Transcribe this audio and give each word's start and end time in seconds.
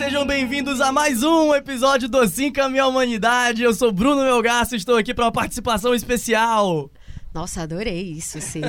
Sejam 0.00 0.24
bem-vindos 0.24 0.80
a 0.80 0.90
mais 0.90 1.22
um 1.22 1.54
episódio 1.54 2.08
do 2.08 2.26
Cinco 2.26 2.66
Minha 2.70 2.86
Humanidade. 2.86 3.62
Eu 3.62 3.74
sou 3.74 3.92
Bruno 3.92 4.22
Melgaço 4.22 4.74
e 4.74 4.78
estou 4.78 4.96
aqui 4.96 5.12
para 5.12 5.26
uma 5.26 5.30
participação 5.30 5.94
especial. 5.94 6.90
Nossa, 7.32 7.62
adorei 7.62 8.02
isso, 8.12 8.40
sim. 8.40 8.60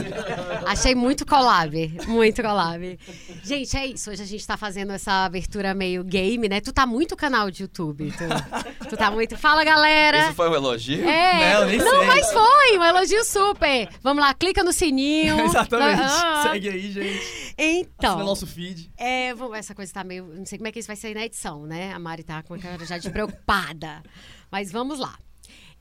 Achei 0.68 0.94
muito 0.94 1.26
collab, 1.26 1.74
muito 2.08 2.44
collab. 2.44 3.00
Gente, 3.44 3.76
é 3.76 3.88
isso. 3.88 4.12
Hoje 4.12 4.22
a 4.22 4.26
gente 4.26 4.46
tá 4.46 4.56
fazendo 4.56 4.92
essa 4.94 5.26
abertura 5.26 5.74
meio 5.74 6.04
game, 6.04 6.48
né? 6.48 6.62
Tu 6.62 6.72
tá 6.72 6.86
muito 6.86 7.16
canal 7.16 7.50
de 7.50 7.64
YouTube. 7.64 8.12
Tu, 8.12 8.88
tu 8.90 8.96
tá 8.98 9.10
muito. 9.10 9.36
Fala, 9.36 9.64
galera! 9.64 10.26
Isso 10.26 10.34
foi 10.36 10.48
um 10.50 10.54
elogio? 10.54 11.04
É. 11.10 11.54
Não, 11.56 11.66
nem 11.66 11.78
Não, 11.80 11.98
sei. 12.00 12.08
mas 12.08 12.32
foi 12.32 12.78
um 12.78 12.84
elogio 12.84 13.24
super. 13.26 13.90
Vamos 14.04 14.24
lá, 14.24 14.32
clica 14.36 14.64
no 14.64 14.72
sininho. 14.72 15.40
Exatamente. 15.46 16.02
Ah. 16.04 16.44
Segue 16.52 16.70
aí, 16.70 16.92
gente. 16.92 17.18
Assina 17.18 17.54
Então. 17.58 18.20
nosso 18.24 18.46
feed. 18.46 18.92
É, 18.96 19.34
vamos- 19.34 19.58
essa 19.58 19.74
coisa 19.74 19.92
tá 19.92 20.04
meio. 20.04 20.26
Não 20.26 20.46
sei 20.46 20.60
como 20.60 20.68
é 20.68 20.72
que 20.72 20.78
isso 20.80 20.88
vai 20.88 20.96
sair 20.96 21.16
na 21.16 21.26
edição, 21.26 21.66
né? 21.66 21.92
A 21.94 21.98
Mari 22.00 22.22
tá 22.24 22.44
com 22.44 22.54
a 22.54 22.60
cara 22.60 22.86
já 22.86 23.00
de 23.00 23.10
preocupada. 23.10 24.04
Mas 24.52 24.72
vamos 24.72 25.00
lá. 25.00 25.18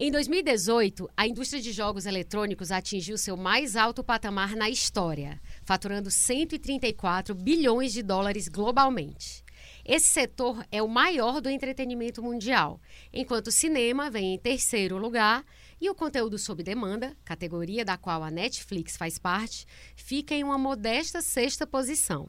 Em 0.03 0.11
2018, 0.11 1.11
a 1.15 1.27
indústria 1.27 1.61
de 1.61 1.73
jogos 1.73 2.07
eletrônicos 2.07 2.73
atingiu 2.73 3.19
seu 3.19 3.37
mais 3.37 3.77
alto 3.77 4.03
patamar 4.03 4.57
na 4.57 4.71
história, 4.71 5.39
faturando 5.63 6.11
134 6.11 7.35
bilhões 7.35 7.93
de 7.93 8.03
dólares 8.03 8.49
globalmente. 8.49 9.45
Esse 9.85 10.07
setor 10.07 10.65
é 10.73 10.83
o 10.83 10.89
maior 10.89 11.43
do 11.43 11.51
entretenimento 11.51 12.23
mundial, 12.23 12.81
enquanto 13.13 13.49
o 13.49 13.53
cinema 13.53 14.11
vem 14.11 14.33
em 14.33 14.39
terceiro 14.39 14.97
lugar 14.97 15.45
e 15.79 15.91
o 15.91 15.95
conteúdo 15.95 16.39
sob 16.39 16.63
demanda, 16.63 17.15
categoria 17.23 17.85
da 17.85 17.99
qual 17.99 18.23
a 18.23 18.31
Netflix 18.31 18.97
faz 18.97 19.19
parte, 19.19 19.67
fica 19.95 20.35
em 20.35 20.43
uma 20.43 20.57
modesta 20.57 21.21
sexta 21.21 21.67
posição. 21.67 22.27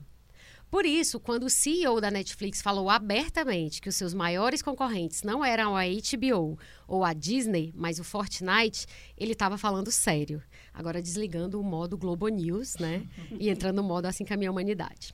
Por 0.72 0.86
isso, 0.86 1.20
quando 1.20 1.44
o 1.44 1.50
CEO 1.50 2.00
da 2.00 2.10
Netflix 2.10 2.62
falou 2.62 2.90
abertamente 2.90 3.82
que 3.82 3.90
os 3.90 3.96
seus 3.98 4.14
maiores 4.14 4.62
concorrentes 4.62 5.22
não 5.22 5.44
eram 5.44 5.76
a 5.76 5.82
HBO 5.84 6.58
ou 6.88 7.04
a 7.04 7.12
Disney, 7.12 7.74
mas 7.76 8.00
o 8.00 8.06
Fortnite, 8.06 8.86
ele 9.18 9.34
estava 9.34 9.58
falando 9.58 9.92
sério. 9.92 10.42
Agora 10.74 11.02
desligando 11.02 11.60
o 11.60 11.64
modo 11.64 11.98
Globo 11.98 12.30
News, 12.30 12.78
né? 12.78 13.06
E 13.38 13.50
entrando 13.50 13.76
no 13.76 13.84
modo 13.84 14.06
assim 14.06 14.24
caminha 14.24 14.50
a 14.50 14.54
humanidade. 14.54 15.14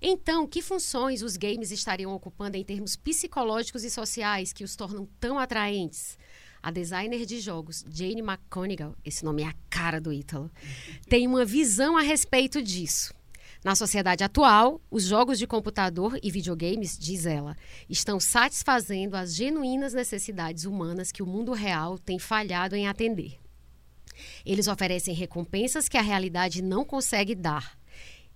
Então, 0.00 0.46
que 0.46 0.62
funções 0.62 1.20
os 1.20 1.36
games 1.36 1.70
estariam 1.70 2.14
ocupando 2.14 2.56
em 2.56 2.64
termos 2.64 2.96
psicológicos 2.96 3.84
e 3.84 3.90
sociais 3.90 4.50
que 4.50 4.64
os 4.64 4.76
tornam 4.76 5.06
tão 5.20 5.38
atraentes? 5.38 6.18
A 6.62 6.70
designer 6.70 7.26
de 7.26 7.38
jogos, 7.38 7.84
Jane 7.88 8.22
McConigal, 8.22 8.96
esse 9.04 9.24
nome 9.24 9.42
é 9.42 9.46
a 9.46 9.54
cara 9.68 10.00
do 10.00 10.12
Ítalo, 10.12 10.50
tem 11.08 11.26
uma 11.26 11.44
visão 11.44 11.96
a 11.98 12.00
respeito 12.00 12.62
disso. 12.62 13.14
Na 13.66 13.74
sociedade 13.74 14.22
atual, 14.22 14.80
os 14.88 15.02
jogos 15.02 15.40
de 15.40 15.44
computador 15.44 16.20
e 16.22 16.30
videogames, 16.30 16.96
diz 16.96 17.26
ela, 17.26 17.56
estão 17.90 18.20
satisfazendo 18.20 19.16
as 19.16 19.34
genuínas 19.34 19.92
necessidades 19.92 20.64
humanas 20.64 21.10
que 21.10 21.20
o 21.20 21.26
mundo 21.26 21.52
real 21.52 21.98
tem 21.98 22.16
falhado 22.16 22.76
em 22.76 22.86
atender. 22.86 23.40
Eles 24.44 24.68
oferecem 24.68 25.16
recompensas 25.16 25.88
que 25.88 25.96
a 25.96 26.00
realidade 26.00 26.62
não 26.62 26.84
consegue 26.84 27.34
dar. 27.34 27.76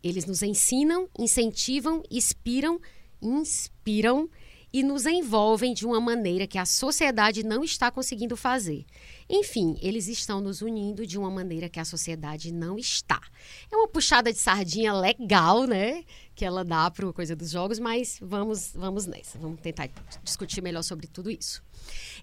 Eles 0.03 0.27
nos 0.27 0.42
ensinam, 0.42 1.09
incentivam, 1.16 2.03
inspiram, 2.10 2.81
inspiram 3.22 4.28
e 4.72 4.82
nos 4.82 5.06
envolvem 5.06 5.75
de 5.75 5.86
uma 5.86 6.00
maneira 6.00 6.47
que 6.47 6.58
a 6.58 6.64
sociedade 6.64 7.42
não 7.42 7.64
está 7.64 7.91
conseguindo 7.91 8.36
fazer. 8.36 8.84
Enfim, 9.28 9.76
eles 9.81 10.08
estão 10.08 10.41
nos 10.41 10.62
unindo 10.62 11.06
de 11.06 11.19
uma 11.19 11.31
maneira 11.31 11.69
que 11.69 11.81
a 11.81 11.84
sociedade 11.84 12.53
não 12.53 12.78
está. 12.78 13.20
É 13.70 13.76
uma 13.76 13.88
puxada 13.88 14.32
de 14.32 14.38
sardinha 14.38 14.92
legal, 14.92 15.64
né? 15.64 16.04
Que 16.34 16.44
ela 16.44 16.64
dá 16.64 16.91
para 16.91 17.12
coisa 17.12 17.36
dos 17.36 17.50
jogos, 17.50 17.78
mas 17.78 18.19
vamos, 18.20 18.72
vamos 18.75 19.06
nessa. 19.06 19.38
Vamos 19.38 19.60
tentar 19.60 19.88
discutir 20.22 20.62
melhor 20.62 20.82
sobre 20.82 21.06
tudo 21.06 21.31
isso. 21.31 21.62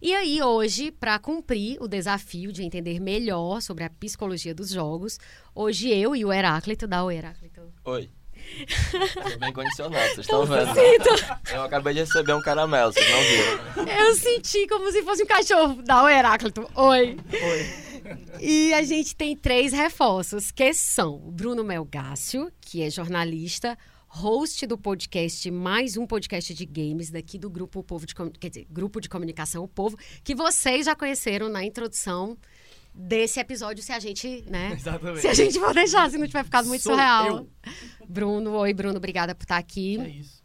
E 0.02 0.14
aí, 0.14 0.42
hoje, 0.42 0.92
para 0.92 1.18
cumprir 1.20 1.82
o 1.82 1.88
desafio 1.88 2.52
de 2.52 2.64
entender 2.64 3.00
melhor 3.00 3.62
sobre 3.62 3.84
a 3.84 3.90
psicologia 3.90 4.54
dos 4.54 4.70
jogos, 4.70 5.20
hoje 5.54 5.90
eu 5.90 6.16
e 6.16 6.24
o 6.24 6.32
Heráclito, 6.32 6.88
dá 6.88 7.04
o 7.04 7.12
Heráclito. 7.12 7.62
Oi. 7.84 8.10
Tô 9.32 9.40
bem 9.40 9.54
condicionado, 9.54 10.06
vocês 10.06 10.20
estão 10.20 10.46
vendo. 10.46 10.74
Sinto. 10.74 11.54
Eu 11.54 11.64
acabei 11.64 11.94
de 11.94 12.00
receber 12.02 12.34
um 12.34 12.42
caramelo, 12.42 12.94
vocês 12.94 13.10
não 13.10 13.22
viram. 13.22 14.00
Eu 14.00 14.16
senti 14.16 14.68
como 14.68 14.92
se 14.92 15.04
fosse 15.04 15.24
um 15.24 15.28
cachorro. 15.28 15.82
Dá 15.84 16.04
o 16.04 16.10
Heráclito. 16.10 16.70
Oi. 16.76 17.18
E 18.40 18.74
a 18.74 18.84
gente 18.84 19.16
tem 19.16 19.36
três 19.36 19.74
reforços, 19.74 20.52
que 20.52 20.74
são 20.74 21.16
o 21.16 21.32
Bruno 21.32 21.64
Melgácio, 21.64 22.52
que 22.62 22.82
é 22.82 22.90
jornalista, 22.90 23.78
host 24.08 24.66
do 24.66 24.78
podcast 24.78 25.52
Mais 25.52 25.98
um 25.98 26.08
Podcast 26.08 26.54
de 26.54 26.66
Games, 26.66 27.10
daqui 27.10 27.38
do 27.38 27.50
Grupo 27.50 27.80
o 27.80 27.84
Povo 27.84 28.06
de 28.06 28.16
quer 28.40 28.50
dizer, 28.50 28.66
Grupo 28.70 29.02
de 29.02 29.10
Comunicação 29.10 29.64
O 29.64 29.68
Povo, 29.68 29.98
que 30.24 30.34
vocês 30.34 30.86
já 30.86 30.96
conheceram 30.96 31.50
na 31.50 31.64
introdução 31.64 32.38
desse 32.98 33.40
episódio, 33.40 33.84
se 33.84 33.92
a 33.92 34.00
gente, 34.00 34.44
né? 34.48 34.74
Exatamente. 34.80 35.22
Se 35.22 35.28
a 35.28 35.34
gente 35.34 35.60
for 35.60 35.74
deixar, 35.74 36.10
se 36.10 36.18
não 36.18 36.26
tiver 36.26 36.44
ficado 36.44 36.68
muito 36.68 36.82
Sou 36.82 36.94
surreal. 36.94 37.28
eu. 37.28 37.50
Bruno, 38.08 38.52
oi, 38.54 38.74
Bruno, 38.74 38.98
obrigada 38.98 39.36
por 39.36 39.44
estar 39.44 39.58
aqui. 39.58 40.00
É 40.00 40.10
isso. 40.10 40.37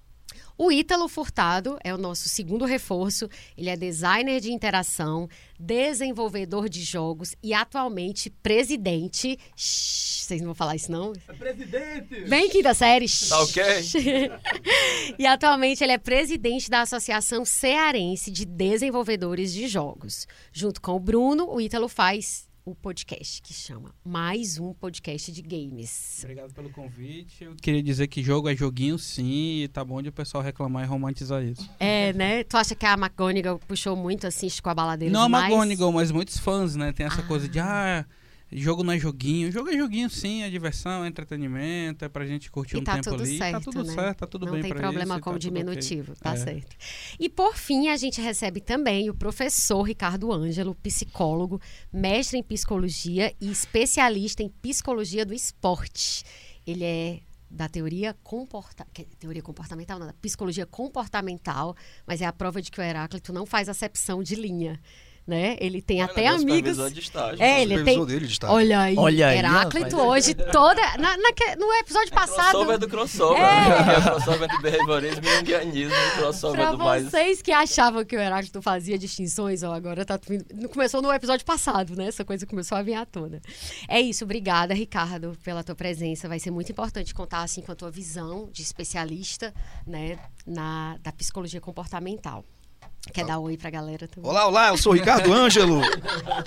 O 0.56 0.70
Ítalo 0.70 1.08
Furtado 1.08 1.78
é 1.82 1.94
o 1.94 1.98
nosso 1.98 2.28
segundo 2.28 2.64
reforço. 2.64 3.28
Ele 3.56 3.70
é 3.70 3.76
designer 3.76 4.40
de 4.40 4.52
interação, 4.52 5.28
desenvolvedor 5.58 6.68
de 6.68 6.82
jogos 6.82 7.34
e 7.42 7.54
atualmente 7.54 8.30
presidente. 8.30 9.38
Shhh, 9.56 10.24
vocês 10.24 10.40
não 10.40 10.48
vão 10.48 10.54
falar 10.54 10.76
isso, 10.76 10.90
não? 10.90 11.12
É 11.28 11.32
presidente! 11.32 12.20
Bem 12.28 12.48
quinta 12.48 12.74
série. 12.74 13.06
Tá 13.28 13.42
ok? 13.42 13.62
e 15.18 15.26
atualmente 15.26 15.82
ele 15.82 15.92
é 15.92 15.98
presidente 15.98 16.70
da 16.70 16.82
Associação 16.82 17.44
Cearense 17.44 18.30
de 18.30 18.44
Desenvolvedores 18.44 19.52
de 19.52 19.66
Jogos. 19.66 20.26
Junto 20.52 20.80
com 20.80 20.92
o 20.92 21.00
Bruno, 21.00 21.50
o 21.50 21.60
Ítalo 21.60 21.88
faz 21.88 22.51
o 22.64 22.74
podcast 22.76 23.42
que 23.42 23.52
chama 23.52 23.92
Mais 24.04 24.58
um 24.58 24.72
Podcast 24.72 25.32
de 25.32 25.42
Games. 25.42 26.20
Obrigado 26.22 26.54
pelo 26.54 26.70
convite. 26.70 27.42
Eu 27.44 27.56
queria 27.56 27.82
dizer 27.82 28.06
que 28.06 28.22
jogo 28.22 28.48
é 28.48 28.54
joguinho 28.54 28.98
sim, 28.98 29.62
e 29.62 29.68
tá 29.68 29.84
bom 29.84 30.00
de 30.00 30.10
o 30.10 30.12
pessoal 30.12 30.42
reclamar 30.44 30.84
e 30.84 30.86
romantizar 30.86 31.42
isso. 31.42 31.68
É, 31.80 32.12
né? 32.12 32.44
Tu 32.44 32.56
acha 32.56 32.74
que 32.76 32.86
a 32.86 32.94
McGonigal 32.94 33.58
puxou 33.58 33.96
muito 33.96 34.26
assim, 34.28 34.46
com 34.62 34.70
a 34.70 34.74
baladeira 34.74 35.12
não 35.12 35.22
a 35.22 35.24
demais? 35.26 35.44
McGonagall, 35.52 35.92
mas 35.92 36.10
muitos 36.12 36.38
fãs, 36.38 36.76
né? 36.76 36.92
Tem 36.92 37.04
essa 37.06 37.20
Ah. 37.20 37.26
coisa 37.26 37.48
de, 37.48 37.58
ah, 37.58 38.06
jogo 38.52 38.82
não 38.84 38.92
é 38.92 38.98
joguinho. 38.98 39.50
Jogo 39.50 39.70
é 39.70 39.76
joguinho 39.76 40.08
sim, 40.10 40.42
é 40.42 40.50
diversão, 40.50 41.04
é 41.04 41.08
entretenimento, 41.08 42.04
é 42.04 42.08
pra 42.08 42.24
gente 42.26 42.50
curtir 42.50 42.76
E 42.76 42.80
um 42.80 42.84
tá 42.84 42.94
tempo 42.94 43.10
tudo 43.10 43.22
ali. 43.22 43.38
certo, 43.38 43.52
tá 43.52 43.60
tudo 43.60 43.84
né? 43.84 43.94
certo, 43.94 44.18
tá 44.18 44.26
tudo 44.26 44.46
não 44.46 44.52
bem 44.52 44.62
tem 44.62 44.70
pra 44.72 44.80
problema 44.80 45.14
isso, 45.14 45.22
com 45.24 45.32
tá 45.32 45.38
diminutivo, 45.38 46.14
tá 46.16 46.32
É. 46.34 46.36
certo. 46.36 46.76
E 47.18 47.28
por 47.28 47.56
fim, 47.56 47.88
a 47.88 47.96
gente 47.96 48.20
recebe 48.20 48.60
também 48.60 49.08
o 49.10 49.14
professor 49.14 49.82
Ricardo 49.82 50.32
Ângelo, 50.32 50.74
psicólogo, 50.74 51.60
mestre 51.92 52.38
em 52.38 52.42
psicologia 52.42 53.34
e 53.40 53.50
especialista 53.50 54.42
em 54.42 54.48
psicologia 54.48 55.24
do 55.24 55.34
esporte. 55.34 56.24
Ele 56.66 56.84
é 56.84 57.20
da 57.50 57.68
teoria 57.68 58.16
comporta... 58.22 58.86
teoria 59.18 59.42
comportamental, 59.42 59.98
não, 59.98 60.06
da 60.06 60.14
psicologia 60.14 60.64
comportamental, 60.64 61.76
mas 62.06 62.22
é 62.22 62.24
a 62.24 62.32
prova 62.32 62.62
de 62.62 62.70
que 62.70 62.80
o 62.80 62.82
Heráclito 62.82 63.30
não 63.32 63.44
faz 63.44 63.68
acepção 63.68 64.22
de 64.22 64.34
linha, 64.34 64.80
né? 65.26 65.56
Ele 65.60 65.80
tem 65.80 66.02
Olha, 66.02 66.10
até 66.10 66.22
meu 66.22 66.34
amigos... 66.34 66.76
supervisor 66.76 66.90
de 66.90 67.00
estágio. 67.00 67.42
É, 67.42 67.62
ele 67.62 67.68
tem... 67.68 67.94
Supervisor 67.94 68.06
dele 68.06 68.26
de 68.26 68.32
estágio. 68.32 68.56
Olha 68.56 68.80
aí, 68.80 68.96
Olha 68.98 69.28
aí, 69.28 69.38
Heráclito 69.38 69.96
rapaz. 69.96 70.26
hoje 70.26 70.34
toda... 70.34 70.82
Na, 70.98 71.16
naque- 71.16 71.56
no 71.56 71.72
episódio 71.74 72.12
passado... 72.12 72.50
Crossover 72.50 72.78
do 72.78 72.88
crossover. 72.88 73.40
É. 73.40 73.68
né? 73.68 73.96
É. 73.96 74.00
crossover 74.00 74.42
entre 74.42 74.58
behaviorismo 74.58 75.24
e 75.24 75.36
junguianismo. 75.36 75.94
Crossover 76.16 76.60
Pra 76.60 76.70
do 76.72 76.78
mais... 76.78 77.04
vocês 77.04 77.40
que 77.40 77.52
achavam 77.52 78.04
que 78.04 78.16
o 78.16 78.20
Heráclito 78.20 78.60
fazia 78.60 78.98
distinções, 78.98 79.62
ó, 79.62 79.72
agora 79.72 80.04
tá 80.04 80.18
começou 80.72 81.00
no 81.00 81.12
episódio 81.12 81.44
passado, 81.46 81.94
né? 81.96 82.06
Essa 82.06 82.24
coisa 82.24 82.46
começou 82.46 82.76
a 82.76 82.82
vir 82.82 82.94
à 82.94 83.06
tona. 83.06 83.40
É 83.88 84.00
isso, 84.00 84.24
obrigada, 84.24 84.74
Ricardo, 84.74 85.36
pela 85.44 85.62
tua 85.62 85.74
presença. 85.74 86.28
Vai 86.28 86.38
ser 86.38 86.50
muito 86.50 86.72
importante 86.72 87.14
contar 87.14 87.42
assim 87.42 87.60
com 87.62 87.72
a 87.72 87.74
tua 87.74 87.90
visão 87.90 88.48
de 88.52 88.62
especialista, 88.62 89.52
né, 89.86 90.18
na 90.46 90.96
da 91.02 91.12
psicologia 91.12 91.60
comportamental. 91.60 92.44
Quer 93.12 93.24
dar 93.26 93.38
oi 93.40 93.56
pra 93.56 93.68
galera 93.70 94.06
também? 94.06 94.30
Olá, 94.30 94.46
olá, 94.46 94.68
eu 94.68 94.76
sou 94.78 94.92
o 94.92 94.94
Ricardo 94.94 95.30
Ângelo. 95.34 95.80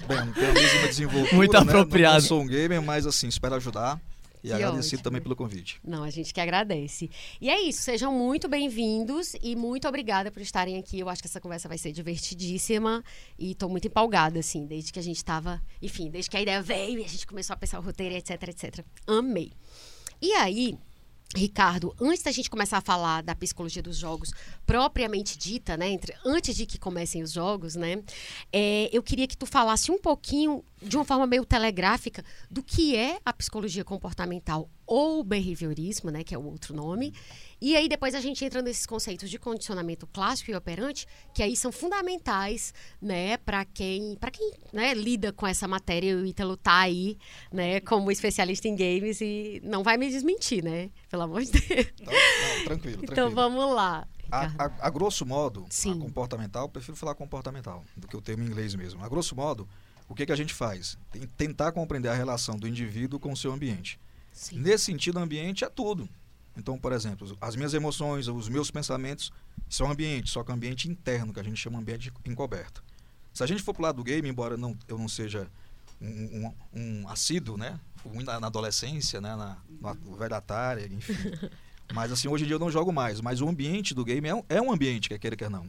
Bem, 0.07 0.25
não 0.25 0.33
tenho 0.33 0.51
a 0.51 0.53
mesma 0.53 0.87
desenvoltura, 0.87 1.35
Muito 1.35 1.51
né? 1.53 1.59
apropriado. 1.59 2.21
Não 2.21 2.21
sou 2.27 2.41
um 2.41 2.47
gamer, 2.47 2.81
mas 2.81 3.05
assim, 3.05 3.27
espero 3.27 3.55
ajudar. 3.55 3.99
E 4.41 4.47
Que 4.49 4.53
agradecido 4.53 4.97
ótimo. 4.97 5.03
também 5.03 5.21
pelo 5.21 5.35
convite. 5.35 5.79
Não, 5.83 6.03
a 6.03 6.09
gente 6.11 6.31
que 6.33 6.39
agradece. 6.39 7.09
E 7.41 7.49
é 7.49 7.59
isso, 7.61 7.81
sejam 7.81 8.11
muito 8.13 8.47
bem-vindos 8.47 9.33
e 9.41 9.55
muito 9.55 9.87
obrigada 9.87 10.31
por 10.31 10.39
estarem 10.41 10.77
aqui. 10.77 10.99
Eu 10.99 11.09
acho 11.09 11.21
que 11.21 11.27
essa 11.27 11.41
conversa 11.41 11.67
vai 11.67 11.77
ser 11.79 11.91
divertidíssima 11.91 13.03
e 13.39 13.51
estou 13.51 13.67
muito 13.67 13.87
empolgada, 13.87 14.39
assim, 14.39 14.65
desde 14.65 14.93
que 14.93 14.99
a 14.99 15.03
gente 15.03 15.17
estava, 15.17 15.59
enfim, 15.81 16.09
desde 16.11 16.29
que 16.29 16.37
a 16.37 16.41
ideia 16.41 16.61
veio 16.61 16.99
e 16.99 17.03
a 17.03 17.07
gente 17.07 17.25
começou 17.27 17.55
a 17.55 17.57
pensar 17.57 17.79
o 17.79 17.81
roteiro, 17.81 18.13
etc, 18.15 18.31
etc. 18.43 18.85
Amei. 19.07 19.51
E 20.21 20.31
aí, 20.33 20.77
Ricardo, 21.33 21.95
antes 21.99 22.23
da 22.23 22.31
gente 22.31 22.49
começar 22.49 22.77
a 22.77 22.81
falar 22.81 23.21
da 23.23 23.33
psicologia 23.35 23.81
dos 23.81 23.97
jogos 23.97 24.31
propriamente 24.65 25.37
dita, 25.37 25.75
né, 25.75 25.89
entre, 25.89 26.13
antes 26.25 26.55
de 26.55 26.65
que 26.65 26.77
comecem 26.77 27.23
os 27.23 27.31
jogos, 27.31 27.75
né, 27.75 28.01
é, 28.51 28.89
eu 28.91 29.01
queria 29.01 29.27
que 29.27 29.37
tu 29.37 29.45
falasse 29.45 29.91
um 29.91 29.97
pouquinho 29.97 30.63
de 30.87 30.95
uma 30.95 31.03
forma 31.05 31.25
meio 31.27 31.43
telegráfica 31.45 32.23
do 32.49 32.61
que 32.63 32.95
é 32.95 33.19
a 33.25 33.33
psicologia 33.33 33.83
comportamental 33.83 34.69
ou 34.87 35.23
behaviorismo, 35.23 36.11
né, 36.11 36.23
que 36.23 36.35
é 36.35 36.37
o 36.37 36.43
outro 36.45 36.75
nome. 36.75 37.11
E 37.59 37.75
aí 37.75 37.89
depois 37.89 38.13
a 38.13 38.21
gente 38.21 38.45
entra 38.45 38.61
nesses 38.61 38.85
conceitos 38.85 39.29
de 39.29 39.39
condicionamento 39.39 40.05
clássico 40.05 40.51
e 40.51 40.55
operante, 40.55 41.07
que 41.33 41.41
aí 41.41 41.55
são 41.55 41.71
fundamentais, 41.71 42.73
né, 43.01 43.37
para 43.37 43.65
quem, 43.65 44.15
para 44.15 44.29
quem, 44.29 44.51
né, 44.71 44.93
lida 44.93 45.33
com 45.33 45.47
essa 45.47 45.67
matéria. 45.67 46.15
O 46.15 46.25
Ítalo 46.25 46.55
tá 46.55 46.79
aí, 46.81 47.17
né, 47.51 47.79
como 47.79 48.11
especialista 48.11 48.67
em 48.67 48.75
games 48.75 49.21
e 49.21 49.59
não 49.63 49.81
vai 49.83 49.97
me 49.97 50.07
desmentir, 50.09 50.63
né? 50.63 50.91
Pelo 51.09 51.23
amor 51.23 51.41
de 51.43 51.51
Deus. 51.51 51.87
Então, 51.99 52.13
não, 52.13 52.63
tranquilo, 52.65 52.97
Então 53.03 53.15
tranquilo. 53.15 53.31
vamos 53.35 53.73
lá. 53.75 54.07
A, 54.31 54.45
a- 54.65 54.71
a 54.81 54.89
grosso 54.89 55.25
modo, 55.25 55.65
a 55.67 55.95
comportamental, 55.99 56.63
eu 56.65 56.69
prefiro 56.69 56.95
falar 56.97 57.15
comportamental 57.15 57.83
do 57.95 58.07
que 58.07 58.17
o 58.17 58.21
termo 58.21 58.43
em 58.43 58.47
inglês 58.47 58.73
mesmo. 58.75 59.03
A 59.03 59.09
grosso 59.09 59.35
modo, 59.35 59.67
o 60.07 60.15
que, 60.15 60.25
que 60.25 60.31
a 60.31 60.35
gente 60.35 60.53
faz? 60.53 60.97
Tem- 61.11 61.27
tentar 61.37 61.71
compreender 61.71 62.09
a 62.09 62.13
relação 62.13 62.57
do 62.57 62.67
indivíduo 62.67 63.19
com 63.19 63.31
o 63.31 63.37
seu 63.37 63.51
ambiente. 63.51 63.99
Sim. 64.31 64.59
Nesse 64.59 64.85
sentido, 64.85 65.19
ambiente 65.19 65.63
é 65.63 65.69
tudo. 65.69 66.07
Então, 66.57 66.77
por 66.77 66.93
exemplo, 66.93 67.37
as 67.41 67.55
minhas 67.55 67.73
emoções, 67.73 68.27
os 68.27 68.47
meus 68.47 68.71
pensamentos 68.71 69.31
são 69.69 69.89
ambiente, 69.91 70.29
só 70.29 70.43
que 70.43 70.51
ambiente 70.51 70.89
interno, 70.89 71.33
que 71.33 71.39
a 71.39 71.43
gente 71.43 71.57
chama 71.57 71.79
ambiente 71.79 72.11
encoberto. 72.25 72.83
Se 73.33 73.43
a 73.43 73.45
gente 73.45 73.61
for 73.61 73.73
pro 73.73 73.83
lado 73.83 73.97
do 73.97 74.03
game, 74.03 74.27
embora 74.29 74.55
não, 74.55 74.77
eu 74.87 74.97
não 74.97 75.09
seja 75.09 75.47
um, 76.01 76.07
um, 76.07 76.53
um 76.73 77.09
assíduo, 77.09 77.57
né? 77.57 77.79
Fui 77.97 78.23
na, 78.23 78.39
na 78.39 78.47
adolescência, 78.47 79.19
né? 79.19 79.35
Na, 79.35 79.57
na 79.81 79.93
velha 80.17 80.37
Atari, 80.37 80.93
enfim. 80.93 81.15
Mas 81.93 82.11
assim, 82.11 82.27
hoje 82.27 82.43
em 82.43 82.47
dia 82.47 82.55
eu 82.55 82.59
não 82.59 82.71
jogo 82.71 82.91
mais. 82.93 83.19
Mas 83.19 83.41
o 83.41 83.47
ambiente 83.49 83.93
do 83.93 84.05
game 84.05 84.27
é 84.27 84.35
um, 84.35 84.43
é 84.47 84.61
um 84.61 84.71
ambiente, 84.71 85.09
quer 85.09 85.19
queira, 85.19 85.35
quer 85.35 85.49
não. 85.49 85.67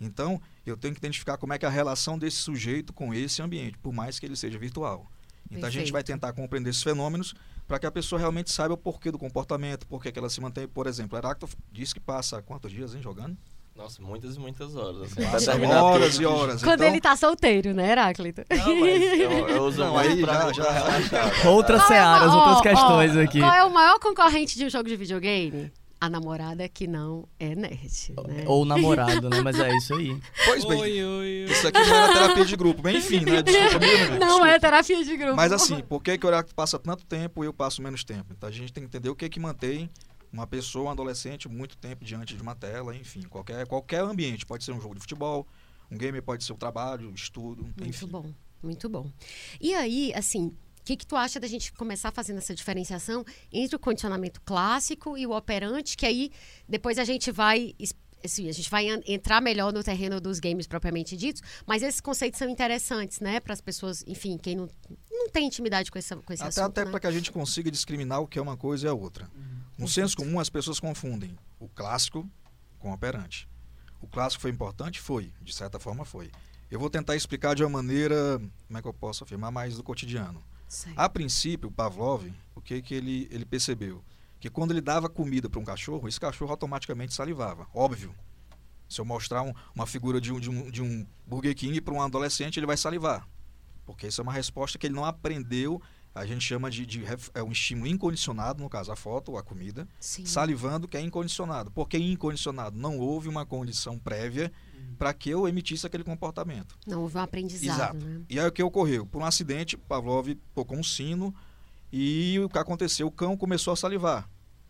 Então, 0.00 0.40
eu 0.70 0.76
tenho 0.76 0.94
que 0.94 1.00
identificar 1.00 1.36
como 1.36 1.52
é 1.52 1.58
que 1.58 1.64
é 1.64 1.68
a 1.68 1.70
relação 1.70 2.18
desse 2.18 2.38
sujeito 2.38 2.92
com 2.92 3.12
esse 3.14 3.40
ambiente, 3.42 3.78
por 3.78 3.92
mais 3.92 4.18
que 4.18 4.26
ele 4.26 4.36
seja 4.36 4.58
virtual. 4.58 5.10
Então 5.50 5.68
a 5.68 5.70
gente 5.70 5.92
vai 5.92 6.02
Perfeito. 6.02 6.20
tentar 6.20 6.32
compreender 6.32 6.70
esses 6.70 6.82
fenômenos 6.82 7.34
para 7.68 7.78
que 7.78 7.86
a 7.86 7.90
pessoa 7.90 8.18
realmente 8.18 8.50
saiba 8.50 8.74
o 8.74 8.76
porquê 8.76 9.10
do 9.10 9.18
comportamento, 9.18 9.86
por 9.86 10.02
que 10.02 10.16
ela 10.16 10.28
se 10.28 10.40
mantém. 10.40 10.66
Por 10.66 10.86
exemplo, 10.86 11.16
Heráclito 11.16 11.56
disse 11.70 11.94
que 11.94 12.00
passa 12.00 12.42
quantos 12.42 12.70
dias 12.72 12.94
hein, 12.94 13.02
jogando? 13.02 13.36
Nossa, 13.76 14.00
muitas 14.00 14.36
e 14.36 14.40
muitas 14.40 14.74
horas. 14.74 15.02
Assim, 15.02 15.22
horas 15.66 16.12
tudo. 16.12 16.22
e 16.22 16.26
horas. 16.26 16.62
Quando 16.62 16.80
então, 16.80 16.86
ele 16.88 17.00
tá 17.00 17.14
solteiro, 17.14 17.74
né, 17.74 17.92
Heráclito? 17.92 18.42
Não, 18.48 18.80
mas 18.80 19.02
eu, 19.02 19.48
eu 19.48 19.62
uso 19.64 19.84
Não, 19.84 19.92
muito 19.92 20.08
aí 20.10 20.20
pra, 20.22 20.52
já- 20.52 21.00
já-. 21.02 21.50
Outras 21.50 21.82
Qual 21.82 21.92
é 21.92 21.94
searas, 21.94 22.32
outras 22.32 22.60
questões 22.62 23.16
ó, 23.16 23.20
aqui. 23.20 23.38
Qual 23.38 23.52
é 23.54 23.64
o 23.64 23.70
maior 23.70 23.98
concorrente 23.98 24.56
de 24.56 24.64
um 24.64 24.70
jogo 24.70 24.88
de 24.88 24.96
videogame? 24.96 25.70
A 25.98 26.10
namorada 26.10 26.68
que 26.68 26.86
não 26.86 27.26
é 27.38 27.54
nerd, 27.54 28.12
né? 28.28 28.44
Ou 28.46 28.64
namorado, 28.66 29.30
né? 29.30 29.40
Mas 29.40 29.58
é 29.58 29.74
isso 29.76 29.94
aí. 29.94 30.20
Pois 30.44 30.62
bem, 30.64 30.78
Oi, 30.78 31.04
oi, 31.04 31.04
oi. 31.04 31.44
isso 31.50 31.66
aqui 31.66 31.78
não 31.78 31.96
era 31.96 32.12
terapia 32.12 32.44
de 32.44 32.56
grupo. 32.56 32.80
Mas 32.84 32.96
enfim, 32.96 33.20
né? 33.24 33.42
Desculpa, 33.42 33.78
meu 33.78 33.96
amigo, 33.96 34.10
Não 34.12 34.18
desculpa. 34.18 34.48
é 34.48 34.58
terapia 34.58 35.04
de 35.04 35.16
grupo. 35.16 35.36
Mas 35.36 35.52
assim, 35.52 35.80
por 35.80 36.02
que, 36.02 36.18
que 36.18 36.26
o 36.26 36.28
Heráclito 36.28 36.54
passa 36.54 36.78
tanto 36.78 37.06
tempo 37.06 37.42
e 37.42 37.46
eu 37.46 37.52
passo 37.52 37.80
menos 37.80 38.04
tempo? 38.04 38.34
Então 38.36 38.46
a 38.46 38.52
gente 38.52 38.72
tem 38.74 38.82
que 38.82 38.88
entender 38.88 39.08
o 39.08 39.16
que, 39.16 39.26
que 39.28 39.40
mantém 39.40 39.88
uma 40.30 40.46
pessoa, 40.46 40.88
um 40.88 40.90
adolescente, 40.90 41.48
muito 41.48 41.78
tempo 41.78 42.04
diante 42.04 42.36
de 42.36 42.42
uma 42.42 42.54
tela, 42.54 42.94
enfim, 42.94 43.22
qualquer, 43.22 43.66
qualquer 43.66 44.02
ambiente. 44.02 44.44
Pode 44.44 44.64
ser 44.64 44.72
um 44.72 44.80
jogo 44.80 44.94
de 44.94 45.00
futebol, 45.00 45.46
um 45.90 45.96
game 45.96 46.20
pode 46.20 46.44
ser 46.44 46.52
o 46.52 46.56
trabalho, 46.56 47.10
estudo, 47.14 47.62
Muito 47.62 47.84
enfim. 47.86 48.06
bom, 48.06 48.26
muito 48.62 48.86
bom. 48.88 49.10
E 49.58 49.72
aí, 49.74 50.12
assim, 50.14 50.52
que, 50.86 50.96
que 50.96 51.06
tu 51.06 51.16
acha 51.16 51.40
da 51.40 51.48
gente 51.48 51.72
começar 51.72 52.12
fazendo 52.12 52.38
essa 52.38 52.54
diferenciação 52.54 53.24
entre 53.52 53.74
o 53.74 53.78
condicionamento 53.78 54.40
clássico 54.42 55.18
e 55.18 55.26
o 55.26 55.32
operante, 55.32 55.96
que 55.96 56.06
aí 56.06 56.30
depois 56.68 56.96
a 56.98 57.04
gente 57.04 57.32
vai. 57.32 57.74
Assim, 58.24 58.48
a 58.48 58.52
gente 58.52 58.70
vai 58.70 58.86
entrar 59.06 59.40
melhor 59.40 59.72
no 59.72 59.82
terreno 59.84 60.20
dos 60.20 60.40
games 60.40 60.66
propriamente 60.66 61.16
ditos, 61.16 61.42
mas 61.66 61.82
esses 61.82 62.00
conceitos 62.00 62.38
são 62.38 62.48
interessantes, 62.48 63.20
né? 63.20 63.38
Para 63.40 63.52
as 63.52 63.60
pessoas, 63.60 64.02
enfim, 64.06 64.38
quem 64.38 64.56
não, 64.56 64.68
não 65.10 65.28
tem 65.28 65.46
intimidade 65.46 65.90
com, 65.90 65.98
essa, 65.98 66.16
com 66.16 66.32
esse 66.32 66.42
Até, 66.42 66.60
assunto. 66.60 66.70
até 66.70 66.84
né? 66.84 66.90
para 66.90 67.00
que 67.00 67.06
a 67.06 67.10
gente 67.10 67.30
consiga 67.30 67.70
discriminar 67.70 68.20
o 68.20 68.26
que 68.26 68.38
é 68.38 68.42
uma 68.42 68.56
coisa 68.56 68.86
e 68.86 68.88
a 68.88 68.94
outra. 68.94 69.30
No 69.76 69.86
senso 69.86 70.16
comum, 70.16 70.40
as 70.40 70.48
pessoas 70.48 70.80
confundem 70.80 71.36
o 71.60 71.68
clássico 71.68 72.28
com 72.78 72.90
o 72.90 72.94
operante. 72.94 73.48
O 74.00 74.08
clássico 74.08 74.42
foi 74.42 74.50
importante? 74.50 75.00
Foi. 75.00 75.32
De 75.42 75.54
certa 75.54 75.78
forma, 75.78 76.04
foi. 76.04 76.30
Eu 76.70 76.80
vou 76.80 76.90
tentar 76.90 77.14
explicar 77.14 77.54
de 77.54 77.62
uma 77.62 77.70
maneira, 77.70 78.40
como 78.66 78.78
é 78.78 78.82
que 78.82 78.88
eu 78.88 78.94
posso 78.94 79.22
afirmar, 79.22 79.52
mais 79.52 79.76
do 79.76 79.82
cotidiano. 79.82 80.42
Certo. 80.68 80.98
A 80.98 81.08
princípio, 81.08 81.70
Pavlov, 81.70 82.26
o 82.54 82.60
que, 82.60 82.82
que 82.82 82.94
ele, 82.94 83.28
ele 83.30 83.44
percebeu? 83.44 84.02
Que 84.40 84.50
quando 84.50 84.70
ele 84.72 84.80
dava 84.80 85.08
comida 85.08 85.48
para 85.48 85.60
um 85.60 85.64
cachorro, 85.64 86.08
esse 86.08 86.20
cachorro 86.20 86.50
automaticamente 86.50 87.14
salivava. 87.14 87.66
Óbvio. 87.74 88.14
Se 88.88 89.00
eu 89.00 89.04
mostrar 89.04 89.42
um- 89.42 89.52
uma 89.74 89.86
figura 89.86 90.20
de 90.20 90.32
um, 90.32 90.38
de 90.38 90.50
um, 90.50 90.70
de 90.70 90.82
um 90.82 91.06
Burger 91.26 91.54
King 91.54 91.80
para 91.80 91.94
um 91.94 92.00
adolescente, 92.02 92.58
ele 92.58 92.66
vai 92.66 92.76
salivar. 92.76 93.26
Porque 93.84 94.06
isso 94.08 94.20
é 94.20 94.22
uma 94.22 94.32
resposta 94.32 94.78
que 94.78 94.86
ele 94.86 94.94
não 94.94 95.04
aprendeu. 95.04 95.80
A 96.14 96.24
gente 96.24 96.42
chama 96.44 96.70
de, 96.70 96.86
de 96.86 97.04
é 97.34 97.42
um 97.42 97.52
estímulo 97.52 97.86
incondicionado, 97.88 98.62
no 98.62 98.68
caso 98.70 98.90
a 98.92 98.96
foto 98.96 99.32
ou 99.32 99.38
a 99.38 99.42
comida. 99.42 99.86
Sim. 100.00 100.24
Salivando, 100.24 100.88
que 100.88 100.96
é 100.96 101.00
incondicionado. 101.00 101.70
Por 101.70 101.88
que 101.88 101.98
incondicionado? 101.98 102.76
Não 102.78 102.98
houve 102.98 103.28
uma 103.28 103.44
condição 103.44 103.98
prévia 103.98 104.52
para 104.98 105.12
que 105.12 105.30
eu 105.30 105.48
emitisse 105.48 105.86
aquele 105.86 106.04
comportamento. 106.04 106.78
Não 106.86 107.02
houve 107.02 107.16
um 107.16 107.20
aprendizado, 107.20 107.96
Exato. 107.96 108.04
né? 108.04 108.22
E 108.28 108.40
aí 108.40 108.46
o 108.46 108.52
que 108.52 108.62
ocorreu? 108.62 109.06
Por 109.06 109.20
um 109.20 109.24
acidente, 109.24 109.76
Pavlov 109.76 110.34
tocou 110.54 110.78
um 110.78 110.82
sino 110.82 111.34
e 111.92 112.38
o 112.40 112.48
que 112.48 112.58
aconteceu? 112.58 113.06
O 113.06 113.10
cão 113.10 113.36
começou 113.36 113.72
a 113.72 113.76
salivar. 113.76 114.28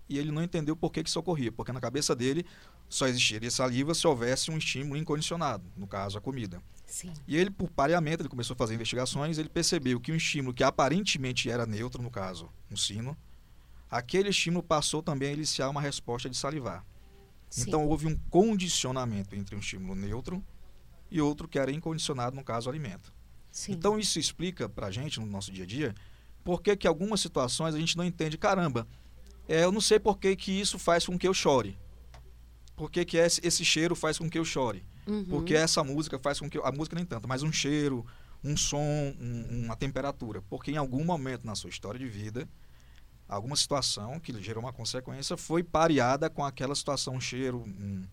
E 0.09 0.19
ele 0.19 0.31
não 0.31 0.43
entendeu 0.43 0.77
por 0.77 0.93
que, 0.93 1.03
que 1.03 1.09
isso 1.09 1.19
ocorria, 1.19 1.51
porque 1.51 1.73
na 1.73 1.81
cabeça 1.81 2.15
dele 2.15 2.47
só 2.89 3.09
existiria 3.09 3.51
saliva 3.51 3.95
se 3.95 4.07
houvesse 4.07 4.51
um 4.51 4.57
estímulo 4.57 4.97
incondicionado, 4.97 5.65
no 5.77 5.87
caso 5.87 6.17
a 6.17 6.21
comida. 6.21 6.63
Sim. 6.87 7.13
E 7.27 7.37
ele, 7.37 7.51
por 7.51 7.69
pareamento, 7.69 8.23
ele 8.23 8.29
começou 8.29 8.55
a 8.55 8.57
fazer 8.57 8.75
investigações, 8.75 9.39
ele 9.39 9.49
percebeu 9.49 9.99
que 9.99 10.13
um 10.13 10.15
estímulo 10.15 10.55
que 10.55 10.63
aparentemente 10.63 11.51
era 11.51 11.67
neutro, 11.67 12.01
no 12.01 12.11
caso, 12.11 12.49
um 12.71 12.77
sino, 12.77 13.17
aquele 13.91 14.29
estímulo 14.29 14.63
passou 14.63 15.03
também 15.03 15.31
a 15.31 15.33
iniciar 15.33 15.69
uma 15.69 15.81
resposta 15.81 16.31
de 16.31 16.37
salivar. 16.37 16.85
Sim. 17.49 17.63
Então 17.63 17.87
houve 17.87 18.07
um 18.07 18.17
condicionamento 18.31 19.35
entre 19.35 19.55
um 19.55 19.59
estímulo 19.59 19.95
neutro 19.95 20.45
e 21.11 21.21
outro 21.21 21.47
que 21.49 21.59
era 21.59 21.71
incondicionado, 21.71 22.35
no 22.37 22.45
caso, 22.45 22.67
o 22.69 22.71
alimento. 22.71 23.13
Sim. 23.51 23.73
Então 23.73 23.99
isso 23.99 24.19
explica 24.19 24.69
pra 24.69 24.91
gente 24.91 25.19
no 25.21 25.27
nosso 25.27 25.53
dia 25.53 25.65
a 25.65 25.67
dia 25.67 25.95
por 26.45 26.63
que 26.63 26.77
que 26.77 26.87
algumas 26.87 27.21
situações 27.21 27.75
a 27.75 27.79
gente 27.79 27.97
não 27.97 28.05
entende, 28.05 28.37
caramba, 28.37 28.87
é, 29.49 29.65
eu 29.65 29.73
não 29.73 29.81
sei 29.81 29.99
por 29.99 30.19
que, 30.19 30.35
que 30.37 30.53
isso 30.53 30.79
faz 30.79 31.07
com 31.07 31.19
que 31.19 31.27
eu 31.27 31.35
chore. 31.35 31.79
Por 32.77 32.91
que, 32.91 33.05
que 33.05 33.17
esse, 33.17 33.41
esse 33.45 33.65
cheiro 33.65 33.95
faz 33.97 34.19
com 34.19 34.29
que 34.29 34.39
eu 34.39 34.45
chore? 34.45 34.85
Uhum. 35.07 35.25
Porque 35.25 35.55
essa 35.55 35.83
música 35.83 36.19
faz 36.19 36.39
com 36.39 36.51
que 36.51 36.59
eu, 36.59 36.67
a 36.67 36.71
música 36.73 36.95
nem 36.97 37.05
tanto, 37.07 37.27
mas 37.27 37.43
um 37.43 37.51
cheiro, 37.53 38.05
um 38.45 38.57
som, 38.57 38.79
um- 39.19 39.65
uma 39.65 39.75
temperatura, 39.77 40.43
porque 40.43 40.71
em 40.73 40.77
algum 40.77 41.05
momento 41.05 41.45
na 41.47 41.55
sua 41.55 41.71
história 41.71 41.99
de 41.99 42.07
vida, 42.07 42.47
alguma 43.29 43.57
situação 43.57 44.19
que 44.21 44.33
gerou 44.41 44.63
uma 44.63 44.73
consequência 44.73 45.37
foi 45.37 45.63
pareada 45.63 46.31
com 46.31 46.45
aquela 46.45 46.75
situação, 46.75 47.15
um 47.15 47.21
cheiro, 47.21 47.59
um, 47.59 48.05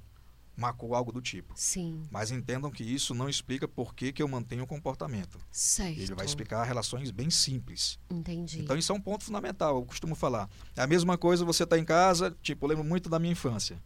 uma 0.56 0.74
cor, 0.74 0.96
algo 0.96 1.12
do 1.12 1.22
tipo. 1.22 1.54
Sim. 1.56 2.04
Mas 2.12 2.32
entendam 2.32 2.72
que 2.72 2.84
isso 2.84 3.14
não 3.14 3.28
explica 3.28 3.68
por 3.68 3.94
que, 3.94 4.12
que 4.12 4.22
eu 4.22 4.28
mantenho 4.28 4.64
o 4.64 4.68
comportamento. 4.68 5.40
Certo. 5.52 6.00
Ele 6.00 6.16
vai 6.16 6.26
explicar 6.26 6.64
relações 6.64 7.12
bem 7.12 7.30
simples. 7.30 8.00
Entendi. 8.10 8.62
Então 8.62 8.78
isso 8.78 8.92
é 8.92 8.96
um 8.96 9.02
ponto 9.02 9.24
fundamental, 9.24 9.78
eu 9.78 9.86
costumo 9.86 10.16
falar. 10.16 10.50
É 10.76 10.82
a 10.82 10.88
mesma 10.88 11.18
coisa 11.18 11.46
você 11.46 11.66
tá 11.66 11.78
em 11.78 11.86
casa, 11.86 12.36
tipo, 12.42 12.66
eu 12.66 12.70
lembro 12.70 12.84
muito 12.84 13.10
da 13.10 13.20
minha 13.20 13.32
infância. 13.32 13.82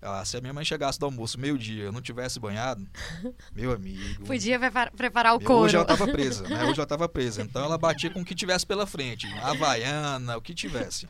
Ah, 0.00 0.24
se 0.24 0.36
a 0.36 0.40
minha 0.40 0.52
mãe 0.52 0.64
chegasse 0.64 0.98
do 0.98 1.06
almoço 1.06 1.40
meio-dia 1.40 1.84
eu 1.84 1.92
não 1.92 2.00
tivesse 2.02 2.38
banhado, 2.38 2.86
meu 3.54 3.72
amigo. 3.72 4.24
Podia 4.24 4.58
prepar- 4.58 4.92
preparar 4.92 5.34
o 5.34 5.40
couro. 5.40 5.64
Hoje 5.64 5.74
ela 5.76 5.82
estava 5.84 6.06
presa, 6.06 6.42
né? 6.48 6.62
Hoje 6.64 6.74
ela 6.74 6.82
estava 6.82 7.08
presa. 7.08 7.42
Então 7.42 7.64
ela 7.64 7.78
batia 7.78 8.10
com 8.10 8.20
o 8.20 8.24
que 8.24 8.34
tivesse 8.34 8.66
pela 8.66 8.86
frente, 8.86 9.26
havaiana, 9.42 10.36
o 10.36 10.42
que 10.42 10.54
tivesse. 10.54 11.08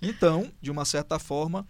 Então, 0.00 0.50
de 0.60 0.70
uma 0.70 0.84
certa 0.84 1.18
forma, 1.18 1.66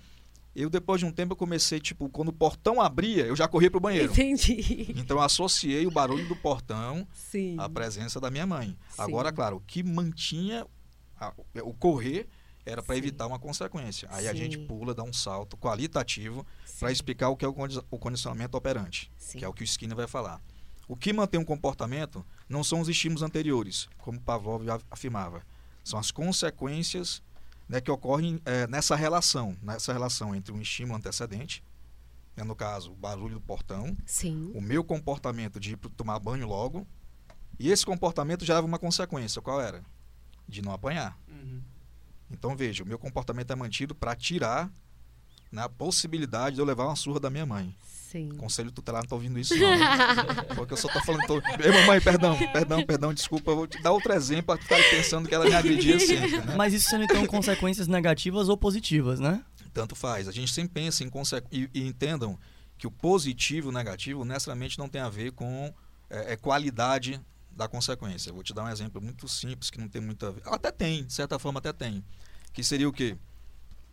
eu 0.55 0.69
depois 0.69 1.01
de 1.01 1.07
um 1.07 1.11
tempo 1.11 1.33
eu 1.33 1.37
comecei, 1.37 1.81
tipo, 1.81 2.09
quando 2.11 2.29
o 2.29 2.33
portão 2.33 2.81
abria, 2.81 3.25
eu 3.25 3.35
já 3.35 3.49
corria 3.49 3.71
pro 3.71 3.81
banheiro. 3.81 4.13
Entendi. 4.13 4.93
Então 4.97 5.17
eu 5.17 5.23
associei 5.23 5.87
o 5.87 5.91
barulho 5.91 6.29
do 6.29 6.37
portão 6.37 7.09
Sim. 7.15 7.57
a 7.59 7.69
presença 7.69 8.21
da 8.21 8.31
minha 8.31 8.47
mãe. 8.47 8.77
Sim. 8.91 9.03
Agora, 9.03 9.33
claro, 9.33 9.57
o 9.57 9.61
que 9.61 9.83
mantinha 9.83 10.67
a- 11.19 11.33
o 11.63 11.73
correr 11.73 12.29
era 12.69 12.83
para 12.83 12.97
evitar 12.97 13.27
uma 13.27 13.39
consequência. 13.39 14.09
Aí 14.13 14.29
a 14.29 14.33
Sim. 14.33 14.37
gente 14.39 14.59
pula, 14.59 14.95
dá 14.95 15.03
um 15.03 15.13
salto 15.13 15.57
qualitativo 15.57 16.47
para 16.79 16.93
explicar 16.93 17.29
o 17.31 17.37
que 17.37 17.45
é 17.45 17.49
o 17.49 17.53
condi- 17.53 17.81
o 17.91 17.99
condicionamento 17.99 18.57
operante, 18.57 19.11
Sim. 19.17 19.39
que 19.39 19.45
é 19.45 19.49
o 19.49 19.53
que 19.53 19.63
o 19.63 19.65
Skinner 19.65 19.97
vai 19.97 20.07
falar. 20.07 20.41
O 20.87 20.97
que 20.97 21.13
mantém 21.13 21.41
um 21.41 21.45
comportamento 21.45 22.25
não 22.49 22.63
são 22.65 22.81
os 22.81 22.89
estímulos 22.89 23.23
anteriores, 23.23 23.89
como 23.99 24.21
Pavlov 24.21 24.65
já 24.65 24.79
afirmava. 24.91 25.43
São 25.85 25.99
as 25.99 26.11
consequências 26.11 27.23
né, 27.69 27.81
que 27.81 27.91
ocorrem 27.91 28.41
eh, 28.47 28.67
nessa 28.67 28.97
relação, 28.97 29.57
nessa 29.63 29.93
relação 29.93 30.35
entre 30.35 30.53
um 30.53 30.61
estímulo 30.61 30.97
antecedente, 30.97 31.63
né, 32.35 32.43
no 32.45 32.55
caso, 32.57 32.93
o 32.93 32.95
barulho 32.95 33.35
do 33.35 33.41
portão, 33.41 33.95
Sim. 34.07 34.51
o 34.55 34.61
meu 34.61 34.83
comportamento 34.83 35.61
de 35.61 35.73
ir 35.73 35.77
tomar 35.97 36.19
banho 36.19 36.47
logo, 36.47 36.87
e 37.59 37.71
esse 37.71 37.85
comportamento 37.85 38.45
gerava 38.45 38.67
uma 38.67 38.79
consequência. 38.79 39.43
Qual 39.43 39.61
era? 39.61 39.83
De 40.49 40.63
não 40.63 40.73
apanhar. 40.73 41.19
Uhum. 41.29 41.61
Então 42.31 42.57
veja, 42.57 42.85
o 42.85 42.87
meu 42.87 42.99
comportamento 42.99 43.53
é 43.53 43.57
mantido 43.57 43.95
para 43.95 44.15
tirar 44.15 44.71
né, 45.51 45.63
a 45.63 45.69
possibilidade 45.69 46.57
de 46.57 46.61
eu 46.61 46.65
levar 46.65 46.87
uma 46.87 46.97
surra 46.97 47.21
da 47.21 47.31
minha 47.31 47.47
mãe. 47.47 47.75
Sim. 48.11 48.31
Conselho 48.37 48.71
tutelar 48.71 49.03
não 49.03 49.09
tá 49.09 49.15
ouvindo 49.15 49.39
isso, 49.39 49.55
não. 49.55 49.77
né? 49.77 49.87
Porque 50.57 50.73
eu 50.73 50.77
só 50.79 50.89
tô 50.89 50.99
falando. 51.01 51.27
Tô... 51.27 51.37
Ei, 51.37 51.71
mamãe, 51.73 52.01
perdão, 52.01 52.39
perdão, 52.53 52.87
perdão, 52.87 53.13
desculpa. 53.13 53.51
Eu 53.51 53.57
vou 53.57 53.67
te 53.67 53.83
dar 53.83 53.93
outro 53.93 54.13
exemplo 54.15 54.45
pra 54.45 54.57
tu 54.57 54.63
ficar 54.63 54.77
pensando 54.91 55.29
que 55.29 55.35
ela 55.35 55.45
me 55.45 55.55
agredia 55.55 56.01
sempre. 56.01 56.39
Né? 56.39 56.55
Mas 56.57 56.73
isso 56.73 56.89
sendo 56.89 57.05
então 57.05 57.27
consequências 57.27 57.87
negativas 57.87 58.49
ou 58.49 58.57
positivas, 58.57 59.21
né? 59.21 59.45
Tanto 59.75 59.95
faz. 59.95 60.27
A 60.27 60.33
gente 60.33 60.51
sempre 60.53 60.83
pensa 60.83 61.05
em 61.05 61.11
consequências. 61.11 61.71
E, 61.75 61.81
e 61.81 61.87
entendam 61.87 62.39
que 62.79 62.87
o 62.87 62.91
positivo 62.91 63.69
e 63.69 63.71
o 63.71 63.73
negativo 63.73 64.25
necessariamente 64.25 64.79
não 64.79 64.89
tem 64.89 65.03
a 65.03 65.11
ver 65.11 65.33
com 65.33 65.73
é, 66.09 66.33
é 66.33 66.37
qualidade 66.37 67.21
da 67.59 67.69
consequência. 67.69 68.31
Eu 68.31 68.35
vou 68.35 68.43
te 68.45 68.55
dar 68.55 68.63
um 68.65 68.69
exemplo 68.69 69.03
muito 69.03 69.27
simples 69.29 69.69
que 69.69 69.79
não 69.81 69.89
tem 69.89 70.01
muita. 70.01 70.33
Até 70.45 70.71
tem, 70.71 71.05
de 71.05 71.13
certa 71.13 71.39
forma 71.39 71.59
até 71.59 71.73
tem. 71.73 72.03
Que 72.53 72.63
seria 72.63 72.89
o 72.89 72.93
quê? 72.93 73.17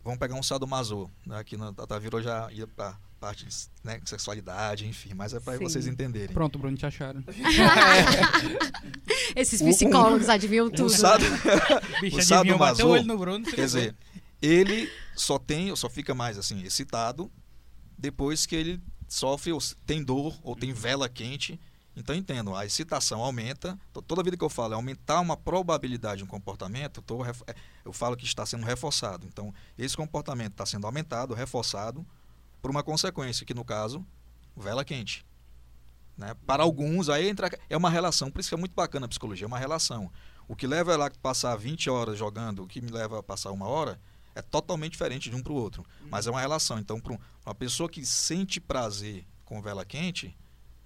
Vamos 0.04 0.20
pegar 0.20 0.36
um 0.36 0.42
sadomaso, 0.42 1.10
né? 1.26 1.38
Aqui 1.40 1.56
na 1.56 1.72
Tata 1.72 2.00
já 2.22 2.48
ia 2.52 2.66
para 2.66 2.96
parte 3.18 3.44
de 3.44 3.54
né, 3.82 4.00
sexualidade, 4.04 4.86
enfim, 4.86 5.14
mas 5.14 5.34
é 5.34 5.40
para 5.40 5.58
Sim. 5.58 5.64
vocês 5.64 5.86
entenderem. 5.88 6.32
Pronto, 6.32 6.58
Bruno, 6.58 6.76
te 6.76 6.86
acharam. 6.86 7.24
Esses 9.34 9.60
Um- 9.60 9.66
um- 9.66 9.70
psicólogos 9.70 10.28
adivinham 10.28 10.66
Um 10.66 10.70
tudo. 10.70 10.90
sado, 10.90 11.24
Bicho, 12.00 12.16
O 12.16 12.20
adivinhou, 12.20 12.58
bateu 12.58 12.76
sadomaso, 12.76 12.86
o 12.86 12.90
olho 12.90 13.04
no 13.04 13.18
Bruno. 13.18 13.44
quer 13.44 13.64
dizer, 13.64 13.96
ele 14.40 14.88
só 15.16 15.38
tem, 15.38 15.74
só 15.74 15.88
fica 15.88 16.14
mais 16.14 16.38
assim 16.38 16.62
excitado 16.62 17.30
depois 17.98 18.46
que 18.46 18.54
ele 18.54 18.80
sofre 19.08 19.52
ou 19.52 19.58
tem 19.84 20.04
dor 20.04 20.38
ou 20.42 20.54
tem 20.54 20.72
vela 20.72 21.08
quente. 21.08 21.58
Então 21.96 22.14
entendo, 22.14 22.54
a 22.54 22.66
excitação 22.66 23.22
aumenta. 23.22 23.78
to- 23.92 24.02
Toda 24.02 24.22
vida 24.22 24.36
que 24.36 24.44
eu 24.44 24.50
falo 24.50 24.74
é 24.74 24.76
aumentar 24.76 25.20
uma 25.20 25.36
probabilidade 25.36 26.18
de 26.18 26.24
um 26.24 26.26
comportamento, 26.26 26.98
eu 26.98 27.02
tô 27.02 27.24
é, 27.24 27.32
eu 27.84 27.92
falo 27.92 28.16
que 28.16 28.24
está 28.26 28.44
sendo 28.44 28.66
reforçado. 28.66 29.26
Então 29.26 29.52
esse 29.78 29.96
comportamento 29.96 30.52
está 30.52 30.66
sendo 30.66 30.86
aumentado, 30.86 31.32
reforçado 31.34 32.06
por 32.60 32.70
uma 32.70 32.82
consequência 32.82 33.46
que 33.46 33.54
no 33.54 33.64
caso 33.64 34.04
vela 34.56 34.84
quente. 34.84 35.24
Né? 36.16 36.34
Para 36.46 36.62
alguns 36.62 37.08
aí 37.08 37.28
entra 37.28 37.50
é 37.68 37.76
uma 37.76 37.90
relação, 37.90 38.30
por 38.30 38.40
isso 38.40 38.48
que 38.48 38.54
é 38.54 38.58
muito 38.58 38.74
bacana 38.74 39.06
a 39.06 39.08
psicologia, 39.08 39.44
é 39.44 39.48
uma 39.48 39.58
relação. 39.58 40.10
O 40.48 40.54
que 40.54 40.66
leva 40.66 40.92
ela 40.92 41.06
a 41.06 41.10
passar 41.10 41.56
20 41.56 41.90
horas 41.90 42.18
jogando, 42.18 42.62
o 42.62 42.66
que 42.66 42.80
me 42.80 42.90
leva 42.90 43.18
a 43.18 43.22
passar 43.22 43.50
uma 43.50 43.66
hora, 43.66 43.98
é 44.34 44.40
totalmente 44.42 44.92
diferente 44.92 45.28
de 45.30 45.34
um 45.36 45.42
para 45.42 45.52
o 45.52 45.56
outro. 45.56 45.84
Mas 46.10 46.26
é 46.26 46.30
uma 46.30 46.40
relação. 46.40 46.78
Então, 46.78 47.00
para 47.00 47.18
uma 47.44 47.54
pessoa 47.54 47.88
que 47.88 48.04
sente 48.06 48.60
prazer 48.60 49.26
com 49.44 49.60
vela 49.60 49.84
quente, 49.84 50.36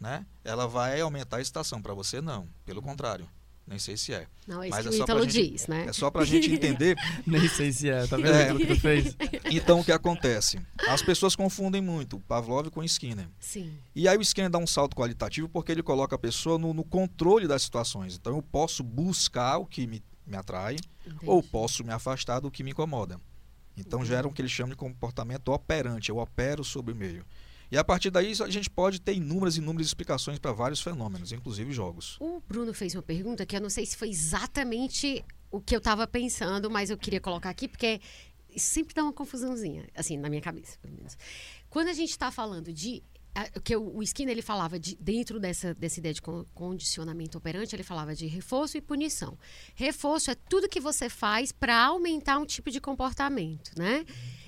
né, 0.01 0.25
ela 0.43 0.67
vai 0.67 1.01
aumentar 1.01 1.37
a 1.37 1.41
excitação. 1.41 1.81
Para 1.83 1.95
você, 1.95 2.21
não. 2.21 2.49
Pelo 2.65 2.81
contrário. 2.83 3.29
Nem 3.67 3.79
sei 3.79 3.97
se 3.97 4.13
é. 4.13 4.27
Não, 4.49 4.61
é 4.61 4.67
isso 4.69 4.77
Mas 4.77 4.89
que 4.89 4.95
é 4.95 4.99
só 4.99 5.05
pra 5.07 5.21
gente- 5.23 5.51
diz, 5.53 5.67
né? 5.69 5.85
É 5.87 5.93
só 5.93 6.11
para 6.11 6.23
a 6.23 6.25
gente 6.25 6.51
entender. 6.51 6.97
Nem 7.25 7.49
sei 7.49 7.71
se 7.73 7.89
é, 7.89 8.05
tá 8.05 8.17
vendo 8.17 8.33
É. 8.33 8.53
que 8.57 8.67
tu 8.67 8.81
fez? 8.81 9.17
Então, 9.53 9.79
o 9.79 9.85
que 9.85 9.93
acontece? 9.93 10.61
As 10.89 11.03
pessoas 11.03 11.37
confundem 11.37 11.81
muito 11.81 12.17
o 12.17 12.21
Pavlov 12.21 12.69
com 12.71 12.81
o 12.81 12.85
Skinner. 12.85 13.29
Sim. 13.39 13.73
E 13.95 14.09
aí 14.09 14.17
o 14.19 14.23
Skinner 14.23 14.51
dá 14.51 14.59
um 14.59 14.67
salto 14.67 14.97
qualitativo 14.97 15.49
porque 15.49 15.71
ele 15.71 15.85
coloca 15.85 16.17
a 16.17 16.19
pessoa 16.19 16.59
no, 16.59 16.75
no 16.75 16.83
controle 16.83 17.47
das 17.47 17.63
situações. 17.63 18.17
Então, 18.17 18.35
eu 18.35 18.43
posso 18.43 18.83
buscar 18.83 19.59
o 19.59 19.67
que 19.67 19.87
me, 19.87 20.03
me 20.27 20.37
atrai 20.37 20.75
entendi. 21.07 21.25
ou 21.27 21.41
posso 21.41 21.85
me 21.85 21.93
afastar 21.93 22.41
do 22.41 22.51
que 22.51 22.65
me 22.65 22.73
incomoda. 22.73 23.21
Então 23.77 24.05
gera 24.05 24.27
o 24.27 24.33
que 24.33 24.43
ele 24.43 24.49
chama 24.49 24.71
de 24.71 24.77
comportamento 24.77 25.49
operante, 25.53 26.11
eu 26.11 26.19
opero 26.19 26.63
sobre 26.65 26.93
o 26.93 26.97
meio. 26.97 27.25
E 27.71 27.79
a 27.79 27.85
partir 27.85 28.11
daí 28.11 28.33
a 28.43 28.49
gente 28.49 28.69
pode 28.69 29.01
ter 29.01 29.15
inúmeras 29.15 29.57
e 29.57 29.61
inúmeras 29.61 29.87
explicações 29.87 30.39
para 30.39 30.53
vários 30.53 30.81
fenômenos, 30.81 31.31
inclusive 31.33 31.73
jogos. 31.73 32.17
O 32.21 32.41
Bruno 32.49 32.75
fez 32.75 32.95
uma 32.95 33.03
pergunta 33.03 33.47
que 33.47 33.57
eu 33.57 33.61
não 33.61 33.71
sei 33.71 33.87
se 33.87 33.97
foi 33.97 34.09
exatamente 34.11 35.25
o 35.51 35.61
que 35.61 35.75
eu 35.75 35.79
estava 35.79 36.07
pensando, 36.07 36.71
mas 36.71 36.91
eu 36.91 36.99
queria 36.99 37.21
colocar 37.21 37.51
aqui 37.51 37.69
porque 37.69 38.01
sempre 38.57 38.95
dá 38.95 39.05
uma 39.05 39.13
confusãozinha, 39.13 39.89
assim, 39.95 40.17
na 40.17 40.29
minha 40.29 40.43
cabeça, 40.43 40.77
pelo 40.83 40.95
menos. 40.97 41.17
Quando 41.69 41.89
a 41.89 41.93
gente 41.93 42.11
está 42.11 42.31
falando 42.33 42.73
de 42.73 43.03
que 43.63 43.77
o 43.77 44.03
Skinner 44.03 44.33
ele 44.33 44.43
falava 44.43 44.77
de 44.79 44.97
dentro 44.97 45.39
dessa, 45.39 45.73
dessa 45.73 46.01
ideia 46.01 46.13
de 46.13 46.21
con- 46.21 46.45
condicionamento 46.53 47.39
operante, 47.39 47.77
ele 47.77 47.85
falava 47.85 48.13
de 48.13 48.27
reforço 48.27 48.77
e 48.77 48.81
punição. 48.81 49.39
Reforço 49.77 50.33
é 50.33 50.35
tudo 50.35 50.69
que 50.69 50.81
você 50.81 51.09
faz 51.09 51.53
para 51.53 51.81
aumentar 51.81 52.39
um 52.39 52.45
tipo 52.45 52.73
de 52.73 52.81
comportamento, 52.81 53.71
né? 53.79 54.05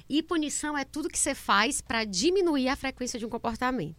E 0.09 0.23
punição 0.23 0.77
é 0.77 0.85
tudo 0.85 1.09
que 1.09 1.19
você 1.19 1.35
faz 1.35 1.81
para 1.81 2.05
diminuir 2.05 2.69
a 2.69 2.77
frequência 2.77 3.19
de 3.19 3.27
um 3.27 3.29
comportamento. 3.29 3.97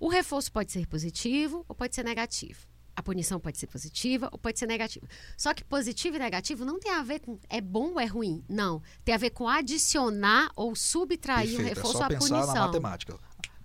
O 0.00 0.08
reforço 0.08 0.52
pode 0.52 0.70
ser 0.72 0.86
positivo 0.86 1.64
ou 1.68 1.74
pode 1.74 1.94
ser 1.94 2.04
negativo. 2.04 2.66
A 2.94 3.02
punição 3.02 3.38
pode 3.38 3.58
ser 3.58 3.68
positiva 3.68 4.28
ou 4.32 4.38
pode 4.38 4.58
ser 4.58 4.66
negativa. 4.66 5.06
Só 5.36 5.54
que 5.54 5.64
positivo 5.64 6.16
e 6.16 6.18
negativo 6.18 6.64
não 6.64 6.80
tem 6.80 6.90
a 6.90 7.02
ver 7.02 7.20
com 7.20 7.38
é 7.48 7.60
bom 7.60 7.92
ou 7.92 8.00
é 8.00 8.06
ruim. 8.06 8.42
Não. 8.48 8.82
Tem 9.04 9.14
a 9.14 9.18
ver 9.18 9.30
com 9.30 9.48
adicionar 9.48 10.50
ou 10.56 10.74
subtrair 10.74 11.54
o 11.54 11.56
Perfeito, 11.56 11.66
é 11.66 11.74
reforço 11.74 11.98
só 11.98 12.04
à 12.04 12.08
pensar 12.08 12.28
punição. 12.28 12.54
na 12.54 12.66
matemática. 12.66 13.18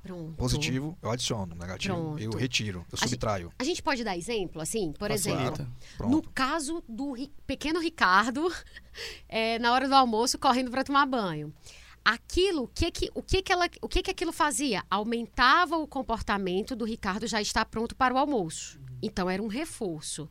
Pronto. 0.03 0.33
Positivo, 0.35 0.97
eu 1.01 1.09
adiciono, 1.09 1.55
negativo, 1.55 1.95
Pronto. 1.95 2.21
eu 2.21 2.31
retiro, 2.31 2.79
eu 2.79 2.85
A 2.91 2.95
gente- 2.97 3.09
subtraio. 3.11 3.51
A 3.57 3.63
gente 3.63 3.81
pode 3.81 4.03
dar 4.03 4.17
exemplo, 4.17 4.61
assim? 4.61 4.91
Por 4.91 5.09
exemplo, 5.09 5.39
Facilita. 5.55 5.71
Pronto. 5.97 6.11
no 6.11 6.21
caso 6.33 6.83
do 6.89 7.13
ri- 7.13 7.31
pequeno 7.47 7.79
Ricardo, 7.79 8.53
é, 9.29 9.57
na 9.59 9.71
hora 9.71 9.87
do 9.87 9.95
almoço, 9.95 10.37
correndo 10.37 10.69
para 10.69 10.83
tomar 10.83 11.05
banho. 11.05 11.53
Aquilo, 12.03 12.63
o 12.63 12.67
que 12.67 12.91
que, 12.91 13.09
o 13.15 13.23
que 13.23 13.41
que 13.41 13.51
ela, 13.53 13.65
o 13.81 13.87
que 13.87 14.03
que 14.03 14.11
aquilo 14.11 14.33
fazia? 14.33 14.83
Aumentava 14.89 15.77
o 15.77 15.87
comportamento 15.87 16.75
do 16.75 16.83
Ricardo 16.83 17.25
já 17.25 17.41
estar 17.41 17.63
pronto 17.63 17.95
para 17.95 18.13
o 18.13 18.17
almoço. 18.17 18.77
Então 19.01 19.29
era 19.29 19.41
um 19.41 19.47
reforço. 19.47 20.29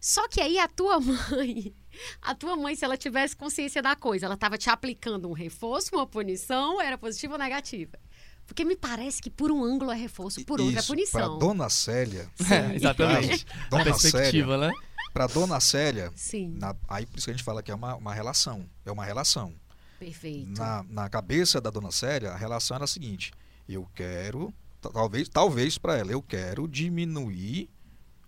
Só 0.00 0.26
que 0.26 0.40
aí 0.40 0.58
a 0.58 0.66
tua 0.68 0.98
mãe, 1.00 1.74
a 2.22 2.34
tua 2.34 2.56
mãe, 2.56 2.74
se 2.74 2.82
ela 2.84 2.96
tivesse 2.96 3.36
consciência 3.36 3.82
da 3.82 3.94
coisa, 3.94 4.24
ela 4.24 4.36
estava 4.36 4.56
te 4.56 4.70
aplicando 4.70 5.28
um 5.28 5.32
reforço, 5.32 5.94
uma 5.94 6.06
punição, 6.06 6.80
era 6.80 6.96
positiva 6.96 7.34
ou 7.34 7.38
negativa? 7.38 7.98
Porque 8.46 8.64
me 8.64 8.76
parece 8.76 9.20
que 9.20 9.28
por 9.30 9.50
um 9.50 9.62
ângulo 9.64 9.90
é 9.90 9.96
reforço, 9.96 10.44
por 10.44 10.60
outro 10.60 10.76
é 10.76 10.78
Isso, 10.78 10.88
punição. 10.88 11.38
Para 11.38 11.46
Dona 11.46 11.68
Célia, 11.68 12.30
É, 12.50 12.74
exatamente. 12.76 13.46
Dona 13.70 13.84
perspectiva, 13.84 14.56
né? 14.56 14.72
para 15.12 15.26
Dona 15.26 15.58
Célia, 15.60 16.12
Sim, 16.14 16.54
na- 16.58 16.76
aí 16.88 17.06
por 17.06 17.16
isso 17.18 17.26
que 17.26 17.30
a 17.30 17.34
gente 17.34 17.42
fala 17.44 17.62
que 17.62 17.70
é 17.70 17.74
uma, 17.74 17.94
uma 17.96 18.12
relação, 18.14 18.68
é 18.84 18.92
uma 18.92 19.04
relação. 19.04 19.54
perfeito. 19.98 20.58
na, 20.58 20.82
na 20.88 21.08
cabeça 21.08 21.58
da 21.60 21.70
dona 21.70 21.90
Célia, 21.90 22.32
a 22.32 22.36
relação 22.36 22.74
era 22.74 22.84
a 22.84 22.88
seguinte: 22.88 23.32
eu 23.68 23.88
quero, 23.94 24.52
ta- 24.80 24.90
talvez, 24.90 25.28
talvez 25.28 25.78
para 25.78 25.96
ela, 25.96 26.12
eu 26.12 26.22
quero 26.22 26.68
diminuir 26.68 27.68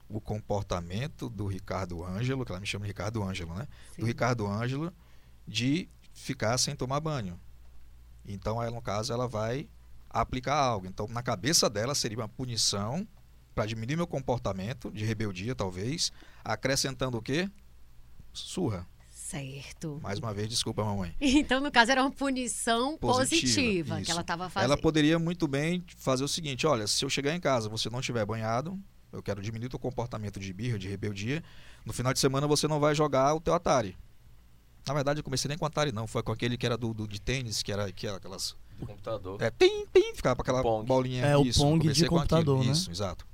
o 0.08 0.18
comportamento 0.20 1.28
do 1.28 1.46
Ricardo 1.46 2.02
Ângelo, 2.02 2.42
que 2.44 2.50
ela 2.50 2.60
me 2.60 2.66
chama 2.66 2.86
de 2.86 2.90
Ricardo 2.90 3.22
Ângelo, 3.22 3.54
né? 3.54 3.68
Sim. 3.94 4.00
Do 4.00 4.06
Ricardo 4.06 4.46
Ângelo 4.46 4.90
de 5.46 5.86
ficar 6.14 6.56
sem 6.58 6.74
tomar 6.74 7.00
banho. 7.00 7.38
Então, 8.26 8.62
ela, 8.62 8.70
no 8.74 8.80
caso, 8.82 9.12
ela 9.12 9.28
vai 9.28 9.68
aplicar 10.10 10.54
algo. 10.56 10.86
Então, 10.86 11.06
na 11.08 11.22
cabeça 11.22 11.68
dela 11.68 11.94
seria 11.94 12.18
uma 12.18 12.28
punição 12.28 13.06
para 13.54 13.66
diminuir 13.66 13.96
meu 13.96 14.06
comportamento 14.06 14.90
de 14.90 15.04
rebeldia, 15.04 15.54
talvez, 15.54 16.12
acrescentando 16.44 17.18
o 17.18 17.22
quê? 17.22 17.50
Surra. 18.32 18.86
Certo. 19.10 19.98
Mais 20.02 20.18
uma 20.18 20.32
vez, 20.32 20.48
desculpa, 20.48 20.82
mamãe. 20.84 21.14
Então, 21.20 21.60
no 21.60 21.70
caso, 21.70 21.90
era 21.90 22.00
uma 22.02 22.10
punição 22.10 22.96
positiva, 22.96 23.44
Positiva, 23.62 24.00
que 24.00 24.10
ela 24.10 24.22
estava 24.22 24.48
fazendo. 24.48 24.72
Ela 24.72 24.80
poderia 24.80 25.18
muito 25.18 25.46
bem 25.46 25.84
fazer 25.98 26.24
o 26.24 26.28
seguinte: 26.28 26.66
olha, 26.66 26.86
se 26.86 27.04
eu 27.04 27.10
chegar 27.10 27.34
em 27.34 27.40
casa 27.40 27.68
você 27.68 27.90
não 27.90 28.00
tiver 28.00 28.24
banhado, 28.24 28.78
eu 29.12 29.22
quero 29.22 29.42
diminuir 29.42 29.68
o 29.74 29.78
comportamento 29.78 30.40
de 30.40 30.52
birra, 30.52 30.78
de 30.78 30.88
rebeldia. 30.88 31.42
No 31.84 31.92
final 31.92 32.12
de 32.14 32.20
semana 32.20 32.46
você 32.46 32.66
não 32.66 32.80
vai 32.80 32.94
jogar 32.94 33.34
o 33.34 33.40
teu 33.40 33.52
Atari. 33.54 33.96
Na 34.86 34.94
verdade, 34.94 35.20
eu 35.20 35.24
comecei 35.24 35.48
nem 35.48 35.58
com 35.58 35.66
Atari, 35.66 35.92
não. 35.92 36.06
Foi 36.06 36.22
com 36.22 36.32
aquele 36.32 36.56
que 36.56 36.64
era 36.64 36.78
do, 36.78 36.94
do- 36.94 37.06
de 37.08 37.20
tênis, 37.20 37.62
que 37.62 37.70
era, 37.70 37.90
que 37.92 38.06
era 38.06 38.16
aquelas. 38.16 38.56
Do 38.78 38.86
computador. 38.86 39.42
É, 39.42 39.50
tim, 39.50 39.86
tim, 39.92 40.14
ficava 40.14 40.36
com 40.36 40.42
aquela 40.42 40.62
Pong. 40.62 40.86
bolinha. 40.86 41.24
É, 41.24 41.36
o 41.36 41.44
isso, 41.44 41.60
eu 41.60 41.64
Pong 41.64 41.92
de 41.92 42.06
com 42.06 42.16
computador, 42.16 42.64
né? 42.64 42.72
Isso, 42.72 42.90
exato. 42.90 43.26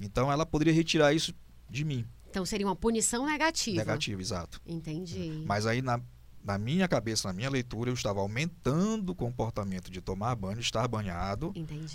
Então 0.00 0.30
ela 0.30 0.44
poderia 0.44 0.72
retirar 0.72 1.12
isso 1.12 1.32
de 1.70 1.84
mim. 1.84 2.04
Então, 2.28 2.46
seria 2.46 2.66
uma 2.66 2.74
punição 2.74 3.26
negativa. 3.26 3.76
Negativo, 3.76 4.20
exato. 4.20 4.60
Entendi. 4.66 5.44
Mas 5.46 5.66
aí 5.66 5.82
na, 5.82 6.00
na 6.44 6.58
minha 6.58 6.88
cabeça, 6.88 7.28
na 7.28 7.34
minha 7.34 7.48
leitura, 7.48 7.90
eu 7.90 7.94
estava 7.94 8.20
aumentando 8.20 9.10
o 9.10 9.14
comportamento 9.14 9.90
de 9.90 10.00
tomar 10.00 10.34
banho, 10.34 10.56
de 10.56 10.62
estar 10.62 10.86
banhado, 10.88 11.52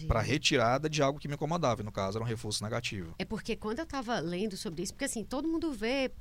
para 0.08 0.22
retirada 0.22 0.90
de 0.90 1.02
algo 1.02 1.20
que 1.20 1.28
me 1.28 1.34
incomodava. 1.34 1.84
No 1.84 1.92
caso, 1.92 2.18
era 2.18 2.24
um 2.24 2.28
reforço 2.28 2.64
negativo. 2.64 3.14
É 3.20 3.26
porque 3.26 3.56
quando 3.56 3.80
eu 3.80 3.84
estava 3.84 4.20
lendo 4.20 4.56
sobre 4.56 4.84
isso, 4.84 4.94
porque 4.94 5.06
assim, 5.06 5.24
todo 5.24 5.48
mundo 5.48 5.72
vê, 5.74 6.12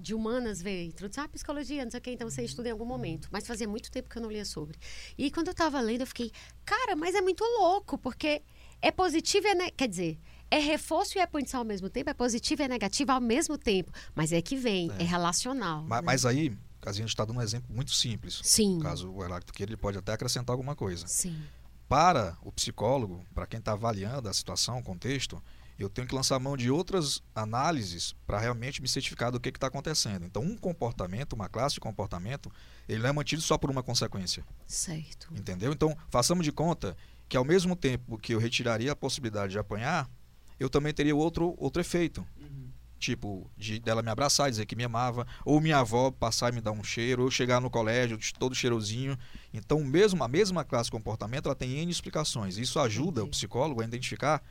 de 0.00 0.14
humanas 0.14 0.60
vê, 0.60 0.84
introdução 0.84 1.24
à 1.24 1.28
psicologia, 1.28 1.84
não 1.84 1.90
sei 1.90 1.98
o 1.98 2.02
quê, 2.02 2.12
então 2.12 2.28
você 2.28 2.42
estuda 2.44 2.68
em 2.68 2.72
algum 2.72 2.84
momento. 2.84 3.28
Mas 3.30 3.46
fazia 3.46 3.66
muito 3.68 3.90
tempo 3.90 4.08
que 4.08 4.18
eu 4.18 4.22
não 4.22 4.30
lia 4.30 4.44
sobre. 4.44 4.78
E 5.16 5.30
quando 5.30 5.48
eu 5.48 5.52
estava 5.52 5.80
lendo, 5.80 6.02
eu 6.02 6.06
fiquei, 6.06 6.30
cara, 6.64 6.94
mas 6.96 7.14
é 7.14 7.20
muito 7.20 7.42
louco, 7.58 7.96
porque 7.96 8.42
é 8.82 8.90
positivo 8.90 9.46
e 9.46 9.50
é. 9.50 9.54
Ne... 9.54 9.70
Quer 9.70 9.88
dizer, 9.88 10.18
é 10.50 10.58
reforço 10.58 11.16
e 11.16 11.20
é 11.20 11.26
punição 11.26 11.60
ao 11.60 11.64
mesmo 11.66 11.88
tempo, 11.88 12.10
é 12.10 12.14
positivo 12.14 12.62
e 12.62 12.64
é 12.64 12.68
negativo 12.68 13.12
ao 13.12 13.20
mesmo 13.20 13.56
tempo. 13.56 13.90
Mas 14.14 14.32
é 14.32 14.42
que 14.42 14.56
vem, 14.56 14.90
é, 14.98 15.02
É. 15.02 15.04
relacional. 15.06 15.82
Ma- 15.84 15.96
né? 16.00 16.02
Mas 16.06 16.26
aí, 16.26 16.52
a 16.88 16.92
gente 16.92 17.08
está 17.08 17.24
dando 17.24 17.38
um 17.38 17.42
exemplo 17.42 17.74
muito 17.74 17.92
simples. 17.92 18.40
Sim. 18.42 18.78
Caso 18.80 19.10
o 19.10 19.22
Heráclito 19.22 19.52
queira, 19.52 19.70
ele 19.70 19.76
pode 19.76 19.98
até 19.98 20.12
acrescentar 20.12 20.54
alguma 20.54 20.74
coisa. 20.74 21.06
Sim. 21.06 21.40
Para 21.88 22.36
o 22.42 22.52
psicólogo, 22.52 23.24
para 23.34 23.46
quem 23.46 23.58
está 23.58 23.72
avaliando 23.72 24.28
a 24.28 24.32
situação, 24.32 24.78
o 24.78 24.82
contexto, 24.82 25.42
eu 25.78 25.88
tenho 25.88 26.06
que 26.06 26.14
lançar 26.14 26.38
mão 26.38 26.56
de 26.56 26.70
outras 26.70 27.22
análises 27.34 28.14
para 28.26 28.38
realmente 28.38 28.82
me 28.82 28.88
certificar 28.88 29.32
do 29.32 29.40
que 29.40 29.48
está 29.48 29.66
acontecendo. 29.66 30.24
Então, 30.24 30.42
um 30.42 30.56
comportamento, 30.56 31.32
uma 31.32 31.48
classe 31.48 31.74
de 31.74 31.80
comportamento, 31.80 32.52
ele 32.88 33.02
não 33.02 33.08
é 33.08 33.12
mantido 33.12 33.40
só 33.42 33.56
por 33.56 33.70
uma 33.70 33.82
consequência. 33.82 34.44
Certo. 34.66 35.28
Entendeu? 35.34 35.72
Então, 35.72 35.96
façamos 36.08 36.44
de 36.44 36.52
conta 36.52 36.96
que 37.28 37.36
ao 37.36 37.44
mesmo 37.44 37.74
tempo 37.74 38.18
que 38.18 38.34
eu 38.34 38.38
retiraria 38.38 38.92
a 38.92 38.96
possibilidade 38.96 39.52
de 39.52 39.58
apanhar, 39.58 40.08
eu 40.58 40.68
também 40.68 40.92
teria 40.92 41.16
outro, 41.16 41.54
outro 41.58 41.80
efeito. 41.80 42.26
Tipo, 43.00 43.50
de 43.56 43.80
dela 43.80 44.02
me 44.02 44.10
abraçar, 44.10 44.50
dizer 44.50 44.66
que 44.66 44.76
me 44.76 44.84
amava, 44.84 45.26
ou 45.42 45.58
minha 45.58 45.78
avó 45.78 46.10
passar 46.10 46.52
e 46.52 46.54
me 46.54 46.60
dar 46.60 46.70
um 46.72 46.84
cheiro, 46.84 47.22
ou 47.24 47.30
chegar 47.30 47.58
no 47.58 47.70
colégio 47.70 48.18
todo 48.38 48.54
cheirosinho. 48.54 49.18
Então, 49.54 49.82
mesmo 49.82 50.22
a 50.22 50.28
mesma 50.28 50.64
classe 50.64 50.88
de 50.88 50.92
comportamento, 50.92 51.46
ela 51.46 51.54
tem 51.54 51.78
N 51.78 51.90
explicações. 51.90 52.58
Isso 52.58 52.78
ajuda 52.78 53.20
o 53.20 53.24
Entendi. 53.24 53.30
psicólogo 53.38 53.80
a 53.80 53.84
identificar 53.84 54.42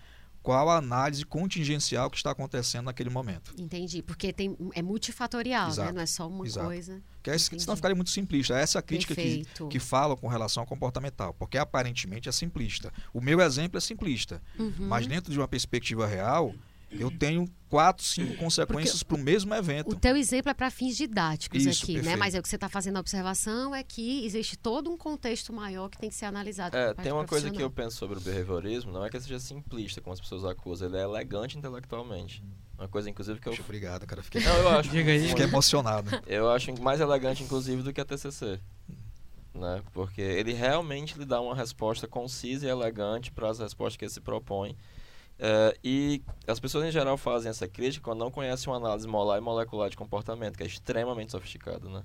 qual 0.41 0.69
a 0.69 0.77
análise 0.77 1.23
contingencial 1.25 2.09
que 2.09 2.17
está 2.17 2.31
acontecendo 2.31 2.85
naquele 2.85 3.09
momento. 3.11 3.53
Entendi. 3.55 4.01
Porque 4.01 4.33
tem, 4.33 4.57
é 4.73 4.81
multifatorial, 4.81 5.75
né? 5.75 5.91
Não 5.91 6.01
é 6.01 6.05
só 6.07 6.27
uma 6.27 6.45
exato. 6.47 6.65
coisa. 6.65 7.01
Que 7.21 7.29
é, 7.29 7.35
Entendi. 7.35 7.61
senão 7.61 7.75
ficaria 7.75 7.93
muito 7.95 8.09
simplista. 8.09 8.57
Essa 8.57 8.77
é 8.77 8.79
a 8.79 8.81
crítica 8.81 9.13
que, 9.13 9.43
que 9.69 9.79
falam 9.79 10.17
com 10.17 10.27
relação 10.27 10.61
ao 10.61 10.67
comportamental, 10.67 11.35
porque 11.35 11.57
aparentemente 11.57 12.27
é 12.29 12.31
simplista. 12.31 12.91
O 13.13 13.21
meu 13.21 13.41
exemplo 13.41 13.77
é 13.77 13.81
simplista, 13.81 14.41
Uhum. 14.57 14.73
mas 14.87 15.05
dentro 15.05 15.31
de 15.31 15.37
uma 15.37 15.47
perspectiva 15.47 16.07
real, 16.07 16.55
eu 16.91 17.11
tenho 17.11 17.45
quatro, 17.69 18.03
cinco 18.03 18.35
consequências 18.35 19.03
para 19.03 19.15
o 19.15 19.19
mesmo 19.19 19.53
evento. 19.53 19.91
O 19.91 19.95
teu 19.95 20.15
exemplo 20.15 20.49
é 20.49 20.53
para 20.53 20.71
fins 20.71 20.97
didáticos 20.97 21.65
Isso, 21.65 21.83
aqui, 21.83 21.93
né? 21.93 21.99
perfeito. 21.99 22.19
Mas 22.19 22.35
é 22.35 22.39
o 22.39 22.41
que 22.41 22.49
você 22.49 22.55
está 22.55 22.67
fazendo 22.67 22.97
a 22.97 22.99
observação 22.99 23.75
é 23.75 23.83
que 23.83 24.25
existe 24.25 24.57
todo 24.57 24.89
um 24.89 24.97
contexto 24.97 25.53
maior 25.53 25.89
que 25.89 25.97
tem 25.97 26.09
que 26.09 26.15
ser 26.15 26.25
analisado. 26.25 26.75
É, 26.75 26.93
tem 26.95 27.11
uma 27.11 27.25
coisa 27.25 27.51
que 27.51 27.61
eu 27.61 27.69
penso 27.69 27.97
sobre 27.97 28.17
o 28.17 28.21
behaviorismo, 28.21 28.91
não 28.91 29.05
é 29.05 29.09
que 29.09 29.17
ele 29.17 29.23
seja 29.23 29.39
simplista, 29.39 30.01
como 30.01 30.13
as 30.13 30.19
pessoas 30.19 30.43
acusam, 30.45 30.87
ele 30.87 30.97
é 30.97 31.03
elegante 31.03 31.57
intelectualmente. 31.57 32.43
Uma 32.77 32.87
coisa, 32.87 33.09
inclusive, 33.09 33.39
que 33.39 33.47
eu... 33.47 33.51
Poxa, 33.51 33.63
obrigado, 33.63 34.07
cara. 34.07 34.23
Fiquei, 34.23 34.41
Não, 34.41 34.55
eu 34.55 34.69
acho. 34.69 34.87
Diga 34.89 35.11
aí. 35.11 35.27
fiquei 35.27 35.43
emocionado. 35.43 36.09
Eu 36.25 36.49
acho 36.49 36.73
mais 36.81 37.01
elegante, 37.01 37.43
inclusive, 37.43 37.83
do 37.83 37.91
que 37.91 37.99
a 37.99 38.05
TCC. 38.05 38.57
Né? 39.53 39.81
Porque 39.91 40.21
ele 40.21 40.53
realmente 40.53 41.19
lhe 41.19 41.25
dá 41.25 41.41
uma 41.41 41.53
resposta 41.53 42.07
concisa 42.07 42.65
e 42.65 42.69
elegante 42.69 43.31
para 43.31 43.49
as 43.49 43.59
respostas 43.59 43.97
que 43.97 44.05
ele 44.05 44.11
se 44.11 44.21
propõe. 44.21 44.77
É, 45.41 45.77
e 45.81 46.21
as 46.45 46.59
pessoas 46.59 46.85
em 46.85 46.91
geral 46.91 47.17
fazem 47.17 47.49
essa 47.49 47.67
crítica 47.67 48.03
quando 48.03 48.19
não 48.19 48.29
conhecem 48.29 48.69
uma 48.71 48.75
análise 48.77 49.07
molar 49.07 49.37
e 49.37 49.41
molecular 49.41 49.89
de 49.89 49.95
comportamento, 49.95 50.57
que 50.57 50.63
é 50.63 50.65
extremamente 50.67 51.31
sofisticado, 51.31 51.89
né? 51.89 52.03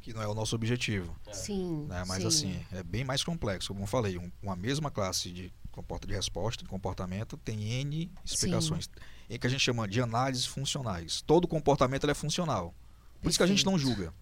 Que 0.00 0.12
não 0.12 0.20
é 0.20 0.26
o 0.26 0.34
nosso 0.34 0.56
objetivo. 0.56 1.16
Sim. 1.32 1.86
Né? 1.88 2.02
Mas 2.08 2.22
sim. 2.22 2.26
assim, 2.26 2.66
é 2.72 2.82
bem 2.82 3.04
mais 3.04 3.22
complexo. 3.22 3.68
Como 3.68 3.84
eu 3.84 3.86
falei, 3.86 4.18
um- 4.18 4.32
uma 4.42 4.56
mesma 4.56 4.90
classe 4.90 5.30
de 5.30 5.52
comporta 5.70 6.06
de 6.06 6.12
resposta, 6.12 6.64
de 6.64 6.68
comportamento, 6.68 7.36
tem 7.36 7.62
N 7.80 8.10
explicações. 8.24 8.90
Em 9.30 9.38
que 9.38 9.46
a 9.46 9.50
gente 9.50 9.60
chama 9.60 9.86
de 9.86 10.02
análises 10.02 10.44
funcionais. 10.44 11.22
Todo 11.22 11.46
comportamento 11.46 12.02
ele 12.04 12.10
é 12.10 12.14
funcional. 12.16 12.74
Por 13.22 13.28
isso 13.28 13.38
que 13.38 13.44
a 13.44 13.46
gente 13.46 13.64
não 13.64 13.78
julga. 13.78 14.12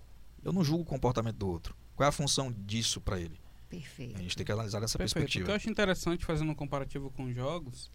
Eu 0.44 0.52
não 0.52 0.62
julgo 0.62 0.82
o 0.82 0.86
comportamento 0.86 1.36
do 1.36 1.48
outro. 1.48 1.74
Qual 1.96 2.04
é 2.04 2.08
a 2.10 2.12
função 2.12 2.52
disso 2.52 3.00
para 3.00 3.18
ele? 3.18 3.40
Perfeito. 3.70 4.18
A 4.18 4.22
gente 4.22 4.36
tem 4.36 4.44
que 4.44 4.52
analisar 4.52 4.80
dessa 4.80 4.98
Perfeito. 4.98 5.12
O 5.12 5.30
que 5.30 5.38
eu 5.38 5.44
perspectiva. 5.44 5.56
acho 5.56 5.70
interessante 5.70 6.24
fazendo 6.26 6.50
um 6.50 6.54
comparativo 6.54 7.10
com 7.10 7.32
jogos 7.32 7.90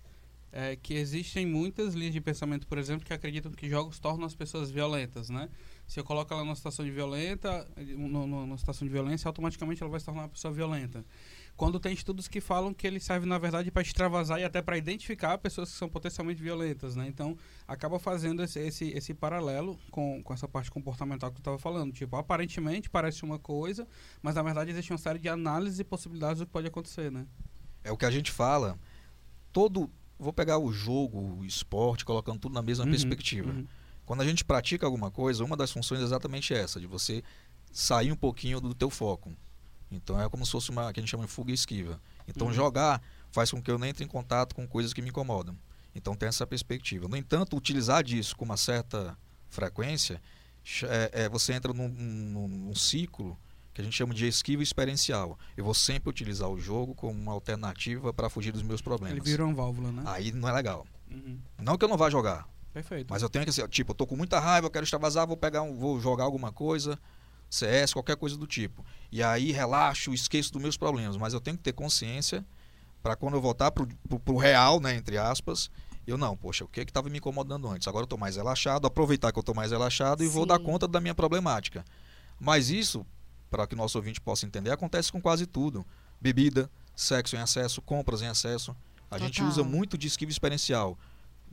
é 0.52 0.74
que 0.78 0.94
existem 0.94 1.46
muitas 1.46 1.94
linhas 1.94 2.14
de 2.14 2.22
pensamento, 2.22 2.66
por 2.66 2.78
exemplo, 2.78 3.06
que 3.06 3.12
acreditam 3.14 3.52
que 3.52 3.68
jogos 3.70 4.00
tornam 4.00 4.26
as 4.26 4.34
pessoas 4.34 4.72
violentas, 4.72 5.30
né? 5.30 5.50
Se 5.86 6.00
eu 6.00 6.04
coloco 6.06 6.34
ela 6.34 6.46
numa 6.46 6.56
situação 6.56 6.86
de 6.86 6.92
violenta, 6.92 7.68
no- 7.78 8.26
numa 8.26 8.58
situação 8.58 8.88
de 8.88 8.92
violência, 8.94 9.28
automaticamente 9.28 9.84
ela 9.84 9.92
vai 9.92 10.00
se 10.00 10.06
tornar 10.06 10.22
uma 10.22 10.30
pessoa 10.30 10.54
violenta. 10.54 11.06
Quando 11.58 11.80
tem 11.80 11.94
estudos 11.94 12.28
que 12.28 12.42
falam 12.42 12.74
que 12.74 12.86
ele 12.86 13.00
serve, 13.00 13.26
na 13.26 13.38
verdade, 13.38 13.72
para 13.72 13.82
extravasar 13.82 14.40
e 14.40 14.44
até 14.44 14.62
para 14.62 14.78
identificar 14.78 15.38
pessoas 15.38 15.72
que 15.72 15.78
são 15.78 15.88
potencialmente 15.88 16.42
violentas, 16.42 16.98
né? 16.98 17.08
Então, 17.08 17.38
acaba 17.66 17.98
fazendo 17.98 18.44
esse, 18.44 18.60
esse, 18.60 18.90
esse 18.90 19.14
paralelo 19.14 19.80
com, 19.90 20.22
com 20.22 20.34
essa 20.34 20.50
parte 20.50 20.70
comportamental 20.70 21.32
que 21.32 21.38
eu 21.38 21.40
estava 21.40 21.58
falando. 21.58 21.94
Tipo, 21.94 22.18
aparentemente 22.18 22.90
parece 22.90 23.24
uma 23.24 23.40
coisa, 23.40 23.88
mas 24.22 24.36
na 24.36 24.44
verdade 24.44 24.72
existe 24.72 24.92
uma 24.92 24.98
série 24.98 25.18
de 25.18 25.30
análises 25.30 25.80
e 25.80 25.84
possibilidades 25.86 26.40
do 26.40 26.46
que 26.46 26.52
pode 26.52 26.68
acontecer, 26.68 27.10
né? 27.10 27.26
É 27.86 27.92
o 27.92 27.96
que 27.98 28.06
a 28.06 28.12
gente 28.12 28.32
fala. 28.32 28.78
Todo. 29.54 29.90
Vou 30.20 30.34
pegar 30.34 30.58
o 30.58 30.72
jogo, 30.74 31.38
o 31.40 31.46
esporte, 31.46 32.04
colocando 32.06 32.40
tudo 32.40 32.54
na 32.54 32.62
mesma 32.62 32.84
Uhum, 32.86 32.92
perspectiva. 32.92 33.52
uhum. 33.52 33.66
Quando 34.06 34.22
a 34.22 34.26
gente 34.26 34.44
pratica 34.46 34.86
alguma 34.86 35.10
coisa, 35.10 35.44
uma 35.44 35.58
das 35.58 35.72
funções 35.72 36.00
é 36.02 36.04
exatamente 36.04 36.54
essa, 36.54 36.80
de 36.80 36.88
você 36.88 37.24
sair 37.72 38.12
um 38.12 38.16
pouquinho 38.16 38.62
do 38.62 38.74
teu 38.74 38.90
foco. 38.90 39.34
Então 39.92 40.20
é 40.22 40.28
como 40.30 40.46
se 40.46 40.52
fosse 40.52 40.70
uma 40.72 40.92
que 40.92 41.00
a 41.00 41.02
gente 41.04 41.10
chama 41.10 41.26
de 41.26 41.32
fuga 41.32 41.52
e 41.52 41.54
esquiva. 41.54 42.00
Então 42.28 42.48
Uhum. 42.48 42.54
jogar 42.54 43.02
faz 43.32 43.52
com 43.52 43.62
que 43.62 43.70
eu 43.70 43.78
não 43.78 43.86
entre 43.88 44.04
em 44.04 44.08
contato 44.08 44.56
com 44.56 44.68
coisas 44.68 44.94
que 44.94 45.02
me 45.02 45.10
incomodam. 45.10 45.56
Então 45.94 46.16
tem 46.16 46.28
essa 46.28 46.46
perspectiva. 46.46 47.08
No 47.08 47.16
entanto, 47.16 47.56
utilizar 47.56 48.04
disso 48.04 48.36
com 48.36 48.44
uma 48.46 48.58
certa 48.58 49.18
frequência, 49.50 50.22
é, 50.84 51.24
é, 51.24 51.30
você 51.30 51.54
entra 51.54 51.72
num, 51.74 51.88
num- 51.88 52.48
num 52.48 52.76
ciclo 52.76 53.38
que 53.74 53.82
a 53.82 53.84
gente 53.84 53.94
chama 53.96 54.14
de 54.14 54.26
esquiva 54.28 54.64
experiencial. 54.64 55.38
Eu 55.56 55.64
vou 55.66 55.74
sempre 55.74 56.10
utilizar 56.10 56.50
o 56.50 56.60
jogo 56.60 56.96
como 56.96 57.12
uma 57.20 57.32
alternativa 57.34 58.14
para 58.14 58.30
fugir 58.30 58.52
dos 58.52 58.62
meus 58.64 58.82
problemas. 58.82 59.12
Ele 59.18 59.22
virou 59.26 59.48
uma 59.48 59.56
válvula, 59.56 59.92
né? 59.92 60.04
Aí 60.06 60.32
não 60.32 60.48
é 60.50 60.52
legal. 60.54 60.86
Uhum. 61.12 61.38
Não 61.62 61.78
que 61.78 61.84
eu 61.86 61.90
não 61.90 61.98
vá 61.98 62.10
jogar, 62.10 62.48
Perfeito. 62.74 63.08
mas 63.10 63.22
eu 63.22 63.30
tenho 63.30 63.44
que 63.46 63.50
assim, 63.52 63.66
tipo, 63.68 63.92
eu 63.92 63.96
tô 63.96 64.08
com 64.08 64.16
muita 64.16 64.40
raiva, 64.40 64.66
eu 64.68 64.72
quero 64.72 64.84
extravasar, 64.84 65.28
vou 65.28 65.38
pegar 65.38 65.62
um, 65.62 65.78
vou 65.78 66.00
jogar 66.00 66.24
alguma 66.24 66.52
coisa, 66.52 66.98
CS, 67.56 67.94
qualquer 67.94 68.16
coisa 68.16 68.38
do 68.38 68.46
tipo. 68.48 68.86
E 69.12 69.24
aí 69.24 69.52
relaxo, 69.52 70.14
esqueço 70.14 70.52
dos 70.54 70.62
meus 70.62 70.78
problemas, 70.78 71.18
mas 71.18 71.34
eu 71.34 71.42
tenho 71.42 71.58
que 71.58 71.64
ter 71.64 71.74
consciência 71.74 72.46
para 73.02 73.16
quando 73.16 73.36
eu 73.36 73.42
voltar 73.42 73.72
pro, 73.72 73.88
pro, 74.10 74.20
pro 74.20 74.38
real, 74.38 74.80
né, 74.80 74.96
entre 74.96 75.18
aspas, 75.18 75.70
eu 76.08 76.18
não, 76.18 76.36
poxa, 76.36 76.64
o 76.64 76.68
que 76.68 76.84
que 76.86 76.92
estava 76.92 77.10
me 77.10 77.18
incomodando 77.18 77.68
antes? 77.68 77.88
Agora 77.88 78.04
eu 78.04 78.08
tô 78.08 78.18
mais 78.18 78.36
relaxado, 78.36 78.86
aproveitar 78.86 79.32
que 79.32 79.40
eu 79.40 79.44
tô 79.44 79.54
mais 79.54 79.72
relaxado 79.72 80.24
e 80.24 80.28
vou 80.28 80.44
Sim. 80.44 80.48
dar 80.50 80.60
conta 80.60 80.88
da 80.88 81.00
minha 81.00 81.16
problemática. 81.16 81.84
Mas 82.40 82.70
isso, 82.70 83.06
para 83.50 83.66
que 83.66 83.74
o 83.74 83.78
nosso 83.78 83.98
ouvinte 83.98 84.20
possa 84.22 84.46
entender, 84.46 84.72
acontece 84.72 85.12
com 85.12 85.22
quase 85.22 85.46
tudo. 85.46 85.86
Bebida, 86.22 86.70
sexo 86.96 87.36
em 87.36 87.40
excesso, 87.42 87.82
compras 87.82 88.22
em 88.22 88.28
excesso. 88.28 88.76
A 89.10 89.18
gente 89.18 89.36
Total. 89.36 89.50
usa 89.50 89.64
muito 89.64 89.98
de 89.98 90.08
esquiva 90.08 90.32
experiencial. 90.32 90.98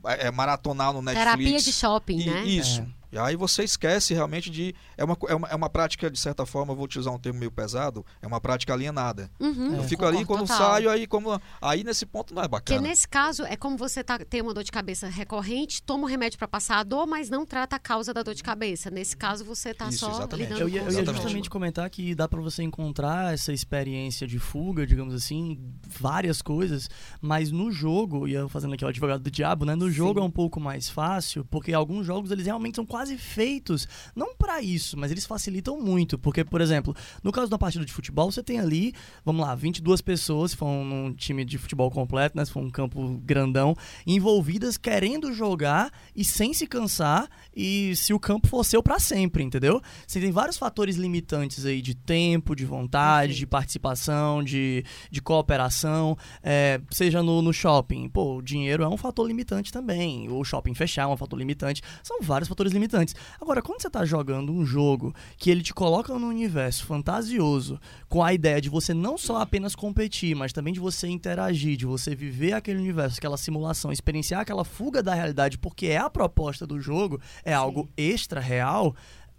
É, 0.05 0.27
é 0.27 0.31
maratonar 0.31 0.91
no 0.93 1.01
Netflix. 1.01 1.25
Terapia 1.35 1.59
de 1.59 1.73
shopping, 1.73 2.19
E- 2.19 2.25
né? 2.25 2.43
Isso. 2.45 2.85
E 3.13 3.17
aí 3.19 3.35
você 3.35 3.63
esquece 3.63 4.11
realmente 4.11 4.49
de. 4.49 4.73
É 4.97 5.03
uma, 5.03 5.15
é, 5.27 5.35
uma, 5.35 5.47
é 5.49 5.55
uma 5.55 5.69
prática, 5.69 6.09
de 6.09 6.17
certa 6.19 6.47
forma, 6.47 6.73
vou 6.73 6.85
utilizar 6.85 7.13
um 7.13 7.19
termo 7.19 7.37
meio 7.37 7.51
pesado, 7.51 8.03
é 8.19 8.25
uma 8.25 8.41
prática 8.41 8.73
alienada. 8.73 9.29
Uhum, 9.39 9.75
eu 9.75 9.83
fico 9.83 10.03
ali, 10.03 10.25
quando 10.25 10.47
total. 10.47 10.57
saio, 10.57 10.89
aí 10.89 11.05
como. 11.05 11.39
Aí 11.61 11.83
nesse 11.83 12.07
ponto 12.07 12.33
não 12.33 12.41
é 12.41 12.47
Porque 12.47 12.73
bacana. 12.73 12.87
nesse 12.89 13.07
caso, 13.07 13.43
é 13.43 13.55
como 13.55 13.77
você 13.77 14.03
tá, 14.03 14.17
tem 14.17 14.41
uma 14.41 14.51
dor 14.51 14.63
de 14.63 14.71
cabeça 14.71 15.07
recorrente, 15.07 15.83
toma 15.83 16.05
um 16.05 16.07
remédio 16.07 16.39
para 16.39 16.47
passar 16.47 16.79
a 16.79 16.83
dor, 16.83 17.05
mas 17.05 17.29
não 17.29 17.45
trata 17.45 17.75
a 17.75 17.79
causa 17.79 18.11
da 18.15 18.23
dor 18.23 18.33
de 18.33 18.41
cabeça. 18.41 18.89
Nesse 18.89 19.15
caso, 19.15 19.45
você 19.45 19.75
tá 19.75 19.89
Isso, 19.89 19.99
só 19.99 20.09
exatamente. 20.09 20.47
lidando 20.47 20.61
Eu 20.61 20.69
ia, 20.69 20.79
com 20.79 20.85
eu 20.87 20.91
ia 20.91 20.97
Exatamente. 20.97 21.21
justamente 21.21 21.49
comentar 21.51 21.87
que 21.91 22.15
dá 22.15 22.27
pra 22.27 22.41
você 22.41 22.63
encontrar 22.63 23.31
essa 23.31 23.53
experiência 23.53 24.25
de 24.25 24.39
fuga, 24.39 24.87
digamos 24.87 25.13
assim, 25.13 25.59
várias 25.87 26.41
coisas, 26.41 26.89
mas 27.21 27.51
no 27.51 27.71
jogo, 27.71 28.27
e 28.27 28.33
eu 28.33 28.49
fazendo 28.49 28.73
aqui 28.73 28.83
o 28.83 28.87
advogado 28.87 29.21
do 29.21 29.29
diabo, 29.29 29.65
né? 29.65 29.75
No 29.75 29.91
jogo 29.91 30.19
Sim. 30.19 30.25
é 30.25 30.27
um 30.27 30.31
pouco 30.31 30.59
mais 30.59 30.89
fácil, 30.89 31.45
porque 31.45 31.73
alguns 31.73 32.07
jogos 32.07 32.31
eles 32.31 32.45
realmente 32.47 32.75
são 32.75 32.85
quase 32.85 33.02
feitos, 33.17 33.87
não 34.15 34.35
pra 34.35 34.61
isso, 34.61 34.97
mas 34.97 35.11
eles 35.11 35.25
facilitam 35.25 35.79
muito, 35.79 36.17
porque 36.17 36.43
por 36.43 36.61
exemplo, 36.61 36.95
no 37.23 37.31
caso 37.31 37.49
da 37.49 37.57
partida 37.57 37.85
de 37.85 37.91
futebol, 37.91 38.31
você 38.31 38.43
tem 38.43 38.59
ali, 38.59 38.93
vamos 39.25 39.45
lá, 39.45 39.55
22 39.55 40.01
pessoas, 40.01 40.51
se 40.51 40.57
for 40.57 40.67
um, 40.67 41.05
um 41.05 41.13
time 41.13 41.45
de 41.45 41.57
futebol 41.57 41.89
completo, 41.91 42.37
né, 42.37 42.45
se 42.45 42.51
for 42.51 42.61
um 42.61 42.69
campo 42.69 43.21
grandão, 43.23 43.75
envolvidas 44.05 44.77
querendo 44.77 45.33
jogar 45.33 45.91
e 46.15 46.23
sem 46.23 46.53
se 46.53 46.67
cansar, 46.67 47.29
e 47.55 47.95
se 47.95 48.13
o 48.13 48.19
campo 48.19 48.47
for 48.47 48.63
seu 48.63 48.81
pra 48.81 48.99
sempre, 48.99 49.43
entendeu? 49.43 49.81
Você 50.07 50.19
tem 50.19 50.31
vários 50.31 50.57
fatores 50.57 50.95
limitantes 50.95 51.65
aí 51.65 51.81
de 51.81 51.95
tempo, 51.95 52.55
de 52.55 52.65
vontade, 52.65 53.35
de 53.35 53.45
participação, 53.45 54.43
de, 54.43 54.83
de 55.11 55.21
cooperação, 55.21 56.17
é, 56.41 56.81
seja 56.89 57.21
no, 57.21 57.41
no 57.41 57.53
shopping. 57.53 58.09
Pô, 58.09 58.37
o 58.37 58.41
dinheiro 58.41 58.83
é 58.83 58.87
um 58.87 58.97
fator 58.97 59.27
limitante 59.27 59.71
também. 59.71 60.29
O 60.29 60.43
shopping 60.43 60.73
fechar 60.73 61.03
é 61.03 61.07
um 61.07 61.17
fator 61.17 61.37
limitante. 61.37 61.81
São 62.01 62.21
vários 62.21 62.47
fatores 62.49 62.73
limitantes. 62.73 62.92
Agora, 63.39 63.61
quando 63.61 63.81
você 63.81 63.89
tá 63.89 64.05
jogando 64.05 64.51
um 64.51 64.65
jogo 64.65 65.13
que 65.37 65.49
ele 65.49 65.61
te 65.61 65.73
coloca 65.73 66.17
num 66.17 66.27
universo 66.27 66.85
fantasioso, 66.85 67.79
com 68.07 68.23
a 68.23 68.33
ideia 68.33 68.61
de 68.61 68.69
você 68.69 68.93
não 68.93 69.17
só 69.17 69.41
apenas 69.41 69.75
competir, 69.75 70.35
mas 70.35 70.53
também 70.53 70.73
de 70.73 70.79
você 70.79 71.07
interagir, 71.07 71.77
de 71.77 71.85
você 71.85 72.15
viver 72.15 72.53
aquele 72.53 72.79
universo, 72.79 73.17
aquela 73.17 73.37
simulação, 73.37 73.91
experienciar 73.91 74.41
aquela 74.41 74.63
fuga 74.63 75.01
da 75.01 75.13
realidade, 75.13 75.57
porque 75.57 75.87
é 75.87 75.97
a 75.97 76.09
proposta 76.09 76.67
do 76.67 76.79
jogo, 76.79 77.19
é 77.43 77.53
algo 77.53 77.89
extra 77.97 78.39
real, 78.39 78.95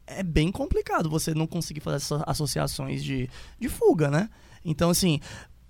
é 0.07 0.23
bem 0.23 0.51
complicado 0.51 1.09
você 1.09 1.35
não 1.35 1.47
conseguir 1.47 1.81
fazer 1.81 1.97
essas 1.97 2.23
associações 2.27 3.03
de, 3.03 3.29
de 3.59 3.69
fuga, 3.69 4.11
né? 4.11 4.29
Então, 4.65 4.91
assim, 4.91 5.21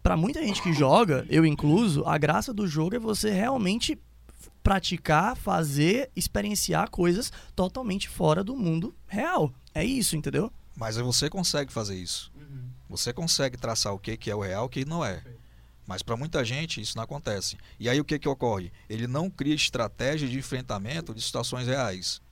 pra 0.03 0.17
muita 0.17 0.43
gente 0.43 0.63
que 0.63 0.73
joga, 0.73 1.25
eu 1.29 1.47
incluso, 1.47 2.05
a 2.07 2.19
graça 2.19 2.53
do 2.53 2.67
jogo 2.67 2.97
é 2.97 2.99
você 2.99 3.31
realmente 3.31 3.99
praticar, 4.65 5.37
fazer, 5.37 6.11
experienciar 6.17 6.91
coisas 6.91 7.31
totalmente 7.55 8.09
fora 8.09 8.43
do 8.43 8.57
mundo 8.57 8.95
real. 9.07 9.53
É 9.75 9.85
isso, 9.85 10.17
entendeu? 10.17 10.51
Mas 10.75 10.97
aí 10.97 11.05
você 11.05 11.29
consegue 11.29 11.71
fazer 11.71 11.95
isso. 11.95 12.33
Você 12.89 13.13
consegue 13.13 13.57
traçar 13.57 13.93
o 13.93 13.99
que, 13.99 14.17
que 14.17 14.31
é 14.31 14.35
o 14.35 14.41
real 14.41 14.65
e 14.65 14.67
o 14.67 14.69
que 14.71 14.85
não 14.85 15.05
é. 15.05 15.23
Mas 15.87 16.03
para 16.03 16.17
muita 16.17 16.43
gente 16.45 16.81
isso 16.81 16.97
não 16.97 17.05
acontece. 17.05 17.59
E 17.79 17.91
aí 17.91 18.01
o 18.01 18.05
que, 18.05 18.19
que 18.19 18.29
ocorre? 18.29 18.73
Ele 18.89 19.07
não 19.07 19.29
cria 19.29 19.55
estratégia 19.55 20.27
de 20.27 20.39
enfrentamento 20.39 21.15
de 21.15 21.21
situações 21.21 21.67
reais. 21.67 22.23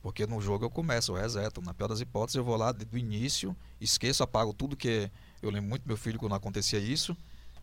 Porque 0.00 0.26
no 0.26 0.40
jogo 0.40 0.64
eu 0.64 0.70
começo, 0.70 1.12
eu 1.12 1.20
reseto. 1.20 1.60
Na 1.60 1.74
pior 1.74 1.88
das 1.88 2.00
hipóteses, 2.00 2.36
eu 2.36 2.44
vou 2.44 2.56
lá 2.56 2.72
do 2.72 2.96
início, 2.96 3.54
esqueço, 3.78 4.22
apago 4.22 4.54
tudo 4.54 4.76
que. 4.76 5.10
Eu 5.42 5.50
lembro 5.50 5.68
muito 5.68 5.82
do 5.82 5.88
meu 5.88 5.96
filho 5.96 6.18
quando 6.18 6.34
acontecia 6.34 6.78
isso. 6.78 7.14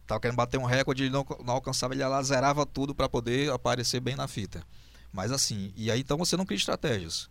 Tava 0.07 0.19
querendo 0.19 0.37
bater 0.37 0.59
um 0.59 0.65
recorde, 0.65 1.03
ele 1.03 1.09
não, 1.09 1.25
não 1.43 1.55
alcançava, 1.55 1.93
ele 1.93 2.05
lá, 2.05 2.21
zerava 2.21 2.65
tudo 2.65 2.93
para 2.93 3.09
poder 3.09 3.51
aparecer 3.51 3.99
bem 3.99 4.15
na 4.15 4.27
fita. 4.27 4.63
Mas 5.11 5.31
assim, 5.31 5.73
e 5.75 5.89
aí 5.89 5.99
então 5.99 6.17
você 6.17 6.37
não 6.37 6.45
cria 6.45 6.57
estratégias. 6.57 7.29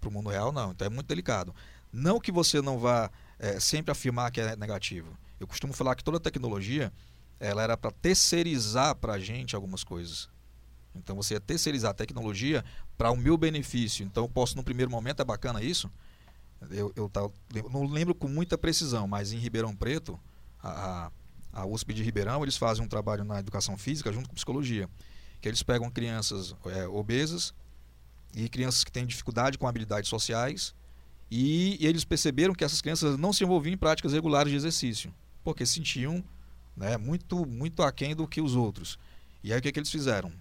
Para 0.00 0.08
o 0.08 0.12
mundo 0.12 0.30
real, 0.30 0.52
não. 0.52 0.72
Então 0.72 0.86
é 0.86 0.90
muito 0.90 1.06
delicado. 1.06 1.54
Não 1.92 2.18
que 2.18 2.32
você 2.32 2.60
não 2.60 2.78
vá 2.78 3.10
é, 3.38 3.60
sempre 3.60 3.92
afirmar 3.92 4.30
que 4.30 4.40
é 4.40 4.56
negativo. 4.56 5.16
Eu 5.38 5.46
costumo 5.46 5.72
falar 5.72 5.94
que 5.94 6.02
toda 6.02 6.18
tecnologia 6.18 6.92
ela 7.38 7.62
era 7.62 7.76
para 7.76 7.90
terceirizar 7.90 8.94
para 8.96 9.14
a 9.14 9.18
gente 9.18 9.54
algumas 9.54 9.84
coisas. 9.84 10.28
Então 10.94 11.14
você 11.16 11.34
ia 11.34 11.40
terceirizar 11.40 11.90
a 11.90 11.94
tecnologia 11.94 12.64
para 12.96 13.10
o 13.10 13.16
meu 13.16 13.36
benefício. 13.36 14.04
Então 14.04 14.24
eu 14.24 14.28
posso, 14.28 14.56
no 14.56 14.64
primeiro 14.64 14.90
momento, 14.90 15.20
é 15.20 15.24
bacana 15.24 15.62
isso. 15.62 15.90
Eu, 16.70 16.92
eu, 16.96 17.10
eu 17.54 17.70
não 17.70 17.86
lembro 17.86 18.14
com 18.14 18.28
muita 18.28 18.56
precisão, 18.56 19.06
mas 19.06 19.32
em 19.32 19.38
Ribeirão 19.38 19.76
Preto, 19.76 20.18
a, 20.58 21.06
a 21.06 21.10
USP 21.64 21.94
de 21.94 22.02
Ribeirão, 22.02 22.42
eles 22.42 22.56
fazem 22.56 22.84
um 22.84 22.88
trabalho 22.88 23.24
na 23.24 23.38
educação 23.38 23.78
física 23.78 24.12
junto 24.12 24.28
com 24.28 24.34
psicologia. 24.34 24.88
Que 25.40 25.48
eles 25.48 25.62
pegam 25.62 25.90
crianças 25.90 26.54
é, 26.66 26.86
obesas 26.88 27.54
e 28.34 28.48
crianças 28.48 28.84
que 28.84 28.92
têm 28.92 29.06
dificuldade 29.06 29.56
com 29.56 29.66
habilidades 29.66 30.10
sociais 30.10 30.74
e, 31.30 31.82
e, 31.82 31.86
eles 31.86 32.04
perceberam 32.04 32.54
que 32.54 32.64
essas 32.64 32.80
crianças 32.80 33.18
não 33.18 33.32
se 33.32 33.42
envolviam 33.42 33.74
em 33.74 33.76
práticas 33.76 34.12
regulares 34.12 34.50
de 34.50 34.56
exercício, 34.56 35.12
porque 35.42 35.66
se 35.66 35.74
sentiam 35.74 36.22
né, 36.76 36.96
muito, 36.96 37.44
muito 37.46 37.82
aquém 37.82 38.14
do 38.14 38.28
que 38.28 38.40
os 38.40 38.54
outros. 38.54 38.98
E 39.42 39.52
aí 39.52 39.58
o 39.58 39.62
que, 39.62 39.72
que 39.72 39.78
eles 39.78 39.90
fizeram? 39.90 40.32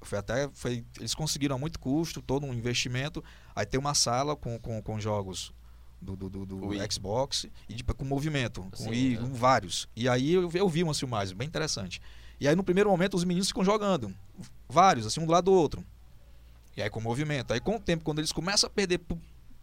Foi 0.00 0.18
até, 0.18 0.48
foi, 0.52 0.84
eles 0.98 1.14
conseguiram 1.14 1.56
a 1.56 1.58
muito 1.58 1.78
custo, 1.78 2.20
todo 2.20 2.44
um 2.44 2.52
investimento. 2.52 3.24
Aí 3.54 3.64
tem 3.64 3.80
uma 3.80 3.94
sala 3.94 4.36
com, 4.36 4.58
com, 4.58 4.82
com 4.82 5.00
jogos 5.00 5.52
do, 6.04 6.16
do, 6.16 6.28
do, 6.28 6.44
do 6.44 6.92
Xbox 6.92 7.46
e 7.68 7.74
de, 7.74 7.82
com 7.82 8.04
movimento, 8.04 8.62
com, 8.76 8.92
e, 8.92 9.14
é. 9.14 9.16
com 9.16 9.32
vários. 9.32 9.88
E 9.96 10.08
aí 10.08 10.32
eu, 10.32 10.50
eu 10.52 10.68
vi 10.68 10.82
umas 10.82 10.98
filmagens, 10.98 11.32
bem 11.32 11.48
interessante. 11.48 12.00
E 12.38 12.46
aí 12.46 12.54
no 12.54 12.62
primeiro 12.62 12.90
momento 12.90 13.14
os 13.14 13.24
meninos 13.24 13.48
ficam 13.48 13.64
jogando, 13.64 14.14
vários, 14.68 15.06
assim, 15.06 15.20
um 15.20 15.26
do 15.26 15.32
lado 15.32 15.46
do 15.46 15.52
outro. 15.52 15.84
E 16.76 16.82
aí 16.82 16.90
com 16.90 17.00
movimento. 17.00 17.52
Aí 17.52 17.60
com 17.60 17.76
o 17.76 17.80
tempo, 17.80 18.04
quando 18.04 18.18
eles 18.18 18.32
começam 18.32 18.66
a 18.66 18.70
perder 18.70 19.00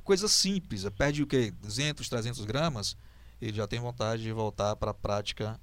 coisas 0.04 0.32
simples, 0.32 0.88
perde 0.97 1.23
o 1.23 1.27
quê? 1.27 1.54
200, 1.62 2.08
300 2.08 2.45
gramas, 2.45 2.97
ele 3.41 3.56
já 3.56 3.67
tem 3.67 3.80
vontade 3.80 4.23
de 4.23 4.32
voltar 4.32 4.75
para 4.75 4.91
a 4.91 4.93
prática 4.93 5.60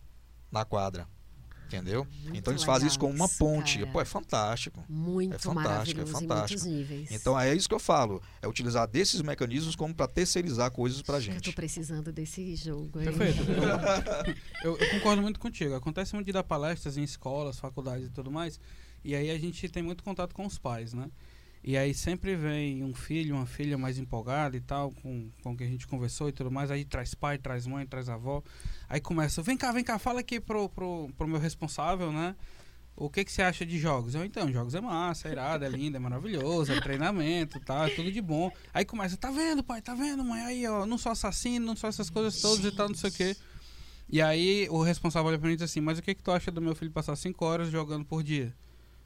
na 0.50 0.64
quadra. 0.64 1.08
Entendeu? 1.68 2.06
Muito 2.22 2.36
então 2.38 2.52
eles 2.52 2.64
fazem 2.64 2.88
isso 2.88 2.98
como 2.98 3.12
uma 3.12 3.28
ponte. 3.28 3.80
Cara. 3.80 3.92
Pô, 3.92 4.00
é 4.00 4.04
fantástico. 4.06 4.82
Muito 4.88 5.34
é 5.34 5.38
fantástico, 5.38 6.00
é 6.00 6.06
fantástico. 6.06 6.64
níveis. 6.66 7.10
Então 7.10 7.38
é 7.38 7.54
isso 7.54 7.68
que 7.68 7.74
eu 7.74 7.78
falo. 7.78 8.22
É 8.40 8.48
utilizar 8.48 8.88
desses 8.88 9.20
mecanismos 9.20 9.76
como 9.76 9.94
para 9.94 10.08
terceirizar 10.08 10.70
coisas 10.70 11.02
pra 11.02 11.20
gente. 11.20 11.36
Eu 11.36 11.42
tô 11.42 11.52
precisando 11.52 12.10
desse 12.10 12.56
jogo. 12.56 12.98
Aí. 12.98 13.04
Perfeito. 13.04 13.42
eu, 14.64 14.78
eu, 14.78 14.90
concordo 14.92 15.20
muito 15.20 15.38
contigo. 15.38 15.74
Acontece 15.74 16.14
muito 16.14 16.26
de 16.26 16.32
dar 16.32 16.42
palestras 16.42 16.96
em 16.96 17.02
escolas, 17.02 17.58
faculdades 17.58 18.06
e 18.06 18.10
tudo 18.10 18.30
mais. 18.30 18.58
E 19.04 19.14
aí 19.14 19.30
a 19.30 19.38
gente 19.38 19.68
tem 19.68 19.82
muito 19.82 20.02
contato 20.02 20.34
com 20.34 20.46
os 20.46 20.58
pais, 20.58 20.94
né? 20.94 21.10
E 21.68 21.76
aí 21.76 21.92
sempre 21.92 22.34
vem 22.34 22.82
um 22.82 22.94
filho, 22.94 23.34
uma 23.36 23.44
filha 23.44 23.76
mais 23.76 23.98
empolgada 23.98 24.56
e 24.56 24.60
tal, 24.62 24.90
com, 24.90 25.30
com 25.42 25.54
que 25.54 25.62
a 25.62 25.66
gente 25.66 25.86
conversou 25.86 26.26
e 26.30 26.32
tudo 26.32 26.50
mais. 26.50 26.70
Aí 26.70 26.82
traz 26.82 27.12
pai, 27.12 27.36
traz 27.36 27.66
mãe, 27.66 27.86
traz 27.86 28.08
avó. 28.08 28.42
Aí 28.88 29.02
começa, 29.02 29.42
vem 29.42 29.54
cá, 29.54 29.70
vem 29.70 29.84
cá, 29.84 29.98
fala 29.98 30.20
aqui 30.20 30.40
pro, 30.40 30.70
pro, 30.70 31.10
pro 31.14 31.28
meu 31.28 31.38
responsável, 31.38 32.10
né? 32.10 32.34
O 32.96 33.10
que, 33.10 33.22
que 33.22 33.30
você 33.30 33.42
acha 33.42 33.66
de 33.66 33.78
jogos? 33.78 34.14
Eu, 34.14 34.24
então, 34.24 34.50
jogos 34.50 34.74
é 34.74 34.80
massa, 34.80 35.28
é 35.28 35.32
irado, 35.32 35.62
é 35.62 35.68
lindo, 35.68 35.98
é 35.98 36.00
maravilhoso, 36.00 36.72
é 36.72 36.80
treinamento, 36.80 37.60
tá? 37.60 37.86
É 37.86 37.90
tudo 37.90 38.10
de 38.10 38.22
bom. 38.22 38.50
Aí 38.72 38.86
começa, 38.86 39.14
tá 39.18 39.30
vendo, 39.30 39.62
pai, 39.62 39.82
tá 39.82 39.94
vendo, 39.94 40.24
mãe? 40.24 40.40
Aí, 40.40 40.66
ó, 40.66 40.86
não 40.86 40.96
sou 40.96 41.12
assassino, 41.12 41.66
não 41.66 41.76
sou 41.76 41.90
essas 41.90 42.08
coisas 42.08 42.40
todas 42.40 42.64
e 42.64 42.74
tal, 42.74 42.88
não 42.88 42.96
sei 42.96 43.10
o 43.10 43.12
quê. 43.12 43.36
E 44.08 44.22
aí 44.22 44.66
o 44.70 44.80
responsável 44.80 45.28
olha 45.28 45.38
pra 45.38 45.48
mim 45.48 45.52
e 45.52 45.56
diz 45.58 45.70
assim, 45.70 45.82
mas 45.82 45.98
o 45.98 46.02
que, 46.02 46.14
que 46.14 46.22
tu 46.22 46.30
acha 46.30 46.50
do 46.50 46.62
meu 46.62 46.74
filho 46.74 46.90
passar 46.90 47.14
5 47.14 47.44
horas 47.44 47.68
jogando 47.68 48.06
por 48.06 48.22
dia? 48.22 48.56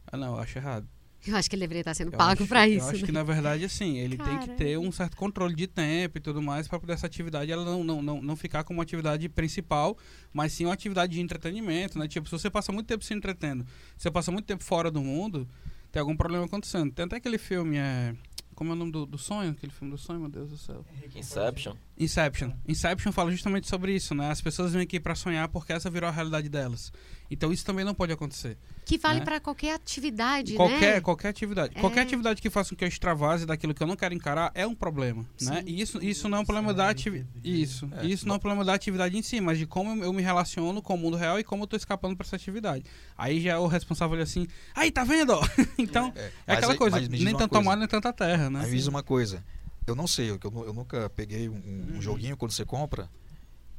Ah, 0.06 0.16
não, 0.16 0.36
eu 0.36 0.38
acho 0.38 0.56
errado. 0.56 0.86
Eu 1.26 1.36
acho 1.36 1.48
que 1.48 1.54
ele 1.54 1.60
deveria 1.60 1.82
estar 1.82 1.94
sendo 1.94 2.12
eu 2.12 2.18
pago 2.18 2.46
para 2.46 2.66
isso. 2.66 2.86
Eu 2.86 2.90
acho 2.90 3.00
né? 3.00 3.06
que, 3.06 3.12
na 3.12 3.22
verdade, 3.22 3.64
assim, 3.64 3.98
ele 3.98 4.16
tem 4.16 4.38
que 4.40 4.50
ter 4.50 4.76
um 4.78 4.90
certo 4.90 5.16
controle 5.16 5.54
de 5.54 5.66
tempo 5.66 6.18
e 6.18 6.20
tudo 6.20 6.42
mais 6.42 6.66
para 6.66 6.80
poder 6.80 6.94
essa 6.94 7.06
atividade 7.06 7.52
ela 7.52 7.64
não, 7.64 7.84
não, 7.84 8.02
não, 8.02 8.22
não 8.22 8.36
ficar 8.36 8.64
como 8.64 8.78
uma 8.78 8.82
atividade 8.82 9.28
principal, 9.28 9.96
mas 10.32 10.52
sim 10.52 10.64
uma 10.64 10.74
atividade 10.74 11.12
de 11.12 11.20
entretenimento, 11.20 11.98
né? 11.98 12.08
Tipo, 12.08 12.26
se 12.28 12.32
você 12.32 12.50
passa 12.50 12.72
muito 12.72 12.86
tempo 12.86 13.04
se 13.04 13.14
entretendo, 13.14 13.64
se 13.96 14.02
você 14.02 14.10
passa 14.10 14.32
muito 14.32 14.46
tempo 14.46 14.64
fora 14.64 14.90
do 14.90 15.00
mundo, 15.00 15.48
tem 15.92 16.00
algum 16.00 16.16
problema 16.16 16.46
acontecendo. 16.46 16.90
Tem 16.90 17.04
até 17.04 17.16
aquele 17.16 17.38
filme, 17.38 17.76
é... 17.76 18.14
Como 18.54 18.70
é 18.70 18.74
o 18.74 18.76
nome 18.76 18.92
do, 18.92 19.06
do 19.06 19.18
sonho? 19.18 19.50
Aquele 19.50 19.72
filme 19.72 19.90
do 19.90 19.98
sonho, 19.98 20.20
meu 20.20 20.28
Deus 20.28 20.50
do 20.50 20.58
céu. 20.58 20.84
Inception. 21.16 21.74
Inception. 21.98 22.52
Inception 22.68 23.10
fala 23.10 23.30
justamente 23.30 23.66
sobre 23.66 23.94
isso, 23.94 24.14
né? 24.14 24.30
As 24.30 24.40
pessoas 24.40 24.72
vêm 24.72 24.82
aqui 24.82 25.00
para 25.00 25.14
sonhar 25.14 25.48
porque 25.48 25.72
essa 25.72 25.90
virou 25.90 26.08
a 26.08 26.12
realidade 26.12 26.48
delas. 26.48 26.92
Então 27.32 27.50
isso 27.50 27.64
também 27.64 27.82
não 27.82 27.94
pode 27.94 28.12
acontecer. 28.12 28.58
Que 28.84 28.98
vale 28.98 29.20
né? 29.20 29.24
para 29.24 29.40
qualquer 29.40 29.74
atividade, 29.74 30.54
qualquer, 30.54 30.94
né? 30.96 31.00
Qualquer 31.00 31.28
atividade. 31.28 31.72
É. 31.74 31.80
Qualquer 31.80 32.00
atividade 32.02 32.42
que 32.42 32.50
faça 32.50 32.70
com 32.70 32.76
que 32.76 32.84
eu 32.84 32.88
extravase 32.88 33.46
daquilo 33.46 33.72
que 33.72 33.82
eu 33.82 33.86
não 33.86 33.96
quero 33.96 34.12
encarar 34.12 34.50
é 34.54 34.66
um 34.66 34.74
problema, 34.74 35.24
Sim. 35.38 35.50
né? 35.50 35.62
E 35.66 35.80
isso, 35.80 36.02
isso 36.04 36.28
não 36.28 36.38
é 36.38 36.40
um 36.42 36.44
problema 36.44 36.74
da 36.74 36.90
atividade... 36.90 37.30
Isso. 37.42 37.88
É. 37.96 38.04
Isso 38.04 38.26
não 38.26 38.34
é 38.34 38.36
um 38.36 38.40
problema 38.40 38.64
da 38.66 38.74
atividade 38.74 39.16
em 39.16 39.22
si, 39.22 39.40
mas 39.40 39.56
de 39.56 39.66
como 39.66 40.04
eu 40.04 40.12
me 40.12 40.20
relaciono 40.20 40.82
com 40.82 40.94
o 40.94 40.98
mundo 40.98 41.16
real 41.16 41.40
e 41.40 41.44
como 41.44 41.62
eu 41.62 41.66
tô 41.66 41.74
escapando 41.74 42.14
para 42.14 42.26
essa 42.26 42.36
atividade. 42.36 42.84
Aí 43.16 43.40
já 43.40 43.52
é 43.52 43.58
o 43.58 43.66
responsável 43.66 44.20
assim, 44.20 44.46
aí, 44.74 44.90
tá 44.90 45.02
vendo? 45.02 45.32
então, 45.78 46.12
é, 46.14 46.30
é 46.48 46.52
aquela 46.54 46.76
coisa, 46.76 47.00
nem 47.00 47.34
tanto 47.34 47.62
mar, 47.64 47.76
nem 47.78 47.88
tanta 47.88 48.12
terra, 48.12 48.50
né? 48.50 48.66
Me 48.66 48.76
diz 48.76 48.86
uma 48.86 49.02
coisa, 49.02 49.42
eu 49.86 49.94
não 49.94 50.06
sei, 50.06 50.30
eu, 50.30 50.38
eu 50.42 50.72
nunca 50.74 51.08
peguei 51.08 51.48
um, 51.48 51.54
um 51.54 51.94
uhum. 51.94 52.02
joguinho 52.02 52.36
quando 52.36 52.50
você 52.50 52.64
compra 52.66 53.08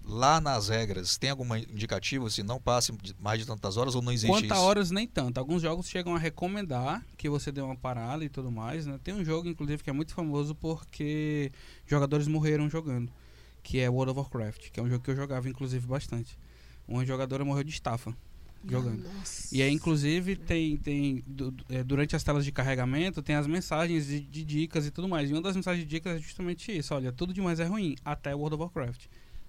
lá 0.06 0.42
nas 0.42 0.70
regras, 0.70 1.18
tem 1.18 1.30
algum 1.30 1.56
indicativo 1.56 2.30
se 2.30 2.44
não 2.44 2.60
passe 2.60 2.94
mais 3.20 3.39
de 3.39 3.46
tantas 3.46 3.78
horas 3.78 3.96
ou 3.96 4.02
não 4.02 4.12
existe 4.12 4.32
Quantas 4.32 4.58
isso? 4.58 4.66
horas 4.66 4.92
nem 4.92 5.08
tanto. 5.08 5.38
Alguns 5.38 5.62
jogos 5.62 5.88
chegam 5.88 6.16
a 6.16 6.20
recomendar 6.20 7.04
que 7.18 7.30
você 7.30 7.52
dê 7.52 7.62
uma 7.62 7.76
parada 7.76 8.24
e 8.24 8.30
tudo 8.30 8.52
mais. 8.52 8.86
Né? 8.86 9.00
Tem 9.04 9.13
um 9.13 9.24
jogo, 9.24 9.48
inclusive, 9.48 9.84
que 9.84 9.89
é 9.89 9.94
muito 9.94 10.13
famoso 10.13 10.54
porque 10.56 11.52
jogadores 11.86 12.28
morreram 12.28 12.70
jogando, 12.70 13.12
que 13.62 13.80
é 13.80 13.89
World 13.89 14.12
of 14.12 14.20
Warcraft, 14.20 14.72
que 14.72 14.80
é 14.80 14.84
um 14.84 14.89
jogo 14.89 15.04
que 15.04 15.12
eu 15.12 15.16
jogava, 15.16 15.48
inclusive, 15.48 15.86
bastante. 15.88 16.38
Uma 16.88 17.06
jogadora 17.06 17.46
morreu 17.46 17.63
de 17.63 17.72
estafa 17.72 18.13
jogando. 18.68 19.04
Nossa. 19.04 19.56
E 19.56 19.62
aí, 19.62 19.72
inclusive, 19.72 20.36
tem, 20.36 20.78
tem 20.78 21.24
é, 21.70 21.84
durante 21.84 22.16
as 22.16 22.24
telas 22.24 22.44
de 22.44 22.52
carregamento, 22.52 23.22
tem 23.22 23.36
as 23.36 23.48
mensagens 23.48 24.08
de, 24.08 24.20
de, 24.20 24.44
dicas 24.44 24.86
e 24.86 24.92
tudo 24.92 25.08
mais. 25.08 25.30
E 25.30 25.34
uma 25.34 25.42
das 25.42 25.56
mensagens 25.56 25.86
de 25.86 25.89
dicas 25.89 26.18
é 26.18 26.20
justamente 26.20 26.76
isso: 26.78 26.94
olha, 26.94 27.12
tudo 27.12 27.34
demais 27.34 27.60
é 27.60 27.66
ruim, 27.66 27.96
até 28.04 28.34
World 28.36 28.56
of 28.56 28.63
Warcraft. 28.63 29.06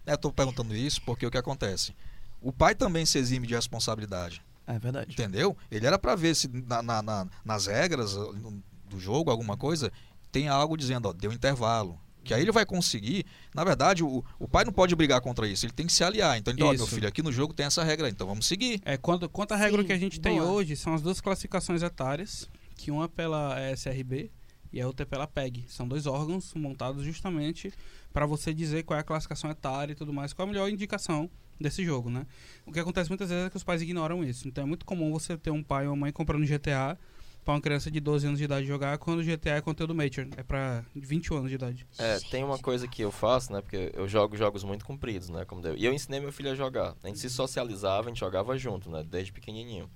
Eu 0.07 0.15
estou 0.15 0.33
perguntando 0.33 0.75
isso 0.75 1.01
porque 1.03 1.27
o 1.27 1.31
que 1.31 1.39
acontece? 1.39 1.95
O 2.41 2.53
pai 2.53 2.75
também 2.75 3.07
se 3.07 3.19
exime 3.19 3.47
de 3.47 3.55
responsabilidade. 3.55 4.43
É 4.67 4.79
verdade. 4.79 5.13
Entendeu? 5.13 5.57
Ele 5.71 5.87
era 5.87 5.99
para 5.99 6.15
ver 6.15 6.35
se 6.35 6.49
na, 6.49 6.83
na, 6.83 7.03
na, 7.03 7.27
nas 7.45 7.67
regras 7.67 8.15
do 8.15 8.99
jogo, 8.99 9.31
alguma 9.31 9.57
coisa, 9.57 9.93
tem 10.31 10.49
algo 10.49 10.77
dizendo, 10.77 11.09
ó, 11.09 11.13
deu 11.13 11.33
intervalo. 11.33 11.99
Que 12.23 12.33
aí 12.33 12.41
ele 12.41 12.53
vai 12.53 12.65
conseguir. 12.65 13.27
Na 13.55 13.63
verdade, 13.65 14.03
o, 14.03 14.25
o 14.39 14.49
pai 14.49 14.65
não 14.65 14.73
pode 14.73 14.97
brigar 14.97 15.21
contra 15.21 15.47
isso, 15.47 15.67
ele 15.67 15.73
tem 15.75 15.87
que 15.87 15.93
se 15.93 16.03
aliar. 16.03 16.39
Então, 16.39 16.55
então 16.55 16.69
ó, 16.69 16.73
meu 16.73 16.87
filho, 16.87 17.07
aqui 17.07 17.23
no 17.23 17.31
jogo 17.31 17.53
tem 17.53 17.67
essa 17.67 17.85
regra, 17.85 18.09
então 18.09 18.27
vamos 18.27 18.47
seguir. 18.47 18.81
É, 18.85 18.97
quanto, 18.97 19.29
quanto 19.29 19.53
a 19.53 19.57
regra 19.57 19.83
Sim, 19.83 19.87
que 19.87 19.93
a 19.93 19.99
gente 19.99 20.19
boa. 20.19 20.35
tem 20.35 20.41
hoje, 20.41 20.75
são 20.75 20.95
as 20.95 21.03
duas 21.03 21.21
classificações 21.21 21.83
etárias, 21.83 22.49
que 22.77 22.91
uma 22.91 23.05
é 23.05 23.09
pela 23.09 23.57
SRB 23.73 24.31
e 24.75 24.81
a 24.81 24.87
outra 24.89 25.05
é 25.05 25.07
pela 25.07 25.27
PEG. 25.27 25.65
São 25.69 25.87
dois 25.87 26.05
órgãos 26.05 26.53
montados 26.53 27.05
justamente 27.05 27.73
para 28.13 28.27
você 28.27 28.53
dizer 28.53 28.83
qual 28.83 28.97
é 28.99 29.01
a 29.01 29.05
classificação 29.05 29.49
etária 29.49 29.93
e 29.93 29.95
tudo 29.95 30.13
mais, 30.13 30.33
qual 30.33 30.47
é 30.47 30.51
a 30.51 30.53
melhor 30.53 30.69
indicação 30.69 31.31
desse 31.61 31.85
jogo, 31.85 32.11
né? 32.11 32.27
O 32.67 32.73
que 32.73 32.81
acontece 32.81 33.09
muitas 33.09 33.31
vezes 33.31 33.47
é 33.47 33.51
que 33.51 33.57
os 33.57 33.63
pais 33.63 33.81
ignoram 33.81 34.25
isso. 34.25 34.49
Então 34.49 34.65
é 34.65 34.67
muito 34.67 34.85
comum 34.85 35.13
você 35.13 35.37
ter 35.39 35.53
um 35.53 35.63
pai 35.63 35.87
ou 35.87 35.93
uma 35.93 36.01
mãe 36.01 36.13
comprando 36.13 36.45
GTA 36.45 36.99
para 37.45 37.55
uma 37.55 37.61
criança 37.61 37.89
de 37.89 38.01
12 38.01 38.27
anos 38.27 38.39
de 38.39 38.47
idade 38.47 38.67
jogar, 38.67 38.99
quando 38.99 39.21
o 39.21 39.23
GTA 39.23 39.51
é 39.51 39.61
conteúdo 39.61 39.95
major, 39.95 40.27
é 40.37 40.43
para 40.43 40.83
20 40.97 41.35
anos 41.35 41.51
de 41.51 41.55
idade. 41.55 41.87
É, 41.99 42.19
tem 42.31 42.43
uma 42.43 42.59
coisa 42.59 42.89
que 42.89 43.03
eu 43.03 43.13
faço, 43.13 43.53
né, 43.53 43.61
porque 43.61 43.93
eu 43.95 44.09
jogo 44.09 44.35
jogos 44.35 44.65
muito 44.65 44.85
compridos, 44.85 45.29
né, 45.29 45.45
como 45.45 45.61
deu. 45.61 45.77
E 45.77 45.85
eu 45.85 45.93
ensinei 45.93 46.21
meu 46.21 46.33
filho 46.33 46.51
a 46.51 46.55
jogar. 46.55 46.97
A 47.03 47.07
gente 47.07 47.19
se 47.19 47.29
socializava, 47.29 48.07
a 48.07 48.09
gente 48.09 48.21
jogava 48.21 48.57
junto, 48.57 48.91
né, 48.91 49.05
desde 49.05 49.31
pequenininho. 49.31 49.91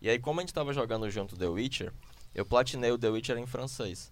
E 0.00 0.08
aí 0.08 0.18
como 0.18 0.40
a 0.40 0.42
gente 0.42 0.48
estava 0.48 0.72
jogando 0.72 1.08
junto 1.10 1.36
The 1.36 1.46
Witcher, 1.46 1.92
eu 2.34 2.46
platinei 2.46 2.90
o 2.90 2.98
The 2.98 3.10
Witcher 3.10 3.36
em 3.36 3.46
francês 3.46 4.10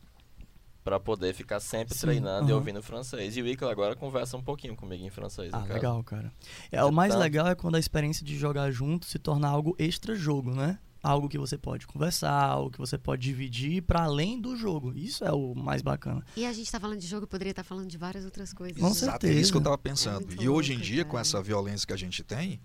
para 0.84 1.00
poder 1.00 1.32
ficar 1.34 1.58
sempre 1.60 1.94
Sim, 1.94 2.06
treinando 2.06 2.44
uhum. 2.44 2.50
e 2.50 2.52
ouvindo 2.52 2.82
francês. 2.82 3.36
E 3.36 3.42
o 3.42 3.48
Icaro 3.48 3.72
agora 3.72 3.96
conversa 3.96 4.36
um 4.36 4.42
pouquinho 4.42 4.76
comigo 4.76 5.02
em 5.02 5.08
francês. 5.08 5.50
Ah, 5.52 5.64
legal, 5.64 6.04
cara. 6.04 6.30
É, 6.70 6.84
o 6.84 6.92
mais 6.92 7.12
tanto... 7.12 7.22
legal 7.22 7.48
é 7.48 7.54
quando 7.54 7.76
a 7.76 7.80
experiência 7.80 8.24
de 8.24 8.36
jogar 8.36 8.70
junto 8.70 9.06
se 9.06 9.18
torna 9.18 9.48
algo 9.48 9.74
extra-jogo, 9.78 10.54
né? 10.54 10.78
Algo 11.02 11.28
que 11.28 11.38
você 11.38 11.58
pode 11.58 11.86
conversar, 11.86 12.32
algo 12.32 12.70
que 12.70 12.78
você 12.78 12.96
pode 12.96 13.22
dividir 13.22 13.82
para 13.82 14.04
além 14.04 14.40
do 14.40 14.56
jogo. 14.56 14.92
Isso 14.94 15.24
é 15.24 15.32
o 15.32 15.54
mais 15.54 15.82
bacana. 15.82 16.24
E 16.36 16.46
a 16.46 16.52
gente 16.52 16.66
está 16.66 16.78
falando 16.78 16.98
de 16.98 17.06
jogo, 17.06 17.26
poderia 17.26 17.50
estar 17.50 17.62
tá 17.62 17.68
falando 17.68 17.88
de 17.88 17.98
várias 17.98 18.24
outras 18.24 18.52
coisas. 18.52 18.78
Com 18.78 18.88
Exato, 18.88 19.10
certeza. 19.10 19.32
é 19.32 19.36
isso 19.36 19.52
que 19.52 19.56
eu 19.56 19.60
estava 19.60 19.78
pensando. 19.78 20.26
É 20.32 20.42
e 20.42 20.48
hoje 20.48 20.74
em 20.74 20.78
dia, 20.78 21.02
cara. 21.02 21.10
com 21.10 21.18
essa 21.18 21.42
violência 21.42 21.86
que 21.86 21.92
a 21.92 21.96
gente 21.96 22.22
tem, 22.22 22.60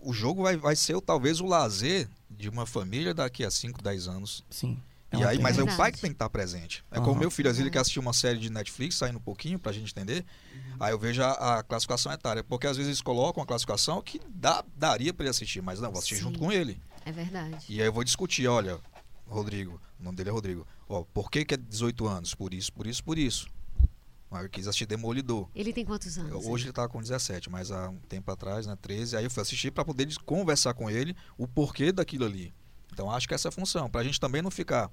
o 0.00 0.12
jogo 0.12 0.42
vai, 0.42 0.56
vai 0.56 0.76
ser 0.76 0.98
talvez 1.00 1.40
o 1.40 1.46
lazer 1.46 2.08
de 2.30 2.48
uma 2.48 2.66
família 2.66 3.14
daqui 3.14 3.44
a 3.44 3.50
5, 3.50 3.82
10 3.82 4.08
anos. 4.08 4.44
Sim. 4.50 4.78
É 5.10 5.16
e 5.16 5.24
aí, 5.24 5.38
mas 5.38 5.58
é 5.58 5.62
o 5.62 5.76
pai 5.76 5.90
que 5.90 6.00
tem 6.00 6.10
que 6.10 6.16
estar 6.16 6.28
presente. 6.28 6.84
É 6.90 6.96
Aham. 6.96 7.04
como 7.04 7.20
meu 7.20 7.30
filho, 7.30 7.48
às 7.48 7.56
vezes 7.56 7.62
ele 7.64 7.70
quer 7.70 7.80
assistir 7.80 7.98
uma 7.98 8.12
série 8.12 8.38
de 8.38 8.50
Netflix, 8.50 8.96
saindo 8.96 9.18
um 9.18 9.22
pouquinho 9.22 9.58
pra 9.58 9.72
gente 9.72 9.90
entender. 9.90 10.24
Aí 10.78 10.92
eu 10.92 10.98
vejo 10.98 11.22
a, 11.22 11.58
a 11.58 11.62
classificação 11.62 12.12
etária. 12.12 12.44
Porque 12.44 12.66
às 12.66 12.76
vezes 12.76 12.88
eles 12.88 13.00
colocam 13.00 13.42
a 13.42 13.46
classificação 13.46 14.02
que 14.02 14.20
dá, 14.28 14.62
daria 14.76 15.12
pra 15.12 15.24
ele 15.24 15.30
assistir, 15.30 15.62
mas 15.62 15.80
não, 15.80 15.90
vou 15.90 15.98
assistir 15.98 16.16
Sim. 16.16 16.22
junto 16.22 16.38
com 16.38 16.52
ele. 16.52 16.80
É 17.04 17.12
verdade. 17.12 17.64
E 17.68 17.80
aí 17.80 17.86
eu 17.86 17.92
vou 17.92 18.04
discutir, 18.04 18.46
olha, 18.46 18.78
Rodrigo, 19.26 19.80
o 19.98 20.04
nome 20.04 20.16
dele 20.16 20.28
é 20.28 20.32
Rodrigo. 20.32 20.66
Ó, 20.88 21.02
por 21.02 21.30
que, 21.30 21.44
que 21.44 21.54
é 21.54 21.56
18 21.56 22.06
anos? 22.06 22.34
Por 22.34 22.52
isso, 22.52 22.72
por 22.72 22.86
isso, 22.86 23.02
por 23.02 23.18
isso. 23.18 23.48
Aí 24.30 24.44
eu 24.44 24.50
quis 24.50 24.66
assistir 24.66 24.86
Demolidor. 24.86 25.48
Ele 25.54 25.72
tem 25.72 25.84
quantos 25.84 26.18
anos? 26.18 26.44
Hoje 26.44 26.66
ele 26.66 26.72
tá 26.72 26.86
com 26.86 27.00
17, 27.00 27.48
mas 27.48 27.70
há 27.70 27.88
um 27.88 27.96
tempo 27.96 28.30
atrás, 28.30 28.66
né, 28.66 28.76
13, 28.80 29.16
aí 29.16 29.24
eu 29.24 29.30
fui 29.30 29.42
assistir 29.42 29.70
para 29.70 29.84
poder 29.84 30.06
conversar 30.26 30.74
com 30.74 30.90
ele 30.90 31.16
o 31.38 31.48
porquê 31.48 31.92
daquilo 31.92 32.26
ali. 32.26 32.52
Então 32.98 33.12
acho 33.12 33.28
que 33.28 33.34
essa 33.34 33.46
é 33.46 33.50
a 33.50 33.52
função, 33.52 33.88
pra 33.88 34.02
gente 34.02 34.18
também 34.18 34.42
não 34.42 34.50
ficar 34.50 34.90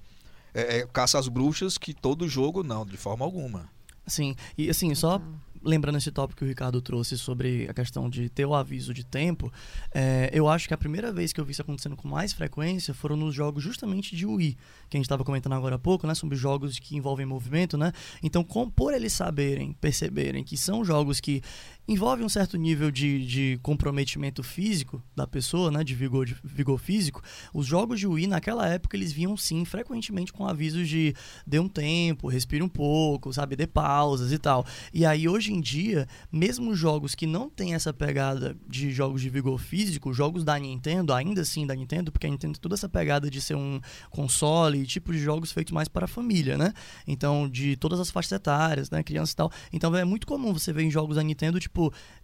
é, 0.54 0.78
é, 0.78 0.86
caça 0.86 1.18
às 1.18 1.26
bruxas 1.26 1.76
que 1.76 1.92
todo 1.92 2.28
jogo 2.28 2.62
não, 2.62 2.86
de 2.86 2.96
forma 2.96 3.24
alguma. 3.24 3.68
Sim, 4.06 4.36
e 4.56 4.70
assim, 4.70 4.94
só 4.94 5.18
Total. 5.18 5.34
lembrando 5.60 5.98
esse 5.98 6.12
tópico 6.12 6.38
que 6.38 6.44
o 6.44 6.48
Ricardo 6.48 6.80
trouxe 6.80 7.18
sobre 7.18 7.68
a 7.68 7.74
questão 7.74 8.08
de 8.08 8.28
ter 8.28 8.46
o 8.46 8.54
aviso 8.54 8.94
de 8.94 9.04
tempo, 9.04 9.52
é, 9.92 10.30
eu 10.32 10.48
acho 10.48 10.68
que 10.68 10.74
a 10.74 10.78
primeira 10.78 11.12
vez 11.12 11.32
que 11.32 11.40
eu 11.40 11.44
vi 11.44 11.50
isso 11.50 11.62
acontecendo 11.62 11.96
com 11.96 12.06
mais 12.06 12.32
frequência 12.32 12.94
foram 12.94 13.16
nos 13.16 13.34
jogos 13.34 13.60
justamente 13.60 14.14
de 14.14 14.24
Wii, 14.24 14.56
que 14.88 14.96
a 14.96 14.98
gente 14.98 15.06
estava 15.06 15.24
comentando 15.24 15.54
agora 15.54 15.74
há 15.74 15.78
pouco, 15.80 16.06
né, 16.06 16.14
sobre 16.14 16.36
jogos 16.36 16.78
que 16.78 16.96
envolvem 16.96 17.26
movimento, 17.26 17.76
né? 17.76 17.92
Então, 18.22 18.44
com, 18.44 18.70
por 18.70 18.94
eles 18.94 19.12
saberem, 19.12 19.72
perceberem 19.72 20.44
que 20.44 20.56
são 20.56 20.84
jogos 20.84 21.18
que 21.18 21.42
envolvem 21.86 22.24
um 22.24 22.28
certo 22.28 22.56
nível 22.56 22.90
de, 22.90 23.24
de 23.26 23.60
comprometimento 23.62 24.42
físico 24.42 25.02
da 25.14 25.26
pessoa, 25.26 25.70
né, 25.70 25.84
de 25.84 25.94
vigor, 25.94 26.26
de 26.26 26.36
vigor 26.42 26.78
físico, 26.78 27.22
os 27.52 27.66
jogos 27.66 28.00
de 28.00 28.06
Wii 28.06 28.26
naquela 28.26 28.66
época 28.68 28.96
eles 28.96 29.12
vinham 29.12 29.36
sim 29.36 29.64
frequentemente 29.64 30.32
com 30.32 30.46
avisos 30.46 30.88
de 30.88 31.14
dê 31.46 31.58
um 31.58 31.68
tempo, 31.68 32.28
respire 32.28 32.62
um 32.62 32.68
pouco, 32.68 33.32
sabe, 33.32 33.54
dê 33.54 33.66
pausas 33.66 34.32
e 34.32 34.38
tal. 34.38 34.64
E 34.92 35.04
aí 35.04 35.28
hoje 35.28 35.52
em 35.52 35.60
dia, 35.60 36.08
mesmo 36.32 36.74
jogos 36.74 37.14
que 37.14 37.26
não 37.26 37.48
têm 37.48 37.74
essa 37.74 37.92
pegada 37.92 38.56
de 38.66 38.90
jogos 38.90 39.20
de 39.20 39.28
vigor 39.28 39.58
físico, 39.58 40.12
jogos 40.12 40.42
da 40.42 40.58
Nintendo, 40.58 41.12
ainda 41.12 41.42
assim 41.42 41.66
da 41.66 41.74
Nintendo, 41.74 42.10
porque 42.10 42.26
a 42.26 42.30
Nintendo 42.30 42.46
tem 42.46 42.52
toda 42.60 42.74
essa 42.74 42.88
pegada 42.88 43.30
de 43.30 43.40
ser 43.40 43.54
um 43.54 43.80
console 44.10 44.78
e 44.78 44.86
tipo 44.86 45.12
de 45.12 45.18
jogos 45.18 45.52
feitos 45.52 45.72
mais 45.72 45.88
para 45.88 46.04
a 46.04 46.08
família, 46.08 46.56
né? 46.56 46.72
Então, 47.06 47.48
de 47.48 47.76
todas 47.76 48.00
as 48.00 48.10
faixas 48.10 48.32
etárias, 48.32 48.90
né, 48.90 49.02
criança 49.02 49.32
e 49.32 49.36
tal. 49.36 49.52
Então, 49.72 49.94
é 49.94 50.04
muito 50.04 50.26
comum 50.26 50.52
você 50.52 50.72
ver 50.72 50.82
em 50.82 50.90
jogos 50.90 51.16
da 51.16 51.22
Nintendo, 51.22 51.58
tipo, 51.58 51.75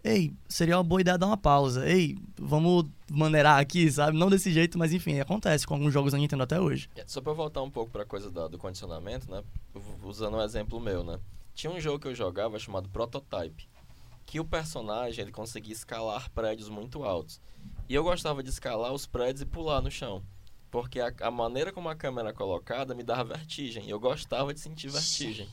ei, 0.05 0.33
seria 0.49 0.77
uma 0.77 0.85
boa 0.85 1.01
ideia 1.01 1.17
dar 1.19 1.27
uma 1.27 1.37
pausa. 1.37 1.89
Ei, 1.89 2.17
vamos 2.39 2.87
maneirar 3.11 3.59
aqui, 3.59 3.91
sabe? 3.91 4.17
Não 4.19 4.29
desse 4.31 4.51
jeito, 4.53 4.79
mas 4.79 4.93
enfim, 4.93 5.19
acontece 5.21 5.67
com 5.67 5.75
alguns 5.75 5.93
jogos 5.93 6.13
da 6.13 6.19
Nintendo 6.19 6.43
até 6.43 6.61
hoje. 6.61 6.89
É, 6.97 7.05
Só 7.07 7.21
pra 7.21 7.33
voltar 7.33 7.63
um 7.63 7.71
pouco 7.71 7.91
pra 7.91 8.05
coisa 8.05 8.31
da- 8.31 8.49
do 8.49 8.59
condicionamento, 8.59 9.31
né? 9.31 9.43
Usando 10.03 10.37
um 10.37 10.43
exemplo 10.43 10.79
meu, 10.81 11.03
né? 11.05 11.19
Tinha 11.55 11.73
um 11.73 11.81
jogo 11.81 11.99
que 11.99 12.09
eu 12.09 12.15
jogava 12.15 12.59
chamado 12.59 12.89
Prototype, 12.89 13.69
que 14.27 14.41
o 14.41 14.45
personagem 14.45 15.23
ele 15.23 15.33
conseguia 15.33 15.73
escalar 15.73 16.31
prédios 16.31 16.69
muito 16.69 17.05
altos. 17.05 17.41
E 17.89 17.95
eu 17.95 18.03
gostava 18.03 18.43
de 18.43 18.49
escalar 18.49 18.93
os 18.93 19.07
prédios 19.07 19.43
e 19.43 19.47
pular 19.47 19.83
no 19.83 19.91
chão. 19.91 20.23
Porque 20.71 20.99
a, 21.01 21.13
a 21.21 21.31
maneira 21.31 21.71
como 21.71 21.91
a 21.91 21.95
câmera 21.95 22.29
era 22.29 22.37
colocada 22.37 22.95
me 22.95 23.03
dava 23.03 23.25
vertigem. 23.25 23.85
E 23.85 23.91
eu 23.91 24.01
gostava 24.01 24.55
de 24.55 24.61
sentir 24.61 24.89
vertigem. 24.89 25.47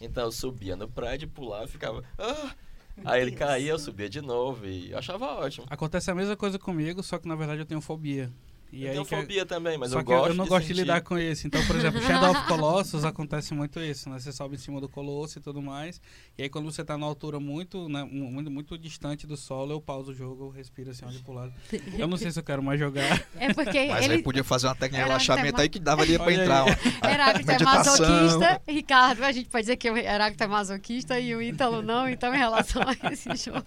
Então 0.00 0.24
eu 0.24 0.32
subia 0.32 0.74
no 0.74 0.88
prédio, 0.88 1.28
pulava 1.28 1.64
e 1.64 1.68
ficava. 1.68 2.02
"Ah!" 2.18 2.54
Aí 3.04 3.22
ele 3.22 3.32
caía, 3.32 3.70
eu 3.70 3.78
subia 3.78 4.08
de 4.08 4.20
novo 4.20 4.66
e 4.66 4.90
eu 4.90 4.98
achava 4.98 5.26
ótimo. 5.26 5.66
Acontece 5.70 6.10
a 6.10 6.14
mesma 6.14 6.36
coisa 6.36 6.58
comigo, 6.58 7.02
só 7.02 7.18
que 7.18 7.28
na 7.28 7.34
verdade 7.34 7.60
eu 7.60 7.66
tenho 7.66 7.80
fobia. 7.80 8.30
E 8.70 8.82
eu 8.82 8.88
aí 8.88 8.92
tenho 8.94 9.04
que 9.06 9.16
fobia 9.16 9.46
também, 9.46 9.78
mas 9.78 9.90
Só 9.92 10.00
eu 10.00 10.04
que 10.04 10.10
gosto 10.12 10.28
eu 10.28 10.34
não 10.34 10.44
de 10.44 10.50
gosto 10.50 10.62
de 10.62 10.68
sentir. 10.68 10.80
lidar 10.82 11.00
com 11.00 11.18
isso. 11.18 11.46
Então, 11.46 11.64
por 11.66 11.74
exemplo, 11.76 12.02
Shadow 12.02 12.30
of 12.32 12.42
Colossus 12.48 13.04
acontece 13.04 13.54
muito 13.54 13.80
isso, 13.80 14.10
né? 14.10 14.18
Você 14.18 14.30
sobe 14.30 14.56
em 14.56 14.58
cima 14.58 14.78
do 14.80 14.88
colosso 14.88 15.38
e 15.38 15.40
tudo 15.42 15.62
mais. 15.62 16.00
E 16.36 16.42
aí 16.42 16.48
quando 16.50 16.70
você 16.70 16.84
tá 16.84 16.98
numa 16.98 17.06
altura 17.06 17.40
muito, 17.40 17.88
né, 17.88 18.04
mu- 18.04 18.30
muito, 18.30 18.50
muito 18.50 18.76
distante 18.76 19.26
do 19.26 19.36
solo, 19.38 19.72
eu 19.72 19.80
pauso 19.80 20.10
o 20.10 20.14
jogo, 20.14 20.44
eu 20.44 20.50
respiro 20.50 20.90
assim, 20.90 21.06
olho 21.06 21.18
pro 21.22 21.32
lado. 21.32 21.52
Eu 21.96 22.06
não 22.06 22.16
sei 22.18 22.30
se 22.30 22.38
eu 22.38 22.42
quero 22.42 22.62
mais 22.62 22.78
jogar. 22.78 23.24
É 23.36 23.54
porque 23.54 23.86
Mas 23.86 24.04
ele 24.04 24.14
aí 24.14 24.22
podia 24.22 24.44
fazer 24.44 24.66
uma 24.66 24.74
técnica 24.74 25.02
de 25.02 25.08
relaxamento 25.08 25.46
tema- 25.52 25.62
aí 25.62 25.68
que 25.70 25.78
dava 25.78 26.02
ali 26.02 26.18
pra 26.18 26.32
entrar. 26.32 26.66
Heráclito 27.02 27.50
é 27.50 27.52
Meditação. 27.58 28.06
masoquista. 28.06 28.62
Ricardo, 28.68 29.24
a 29.24 29.32
gente 29.32 29.48
pode 29.48 29.62
dizer 29.62 29.76
que 29.76 29.90
o 29.90 29.96
Heráclito 29.96 30.44
é 30.44 30.46
masoquista 30.46 31.18
e 31.18 31.34
o 31.34 31.40
Ítalo 31.40 31.80
não, 31.80 32.06
então 32.08 32.34
em 32.34 32.38
relação 32.38 32.82
a 32.82 33.12
esse 33.12 33.34
jogo. 33.34 33.64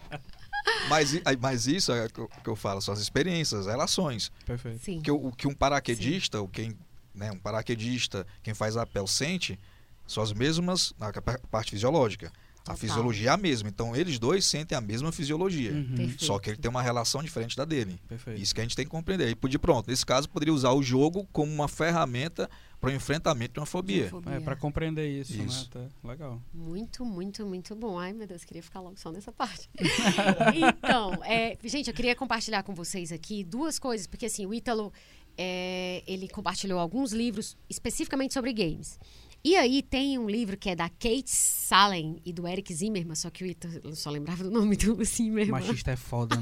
Mas, 0.90 1.12
mas 1.40 1.68
isso 1.68 1.92
é 1.92 2.06
o 2.06 2.10
que 2.10 2.50
eu- 2.50 2.56
falo, 2.56 2.82
são 2.82 2.94
as 2.94 3.00
experiências, 3.00 3.62
as 3.62 3.66
relações. 3.68 4.32
Perfeito. 4.46 4.84
Sim. 4.84 5.02
que 5.02 5.12
o, 5.12 5.32
que 5.32 5.48
um 5.48 5.54
paraquedista, 5.54 6.42
o 6.42 6.48
quem, 6.48 6.78
né, 7.16 7.32
um 7.32 7.38
paraquedista, 7.38 8.26
quem 8.44 8.54
faz 8.54 8.76
rapel 8.76 9.08
sente, 9.08 9.60
são 10.08 10.22
as 10.22 10.34
mesmas 10.34 10.94
na 11.00 11.12
parte 11.50 11.72
fisiológica. 11.72 12.32
A 12.62 12.74
Total. 12.74 12.78
fisiologia 12.78 13.30
é 13.30 13.34
a 13.34 13.38
mesma, 13.38 13.70
então 13.70 13.96
eles 13.96 14.20
dois 14.20 14.46
sentem 14.46 14.78
a 14.78 14.82
mesma 14.82 15.12
fisiologia. 15.12 15.72
Uhum. 15.72 16.14
Só 16.20 16.38
que 16.38 16.52
ele 16.52 16.58
tem 16.58 16.70
uma 16.70 16.82
relação 16.82 17.24
diferente 17.24 17.58
da 17.58 17.66
dele. 17.66 18.00
perfeito. 18.08 18.40
Isso 18.40 18.54
que 18.54 18.62
a 18.62 18.64
gente 18.64 18.76
tem 18.76 18.86
que 18.86 18.92
compreender. 18.92 19.30
E 19.30 19.36
podia, 19.36 19.58
pronto, 19.58 19.90
nesse 19.90 20.06
caso, 20.06 20.30
poderia 20.30 20.54
usar 20.54 20.72
o 20.72 20.84
jogo 20.84 21.28
como 21.32 21.52
uma 21.52 21.68
ferramenta 21.68 22.48
para 22.80 22.90
o 22.90 22.94
enfrentamento 22.94 23.54
de 23.54 23.60
uma 23.60 23.66
fobia. 23.66 24.10
Fobia. 24.10 24.34
É, 24.36 24.40
pra 24.40 24.56
compreender 24.56 25.08
isso, 25.08 25.34
Isso. 25.42 25.70
né? 25.76 25.88
Tá 26.02 26.08
legal. 26.08 26.42
Muito, 26.54 27.04
muito, 27.04 27.46
muito 27.46 27.76
bom. 27.76 27.98
Ai, 27.98 28.14
meu 28.14 28.28
Deus, 28.28 28.44
queria 28.44 28.62
ficar 28.62 28.80
logo 28.80 28.98
só 28.98 29.12
nessa 29.12 29.32
parte. 29.32 29.68
então, 30.78 31.14
é, 31.24 31.58
gente, 31.64 31.90
eu 31.90 31.94
queria 31.96 32.16
compartilhar 32.16 32.64
com 32.64 32.74
vocês 32.74 33.12
aqui 33.12 33.44
duas 33.44 33.80
coisas, 33.80 34.08
porque 34.08 34.26
assim, 34.26 34.46
o 34.46 34.54
Ítalo, 34.54 34.92
é, 35.38 36.04
ele 36.08 36.28
compartilhou 36.28 36.80
alguns 36.80 37.12
livros 37.12 37.56
especificamente 37.70 38.34
sobre 38.34 38.52
games. 38.54 39.00
E 39.44 39.56
aí 39.56 39.82
tem 39.82 40.20
um 40.20 40.30
livro 40.30 40.56
que 40.56 40.70
é 40.70 40.76
da 40.76 40.88
Kate 40.88 41.24
Salen 41.26 42.22
e 42.26 42.32
do 42.32 42.48
Eric 42.48 42.72
Zimmerman, 42.74 43.16
só 43.16 43.30
que 43.30 43.44
o 43.44 43.48
Ítalo 43.48 43.96
só 43.96 44.10
lembrava 44.12 44.44
do 44.44 44.52
nome 44.52 44.76
do 44.78 45.02
Zimmerman. 45.04 45.62
Machista 45.62 45.92
é 45.92 45.96
foda, 45.96 46.36
né? 46.36 46.42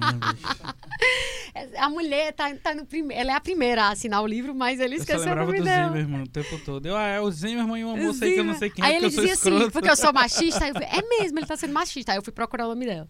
A 1.79 1.89
mulher 1.89 2.31
tá, 2.33 2.53
tá 2.55 2.75
no 2.75 2.85
primeiro. 2.85 3.21
Ela 3.21 3.31
é 3.31 3.35
a 3.35 3.41
primeira 3.41 3.85
a 3.85 3.89
assinar 3.89 4.21
o 4.21 4.27
livro, 4.27 4.53
mas 4.53 4.79
ele 4.79 4.95
Eu 4.95 4.99
só 4.99 5.03
esqueceu 5.03 5.21
o 5.23 5.25
lembrava 5.25 5.45
nome 5.47 5.59
do 5.59 5.65
dela. 5.65 5.87
Zimmerman 5.87 6.23
o 6.23 6.27
tempo 6.27 6.59
todo. 6.63 6.85
Eu, 6.85 6.95
ah, 6.95 7.07
é 7.07 7.19
o 7.19 7.31
Zimmerman 7.31 7.81
e 7.81 7.83
uma 7.83 7.97
moça 7.97 8.23
aí 8.23 8.33
que 8.33 8.39
eu 8.39 8.43
não 8.43 8.53
sei 8.57 8.69
quem 8.69 8.85
Aí 8.85 8.95
é, 8.95 8.99
porque 8.99 9.05
ele 9.05 9.05
eu 9.07 9.11
sou 9.11 9.23
dizia 9.49 9.59
assim, 9.63 9.69
porque 9.71 9.89
eu 9.89 9.95
sou 9.95 10.13
machista. 10.13 10.63
Aí 10.63 10.69
eu 10.69 10.73
falei, 10.75 10.89
é 10.89 11.01
mesmo, 11.19 11.39
ele 11.39 11.45
tá 11.47 11.57
sendo 11.57 11.73
machista. 11.73 12.11
Aí 12.11 12.17
eu 12.19 12.21
fui 12.23 12.31
procurar 12.31 12.65
o 12.65 12.69
nome 12.69 12.85
dela. 12.85 13.09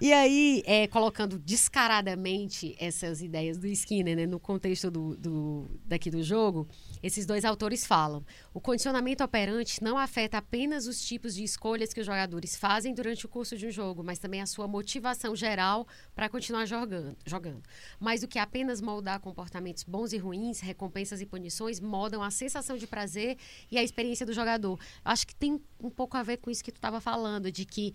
E 0.00 0.12
aí, 0.12 0.62
é, 0.66 0.86
colocando 0.88 1.38
descaradamente 1.38 2.74
essas 2.80 3.22
ideias 3.22 3.56
do 3.58 3.66
Skinner, 3.68 4.16
né, 4.16 4.26
no 4.26 4.40
contexto 4.40 4.90
do, 4.90 5.16
do- 5.16 5.70
daqui 5.86 6.10
do 6.10 6.22
jogo, 6.22 6.66
esses 7.02 7.24
dois 7.26 7.44
autores 7.44 7.86
falam: 7.86 8.24
o 8.52 8.60
condicionamento 8.60 9.17
operante 9.24 9.82
não 9.82 9.98
afeta 9.98 10.38
apenas 10.38 10.86
os 10.86 11.00
tipos 11.00 11.34
de 11.34 11.44
escolhas 11.44 11.92
que 11.92 12.00
os 12.00 12.06
jogadores 12.06 12.56
fazem 12.56 12.94
durante 12.94 13.26
o 13.26 13.28
curso 13.28 13.56
de 13.56 13.66
um 13.66 13.70
jogo, 13.70 14.02
mas 14.02 14.18
também 14.18 14.40
a 14.40 14.46
sua 14.46 14.66
motivação 14.68 15.34
geral 15.34 15.86
para 16.14 16.28
continuar 16.28 16.66
jogando, 16.66 17.16
jogando. 17.26 17.62
Mais 17.98 18.20
do 18.20 18.28
que 18.28 18.38
apenas 18.38 18.80
moldar 18.80 19.20
comportamentos 19.20 19.84
bons 19.84 20.12
e 20.12 20.18
ruins, 20.18 20.60
recompensas 20.60 21.20
e 21.20 21.26
punições 21.26 21.80
moldam 21.80 22.22
a 22.22 22.30
sensação 22.30 22.76
de 22.76 22.86
prazer 22.86 23.36
e 23.70 23.78
a 23.78 23.82
experiência 23.82 24.24
do 24.24 24.32
jogador. 24.32 24.78
Acho 25.04 25.26
que 25.26 25.34
tem 25.34 25.60
um 25.80 25.90
pouco 25.90 26.16
a 26.16 26.22
ver 26.22 26.38
com 26.38 26.50
isso 26.50 26.64
que 26.64 26.72
tu 26.72 26.76
estava 26.76 27.00
falando, 27.00 27.50
de 27.50 27.64
que 27.64 27.94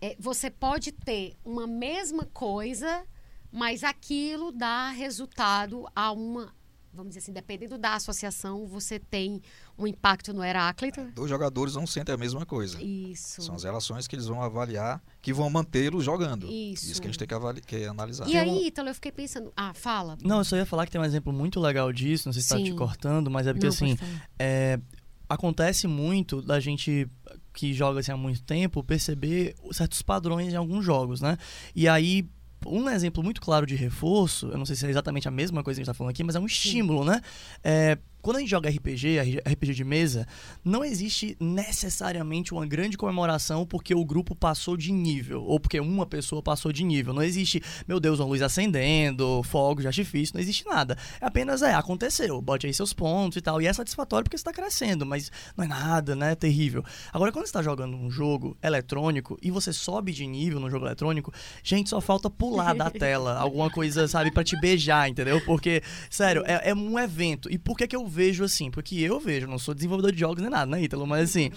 é, 0.00 0.16
você 0.18 0.50
pode 0.50 0.92
ter 0.92 1.34
uma 1.44 1.66
mesma 1.66 2.24
coisa, 2.32 3.04
mas 3.52 3.84
aquilo 3.84 4.50
dá 4.50 4.90
resultado 4.90 5.86
a 5.94 6.10
uma. 6.12 6.54
Vamos 6.92 7.10
dizer 7.10 7.20
assim, 7.20 7.32
dependendo 7.32 7.78
da 7.78 7.94
associação, 7.94 8.66
você 8.66 8.98
tem 8.98 9.40
um 9.78 9.86
impacto 9.86 10.32
no 10.34 10.42
Heráclito. 10.42 11.04
Dois 11.14 11.30
jogadores 11.30 11.74
não 11.74 11.86
sentem 11.86 12.12
a 12.14 12.18
mesma 12.18 12.44
coisa. 12.44 12.82
Isso. 12.82 13.42
São 13.42 13.54
as 13.54 13.62
relações 13.62 14.08
que 14.08 14.16
eles 14.16 14.26
vão 14.26 14.42
avaliar, 14.42 15.00
que 15.22 15.32
vão 15.32 15.48
mantê-los 15.48 16.04
jogando. 16.04 16.46
Isso. 16.50 17.00
que 17.00 17.06
a 17.06 17.10
gente 17.10 17.18
tem 17.18 17.28
que, 17.28 17.34
avali- 17.34 17.60
que 17.60 17.84
analisar. 17.84 18.28
E 18.28 18.36
aí, 18.36 18.66
Ítalo, 18.66 18.88
eu 18.88 18.94
fiquei 18.94 19.12
pensando. 19.12 19.52
Ah, 19.56 19.72
fala. 19.72 20.18
Não, 20.24 20.38
eu 20.38 20.44
só 20.44 20.56
ia 20.56 20.66
falar 20.66 20.84
que 20.84 20.90
tem 20.92 21.00
um 21.00 21.04
exemplo 21.04 21.32
muito 21.32 21.60
legal 21.60 21.92
disso, 21.92 22.26
não 22.26 22.32
sei 22.32 22.42
se 22.42 22.48
tá 22.48 22.56
te 22.56 22.72
cortando, 22.74 23.30
mas 23.30 23.46
é 23.46 23.52
porque 23.52 23.66
Não, 23.66 23.72
assim, 23.72 23.96
é, 24.38 24.80
acontece 25.28 25.86
muito 25.86 26.42
da 26.42 26.58
gente 26.58 27.08
que 27.52 27.72
joga 27.72 28.00
assim 28.00 28.10
há 28.12 28.16
muito 28.16 28.42
tempo 28.42 28.82
perceber 28.82 29.54
certos 29.72 30.02
padrões 30.02 30.52
em 30.52 30.56
alguns 30.56 30.84
jogos, 30.84 31.20
né? 31.20 31.36
E 31.74 31.88
aí 31.88 32.28
um 32.66 32.88
exemplo 32.88 33.22
muito 33.22 33.40
claro 33.40 33.66
de 33.66 33.74
reforço, 33.74 34.48
eu 34.48 34.58
não 34.58 34.66
sei 34.66 34.76
se 34.76 34.86
é 34.86 34.90
exatamente 34.90 35.26
a 35.28 35.30
mesma 35.30 35.62
coisa 35.62 35.78
que 35.78 35.82
a 35.82 35.84
gente 35.84 35.92
tá 35.92 35.94
falando 35.96 36.10
aqui, 36.10 36.22
mas 36.22 36.34
é 36.34 36.40
um 36.40 36.46
estímulo, 36.46 37.04
né? 37.04 37.20
É, 37.62 37.98
quando 38.22 38.36
a 38.36 38.40
gente 38.40 38.50
joga 38.50 38.68
RPG, 38.68 39.40
RPG 39.46 39.74
de 39.74 39.84
mesa, 39.84 40.26
não 40.64 40.84
existe 40.84 41.36
necessariamente 41.40 42.52
uma 42.52 42.66
grande 42.66 42.96
comemoração 42.96 43.66
porque 43.66 43.94
o 43.94 44.04
grupo 44.04 44.34
passou 44.34 44.76
de 44.76 44.92
nível, 44.92 45.42
ou 45.44 45.58
porque 45.58 45.80
uma 45.80 46.06
pessoa 46.06 46.42
passou 46.42 46.72
de 46.72 46.84
nível. 46.84 47.14
Não 47.14 47.22
existe, 47.22 47.62
meu 47.86 47.98
Deus, 47.98 48.20
uma 48.20 48.28
luz 48.28 48.42
acendendo, 48.42 49.42
fogos 49.44 49.82
de 49.82 49.88
artifício, 49.88 50.34
não 50.34 50.40
existe 50.40 50.66
nada. 50.66 50.96
É 51.20 51.26
apenas, 51.26 51.62
é, 51.62 51.74
aconteceu, 51.74 52.40
bote 52.42 52.66
aí 52.66 52.74
seus 52.74 52.92
pontos 52.92 53.36
e 53.36 53.40
tal. 53.40 53.60
E 53.62 53.66
é 53.66 53.72
satisfatório 53.72 54.24
porque 54.24 54.36
você 54.36 54.44
tá 54.44 54.52
crescendo, 54.52 55.06
mas 55.06 55.30
não 55.56 55.64
é 55.64 55.68
nada, 55.68 56.14
né? 56.14 56.34
Terrível. 56.34 56.84
Agora, 57.12 57.32
quando 57.32 57.46
você 57.46 57.52
tá 57.52 57.62
jogando 57.62 57.96
um 57.96 58.10
jogo 58.10 58.56
eletrônico 58.62 59.38
e 59.42 59.50
você 59.50 59.72
sobe 59.72 60.12
de 60.12 60.26
nível 60.26 60.60
no 60.60 60.70
jogo 60.70 60.86
eletrônico, 60.86 61.32
gente, 61.62 61.88
só 61.88 62.00
falta 62.00 62.28
pular 62.28 62.74
da 62.74 62.90
tela 62.90 63.38
alguma 63.38 63.70
coisa, 63.70 64.06
sabe, 64.06 64.30
para 64.30 64.44
te 64.44 64.58
beijar, 64.60 65.08
entendeu? 65.08 65.40
Porque, 65.44 65.82
sério, 66.08 66.42
é, 66.46 66.70
é 66.70 66.74
um 66.74 66.98
evento. 66.98 67.50
E 67.50 67.58
por 67.58 67.76
que, 67.76 67.86
que 67.86 67.96
eu 67.96 68.06
vejo 68.10 68.44
assim? 68.44 68.70
Porque 68.70 68.96
eu 68.96 69.18
vejo, 69.20 69.46
não 69.46 69.58
sou 69.58 69.72
desenvolvedor 69.74 70.12
de 70.12 70.20
jogos 70.20 70.42
nem 70.42 70.50
nada, 70.50 70.66
né, 70.70 70.82
Ítalo? 70.82 71.06
Mas 71.06 71.30
assim, 71.30 71.50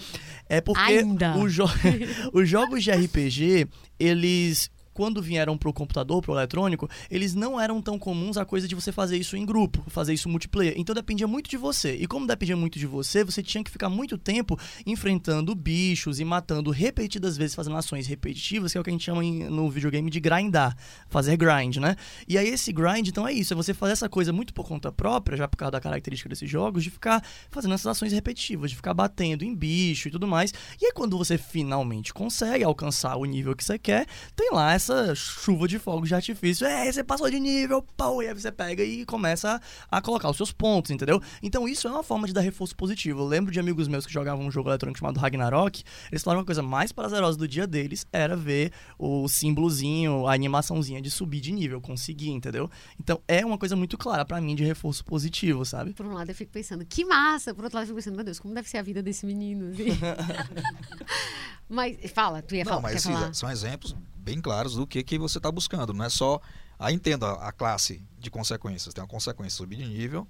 é 0.48 0.60
porque 0.60 0.80
Ainda. 0.80 1.36
o 1.36 1.48
jo- 1.48 1.64
os 2.32 2.48
jogos 2.48 2.82
de 2.84 2.90
RPG, 2.92 3.66
eles 3.98 4.70
quando 4.94 5.20
vieram 5.20 5.58
pro 5.58 5.72
computador, 5.72 6.22
pro 6.22 6.32
eletrônico, 6.34 6.88
eles 7.10 7.34
não 7.34 7.60
eram 7.60 7.82
tão 7.82 7.98
comuns 7.98 8.36
a 8.36 8.44
coisa 8.44 8.66
de 8.68 8.74
você 8.74 8.92
fazer 8.92 9.16
isso 9.16 9.36
em 9.36 9.44
grupo, 9.44 9.84
fazer 9.88 10.14
isso 10.14 10.28
multiplayer. 10.28 10.74
Então 10.76 10.94
dependia 10.94 11.26
muito 11.26 11.50
de 11.50 11.56
você. 11.56 11.96
E 11.96 12.06
como 12.06 12.26
dependia 12.26 12.56
muito 12.56 12.78
de 12.78 12.86
você, 12.86 13.24
você 13.24 13.42
tinha 13.42 13.62
que 13.64 13.70
ficar 13.70 13.88
muito 13.88 14.16
tempo 14.16 14.58
enfrentando 14.86 15.54
bichos 15.54 16.20
e 16.20 16.24
matando 16.24 16.70
repetidas 16.70 17.36
vezes, 17.36 17.54
fazendo 17.54 17.76
ações 17.76 18.06
repetitivas, 18.06 18.70
que 18.72 18.78
é 18.78 18.80
o 18.80 18.84
que 18.84 18.90
a 18.90 18.92
gente 18.92 19.04
chama 19.04 19.24
em- 19.24 19.44
no 19.50 19.68
videogame 19.68 20.10
de 20.10 20.20
grindar, 20.20 20.76
fazer 21.08 21.36
grind, 21.36 21.78
né? 21.78 21.96
E 22.28 22.38
aí 22.38 22.46
esse 22.48 22.72
grind, 22.72 23.08
então 23.08 23.26
é 23.26 23.32
isso, 23.32 23.52
é 23.52 23.56
você 23.56 23.74
fazer 23.74 23.92
essa 23.92 24.08
coisa 24.08 24.32
muito 24.32 24.54
por 24.54 24.66
conta 24.66 24.92
própria, 24.92 25.36
já 25.36 25.48
por 25.48 25.56
causa 25.56 25.72
da 25.72 25.80
característica 25.80 26.28
desses 26.28 26.48
jogos, 26.48 26.84
de 26.84 26.90
ficar 26.90 27.24
fazendo 27.50 27.74
essas 27.74 27.86
ações 27.86 28.12
repetitivas, 28.12 28.70
de 28.70 28.76
ficar 28.76 28.94
batendo 28.94 29.44
em 29.44 29.54
bicho 29.54 30.08
e 30.08 30.10
tudo 30.10 30.26
mais. 30.28 30.52
E 30.80 30.86
aí 30.86 30.92
quando 30.92 31.18
você 31.18 31.36
finalmente 31.36 32.12
consegue 32.14 32.62
alcançar 32.62 33.16
o 33.16 33.24
nível 33.24 33.56
que 33.56 33.64
você 33.64 33.78
quer, 33.78 34.06
tem 34.36 34.50
lá 34.52 34.72
essa 34.72 34.83
chuva 35.14 35.66
de 35.68 35.78
fogos 35.78 36.08
de 36.08 36.14
artifício. 36.14 36.66
É, 36.66 36.90
você 36.90 37.02
passou 37.02 37.30
de 37.30 37.38
nível, 37.40 37.82
pau, 37.96 38.22
e 38.22 38.28
aí 38.28 38.34
você 38.34 38.50
pega 38.50 38.82
e 38.82 39.04
começa 39.04 39.60
a, 39.90 39.98
a 39.98 40.02
colocar 40.02 40.28
os 40.30 40.36
seus 40.36 40.52
pontos, 40.52 40.90
entendeu? 40.90 41.20
Então 41.42 41.66
isso 41.68 41.86
é 41.86 41.90
uma 41.90 42.02
forma 42.02 42.26
de 42.26 42.32
dar 42.32 42.40
reforço 42.40 42.76
positivo. 42.76 43.20
Eu 43.20 43.26
lembro 43.26 43.52
de 43.52 43.60
amigos 43.60 43.88
meus 43.88 44.06
que 44.06 44.12
jogavam 44.12 44.44
um 44.44 44.50
jogo 44.50 44.68
eletrônico 44.68 44.98
chamado 44.98 45.18
Ragnarok, 45.18 45.82
eles 46.10 46.22
falaram 46.22 46.42
que 46.42 46.44
a 46.44 46.46
coisa 46.46 46.62
mais 46.62 46.92
prazerosa 46.92 47.38
do 47.38 47.46
dia 47.48 47.66
deles 47.66 48.06
era 48.12 48.36
ver 48.36 48.72
o 48.98 49.28
símbolozinho, 49.28 50.26
a 50.26 50.34
animaçãozinha 50.34 51.00
de 51.00 51.10
subir 51.10 51.40
de 51.40 51.52
nível, 51.52 51.80
conseguir, 51.80 52.30
entendeu? 52.30 52.70
Então 52.98 53.20
é 53.26 53.44
uma 53.44 53.58
coisa 53.58 53.76
muito 53.76 53.96
clara 53.96 54.24
pra 54.24 54.40
mim 54.40 54.54
de 54.54 54.64
reforço 54.64 55.04
positivo, 55.04 55.64
sabe? 55.64 55.92
Por 55.92 56.06
um 56.06 56.12
lado 56.14 56.30
eu 56.30 56.34
fico 56.34 56.52
pensando, 56.52 56.84
que 56.84 57.04
massa! 57.04 57.54
Por 57.54 57.64
outro 57.64 57.76
lado 57.78 57.84
eu 57.84 57.88
fico 57.88 57.96
pensando, 57.96 58.16
meu 58.16 58.24
Deus, 58.24 58.38
como 58.38 58.54
deve 58.54 58.68
ser 58.68 58.78
a 58.78 58.82
vida 58.82 59.02
desse 59.02 59.24
menino? 59.26 59.70
assim. 59.70 59.84
mas 61.68 61.96
fala, 62.12 62.42
tu 62.42 62.54
ia 62.54 62.64
Não, 62.64 62.70
falar, 62.70 62.82
mas 62.82 62.94
esses 62.96 63.10
falar? 63.10 63.34
são 63.34 63.50
exemplos 63.50 63.96
bem 64.24 64.40
claros 64.40 64.74
do 64.74 64.86
que, 64.86 65.02
que 65.02 65.18
você 65.18 65.38
está 65.38 65.52
buscando. 65.52 65.92
Não 65.92 66.04
é 66.04 66.08
só. 66.08 66.40
Aí 66.78 66.94
entenda 66.94 67.32
a 67.32 67.52
classe 67.52 68.02
de 68.18 68.30
consequências. 68.30 68.92
Tem 68.94 69.02
uma 69.02 69.08
consequência 69.08 69.56
subir 69.58 69.76
de 69.76 69.86
nível, 69.86 70.26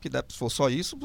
que 0.00 0.08
deve- 0.08 0.26
se 0.30 0.36
for 0.36 0.50
só 0.50 0.68
isso, 0.68 0.96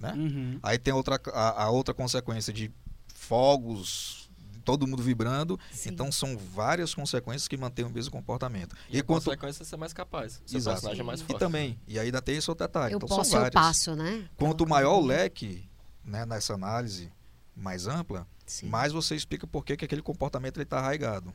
né? 0.00 0.12
Uhum. 0.14 0.58
Aí 0.62 0.78
tem 0.78 0.92
outra, 0.94 1.20
a, 1.32 1.64
a 1.64 1.70
outra 1.70 1.92
consequência 1.94 2.52
de 2.52 2.70
fogos, 3.14 4.28
todo 4.64 4.86
mundo 4.86 5.02
vibrando. 5.02 5.58
Sim. 5.70 5.90
Então 5.90 6.10
são 6.10 6.36
várias 6.36 6.94
consequências 6.94 7.46
que 7.46 7.56
mantêm 7.56 7.84
o 7.84 7.90
meso 7.90 8.10
comportamento. 8.10 8.74
E, 8.88 8.96
E, 8.96 9.00
a 9.00 9.04
quanto. 9.04 9.24
consequência 9.26 9.62
é 9.62 9.66
ser 9.66 9.76
mais 9.76 9.92
capaz. 9.92 10.40
Seu 10.46 10.58
Exato. 10.58 10.76
personagem 10.76 11.00
é 11.02 11.04
mais 11.04 11.20
E 11.20 11.24
forte. 11.24 11.38
também, 11.38 11.78
e 11.86 11.98
ainda 11.98 12.20
tem 12.22 12.36
esse 12.36 12.50
outro 12.50 12.66
detalhe. 12.66 12.94
eu 12.94 12.96
então 12.96 13.08
posso, 13.08 13.30
são 13.30 13.38
eu 13.38 13.42
várias. 13.44 13.54
passo, 13.62 13.94
né? 13.94 14.28
Quanto 14.36 14.64
Então, 14.64 14.66
maior 14.66 14.96
o 14.98 15.04
leque 15.04 15.68
né, 16.04 16.24
nessa 16.24 16.54
análise 16.54 17.12
mais 17.54 17.86
ampla, 17.86 18.26
sim. 18.46 18.66
mais 18.68 18.92
você 18.92 19.14
explica 19.14 19.46
por 19.46 19.64
que, 19.64 19.76
que 19.76 19.84
aquele 19.84 20.02
comportamento 20.02 20.60
está 20.60 20.78
arraigado. 20.78 21.32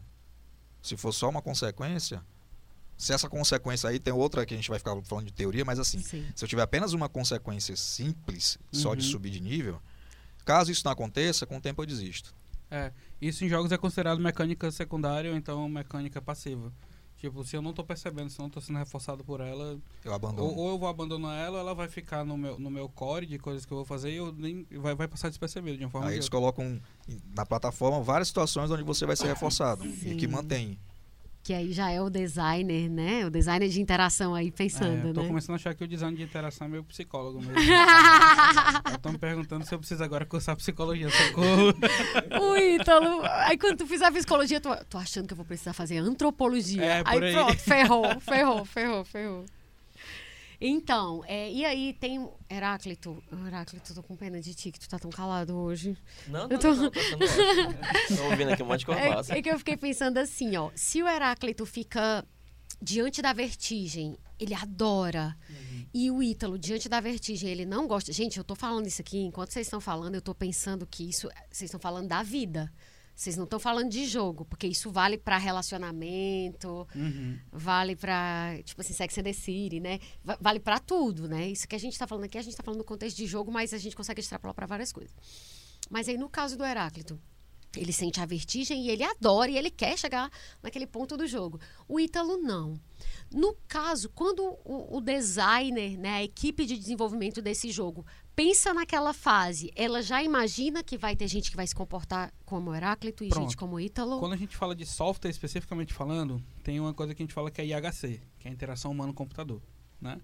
Se 0.84 0.96
for 0.96 1.12
só 1.14 1.30
uma 1.30 1.42
consequência, 1.42 2.22
se 2.98 3.12
essa 3.14 3.28
consequência 3.28 3.90
aí 3.90 3.98
tem 4.00 4.14
outra 4.14 4.46
que 4.46 4.54
a 4.54 4.58
gente 4.58 4.70
vai 4.70 4.78
ficar 4.78 4.96
falando 5.04 5.26
de 5.26 5.34
teoria, 5.34 5.66
mas 5.66 5.80
assim, 5.80 6.00
Sim. 6.00 6.28
se 6.36 6.44
eu 6.44 6.48
tiver 6.48 6.62
apenas 6.62 6.94
uma 6.94 7.10
consequência 7.10 7.76
simples, 7.76 8.60
só 8.72 8.94
de 8.94 9.04
Uhum. 9.06 9.12
subir 9.12 9.30
de 9.32 9.40
nível, 9.40 9.82
caso 10.46 10.72
isso 10.72 10.84
não 10.86 10.92
aconteça, 10.92 11.46
com 11.48 11.58
o 11.58 11.62
tempo 11.62 11.82
eu 11.82 11.86
desisto. 11.88 12.36
É, 12.70 12.92
isso 13.22 13.44
em 13.46 13.50
jogos 13.50 13.72
é 13.72 13.78
considerado 13.78 14.20
mecânica 14.20 14.70
secundária 14.72 15.32
ou 15.32 15.38
então 15.38 15.68
mecânica 15.70 16.22
passiva. 16.22 16.72
Tipo, 17.24 17.42
se 17.46 17.56
eu 17.56 17.62
não 17.62 17.72
tô 17.72 17.86
percebendo, 17.86 18.30
se 18.30 18.38
eu 18.38 18.44
não 18.44 18.50
tô 18.50 18.60
sendo 18.60 18.80
reforçado 18.80 19.24
por 19.24 19.40
ela, 19.40 19.80
Eu 20.04 20.14
abandono. 20.14 20.46
ou, 20.46 20.58
ou 20.58 20.70
eu 20.72 20.78
vou 20.78 20.90
abandonar 20.90 21.42
ela, 21.42 21.54
ou 21.54 21.60
ela 21.62 21.74
vai 21.74 21.88
ficar 21.88 22.26
no 22.26 22.38
meu, 22.38 22.60
no 22.60 22.70
meu 22.70 22.90
core 22.90 23.26
de 23.26 23.40
coisas 23.40 23.66
que 23.66 23.72
eu 23.72 23.78
vou 23.78 23.86
fazer 23.86 24.12
e 24.12 24.18
eu 24.18 24.34
nem, 24.34 24.68
vai, 24.74 24.94
vai 24.94 25.08
passar 25.08 25.30
despercebido 25.30 25.78
de 25.78 25.86
uma 25.86 25.90
forma 25.90 26.08
Aí 26.10 26.16
eles 26.16 26.26
outra. 26.26 26.38
colocam 26.38 26.82
na 27.34 27.46
plataforma 27.46 28.02
várias 28.02 28.28
situações 28.28 28.70
onde 28.70 28.84
você 28.84 29.06
vai 29.06 29.16
ser 29.16 29.28
reforçado 29.28 29.86
e 29.86 29.94
Sim. 29.96 30.18
que 30.18 30.28
mantém. 30.28 30.78
Que 31.44 31.54
aí 31.54 31.74
já 31.74 31.92
é 31.92 32.02
o 32.02 32.10
designer, 32.10 32.90
né? 32.90 33.26
O 33.26 33.30
designer 33.30 33.68
de 33.68 33.82
interação 33.82 34.34
aí 34.34 34.48
É, 34.48 34.52
pensando, 34.52 35.10
eu 35.10 35.14
tô 35.14 35.22
né? 35.24 35.28
começando 35.28 35.52
a 35.52 35.56
achar 35.56 35.76
que 35.76 35.84
o 35.84 35.88
design 35.88 36.16
de 36.16 36.24
interação 36.24 36.68
é 36.68 36.70
meio 36.70 36.84
psicólogo 36.86 37.42
mesmo. 37.42 37.54
eu 38.90 38.98
tô 39.00 39.12
me 39.12 39.18
perguntando 39.18 39.66
se 39.66 39.76
eu 39.76 39.80
preciso 39.80 40.02
agora 40.04 40.26
cursar 40.26 40.56
psicologia, 40.56 41.10
socorro. 41.10 41.74
O 42.42 42.56
Ítalo. 42.56 43.22
Aí 43.46 43.58
quando 43.58 43.80
tu 43.80 43.86
fizer 43.86 44.10
psicologia, 44.12 44.62
tu 44.62 44.70
tô 44.90 44.98
achando 44.98 45.28
que 45.28 45.34
eu 45.34 45.38
vou 45.38 45.46
precisar 45.46 45.74
fazer 45.74 45.98
antropologia. 45.98 46.82
É, 46.82 47.04
aí, 47.06 47.24
aí. 47.24 47.34
pronto, 47.34 47.60
ferrou, 47.60 48.20
ferrou, 48.22 48.66
ferrou, 48.66 49.04
ferrou. 49.06 49.46
Então, 50.66 51.22
é, 51.28 51.52
e 51.52 51.66
aí 51.66 51.92
tem 51.94 52.26
Heráclito. 52.50 53.22
Heráclito, 53.46 53.94
tô 53.94 54.02
com 54.02 54.16
pena 54.16 54.40
de 54.40 54.54
ti, 54.56 54.72
que 54.72 54.80
tu 54.80 54.88
tá 54.88 54.98
tão 54.98 55.12
calado 55.12 55.58
hoje. 55.58 55.98
Não, 56.28 56.44
Eu 56.44 56.50
não, 56.50 56.58
tô- 56.58 56.74
não, 56.74 56.76
sendo 56.76 56.88
ótimo. 56.88 58.18
Tô 58.18 58.24
ouvindo 58.30 58.50
aqui 58.52 58.64
um 58.64 58.66
monte 58.66 58.80
de 58.80 58.86
coisa 58.86 59.10
massa. 59.10 59.36
É, 59.36 59.40
é 59.40 59.42
que 59.42 59.50
eu 59.50 59.58
fiquei 59.60 59.76
pensando 59.76 60.18
assim, 60.20 60.56
ó. 60.56 60.72
Se 60.74 61.04
o 61.04 61.08
Heráclito 61.08 61.66
fica 61.66 62.26
diante 62.82 63.22
da 63.22 63.34
vertigem, 63.34 64.18
ele 64.40 64.54
adora. 64.54 65.38
E 65.94 66.10
o 66.10 66.24
Ítalo, 66.24 66.58
diante 66.58 66.88
da 66.88 67.02
vertigem, 67.02 67.50
ele 67.50 67.66
não 67.66 67.86
gosta. 67.86 68.14
Gente, 68.14 68.38
eu 68.38 68.44
tô 68.44 68.56
falando 68.56 68.88
isso 68.88 69.02
aqui, 69.02 69.18
enquanto 69.20 69.52
vocês 69.52 69.68
estão 69.68 69.82
falando, 69.82 70.16
eu 70.16 70.22
tô 70.22 70.34
pensando 70.34 70.88
que 70.88 71.08
isso. 71.10 71.28
Vocês 71.52 71.68
estão 71.68 71.80
falando 71.80 72.08
da 72.08 72.24
vida. 72.24 72.72
Vocês 73.16 73.38
não 73.38 73.44
estão 73.44 73.60
falando 73.60 73.90
de 73.90 74.06
jogo, 74.06 74.44
porque 74.46 74.66
isso 74.68 74.92
vale 74.92 75.18
pra 75.18 75.38
relacionamento, 75.38 76.88
Uhum. 76.96 77.38
vale 77.52 77.96
pra, 77.96 78.58
tipo 78.64 78.82
assim, 78.82 78.94
Sex 78.94 79.18
and 79.18 79.24
the 79.24 79.34
City, 79.34 79.80
né? 79.80 80.00
Va- 80.24 80.38
Vale 80.42 80.60
pra 80.60 80.80
tudo, 80.80 81.28
né? 81.28 81.48
Isso 81.50 81.68
que 81.68 81.76
a 81.76 81.80
gente 81.80 81.98
tá 81.98 82.08
falando 82.08 82.26
aqui, 82.26 82.38
a 82.38 82.42
gente 82.42 82.56
tá 82.56 82.64
falando 82.64 82.80
no 82.80 82.84
contexto 82.86 83.18
de 83.18 83.26
jogo, 83.28 83.52
mas 83.52 83.74
a 83.74 83.78
gente 83.78 83.96
consegue 83.96 84.20
extrapolar 84.20 84.54
pra 84.56 84.66
várias 84.66 84.92
coisas. 84.92 85.14
Mas 85.90 86.08
aí, 86.10 86.18
no 86.18 86.30
caso 86.30 86.58
do 86.58 86.64
Heráclito, 86.66 87.20
ele 87.76 87.92
sente 87.92 88.20
a 88.20 88.26
vertigem 88.26 88.86
e 88.86 88.90
ele 88.90 89.04
adora 89.04 89.50
e 89.50 89.58
ele 89.58 89.70
quer 89.72 89.98
chegar 89.98 90.32
naquele 90.62 90.86
ponto 90.88 91.18
do 91.18 91.26
jogo. 91.28 91.60
O 91.88 92.00
Ítalo 92.00 92.38
não. 92.38 92.80
No 93.34 93.56
caso, 93.68 94.10
quando 94.10 94.44
o, 94.64 94.98
o 94.98 95.02
designer, 95.02 95.98
né, 95.98 96.10
a 96.18 96.24
equipe 96.24 96.66
de 96.66 96.78
desenvolvimento 96.78 97.42
desse 97.42 97.72
jogo, 97.72 98.06
pensa 98.36 98.74
naquela 98.74 99.14
fase, 99.14 99.72
ela 99.76 100.02
já 100.02 100.24
imagina 100.24 100.84
que 100.84 100.98
vai 100.98 101.16
ter 101.16 101.28
gente 101.28 101.50
que 101.50 101.56
vai 101.56 101.68
se 101.68 101.76
comportar 101.76 102.34
como 102.46 102.74
Heráclito 102.74 103.24
e 103.24 103.30
Pronto. 103.30 103.44
gente 103.44 103.58
como 103.58 103.80
Ítalo? 103.80 104.20
Quando 104.20 104.34
a 104.34 104.38
gente 104.38 104.56
fala 104.56 104.76
de 104.76 104.86
software 104.86 105.30
especificamente 105.30 105.94
falando, 105.94 106.44
tem 106.64 106.80
uma 106.80 106.94
coisa 106.94 107.14
que 107.14 107.22
a 107.22 107.26
gente 107.26 107.34
fala 107.34 107.52
que 107.52 107.62
é 107.62 107.66
IHC, 107.66 108.22
que 108.40 108.48
é 108.48 108.52
a 108.52 108.54
interação 108.54 108.92
humano-computador, 108.92 109.62
né? 110.02 110.20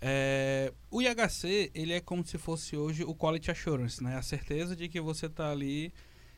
É, 0.00 0.72
o 0.90 1.02
IHC, 1.02 1.72
ele 1.74 1.92
é 1.92 2.00
como 2.00 2.24
se 2.24 2.38
fosse 2.38 2.76
hoje 2.76 3.02
o 3.02 3.14
Quality 3.14 3.50
Assurance, 3.50 4.02
né? 4.02 4.16
A 4.16 4.22
certeza 4.22 4.76
de 4.76 4.88
que 4.88 5.00
você 5.00 5.26
está 5.26 5.50
ali 5.50 5.92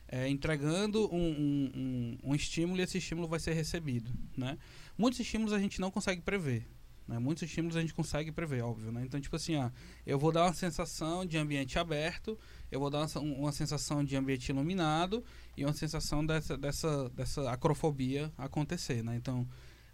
é, 0.08 0.28
entregando 0.28 1.12
um, 1.14 1.18
um, 1.18 1.70
um, 1.74 2.18
um 2.30 2.34
estímulo 2.34 2.80
e 2.80 2.82
esse 2.82 2.98
estímulo 2.98 3.28
vai 3.28 3.38
ser 3.38 3.52
recebido, 3.52 4.10
né? 4.36 4.56
Muitos 4.96 5.20
estímulos 5.20 5.52
a 5.52 5.58
gente 5.58 5.80
não 5.80 5.90
consegue 5.90 6.22
prever, 6.22 6.66
né? 7.10 7.18
Muitos 7.18 7.42
estímulos 7.42 7.76
a 7.76 7.80
gente 7.80 7.92
consegue 7.92 8.30
prever, 8.30 8.62
óbvio, 8.62 8.92
né? 8.92 9.02
Então, 9.04 9.20
tipo 9.20 9.34
assim, 9.34 9.56
ó, 9.56 9.68
eu 10.06 10.16
vou 10.16 10.30
dar 10.30 10.44
uma 10.44 10.54
sensação 10.54 11.26
de 11.26 11.36
ambiente 11.36 11.76
aberto, 11.76 12.38
eu 12.70 12.78
vou 12.78 12.88
dar 12.88 13.00
uma, 13.00 13.20
uma 13.20 13.52
sensação 13.52 14.04
de 14.04 14.14
ambiente 14.14 14.48
iluminado 14.48 15.24
e 15.56 15.64
uma 15.64 15.72
sensação 15.72 16.24
dessa, 16.24 16.56
dessa, 16.56 17.08
dessa 17.08 17.50
acrofobia 17.50 18.32
acontecer, 18.38 19.02
né? 19.02 19.16
Então, 19.16 19.44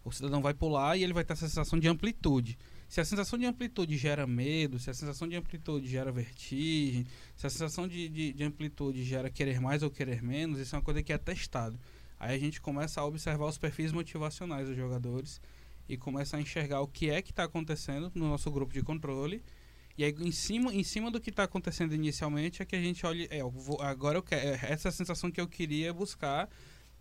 o 0.04 0.12
cidadão 0.12 0.42
vai 0.42 0.52
pular 0.52 0.94
e 0.98 1.02
ele 1.02 1.14
vai 1.14 1.24
ter 1.24 1.32
a 1.32 1.36
sensação 1.36 1.78
de 1.78 1.88
amplitude. 1.88 2.58
Se 2.86 3.00
a 3.00 3.04
sensação 3.04 3.38
de 3.38 3.46
amplitude 3.46 3.96
gera 3.96 4.26
medo, 4.26 4.78
se 4.78 4.90
a 4.90 4.94
sensação 4.94 5.26
de 5.26 5.36
amplitude 5.36 5.88
gera 5.88 6.12
vertigem, 6.12 7.06
se 7.34 7.46
a 7.46 7.50
sensação 7.50 7.88
de, 7.88 8.10
de, 8.10 8.32
de 8.34 8.44
amplitude 8.44 9.02
gera 9.02 9.30
querer 9.30 9.58
mais 9.58 9.82
ou 9.82 9.90
querer 9.90 10.22
menos, 10.22 10.60
isso 10.60 10.76
é 10.76 10.78
uma 10.78 10.84
coisa 10.84 11.02
que 11.02 11.14
é 11.14 11.18
testado. 11.18 11.80
Aí 12.20 12.36
a 12.36 12.38
gente 12.38 12.60
começa 12.60 13.00
a 13.00 13.06
observar 13.06 13.46
os 13.46 13.56
perfis 13.56 13.90
motivacionais 13.90 14.68
dos 14.68 14.76
jogadores 14.76 15.40
e 15.88 15.96
começa 15.96 16.36
a 16.36 16.40
enxergar 16.40 16.80
o 16.80 16.88
que 16.88 17.10
é 17.10 17.22
que 17.22 17.30
está 17.30 17.44
acontecendo 17.44 18.10
no 18.14 18.28
nosso 18.28 18.50
grupo 18.50 18.72
de 18.72 18.82
controle. 18.82 19.42
E 19.98 20.04
aí, 20.04 20.14
em 20.20 20.30
cima, 20.32 20.74
em 20.74 20.82
cima 20.82 21.10
do 21.10 21.20
que 21.20 21.30
está 21.30 21.44
acontecendo 21.44 21.94
inicialmente, 21.94 22.60
é 22.60 22.64
que 22.64 22.76
a 22.76 22.80
gente 22.80 23.04
olha. 23.06 23.26
É, 23.30 23.40
eu 23.40 23.50
vou- 23.50 23.80
agora 23.80 24.18
eu 24.18 24.22
quero. 24.22 24.46
é 24.46 24.72
Essa 24.72 24.88
é 24.88 24.90
a 24.90 24.92
sensação 24.92 25.30
que 25.30 25.40
eu 25.40 25.48
queria 25.48 25.92
buscar 25.92 26.48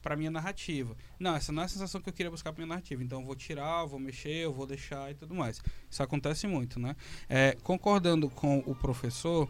para 0.01 0.15
minha 0.15 0.29
narrativa. 0.31 0.95
Não, 1.19 1.35
essa 1.35 1.51
não 1.51 1.63
é 1.63 1.65
a 1.65 1.67
sensação 1.67 1.99
que 1.99 2.07
eu 2.07 2.13
queria 2.13 2.29
buscar 2.29 2.53
para 2.53 2.61
minha 2.63 2.69
narrativa. 2.69 3.03
Então 3.03 3.19
eu 3.19 3.25
vou 3.25 3.35
tirar, 3.35 3.81
eu 3.81 3.87
vou 3.87 3.99
mexer, 3.99 4.45
eu 4.45 4.53
vou 4.53 4.65
deixar 4.67 5.11
e 5.11 5.15
tudo 5.15 5.33
mais. 5.35 5.59
Isso 5.89 6.01
acontece 6.03 6.45
muito, 6.47 6.79
né? 6.79 6.95
É, 7.27 7.57
concordando 7.63 8.29
com 8.29 8.59
o 8.67 8.75
professor, 8.75 9.49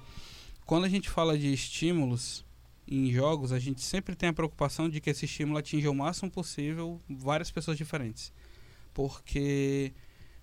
quando 0.66 0.86
a 0.86 0.90
gente 0.90 1.10
fala 1.10 1.38
de 1.38 1.54
estímulos 1.54 2.44
em 2.88 3.12
jogos, 3.12 3.52
a 3.52 3.60
gente 3.60 3.82
sempre 3.82 4.16
tem 4.16 4.30
a 4.30 4.34
preocupação 4.34 4.88
de 4.90 5.02
que 5.02 5.10
esse 5.10 5.26
estímulo 5.26 5.58
atinja 5.60 5.92
o 5.92 5.94
máximo 5.94 6.32
possível 6.32 7.02
várias 7.10 7.52
pessoas 7.52 7.78
diferentes. 7.78 8.32
Porque, 8.96 9.94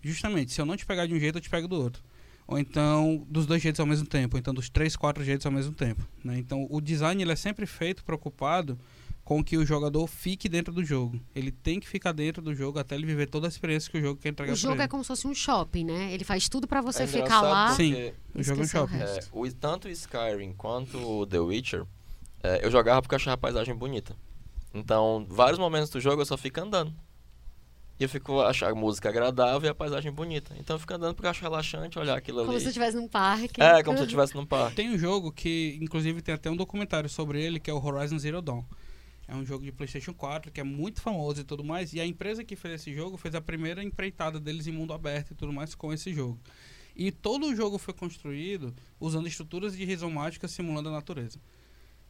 justamente, 0.02 0.52
se 0.52 0.60
eu 0.60 0.66
não 0.66 0.76
te 0.76 0.84
pegar 0.84 1.06
de 1.06 1.14
um 1.14 1.18
jeito, 1.18 1.38
eu 1.38 1.42
te 1.42 1.48
pego 1.48 1.66
do 1.66 1.80
outro. 1.80 2.04
Ou 2.46 2.58
então, 2.58 3.26
dos 3.30 3.46
dois 3.46 3.62
jeitos 3.62 3.80
ao 3.80 3.86
mesmo 3.86 4.06
tempo. 4.06 4.36
Ou 4.36 4.38
então, 4.38 4.52
dos 4.52 4.68
três, 4.68 4.94
quatro 4.94 5.24
jeitos 5.24 5.46
ao 5.46 5.52
mesmo 5.52 5.72
tempo. 5.72 6.06
Né? 6.22 6.38
Então, 6.38 6.66
o 6.70 6.80
design 6.82 7.20
ele 7.22 7.32
é 7.32 7.36
sempre 7.36 7.64
feito 7.64 8.04
preocupado 8.04 8.78
com 9.24 9.42
que 9.42 9.56
o 9.56 9.64
jogador 9.64 10.06
fique 10.06 10.50
dentro 10.50 10.70
do 10.70 10.84
jogo. 10.84 11.18
Ele 11.34 11.50
tem 11.50 11.80
que 11.80 11.88
ficar 11.88 12.12
dentro 12.12 12.42
do 12.42 12.54
jogo 12.54 12.78
até 12.78 12.94
ele 12.94 13.06
viver 13.06 13.26
toda 13.26 13.46
a 13.46 13.48
experiência 13.48 13.90
que 13.90 13.96
o 13.96 14.00
jogo 14.02 14.20
quer 14.20 14.28
entregar 14.28 14.52
O 14.52 14.56
jogo 14.56 14.74
pra 14.74 14.84
é 14.84 14.88
como 14.88 15.02
se 15.02 15.08
fosse 15.08 15.26
um 15.26 15.34
shopping, 15.34 15.84
né? 15.84 16.12
Ele 16.12 16.24
faz 16.24 16.46
tudo 16.46 16.68
pra 16.68 16.82
você 16.82 17.04
É 17.04 17.06
ficar 17.06 17.40
lá. 17.40 17.74
Sim. 17.74 18.12
O 18.34 18.42
jogo 18.42 18.60
é 18.60 18.64
um 18.64 18.68
shopping. 18.68 18.96
é, 18.96 19.20
o, 19.32 19.50
tanto 19.52 19.88
o 19.88 19.90
Skyrim 19.90 20.52
quanto 20.52 20.98
o 20.98 21.26
The 21.26 21.38
Witcher, 21.38 21.86
é, 22.42 22.66
eu 22.66 22.70
jogava 22.70 23.00
porque 23.00 23.14
eu 23.14 23.16
achava 23.16 23.34
a 23.34 23.38
paisagem 23.38 23.74
bonita. 23.74 24.14
Então, 24.74 25.24
vários 25.28 25.58
momentos 25.58 25.88
do 25.88 26.00
jogo 26.00 26.20
eu 26.20 26.26
só 26.26 26.36
fico 26.36 26.60
andando. 26.60 26.92
E 28.02 28.04
eu 28.04 28.08
fico 28.08 28.40
achar 28.40 28.72
a 28.72 28.74
música 28.74 29.08
agradável 29.10 29.68
e 29.68 29.70
a 29.70 29.74
paisagem 29.74 30.10
bonita. 30.10 30.52
Então 30.58 30.74
eu 30.74 30.80
fico 30.80 30.92
andando 30.92 31.14
porque 31.14 31.24
eu 31.24 31.30
acho 31.30 31.40
relaxante 31.40 32.00
olhar 32.00 32.18
aquilo 32.18 32.38
Como 32.38 32.50
ali. 32.50 32.58
se 32.58 32.64
você 32.64 32.70
estivesse 32.70 32.96
num 32.96 33.06
parque. 33.06 33.62
É, 33.62 33.80
como 33.80 33.96
se 33.96 34.02
eu 34.02 34.06
estivesse 34.06 34.34
num 34.34 34.44
parque. 34.44 34.74
Tem 34.74 34.90
um 34.90 34.98
jogo 34.98 35.30
que, 35.30 35.78
inclusive, 35.80 36.20
tem 36.20 36.34
até 36.34 36.50
um 36.50 36.56
documentário 36.56 37.08
sobre 37.08 37.40
ele, 37.40 37.60
que 37.60 37.70
é 37.70 37.72
o 37.72 37.80
Horizon 37.80 38.18
Zero 38.18 38.42
Dawn. 38.42 38.64
É 39.28 39.36
um 39.36 39.46
jogo 39.46 39.64
de 39.64 39.70
PlayStation 39.70 40.12
4 40.12 40.50
que 40.50 40.60
é 40.60 40.64
muito 40.64 41.00
famoso 41.00 41.42
e 41.42 41.44
tudo 41.44 41.62
mais. 41.62 41.92
E 41.92 42.00
a 42.00 42.04
empresa 42.04 42.42
que 42.42 42.56
fez 42.56 42.74
esse 42.74 42.92
jogo 42.92 43.16
fez 43.16 43.36
a 43.36 43.40
primeira 43.40 43.84
empreitada 43.84 44.40
deles 44.40 44.66
em 44.66 44.72
mundo 44.72 44.92
aberto 44.92 45.30
e 45.30 45.34
tudo 45.36 45.52
mais 45.52 45.72
com 45.76 45.92
esse 45.92 46.12
jogo. 46.12 46.40
E 46.96 47.12
todo 47.12 47.46
o 47.46 47.54
jogo 47.54 47.78
foi 47.78 47.94
construído 47.94 48.74
usando 48.98 49.28
estruturas 49.28 49.76
de 49.76 49.84
rizomática 49.84 50.48
simulando 50.48 50.88
a 50.88 50.92
natureza. 50.92 51.38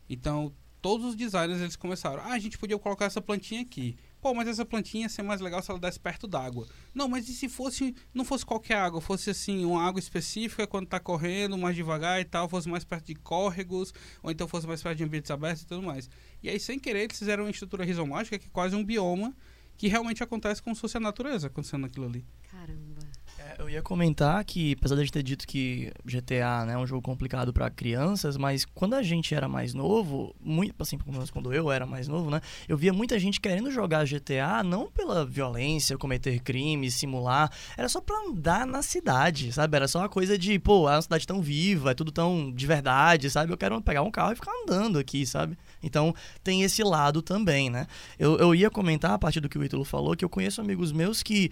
Então, 0.09 0.55
todos 0.81 1.05
os 1.05 1.15
designers 1.15 1.61
eles 1.61 1.77
começaram. 1.77 2.23
Ah, 2.23 2.33
a 2.33 2.39
gente 2.39 2.57
podia 2.57 2.79
colocar 2.79 3.05
essa 3.05 3.21
plantinha 3.21 3.61
aqui. 3.61 3.95
Pô, 4.23 4.33
mas 4.33 4.47
essa 4.47 4.65
plantinha 4.65 5.07
ia 5.07 5.09
ser 5.09 5.23
mais 5.23 5.41
legal 5.41 5.61
se 5.61 5.69
ela 5.69 5.81
desse 5.81 5.99
perto 5.99 6.29
d'água. 6.29 6.69
Não, 6.95 7.09
mas 7.09 7.29
e 7.29 7.35
se 7.35 7.49
fosse 7.49 7.93
não 8.15 8.25
fosse 8.25 8.47
qualquer 8.47 8.77
água, 8.77 9.01
fosse 9.01 9.29
assim, 9.31 9.65
uma 9.65 9.83
água 9.83 9.99
específica 9.99 10.65
quando 10.65 10.87
tá 10.87 11.01
correndo, 11.01 11.59
mais 11.59 11.75
devagar 11.75 12.21
e 12.21 12.25
tal, 12.25 12.49
fosse 12.49 12.69
mais 12.69 12.85
perto 12.85 13.07
de 13.07 13.17
córregos, 13.17 13.93
ou 14.23 14.31
então 14.31 14.47
fosse 14.47 14.65
mais 14.65 14.81
perto 14.81 14.99
de 14.99 15.03
ambientes 15.03 15.29
abertos 15.29 15.65
e 15.65 15.67
tudo 15.67 15.83
mais. 15.83 16.09
E 16.41 16.49
aí, 16.49 16.61
sem 16.61 16.79
querer, 16.79 17.01
eles 17.01 17.19
fizeram 17.19 17.43
uma 17.43 17.51
estrutura 17.51 17.85
rizomática 17.85 18.39
que 18.39 18.47
é 18.47 18.51
quase 18.53 18.77
um 18.77 18.85
bioma 18.85 19.35
que 19.77 19.89
realmente 19.89 20.23
acontece 20.23 20.63
como 20.63 20.77
se 20.77 20.81
fosse 20.81 20.97
a 20.97 21.01
natureza 21.01 21.49
acontecendo 21.49 21.87
aquilo 21.87 22.07
ali. 22.07 22.25
Caramba. 22.49 23.12
Eu 23.59 23.69
ia 23.69 23.83
comentar 23.83 24.43
que, 24.45 24.77
apesar 24.79 24.95
de 24.95 25.01
a 25.01 25.05
gente 25.05 25.13
ter 25.13 25.23
dito 25.23 25.47
que 25.47 25.93
GTA 26.05 26.65
né, 26.65 26.75
é 26.75 26.79
um 26.79 26.87
jogo 26.87 27.03
complicado 27.03 27.53
para 27.53 27.69
crianças, 27.71 28.37
mas 28.37 28.65
quando 28.65 28.95
a 28.95 29.03
gente 29.03 29.35
era 29.35 29.49
mais 29.49 29.75
novo, 29.75 30.35
muito 30.41 30.75
assim, 30.81 30.97
pelo 30.97 31.13
menos 31.13 31.31
quando 31.31 31.53
eu 31.53 31.71
era 31.71 31.87
mais 31.87 32.09
novo, 32.09 32.31
né, 32.31 32.41
eu 32.69 32.77
via 32.77 32.93
muita 32.93 33.19
gente 33.19 33.41
querendo 33.41 33.71
jogar 33.71 34.07
GTA 34.07 34.63
não 34.65 34.91
pela 34.91 35.25
violência, 35.25 35.99
cometer 35.99 36.41
crimes, 36.41 36.95
simular, 36.95 37.51
era 37.77 37.89
só 37.89 38.01
pra 38.01 38.17
andar 38.29 38.67
na 38.67 38.83
cidade, 38.83 39.53
sabe? 39.53 39.77
Era 39.77 39.89
só 39.89 40.01
uma 40.01 40.09
coisa 40.09 40.39
de, 40.39 40.59
pô, 40.59 40.89
é 40.89 40.95
uma 40.95 41.03
cidade 41.03 41.27
tão 41.27 41.41
viva, 41.41 41.91
é 41.91 41.95
tudo 41.95 42.13
tão 42.13 42.53
de 42.53 42.67
verdade, 42.67 43.31
sabe? 43.31 43.53
Eu 43.53 43.57
quero 43.57 43.81
pegar 43.83 44.03
um 44.03 44.11
carro 44.11 44.33
e 44.33 44.37
ficar 44.37 44.53
andando 44.63 44.99
aqui, 44.99 45.27
sabe? 45.27 45.57
Então 45.83 46.15
tem 46.43 46.63
esse 46.63 46.83
lado 46.83 47.21
também, 47.21 47.69
né? 47.69 47.87
Eu, 48.19 48.39
eu 48.39 48.55
ia 48.55 48.71
comentar, 48.71 49.13
a 49.13 49.19
partir 49.19 49.41
do 49.41 49.49
que 49.49 49.59
o 49.59 49.65
Ítalo 49.65 49.85
falou, 49.85 50.17
que 50.17 50.25
eu 50.25 50.29
conheço 50.29 50.61
amigos 50.61 50.93
meus 50.93 51.23
que 51.23 51.51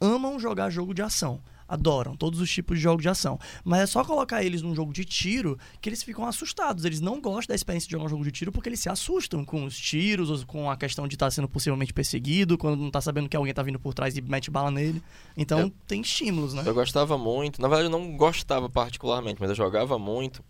amam 0.00 0.38
jogar 0.38 0.70
jogo 0.70 0.92
de 0.94 1.02
ação. 1.02 1.40
Adoram 1.68 2.14
todos 2.16 2.40
os 2.40 2.48
tipos 2.48 2.76
de 2.78 2.82
jogos 2.84 3.02
de 3.02 3.08
ação. 3.08 3.40
Mas 3.64 3.80
é 3.80 3.86
só 3.86 4.04
colocar 4.04 4.40
eles 4.44 4.62
num 4.62 4.72
jogo 4.72 4.92
de 4.92 5.04
tiro 5.04 5.58
que 5.80 5.88
eles 5.88 6.00
ficam 6.00 6.24
assustados. 6.24 6.84
Eles 6.84 7.00
não 7.00 7.20
gostam 7.20 7.48
da 7.48 7.54
experiência 7.56 7.88
de 7.88 7.92
jogar 7.92 8.04
um 8.04 8.08
jogo 8.08 8.22
de 8.22 8.30
tiro 8.30 8.52
porque 8.52 8.68
eles 8.68 8.78
se 8.78 8.88
assustam 8.88 9.44
com 9.44 9.64
os 9.64 9.76
tiros, 9.76 10.30
ou 10.30 10.46
com 10.46 10.70
a 10.70 10.76
questão 10.76 11.08
de 11.08 11.16
estar 11.16 11.28
sendo 11.32 11.48
possivelmente 11.48 11.92
perseguido, 11.92 12.56
quando 12.56 12.80
não 12.80 12.88
tá 12.88 13.00
sabendo 13.00 13.28
que 13.28 13.36
alguém 13.36 13.52
tá 13.52 13.64
vindo 13.64 13.80
por 13.80 13.94
trás 13.94 14.16
e 14.16 14.22
mete 14.22 14.48
bala 14.48 14.70
nele. 14.70 15.02
Então 15.36 15.58
Eu- 15.58 15.72
tem 15.88 16.00
estímulos, 16.02 16.54
né? 16.54 16.62
Eu 16.64 16.72
gostava 16.72 17.18
muito, 17.18 17.60
na 17.60 17.66
verdade 17.66 17.86
eu 17.88 17.90
não 17.98 18.16
gostava 18.16 18.70
particularmente, 18.70 19.40
mas 19.40 19.50
eu 19.50 19.56
jogava 19.56 19.98
muito 19.98 20.44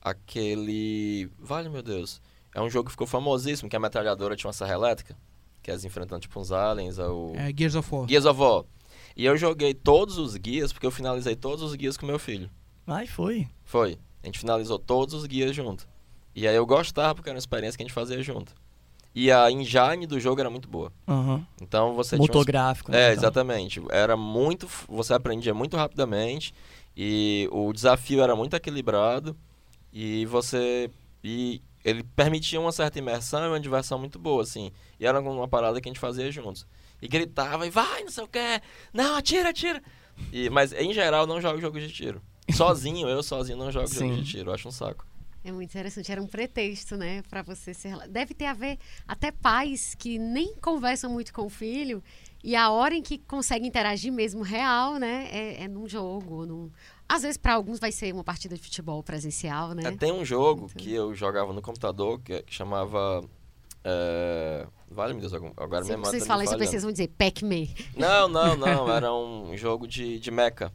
aquele. 0.00 1.28
Vale 1.38 1.68
meu 1.68 1.82
Deus. 1.82 2.20
É 2.54 2.60
um 2.62 2.70
jogo 2.70 2.86
que 2.86 2.92
ficou 2.92 3.06
famosíssimo, 3.06 3.68
que 3.68 3.76
a 3.76 3.80
metralhadora 3.80 4.34
tinha 4.36 4.48
uma 4.48 4.52
serra 4.54 4.72
elétrica. 4.72 5.16
Que 5.62 5.70
é 5.70 5.74
enfrentando 5.74 6.20
tipo 6.20 6.38
uns 6.40 6.52
aliens, 6.52 6.98
ou. 6.98 7.34
É 7.36 7.52
Gears 7.54 7.74
of 7.74 7.92
War. 7.92 8.06
Guias 8.06 8.24
of 8.24 8.40
War. 8.40 8.64
E 9.16 9.24
eu 9.24 9.36
joguei 9.36 9.72
todos 9.72 10.18
os 10.18 10.36
guias, 10.36 10.72
porque 10.72 10.86
eu 10.86 10.90
finalizei 10.90 11.34
todos 11.34 11.62
os 11.62 11.74
guias 11.74 11.96
com 11.96 12.04
meu 12.06 12.18
filho. 12.18 12.50
Ai, 12.86 13.06
foi. 13.06 13.48
Foi. 13.64 13.98
A 14.22 14.26
gente 14.26 14.38
finalizou 14.38 14.78
todos 14.78 15.14
os 15.14 15.24
guias 15.24 15.54
junto. 15.54 15.88
E 16.34 16.46
aí 16.46 16.54
eu 16.54 16.66
gostava, 16.66 17.14
porque 17.14 17.30
era 17.30 17.34
uma 17.34 17.38
experiência 17.40 17.76
que 17.78 17.82
a 17.82 17.86
gente 17.86 17.94
fazia 17.94 18.22
junto. 18.22 18.54
E 19.14 19.32
a 19.32 19.50
engine 19.50 20.06
do 20.06 20.20
jogo 20.20 20.38
era 20.40 20.50
muito 20.50 20.68
boa. 20.68 20.92
Aham. 21.08 21.46
Então 21.62 21.94
você 21.94 22.16
Motor 22.16 22.44
tinha. 22.44 22.60
uns- 22.70 22.82
né? 22.90 22.98
É, 22.98 23.04
então. 23.12 23.12
exatamente. 23.22 23.82
Era 23.90 24.14
muito. 24.14 24.68
Você 24.88 25.14
aprendia 25.14 25.54
muito 25.54 25.74
rapidamente. 25.78 26.52
E 26.94 27.48
o 27.50 27.72
desafio 27.72 28.20
era 28.20 28.36
muito 28.36 28.54
equilibrado. 28.54 29.34
E 29.90 30.26
você. 30.26 30.90
E 31.24 31.62
ele 31.82 32.02
permitia 32.02 32.60
uma 32.60 32.72
certa 32.72 32.98
imersão 32.98 33.42
e 33.44 33.48
uma 33.48 33.60
diversão 33.60 33.98
muito 33.98 34.18
boa, 34.18 34.42
assim. 34.42 34.70
E 35.00 35.06
era 35.06 35.18
uma 35.18 35.48
parada 35.48 35.80
que 35.80 35.88
a 35.88 35.90
gente 35.90 36.00
fazia 36.00 36.30
juntos. 36.30 36.66
E 37.00 37.08
gritava, 37.08 37.66
e 37.66 37.70
vai, 37.70 38.02
não 38.02 38.10
sei 38.10 38.24
o 38.24 38.28
que. 38.28 38.60
Não, 38.92 39.16
atira, 39.16 39.50
atira. 39.50 39.82
E, 40.32 40.48
mas 40.50 40.72
em 40.72 40.92
geral 40.92 41.26
não 41.26 41.40
jogo 41.40 41.60
jogo 41.60 41.78
de 41.78 41.92
tiro. 41.92 42.22
Sozinho, 42.54 43.08
eu 43.08 43.22
sozinho 43.22 43.58
não 43.58 43.70
jogo 43.70 43.86
jogo 43.86 44.14
Sim. 44.14 44.22
de 44.22 44.30
tiro. 44.30 44.50
Eu 44.50 44.54
acho 44.54 44.68
um 44.68 44.72
saco. 44.72 45.06
É 45.44 45.52
muito 45.52 45.70
interessante. 45.70 46.10
Era 46.10 46.20
um 46.20 46.26
pretexto, 46.26 46.96
né, 46.96 47.22
Pra 47.30 47.42
você 47.42 47.72
ser. 47.72 47.96
Deve 48.08 48.34
ter 48.34 48.46
a 48.46 48.52
ver 48.52 48.78
até 49.06 49.30
pais 49.30 49.94
que 49.94 50.18
nem 50.18 50.54
conversam 50.56 51.10
muito 51.10 51.32
com 51.32 51.46
o 51.46 51.48
filho 51.48 52.02
e 52.42 52.54
a 52.54 52.70
hora 52.70 52.94
em 52.94 53.02
que 53.02 53.18
conseguem 53.18 53.68
interagir 53.68 54.12
mesmo 54.12 54.42
real, 54.42 54.98
né, 54.98 55.28
é, 55.30 55.64
é 55.64 55.68
num 55.68 55.88
jogo. 55.88 56.46
Num... 56.46 56.70
Às 57.08 57.22
vezes 57.22 57.36
para 57.36 57.54
alguns 57.54 57.78
vai 57.78 57.92
ser 57.92 58.12
uma 58.12 58.24
partida 58.24 58.56
de 58.56 58.62
futebol 58.62 59.02
presencial, 59.02 59.72
né? 59.72 59.82
É, 59.84 59.90
tem 59.92 60.12
um 60.12 60.24
jogo 60.24 60.62
Muito. 60.62 60.76
que 60.76 60.92
eu 60.92 61.14
jogava 61.14 61.52
no 61.52 61.62
computador 61.62 62.20
que, 62.20 62.42
que 62.42 62.54
chamava. 62.54 63.22
É, 63.88 64.66
Vale, 64.90 65.14
meu 65.14 65.20
Deus, 65.20 65.32
agora 65.32 65.84
Se 65.84 65.88
minha 65.88 65.98
memória 65.98 66.18
vocês 66.18 66.26
tá 66.26 66.36
me 66.36 66.44
falam 66.44 66.44
isso, 66.44 66.70
vocês 66.70 66.82
vão 66.82 66.90
dizer 66.90 67.08
Pac-Man. 67.08 67.66
Não, 67.96 68.28
não, 68.28 68.56
não. 68.58 68.90
Era 68.90 69.12
um 69.14 69.56
jogo 69.56 69.86
de, 69.86 70.18
de 70.18 70.30
mecha. 70.30 70.72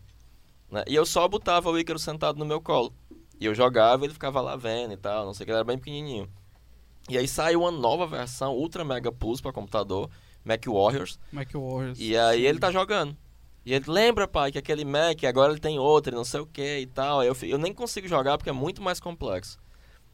né? 0.70 0.84
E 0.88 0.96
eu 0.96 1.06
só 1.06 1.28
botava 1.28 1.70
o 1.70 1.78
Ícaro 1.78 2.00
sentado 2.00 2.40
no 2.40 2.46
meu 2.46 2.62
colo. 2.62 2.94
E 3.40 3.46
eu 3.46 3.54
jogava 3.56 4.04
e 4.04 4.08
ele 4.08 4.14
ficava 4.14 4.40
lá 4.40 4.56
vendo 4.56 4.94
e 4.94 4.98
tal, 4.98 5.26
não 5.26 5.34
sei 5.34 5.44
o 5.44 5.46
que, 5.46 5.52
ele 5.52 5.58
era 5.58 5.66
bem 5.66 5.78
pequenininho. 5.78 6.30
E 7.10 7.18
aí 7.18 7.28
saiu 7.28 7.62
uma 7.62 7.72
nova 7.72 8.06
versão, 8.06 8.54
Ultra 8.54 8.86
Mega 8.86 9.12
Plus 9.12 9.42
para 9.42 9.52
computador, 9.52 10.10
Mac 10.46 10.64
Warriors. 10.68 11.20
Mac 11.32 11.52
Warriors. 11.54 12.00
E 12.00 12.16
aí 12.16 12.46
ele 12.46 12.60
tá 12.60 12.72
jogando. 12.72 13.18
E 13.66 13.74
ele 13.74 13.86
lembra, 13.88 14.28
pai, 14.28 14.52
que 14.52 14.58
aquele 14.58 14.86
Mac 14.86 15.24
agora 15.24 15.52
ele 15.52 15.60
tem 15.60 15.78
outro, 15.80 16.14
e 16.14 16.16
não 16.16 16.24
sei 16.24 16.40
o 16.40 16.46
que 16.46 16.80
e 16.80 16.88
tal. 16.88 17.24
Eu, 17.24 17.36
eu 17.44 17.58
nem 17.58 17.74
consigo 17.74 18.08
jogar 18.08 18.38
porque 18.38 18.50
é 18.50 18.54
muito 18.54 18.82
mais 18.82 19.00
complexo. 19.00 19.60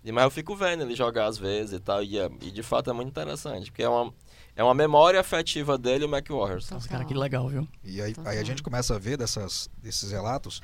E, 0.08 0.12
mas 0.12 0.24
eu 0.24 0.32
fico 0.32 0.55
vendo 0.55 0.84
ele 0.84 0.95
jogar 0.95 1.26
às 1.26 1.38
vezes 1.38 1.74
e 1.74 1.80
tal. 1.80 2.01
E, 2.01 2.18
é- 2.18 2.30
e 2.41 2.49
de 2.51 2.64
fato 2.64 2.89
é 2.89 2.93
muito 2.93 3.10
interessante, 3.10 3.70
porque 3.72 3.84
é 3.84 3.89
uma, 3.89 4.14
é 4.55 4.64
uma 4.64 4.74
memória 4.74 5.20
afetiva 5.20 5.78
dele 5.78 6.05
o 6.05 6.10
Mac 6.10 6.26
Warriors. 6.30 6.70
Nossa, 6.70 6.88
cara, 6.88 7.03
que 7.03 7.14
legal, 7.14 7.47
viu? 7.49 7.68
E 7.84 8.01
aí, 8.01 8.14
aí 8.26 8.38
a 8.38 8.43
gente 8.43 8.64
começa 8.64 8.95
a 8.95 8.99
ver 8.99 9.18
dessas, 9.18 9.70
desses 9.78 10.12
relatos. 10.12 10.62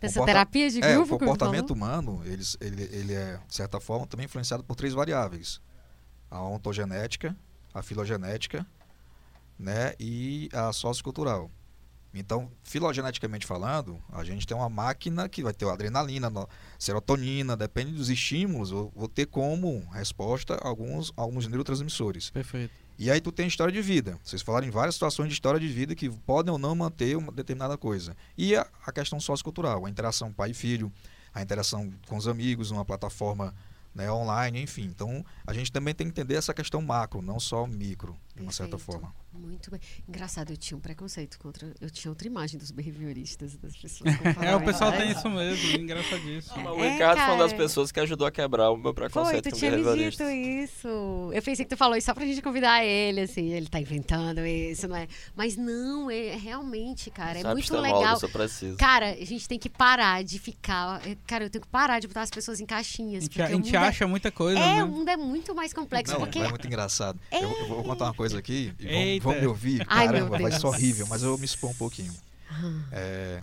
Dessa 0.00 0.14
comporta- 0.20 0.32
terapia 0.32 0.70
de 0.70 0.82
É, 0.82 0.94
grupo 0.94 1.14
o 1.16 1.18
que 1.18 1.24
comportamento 1.24 1.70
humano, 1.72 2.22
eles, 2.24 2.56
ele, 2.60 2.82
ele 2.84 3.12
é, 3.14 3.38
de 3.46 3.54
certa 3.54 3.78
forma, 3.80 4.06
também 4.06 4.24
influenciado 4.26 4.62
por 4.64 4.74
três 4.76 4.94
variáveis. 4.94 5.60
A 6.30 6.40
ontogenética, 6.42 7.36
a 7.74 7.82
filogenética 7.82 8.64
né, 9.58 9.94
e 9.98 10.48
a 10.52 10.72
sociocultural. 10.72 11.50
Então, 12.18 12.50
filogeneticamente 12.62 13.46
falando, 13.46 13.98
a 14.12 14.24
gente 14.24 14.46
tem 14.46 14.56
uma 14.56 14.68
máquina 14.68 15.28
que 15.28 15.42
vai 15.42 15.52
ter 15.52 15.68
adrenalina, 15.68 16.30
serotonina, 16.78 17.56
depende 17.56 17.92
dos 17.92 18.08
estímulos, 18.08 18.70
eu 18.70 18.92
vou 18.94 19.08
ter 19.08 19.26
como 19.26 19.86
resposta 19.92 20.56
alguns, 20.62 21.12
alguns 21.16 21.46
neurotransmissores. 21.46 22.30
Perfeito. 22.30 22.72
E 22.98 23.10
aí 23.10 23.20
tu 23.20 23.30
tem 23.30 23.46
história 23.46 23.72
de 23.72 23.80
vida. 23.80 24.18
Vocês 24.24 24.42
falaram 24.42 24.66
em 24.66 24.70
várias 24.70 24.96
situações 24.96 25.28
de 25.28 25.34
história 25.34 25.60
de 25.60 25.68
vida 25.68 25.94
que 25.94 26.10
podem 26.10 26.52
ou 26.52 26.58
não 26.58 26.74
manter 26.74 27.16
uma 27.16 27.30
determinada 27.30 27.78
coisa. 27.78 28.16
E 28.36 28.56
a, 28.56 28.66
a 28.84 28.90
questão 28.90 29.20
sociocultural, 29.20 29.86
a 29.86 29.90
interação 29.90 30.32
pai 30.32 30.50
e 30.50 30.54
filho, 30.54 30.92
a 31.32 31.40
interação 31.40 31.92
com 32.08 32.16
os 32.16 32.26
amigos, 32.26 32.72
numa 32.72 32.84
plataforma 32.84 33.54
né, 33.94 34.10
online, 34.10 34.62
enfim. 34.62 34.84
Então, 34.84 35.24
a 35.46 35.52
gente 35.52 35.72
também 35.72 35.94
tem 35.94 36.06
que 36.06 36.10
entender 36.12 36.34
essa 36.34 36.54
questão 36.54 36.82
macro, 36.82 37.22
não 37.22 37.38
só 37.38 37.66
micro, 37.66 38.16
de 38.38 38.42
uma 38.46 38.52
certa 38.52 38.78
forma. 38.78 39.14
Muito 39.32 39.70
bem. 39.70 39.80
Engraçado, 40.08 40.50
eu 40.52 40.56
tinha 40.56 40.76
um 40.76 40.80
preconceito 40.80 41.38
contra. 41.38 41.72
Eu 41.80 41.90
tinha 41.90 42.10
outra 42.10 42.26
imagem 42.26 42.58
dos 42.58 42.70
behavioristas, 42.70 43.56
das 43.56 43.76
pessoas. 43.76 44.10
É, 44.42 44.54
o 44.56 44.60
pessoal 44.64 44.90
tem 44.92 45.02
"Ah, 45.02 45.12
isso 45.12 45.28
mesmo, 45.30 45.76
engraçadíssimo. 45.80 46.70
O 46.70 46.82
É, 46.84 46.92
Ricardo 46.92 47.18
foi 47.20 47.34
uma 47.34 47.44
das 47.44 47.52
pessoas 47.52 47.92
que 47.92 48.00
ajudou 48.00 48.26
a 48.26 48.30
quebrar 48.32 48.70
o 48.70 48.76
meu 48.76 48.84
Foi, 48.84 48.94
preconceito 48.94 49.44
tu 49.44 49.50
com 49.50 49.56
tinha 49.56 49.70
me 49.72 50.10
dito 50.10 50.22
isso. 50.24 50.88
Eu 51.32 51.42
pensei 51.42 51.64
que 51.64 51.70
tu 51.70 51.76
falou 51.76 51.96
isso 51.96 52.06
só 52.06 52.14
pra 52.14 52.24
gente 52.26 52.42
convidar 52.42 52.84
ele, 52.84 53.20
assim. 53.20 53.52
Ele 53.52 53.66
tá 53.68 53.80
inventando 53.80 54.44
isso, 54.46 54.88
não 54.88 54.96
é? 54.96 55.06
Mas 55.36 55.56
não, 55.56 56.10
é 56.10 56.36
realmente, 56.36 57.10
cara. 57.10 57.38
É 57.38 57.42
Sabe, 57.42 57.54
muito 57.54 57.76
legal. 57.80 58.18
Cara, 58.78 59.10
a 59.10 59.24
gente 59.24 59.48
tem 59.48 59.58
que 59.58 59.68
parar 59.68 60.22
de 60.24 60.38
ficar. 60.38 61.06
é, 61.06 61.16
Cara, 61.26 61.44
eu 61.44 61.50
tenho 61.50 61.62
que 61.62 61.68
parar 61.70 62.00
de 62.00 62.08
botar 62.08 62.22
as 62.22 62.30
pessoas 62.30 62.60
em 62.60 62.64
A 62.64 62.66
caixinhas. 62.66 63.24
gente, 63.24 63.30
porque 63.30 63.42
a 63.42 63.46
o 63.46 63.48
gente 63.50 63.66
mundo 63.66 63.74
é- 63.74 63.78
acha 63.78 64.06
muita 64.06 64.30
coisa, 64.30 64.58
É, 64.60 64.76
né? 64.76 64.84
o 64.84 64.88
mundo 64.88 65.08
é 65.08 65.16
muito 65.16 65.54
mais 65.54 65.72
complexo. 65.72 66.12
Não, 66.12 66.20
porque 66.20 66.38
é 66.38 66.48
muito 66.48 66.66
engraçado. 66.66 67.18
Eu, 67.30 67.40
eu 67.50 67.68
vou 67.68 67.84
contar 67.84 68.06
uma 68.06 68.14
coisa 68.14 68.27
aqui 68.34 68.72
e 68.78 69.20
vão, 69.20 69.32
vão 69.32 69.40
me 69.40 69.46
ouvir. 69.46 69.84
Ai, 69.88 70.06
Caramba, 70.06 70.38
vai 70.38 70.52
ser 70.52 70.66
horrível, 70.66 71.06
mas 71.08 71.22
eu 71.22 71.30
vou 71.30 71.38
me 71.38 71.44
expor 71.44 71.70
um 71.70 71.74
pouquinho. 71.74 72.14
É, 72.92 73.42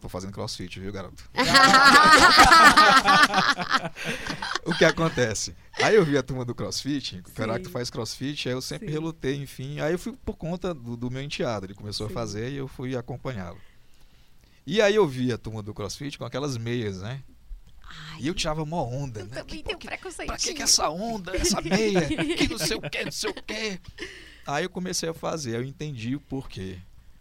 tô 0.00 0.08
fazendo 0.08 0.32
crossfit, 0.32 0.80
viu, 0.80 0.92
garoto? 0.92 1.22
o 4.64 4.74
que 4.74 4.84
acontece? 4.84 5.54
Aí 5.74 5.94
eu 5.94 6.04
vi 6.04 6.16
a 6.16 6.22
turma 6.22 6.44
do 6.44 6.54
CrossFit, 6.54 7.22
que 7.22 7.30
o 7.30 7.34
Sim. 7.34 7.42
Heráclito 7.42 7.70
faz 7.70 7.90
CrossFit, 7.90 8.48
aí 8.48 8.54
eu 8.54 8.62
sempre 8.62 8.88
Sim. 8.88 8.92
relutei, 8.92 9.36
enfim. 9.36 9.80
Aí 9.80 9.92
eu 9.92 9.98
fui 9.98 10.14
por 10.24 10.36
conta 10.36 10.74
do, 10.74 10.96
do 10.96 11.10
meu 11.10 11.22
enteado. 11.22 11.66
Ele 11.66 11.74
começou 11.74 12.06
Sim. 12.06 12.12
a 12.12 12.14
fazer 12.14 12.50
e 12.50 12.56
eu 12.56 12.68
fui 12.68 12.96
acompanhá-lo. 12.96 13.58
E 14.66 14.82
aí 14.82 14.94
eu 14.94 15.06
vi 15.06 15.32
a 15.32 15.38
turma 15.38 15.62
do 15.62 15.72
CrossFit 15.72 16.18
com 16.18 16.24
aquelas 16.24 16.58
meias, 16.58 17.00
né? 17.00 17.22
Ai, 17.88 18.20
E 18.20 18.28
eu 18.28 18.34
tirava 18.34 18.64
mó 18.64 18.84
onda, 18.84 19.20
eu 19.20 19.26
né? 19.26 19.36
também 19.36 19.56
Que- 19.58 19.62
tenho 19.62 19.78
que- 19.78 19.86
preconceito. 19.88 20.28
Pra 20.28 20.36
que, 20.36 20.54
que 20.54 20.62
essa 20.62 20.88
onda, 20.90 21.34
essa 21.36 21.60
meia? 21.60 22.02
Que 22.06 22.48
não 22.48 22.58
sei 22.58 22.76
o 22.76 22.80
que, 22.82 23.04
não 23.04 23.12
sei 23.12 23.30
o 23.30 23.34
que. 23.34 23.80
Aí 24.46 24.64
eu 24.64 24.70
comecei 24.70 25.08
a 25.08 25.14
fazer, 25.14 25.56
aí 25.56 25.62
eu 25.62 25.64
entendi 25.64 26.14
o 26.16 26.20
porquê. 26.20 26.78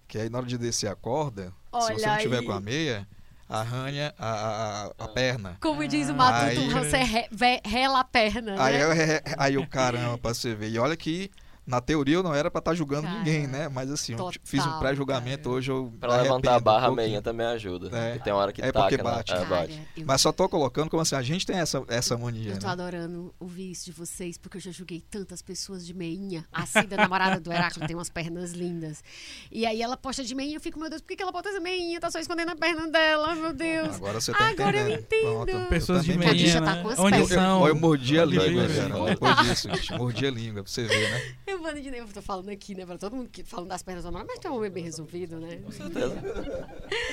Que 0.07 0.17
aí 0.17 0.29
na 0.29 0.37
hora 0.37 0.47
de 0.47 0.57
descer 0.57 0.87
a 0.89 0.95
corda, 0.95 1.47
se 1.47 1.51
Olha 1.71 1.95
você 1.99 2.05
não 2.07 2.17
tiver 2.17 2.39
aí. 2.39 2.45
com 2.45 2.51
a 2.53 2.61
meia, 2.61 3.07
arranha 3.49 4.13
a, 4.17 4.27
a, 4.29 4.85
a- 4.87 4.91
a 4.99 5.07
perna. 5.09 5.57
Como 5.61 5.85
diz 5.87 6.07
o 6.09 6.11
Ah, 6.11 6.15
Matuto, 6.15 6.61
aí- 6.61 6.69
você 6.69 6.97
re- 6.97 7.27
ve- 7.31 7.61
rela 7.65 7.99
a 7.99 8.03
perna, 8.03 8.55
Aí 8.63 8.77
né? 8.77 8.83
eu, 8.83 8.89
aí 9.37 9.53
eu, 9.55 9.67
caramba, 9.67 10.17
pra 10.17 10.33
você 10.33 10.53
ver. 10.55 10.69
E 10.71 10.79
olha 10.79 10.95
que, 10.97 11.29
na 11.67 11.81
teoria, 11.81 12.15
eu 12.15 12.23
não 12.23 12.33
era 12.33 12.49
pra 12.49 12.59
estar 12.59 12.73
julgando 12.73 13.03
Cara, 13.07 13.17
ninguém, 13.19 13.45
né? 13.45 13.67
Mas 13.67 13.91
assim, 13.91 14.13
eu 14.13 14.17
total, 14.17 14.33
fiz 14.43 14.65
um 14.65 14.79
pré-julgamento, 14.79 15.49
hoje 15.49 15.69
eu. 15.69 15.93
Pra 15.99 16.21
levantar 16.21 16.53
a 16.53 16.57
um 16.57 16.61
barra, 16.61 16.77
a 16.77 16.87
pouquinho. 16.87 16.95
meinha 17.07 17.21
também 17.21 17.45
ajuda. 17.45 17.87
É. 17.95 18.11
Porque 18.13 18.23
tem 18.23 18.33
uma 18.33 18.39
hora 18.41 18.53
que 18.53 18.61
É 18.61 18.71
taca, 18.71 18.79
porque 18.79 18.97
né? 18.97 19.03
bate. 19.03 19.31
É, 19.33 19.35
Cara, 19.35 19.47
bate. 19.47 19.81
eu- 19.97 20.05
Mas 20.05 20.21
só 20.21 20.31
tô 20.31 20.47
colocando 20.47 20.89
como 20.89 21.01
assim, 21.01 21.15
a 21.15 21.21
gente 21.21 21.45
tem 21.45 21.57
essa, 21.57 21.83
essa 21.89 22.17
mania, 22.17 22.53
Eu 22.53 22.59
tô 22.59 22.65
né? 22.67 22.71
adorando 22.71 23.33
ouvir 23.39 23.71
isso 23.71 23.85
de 23.85 23.91
vocês, 23.91 24.37
porque 24.37 24.57
eu 24.57 24.61
já 24.61 24.71
julguei 24.71 25.01
tantas 25.01 25.41
pessoas 25.41 25.85
de 25.85 25.93
meinha. 25.93 26.45
A 26.51 26.65
Cida, 26.65 26.95
namorada 26.95 27.39
do 27.39 27.51
Heráclito, 27.51 27.85
tem 27.85 27.95
umas 27.95 28.09
pernas 28.09 28.51
lindas. 28.53 29.03
E 29.51 29.65
aí 29.65 29.81
ela 29.81 29.97
posta 29.97 30.23
de 30.23 30.33
meinha, 30.33 30.55
eu 30.55 30.61
fico, 30.61 30.79
meu 30.79 30.89
Deus, 30.89 31.01
por 31.01 31.15
que 31.15 31.21
ela 31.21 31.31
bota 31.31 31.49
essa 31.49 31.59
meinha? 31.59 31.99
Tá 31.99 32.09
só 32.09 32.19
escondendo 32.19 32.49
a 32.51 32.55
perna 32.55 32.87
dela, 32.87 33.35
meu 33.35 33.51
Deus. 33.53 33.95
Agora 33.95 34.21
você 34.21 34.31
tá 34.31 34.47
Agora 34.47 34.77
eu 34.77 34.89
entendendo. 34.89 34.99
entendo. 35.01 35.45
Pronto. 35.45 35.67
Pessoas 35.69 36.07
Eu 36.07 36.13
de 36.13 36.17
meinha, 36.17 36.47
já 36.47 36.59
mordi- 36.61 36.65
tá 36.71 36.75
né? 36.77 36.81
com 36.83 36.89
as 36.89 36.99
Onde 36.99 37.11
pernas. 37.11 37.31
Eu, 37.31 37.37
são? 37.37 37.67
eu 37.67 37.75
mordi 37.75 38.19
a 38.19 38.25
língua, 38.25 38.67
cara. 38.67 39.05
Depois 39.09 39.35
disso, 39.37 39.69
gente, 39.75 39.93
mordi 39.97 40.25
a 40.25 40.31
língua, 40.31 40.63
pra 40.63 40.71
você 40.71 40.83
ver, 40.83 41.11
né? 41.11 41.35
Eu, 41.45 41.56
mano, 41.59 41.81
de 41.81 41.91
novo, 41.91 42.13
tô 42.13 42.21
falando 42.21 42.49
aqui, 42.49 42.75
né, 42.75 42.85
pra 42.85 42.97
todo 42.97 43.15
mundo 43.15 43.29
que 43.29 43.43
falando 43.43 43.69
das 43.69 43.83
pernas 43.83 44.05
namorada, 44.05 44.27
mas 44.29 44.39
tem 44.39 44.49
um 44.49 44.55
homem 44.55 44.69
bem 44.69 44.83
resolvido, 44.83 45.39
né? 45.39 45.57
Com 45.57 45.71
certeza. 45.71 46.15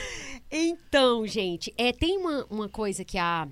Então, 0.50 1.26
gente, 1.26 1.74
é, 1.76 1.92
tem 1.92 2.16
uma, 2.16 2.46
uma 2.48 2.68
coisa 2.68 3.04
que 3.04 3.18
a 3.18 3.48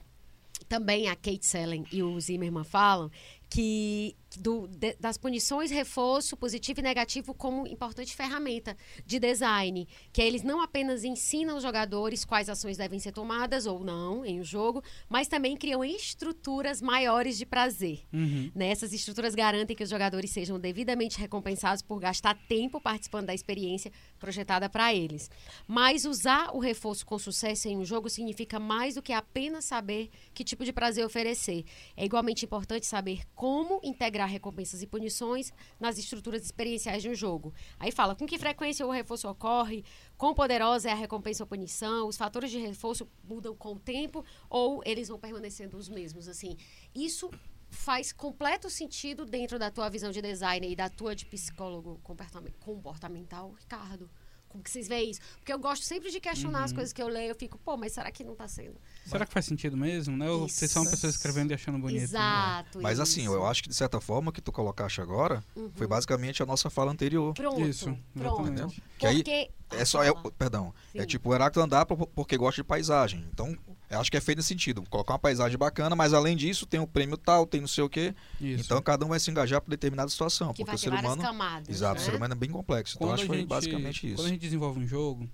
também 0.69 1.09
a 1.09 1.17
Kate 1.17 1.45
Sellen 1.45 1.85
e 1.91 2.03
o 2.03 2.21
Zimmerman 2.21 2.65
falam 2.65 3.11
que 3.51 4.17
do- 4.39 4.67
de- 4.69 4.97
das 5.01 5.17
punições, 5.17 5.71
reforço 5.71 6.37
positivo 6.37 6.81
e 6.81 6.83
negativo 6.83 7.35
como 7.35 7.67
importante 7.67 8.15
ferramenta 8.15 8.77
de 9.07 9.19
design, 9.19 9.87
que 10.13 10.23
eles 10.23 10.43
não 10.43 10.61
apenas 10.61 11.05
ensinam 11.05 11.57
os 11.57 11.63
jogadores 11.63 12.25
quais 12.25 12.49
ações 12.49 12.77
devem 12.77 12.99
ser 12.99 13.13
tomadas 13.13 13.67
ou 13.67 13.83
não 13.85 14.25
em 14.25 14.41
um 14.41 14.45
jogo, 14.45 14.83
mas 15.09 15.29
também 15.29 15.57
criam 15.57 15.85
estruturas 15.85 16.81
maiores 16.81 17.37
de 17.39 17.47
prazer. 17.47 18.01
Uhum. 18.13 18.51
Né? 18.55 18.69
Essas 18.69 18.93
estruturas 18.93 19.35
garantem 19.35 19.75
que 19.77 19.83
os 19.83 19.91
jogadores 19.91 20.31
sejam 20.31 20.59
devidamente 20.59 21.19
recompensados 21.19 21.83
por 21.83 21.99
gastar 22.01 22.37
tempo 22.49 22.81
participando 22.81 23.27
da 23.27 23.35
experiência 23.35 23.93
projetada 24.19 24.69
para 24.69 24.95
eles. 24.95 25.31
Mas 25.67 26.05
usar 26.05 26.51
o 26.55 26.59
reforço 26.59 27.05
com 27.05 27.19
sucesso 27.19 27.69
em 27.69 27.77
um 27.77 27.85
jogo 27.85 28.09
significa 28.09 28.59
mais 28.61 28.95
do 28.95 29.03
que 29.03 29.13
apenas 29.13 29.65
saber 29.65 30.11
que 30.35 30.45
tipo 30.45 30.65
de 30.65 30.73
prazer 30.73 31.05
oferecer. 31.05 31.65
É 31.97 32.05
igualmente 32.05 32.45
importante 32.45 32.87
saber 32.87 33.23
como 33.35 33.81
integrar 33.83 34.22
recompensas 34.27 34.83
e 34.83 34.87
punições 34.87 35.53
nas 35.79 35.99
estruturas 35.99 36.45
experienciais 36.45 37.03
de 37.03 37.09
um 37.09 37.15
jogo. 37.15 37.53
Aí 37.79 37.91
fala 37.91 38.15
com 38.15 38.27
que 38.27 38.39
frequência 38.39 38.87
o 38.87 38.91
reforço 38.91 39.29
ocorre, 39.29 39.85
quão 40.17 40.35
poderosa 40.35 40.89
é 40.89 40.93
a 40.93 40.97
recompensa 40.97 41.43
ou 41.43 41.47
punição, 41.47 42.09
os 42.09 42.17
fatores 42.17 42.51
de 42.51 42.59
reforço 42.59 43.09
mudam 43.25 43.55
com 43.55 43.73
o 43.75 43.79
tempo 43.79 44.25
ou 44.49 44.83
eles 44.85 45.09
vão 45.09 45.19
permanecendo 45.19 45.77
os 45.77 45.89
mesmos. 45.89 46.29
Assim, 46.29 46.57
isso 46.95 47.31
faz 47.69 48.13
completo 48.13 48.69
sentido 48.69 49.25
dentro 49.25 49.59
da 49.59 49.71
tua 49.71 49.89
visão 49.89 50.11
de 50.11 50.21
design 50.21 50.71
e 50.71 50.77
da 50.77 50.89
tua 50.91 51.17
de 51.17 51.25
psicólogo 51.25 51.99
comportamen- 52.03 52.53
comportamental, 52.61 53.53
Ricardo. 53.53 54.11
Como 54.53 54.63
que 54.63 54.71
vocês 54.71 54.87
veem 54.87 55.11
isso? 55.11 55.21
Porque 55.39 55.53
eu 55.53 55.59
gosto 55.59 55.83
sempre 55.85 56.11
de 56.11 56.21
questionar 56.21 56.59
Uhum. 56.61 56.65
as 56.67 56.73
coisas 56.73 56.93
que 56.93 57.03
eu 57.03 57.09
leio. 57.09 57.31
Eu 57.31 57.35
fico, 57.35 57.59
pô, 57.59 57.77
mas 57.77 57.93
será 57.93 58.11
que 58.13 58.23
não 58.23 58.35
tá 58.35 58.47
sendo? 58.47 58.77
Será 59.07 59.25
que 59.27 59.33
faz 59.33 59.47
sentido 59.47 59.77
mesmo, 59.77 60.17
né? 60.17 60.31
Ou 60.31 60.49
vocês 60.49 60.71
são 60.71 60.85
pessoas 60.85 61.15
escrevendo 61.15 61.51
e 61.51 61.55
achando 61.55 61.79
bonito? 61.79 61.99
né? 61.99 62.05
Exato. 62.05 62.81
Mas 62.83 63.01
assim, 63.01 63.23
isso. 63.23 63.33
eu 63.33 63.47
acho 63.47 63.63
que 63.63 63.69
de 63.71 63.75
certa 63.75 64.01
forma 64.01 64.29
o 64.31 64.33
que 64.33 64.41
tu 64.43 64.53
colocaste 64.53 65.01
agora 65.01 65.43
Uhum. 65.57 65.71
foi 65.75 65.87
basicamente 65.87 66.43
a 66.43 66.47
nossa 66.47 66.69
fala 66.71 66.93
anterior. 66.93 67.33
Pronto. 67.35 67.61
Isso, 67.63 67.97
pronto. 68.15 68.43
exatamente. 68.43 68.83
Que 68.99 69.07
aí 69.07 69.17
Porque... 69.17 69.51
É 69.79 69.85
só, 69.85 70.03
é, 70.05 70.13
perdão, 70.39 70.73
é 70.95 71.01
Sim. 71.03 71.07
tipo 71.07 71.31
o 71.31 71.35
Heráclito 71.35 71.61
andar 71.61 71.87
por- 71.87 72.07
porque 72.09 72.37
gosta 72.37 72.63
de 72.63 72.65
paisagem. 72.67 73.27
Então, 73.33 73.57
eu 73.91 74.01
acho 74.01 74.11
que 74.11 74.17
é 74.17 74.21
feito 74.21 74.39
nesse 74.39 74.49
sentido. 74.49 74.83
Colocar 74.89 75.13
uma 75.15 75.19
paisagem 75.19 75.59
bacana, 75.59 75.95
mas 75.97 76.13
além 76.15 76.37
disso 76.37 76.65
tem 76.67 76.81
o 76.81 76.87
prêmio 76.87 77.17
tal, 77.17 77.47
tem 77.47 77.61
não 77.61 77.69
sei 77.69 77.85
o 77.85 77.89
quê. 77.89 78.15
Isso. 78.41 78.65
Então 78.65 78.81
cada 78.81 79.05
um 79.05 79.09
vai 79.09 79.21
se 79.21 79.31
engajar 79.31 79.61
por 79.61 79.71
determinada 79.71 80.09
situação. 80.11 80.53
Que 80.53 80.65
porque 80.65 80.71
vai 80.71 80.75
o 80.77 80.79
ser 80.79 80.91
humano. 81.07 81.23
camadas. 81.23 81.69
Exato, 81.69 81.97
né? 81.97 82.01
o 82.01 82.05
ser 82.05 82.15
humano 82.17 82.33
é 82.33 82.37
bem 82.37 82.51
complexo. 82.51 82.97
Então 82.97 83.09
quando 83.09 83.15
acho 83.15 83.25
a 83.25 83.27
que 83.27 83.33
foi 83.33 83.45
basicamente 83.47 84.01
Quando 84.01 84.11
a 84.11 84.15
isso. 84.15 84.29
gente 84.29 84.41
desenvolve 84.41 84.81
um 84.81 84.87
jogo, 84.87 85.29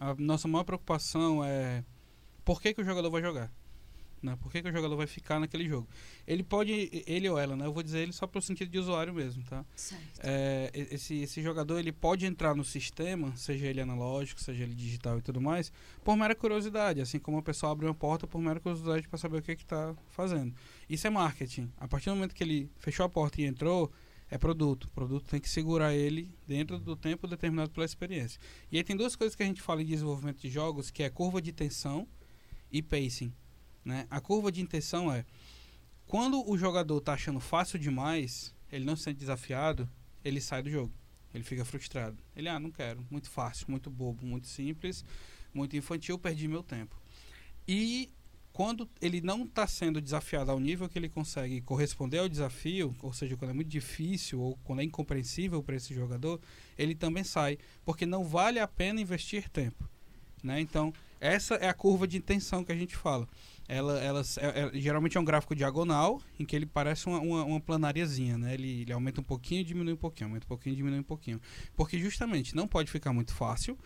a 0.00 0.14
nossa 0.18 0.48
maior 0.48 0.64
preocupação 0.64 1.44
é 1.44 1.84
por 2.44 2.60
que, 2.60 2.74
que 2.74 2.80
o 2.82 2.84
jogador 2.84 3.08
vai 3.10 3.22
jogar. 3.22 3.52
Né? 4.22 4.36
Por 4.40 4.52
que, 4.52 4.62
que 4.62 4.68
o 4.68 4.72
jogador 4.72 4.96
vai 4.96 5.06
ficar 5.06 5.40
naquele 5.40 5.68
jogo? 5.68 5.88
Ele 6.26 6.42
pode, 6.42 7.02
ele 7.06 7.28
ou 7.28 7.38
ela, 7.38 7.56
né? 7.56 7.66
Eu 7.66 7.72
vou 7.72 7.82
dizer 7.82 8.00
ele 8.00 8.12
só 8.12 8.26
pelo 8.26 8.42
sentido 8.42 8.70
de 8.70 8.78
usuário 8.78 9.12
mesmo, 9.12 9.42
tá? 9.44 9.64
Certo. 9.74 10.20
É, 10.22 10.70
esse, 10.90 11.16
esse 11.22 11.42
jogador 11.42 11.78
ele 11.78 11.90
pode 11.90 12.24
entrar 12.24 12.54
no 12.54 12.64
sistema, 12.64 13.34
seja 13.36 13.66
ele 13.66 13.80
analógico, 13.80 14.40
seja 14.40 14.62
ele 14.62 14.74
digital 14.74 15.18
e 15.18 15.22
tudo 15.22 15.40
mais, 15.40 15.72
por 16.04 16.16
mera 16.16 16.34
curiosidade, 16.34 17.00
assim 17.00 17.18
como 17.18 17.38
a 17.38 17.42
pessoa 17.42 17.72
abre 17.72 17.86
uma 17.86 17.94
porta 17.94 18.26
por 18.26 18.40
mera 18.40 18.60
curiosidade 18.60 19.08
para 19.08 19.18
saber 19.18 19.38
o 19.38 19.42
que 19.42 19.52
está 19.52 19.94
fazendo. 20.10 20.54
Isso 20.88 21.06
é 21.06 21.10
marketing. 21.10 21.72
A 21.78 21.88
partir 21.88 22.10
do 22.10 22.14
momento 22.14 22.34
que 22.34 22.44
ele 22.44 22.70
fechou 22.78 23.04
a 23.04 23.08
porta 23.08 23.40
e 23.40 23.44
entrou, 23.44 23.90
é 24.32 24.38
produto. 24.38 24.84
O 24.84 24.90
produto 24.90 25.28
tem 25.28 25.38
que 25.38 25.48
segurar 25.48 25.94
ele 25.94 26.34
dentro 26.46 26.78
do 26.78 26.96
tempo 26.96 27.26
determinado 27.26 27.70
pela 27.70 27.84
experiência. 27.84 28.40
E 28.70 28.78
aí 28.78 28.82
tem 28.82 28.96
duas 28.96 29.14
coisas 29.14 29.36
que 29.36 29.42
a 29.42 29.46
gente 29.46 29.60
fala 29.60 29.82
em 29.82 29.84
desenvolvimento 29.84 30.40
de 30.40 30.48
jogos, 30.48 30.90
que 30.90 31.02
é 31.02 31.10
curva 31.10 31.42
de 31.42 31.52
tensão 31.52 32.08
e 32.70 32.80
pacing. 32.80 33.30
Né? 33.84 34.06
A 34.10 34.20
curva 34.20 34.50
de 34.52 34.60
intenção 34.60 35.12
é 35.12 35.24
quando 36.06 36.48
o 36.48 36.58
jogador 36.58 36.98
está 36.98 37.14
achando 37.14 37.40
fácil 37.40 37.78
demais, 37.78 38.54
ele 38.70 38.84
não 38.84 38.96
se 38.96 39.04
sente 39.04 39.18
desafiado, 39.18 39.88
ele 40.24 40.40
sai 40.40 40.62
do 40.62 40.70
jogo. 40.70 40.92
Ele 41.34 41.42
fica 41.42 41.64
frustrado. 41.64 42.18
Ele, 42.36 42.48
ah, 42.48 42.60
não 42.60 42.70
quero. 42.70 43.04
Muito 43.10 43.30
fácil, 43.30 43.66
muito 43.68 43.90
bobo, 43.90 44.24
muito 44.26 44.46
simples, 44.46 45.04
muito 45.54 45.76
infantil, 45.76 46.18
perdi 46.18 46.46
meu 46.46 46.62
tempo. 46.62 46.94
E 47.66 48.10
quando 48.52 48.86
ele 49.00 49.22
não 49.22 49.44
está 49.44 49.66
sendo 49.66 50.00
desafiado 50.00 50.50
ao 50.50 50.60
nível 50.60 50.88
que 50.88 50.98
ele 50.98 51.08
consegue 51.08 51.62
corresponder 51.62 52.18
ao 52.18 52.28
desafio, 52.28 52.94
ou 53.00 53.12
seja, 53.12 53.36
quando 53.36 53.52
é 53.52 53.54
muito 53.54 53.70
difícil 53.70 54.40
ou 54.40 54.58
quando 54.62 54.80
é 54.80 54.84
incompreensível 54.84 55.62
para 55.62 55.76
esse 55.76 55.94
jogador, 55.94 56.38
ele 56.76 56.94
também 56.94 57.24
sai, 57.24 57.58
porque 57.84 58.04
não 58.04 58.24
vale 58.24 58.58
a 58.58 58.68
pena 58.68 59.00
investir 59.00 59.48
tempo. 59.48 59.88
Né? 60.42 60.60
Então, 60.60 60.92
essa 61.18 61.54
é 61.54 61.68
a 61.68 61.74
curva 61.74 62.06
de 62.06 62.18
intenção 62.18 62.62
que 62.62 62.72
a 62.72 62.76
gente 62.76 62.94
fala. 62.94 63.26
Ela, 63.68 63.98
ela, 64.00 64.22
é- 64.38 64.60
é- 64.76 64.80
geralmente 64.80 65.16
é 65.16 65.20
um 65.20 65.24
gráfico 65.24 65.54
diagonal, 65.54 66.20
em 66.38 66.44
que 66.44 66.54
ele 66.54 66.66
parece 66.66 67.06
uma, 67.06 67.20
uma, 67.20 67.44
uma 67.44 67.60
planariazinha, 67.60 68.36
né? 68.36 68.54
Ele, 68.54 68.82
ele 68.82 68.92
aumenta 68.92 69.20
um 69.20 69.24
pouquinho 69.24 69.60
e 69.60 69.64
diminui 69.64 69.94
um 69.94 69.96
pouquinho, 69.96 70.28
aumenta 70.28 70.44
um 70.44 70.48
pouquinho 70.48 70.72
e 70.74 70.76
diminui 70.76 70.98
um 70.98 71.02
pouquinho. 71.04 71.40
Porque 71.76 71.98
justamente 71.98 72.54
não 72.54 72.66
pode 72.68 72.90
ficar 72.90 73.12
muito 73.12 73.32
fácil 73.34 73.78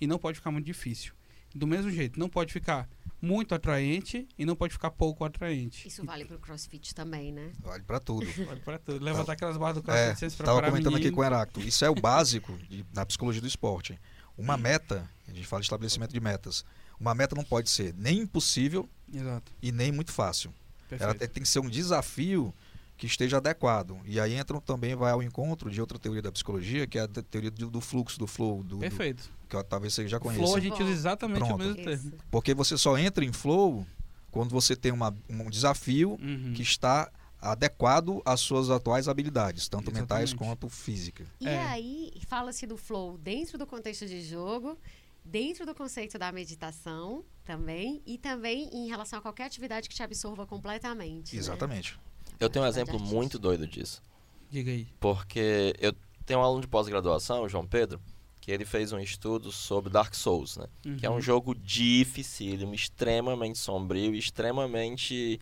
e 0.00 0.06
não 0.06 0.18
pode 0.18 0.38
ficar 0.38 0.50
muito 0.50 0.66
difícil. 0.66 1.12
Do 1.54 1.66
mesmo 1.66 1.90
jeito, 1.90 2.18
não 2.18 2.28
pode 2.30 2.50
ficar 2.52 2.88
muito 3.20 3.54
atraente 3.54 4.26
e 4.38 4.44
não 4.44 4.56
pode 4.56 4.72
ficar 4.72 4.90
pouco 4.90 5.22
atraente. 5.24 5.86
Isso 5.86 6.02
vale 6.04 6.24
pro 6.24 6.38
crossfit 6.38 6.94
também, 6.94 7.30
né? 7.30 7.52
Vale 7.60 7.82
pra 7.82 8.00
tudo. 8.00 8.26
Pode 8.46 8.60
para 8.62 8.78
tudo. 8.78 9.04
Levantar 9.04 9.32
aquelas 9.34 9.56
barras 9.58 9.76
do 9.76 9.80
É, 9.80 9.84
crossfit 9.84 10.18
sem 10.18 10.30
se 10.30 10.34
estava 10.36 10.60
comentando 10.62 10.94
aqui 10.94 11.04
menino. 11.04 11.14
com 11.16 11.20
o 11.20 11.24
Heráclito. 11.24 11.60
Isso 11.68 11.84
é 11.84 11.90
o 11.90 11.94
básico 11.94 12.56
de- 12.68 12.82
da 12.84 13.04
psicologia 13.06 13.40
do 13.40 13.46
esporte. 13.46 13.98
Uma 14.36 14.56
meta, 14.56 15.08
a 15.28 15.32
gente 15.32 15.46
fala 15.46 15.60
de 15.60 15.66
estabelecimento 15.66 16.10
de 16.12 16.20
metas. 16.20 16.64
Uma 17.02 17.14
meta 17.16 17.34
não 17.34 17.42
pode 17.44 17.68
ser 17.68 17.92
nem 17.98 18.20
impossível 18.20 18.88
Exato. 19.12 19.50
e 19.60 19.72
nem 19.72 19.90
muito 19.90 20.12
fácil. 20.12 20.54
Ela 20.90 21.08
Perfeito. 21.10 21.32
tem 21.32 21.42
que 21.42 21.48
ser 21.48 21.58
um 21.58 21.68
desafio 21.68 22.54
que 22.96 23.06
esteja 23.06 23.38
adequado. 23.38 23.98
E 24.04 24.20
aí 24.20 24.34
entra 24.34 24.60
também 24.60 24.94
vai 24.94 25.10
ao 25.10 25.20
encontro 25.22 25.68
de 25.68 25.80
outra 25.80 25.98
teoria 25.98 26.22
da 26.22 26.30
psicologia, 26.30 26.86
que 26.86 26.96
é 26.98 27.02
a 27.02 27.08
te- 27.08 27.22
teoria 27.22 27.50
do, 27.50 27.68
do 27.68 27.80
fluxo, 27.80 28.18
do 28.18 28.26
flow, 28.28 28.62
do, 28.62 28.76
do- 28.76 28.78
Perfeito. 28.78 29.28
que 29.48 29.56
ó, 29.56 29.62
talvez 29.64 29.92
você 29.94 30.06
já 30.06 30.20
conheça. 30.20 30.44
Flow 30.44 30.56
a 30.56 30.60
gente 30.60 30.80
usa 30.80 30.92
exatamente 30.92 31.38
Pronto. 31.40 31.54
o 31.56 31.58
mesmo 31.58 31.74
Isso. 31.80 31.84
termo. 31.84 32.12
Porque 32.30 32.54
você 32.54 32.78
só 32.78 32.96
entra 32.96 33.24
em 33.24 33.32
flow 33.32 33.84
quando 34.30 34.50
você 34.50 34.76
tem 34.76 34.92
uma, 34.92 35.12
um 35.28 35.50
desafio 35.50 36.12
Uhum. 36.22 36.52
que 36.54 36.62
está 36.62 37.10
adequado 37.40 38.22
às 38.24 38.40
suas 38.40 38.70
atuais 38.70 39.08
habilidades, 39.08 39.66
tanto 39.68 39.92
mentais 39.92 40.30
Exatamente. 40.30 40.36
quanto 40.60 40.68
físicas. 40.68 41.26
E 41.40 41.48
É. 41.48 41.58
aí, 41.64 42.12
fala-se 42.28 42.66
do 42.66 42.76
flow 42.76 43.18
dentro 43.18 43.58
do 43.58 43.66
contexto 43.66 44.06
de 44.06 44.22
jogo, 44.22 44.78
dentro 45.24 45.64
do 45.66 45.74
conceito 45.74 46.18
da 46.18 46.30
meditação 46.32 47.24
também, 47.44 48.02
e 48.06 48.16
também 48.18 48.68
em 48.72 48.88
relação 48.88 49.18
a 49.18 49.22
qualquer 49.22 49.44
atividade 49.46 49.88
que 49.88 49.94
te 49.94 50.02
absorva 50.02 50.46
completamente. 50.46 51.34
né? 51.34 51.40
Exatamente. 51.40 51.98
Eu 52.38 52.48
tenho 52.50 52.64
um 52.64 52.68
exemplo 52.68 52.94
artística. 52.94 53.16
muito 53.16 53.38
doido 53.38 53.66
disso. 53.66 54.02
Diga 54.50 54.70
aí. 54.70 54.86
Porque 55.00 55.74
eu 55.80 55.92
tenho 56.26 56.40
um 56.40 56.42
aluno 56.42 56.60
de 56.60 56.68
pós-graduação, 56.68 57.42
o 57.42 57.48
João 57.48 57.66
Pedro, 57.66 58.00
que 58.40 58.50
ele 58.50 58.64
fez 58.64 58.92
um 58.92 58.98
estudo 58.98 59.52
sobre 59.52 59.90
Dark 59.90 60.14
Souls, 60.14 60.56
né? 60.56 60.66
Que 60.98 61.06
é 61.06 61.10
um 61.10 61.14
Uhum. 61.14 61.20
jogo 61.20 61.54
dificílimo, 61.54 62.74
extremamente 62.74 63.58
sombrio, 63.58 64.14
extremamente. 64.14 65.40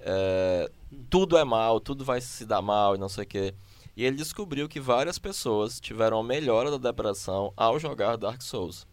é, 0.00 0.70
tudo 1.08 1.36
é 1.38 1.44
mal, 1.44 1.80
tudo 1.80 2.04
vai 2.04 2.20
se 2.20 2.44
dar 2.44 2.60
mal 2.62 2.94
e 2.94 2.98
não 2.98 3.08
sei 3.08 3.24
o 3.24 3.26
quê. 3.26 3.54
E 3.96 4.04
ele 4.04 4.16
descobriu 4.16 4.68
que 4.68 4.80
várias 4.80 5.18
pessoas 5.18 5.80
tiveram 5.80 6.18
a 6.20 6.22
melhora 6.24 6.70
da 6.70 6.78
depressão 6.90 7.52
ao 7.56 7.78
jogar 7.78 8.16
Dark 8.16 8.40
Souls. 8.42 8.86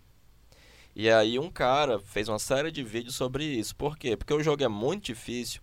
E 0.99 1.09
aí 1.09 1.39
um 1.39 1.49
cara 1.49 1.97
fez 1.97 2.27
uma 2.27 2.37
série 2.37 2.69
de 2.69 2.83
vídeos 2.83 3.15
sobre 3.15 3.45
isso. 3.45 3.73
Por 3.73 3.97
quê? 3.97 4.17
Porque 4.17 4.33
o 4.33 4.43
jogo 4.43 4.61
é 4.61 4.67
muito 4.67 5.05
difícil, 5.05 5.61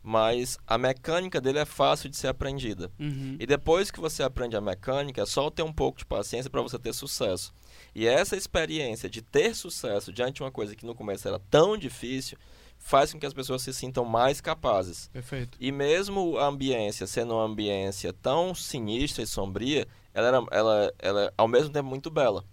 mas 0.00 0.56
a 0.64 0.78
mecânica 0.78 1.40
dele 1.40 1.58
é 1.58 1.64
fácil 1.64 2.08
de 2.08 2.16
ser 2.16 2.28
aprendida. 2.28 2.88
Uhum. 2.96 3.36
E 3.40 3.44
depois 3.44 3.90
que 3.90 3.98
você 3.98 4.22
aprende 4.22 4.56
a 4.56 4.60
mecânica, 4.60 5.22
é 5.22 5.26
só 5.26 5.50
ter 5.50 5.64
um 5.64 5.72
pouco 5.72 5.98
de 5.98 6.06
paciência 6.06 6.48
para 6.48 6.62
você 6.62 6.78
ter 6.78 6.92
sucesso. 6.92 7.52
E 7.92 8.06
essa 8.06 8.36
experiência 8.36 9.10
de 9.10 9.22
ter 9.22 9.56
sucesso 9.56 10.12
diante 10.12 10.36
de 10.36 10.44
uma 10.44 10.52
coisa 10.52 10.76
que 10.76 10.86
no 10.86 10.94
começo 10.94 11.26
era 11.26 11.40
tão 11.50 11.76
difícil, 11.76 12.38
faz 12.78 13.12
com 13.12 13.18
que 13.18 13.26
as 13.26 13.34
pessoas 13.34 13.62
se 13.62 13.74
sintam 13.74 14.04
mais 14.04 14.40
capazes. 14.40 15.08
Perfeito. 15.12 15.58
E 15.60 15.72
mesmo 15.72 16.38
a 16.38 16.46
ambiência 16.46 17.08
sendo 17.08 17.34
uma 17.34 17.42
ambiência 17.42 18.12
tão 18.12 18.54
sinistra 18.54 19.24
e 19.24 19.26
sombria, 19.26 19.84
ela 20.14 20.28
era 20.28 20.46
ela, 20.52 20.94
ela 21.00 21.24
é 21.24 21.32
ao 21.36 21.48
mesmo 21.48 21.70
tempo 21.70 21.88
muito 21.88 22.08
bela. 22.08 22.44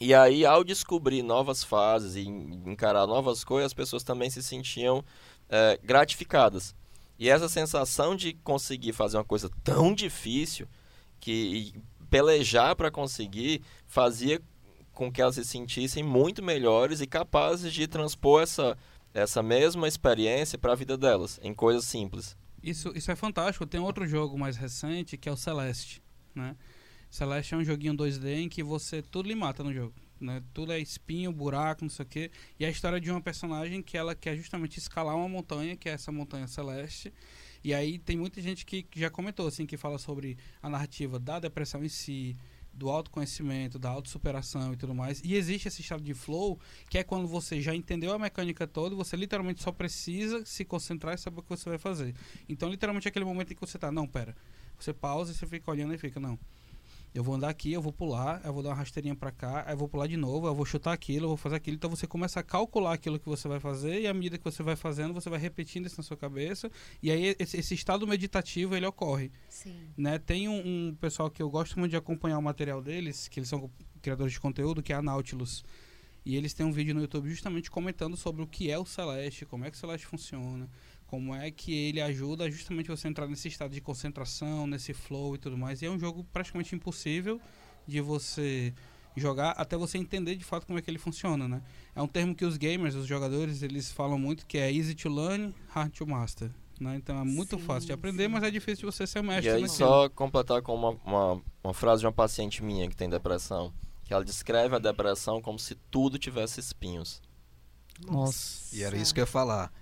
E 0.00 0.14
aí, 0.14 0.46
ao 0.46 0.64
descobrir 0.64 1.22
novas 1.22 1.62
fases 1.62 2.16
e 2.16 2.22
en- 2.26 2.62
encarar 2.66 3.06
novas 3.06 3.44
coisas, 3.44 3.66
as 3.66 3.74
pessoas 3.74 4.02
também 4.02 4.30
se 4.30 4.42
sentiam 4.42 5.04
eh, 5.50 5.78
gratificadas. 5.82 6.74
E 7.18 7.28
essa 7.28 7.48
sensação 7.50 8.16
de 8.16 8.32
conseguir 8.32 8.94
fazer 8.94 9.18
uma 9.18 9.24
coisa 9.24 9.50
tão 9.62 9.94
difícil 9.94 10.66
que 11.20 11.74
pelejar 12.08 12.74
para 12.74 12.90
conseguir 12.90 13.62
fazia 13.86 14.40
com 14.94 15.12
que 15.12 15.20
elas 15.20 15.34
se 15.34 15.44
sentissem 15.44 16.02
muito 16.02 16.42
melhores 16.42 17.00
e 17.02 17.06
capazes 17.06 17.72
de 17.72 17.86
transpor 17.86 18.42
essa, 18.42 18.76
essa 19.12 19.42
mesma 19.42 19.86
experiência 19.86 20.58
para 20.58 20.72
a 20.72 20.76
vida 20.76 20.96
delas, 20.96 21.38
em 21.42 21.52
coisas 21.54 21.84
simples. 21.84 22.36
Isso, 22.62 22.90
isso 22.96 23.10
é 23.10 23.16
fantástico. 23.16 23.66
Tem 23.66 23.80
outro 23.80 24.06
jogo 24.06 24.38
mais 24.38 24.56
recente 24.56 25.16
que 25.18 25.28
é 25.28 25.32
o 25.32 25.36
Celeste, 25.36 26.02
né? 26.34 26.56
Celeste 27.10 27.54
é 27.54 27.56
um 27.56 27.64
joguinho 27.64 27.94
2D 27.94 28.38
em 28.38 28.48
que 28.48 28.62
você 28.62 29.02
tudo 29.02 29.28
lhe 29.28 29.34
mata 29.34 29.64
no 29.64 29.72
jogo, 29.72 29.94
né? 30.20 30.42
Tudo 30.54 30.72
é 30.72 30.78
espinho, 30.78 31.32
buraco, 31.32 31.84
não 31.84 31.90
sei 31.90 32.04
o 32.04 32.08
quê. 32.08 32.30
E 32.58 32.64
a 32.64 32.70
história 32.70 33.00
de 33.00 33.10
uma 33.10 33.20
personagem 33.20 33.82
que 33.82 33.96
ela 33.96 34.14
quer 34.14 34.36
justamente 34.36 34.78
escalar 34.78 35.16
uma 35.16 35.28
montanha, 35.28 35.76
que 35.76 35.88
é 35.88 35.92
essa 35.92 36.12
montanha 36.12 36.46
celeste. 36.46 37.12
E 37.64 37.74
aí 37.74 37.98
tem 37.98 38.16
muita 38.16 38.40
gente 38.40 38.64
que 38.64 38.82
que 38.84 39.00
já 39.00 39.10
comentou 39.10 39.46
assim 39.46 39.66
que 39.66 39.76
fala 39.76 39.98
sobre 39.98 40.38
a 40.62 40.70
narrativa 40.70 41.18
da 41.18 41.40
depressão 41.40 41.84
em 41.84 41.88
si, 41.88 42.36
do 42.72 42.88
autoconhecimento, 42.88 43.78
da 43.78 43.90
autossuperação 43.90 44.72
e 44.72 44.76
tudo 44.76 44.94
mais. 44.94 45.20
E 45.24 45.34
existe 45.34 45.68
esse 45.68 45.80
estado 45.80 46.02
de 46.02 46.14
flow, 46.14 46.58
que 46.88 46.98
é 46.98 47.04
quando 47.04 47.26
você 47.26 47.60
já 47.60 47.74
entendeu 47.74 48.12
a 48.12 48.18
mecânica 48.18 48.66
toda, 48.66 48.94
você 48.94 49.16
literalmente 49.16 49.62
só 49.62 49.72
precisa 49.72 50.44
se 50.46 50.64
concentrar 50.64 51.14
e 51.14 51.18
saber 51.18 51.40
o 51.40 51.42
que 51.42 51.48
você 51.48 51.68
vai 51.68 51.78
fazer. 51.78 52.14
Então, 52.48 52.70
literalmente, 52.70 53.08
é 53.08 53.10
aquele 53.10 53.24
momento 53.24 53.52
em 53.52 53.54
que 53.54 53.60
você 53.60 53.78
tá, 53.78 53.90
não, 53.90 54.06
pera. 54.06 54.36
Você 54.78 54.92
pausa 54.92 55.32
e 55.32 55.34
você 55.34 55.46
fica 55.46 55.70
olhando 55.70 55.94
e 55.94 55.98
fica, 55.98 56.18
não. 56.18 56.38
Eu 57.14 57.24
vou 57.24 57.34
andar 57.34 57.48
aqui, 57.48 57.72
eu 57.72 57.82
vou 57.82 57.92
pular, 57.92 58.40
eu 58.44 58.52
vou 58.52 58.62
dar 58.62 58.70
uma 58.70 58.76
rasteirinha 58.76 59.16
pra 59.16 59.32
cá, 59.32 59.64
aí 59.66 59.74
eu 59.74 59.76
vou 59.76 59.88
pular 59.88 60.06
de 60.06 60.16
novo, 60.16 60.46
eu 60.46 60.54
vou 60.54 60.64
chutar 60.64 60.92
aquilo, 60.92 61.24
eu 61.24 61.28
vou 61.28 61.36
fazer 61.36 61.56
aquilo. 61.56 61.76
Então 61.76 61.90
você 61.90 62.06
começa 62.06 62.38
a 62.38 62.42
calcular 62.42 62.92
aquilo 62.92 63.18
que 63.18 63.28
você 63.28 63.48
vai 63.48 63.58
fazer 63.58 64.00
e 64.00 64.06
à 64.06 64.14
medida 64.14 64.38
que 64.38 64.44
você 64.44 64.62
vai 64.62 64.76
fazendo, 64.76 65.12
você 65.12 65.28
vai 65.28 65.40
repetindo 65.40 65.86
isso 65.86 65.96
na 65.98 66.04
sua 66.04 66.16
cabeça. 66.16 66.70
E 67.02 67.10
aí 67.10 67.34
esse, 67.38 67.56
esse 67.56 67.74
estado 67.74 68.06
meditativo, 68.06 68.76
ele 68.76 68.86
ocorre 68.86 69.32
Sim. 69.48 69.88
né? 69.96 70.18
Tem 70.18 70.48
um, 70.48 70.88
um 70.88 70.94
pessoal 70.94 71.30
que 71.30 71.42
eu 71.42 71.50
gosto 71.50 71.78
muito 71.78 71.90
de 71.90 71.96
acompanhar 71.96 72.38
o 72.38 72.42
material 72.42 72.80
deles, 72.80 73.26
que 73.26 73.40
eles 73.40 73.48
são 73.48 73.70
criadores 74.00 74.32
de 74.32 74.40
conteúdo, 74.40 74.82
que 74.82 74.92
é 74.92 74.96
a 74.96 75.02
Nautilus. 75.02 75.64
E 76.24 76.36
eles 76.36 76.52
têm 76.52 76.66
um 76.66 76.72
vídeo 76.72 76.94
no 76.94 77.00
YouTube 77.00 77.28
justamente 77.30 77.70
comentando 77.70 78.16
sobre 78.16 78.42
o 78.42 78.46
que 78.46 78.70
é 78.70 78.78
o 78.78 78.84
Celeste, 78.84 79.46
como 79.46 79.64
é 79.64 79.70
que 79.70 79.76
o 79.76 79.80
Celeste 79.80 80.06
funciona, 80.06 80.68
como 81.10 81.34
é 81.34 81.50
que 81.50 81.74
ele 81.74 82.00
ajuda 82.00 82.48
justamente 82.48 82.86
você 82.86 83.08
a 83.08 83.10
entrar 83.10 83.26
nesse 83.26 83.48
estado 83.48 83.72
de 83.72 83.80
concentração, 83.80 84.64
nesse 84.64 84.94
flow 84.94 85.34
e 85.34 85.38
tudo 85.38 85.58
mais. 85.58 85.82
E 85.82 85.86
é 85.86 85.90
um 85.90 85.98
jogo 85.98 86.22
praticamente 86.32 86.72
impossível 86.72 87.40
de 87.84 88.00
você 88.00 88.72
jogar 89.16 89.50
até 89.52 89.76
você 89.76 89.98
entender 89.98 90.36
de 90.36 90.44
fato 90.44 90.68
como 90.68 90.78
é 90.78 90.82
que 90.82 90.88
ele 90.88 91.00
funciona, 91.00 91.48
né? 91.48 91.62
É 91.96 92.00
um 92.00 92.06
termo 92.06 92.32
que 92.32 92.44
os 92.44 92.56
gamers, 92.56 92.94
os 92.94 93.08
jogadores, 93.08 93.60
eles 93.60 93.90
falam 93.90 94.16
muito 94.20 94.46
que 94.46 94.56
é 94.56 94.72
easy 94.72 94.94
to 94.94 95.08
learn, 95.08 95.52
hard 95.66 95.90
to 95.92 96.06
master. 96.06 96.48
Né? 96.78 96.94
Então 96.94 97.18
é 97.20 97.24
muito 97.24 97.58
Sim, 97.58 97.64
fácil 97.64 97.88
de 97.88 97.92
aprender, 97.92 98.26
sim. 98.26 98.28
mas 98.28 98.44
é 98.44 98.50
difícil 98.52 98.88
de 98.88 98.96
você 98.96 99.04
ser 99.04 99.20
E 99.20 99.22
mestre 99.22 99.56
aí, 99.56 99.66
naquilo. 99.66 99.68
só 99.68 100.08
completar 100.10 100.62
com 100.62 100.76
uma, 100.76 100.90
uma, 101.04 101.42
uma 101.64 101.74
frase 101.74 102.02
de 102.02 102.06
uma 102.06 102.12
paciente 102.12 102.62
minha 102.62 102.88
que 102.88 102.94
tem 102.96 103.10
depressão, 103.10 103.74
que 104.04 104.14
ela 104.14 104.24
descreve 104.24 104.76
a 104.76 104.78
depressão 104.78 105.42
como 105.42 105.58
se 105.58 105.74
tudo 105.90 106.20
tivesse 106.20 106.60
espinhos. 106.60 107.20
Nossa. 108.06 108.64
E 108.72 108.84
era 108.84 108.96
isso 108.96 109.12
que 109.12 109.18
eu 109.20 109.24
ia 109.24 109.26
falar. 109.26 109.72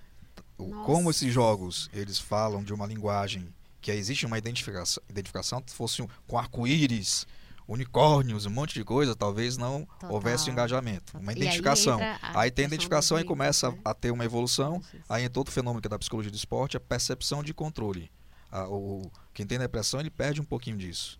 O- 0.59 0.67
Nossa. 0.67 0.85
Como 0.85 1.09
esses 1.09 1.33
jogos, 1.33 1.89
eles 1.93 2.19
falam 2.19 2.63
de 2.63 2.73
uma 2.73 2.85
linguagem 2.85 3.47
que 3.81 3.89
existe 3.91 4.25
uma 4.25 4.37
identificação, 4.37 5.01
identificação 5.09 5.63
se 5.65 5.73
fosse 5.73 6.01
um- 6.01 6.07
com 6.27 6.37
arco-íris, 6.37 7.25
unicórnios, 7.67 8.45
um 8.45 8.49
monte 8.49 8.73
de 8.73 8.83
coisa, 8.83 9.15
talvez 9.15 9.55
não 9.55 9.85
Total. 9.85 10.11
houvesse 10.11 10.49
um 10.49 10.53
engajamento. 10.53 11.17
Uma 11.17 11.31
aí 11.31 11.37
identificação. 11.37 11.93
entra 12.01 12.19
a 12.21 12.41
Aí, 12.41 12.51
tem 12.51 12.65
identificação 12.65 13.19
e 13.19 13.23
começa 13.23 13.71
né? 13.71 13.77
a 13.85 13.93
ter 13.93 14.11
uma 14.11 14.25
evolução. 14.25 14.81
Aí 15.07 15.23
entra 15.23 15.39
outro 15.39 15.53
fenômeno 15.53 15.79
que 15.81 15.87
é 15.87 15.89
da 15.89 15.99
psicologia 15.99 16.31
do 16.31 16.35
esporte, 16.37 16.75
a 16.75 16.79
percepção 16.79 17.43
de 17.43 17.53
controle. 17.53 18.11
A- 18.51 18.67
o, 18.67 19.09
quem 19.33 19.45
tem 19.45 19.59
depressão, 19.59 19.99
ele 19.99 20.09
perde 20.09 20.41
um 20.41 20.45
pouquinho 20.45 20.77
disso. 20.77 21.19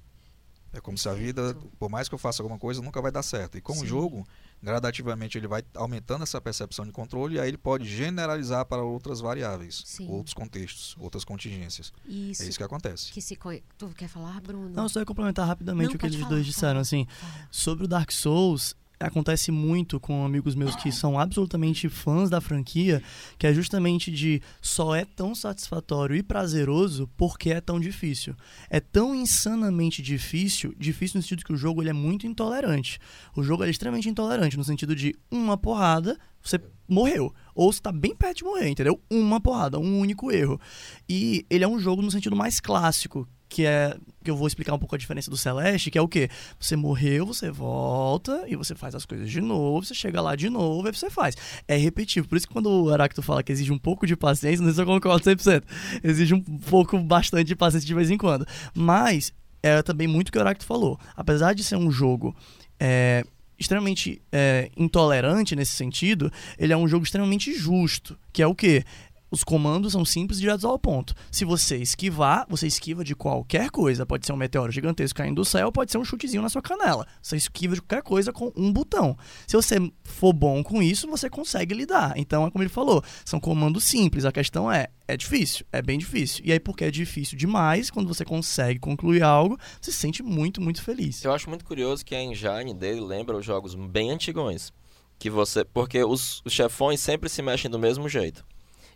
É 0.73 0.79
como 0.81 0.97
se 0.97 1.07
a 1.07 1.13
vida, 1.13 1.55
por 1.79 1.89
mais 1.89 2.07
que 2.09 2.15
eu 2.15 2.19
faça 2.19 2.41
alguma 2.43 2.59
coisa, 2.59 2.81
nunca 2.81 3.01
vai 3.01 3.11
dar 3.11 3.23
certo. 3.23 3.57
E 3.57 3.61
com 3.61 3.73
Sim. 3.73 3.83
o 3.83 3.85
jogo, 3.87 4.27
gradativamente 4.61 5.37
ele 5.37 5.47
vai 5.47 5.63
aumentando 5.75 6.23
essa 6.23 6.39
percepção 6.41 6.85
de 6.85 6.91
controle 6.91 7.35
e 7.35 7.39
aí 7.39 7.47
ele 7.47 7.57
pode 7.57 7.85
generalizar 7.85 8.65
para 8.65 8.83
outras 8.83 9.19
variáveis, 9.19 9.81
Sim. 9.85 10.07
outros 10.09 10.33
contextos, 10.33 10.95
outras 10.99 11.23
contingências. 11.23 11.93
Isso. 12.05 12.43
É 12.43 12.47
isso 12.47 12.57
que 12.57 12.63
acontece. 12.63 13.11
que 13.11 13.21
se. 13.21 13.37
Tu 13.77 13.89
quer 13.89 14.07
falar, 14.07 14.39
Bruno? 14.41 14.69
Não, 14.69 14.89
só 14.89 14.99
ia 14.99 15.05
complementar 15.05 15.47
rapidamente 15.47 15.89
Não, 15.89 15.95
o 15.95 15.97
que 15.97 16.05
eles 16.05 16.17
falar, 16.17 16.29
dois 16.29 16.45
disseram, 16.45 16.79
assim. 16.79 17.07
Sobre 17.49 17.85
o 17.85 17.87
Dark 17.87 18.11
Souls, 18.11 18.75
acontece 18.99 19.51
muito 19.51 19.99
com 19.99 20.25
amigos 20.25 20.55
meus 20.55 20.75
que 20.75 20.91
são 20.91 21.17
absolutamente 21.17 21.87
fãs 21.87 22.29
da 22.29 22.41
franquia, 22.41 23.01
que 23.37 23.47
é 23.47 23.53
justamente 23.53 24.11
de 24.11 24.41
só 24.61 24.93
é 24.93 25.05
tão 25.05 25.33
satisfatório 25.33 26.15
e 26.15 26.21
prazeroso 26.21 27.09
porque 27.15 27.51
é 27.51 27.61
tão 27.61 27.79
difícil. 27.79 28.35
É 28.69 28.79
tão 28.79 29.15
insanamente 29.15 30.01
difícil, 30.01 30.73
difícil 30.77 31.17
no 31.17 31.23
sentido 31.23 31.45
que 31.45 31.53
o 31.53 31.57
jogo 31.57 31.81
ele 31.81 31.89
é 31.89 31.93
muito 31.93 32.27
intolerante. 32.27 32.99
O 33.35 33.41
jogo 33.41 33.63
é 33.63 33.69
extremamente 33.69 34.09
intolerante 34.09 34.57
no 34.57 34.63
sentido 34.63 34.95
de 34.95 35.15
uma 35.31 35.57
porrada, 35.57 36.17
você 36.41 36.59
morreu. 36.87 37.33
Ou 37.55 37.71
você 37.71 37.81
tá 37.81 37.91
bem 37.91 38.15
perto 38.15 38.37
de 38.37 38.43
morrer, 38.43 38.69
entendeu? 38.69 38.99
Uma 39.09 39.39
porrada, 39.39 39.79
um 39.79 39.99
único 39.99 40.31
erro. 40.31 40.59
E 41.07 41.45
ele 41.49 41.63
é 41.63 41.67
um 41.67 41.79
jogo 41.79 42.01
no 42.01 42.11
sentido 42.11 42.35
mais 42.35 42.59
clássico, 42.59 43.27
que 43.49 43.65
é 43.65 43.97
que 44.23 44.29
eu 44.29 44.35
vou 44.35 44.47
explicar 44.47 44.73
um 44.73 44.79
pouco 44.79 44.95
a 44.95 44.97
diferença 44.97 45.31
do 45.31 45.37
Celeste, 45.37 45.89
que 45.89 45.97
é 45.97 46.01
o 46.01 46.07
quê? 46.07 46.29
Você 46.59 46.75
morreu, 46.75 47.25
você 47.25 47.49
volta 47.49 48.43
e 48.47 48.55
você 48.55 48.75
faz 48.75 48.93
as 48.93 49.05
coisas 49.05 49.29
de 49.29 49.41
novo, 49.41 49.85
você 49.85 49.95
chega 49.95 50.21
lá 50.21 50.35
de 50.35 50.49
novo 50.49 50.87
e 50.87 50.93
você 50.93 51.09
faz. 51.09 51.35
É 51.67 51.75
repetitivo. 51.75 52.27
Por 52.27 52.37
isso 52.37 52.47
que 52.47 52.53
quando 52.53 52.69
o 52.69 52.93
Aracto 52.93 53.21
fala 53.21 53.41
que 53.41 53.51
exige 53.51 53.71
um 53.71 53.77
pouco 53.77 54.05
de 54.05 54.15
paciência, 54.15 54.59
não 54.59 54.67
sei 54.67 54.75
se 54.75 54.81
eu 54.81 54.85
concordo 54.85 55.23
100%. 55.23 55.63
Exige 56.03 56.33
um 56.33 56.41
pouco, 56.41 56.99
bastante 56.99 57.45
de 57.45 57.55
paciência 57.55 57.87
de 57.87 57.93
vez 57.93 58.11
em 58.11 58.17
quando. 58.17 58.45
Mas 58.73 59.33
é 59.63 59.81
também 59.81 60.07
muito 60.07 60.29
o 60.29 60.31
que 60.31 60.37
o 60.37 60.41
Aracto 60.41 60.65
falou. 60.65 60.99
Apesar 61.15 61.53
de 61.53 61.63
ser 61.63 61.77
um 61.77 61.89
jogo 61.89 62.35
é, 62.79 63.23
extremamente 63.57 64.21
é, 64.31 64.69
intolerante 64.77 65.55
nesse 65.55 65.73
sentido, 65.73 66.31
ele 66.57 66.71
é 66.71 66.77
um 66.77 66.87
jogo 66.87 67.03
extremamente 67.03 67.53
justo, 67.53 68.17
que 68.31 68.41
é 68.41 68.47
o 68.47 68.55
quê? 68.55 68.83
Os 69.31 69.43
comandos 69.43 69.93
são 69.93 70.03
simples 70.03 70.39
e 70.39 70.41
diretos 70.41 70.65
ao 70.65 70.79
ponto. 70.79 71.13
Se 71.31 71.45
você 71.45 71.77
esquivar, 71.77 72.45
você 72.49 72.65
esquiva 72.65 73.03
de 73.03 73.15
qualquer 73.15 73.69
coisa. 73.69 74.05
Pode 74.05 74.25
ser 74.25 74.33
um 74.33 74.37
meteoro 74.37 74.71
gigantesco 74.71 75.17
caindo 75.17 75.35
do 75.35 75.45
céu, 75.45 75.71
pode 75.71 75.91
ser 75.91 75.97
um 75.97 76.05
chutezinho 76.05 76.41
na 76.41 76.49
sua 76.49 76.61
canela. 76.61 77.05
Você 77.21 77.35
esquiva 77.35 77.75
de 77.75 77.81
qualquer 77.81 78.01
coisa 78.01 78.33
com 78.33 78.51
um 78.55 78.71
botão. 78.73 79.15
Se 79.45 79.55
você 79.55 79.75
for 80.03 80.33
bom 80.33 80.63
com 80.63 80.81
isso, 80.81 81.07
você 81.07 81.29
consegue 81.29 81.75
lidar. 81.75 82.13
Então, 82.15 82.45
é 82.45 82.51
como 82.51 82.63
ele 82.63 82.69
falou, 82.69 83.03
são 83.23 83.39
comandos 83.39 83.83
simples. 83.83 84.25
A 84.25 84.31
questão 84.31 84.71
é, 84.71 84.87
é 85.07 85.15
difícil, 85.15 85.65
é 85.71 85.81
bem 85.81 85.99
difícil. 85.99 86.41
E 86.43 86.51
aí, 86.51 86.59
porque 86.59 86.85
é 86.85 86.91
difícil 86.91 87.37
demais, 87.37 87.91
quando 87.91 88.07
você 88.07 88.25
consegue 88.25 88.79
concluir 88.79 89.21
algo, 89.21 89.57
você 89.79 89.91
se 89.91 89.97
sente 89.97 90.23
muito, 90.23 90.61
muito 90.61 90.81
feliz. 90.81 91.23
Eu 91.23 91.33
acho 91.33 91.49
muito 91.49 91.65
curioso 91.65 92.03
que 92.03 92.15
a 92.15 92.21
engine 92.21 92.73
dele 92.73 93.01
lembra 93.01 93.37
os 93.37 93.45
jogos 93.45 93.75
bem 93.75 94.11
antigões. 94.11 94.71
Que 95.17 95.29
você, 95.29 95.65
porque 95.65 96.03
os, 96.03 96.41
os 96.45 96.53
chefões 96.53 96.99
sempre 97.01 97.27
se 97.29 97.41
mexem 97.41 97.69
do 97.69 97.77
mesmo 97.77 98.07
jeito. 98.07 98.45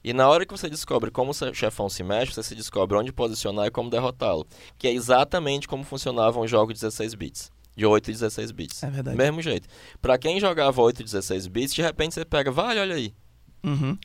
E 0.04 0.14
na 0.14 0.28
hora 0.28 0.46
que 0.46 0.52
você 0.52 0.70
descobre 0.70 1.10
como 1.10 1.32
o 1.32 1.54
chefão 1.54 1.88
se 1.90 2.04
mexe, 2.04 2.34
você 2.34 2.44
se 2.44 2.56
descobre 2.56 2.98
onde 2.98 3.14
posicionar 3.14 3.68
e 3.68 3.72
como 3.72 3.90
derrotá-lo. 3.90 4.46
Que 4.78 4.88
é 4.88 4.92
exatamente 4.94 5.68
como 5.68 5.84
funcionavam 5.84 6.44
os 6.44 6.52
jogos 6.52 6.74
de 6.76 6.82
16 6.82 7.14
bits. 7.16 7.52
De 7.76 7.86
8 7.86 8.10
e 8.10 8.14
16 8.14 8.52
bits. 8.52 8.84
É 8.84 8.90
verdade. 8.90 9.18
Mesmo 9.18 9.42
jeito. 9.42 9.68
Pra 10.02 10.18
quem 10.18 10.40
jogava 10.40 10.82
8 10.82 11.00
e 11.02 11.04
16 11.06 11.48
bits, 11.48 11.74
de 11.74 11.82
repente 11.82 12.14
você 12.16 12.26
pega, 12.26 12.52
vale, 12.52 12.80
olha 12.80 12.96
aí. 12.96 13.14
Uhum. 13.64 13.98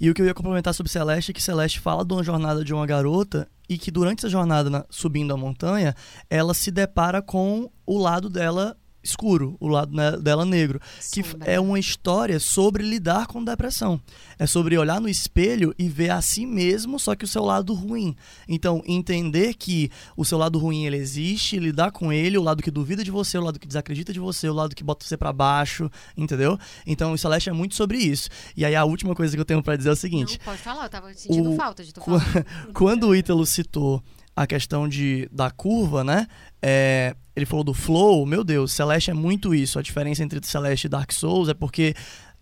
E 0.00 0.08
o 0.08 0.14
que 0.14 0.22
eu 0.22 0.26
ia 0.26 0.32
complementar 0.32 0.72
sobre 0.72 0.90
Celeste 0.90 1.30
é 1.30 1.34
que 1.34 1.42
Celeste 1.42 1.78
fala 1.80 2.04
de 2.04 2.14
uma 2.14 2.22
jornada 2.24 2.64
de 2.64 2.72
uma 2.72 2.86
garota 2.86 3.46
e 3.68 3.76
que 3.76 3.90
durante 3.90 4.20
essa 4.20 4.30
jornada 4.30 4.70
na- 4.70 4.86
subindo 4.88 5.34
a 5.34 5.36
montanha, 5.36 5.94
ela 6.30 6.54
se 6.54 6.70
depara 6.70 7.20
com 7.20 7.70
o 7.84 7.98
lado 7.98 8.30
dela 8.30 8.74
escuro, 9.02 9.56
o 9.60 9.66
lado 9.68 9.94
né, 9.94 10.12
dela 10.12 10.44
negro. 10.44 10.80
Que 11.12 11.20
f- 11.20 11.32
Sombra. 11.32 11.50
é 11.50 11.58
uma 11.60 11.78
história 11.78 12.38
sobre 12.38 12.82
lidar 12.82 13.26
com 13.26 13.42
depressão. 13.42 14.00
É 14.38 14.46
sobre 14.46 14.76
olhar 14.78 15.00
no 15.00 15.08
espelho 15.08 15.74
e 15.78 15.88
ver 15.88 16.10
a 16.10 16.20
si 16.22 16.46
mesmo, 16.46 16.98
só 16.98 17.14
que 17.14 17.24
o 17.24 17.28
seu 17.28 17.44
lado 17.44 17.72
ruim. 17.74 18.14
Então, 18.48 18.82
entender 18.86 19.54
que 19.54 19.90
o 20.16 20.24
seu 20.24 20.38
lado 20.38 20.58
ruim 20.58 20.84
ele 20.86 20.96
existe, 20.96 21.58
lidar 21.58 21.90
com 21.92 22.12
ele, 22.12 22.38
o 22.38 22.42
lado 22.42 22.62
que 22.62 22.70
duvida 22.70 23.02
de 23.04 23.10
você, 23.10 23.36
o 23.38 23.42
lado 23.42 23.58
que 23.58 23.66
desacredita 23.66 24.12
de 24.12 24.20
você, 24.20 24.48
o 24.48 24.54
lado 24.54 24.74
que 24.74 24.82
bota 24.84 25.04
você 25.06 25.16
pra 25.16 25.32
baixo, 25.32 25.90
entendeu? 26.16 26.58
Então, 26.86 27.12
o 27.12 27.18
Celeste 27.18 27.48
é 27.50 27.52
muito 27.52 27.74
sobre 27.74 27.98
isso. 27.98 28.28
E 28.56 28.64
aí 28.64 28.74
a 28.74 28.84
última 28.84 29.14
coisa 29.14 29.34
que 29.36 29.40
eu 29.40 29.44
tenho 29.44 29.62
pra 29.62 29.76
dizer 29.76 29.90
é 29.90 29.92
o 29.92 29.96
seguinte: 29.96 30.38
Não, 30.38 30.44
pode 30.44 30.62
falar, 30.62 30.84
eu 30.84 30.90
tava 30.90 31.12
sentindo 31.14 31.52
O- 31.52 31.56
falta 31.56 31.84
de 31.84 31.92
tu 31.92 32.00
falar. 32.00 32.24
quando 32.74 33.08
o 33.08 33.14
Ítalo 33.16 33.44
citou 33.46 34.02
a 34.42 34.46
questão 34.46 34.88
de, 34.88 35.28
da 35.30 35.50
curva, 35.50 36.02
né? 36.02 36.26
é, 36.62 37.14
ele 37.34 37.46
falou 37.46 37.64
do 37.64 37.72
flow, 37.72 38.26
meu 38.26 38.44
Deus, 38.44 38.72
Celeste 38.72 39.10
é 39.10 39.14
muito 39.14 39.54
isso. 39.54 39.78
A 39.78 39.82
diferença 39.82 40.22
entre 40.22 40.40
Celeste 40.46 40.86
e 40.86 40.90
Dark 40.90 41.10
Souls 41.12 41.48
é 41.48 41.54
porque 41.54 41.94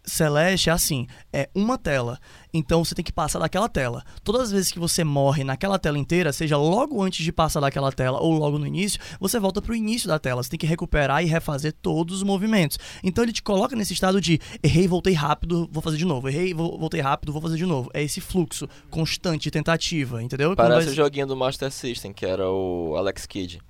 Celeste 0.09 0.70
é 0.70 0.72
assim, 0.72 1.06
é 1.32 1.48
uma 1.54 1.76
tela. 1.78 2.18
Então 2.52 2.82
você 2.84 2.94
tem 2.94 3.04
que 3.04 3.12
passar 3.12 3.38
daquela 3.38 3.68
tela. 3.68 4.02
Todas 4.24 4.42
as 4.42 4.50
vezes 4.50 4.72
que 4.72 4.78
você 4.78 5.04
morre 5.04 5.44
naquela 5.44 5.78
tela 5.78 5.98
inteira, 5.98 6.32
seja 6.32 6.56
logo 6.56 7.02
antes 7.02 7.24
de 7.24 7.30
passar 7.30 7.61
daquela 7.61 7.92
tela 7.92 8.20
ou 8.20 8.32
logo 8.32 8.59
no 8.59 8.66
início, 8.66 8.98
você 9.20 9.38
volta 9.38 9.61
pro 9.61 9.74
início 9.74 10.09
da 10.09 10.18
tela. 10.18 10.42
Você 10.42 10.50
tem 10.50 10.59
que 10.59 10.66
recuperar 10.66 11.22
e 11.22 11.26
refazer 11.26 11.72
todos 11.82 12.16
os 12.16 12.22
movimentos. 12.22 12.78
Então 13.04 13.22
ele 13.22 13.32
te 13.32 13.42
coloca 13.42 13.76
nesse 13.76 13.92
estado 13.92 14.20
de 14.20 14.40
errei, 14.62 14.88
voltei 14.88 15.12
rápido, 15.12 15.68
vou 15.70 15.82
fazer 15.82 15.98
de 15.98 16.04
novo. 16.04 16.28
Errei, 16.28 16.54
vo- 16.54 16.78
voltei 16.78 17.00
rápido, 17.00 17.32
vou 17.32 17.42
fazer 17.42 17.56
de 17.56 17.66
novo. 17.66 17.90
É 17.92 18.02
esse 18.02 18.20
fluxo 18.20 18.66
constante 18.90 19.42
de 19.44 19.50
tentativa, 19.50 20.22
entendeu? 20.22 20.56
Parece 20.56 20.86
vai- 20.86 20.92
o 20.92 20.96
joguinho 20.96 21.26
do 21.26 21.36
Master 21.36 21.70
System, 21.70 22.12
que 22.12 22.24
era 22.24 22.48
o 22.50 22.94
Alex 22.96 23.26
Kidd. 23.26 23.61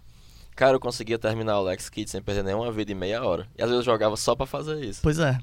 Cara, 0.55 0.75
eu 0.77 0.81
conseguia 0.81 1.19
terminar 1.19 1.57
o 1.61 1.67
Alex 1.67 1.89
Kidd 1.89 2.11
sem 2.11 2.21
perder 2.23 2.43
nenhuma 2.43 2.71
vida 2.73 2.91
em 2.91 2.95
meia 2.95 3.23
hora. 3.25 3.47
E 3.57 3.63
às 3.63 3.69
vezes 3.71 3.87
eu 3.87 3.93
jogava 3.93 4.17
só 4.17 4.35
pra 4.35 4.47
fazer 4.47 4.85
isso. 4.85 5.01
Pois 5.03 5.19
é. 5.19 5.39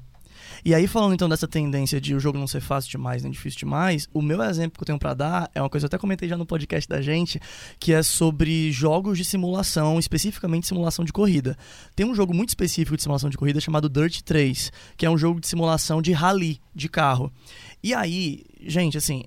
E 0.66 0.74
aí, 0.74 0.88
falando 0.88 1.14
então 1.14 1.28
dessa 1.28 1.46
tendência 1.46 2.00
de 2.00 2.12
o 2.12 2.18
jogo 2.18 2.36
não 2.36 2.48
ser 2.48 2.60
fácil 2.60 2.90
demais 2.90 3.22
nem 3.22 3.30
difícil 3.30 3.60
demais, 3.60 4.08
o 4.12 4.20
meu 4.20 4.42
exemplo 4.42 4.76
que 4.76 4.82
eu 4.82 4.86
tenho 4.86 4.98
pra 4.98 5.14
dar 5.14 5.48
é 5.54 5.62
uma 5.62 5.70
coisa 5.70 5.86
que 5.86 5.94
eu 5.94 5.96
até 5.96 6.00
comentei 6.00 6.28
já 6.28 6.36
no 6.36 6.44
podcast 6.44 6.88
da 6.88 7.00
gente, 7.00 7.40
que 7.78 7.92
é 7.92 8.02
sobre 8.02 8.72
jogos 8.72 9.16
de 9.16 9.24
simulação, 9.24 9.96
especificamente 9.96 10.66
simulação 10.66 11.04
de 11.04 11.12
corrida. 11.12 11.56
Tem 11.94 12.04
um 12.04 12.16
jogo 12.16 12.34
muito 12.34 12.48
específico 12.48 12.96
de 12.96 13.02
simulação 13.04 13.30
de 13.30 13.36
corrida 13.36 13.60
chamado 13.60 13.88
Dirt 13.88 14.22
3, 14.22 14.72
que 14.96 15.06
é 15.06 15.10
um 15.10 15.16
jogo 15.16 15.38
de 15.38 15.46
simulação 15.46 16.02
de 16.02 16.10
rally 16.10 16.60
de 16.74 16.88
carro. 16.88 17.32
E 17.80 17.94
aí, 17.94 18.42
gente, 18.60 18.98
assim, 18.98 19.22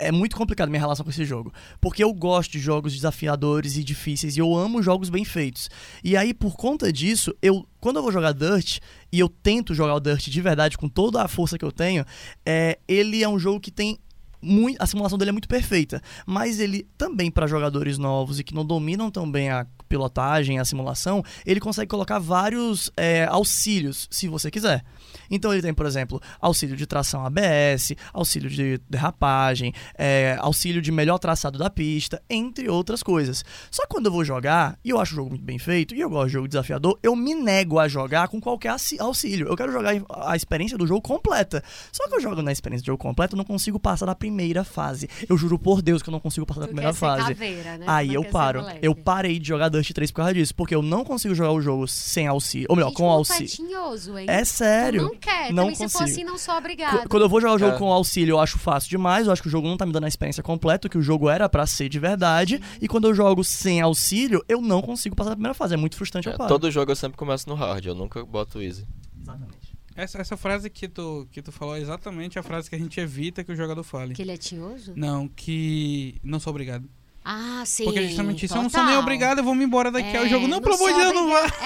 é 0.00 0.10
muito 0.10 0.36
complicado 0.36 0.68
minha 0.68 0.80
relação 0.80 1.04
com 1.04 1.10
esse 1.10 1.24
jogo. 1.24 1.52
Porque 1.80 2.02
eu 2.02 2.12
gosto 2.12 2.52
de 2.52 2.58
jogos 2.58 2.94
desafiadores 2.94 3.76
e 3.76 3.84
difíceis 3.84 4.36
e 4.36 4.40
eu 4.40 4.56
amo 4.56 4.82
jogos 4.82 5.10
bem 5.10 5.24
feitos. 5.24 5.68
E 6.02 6.16
aí, 6.16 6.34
por 6.34 6.56
conta 6.56 6.92
disso, 6.92 7.34
eu 7.40 7.66
quando 7.80 7.96
eu 7.96 8.02
vou 8.02 8.12
jogar 8.12 8.32
Dirt 8.32 8.78
e 9.10 9.18
eu 9.18 9.28
tento 9.28 9.74
jogar 9.74 9.94
o 9.94 10.00
Dirt 10.00 10.28
de 10.28 10.40
verdade 10.40 10.76
com 10.76 10.88
toda 10.88 11.22
a 11.22 11.28
força 11.28 11.56
que 11.56 11.64
eu 11.64 11.72
tenho, 11.72 12.04
é, 12.44 12.78
ele 12.86 13.22
é 13.22 13.28
um 13.28 13.38
jogo 13.38 13.60
que 13.60 13.70
tem 13.70 13.98
muito, 14.42 14.82
a 14.82 14.86
simulação 14.86 15.18
dele 15.18 15.30
é 15.30 15.32
muito 15.32 15.48
perfeita, 15.48 16.02
mas 16.26 16.60
ele 16.60 16.86
também 16.96 17.30
para 17.30 17.46
jogadores 17.46 17.98
novos 17.98 18.38
e 18.38 18.44
que 18.44 18.54
não 18.54 18.64
dominam 18.64 19.10
tão 19.10 19.30
bem 19.30 19.50
a 19.50 19.66
pilotagem, 19.88 20.58
a 20.58 20.64
simulação, 20.64 21.22
ele 21.44 21.60
consegue 21.60 21.88
colocar 21.88 22.18
vários 22.18 22.90
é, 22.96 23.24
auxílios, 23.24 24.08
se 24.10 24.28
você 24.28 24.50
quiser. 24.50 24.84
Então 25.30 25.52
ele 25.52 25.62
tem, 25.62 25.72
por 25.72 25.86
exemplo, 25.86 26.20
auxílio 26.40 26.76
de 26.76 26.86
tração 26.86 27.24
ABS, 27.24 27.92
auxílio 28.12 28.50
de 28.50 28.80
derrapagem, 28.88 29.72
é, 29.96 30.36
auxílio 30.40 30.82
de 30.82 30.90
melhor 30.90 31.18
traçado 31.18 31.58
da 31.58 31.70
pista, 31.70 32.22
entre 32.28 32.68
outras 32.68 33.02
coisas. 33.02 33.44
Só 33.70 33.82
que 33.84 33.88
quando 33.88 34.06
eu 34.06 34.12
vou 34.12 34.24
jogar, 34.24 34.78
e 34.84 34.90
eu 34.90 35.00
acho 35.00 35.12
o 35.12 35.16
jogo 35.16 35.30
muito 35.30 35.44
bem 35.44 35.58
feito, 35.58 35.94
e 35.94 36.00
eu 36.00 36.10
gosto 36.10 36.26
de 36.26 36.32
jogo 36.32 36.48
desafiador, 36.48 36.98
eu 37.02 37.14
me 37.14 37.34
nego 37.34 37.78
a 37.78 37.88
jogar 37.88 38.28
com 38.28 38.40
qualquer 38.40 38.74
auxílio. 38.98 39.46
Eu 39.48 39.56
quero 39.56 39.72
jogar 39.72 39.94
a 40.10 40.36
experiência 40.36 40.76
do 40.76 40.86
jogo 40.86 41.00
completa. 41.00 41.62
Só 41.92 42.08
que 42.08 42.14
eu 42.14 42.20
jogo 42.20 42.42
na 42.42 42.52
experiência 42.52 42.82
do 42.84 42.86
jogo 42.86 42.98
completa, 42.98 43.34
eu 43.34 43.38
não 43.38 43.44
consigo 43.44 43.78
passar 43.78 44.06
da 44.06 44.14
primeira 44.14 44.64
fase. 44.64 45.08
Eu 45.28 45.36
juro 45.36 45.58
por 45.58 45.82
Deus 45.82 46.02
que 46.02 46.08
eu 46.08 46.12
não 46.12 46.20
consigo 46.20 46.46
passar 46.46 46.60
da 46.60 46.66
primeira 46.66 46.92
fase. 46.92 47.28
caveira, 47.28 47.78
né? 47.78 47.84
Aí 47.86 48.14
eu 48.14 48.24
paro. 48.24 48.64
Eu 48.82 48.94
parei 48.94 49.38
de 49.38 49.46
jogar 49.46 49.68
Dust 49.68 49.92
3 49.92 50.10
por 50.10 50.16
causa 50.16 50.34
disso, 50.34 50.54
porque 50.54 50.74
eu 50.74 50.82
não 50.82 51.04
consigo 51.04 51.34
jogar 51.34 51.52
o 51.52 51.60
jogo 51.60 51.86
sem 51.86 52.26
auxílio. 52.26 52.66
Ou 52.70 52.76
melhor, 52.76 52.88
Gente, 52.88 52.96
com 52.96 53.10
auxílio. 53.10 53.44
é 54.16 54.20
hein? 54.20 54.26
É 54.28 54.44
sério. 54.44 55.00
Tu 55.00 55.12
não 55.12 55.19
quer. 55.20 55.52
Não 55.52 55.64
Também 55.64 55.74
se 55.76 55.88
for 55.88 55.98
consigo. 56.00 56.10
assim, 56.10 56.24
não 56.24 56.36
sou 56.38 56.54
obrigada. 56.56 57.06
Quando 57.08 57.22
eu 57.22 57.28
vou 57.28 57.40
jogar 57.40 57.54
o 57.54 57.58
jogo 57.58 57.74
É. 57.76 57.78
com 57.78 57.92
auxílio, 57.92 58.32
eu 58.32 58.40
acho 58.40 58.58
fácil 58.58 58.90
demais. 58.90 59.26
Eu 59.26 59.32
acho 59.32 59.42
que 59.42 59.48
o 59.48 59.50
jogo 59.50 59.68
não 59.68 59.76
tá 59.76 59.86
me 59.86 59.92
dando 59.92 60.04
a 60.04 60.08
experiência 60.08 60.42
completa, 60.42 60.88
que 60.88 60.98
o 60.98 61.02
jogo 61.02 61.28
era 61.28 61.48
pra 61.48 61.66
ser 61.66 61.88
de 61.88 61.98
verdade. 61.98 62.60
E 62.80 62.88
quando 62.88 63.06
eu 63.06 63.14
jogo 63.14 63.44
sem 63.44 63.80
auxílio, 63.80 64.42
eu 64.48 64.60
não 64.60 64.82
consigo 64.82 65.14
passar 65.14 65.30
da 65.30 65.36
primeira 65.36 65.54
fase. 65.54 65.74
É 65.74 65.76
muito 65.76 65.96
frustrante, 65.96 66.26
eu 66.26 66.34
É, 66.34 66.36
paro. 66.36 66.48
todo 66.48 66.70
jogo 66.70 66.90
eu 66.90 66.96
sempre 66.96 67.16
começo 67.18 67.48
no 67.48 67.54
hard, 67.54 67.84
eu 67.86 67.94
nunca 67.94 68.24
boto 68.24 68.60
easy. 68.62 68.86
Exatamente. 69.20 69.70
Essa, 69.96 70.18
essa 70.18 70.36
frase 70.36 70.70
que 70.70 70.88
tu, 70.88 71.28
que 71.30 71.42
tu 71.42 71.52
falou 71.52 71.76
é 71.76 71.80
exatamente 71.80 72.38
a 72.38 72.42
frase 72.42 72.70
que 72.70 72.76
a 72.76 72.78
gente 72.78 72.98
evita 72.98 73.44
que 73.44 73.52
o 73.52 73.56
jogador 73.56 73.82
fale. 73.82 74.14
Que 74.14 74.22
ele 74.22 74.32
é 74.32 74.36
tinhoso? 74.36 74.94
Não, 74.96 75.28
que. 75.28 76.14
Não 76.24 76.40
sou 76.40 76.52
obrigado. 76.52 76.88
Ah, 77.22 77.62
sim. 77.66 77.84
Porque 77.84 77.98
é 77.98 78.02
justamente 78.08 78.46
isso. 78.46 78.54
Eu 78.54 78.62
não 78.62 78.70
sou 78.70 78.80
total. 78.80 78.86
nem 78.86 78.96
obrigado, 78.98 79.38
eu 79.38 79.44
vou 79.44 79.54
me 79.54 79.64
embora 79.64 79.90
daqui. 79.90 80.16
Aí 80.16 80.26
o 80.26 80.28
jogo, 80.28 80.48
não, 80.48 80.60
pelo 80.60 80.74
amor 80.74 80.90
de 80.92 80.98
Deus, 80.98 81.14
não 81.14 81.30
obrigada. 81.30 81.54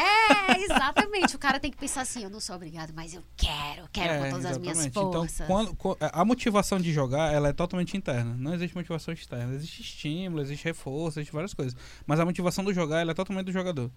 É, 0.46 0.60
exatamente. 0.64 1.36
O 1.36 1.38
cara 1.38 1.60
tem 1.60 1.70
que 1.70 1.76
pensar 1.76 2.00
assim: 2.02 2.24
eu 2.24 2.30
não 2.30 2.40
sou 2.40 2.56
obrigado, 2.56 2.92
mas 2.94 3.14
eu 3.14 3.22
quero, 3.36 3.88
quero 3.92 4.24
com 4.24 4.30
todas 4.30 4.46
as 4.46 4.58
minhas 4.58 4.78
exatamente. 4.78 5.12
forças. 5.12 5.34
Então, 5.40 5.46
quando, 5.46 5.74
co- 5.76 5.96
a 6.00 6.24
motivação 6.24 6.78
de 6.80 6.92
jogar, 6.92 7.32
ela 7.32 7.48
é 7.48 7.52
totalmente 7.52 7.96
interna. 7.96 8.34
Não 8.36 8.52
existe 8.54 8.74
motivação 8.74 9.14
externa. 9.14 9.54
Existe 9.54 9.80
estímulo, 9.82 10.42
existe 10.42 10.64
reforço, 10.64 11.20
existe 11.20 11.32
várias 11.32 11.54
coisas. 11.54 11.76
Mas 12.06 12.18
a 12.18 12.24
motivação 12.24 12.64
do 12.64 12.74
jogar, 12.74 13.00
ela 13.00 13.12
é 13.12 13.14
totalmente 13.14 13.46
do 13.46 13.52
jogador. 13.52 13.90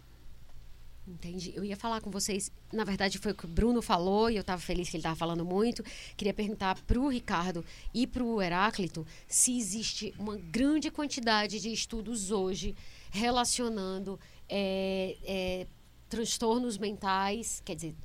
Entendi. 1.07 1.53
Eu 1.55 1.63
ia 1.63 1.77
falar 1.77 2.01
com 2.01 2.11
vocês, 2.11 2.51
na 2.71 2.83
verdade 2.83 3.17
foi 3.17 3.31
o 3.31 3.35
que 3.35 3.45
o 3.45 3.47
Bruno 3.47 3.81
falou 3.81 4.29
e 4.29 4.35
eu 4.35 4.41
estava 4.41 4.61
feliz 4.61 4.89
que 4.89 4.97
ele 4.97 5.01
estava 5.01 5.15
falando 5.15 5.45
muito. 5.45 5.81
Queria 6.17 6.33
perguntar 6.33 6.77
para 6.81 6.99
o 6.99 7.07
Ricardo 7.07 7.63
e 7.93 8.05
para 8.05 8.23
o 8.23 8.41
Heráclito 8.41 9.07
se 9.25 9.57
existe 9.57 10.13
uma 10.19 10.35
grande 10.35 10.91
quantidade 10.91 11.61
de 11.61 11.71
estudos 11.71 12.29
hoje 12.29 12.75
relacionando 13.09 14.19
é, 14.49 15.15
é, 15.23 15.67
transtornos 16.09 16.77
mentais, 16.77 17.61
quer 17.63 17.75
dizer, 17.75 17.95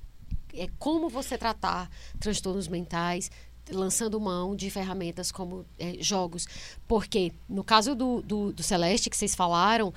é, 0.55 0.69
como 0.79 1.09
você 1.09 1.37
tratar 1.37 1.91
transtornos 2.21 2.69
mentais, 2.69 3.31
lançando 3.71 4.21
mão 4.21 4.57
de 4.57 4.71
ferramentas 4.71 5.31
como 5.31 5.65
é, 5.79 5.95
jogos. 6.01 6.47
Porque, 6.87 7.33
no 7.49 7.63
caso 7.63 7.95
do, 7.95 8.23
do, 8.23 8.53
do 8.53 8.63
Celeste, 8.63 9.09
que 9.09 9.17
vocês 9.17 9.35
falaram, 9.35 9.93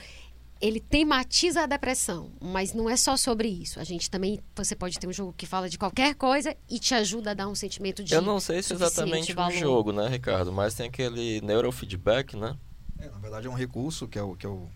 ele 0.62 0.80
tematiza 0.80 1.64
a 1.64 1.66
depressão, 1.66 2.32
mas 2.42 2.74
não 2.74 2.90
é 2.90 2.96
só 2.96 3.18
sobre 3.18 3.48
isso. 3.48 3.80
A 3.80 3.84
gente 3.84 4.10
também, 4.10 4.40
você 4.56 4.76
pode 4.76 4.98
ter 4.98 5.08
um 5.08 5.14
jogo 5.14 5.34
que 5.36 5.46
fala 5.46 5.70
de 5.70 5.78
qualquer 5.78 6.16
coisa 6.16 6.56
e 6.70 6.80
te 6.80 6.94
ajuda 6.94 7.32
a 7.32 7.34
dar 7.34 7.48
um 7.48 7.56
sentimento 7.56 8.04
de 8.04 8.14
Eu 8.14 8.22
não 8.22 8.40
sei 8.40 8.64
se 8.64 8.72
é 8.74 8.76
exatamente 8.76 9.32
um 9.34 9.36
valor. 9.36 9.52
jogo, 9.54 9.92
né, 9.92 10.08
Ricardo? 10.08 10.52
Mas 10.52 10.74
tem 10.74 10.88
aquele 10.88 11.42
neurofeedback, 11.42 12.38
né? 12.38 12.56
É, 13.00 13.10
na 13.10 13.18
verdade 13.20 13.48
é 13.48 13.50
um 13.50 13.54
recurso 13.56 14.08
que 14.08 14.18
é 14.18 14.24
o, 14.24 14.36
que 14.36 14.46
é 14.46 14.50
o, 14.50 14.70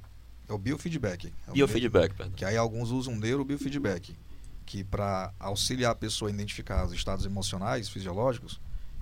é 0.47 0.53
o 0.53 0.57
biofeedback. 0.57 1.33
É 1.47 1.51
o 1.51 1.53
Biofeedback, 1.53 2.13
perdão. 2.13 2.35
Que 2.35 2.43
aí 2.43 2.57
alguns 2.57 2.91
usam 2.91 3.15
neurobiofeedback, 3.15 4.15
que 4.65 4.83
para 4.83 5.33
auxiliar 5.39 5.91
a 5.93 5.95
pessoa 5.95 6.29
a 6.29 6.33
identificar 6.33 6.85
os 6.85 6.91
estados 6.93 7.25
emocionais, 7.25 7.87
fisiológicos, 7.89 8.59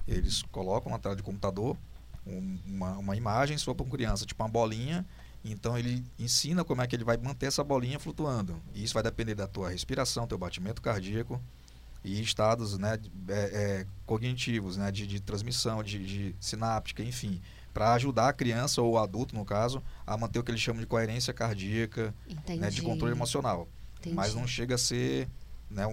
eles 0.08 0.44
colocam 0.52 0.92
na 0.92 1.00
tela 1.00 1.16
de 1.16 1.24
computador 1.24 1.76
um- 2.26 2.60
uma, 2.66 2.98
uma 2.98 3.16
imagem, 3.16 3.58
se 3.58 3.66
for 3.66 3.74
para 3.74 3.84
uma 3.86 3.92
criança, 3.92 4.26
tipo 4.26 4.42
uma 4.44 4.50
bolinha, 4.50 5.06
então 5.52 5.78
ele 5.78 6.04
ensina 6.20 6.64
como 6.64 6.82
é 6.82 6.88
que 6.88 6.96
ele 6.96 7.04
vai 7.04 7.18
manter 7.18 7.46
essa 7.48 7.64
bolinha 7.64 8.00
flutuando. 8.00 8.62
E 8.74 8.84
isso 8.84 8.94
vai 8.94 9.04
depender 9.04 9.36
da 9.36 9.48
tua 9.48 9.70
respiração, 9.70 10.28
teu 10.28 10.38
batimento 10.38 10.82
cardíaco 10.82 11.42
e 12.04 12.22
estados 12.22 12.78
né, 12.78 12.98
de- 12.98 13.12
é, 13.28 13.34
é, 13.82 13.86
cognitivos, 14.06 14.78
né, 14.78 14.92
de, 14.92 15.06
de 15.08 15.20
transmissão, 15.20 15.84
de, 15.84 16.00
de 16.06 16.36
sináptica, 16.40 17.04
enfim, 17.04 17.42
para 17.74 17.94
ajudar 17.94 18.30
a 18.30 18.34
criança 18.34 18.82
ou 18.82 18.94
o 18.94 18.98
adulto, 18.98 19.36
no 19.36 19.44
caso, 19.46 19.84
a 20.06 20.18
manter 20.18 20.40
o 20.40 20.44
que 20.44 20.52
eles 20.52 20.62
chamam 20.62 20.80
de 20.82 20.88
coerência 20.88 21.34
cardíaca, 21.34 22.14
né, 22.60 22.70
de 22.70 22.82
controle 22.82 23.14
emocional. 23.14 23.68
Entendi. 24.00 24.16
Mas 24.16 24.34
não 24.34 24.48
chega 24.48 24.76
a 24.76 24.78
ser 24.78 25.28
né, 25.70 25.86
um, 25.86 25.92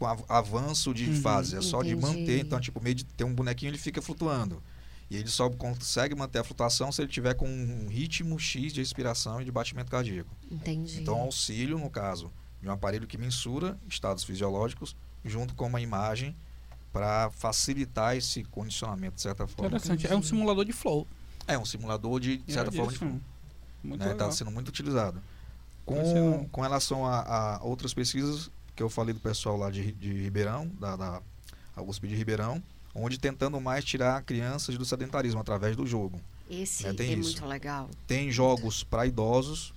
um- 0.00 0.04
av- 0.04 0.24
avanço 0.28 0.92
de 0.92 1.08
Uhum. 1.08 1.20
fase, 1.20 1.56
é 1.56 1.60
só 1.62 1.80
de 1.82 1.92
Entendi. 1.92 2.02
manter. 2.18 2.40
Então, 2.40 2.58
tipo, 2.60 2.82
meio 2.82 2.94
de 2.96 3.04
ter 3.04 3.22
um 3.22 3.32
bonequinho, 3.32 3.70
ele 3.70 3.78
fica 3.78 4.02
flutuando. 4.02 4.60
E 5.10 5.16
ele 5.16 5.28
só 5.28 5.48
consegue 5.48 6.14
manter 6.14 6.40
a 6.40 6.44
flutuação 6.44 6.90
se 6.90 7.00
ele 7.00 7.08
tiver 7.08 7.34
com 7.34 7.48
um 7.48 7.86
ritmo 7.88 8.38
X 8.38 8.72
de 8.72 8.80
respiração 8.80 9.40
e 9.40 9.44
de 9.44 9.52
batimento 9.52 9.90
cardíaco. 9.90 10.30
Entendi. 10.50 11.00
Então, 11.00 11.20
auxílio, 11.20 11.78
no 11.78 11.88
caso, 11.88 12.30
de 12.60 12.68
um 12.68 12.72
aparelho 12.72 13.06
que 13.06 13.16
mensura 13.16 13.78
estados 13.88 14.24
fisiológicos, 14.24 14.96
junto 15.24 15.54
com 15.54 15.66
uma 15.66 15.80
imagem 15.80 16.34
para 16.92 17.30
facilitar 17.30 18.16
esse 18.16 18.42
condicionamento, 18.44 19.16
de 19.16 19.22
certa 19.22 19.46
forma. 19.46 19.66
Interessante. 19.76 20.06
É 20.06 20.16
um 20.16 20.22
simulador 20.22 20.64
de 20.64 20.72
flow. 20.72 21.06
É 21.46 21.56
um 21.56 21.64
simulador 21.64 22.18
de, 22.18 22.38
de 22.38 22.52
certa 22.52 22.70
É 22.70 22.76
forma, 22.76 22.92
de. 22.92 23.04
Muito 23.84 24.00
Está 24.02 24.06
legal. 24.12 24.32
sendo 24.32 24.50
muito 24.50 24.68
utilizado. 24.68 25.22
Um- 25.86 25.94
Com, 25.94 26.48
com 26.48 26.60
relação 26.62 27.06
a, 27.06 27.56
a 27.58 27.62
outras 27.62 27.94
pesquisas 27.94 28.50
que 28.74 28.82
eu 28.82 28.88
falei 28.90 29.14
do 29.14 29.20
pessoal 29.20 29.56
lá 29.56 29.70
de, 29.70 29.92
de 29.92 30.12
Ribeirão, 30.12 30.66
da, 30.80 30.96
da 30.96 31.22
de 32.02 32.14
Ribeirão, 32.16 32.60
onde 32.98 33.18
tentando 33.18 33.60
mais 33.60 33.84
tirar 33.84 34.22
crianças 34.22 34.76
do 34.76 34.84
sedentarismo 34.84 35.40
através 35.40 35.76
do 35.76 35.86
jogo. 35.86 36.20
Esse 36.50 36.86
É, 36.86 36.90
é, 36.90 37.04
isso. 37.04 37.30
muito 37.30 37.46
legal. 37.46 37.90
Tem 38.06 38.30
jogos 38.30 38.82
para 38.82 39.06
idosos, 39.06 39.74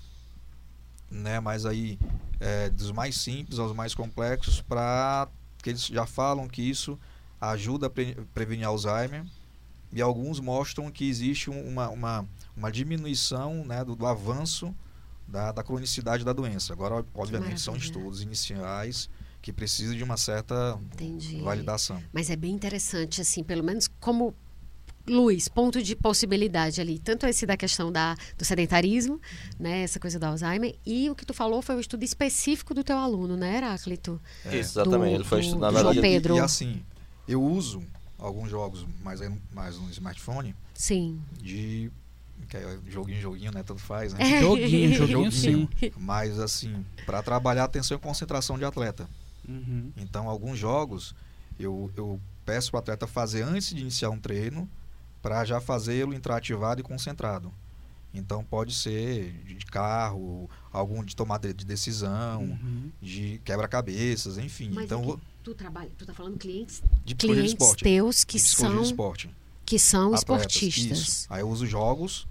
né? 1.10 1.40
Mas 1.40 1.66
aí 1.66 2.00
é, 2.40 2.70
dos 2.70 2.92
mais 2.92 3.18
simples 3.18 3.60
aos 3.60 3.76
mais 3.76 3.94
complexos, 3.94 4.62
para 4.62 5.28
que 5.62 5.72
eles 5.72 5.86
já 5.86 6.06
falam 6.06 6.48
que 6.48 6.62
isso 6.62 6.98
ajuda 7.42 7.88
a 7.88 7.90
pre 7.90 8.16
prevenir 8.34 8.68
Alzheimer 8.68 9.26
e 9.92 10.02
alguns 10.02 10.40
mostram 10.40 10.92
que 10.92 11.08
existe 11.08 11.50
uma, 11.50 11.90
uma, 11.90 12.28
uma 12.56 12.72
diminuição 12.72 13.66
né, 13.66 13.84
do, 13.84 13.96
do 13.96 14.06
avanço 14.06 14.74
da, 15.28 15.52
da, 15.52 15.64
cronicidade 15.64 16.24
da 16.24 16.32
doença. 16.32 16.74
Agora, 16.74 17.04
obviamente, 17.14 17.60
são 17.60 17.76
estudos 17.76 18.22
iniciais 18.22 19.10
que 19.42 19.54
precisam 19.54 19.96
de 19.96 20.04
uma 20.04 20.18
certa 20.18 20.78
Entendi. 20.94 21.42
validação. 21.42 22.02
Mas 22.12 22.30
é 22.30 22.36
bem 22.36 22.52
interessante, 22.52 23.22
assim, 23.22 23.44
pelo 23.44 23.64
menos 23.64 23.88
como 24.00 24.34
luz, 25.08 25.48
ponto 25.48 25.82
de 25.82 25.96
possibilidade 25.96 26.80
ali. 26.80 27.00
Tanto 27.00 27.26
esse 27.26 27.46
da 27.46 27.58
questão 27.58 27.92
da, 27.92 28.16
do 28.38 28.46
sedentarismo, 28.46 29.20
né, 29.60 29.82
essa 29.82 30.00
coisa 30.00 30.20
do 30.20 30.26
Alzheimer, 30.26 30.76
e 30.86 31.10
o 31.10 31.16
que 31.16 31.26
tu 31.26 31.34
falou 31.34 31.62
foi 31.62 31.76
um 31.76 31.80
estudo 31.80 32.04
específico 32.04 32.74
do 32.74 32.84
teu 32.84 32.98
aluno, 32.98 33.36
né, 33.36 33.58
Heráclito? 33.58 34.22
É. 34.46 34.58
Exatamente, 34.58 35.16
ele 35.16 35.24
foi 35.24 35.42
estudar 35.42 35.72
na 35.72 35.82
verdade. 35.84 36.02
Pedro. 36.02 36.36
E, 36.36 36.38
e, 36.38 36.40
assim, 36.42 36.84
eu 37.28 37.42
uso 37.42 37.82
alguns 38.18 38.50
jogos 38.50 38.86
mais, 39.04 39.20
mais 39.52 39.78
no 39.78 39.90
smartphone. 39.90 40.56
Sim. 40.76 41.20
De 41.42 41.92
que 42.48 42.58
é 42.58 42.80
joguinho, 42.88 43.22
joguinho, 43.22 43.52
né? 43.52 43.64
Tanto 43.64 43.82
faz, 43.82 44.14
né? 44.14 44.38
É. 44.38 44.42
Joguinho, 44.42 44.94
joguinho, 44.94 45.32
sim. 45.32 45.70
Mas, 45.98 46.40
assim, 46.40 46.84
para 47.06 47.22
trabalhar 47.22 47.66
atenção 47.66 47.98
e 47.98 48.00
concentração 48.00 48.58
de 48.58 48.66
atleta. 48.66 49.08
Uhum. 49.50 49.92
Então, 49.98 50.30
alguns 50.30 50.58
jogos 50.58 51.16
eu, 51.60 51.92
eu 51.96 52.20
peço 52.46 52.72
para 52.72 52.78
o 52.78 52.80
atleta 52.82 53.08
fazer 53.08 53.42
antes 53.44 53.70
de 53.70 53.82
iniciar 53.82 54.10
um 54.10 54.20
treino, 54.20 54.70
para 55.22 55.44
já 55.44 55.60
fazê-lo 55.60 56.14
entrar 56.14 56.38
ativado 56.38 56.80
e 56.80 56.84
concentrado. 56.84 57.52
Então, 58.14 58.44
pode 58.44 58.74
ser 58.74 59.34
de 59.46 59.66
carro, 59.66 60.50
algum 60.72 61.04
de 61.04 61.16
tomada 61.16 61.54
de 61.54 61.66
decisão, 61.66 62.44
uhum. 62.44 62.92
de 63.02 63.40
quebra-cabeças, 63.44 64.38
enfim. 64.38 64.72
Mas 64.72 64.86
então, 64.86 65.20
tu 65.44 65.54
trabalha, 65.54 65.92
tu 65.98 66.06
tá 66.06 66.14
falando 66.14 66.38
clientes, 66.38 66.82
de 67.06 67.14
clientes 67.14 67.76
de 67.76 67.84
teus 67.84 68.24
que 68.24 68.40
são 68.40 68.82
esporte. 68.82 69.30
que 69.66 69.78
são 69.78 70.14
Atletas, 70.14 70.22
esportistas. 70.22 71.00
Isso. 71.00 71.28
Aí 71.30 71.42
eu 71.42 71.50
uso 71.50 71.68
jogos 71.68 72.28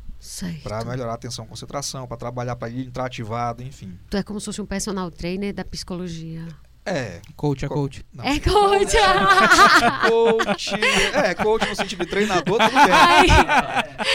para 0.65 0.85
melhorar 0.85 1.13
a 1.13 1.15
atenção 1.15 1.45
e 1.45 1.49
concentração, 1.49 2.09
para 2.09 2.17
trabalhar 2.17 2.57
para 2.57 2.69
ele 2.69 2.87
entrar 2.87 3.07
ativado, 3.07 3.63
enfim. 3.63 3.97
Tu 4.11 4.17
é 4.17 4.23
como 4.23 4.41
se 4.41 4.47
fosse 4.47 4.61
um 4.61 4.67
personal 4.67 5.11
trainer 5.11 5.55
da 5.55 5.65
psicologia. 5.65 6.47
É. 6.89 7.21
Coach 7.37 7.65
é 7.65 7.69
coach. 7.69 8.05
Não. 8.13 8.25
É 8.25 8.41
coach. 8.41 8.97
coach. 10.09 10.75
É, 11.15 11.35
coach 11.35 11.69
no 11.69 11.77
sentido 11.77 12.05
de 12.05 12.11
treinador, 12.11 12.59
tudo 12.59 12.73
bem. 12.73 12.93
Ai. 12.93 13.27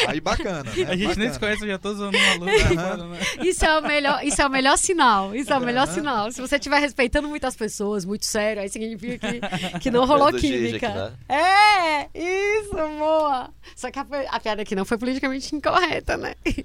Aí 0.08 0.22
bacana. 0.22 0.64
Né? 0.64 0.72
A 0.90 0.96
gente 0.96 1.08
bacana. 1.08 1.16
nem 1.16 1.34
se 1.34 1.40
conhece, 1.40 1.64
eu 1.64 1.68
já 1.70 1.78
tô 1.78 1.94
zoando 1.94 2.18
um 2.18 2.32
aluno. 2.32 2.52
Uhum. 2.52 3.10
Né? 3.12 3.20
Isso, 3.44 3.66
é 3.66 3.80
o 3.80 3.82
melhor, 3.82 4.24
isso 4.26 4.42
é 4.42 4.48
o 4.48 4.50
melhor 4.50 4.78
sinal. 4.78 5.36
Isso 5.36 5.54
é 5.54 5.58
o 5.58 5.62
melhor 5.62 5.88
uhum. 5.88 5.94
sinal. 5.94 6.32
Se 6.32 6.42
você 6.42 6.56
estiver 6.56 6.80
respeitando 6.80 7.28
muitas 7.28 7.56
pessoas, 7.56 8.06
muito 8.06 8.26
sério, 8.26 8.62
aí 8.62 8.70
significa 8.70 9.28
que, 9.32 9.80
que 9.80 9.92
não 9.92 10.06
rolou 10.06 10.34
química. 10.34 10.88
Aqui, 10.88 10.98
né? 10.98 11.14
É, 11.30 12.10
isso, 12.14 12.76
boa. 12.98 13.50
Só 13.76 13.92
que 13.92 14.00
a, 14.00 14.06
a 14.30 14.40
piada 14.40 14.62
aqui 14.62 14.76
não 14.76 14.86
foi 14.86 14.98
politicamente 14.98 15.56
incorreta, 15.56 16.18
né? 16.18 16.36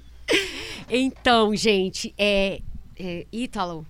Então, 0.91 1.55
gente, 1.55 2.13
é, 2.17 2.61
é 2.97 3.25
Ítalo 3.31 3.85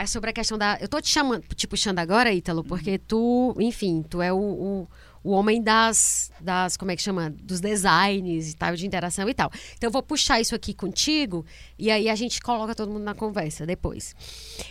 é 0.00 0.06
sobre 0.06 0.30
a 0.30 0.32
questão 0.32 0.56
da. 0.56 0.78
Eu 0.80 0.88
tô 0.88 1.00
te 1.00 1.08
chamando, 1.08 1.42
te 1.54 1.66
puxando 1.66 1.98
agora, 1.98 2.32
Ítalo, 2.32 2.64
porque 2.64 2.98
tu, 2.98 3.54
enfim, 3.60 4.02
tu 4.02 4.22
é 4.22 4.32
o, 4.32 4.38
o, 4.38 4.88
o, 5.22 5.30
homem 5.32 5.62
das, 5.62 6.32
das. 6.40 6.76
Como 6.76 6.90
é 6.90 6.96
que 6.96 7.02
chama? 7.02 7.30
Dos 7.30 7.60
designs 7.60 8.52
e 8.52 8.56
tal, 8.56 8.74
de 8.74 8.86
interação 8.86 9.28
e 9.28 9.34
tal. 9.34 9.50
Então 9.76 9.88
eu 9.88 9.92
vou 9.92 10.02
puxar 10.02 10.40
isso 10.40 10.54
aqui 10.54 10.72
contigo 10.72 11.44
e 11.78 11.90
aí 11.90 12.08
a 12.08 12.14
gente 12.14 12.40
coloca 12.40 12.74
todo 12.74 12.90
mundo 12.90 13.04
na 13.04 13.14
conversa 13.14 13.66
depois. 13.66 14.14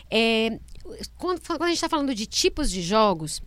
É, 0.10 0.60
quando, 1.16 1.42
quando 1.42 1.64
a 1.64 1.68
gente 1.68 1.76
está 1.76 1.90
falando 1.90 2.16
de 2.16 2.26
tipos 2.26 2.72
de 2.72 2.82
jogos. 2.82 3.42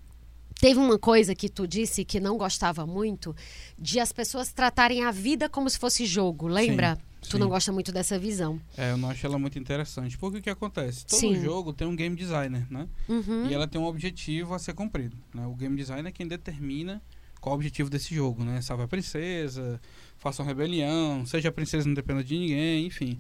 Teve 0.61 0.79
uma 0.79 0.97
coisa 0.97 1.35
que 1.35 1.49
tu 1.49 1.67
disse 1.67 2.05
que 2.05 2.21
não 2.21 2.39
gostava 2.39 2.87
muito 2.87 3.35
de 3.77 3.99
as 3.99 4.13
pessoas 4.13 4.53
tratarem 4.53 5.03
a 5.03 5.11
vida 5.11 5.49
como 5.49 5.69
se 5.69 5.77
fosse 5.77 6.07
jogo, 6.07 6.47
lembra? 6.47 6.95
Sim. 6.95 7.12
Tu 7.23 7.33
Sim. 7.33 7.39
não 7.39 7.49
gosta 7.49 7.73
muito 7.73 7.93
dessa 7.93 8.19
visão. 8.19 8.61
É, 8.77 8.91
eu 8.91 8.97
não 8.97 9.09
acho 9.09 9.25
ela 9.25 9.39
muito 9.39 9.59
interessante. 9.59 10.19
Porque 10.19 10.39
o 10.39 10.43
que 10.43 10.51
acontece? 10.51 11.07
Todo 11.07 11.21
Sim. 11.21 11.41
jogo 11.41 11.73
tem 11.73 11.87
um 11.87 11.95
game 11.95 12.17
designer, 12.17 12.67
né? 12.71 12.89
Uhum. 13.09 13.49
E 13.49 13.55
ela 13.55 13.67
tem 13.67 13.81
um 13.81 13.85
objetivo 13.85 14.55
a 14.55 14.59
ser 14.59 14.75
cumprido. 14.75 15.17
Né? 15.33 15.47
O 15.47 15.55
game 15.55 15.77
designer 15.77 16.09
é 16.09 16.13
quem 16.13 16.27
determina 16.27 17.01
qual 17.41 17.55
o 17.55 17.57
objetivo 17.57 17.89
desse 17.89 18.15
jogo, 18.15 18.45
né? 18.45 18.61
Salve 18.61 18.85
a 18.85 18.89
princesa, 18.89 19.81
faça 20.17 20.43
uma 20.43 20.49
rebelião, 20.49 21.27
seja 21.27 21.49
a 21.49 21.53
princesa 21.53 21.87
não 21.87 21.95
dependa 21.95 22.23
de 22.23 22.39
ninguém, 22.39 22.87
enfim. 22.87 23.19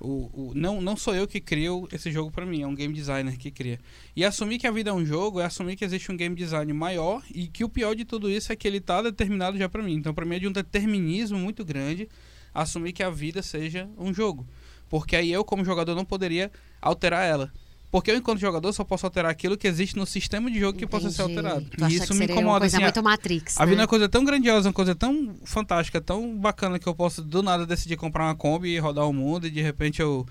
O, 0.00 0.30
o, 0.32 0.52
não, 0.54 0.80
não 0.80 0.96
sou 0.96 1.14
eu 1.14 1.26
que 1.26 1.40
crio 1.40 1.88
esse 1.92 2.10
jogo 2.10 2.30
para 2.30 2.44
mim, 2.44 2.62
é 2.62 2.66
um 2.66 2.74
game 2.74 2.92
designer 2.92 3.36
que 3.36 3.50
cria. 3.50 3.80
E 4.14 4.24
assumir 4.24 4.58
que 4.58 4.66
a 4.66 4.70
vida 4.70 4.90
é 4.90 4.92
um 4.92 5.04
jogo 5.04 5.40
é 5.40 5.44
assumir 5.44 5.76
que 5.76 5.84
existe 5.84 6.10
um 6.12 6.16
game 6.16 6.34
design 6.36 6.72
maior 6.72 7.22
e 7.32 7.46
que 7.48 7.64
o 7.64 7.68
pior 7.68 7.94
de 7.94 8.04
tudo 8.04 8.30
isso 8.30 8.52
é 8.52 8.56
que 8.56 8.66
ele 8.66 8.78
está 8.78 9.02
determinado 9.02 9.56
já 9.56 9.68
para 9.68 9.82
mim. 9.82 9.94
Então, 9.94 10.12
para 10.14 10.24
mim 10.24 10.36
é 10.36 10.38
de 10.38 10.48
um 10.48 10.52
determinismo 10.52 11.38
muito 11.38 11.64
grande 11.64 12.08
assumir 12.54 12.92
que 12.92 13.02
a 13.02 13.10
vida 13.10 13.42
seja 13.42 13.88
um 13.98 14.14
jogo. 14.14 14.46
Porque 14.88 15.16
aí 15.16 15.32
eu, 15.32 15.44
como 15.44 15.64
jogador, 15.64 15.94
não 15.94 16.04
poderia 16.04 16.50
alterar 16.80 17.26
ela. 17.26 17.52
Porque 17.90 18.10
eu, 18.10 18.16
enquanto 18.16 18.40
jogador, 18.40 18.72
só 18.72 18.82
posso 18.82 19.06
alterar 19.06 19.30
aquilo 19.30 19.56
que 19.56 19.68
existe 19.68 19.96
no 19.96 20.04
sistema 20.04 20.50
de 20.50 20.58
jogo 20.58 20.76
que 20.76 20.84
Entendi. 20.84 21.04
possa 21.04 21.14
ser 21.14 21.22
alterado. 21.22 21.64
Tu 21.64 21.84
e 21.84 21.94
isso 21.94 22.12
me 22.14 22.24
incomoda. 22.24 22.48
Uma 22.48 22.58
coisa 22.58 22.76
assim, 22.76 22.84
muito 22.84 23.02
Matrix. 23.04 23.56
A, 23.56 23.60
né? 23.60 23.70
vida 23.70 23.82
é 23.82 23.82
uma 23.82 23.88
coisa 23.88 24.08
tão 24.08 24.24
grandiosa, 24.24 24.68
uma 24.68 24.72
coisa 24.72 24.94
tão 24.96 25.36
fantástica, 25.44 26.00
tão 26.00 26.36
bacana 26.36 26.78
que 26.78 26.88
eu 26.88 26.94
posso 26.94 27.22
do 27.22 27.40
nada 27.40 27.64
decidir 27.64 27.96
comprar 27.96 28.24
uma 28.24 28.34
Kombi 28.34 28.70
e 28.70 28.78
rodar 28.78 29.08
o 29.08 29.12
mundo 29.12 29.46
e 29.46 29.50
de 29.50 29.62
repente 29.62 30.02
eu 30.02 30.26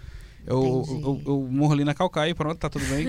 eu, 0.45 0.83
eu, 0.89 1.21
eu, 1.25 1.47
morro 1.49 1.73
ali 1.73 1.85
na 1.85 1.93
calcaia 1.93 2.35
pronto, 2.35 2.57
tá 2.57 2.69
tudo 2.69 2.83
bem. 2.85 3.07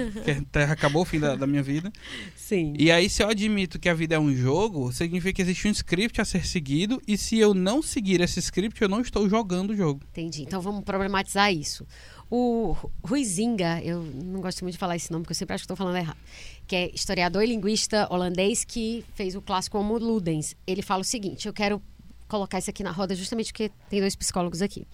acabou 0.70 1.03
o 1.03 1.05
fim 1.05 1.18
da, 1.18 1.35
da, 1.35 1.47
minha 1.47 1.62
vida. 1.62 1.93
Sim. 2.37 2.74
E 2.78 2.91
aí, 2.91 3.11
se 3.11 3.22
eu 3.22 3.28
admito 3.28 3.78
que 3.78 3.89
a 3.89 3.95
vida 3.95 4.14
é 4.14 4.18
um 4.18 4.32
jogo, 4.35 4.93
significa 4.93 5.32
que 5.32 5.43
existe 5.43 5.66
um 5.66 5.70
script 5.70 6.20
a 6.20 6.24
ser 6.24 6.47
seguido. 6.47 7.03
E 7.09 7.18
se 7.18 7.39
eu 7.39 7.53
não 7.53 7.82
seguir 7.82 8.20
esse 8.20 8.39
script, 8.39 8.80
eu 8.80 8.89
não 8.89 9.01
estou 9.01 9.28
jogando 9.28 9.70
o 9.70 9.76
jogo. 9.76 10.01
Entendi. 10.12 10.43
Então 10.43 10.61
vamos 10.61 10.85
problematizar 10.85 11.53
isso. 11.53 11.87
O 12.30 12.76
Ruizinga, 13.05 13.80
eu 13.82 14.03
não 14.03 14.41
gosto 14.41 14.62
muito 14.62 14.74
de 14.74 14.78
falar 14.78 14.97
esse 14.97 15.11
nome, 15.11 15.24
porque 15.24 15.32
eu 15.32 15.37
sempre 15.37 15.55
acho 15.55 15.62
que 15.62 15.66
estou 15.66 15.76
falando 15.76 15.97
errado, 15.97 16.18
que 16.66 16.74
é 16.74 16.91
historiador 16.95 17.43
e 17.43 17.47
linguista 17.47 18.09
holandês 18.11 18.64
que 18.64 19.05
fez 19.14 19.35
o 19.35 19.43
clássico 19.43 19.78
Homo 19.78 19.99
Ludens. 19.99 20.55
Ele 20.66 20.82
fala 20.82 21.03
o 21.03 21.05
seguinte: 21.05 21.47
eu 21.47 21.53
quero 21.53 21.82
colocar 22.28 22.59
isso 22.59 22.70
aqui 22.70 22.82
na 22.82 22.91
roda 22.91 23.14
justamente 23.14 23.53
porque 23.53 23.70
tem 23.89 24.01
dois 24.01 24.16
psicólogos 24.16 24.62
aqui. 24.62 24.87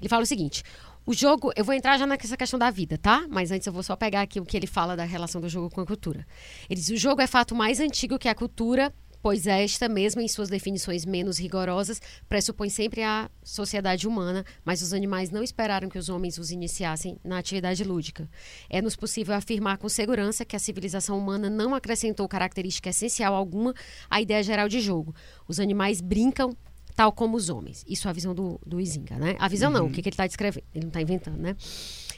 Ele 0.00 0.08
fala 0.08 0.22
o 0.22 0.26
seguinte: 0.26 0.62
o 1.08 1.14
jogo, 1.14 1.50
eu 1.56 1.64
vou 1.64 1.74
entrar 1.74 1.96
já 1.96 2.06
nessa 2.06 2.36
questão 2.36 2.58
da 2.58 2.70
vida, 2.70 2.98
tá? 2.98 3.24
Mas 3.30 3.50
antes 3.50 3.66
eu 3.66 3.72
vou 3.72 3.82
só 3.82 3.96
pegar 3.96 4.20
aqui 4.20 4.38
o 4.38 4.44
que 4.44 4.54
ele 4.54 4.66
fala 4.66 4.94
da 4.94 5.04
relação 5.04 5.40
do 5.40 5.48
jogo 5.48 5.70
com 5.70 5.80
a 5.80 5.86
cultura. 5.86 6.26
Ele 6.68 6.78
diz: 6.78 6.90
o 6.90 6.98
jogo 6.98 7.22
é 7.22 7.26
fato 7.26 7.54
mais 7.54 7.80
antigo 7.80 8.18
que 8.18 8.28
a 8.28 8.34
cultura, 8.34 8.92
pois 9.22 9.46
esta, 9.46 9.88
mesmo 9.88 10.20
em 10.20 10.28
suas 10.28 10.50
definições 10.50 11.06
menos 11.06 11.38
rigorosas, 11.38 11.98
pressupõe 12.28 12.68
sempre 12.68 13.02
a 13.02 13.30
sociedade 13.42 14.06
humana, 14.06 14.44
mas 14.62 14.82
os 14.82 14.92
animais 14.92 15.30
não 15.30 15.42
esperaram 15.42 15.88
que 15.88 15.98
os 15.98 16.10
homens 16.10 16.36
os 16.36 16.50
iniciassem 16.50 17.18
na 17.24 17.38
atividade 17.38 17.82
lúdica. 17.84 18.28
É-nos 18.68 18.94
possível 18.94 19.34
afirmar 19.34 19.78
com 19.78 19.88
segurança 19.88 20.44
que 20.44 20.56
a 20.56 20.58
civilização 20.58 21.18
humana 21.18 21.48
não 21.48 21.74
acrescentou 21.74 22.28
característica 22.28 22.90
essencial 22.90 23.34
alguma 23.34 23.72
à 24.10 24.20
ideia 24.20 24.42
geral 24.42 24.68
de 24.68 24.78
jogo. 24.78 25.14
Os 25.48 25.58
animais 25.58 26.02
brincam 26.02 26.54
tal 26.98 27.12
como 27.12 27.36
os 27.36 27.48
homens. 27.48 27.84
Isso 27.88 28.08
é 28.08 28.10
a 28.10 28.12
visão 28.12 28.34
do, 28.34 28.60
do 28.66 28.80
Izinga, 28.80 29.14
né? 29.14 29.36
A 29.38 29.46
visão 29.46 29.70
uhum. 29.70 29.78
não, 29.78 29.86
o 29.86 29.88
que, 29.88 30.02
que 30.02 30.08
ele 30.08 30.14
está 30.14 30.26
descrevendo, 30.26 30.64
ele 30.74 30.82
não 30.82 30.88
está 30.88 31.00
inventando, 31.00 31.38
né? 31.38 31.54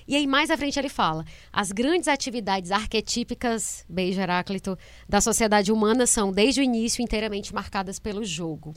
E 0.09 0.17
aí, 0.17 0.27
mais 0.27 0.51
à 0.51 0.57
frente, 0.57 0.79
ele 0.79 0.89
fala: 0.89 1.23
as 1.53 1.71
grandes 1.71 2.09
atividades 2.09 2.71
arquetípicas, 2.71 3.85
beijo 3.87 4.19
Heráclito, 4.19 4.79
da 5.07 5.21
sociedade 5.21 5.71
humana 5.71 6.07
são, 6.07 6.33
desde 6.33 6.63
o 6.63 6.65
início, 6.65 7.03
inteiramente 7.03 7.55
marcadas 7.55 7.99
pelo 7.99 8.25
jogo. 8.25 8.73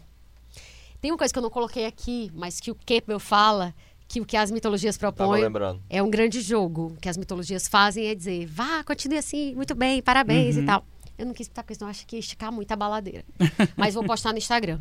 Tem 0.99 1.09
uma 1.09 1.17
coisa 1.17 1.31
que 1.31 1.39
eu 1.39 1.43
não 1.43 1.49
coloquei 1.49 1.85
aqui, 1.85 2.29
mas 2.33 2.59
que 2.59 2.69
o 2.69 2.75
Kepler 2.75 3.17
fala, 3.17 3.73
que 4.05 4.19
o 4.19 4.25
que 4.25 4.35
as 4.35 4.51
mitologias 4.51 4.97
propõem 4.97 5.41
é 5.89 6.03
um 6.03 6.09
grande 6.09 6.41
jogo. 6.41 6.87
O 6.87 6.99
que 6.99 7.07
as 7.07 7.15
mitologias 7.15 7.65
fazem 7.65 8.07
é 8.07 8.15
dizer, 8.15 8.45
vá, 8.45 8.83
continue 8.83 9.19
assim, 9.19 9.55
muito 9.55 9.73
bem, 9.73 10.01
parabéns 10.01 10.57
uhum. 10.57 10.63
e 10.63 10.65
tal. 10.65 10.85
Eu 11.17 11.25
não 11.25 11.33
quis 11.33 11.47
botar 11.47 11.63
porque 11.63 11.75
senão 11.75 11.89
acho 11.89 12.05
que 12.07 12.15
ia 12.15 12.19
esticar 12.19 12.51
muito 12.51 12.71
a 12.71 12.75
baladeira. 12.75 13.23
Mas 13.77 13.93
vou 13.93 14.03
postar 14.03 14.31
no 14.31 14.37
Instagram. 14.37 14.79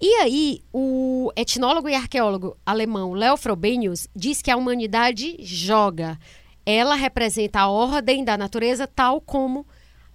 E 0.00 0.14
aí, 0.16 0.62
o 0.72 1.32
etnólogo 1.36 1.88
e 1.88 1.94
arqueólogo 1.94 2.56
alemão 2.64 3.12
Leo 3.12 3.36
Frobenius 3.36 4.06
diz 4.14 4.40
que 4.40 4.50
a 4.50 4.56
humanidade 4.56 5.36
joga. 5.40 6.18
Ela 6.64 6.94
representa 6.94 7.60
a 7.60 7.68
ordem 7.68 8.24
da 8.24 8.36
natureza 8.36 8.86
tal 8.86 9.20
como 9.20 9.66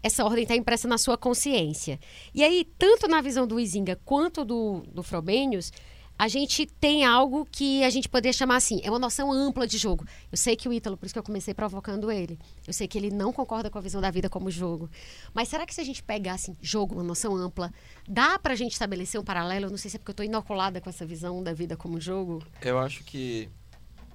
essa 0.04 0.26
ordem 0.26 0.44
está 0.44 0.56
impressa 0.56 0.88
na 0.88 0.98
sua 0.98 1.18
consciência. 1.18 1.98
E 2.36 2.44
aí, 2.44 2.68
tanto 2.78 3.08
na 3.08 3.22
visão 3.22 3.48
do 3.48 3.60
Izinga 3.60 4.00
quanto 4.04 4.44
do, 4.44 4.84
do 4.94 5.02
Frobenius, 5.02 5.72
a 6.18 6.28
gente 6.28 6.66
tem 6.66 7.06
algo 7.06 7.46
que 7.52 7.84
a 7.84 7.90
gente 7.90 8.08
poderia 8.08 8.34
chamar 8.34 8.58
assim, 8.58 8.80
é 8.84 8.90
uma 8.90 9.00
noção 9.00 9.32
ampla 9.32 9.66
de 9.68 9.78
jogo. 9.78 10.06
Eu 10.32 10.38
sei 10.38 10.56
que 10.56 10.70
o 10.70 10.74
Ítalo, 10.74 10.96
por 10.98 11.06
isso 11.06 11.14
que 11.14 11.20
eu 11.20 11.24
comecei 11.24 11.54
provocando 11.54 12.12
ele, 12.12 12.40
eu 12.68 12.74
sei 12.74 12.88
que 12.88 12.98
ele 12.98 13.10
não 13.10 13.34
concorda 13.34 13.70
com 13.70 13.78
a 13.78 13.82
visão 13.82 14.00
da 14.00 14.12
vida 14.12 14.30
como 14.30 14.50
jogo. 14.50 14.90
Mas 15.34 15.48
será 15.48 15.66
que 15.66 15.74
se 15.74 15.82
a 15.82 15.84
gente 15.84 16.04
pegasse 16.04 16.52
assim, 16.52 16.58
jogo, 16.62 16.96
uma 16.96 17.04
noção 17.04 17.36
ampla, 17.36 17.72
dá 18.08 18.38
pra 18.40 18.56
gente 18.56 18.74
estabelecer 18.74 19.20
um 19.20 19.24
paralelo? 19.24 19.66
Eu 19.66 19.70
não 19.70 19.78
sei 19.78 19.90
se 19.92 19.98
é 19.98 20.00
porque 20.00 20.12
eu 20.12 20.16
tô 20.16 20.24
inoculada 20.24 20.80
com 20.82 20.90
essa 20.90 21.06
visão 21.06 21.44
da 21.44 21.54
vida 21.54 21.76
como 21.78 22.00
jogo. 22.00 22.44
Eu 22.62 22.80
acho 22.80 23.04
que 23.04 23.50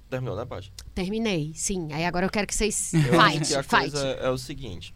Terminou, 0.09 0.37
né, 0.37 0.45
Paty? 0.47 0.73
Terminei, 0.95 1.53
sim. 1.55 1.93
Aí 1.93 2.05
agora 2.05 2.25
eu 2.25 2.31
quero 2.31 2.47
que 2.47 2.55
vocês 2.55 2.95
Eu 2.95 3.21
acho 3.21 3.33
fight, 3.39 3.49
que 3.49 3.55
a 3.55 3.63
fight. 3.63 3.91
coisa 3.91 4.07
é 4.09 4.31
o 4.31 4.39
seguinte: 4.39 4.95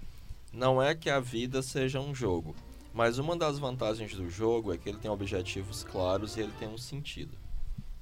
não 0.52 0.82
é 0.82 0.94
que 0.94 1.10
a 1.10 1.20
vida 1.20 1.62
seja 1.62 2.00
um 2.00 2.14
jogo, 2.14 2.54
mas 2.92 3.18
uma 3.18 3.36
das 3.36 3.58
vantagens 3.58 4.14
do 4.14 4.28
jogo 4.28 4.72
é 4.72 4.78
que 4.78 4.88
ele 4.88 4.98
tem 4.98 5.10
objetivos 5.10 5.82
claros 5.84 6.36
e 6.36 6.40
ele 6.40 6.52
tem 6.58 6.68
um 6.68 6.78
sentido. 6.78 7.36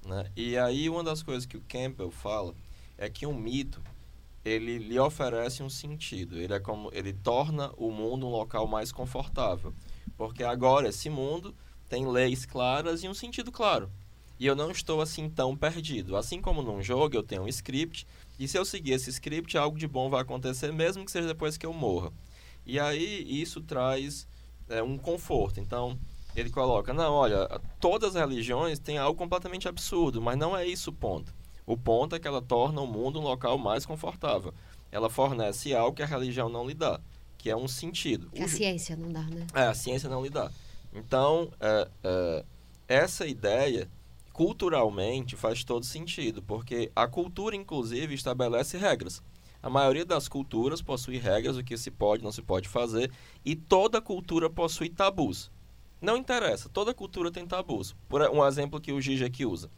Né? 0.04 0.30
E 0.36 0.56
aí 0.56 0.88
uma 0.88 1.04
das 1.04 1.22
coisas 1.22 1.46
que 1.46 1.56
o 1.56 1.62
Campbell 1.68 2.10
fala 2.10 2.54
é 2.98 3.08
que 3.08 3.26
um 3.26 3.34
mito 3.34 3.82
ele 4.44 4.78
lhe 4.78 4.98
oferece 4.98 5.62
um 5.62 5.70
sentido. 5.70 6.38
Ele 6.38 6.52
é 6.52 6.60
como 6.60 6.90
ele 6.92 7.12
torna 7.12 7.72
o 7.76 7.90
mundo 7.90 8.26
um 8.26 8.30
local 8.30 8.66
mais 8.66 8.90
confortável, 8.90 9.74
porque 10.16 10.42
agora 10.42 10.88
esse 10.88 11.10
mundo 11.10 11.54
tem 11.88 12.06
leis 12.06 12.46
claras 12.46 13.02
e 13.02 13.08
um 13.08 13.14
sentido 13.14 13.52
claro. 13.52 13.90
E 14.38 14.46
eu 14.46 14.56
não 14.56 14.70
estou 14.70 15.02
assim 15.02 15.28
tão 15.28 15.54
perdido. 15.54 16.16
Assim 16.16 16.40
como 16.40 16.62
num 16.62 16.82
jogo 16.82 17.14
eu 17.14 17.22
tenho 17.22 17.42
um 17.42 17.48
script 17.48 18.06
e 18.38 18.48
se 18.48 18.56
eu 18.56 18.64
seguir 18.64 18.92
esse 18.92 19.10
script, 19.10 19.58
algo 19.58 19.78
de 19.78 19.86
bom 19.86 20.08
vai 20.08 20.22
acontecer, 20.22 20.72
mesmo 20.72 21.04
que 21.04 21.10
seja 21.10 21.28
depois 21.28 21.58
que 21.58 21.66
eu 21.66 21.74
morra. 21.74 22.10
E 22.64 22.80
aí 22.80 23.26
isso 23.28 23.60
traz 23.60 24.26
é, 24.70 24.82
um 24.82 24.96
conforto. 24.96 25.60
Então, 25.60 25.98
ele 26.34 26.50
coloca: 26.50 26.92
não, 26.92 27.12
olha, 27.12 27.48
todas 27.78 28.16
as 28.16 28.22
religiões 28.22 28.78
têm 28.78 28.98
algo 28.98 29.18
completamente 29.18 29.68
absurdo, 29.68 30.22
mas 30.22 30.38
não 30.38 30.56
é 30.56 30.66
isso 30.66 30.90
o 30.90 30.94
ponto. 30.94 31.34
O 31.66 31.76
ponto 31.76 32.16
é 32.16 32.18
que 32.18 32.26
ela 32.26 32.40
torna 32.40 32.80
o 32.80 32.86
mundo 32.86 33.20
um 33.20 33.22
local 33.22 33.58
mais 33.58 33.84
confortável. 33.84 34.54
Ela 34.90 35.08
fornece 35.08 35.74
algo 35.74 35.96
que 35.96 36.02
a 36.02 36.06
religião 36.06 36.48
não 36.48 36.66
lhe 36.66 36.74
dá, 36.74 37.00
que 37.38 37.48
é 37.48 37.56
um 37.56 37.68
sentido. 37.68 38.28
Que 38.30 38.42
a 38.42 38.48
ciência 38.48 38.96
não 38.96 39.12
dá, 39.12 39.22
né? 39.22 39.46
é, 39.54 39.62
a 39.62 39.74
ciência 39.74 40.08
não 40.08 40.22
lhe 40.22 40.30
dá. 40.30 40.50
Então, 40.92 41.52
é, 41.60 41.88
é, 42.02 42.44
essa 42.88 43.24
ideia, 43.24 43.88
culturalmente, 44.32 45.36
faz 45.36 45.62
todo 45.62 45.84
sentido, 45.84 46.42
porque 46.42 46.90
a 46.96 47.06
cultura, 47.06 47.54
inclusive, 47.54 48.14
estabelece 48.14 48.76
regras. 48.76 49.22
A 49.62 49.68
maioria 49.68 50.04
das 50.04 50.28
culturas 50.28 50.80
possui 50.80 51.18
regras 51.18 51.56
do 51.56 51.64
que 51.64 51.76
se 51.76 51.90
pode 51.90 52.22
não 52.22 52.32
se 52.32 52.42
pode 52.42 52.68
fazer, 52.68 53.10
e 53.44 53.54
toda 53.54 54.00
cultura 54.00 54.48
possui 54.48 54.88
tabus. 54.88 55.50
Não 56.00 56.16
interessa, 56.16 56.68
toda 56.68 56.94
cultura 56.94 57.30
tem 57.30 57.46
tabus. 57.46 57.94
Por 58.08 58.22
um 58.22 58.46
exemplo 58.46 58.80
que 58.80 58.92
o 58.92 59.00
Gigi 59.00 59.24
aqui 59.24 59.44
usa. 59.44 59.70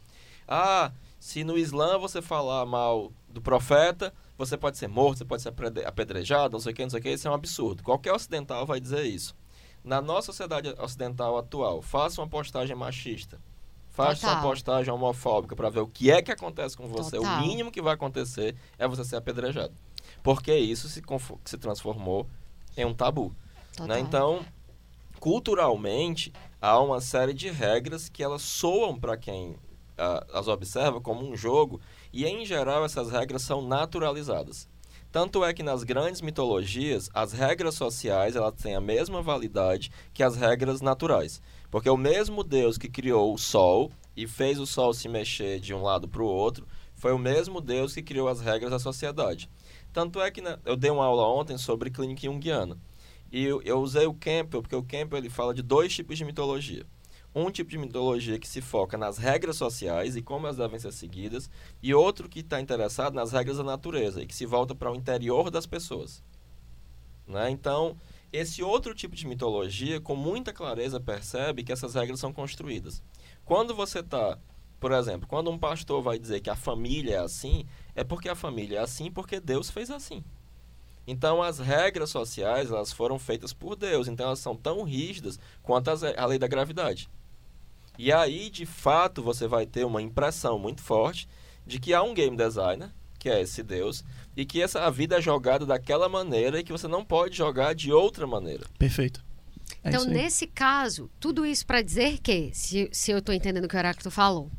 Ah, 0.47 0.91
se 1.19 1.43
no 1.43 1.57
Islã 1.57 1.97
você 1.97 2.21
falar 2.21 2.65
mal 2.65 3.11
do 3.29 3.41
profeta, 3.41 4.13
você 4.37 4.57
pode 4.57 4.77
ser 4.77 4.87
morto, 4.87 5.17
você 5.19 5.25
pode 5.25 5.41
ser 5.41 5.49
apedre- 5.49 5.85
apedrejado, 5.85 6.53
não 6.53 6.59
sei 6.59 6.71
o 6.71 6.75
que, 6.75 6.83
não 6.83 6.89
sei 6.89 6.99
o 6.99 7.03
que, 7.03 7.09
isso 7.09 7.27
é 7.27 7.31
um 7.31 7.33
absurdo. 7.33 7.83
Qualquer 7.83 8.13
ocidental 8.13 8.65
vai 8.65 8.79
dizer 8.79 9.05
isso. 9.05 9.35
Na 9.83 10.01
nossa 10.01 10.27
sociedade 10.27 10.69
ocidental 10.79 11.37
atual, 11.37 11.81
faça 11.81 12.21
uma 12.21 12.27
postagem 12.27 12.75
machista. 12.75 13.39
Faça 13.93 14.25
uma 14.25 14.35
Total. 14.35 14.49
postagem 14.49 14.93
homofóbica 14.93 15.55
para 15.55 15.69
ver 15.69 15.81
o 15.81 15.87
que 15.87 16.11
é 16.11 16.21
que 16.21 16.31
acontece 16.31 16.75
com 16.75 16.87
você. 16.87 17.17
Total. 17.17 17.37
O 17.37 17.41
mínimo 17.41 17.71
que 17.71 17.81
vai 17.81 17.93
acontecer 17.93 18.55
é 18.77 18.87
você 18.87 19.05
ser 19.05 19.17
apedrejado. 19.17 19.73
Porque 20.23 20.53
isso 20.53 20.89
se, 20.89 21.01
se 21.45 21.57
transformou 21.57 22.27
em 22.75 22.85
um 22.85 22.93
tabu. 22.93 23.35
Né? 23.79 23.99
Então, 23.99 24.43
culturalmente, 25.19 26.33
há 26.59 26.79
uma 26.79 26.99
série 26.99 27.33
de 27.33 27.49
regras 27.49 28.09
que 28.09 28.23
elas 28.23 28.41
soam 28.41 28.99
para 28.99 29.15
quem 29.15 29.55
ah, 29.95 30.25
as 30.33 30.47
observa 30.47 30.99
como 30.99 31.23
um 31.23 31.35
jogo, 31.35 31.79
e 32.11 32.25
em 32.25 32.45
geral 32.45 32.83
essas 32.83 33.11
regras 33.11 33.43
são 33.43 33.61
naturalizadas. 33.61 34.67
Tanto 35.11 35.45
é 35.45 35.53
que 35.53 35.61
nas 35.61 35.83
grandes 35.83 36.21
mitologias, 36.21 37.07
as 37.13 37.33
regras 37.33 37.75
sociais 37.75 38.35
elas 38.35 38.55
têm 38.55 38.75
a 38.75 38.81
mesma 38.81 39.21
validade 39.21 39.91
que 40.11 40.23
as 40.23 40.35
regras 40.35 40.81
naturais. 40.81 41.39
Porque 41.73 41.89
o 41.89 41.97
mesmo 41.97 42.43
Deus 42.43 42.77
que 42.77 42.87
criou 42.87 43.33
o 43.33 43.37
Sol 43.39 43.91
e 44.15 44.27
fez 44.27 44.59
o 44.59 44.65
Sol 44.67 44.93
se 44.93 45.09
mexer 45.09 45.59
de 45.59 45.73
um 45.73 45.81
lado 45.81 46.07
para 46.07 46.21
o 46.21 46.27
outro, 46.27 46.67
foi 46.93 47.11
o 47.11 47.17
mesmo 47.17 47.59
Deus 47.59 47.95
que 47.95 48.03
criou 48.03 48.27
as 48.27 48.41
regras 48.41 48.69
da 48.69 48.77
sociedade. 48.77 49.49
Tanto 49.91 50.21
é 50.21 50.29
que 50.29 50.39
né, 50.39 50.55
eu 50.65 50.75
dei 50.75 50.91
uma 50.91 51.03
aula 51.03 51.27
ontem 51.27 51.57
sobre 51.57 51.89
clínica 51.89 52.27
junguiana. 52.27 52.77
E 53.31 53.43
eu, 53.43 53.59
eu 53.63 53.79
usei 53.79 54.05
o 54.05 54.13
Campbell, 54.13 54.61
porque 54.61 54.75
o 54.75 54.83
Campbell 54.83 55.17
ele 55.17 55.31
fala 55.31 55.51
de 55.51 55.63
dois 55.63 55.91
tipos 55.91 56.15
de 56.15 56.23
mitologia. 56.23 56.85
Um 57.33 57.49
tipo 57.49 57.71
de 57.71 57.79
mitologia 57.79 58.37
que 58.37 58.47
se 58.47 58.61
foca 58.61 58.95
nas 58.95 59.17
regras 59.17 59.55
sociais 59.55 60.15
e 60.15 60.21
como 60.21 60.45
elas 60.45 60.57
devem 60.57 60.77
ser 60.77 60.93
seguidas, 60.93 61.49
e 61.81 61.91
outro 61.91 62.29
que 62.29 62.41
está 62.41 62.61
interessado 62.61 63.15
nas 63.15 63.31
regras 63.31 63.57
da 63.57 63.63
natureza 63.63 64.21
e 64.21 64.27
que 64.27 64.35
se 64.35 64.45
volta 64.45 64.75
para 64.75 64.91
o 64.91 64.95
interior 64.95 65.49
das 65.49 65.65
pessoas. 65.65 66.21
Né? 67.27 67.49
Então, 67.49 67.97
esse 68.33 68.63
outro 68.63 68.95
tipo 68.95 69.15
de 69.15 69.27
mitologia, 69.27 70.01
com 70.01 70.15
muita 70.15 70.51
clareza, 70.51 70.99
percebe 70.99 71.63
que 71.63 71.71
essas 71.71 71.93
regras 71.93 72.19
são 72.19 72.33
construídas. 72.33 73.03
Quando 73.45 73.75
você 73.75 73.99
está, 73.99 74.39
por 74.79 74.91
exemplo, 74.91 75.27
quando 75.27 75.51
um 75.51 75.57
pastor 75.57 76.01
vai 76.01 76.17
dizer 76.17 76.41
que 76.41 76.49
a 76.49 76.55
família 76.55 77.17
é 77.17 77.19
assim, 77.19 77.67
é 77.93 78.03
porque 78.03 78.27
a 78.27 78.35
família 78.35 78.79
é 78.79 78.81
assim 78.81 79.11
porque 79.11 79.39
Deus 79.39 79.69
fez 79.69 79.91
assim. 79.91 80.23
Então, 81.05 81.43
as 81.43 81.59
regras 81.59 82.09
sociais 82.09 82.71
elas 82.71 82.91
foram 82.91 83.19
feitas 83.19 83.53
por 83.53 83.75
Deus, 83.75 84.07
então 84.07 84.25
elas 84.25 84.39
são 84.39 84.55
tão 84.55 84.81
rígidas 84.81 85.37
quanto 85.61 85.89
a 85.89 86.25
lei 86.25 86.39
da 86.39 86.47
gravidade. 86.47 87.09
E 87.99 88.11
aí, 88.11 88.49
de 88.49 88.65
fato, 88.65 89.21
você 89.21 89.47
vai 89.47 89.67
ter 89.67 89.85
uma 89.85 90.01
impressão 90.01 90.57
muito 90.57 90.81
forte 90.81 91.27
de 91.67 91.79
que 91.79 91.93
há 91.93 92.01
um 92.01 92.13
game 92.13 92.35
designer, 92.35 92.89
que 93.19 93.29
é 93.29 93.41
esse 93.41 93.61
Deus, 93.61 94.03
e 94.35 94.45
que 94.45 94.61
essa 94.61 94.81
a 94.85 94.89
vida 94.89 95.17
é 95.17 95.21
jogada 95.21 95.65
daquela 95.65 96.09
maneira 96.09 96.59
e 96.59 96.63
que 96.63 96.71
você 96.71 96.87
não 96.87 97.03
pode 97.03 97.37
jogar 97.37 97.73
de 97.73 97.91
outra 97.91 98.25
maneira. 98.25 98.65
Perfeito. 98.77 99.23
É 99.83 99.89
Então, 99.89 100.05
nesse 100.05 100.47
caso, 100.47 101.09
tudo 101.19 101.45
isso 101.45 101.65
para 101.65 101.81
dizer 101.81 102.19
que, 102.19 102.51
se, 102.53 102.89
se 102.91 103.11
eu 103.11 103.19
estou 103.19 103.33
entendendo 103.33 103.65
o 103.65 103.67
que 103.67 103.75
o 103.75 103.79
Heráclito 103.79 104.11
falou, 104.11 104.51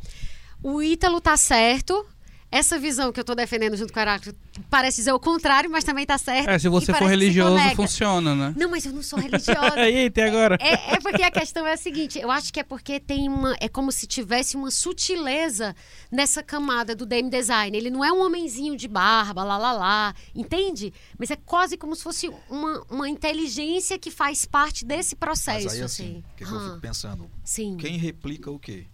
o 0.63 0.83
Ítalo 0.83 1.21
tá 1.21 1.37
certo. 1.37 2.07
Essa 2.55 2.79
visão 2.79 3.11
que 3.11 3.19
eu 3.19 3.23
estou 3.23 3.35
defendendo 3.35 3.77
junto 3.77 3.93
com 3.93 3.99
o 3.99 4.03
Heráclito 4.03 4.39
parece 4.71 4.99
dizer 4.99 5.11
o 5.11 5.19
contrário, 5.19 5.69
mas 5.69 5.83
também 5.83 6.07
tá 6.07 6.17
certo. 6.17 6.49
É, 6.49 6.57
se 6.57 6.69
você 6.69 6.95
for 6.95 7.09
religioso, 7.09 7.59
funciona, 7.75 8.33
né? 8.33 8.55
Não, 8.57 8.71
mas 8.71 8.87
eu 8.87 8.93
não 8.93 9.03
sou 9.03 9.19
religiosa. 9.19 9.75
Eita, 9.91 10.21
e 10.21 10.23
agora? 10.23 10.57
É, 10.61 10.95
é 10.95 11.01
porque 11.01 11.25
a 11.25 11.33
questão 11.33 11.67
é 11.67 11.73
a 11.73 11.77
seguinte, 11.77 12.17
eu 12.17 12.31
acho 12.31 12.53
que 12.53 12.61
é 12.61 12.63
porque 12.63 13.01
tem 13.01 13.29
uma. 13.29 13.57
É 13.61 13.69
como 13.69 13.91
se 13.91 14.07
tivesse 14.07 14.57
uma 14.57 14.71
sutileza 14.71 15.75
nessa 16.13 16.45
camada 16.45 16.95
do 16.95 17.05
game 17.05 17.29
design. 17.29 17.77
Ele 17.77 17.91
não 17.91 18.05
é 18.05 18.13
um 18.13 18.25
homenzinho 18.25 18.77
de 18.77 18.87
barba, 18.87 19.43
lá 19.43 19.59
lá 19.59 19.73
lá, 19.73 20.15
entende? 20.33 20.95
Mas 21.19 21.33
é 21.33 21.37
quase 21.37 21.77
como 21.77 21.97
se 21.97 22.05
fosse 22.05 22.31
uma, 22.49 22.85
uma 22.89 23.09
inteligência 23.09 23.99
que 23.99 24.13
faz 24.13 24.45
parte 24.45 24.85
desse 24.85 25.17
processo. 25.17 25.65
Mas 25.65 25.75
aí 25.75 25.83
assim, 25.83 26.05
assim. 26.05 26.19
o 26.19 26.37
que, 26.37 26.45
que 26.45 26.53
eu 26.53 26.61
fico 26.61 26.81
pensando? 26.81 27.29
Sim. 27.43 27.77
Quem 27.79 27.99
replica 27.99 28.49
o 28.49 28.61
quê? 28.61 28.87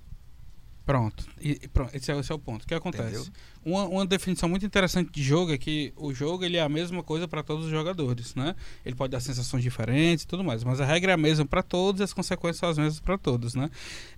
Pronto. 0.90 1.24
E, 1.40 1.52
e 1.62 1.68
pronto. 1.68 1.94
Esse, 1.94 2.11
é, 2.11 2.18
esse 2.18 2.32
é 2.32 2.34
o 2.34 2.38
ponto. 2.38 2.64
O 2.64 2.66
que 2.66 2.74
acontece? 2.74 3.08
Entendeu? 3.08 3.32
Uma, 3.64 3.84
uma 3.84 4.06
definição 4.06 4.48
muito 4.48 4.64
interessante 4.64 5.11
de 5.12 5.22
jogo 5.22 5.52
é 5.52 5.58
que 5.58 5.92
o 5.96 6.14
jogo 6.14 6.44
ele 6.44 6.56
é 6.56 6.62
a 6.62 6.68
mesma 6.68 7.02
coisa 7.02 7.28
para 7.28 7.42
todos 7.42 7.66
os 7.66 7.70
jogadores, 7.70 8.34
né? 8.34 8.54
Ele 8.86 8.94
pode 8.94 9.11
dar 9.12 9.20
sensações 9.20 9.62
diferentes 9.62 10.24
e 10.24 10.26
tudo 10.26 10.42
mais, 10.42 10.64
mas 10.64 10.80
a 10.80 10.84
regra 10.84 11.12
é 11.12 11.14
a 11.14 11.18
mesma 11.18 11.44
para 11.44 11.62
todos 11.62 12.00
e 12.00 12.04
as 12.04 12.12
consequências 12.14 12.56
são 12.58 12.70
as 12.70 12.78
mesmas 12.78 13.00
para 13.00 13.18
todos, 13.18 13.54
né? 13.54 13.68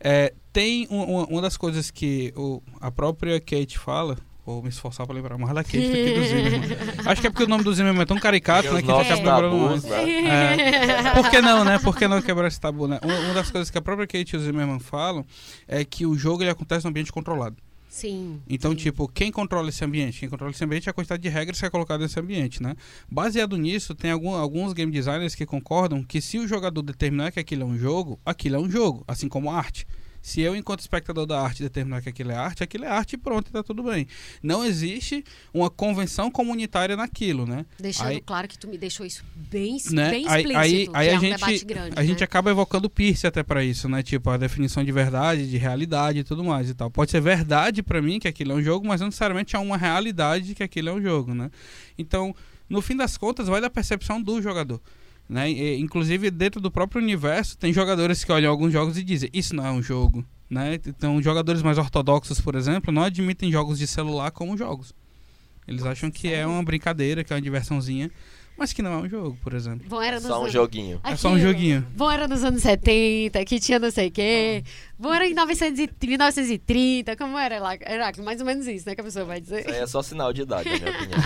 É, 0.01 0.33
tem 0.53 0.87
um- 0.91 1.03
uma, 1.03 1.27
uma 1.27 1.43
das 1.43 1.57
coisas 1.57 1.91
que 1.91 2.33
o, 2.37 2.63
a 2.81 2.91
própria 2.93 3.41
Kate 3.41 3.77
fala, 3.79 4.17
vou 4.47 4.63
me 4.63 4.69
esforçar 4.69 5.07
para 5.07 5.15
lembrar 5.17 5.37
mais 5.39 5.53
da 5.55 5.65
Kate 5.65 5.79
do 5.89 5.93
que 5.93 6.15
do 6.15 6.25
Zimmerman. 6.25 6.77
Acho 7.07 7.21
que 7.21 7.27
é 7.27 7.31
porque 7.31 7.45
o 7.45 7.49
nome 7.49 7.65
do 7.65 7.75
Zimmerman 7.75 8.03
é 8.03 8.07
tão 8.07 8.19
caricato, 8.21 8.69
Porque 8.69 8.87
né? 8.87 8.93
Que 8.95 9.01
a 9.01 9.03
gente 9.03 9.13
acaba 9.23 9.39
lembrando 9.49 9.61
tabus, 9.83 9.85
mais. 9.91 10.05
né? 10.07 11.09
É. 11.09 11.15
Por 11.15 11.31
que 11.31 11.41
não, 11.41 11.65
né? 11.65 11.79
Por 11.81 11.97
que 11.97 12.07
não 12.07 12.23
quebrar 12.23 12.47
esse 12.47 12.61
tabu, 12.61 12.87
né? 12.87 13.01
Uma, 13.03 13.19
uma 13.19 13.35
das 13.35 13.51
coisas 13.51 13.71
que 13.71 13.79
a 13.79 13.83
própria 13.83 14.07
Kate 14.07 14.35
e 14.35 14.39
o 14.39 14.41
Zimmerman 14.41 14.79
falam 14.79 15.27
é 15.67 15.85
que 15.85 16.07
o 16.07 16.17
jogo 16.17 16.45
ele 16.45 16.51
acontece 16.51 16.85
no 16.85 16.91
ambiente 16.91 17.11
controlado. 17.13 17.57
Sim. 17.93 18.41
Então, 18.49 18.71
sim. 18.71 18.79
tipo, 18.79 19.07
quem 19.07 19.31
controla 19.31 19.69
esse 19.69 19.85
ambiente? 19.85 20.21
Quem 20.21 20.29
controla 20.31 20.51
esse 20.51 20.65
ambiente 20.65 20.89
é 20.89 20.91
a 20.91 20.95
quantidade 20.95 21.23
de 21.23 21.29
regras 21.29 21.61
que 21.61 21.67
é 21.67 21.69
colocada 21.69 22.03
nesse 22.03 22.19
ambiente, 22.19 22.63
né? 22.63 22.75
Baseado 23.07 23.59
nisso, 23.59 23.95
tem 23.95 24.11
algum, 24.11 24.35
alguns 24.35 24.73
game 24.73 24.91
designers 24.91 25.35
que 25.35 25.45
concordam 25.45 26.03
que 26.03 26.19
se 26.19 26.39
o 26.39 26.49
jogador 26.49 26.81
determinar 26.81 27.31
que 27.31 27.39
aquilo 27.39 27.65
é 27.65 27.67
um 27.67 27.77
jogo, 27.77 28.19
aquilo 28.25 28.57
é 28.57 28.59
um 28.59 28.71
jogo, 28.71 29.05
assim 29.07 29.29
como 29.29 29.51
a 29.51 29.59
arte. 29.59 29.87
Se 30.23 30.41
eu, 30.41 30.55
enquanto 30.55 30.81
espectador 30.81 31.27
da 31.27 31.41
arte, 31.41 31.65
determinar 31.65 32.01
que 32.01 32.09
aquilo 32.09 32.31
é 32.31 32.37
arte, 32.37 32.63
aquilo 32.63 32.85
é 32.85 32.89
arte 32.89 33.15
e 33.15 33.19
pronto, 33.19 33.51
tá 33.51 33.61
tudo 33.63 33.83
bem. 33.83 34.07
Não 34.41 34.65
existe 34.65 35.25
uma 35.53 35.69
convenção 35.69 36.31
comunitária 36.31 36.97
naquilo, 36.97 37.45
né? 37.45 37.67
Deixando 37.79 38.07
aí- 38.07 38.21
claro 38.21 38.47
que 38.47 38.57
tu 38.57 38.69
me 38.69 38.79
deixou 38.79 39.05
isso 39.05 39.25
bem, 39.35 39.79
né? 39.91 40.11
bem 40.11 40.25
explícito, 40.25 40.57
aí, 40.57 40.89
aí 40.95 41.09
é 41.09 41.15
a 41.15 41.19
um 41.19 41.21
debate 41.21 41.53
gente, 41.53 41.65
grande. 41.65 41.93
a 41.97 42.05
gente 42.05 42.21
né? 42.21 42.25
acaba 42.25 42.51
evocando 42.53 42.87
o 42.87 42.91
Pierce 42.91 43.27
até 43.27 43.43
pra 43.43 43.65
isso, 43.65 43.89
né? 43.89 44.01
Tipo, 44.03 44.31
a 44.31 44.37
definição 44.37 44.85
de 44.85 44.93
verdade, 44.93 45.51
de 45.51 45.57
realidade 45.57 46.21
e 46.21 46.25
tudo 46.25 46.45
mais 46.45 46.71
e 46.71 46.75
tal. 46.75 46.89
Pode 46.89 47.11
ser 47.11 47.21
verdade 47.21 47.83
pra 47.83 48.01
mim 48.01 48.21
que 48.21 48.29
aquilo 48.29 48.53
é 48.53 48.55
um 48.55 48.63
jogo, 48.63 48.87
mas 48.87 49.01
não 49.01 49.09
necessariamente 49.09 49.57
é 49.57 49.59
uma 49.59 49.77
realidade 49.77 50.47
de 50.47 50.55
que 50.55 50.63
aquilo 50.63 50.89
é 50.91 50.93
um 50.93 51.03
jogo, 51.03 51.35
né? 51.35 51.51
Então, 51.99 52.33
no 52.69 52.81
fim 52.81 52.97
das 52.97 53.17
contas, 53.17 53.49
vai 53.49 53.61
da 53.61 53.69
percepção 53.69 54.23
do 54.23 54.41
jogador. 54.41 54.81
Né? 55.33 55.51
E, 55.51 55.81
inclusive, 55.81 56.31
dentro 56.31 56.61
do 56.61 56.71
próprio 56.71 57.01
universo, 57.01 57.57
tem 57.57 57.73
jogadores 57.73 58.23
que 58.23 58.31
olham 58.31 58.51
alguns 58.51 58.71
jogos 58.71 58.99
e 58.99 59.03
dizem: 59.03 59.31
Isso 59.33 59.57
não 59.57 59.65
é 59.65 59.73
um 59.73 59.83
jogo. 59.83 60.23
Né? 60.49 60.75
Então, 60.87 61.23
jogadores 61.23 61.63
mais 61.63 61.79
ortodoxos, 61.79 62.39
por 62.39 62.55
exemplo, 62.55 62.93
não 62.93 63.03
admitem 63.03 63.51
jogos 63.51 63.79
de 63.79 63.87
celular 63.87 64.31
como 64.31 64.59
jogos. 64.59 64.95
Eles 65.67 65.87
acham 65.87 66.11
que 66.11 66.31
é 66.31 66.47
uma 66.47 66.63
brincadeira, 66.63 67.25
que 67.25 67.33
é 67.33 67.37
uma 67.37 67.41
diversãozinha. 67.41 68.11
Mas 68.57 68.73
que 68.73 68.83
não 68.83 68.93
é 68.93 68.97
um 68.99 69.09
jogo, 69.09 69.37
por 69.43 69.55
exemplo. 69.55 69.87
Bom, 69.89 70.01
era 70.01 70.21
Só 70.21 70.39
um 70.39 70.41
anos- 70.43 70.53
joguinho. 70.53 71.01
É 71.03 71.17
só 71.17 71.31
um 71.31 71.39
joguinho. 71.39 71.87
Bom, 71.97 72.11
era 72.11 72.29
nos 72.29 72.45
anos 72.45 72.63
70, 72.63 73.45
que 73.45 73.59
tinha 73.59 73.79
não 73.79 73.91
sei 73.91 74.09
o 74.09 74.11
quê. 74.11 74.63
Bom, 74.99 75.13
era 75.13 75.27
em 75.27 75.35
900 75.35 75.79
e- 75.81 76.07
1930, 76.07 77.17
como 77.17 77.37
era 77.39 77.59
lá? 77.61 77.75
Era 77.81 78.13
mais 78.23 78.41
ou 78.41 78.47
menos 78.47 78.67
isso, 78.67 78.89
né, 78.89 78.95
que 78.95 79.01
a 79.01 79.05
pessoa 79.05 79.25
vai 79.25 79.41
Isso 79.41 79.55
aí 79.55 79.65
dizer. 79.65 79.75
é 79.83 79.87
só 79.87 80.03
sinal 80.03 80.33
de 80.33 80.43
idade, 80.43 80.69
na 80.69 80.77
minha 80.79 80.91
opinião. 80.97 81.21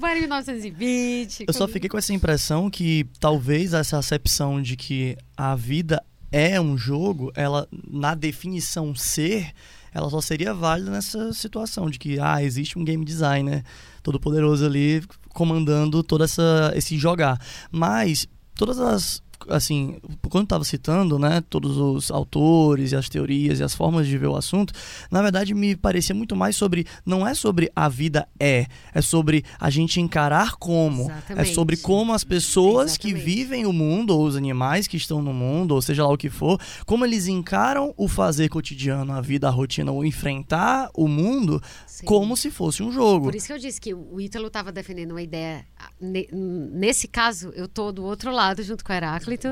Bom, 0.00 0.06
era 0.06 0.18
em 0.18 0.22
1920. 0.22 1.44
Eu 1.46 1.52
só 1.52 1.60
como- 1.60 1.72
fiquei 1.72 1.88
com 1.88 1.98
essa 1.98 2.12
impressão 2.12 2.68
que 2.70 3.06
talvez 3.20 3.72
essa 3.72 3.98
acepção 3.98 4.60
de 4.60 4.76
que 4.76 5.16
a 5.36 5.54
vida 5.54 6.02
é 6.32 6.60
um 6.60 6.76
jogo, 6.76 7.30
ela, 7.34 7.68
na 7.88 8.14
definição 8.14 8.94
ser, 8.94 9.52
ela 9.94 10.10
só 10.10 10.20
seria 10.20 10.52
válida 10.52 10.90
nessa 10.90 11.32
situação 11.32 11.88
de 11.88 11.98
que, 11.98 12.18
ah, 12.20 12.42
existe 12.42 12.78
um 12.78 12.84
game 12.84 13.04
designer 13.04 13.64
todo 14.02 14.20
poderoso 14.20 14.66
ali 14.66 15.02
comandando 15.36 16.02
todo 16.02 16.24
essa, 16.24 16.72
esse 16.74 16.96
jogar. 16.98 17.38
Mas 17.70 18.26
todas 18.54 18.80
as 18.80 19.22
assim, 19.48 19.98
quando 20.28 20.44
estava 20.44 20.64
citando, 20.64 21.18
né, 21.18 21.42
todos 21.48 21.76
os 21.76 22.10
autores 22.10 22.92
e 22.92 22.96
as 22.96 23.08
teorias 23.08 23.60
e 23.60 23.62
as 23.62 23.74
formas 23.74 24.06
de 24.06 24.16
ver 24.16 24.26
o 24.26 24.36
assunto, 24.36 24.72
na 25.10 25.22
verdade 25.22 25.54
me 25.54 25.76
parecia 25.76 26.14
muito 26.14 26.34
mais 26.34 26.56
sobre, 26.56 26.86
não 27.04 27.26
é 27.26 27.34
sobre 27.34 27.70
a 27.74 27.88
vida 27.88 28.26
é, 28.40 28.66
é 28.94 29.02
sobre 29.02 29.44
a 29.58 29.70
gente 29.70 30.00
encarar 30.00 30.56
como, 30.56 31.02
é 31.02 31.04
Exatamente. 31.04 31.54
sobre 31.54 31.76
como 31.76 32.12
as 32.12 32.24
pessoas 32.24 32.96
que 32.96 33.08
Exatamente. 33.08 33.36
vivem 33.36 33.66
o 33.66 33.72
mundo, 33.72 34.16
ou 34.16 34.26
os 34.26 34.36
animais 34.36 34.86
que 34.86 34.96
estão 34.96 35.22
no 35.22 35.32
mundo, 35.32 35.74
ou 35.74 35.82
seja 35.82 36.04
lá 36.04 36.12
o 36.12 36.18
que 36.18 36.30
for, 36.30 36.58
como 36.84 37.04
eles 37.04 37.28
encaram 37.28 37.94
o 37.96 38.08
fazer 38.08 38.48
cotidiano, 38.48 39.12
a 39.12 39.20
vida, 39.20 39.48
a 39.48 39.50
rotina, 39.50 39.92
ou 39.92 40.04
enfrentar 40.04 40.90
o 40.94 41.06
mundo 41.06 41.62
Sim. 42.00 42.06
como 42.06 42.36
se 42.36 42.50
fosse 42.50 42.82
um 42.82 42.92
jogo. 42.92 43.24
Por 43.26 43.34
isso 43.34 43.46
que 43.46 43.52
eu 43.54 43.58
disse 43.58 43.80
que 43.80 43.94
o 43.94 44.20
Ítalo 44.20 44.48
estava 44.48 44.70
defendendo 44.70 45.12
uma 45.12 45.22
ideia. 45.22 45.64
ne- 46.00 46.28
Nesse 46.32 47.08
caso, 47.08 47.50
eu 47.54 47.66
tô 47.66 47.90
do 47.90 48.04
outro 48.04 48.30
lado 48.30 48.62
junto 48.62 48.84
com 48.84 48.92
o 48.92 48.94
Heráclito. 48.96 49.48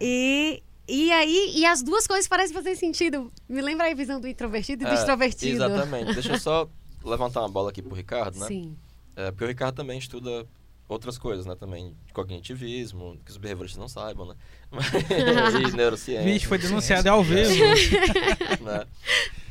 E, 0.00 0.62
e 0.88 1.10
aí, 1.10 1.52
e 1.56 1.64
as 1.66 1.82
duas 1.82 2.06
coisas 2.06 2.28
parecem 2.28 2.54
fazer 2.54 2.76
sentido. 2.76 3.32
Me 3.48 3.60
lembra 3.60 3.86
aí 3.86 3.92
a 3.92 3.96
visão 3.96 4.20
do 4.20 4.28
introvertido 4.28 4.84
e 4.84 4.86
do 4.86 4.92
É, 4.92 4.94
extrovertido. 4.94 5.64
Exatamente. 5.64 6.14
Deixa 6.14 6.32
eu 6.34 6.38
só 6.38 6.68
levantar 7.04 7.40
uma 7.40 7.48
bola 7.48 7.70
aqui 7.70 7.82
pro 7.82 7.94
Ricardo, 7.94 8.38
né? 8.38 8.46
Sim. 8.46 8.76
É, 9.16 9.30
porque 9.30 9.44
o 9.44 9.48
Ricardo 9.48 9.74
também 9.74 9.98
estuda 9.98 10.46
outras 10.94 11.18
coisas, 11.18 11.44
né? 11.46 11.54
Também 11.54 11.94
de 12.06 12.12
cognitivismo, 12.12 13.18
que 13.24 13.30
os 13.30 13.36
behavioristas 13.36 13.78
não 13.78 13.88
saibam, 13.88 14.26
né? 14.26 14.34
e 15.68 15.76
neurociência. 15.76 16.24
Vixe, 16.24 16.46
foi 16.46 16.58
denunciado 16.58 17.08
ao 17.10 17.22
vivo. 17.22 17.50
né? 18.62 18.86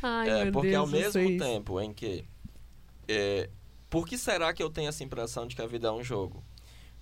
Ai, 0.02 0.30
É, 0.30 0.44
meu 0.46 0.54
porque 0.54 0.70
Deus, 0.70 0.82
ao 0.82 0.88
mesmo 0.88 1.38
tempo 1.38 1.80
em 1.80 1.94
que. 1.94 2.26
é, 3.08 3.50
por 3.90 4.08
que 4.08 4.18
será 4.18 4.54
que 4.54 4.64
eu 4.64 4.70
tenho 4.70 4.90
essa 4.90 5.04
impressão 5.04 5.46
de 5.48 5.56
que 5.56 5.62
a 5.62 5.68
vida 5.68 5.88
é 5.88 5.92
um 5.92 6.04
jogo? 6.04 6.44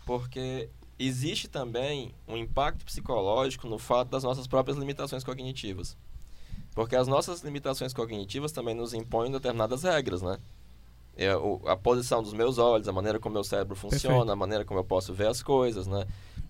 Porque 0.06 0.70
existe 1.00 1.48
também 1.48 2.14
um 2.28 2.38
impacto 2.38 2.86
psicológico 2.86 3.68
no 3.68 3.80
fato 3.80 4.10
das 4.10 4.24
nossas 4.24 4.46
próprias 4.46 4.78
limitações 4.78 5.24
cognitivas. 5.24 5.98
Porque 6.74 6.96
as 6.96 7.08
nossas 7.08 7.42
limitações 7.42 7.94
cognitivas 7.94 8.52
também 8.52 8.76
nos 8.76 8.94
impõem 8.94 9.32
determinadas 9.32 9.84
regras, 9.84 10.22
né? 10.22 10.38
É, 11.18 11.36
o- 11.36 11.62
a 11.66 11.76
posição 11.76 12.24
dos 12.24 12.34
meus 12.34 12.58
olhos, 12.58 12.88
a 12.88 12.92
maneira 12.94 13.20
como 13.20 13.34
meu 13.34 13.44
cérebro 13.44 13.76
funciona, 13.76 14.16
Perfeito. 14.16 14.32
a 14.32 14.36
maneira 14.36 14.66
como 14.66 14.80
eu 14.80 14.84
posso 14.84 15.14
ver 15.14 15.28
as 15.28 15.44
coisas, 15.44 15.86
né? 15.88 16.06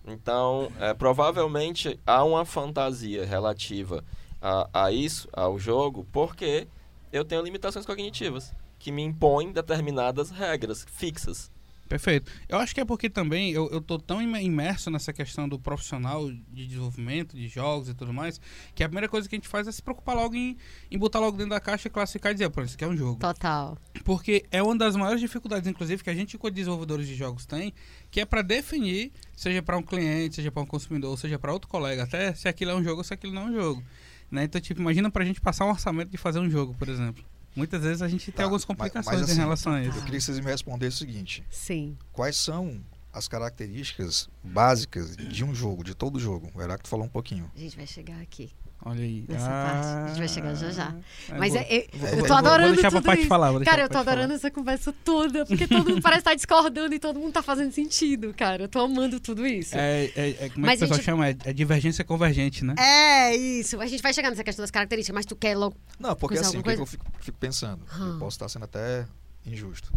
Então, 0.06 0.70
é, 0.80 0.94
provavelmente 0.94 1.98
há 2.06 2.24
uma 2.24 2.44
fantasia 2.44 3.24
relativa 3.24 4.02
a, 4.40 4.68
a 4.84 4.92
isso, 4.92 5.28
ao 5.32 5.58
jogo, 5.58 6.06
porque 6.12 6.66
eu 7.12 7.24
tenho 7.24 7.42
limitações 7.42 7.84
cognitivas 7.86 8.52
que 8.78 8.90
me 8.90 9.02
impõem 9.02 9.52
determinadas 9.52 10.30
regras 10.30 10.84
fixas. 10.88 11.50
Perfeito. 11.92 12.32
Eu 12.48 12.56
acho 12.56 12.74
que 12.74 12.80
é 12.80 12.86
porque 12.86 13.10
também 13.10 13.52
eu, 13.52 13.68
eu 13.70 13.78
tô 13.78 13.98
tão 13.98 14.22
imer- 14.22 14.42
imerso 14.42 14.90
nessa 14.90 15.12
questão 15.12 15.46
do 15.46 15.58
profissional 15.58 16.26
de 16.32 16.66
desenvolvimento, 16.66 17.36
de 17.36 17.46
jogos 17.48 17.90
e 17.90 17.94
tudo 17.94 18.14
mais, 18.14 18.40
que 18.74 18.82
a 18.82 18.88
primeira 18.88 19.10
coisa 19.10 19.28
que 19.28 19.34
a 19.34 19.38
gente 19.38 19.46
faz 19.46 19.68
é 19.68 19.72
se 19.72 19.82
preocupar 19.82 20.16
logo 20.16 20.34
em, 20.34 20.56
em 20.90 20.96
botar 20.98 21.18
logo 21.18 21.36
dentro 21.36 21.50
da 21.50 21.60
caixa, 21.60 21.90
classificar 21.90 22.32
e 22.32 22.34
dizer, 22.34 22.48
pô, 22.48 22.62
isso 22.62 22.76
aqui 22.76 22.84
é 22.84 22.88
um 22.88 22.96
jogo. 22.96 23.20
Total. 23.20 23.76
Porque 24.04 24.42
é 24.50 24.62
uma 24.62 24.74
das 24.74 24.96
maiores 24.96 25.20
dificuldades, 25.20 25.68
inclusive, 25.68 26.02
que 26.02 26.08
a 26.08 26.14
gente, 26.14 26.38
como 26.38 26.50
desenvolvedores 26.50 27.06
de 27.06 27.14
jogos, 27.14 27.44
tem, 27.44 27.74
que 28.10 28.22
é 28.22 28.24
para 28.24 28.40
definir, 28.40 29.12
seja 29.36 29.62
para 29.62 29.76
um 29.76 29.82
cliente, 29.82 30.36
seja 30.36 30.50
para 30.50 30.62
um 30.62 30.66
consumidor, 30.66 31.18
seja 31.18 31.38
para 31.38 31.52
outro 31.52 31.68
colega, 31.68 32.04
até 32.04 32.32
se 32.32 32.48
aquilo 32.48 32.70
é 32.70 32.74
um 32.74 32.82
jogo 32.82 32.98
ou 32.98 33.04
se 33.04 33.12
aquilo 33.12 33.34
não 33.34 33.42
é 33.42 33.50
um 33.50 33.52
jogo. 33.52 33.82
Né? 34.30 34.44
Então, 34.44 34.58
tipo, 34.58 34.80
imagina 34.80 35.10
pra 35.10 35.26
gente 35.26 35.42
passar 35.42 35.66
um 35.66 35.68
orçamento 35.68 36.08
de 36.08 36.16
fazer 36.16 36.38
um 36.38 36.48
jogo, 36.48 36.74
por 36.78 36.88
exemplo. 36.88 37.22
Muitas 37.54 37.82
vezes 37.82 38.02
a 38.02 38.08
gente 38.08 38.26
tem 38.26 38.34
Tá, 38.34 38.42
algumas 38.44 38.62
mas- 38.62 38.66
complicações 38.66 39.18
mas 39.20 39.28
em 39.28 39.32
assim, 39.32 39.40
relação 39.40 39.72
a 39.72 39.82
isso. 39.82 39.98
Eu 39.98 40.02
queria 40.04 40.18
que 40.18 40.24
vocês 40.24 40.38
me 40.38 40.46
respondessem 40.46 40.94
o 40.94 40.98
seguinte: 41.12 41.44
Sim. 41.50 41.96
quais 42.12 42.36
são 42.36 42.80
as 43.12 43.28
características 43.28 44.28
básicas 44.42 45.16
de 45.16 45.44
um 45.44 45.54
jogo, 45.54 45.84
de 45.84 45.94
todo 45.94 46.18
jogo? 46.18 46.50
O 46.54 46.62
Heráclito 46.62 46.88
falou 46.88 47.04
um 47.04 47.10
pouquinho. 47.10 47.50
A 47.54 47.58
gente 47.58 47.76
vai 47.76 47.86
chegar 47.86 48.20
aqui. 48.20 48.50
Olha 48.84 49.00
aí. 49.02 49.24
Nessa 49.28 49.48
parte. 49.48 49.86
A 49.86 50.06
gente 50.08 50.18
vai 50.18 50.28
chegar 50.28 50.54
já 50.54 50.70
já. 50.70 50.94
É, 51.30 51.38
Mas 51.38 51.52
vou- 51.52 51.62
é- 51.62 51.74
é- 51.76 51.88
vou- 51.92 52.08
eu 52.08 52.16
vou- 52.18 52.26
tô 52.26 52.34
adorando 52.34 52.66
Vou 52.74 52.82
deixar 52.82 52.90
tudo 52.90 53.26
falar. 53.28 53.52
Vou 53.52 53.64
Cara, 53.64 53.82
eu 53.82 53.88
tô 53.88 53.92
Paty 53.94 54.04
falar. 54.04 54.12
adorando 54.12 54.34
essa 54.34 54.50
conversa 54.50 54.92
toda, 55.04 55.46
porque 55.46 55.68
todo 55.68 55.88
mundo 55.88 56.02
parece 56.02 56.18
estar 56.20 56.34
discordando 56.34 56.92
e 56.94 56.98
todo 56.98 57.20
mundo 57.20 57.32
tá 57.32 57.42
fazendo 57.42 57.70
sentido, 57.72 58.34
cara. 58.34 58.64
Eu 58.64 58.68
tô 58.68 58.80
amando 58.80 59.20
tudo 59.20 59.46
isso. 59.46 59.76
É, 59.76 60.06
é, 60.16 60.30
é, 60.46 60.48
como 60.50 60.66
é 60.66 60.70
Mas 60.70 60.78
que 60.80 60.84
o 60.84 60.88
pessoal 60.88 60.96
gente- 60.96 61.04
chama? 61.04 61.28
É, 61.28 61.36
é 61.44 61.52
divergência 61.52 62.04
convergente, 62.04 62.64
né? 62.64 62.74
É 62.76 63.36
isso. 63.36 63.80
A 63.80 63.86
gente 63.86 64.02
vai 64.02 64.12
chegar 64.12 64.30
nessa 64.30 64.42
questão 64.42 64.64
das 64.64 64.70
características, 64.72 65.14
mas 65.14 65.26
tu 65.26 65.36
quer 65.36 65.56
logo. 65.56 65.76
Não, 66.00 66.16
porque 66.16 66.38
assim, 66.38 66.58
o 66.58 66.62
que, 66.62 66.74
que 66.74 66.80
eu 66.82 66.86
fico, 66.86 67.06
fico 67.20 67.38
pensando? 67.38 67.84
Hum. 67.96 68.14
Eu 68.14 68.18
posso 68.18 68.34
estar 68.34 68.48
sendo 68.48 68.64
até 68.64 69.06
injusto. 69.46 69.92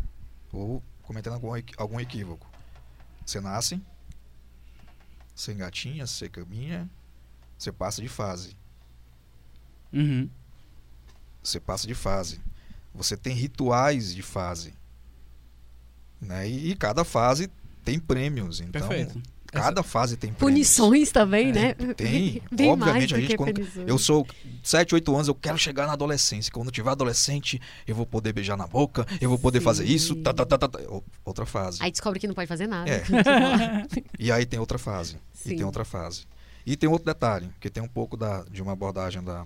Ou 0.54 0.84
cometendo 1.02 1.34
algum, 1.34 1.52
algum 1.78 2.00
equívoco. 2.00 2.48
Você 3.26 3.42
nasce, 3.42 3.82
você 5.34 5.52
engatinha, 5.54 6.06
você 6.06 6.30
caminha, 6.30 6.88
você 7.58 7.72
passa 7.72 8.02
de 8.02 8.08
fase. 8.08 8.56
Uhum. 9.96 10.30
Você 11.42 11.60
passa 11.60 11.88
de 11.88 11.96
fase. 11.96 12.42
Você 12.94 13.16
tem 13.16 13.34
rituais 13.34 14.14
de 14.14 14.22
fase. 14.22 14.74
Né? 16.20 16.50
E, 16.50 16.72
e 16.72 16.76
cada 16.76 17.04
fase 17.04 17.50
tem 17.84 18.00
prêmios. 18.00 18.60
Então, 18.60 18.88
Perfeito. 18.88 19.22
cada 19.46 19.84
fase 19.84 20.18
tem 20.18 20.34
prêmios. 20.34 20.54
Punições 20.54 21.12
também, 21.12 21.52
né? 21.52 21.74
Tem. 21.96 22.42
Bem 22.52 22.72
Obviamente, 22.72 22.80
mais 22.80 23.08
do 23.10 23.16
a 23.16 23.20
gente, 23.20 23.28
que 23.30 23.38
quando-. 23.38 23.62
Eu 23.86 23.98
sou 23.98 24.26
7, 24.64 24.96
8 24.96 25.14
anos, 25.14 25.28
eu 25.28 25.36
quero 25.36 25.58
chegar 25.58 25.86
na 25.86 25.94
adolescência. 25.94 26.52
Quando 26.52 26.68
eu 26.68 26.72
tiver 26.72 26.90
adolescente, 26.90 27.62
eu 27.86 27.96
vou 27.96 28.06
poder 28.06 28.34
beijar 28.34 28.58
na 28.58 28.66
boca, 28.66 29.06
eu 29.22 29.30
vou 29.30 29.38
poder 29.38 29.62
fazer 29.62 29.86
isso. 29.86 30.16
Sim. 30.16 30.24
Tá, 30.24 30.34
tá, 30.34 30.46
tá, 30.46 30.58
tá, 30.58 30.68
tá. 30.68 30.80
Outra 31.24 31.46
fase. 31.46 31.78
Aí 31.82 31.92
descobre 31.92 32.20
que 32.20 32.28
não 32.28 32.34
pode 32.36 32.48
fazer 32.48 32.68
nada. 32.68 32.90
É. 32.90 33.04
E 34.18 34.32
aí 34.32 34.46
tem 34.46 34.60
outra 34.60 34.78
fase. 34.80 35.18
E 35.46 35.50
Sim. 35.50 35.56
tem 35.58 35.66
outra 35.66 35.86
fase. 35.86 36.26
E 36.66 36.76
tem 36.76 36.90
outro 36.90 37.06
detalhe, 37.06 37.50
que 37.60 37.70
tem 37.70 37.84
um 37.84 37.88
pouco 37.88 38.18
da, 38.18 38.44
de 38.50 38.60
uma 38.64 38.72
abordagem 38.72 39.22
da, 39.22 39.46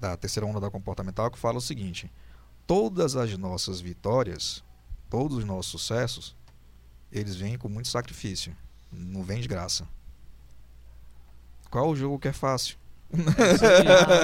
da 0.00 0.16
terceira 0.16 0.46
onda 0.46 0.60
da 0.60 0.70
comportamental, 0.70 1.30
que 1.30 1.38
fala 1.38 1.58
o 1.58 1.60
seguinte: 1.60 2.10
todas 2.66 3.16
as 3.16 3.36
nossas 3.38 3.80
vitórias, 3.80 4.62
todos 5.10 5.38
os 5.38 5.44
nossos 5.44 5.70
sucessos, 5.72 6.36
eles 7.10 7.36
vêm 7.36 7.56
com 7.58 7.68
muito 7.68 7.88
sacrifício. 7.88 8.54
Não 8.92 9.22
vem 9.22 9.40
de 9.40 9.48
graça. 9.48 9.86
Qual 11.70 11.90
o 11.90 11.96
jogo 11.96 12.18
que 12.18 12.28
é 12.28 12.32
fácil? 12.32 12.76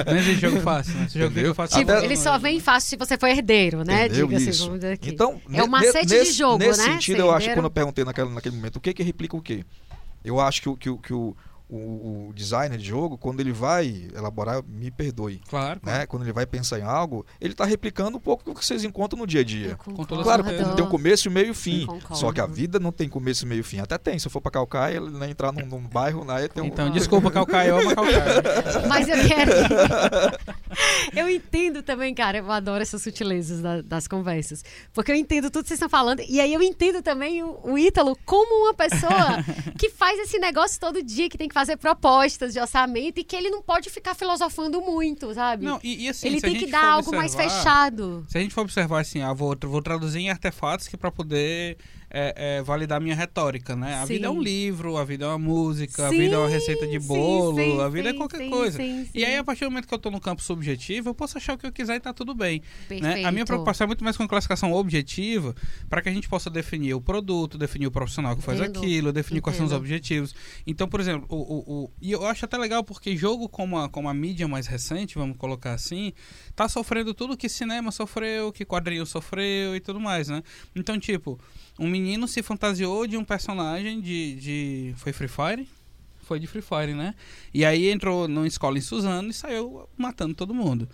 Não 0.05 0.17
existe 0.17 0.41
jogo 0.41 0.61
fácil, 0.61 0.93
né? 0.93 1.05
Esse 1.05 1.17
jogo 1.17 1.31
Entendeu? 1.31 1.51
é 1.51 1.53
fácil. 1.55 1.77
Tipo, 1.79 1.91
Até- 1.91 2.05
ele 2.05 2.17
só 2.17 2.37
vem 2.37 2.59
fácil 2.59 2.89
se 2.89 2.95
você 2.97 3.17
for 3.17 3.27
herdeiro, 3.27 3.83
né? 3.83 4.05
Entendeu? 4.05 4.27
Diga 4.27 4.37
assim, 4.37 4.49
Isso. 4.49 4.63
vamos 4.65 4.79
dizer 4.79 4.93
aqui. 4.93 5.09
Então, 5.09 5.41
É 5.51 5.61
o 5.61 5.65
ne- 5.65 5.67
macete 5.67 6.05
de 6.05 6.15
nesse, 6.19 6.33
jogo, 6.33 6.57
nesse 6.59 6.79
né? 6.85 6.93
sentido, 6.93 7.15
Ser 7.17 7.21
eu 7.23 7.29
acho 7.31 7.37
que 7.37 7.43
herdeiro. 7.45 7.57
quando 7.61 7.65
eu 7.65 7.71
perguntei 7.71 8.05
naquele, 8.05 8.29
naquele 8.29 8.55
momento, 8.55 8.75
o 8.75 8.79
que 8.79 8.93
que 8.93 9.01
replica 9.03 9.35
o 9.35 9.41
quê? 9.41 9.65
Eu 10.23 10.39
acho 10.39 10.61
que, 10.61 10.69
o- 10.69 10.77
que, 10.77 10.89
o- 10.89 10.97
que 10.99 11.13
o, 11.13 11.35
o, 11.69 12.29
o 12.29 12.33
designer 12.33 12.77
de 12.77 12.85
jogo, 12.85 13.17
quando 13.17 13.39
ele 13.39 13.51
vai 13.51 14.07
elaborar, 14.15 14.63
me 14.67 14.91
perdoe, 14.91 15.41
Claro, 15.49 15.79
claro. 15.79 15.99
né? 15.99 16.05
Quando 16.05 16.23
ele 16.23 16.31
vai 16.33 16.45
pensar 16.45 16.79
em 16.79 16.83
algo, 16.83 17.25
ele 17.41 17.53
está 17.53 17.65
replicando 17.65 18.17
um 18.17 18.19
pouco 18.19 18.43
do 18.43 18.53
que 18.53 18.63
vocês 18.63 18.83
encontram 18.83 19.19
no 19.19 19.25
dia 19.27 19.41
a 19.41 19.43
dia. 19.43 19.75
concordo. 19.75 20.05
toda 20.07 20.23
Claro 20.23 20.43
que 20.43 20.49
certeza. 20.49 20.73
tem 20.75 20.85
um 20.85 20.89
começo, 20.89 21.29
meio 21.31 21.51
e 21.51 21.53
fim. 21.55 21.87
Só 22.13 22.31
que 22.31 22.39
a 22.39 22.45
vida 22.45 22.79
não 22.79 22.91
tem 22.91 23.09
começo, 23.09 23.47
meio 23.47 23.61
e 23.61 23.63
fim. 23.63 23.79
Até 23.79 23.97
tem. 23.97 24.19
Se 24.19 24.27
eu 24.27 24.31
for 24.31 24.41
para 24.41 24.51
Calcaia, 24.51 24.97
ele 24.97 25.09
né, 25.09 25.29
entrar 25.29 25.51
num, 25.51 25.65
num 25.65 25.81
bairro, 25.81 26.23
né, 26.23 26.47
tem 26.47 26.61
um... 26.63 26.67
Então, 26.67 26.89
desculpa, 26.91 27.31
Calcaia, 27.31 27.69
eu 27.69 27.79
amo 27.79 27.95
Calcaia. 27.95 28.43
Mas 28.87 29.07
eu 29.09 29.15
quero. 29.27 29.51
eu 31.15 31.29
entendo 31.29 31.81
também, 31.81 32.13
cara. 32.13 32.37
Eu 32.39 32.51
adoro 32.51 32.81
essas 32.81 33.01
sutilezas 33.01 33.61
da- 33.61 33.81
das 33.81 34.07
conversas. 34.07 34.63
Porque 34.93 35.11
eu 35.11 35.15
entendo 35.15 35.49
tudo 35.49 35.63
que 35.63 35.69
vocês 35.69 35.77
estão 35.77 35.89
falando. 35.89 36.21
E 36.27 36.39
aí 36.39 36.53
eu 36.53 36.61
entendo 36.61 37.01
também 37.01 37.43
o, 37.43 37.59
o 37.63 37.77
Ítalo 37.77 38.17
como 38.25 38.65
uma 38.65 38.73
pessoa 38.73 39.43
que 39.79 39.89
faz 39.89 40.19
esse 40.19 40.37
negócio 40.37 40.79
todo 40.79 41.01
dia, 41.01 41.29
que 41.29 41.37
tem 41.37 41.47
que 41.47 41.53
fazer 41.55 41.77
propostas 41.77 42.51
de 42.51 42.59
orçamento 42.59 43.17
e 43.17 43.23
que 43.23 43.33
ele 43.33 43.49
não 43.49 43.61
pode 43.61 43.89
ficar 43.89 44.13
filosofando 44.13 44.81
muito, 44.81 45.33
sabe? 45.33 45.63
Não, 45.63 45.79
e, 45.81 46.03
e 46.03 46.09
assim, 46.09 46.27
ele 46.27 46.41
tem 46.41 46.55
que 46.55 46.67
dar 46.67 46.83
algo 46.83 47.15
mais 47.15 47.33
fechado. 47.33 48.25
Se 48.27 48.37
a 48.37 48.41
gente 48.41 48.53
for 48.53 48.59
observar 48.59 48.99
assim, 48.99 49.21
ah, 49.21 49.31
vou, 49.31 49.55
vou 49.63 49.81
traduzir 49.81 50.19
em 50.19 50.29
artefatos 50.29 50.89
que 50.89 50.97
para 50.97 51.09
poder 51.09 51.77
é, 52.17 52.57
é, 52.59 52.61
validar 52.63 53.01
minha 53.01 53.13
retórica, 53.15 53.75
né? 53.75 53.95
A 53.95 54.05
vida 54.05 54.27
é 54.27 54.29
um 54.29 54.37
Sim. 54.37 54.43
livro, 54.43 54.95
a 54.95 55.03
vida 55.03 55.25
é 55.25 55.27
uma 55.27 55.37
música, 55.37 56.07
a 56.07 56.09
Sim, 56.09 56.17
vida 56.17 56.35
é 56.35 56.37
uma 56.37 56.47
receita 56.47 56.87
de 56.87 56.97
sim, 56.99 57.05
bolo, 57.07 57.55
sim, 57.57 57.81
a 57.81 57.89
vida 57.89 58.09
sim, 58.09 58.15
é 58.15 58.17
qualquer 58.17 58.37
sim, 58.37 58.49
coisa. 58.49 58.77
sim, 58.77 59.09
E 59.13 59.25
aí, 59.25 59.33
sim. 59.33 59.37
a 59.37 59.43
partir 59.43 59.65
do 59.65 59.71
momento 59.71 59.87
que 59.87 59.93
eu 59.93 59.99
tô 59.99 60.09
no 60.09 60.21
campo 60.21 60.41
subjetivo, 60.41 61.09
eu 61.09 61.13
posso 61.13 61.37
achar 61.37 61.53
o 61.55 61.57
que 61.57 61.65
eu 61.67 61.71
quiser 61.73 61.95
e 61.95 61.99
tá 61.99 62.13
tudo 62.13 62.33
bem. 62.33 62.61
Né? 62.89 63.25
A 63.25 63.31
minha 63.31 63.45
preocupação 63.45 63.83
é 63.85 63.87
muito 63.87 64.03
mais 64.03 64.15
com 64.15 64.23
a 64.23 64.27
classificação 64.27 64.71
objetiva, 64.71 65.53
para 65.89 66.01
que 66.01 66.07
a 66.07 66.11
gente 66.13 66.29
possa 66.29 66.49
definir 66.49 66.93
o 66.93 67.01
produto, 67.01 67.57
definir 67.57 67.87
o 67.87 67.91
profissional 67.91 68.35
que 68.35 68.41
faz 68.41 68.59
Entendo. 68.61 68.79
aquilo, 68.79 69.11
definir 69.11 69.41
quais 69.41 69.57
são 69.57 69.65
os 69.65 69.71
Entendo. 69.71 69.81
objetivos. 69.81 70.33
Então, 70.65 70.87
por 70.87 70.99
exemplo, 71.01 71.25
o, 71.29 71.35
o, 71.35 71.83
o- 71.85 71.91
e 72.01 72.11
eu 72.11 72.25
acho 72.25 72.45
até 72.45 72.57
legal 72.57 72.83
porque 72.83 73.15
jogo 73.17 73.49
como 73.49 73.77
a, 73.77 73.89
como 73.89 74.07
a 74.07 74.13
mídia 74.13 74.47
mais 74.47 74.67
recente, 74.67 75.15
vamos 75.15 75.37
colocar 75.37 75.73
assim, 75.73 76.13
tá 76.55 76.69
sofrendo 76.69 77.13
tudo 77.13 77.35
que 77.35 77.49
cinema 77.49 77.91
sofreu, 77.91 78.51
que 78.51 78.63
quadrinho 78.63 79.05
sofreu 79.05 79.75
e 79.75 79.79
tudo 79.79 79.99
mais, 79.99 80.27
né? 80.29 80.41
Então, 80.75 80.99
tipo, 80.99 81.39
um 81.77 81.87
menino 81.87 82.27
se 82.27 82.41
fantasiou 82.41 83.05
de 83.05 83.17
um 83.17 83.23
personagem 83.23 83.99
de. 83.99 84.35
de 84.35 84.93
foi 84.97 85.11
Free 85.13 85.27
Fire? 85.27 85.67
Foi 86.23 86.39
de 86.39 86.47
Free 86.47 86.61
Fire, 86.61 86.93
né? 86.93 87.13
E 87.53 87.63
aí 87.63 87.89
entrou 87.89 88.27
numa 88.27 88.47
escola 88.47 88.77
em 88.77 88.81
Suzano 88.81 89.29
e 89.29 89.33
saiu 89.33 89.87
matando 89.97 90.33
todo 90.33 90.53
mundo. 90.53 90.89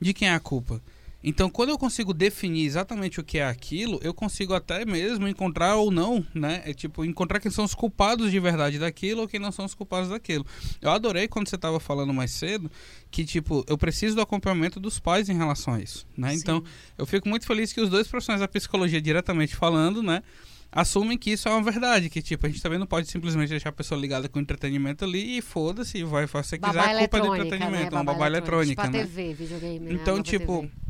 De 0.00 0.14
quem 0.14 0.28
é 0.28 0.34
a 0.34 0.40
culpa? 0.40 0.80
Então, 1.22 1.50
quando 1.50 1.70
eu 1.70 1.78
consigo 1.78 2.14
definir 2.14 2.64
exatamente 2.64 3.18
o 3.18 3.24
que 3.24 3.38
é 3.38 3.44
aquilo, 3.44 3.98
eu 4.02 4.14
consigo 4.14 4.54
até 4.54 4.84
mesmo 4.84 5.26
encontrar 5.26 5.74
ou 5.74 5.90
não, 5.90 6.24
né? 6.32 6.62
É 6.64 6.72
tipo, 6.72 7.04
encontrar 7.04 7.40
quem 7.40 7.50
são 7.50 7.64
os 7.64 7.74
culpados 7.74 8.30
de 8.30 8.38
verdade 8.38 8.78
daquilo 8.78 9.22
ou 9.22 9.28
quem 9.28 9.40
não 9.40 9.50
são 9.50 9.64
os 9.64 9.74
culpados 9.74 10.10
daquilo. 10.10 10.46
Eu 10.80 10.90
adorei 10.90 11.26
quando 11.26 11.48
você 11.48 11.56
estava 11.56 11.80
falando 11.80 12.14
mais 12.14 12.30
cedo 12.30 12.70
que, 13.10 13.24
tipo, 13.24 13.64
eu 13.66 13.76
preciso 13.76 14.14
do 14.14 14.22
acompanhamento 14.22 14.78
dos 14.78 15.00
pais 15.00 15.28
em 15.28 15.36
relação 15.36 15.74
a 15.74 15.80
isso, 15.80 16.06
né? 16.16 16.32
Então, 16.34 16.62
eu 16.96 17.04
fico 17.04 17.28
muito 17.28 17.46
feliz 17.46 17.72
que 17.72 17.80
os 17.80 17.90
dois 17.90 18.06
profissionais 18.06 18.40
da 18.40 18.48
psicologia, 18.48 19.00
diretamente 19.00 19.56
falando, 19.56 20.02
né? 20.02 20.22
Assumem 20.70 21.16
que 21.16 21.30
isso 21.30 21.48
é 21.48 21.50
uma 21.50 21.62
verdade, 21.62 22.10
que 22.10 22.20
tipo, 22.20 22.46
a 22.46 22.48
gente 22.48 22.60
também 22.62 22.78
não 22.78 22.86
pode 22.86 23.10
simplesmente 23.10 23.48
deixar 23.48 23.70
a 23.70 23.72
pessoa 23.72 23.98
ligada 23.98 24.28
com 24.28 24.38
entretenimento 24.38 25.02
ali 25.02 25.38
e 25.38 25.42
foda-se, 25.42 26.04
vai 26.04 26.26
fazer 26.26 26.56
o 26.56 26.60
que 26.60 26.66
você 26.66 26.72
quiser, 26.72 26.80
a 26.80 26.98
culpa 26.98 27.16
é 27.16 27.20
do 27.20 27.26
eletrônica, 27.26 27.46
entretenimento, 27.46 27.94
né? 27.94 27.98
uma 28.02 28.04
babá 28.04 28.26
eletrônica, 28.26 28.82
Tipo 28.82 28.96
a 28.96 29.00
né? 29.00 29.06
TV, 29.06 29.34
videogame, 29.34 29.78
né? 29.80 29.92
Então, 29.94 30.18
nova 30.18 30.22
tipo, 30.22 30.60
TV. 30.60 30.87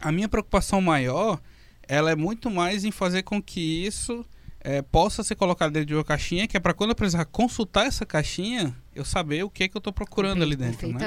A 0.00 0.12
minha 0.12 0.28
preocupação 0.28 0.80
maior, 0.80 1.40
ela 1.86 2.10
é 2.10 2.16
muito 2.16 2.50
mais 2.50 2.84
em 2.84 2.90
fazer 2.90 3.22
com 3.22 3.42
que 3.42 3.60
isso 3.86 4.24
eh, 4.60 4.82
possa 4.82 5.22
ser 5.22 5.34
colocado 5.36 5.72
dentro 5.72 5.86
de 5.86 5.94
uma 5.94 6.04
caixinha, 6.04 6.46
que 6.46 6.56
é 6.56 6.60
para 6.60 6.74
quando 6.74 6.90
eu 6.90 6.96
precisar 6.96 7.24
consultar 7.24 7.86
essa 7.86 8.04
caixinha, 8.04 8.74
eu 8.94 9.04
saber 9.04 9.42
o 9.44 9.48
que 9.50 9.64
é 9.64 9.68
que 9.68 9.76
eu 9.76 9.80
tô 9.80 9.92
procurando 9.92 10.42
ali 10.42 10.56
dentro, 10.56 10.86
né? 10.92 10.98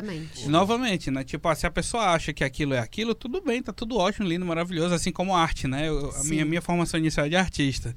E, 0.46 0.50
novamente, 0.50 1.12
né? 1.12 1.24
Tipo, 1.24 1.50
ah, 1.50 1.56
se 1.56 1.68
a 1.68 1.72
pessoa 1.72 2.06
acha 2.12 2.32
que 2.34 2.44
aquilo 2.44 2.74
é 2.74 2.80
aquilo, 2.80 3.14
tudo 3.14 3.42
bem, 3.42 3.62
tá 3.62 3.74
tudo 3.74 3.98
ótimo, 3.98 4.28
lindo, 4.28 4.46
maravilhoso, 4.46 4.96
assim 4.96 5.12
como 5.12 5.36
a 5.36 5.42
arte, 5.42 5.68
né? 5.68 5.88
Eu- 5.90 6.10
a 6.16 6.24
minha, 6.24 6.46
minha 6.46 6.62
formação 6.62 7.00
inicial 7.00 7.26
é 7.26 7.30
de 7.30 7.36
artista. 7.36 7.94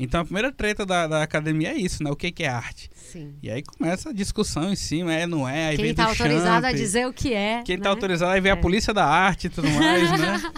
Então 0.00 0.22
a 0.22 0.24
primeira 0.24 0.50
treta 0.50 0.84
da, 0.84 1.06
da 1.06 1.22
academia 1.22 1.70
é 1.72 1.76
isso, 1.76 2.02
né? 2.02 2.10
O 2.10 2.16
que, 2.16 2.32
que 2.32 2.42
é 2.42 2.48
arte? 2.48 2.90
Sim. 3.12 3.34
E 3.42 3.50
aí 3.50 3.62
começa 3.62 4.10
a 4.10 4.12
discussão 4.12 4.72
em 4.72 4.76
cima, 4.76 5.12
é, 5.12 5.26
não 5.26 5.48
é, 5.48 5.68
aí 5.68 5.76
Quem 5.76 5.86
vem 5.86 5.94
tá 5.94 6.04
do 6.04 6.08
autorizado 6.10 6.66
a 6.66 6.70
champ, 6.70 6.76
dizer 6.80 7.06
o 7.06 7.12
que 7.12 7.32
é. 7.32 7.62
Quem 7.64 7.76
né? 7.76 7.82
tá 7.82 7.90
autorizado, 7.90 8.32
aí 8.32 8.40
vem 8.40 8.50
É. 8.50 8.54
a 8.54 8.56
polícia 8.56 8.92
da 8.92 9.04
arte 9.06 9.46
e 9.46 9.50
tudo 9.50 9.68
mais, 9.70 10.10
né? 10.18 10.52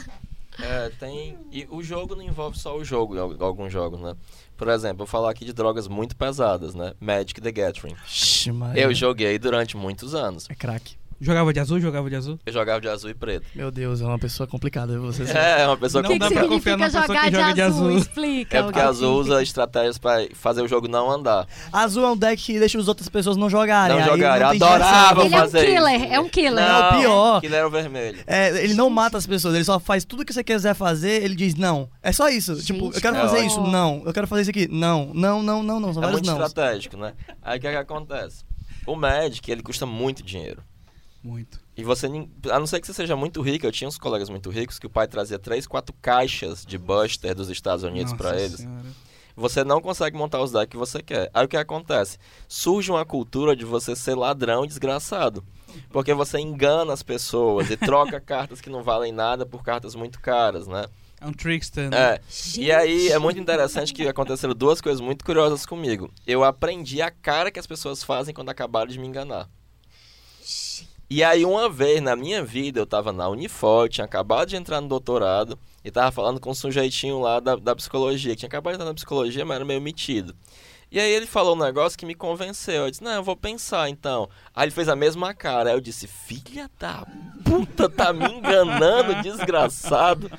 É, 0.58 0.88
tem. 0.98 1.36
E 1.52 1.66
o 1.70 1.82
jogo 1.82 2.14
não 2.16 2.22
envolve 2.22 2.58
só 2.58 2.76
o 2.76 2.84
jogo, 2.84 3.18
alguns 3.44 3.70
jogos, 3.72 4.00
né? 4.00 4.14
Por 4.56 4.68
exemplo, 4.68 4.94
eu 4.94 4.98
vou 4.98 5.06
falar 5.06 5.30
aqui 5.30 5.44
de 5.44 5.52
drogas 5.52 5.86
muito 5.86 6.16
pesadas, 6.16 6.74
né? 6.74 6.94
Magic 6.98 7.38
the 7.40 7.52
Gathering. 7.52 7.94
Eu 8.74 8.94
joguei 8.94 9.38
durante 9.38 9.76
muitos 9.76 10.14
anos. 10.14 10.46
É 10.48 10.54
craque. 10.54 10.96
Jogava 11.20 11.52
de 11.52 11.60
azul, 11.60 11.80
jogava 11.80 12.10
de 12.10 12.16
azul. 12.16 12.38
Eu 12.44 12.52
jogava 12.52 12.80
de 12.80 12.88
azul 12.88 13.08
e 13.10 13.14
preto. 13.14 13.46
Meu 13.54 13.70
Deus, 13.70 14.00
é 14.00 14.04
uma 14.04 14.18
pessoa 14.18 14.46
complicada. 14.46 14.98
Você 15.00 15.22
É, 15.36 15.66
uma 15.66 15.76
pessoa 15.76 16.02
Não 16.02 16.10
O 16.10 16.12
que, 16.12 16.18
dá 16.18 16.30
pra 16.30 16.42
complicada. 16.42 16.48
confiar 16.48 16.72
significa 16.74 16.76
numa 16.76 16.86
pessoa 16.86 17.06
jogar 17.06 17.30
que 17.30 17.36
joga 17.36 17.48
de 17.48 17.54
de 17.54 17.60
azul? 17.62 17.86
azul. 17.88 17.98
Explica. 17.98 18.58
É 18.58 18.62
porque 18.62 18.78
o 18.78 18.82
que 18.82 18.88
azul 18.88 19.14
usa 19.18 19.42
estratégias 19.42 19.96
pra 19.98 20.26
fazer 20.34 20.62
o 20.62 20.68
jogo 20.68 20.88
não 20.88 21.10
andar. 21.10 21.46
Azul 21.72 22.04
é 22.04 22.10
um 22.10 22.16
deck 22.16 22.42
que 22.42 22.58
deixa 22.58 22.78
as 22.78 22.86
outras 22.88 23.08
pessoas 23.08 23.36
não 23.36 23.48
jogarem. 23.48 23.96
Não 23.98 24.04
jogarem, 24.04 24.42
não 24.42 24.50
adorava 24.50 25.22
diversão. 25.24 25.26
Ele 25.26 25.34
é 25.34 25.38
um 25.38 25.40
fazer 25.40 25.66
killer, 25.66 25.94
isso. 26.04 26.12
é 26.14 26.20
um 26.20 26.28
killer. 26.28 26.66
Não, 26.68 26.80
Não, 26.92 27.00
pior. 27.00 27.36
Aquilo 27.38 27.54
era 27.54 27.66
o 27.66 27.70
vermelho. 27.70 28.18
É, 28.26 28.62
ele 28.64 28.74
não 28.74 28.90
mata 28.90 29.16
as 29.16 29.26
pessoas, 29.26 29.54
ele 29.54 29.64
só 29.64 29.80
faz 29.80 30.04
tudo 30.04 30.24
que 30.24 30.32
você 30.34 30.44
quiser 30.44 30.74
fazer, 30.74 31.22
ele 31.22 31.34
diz 31.34 31.54
não. 31.54 31.88
É 32.02 32.12
só 32.12 32.28
isso. 32.28 32.54
Gente, 32.56 32.66
tipo, 32.66 32.86
eu 32.94 33.00
quero 33.00 33.16
é 33.16 33.20
fazer 33.20 33.36
ótimo. 33.38 33.50
isso, 33.50 33.60
não. 33.62 34.02
Eu 34.04 34.12
quero 34.12 34.26
fazer 34.26 34.42
isso 34.42 34.50
aqui, 34.50 34.68
não. 34.70 35.12
Não, 35.14 35.42
não, 35.42 35.62
não, 35.62 35.80
não. 35.80 35.94
São 35.94 36.02
É 36.02 36.06
vários 36.06 36.20
muito 36.20 36.38
não. 36.38 36.46
estratégico, 36.46 36.96
né? 36.98 37.14
Aí 37.42 37.56
o 37.58 37.60
que, 37.60 37.66
é 37.66 37.70
que 37.72 37.76
acontece? 37.78 38.44
O 38.86 38.94
Magic, 38.94 39.50
ele 39.50 39.62
custa 39.62 39.86
muito 39.86 40.22
dinheiro. 40.22 40.62
Muito. 41.26 41.60
E 41.76 41.82
você, 41.82 42.06
a 42.06 42.58
não 42.60 42.66
ser 42.68 42.80
que 42.80 42.86
você 42.86 42.94
seja 42.94 43.16
muito 43.16 43.42
rico, 43.42 43.66
eu 43.66 43.72
tinha 43.72 43.88
uns 43.88 43.98
colegas 43.98 44.30
muito 44.30 44.48
ricos 44.48 44.78
que 44.78 44.86
o 44.86 44.90
pai 44.90 45.08
trazia 45.08 45.40
três, 45.40 45.66
quatro 45.66 45.92
caixas 46.00 46.64
de 46.64 46.78
Buster 46.78 47.34
dos 47.34 47.50
Estados 47.50 47.82
Unidos 47.82 48.12
pra 48.12 48.40
eles. 48.40 48.58
Senhora. 48.58 48.84
Você 49.34 49.64
não 49.64 49.82
consegue 49.82 50.16
montar 50.16 50.40
os 50.40 50.52
decks 50.52 50.70
que 50.70 50.76
você 50.76 51.02
quer. 51.02 51.28
Aí 51.34 51.44
o 51.44 51.48
que 51.48 51.56
acontece? 51.56 52.16
Surge 52.48 52.90
uma 52.92 53.04
cultura 53.04 53.56
de 53.56 53.64
você 53.64 53.96
ser 53.96 54.14
ladrão 54.14 54.64
e 54.64 54.68
desgraçado. 54.68 55.44
Porque 55.90 56.14
você 56.14 56.38
engana 56.38 56.92
as 56.92 57.02
pessoas 57.02 57.70
e 57.70 57.76
troca 57.76 58.18
cartas 58.22 58.60
que 58.60 58.70
não 58.70 58.84
valem 58.84 59.12
nada 59.12 59.44
por 59.44 59.64
cartas 59.64 59.96
muito 59.96 60.20
caras, 60.20 60.68
né? 60.68 60.86
É 61.20 61.26
um 61.26 61.32
trickster, 61.32 61.90
né? 61.90 61.96
É. 62.14 62.20
E 62.56 62.70
aí 62.70 63.08
é 63.08 63.18
muito 63.18 63.40
interessante 63.40 63.92
que 63.92 64.06
aconteceram 64.06 64.54
duas 64.54 64.80
coisas 64.80 65.00
muito 65.00 65.24
curiosas 65.24 65.66
comigo. 65.66 66.10
Eu 66.26 66.44
aprendi 66.44 67.02
a 67.02 67.10
cara 67.10 67.50
que 67.50 67.58
as 67.58 67.66
pessoas 67.66 68.02
fazem 68.02 68.32
quando 68.32 68.48
acabaram 68.48 68.86
de 68.86 68.98
me 68.98 69.06
enganar. 69.06 69.50
E 71.08 71.22
aí 71.22 71.44
uma 71.44 71.68
vez 71.68 72.00
na 72.00 72.16
minha 72.16 72.44
vida 72.44 72.80
eu 72.80 72.86
tava 72.86 73.12
na 73.12 73.28
Unifor, 73.28 73.88
tinha 73.88 74.04
acabado 74.04 74.48
de 74.48 74.56
entrar 74.56 74.80
no 74.80 74.88
doutorado 74.88 75.56
e 75.84 75.90
tava 75.90 76.10
falando 76.10 76.40
com 76.40 76.50
um 76.50 76.54
sujeitinho 76.54 77.20
lá 77.20 77.38
da, 77.38 77.54
da 77.54 77.76
psicologia, 77.76 78.32
que 78.32 78.38
tinha 78.38 78.48
acabado 78.48 78.72
de 78.72 78.76
entrar 78.78 78.86
na 78.86 78.94
psicologia, 78.94 79.44
mas 79.44 79.54
era 79.54 79.64
meio 79.64 79.80
metido. 79.80 80.34
E 80.90 80.98
aí 80.98 81.10
ele 81.10 81.26
falou 81.26 81.54
um 81.54 81.58
negócio 81.58 81.98
que 81.98 82.06
me 82.06 82.14
convenceu. 82.14 82.84
Eu 82.84 82.90
disse, 82.90 83.02
não, 83.02 83.12
eu 83.12 83.22
vou 83.22 83.36
pensar 83.36 83.88
então. 83.88 84.28
Aí 84.54 84.64
ele 84.64 84.70
fez 84.72 84.88
a 84.88 84.96
mesma 84.96 85.34
cara. 85.34 85.70
Aí 85.70 85.76
eu 85.76 85.80
disse, 85.80 86.06
filha 86.06 86.70
da 86.78 87.06
puta, 87.44 87.88
tá 87.88 88.12
me 88.12 88.24
enganando, 88.24 89.14
desgraçado. 89.22 90.30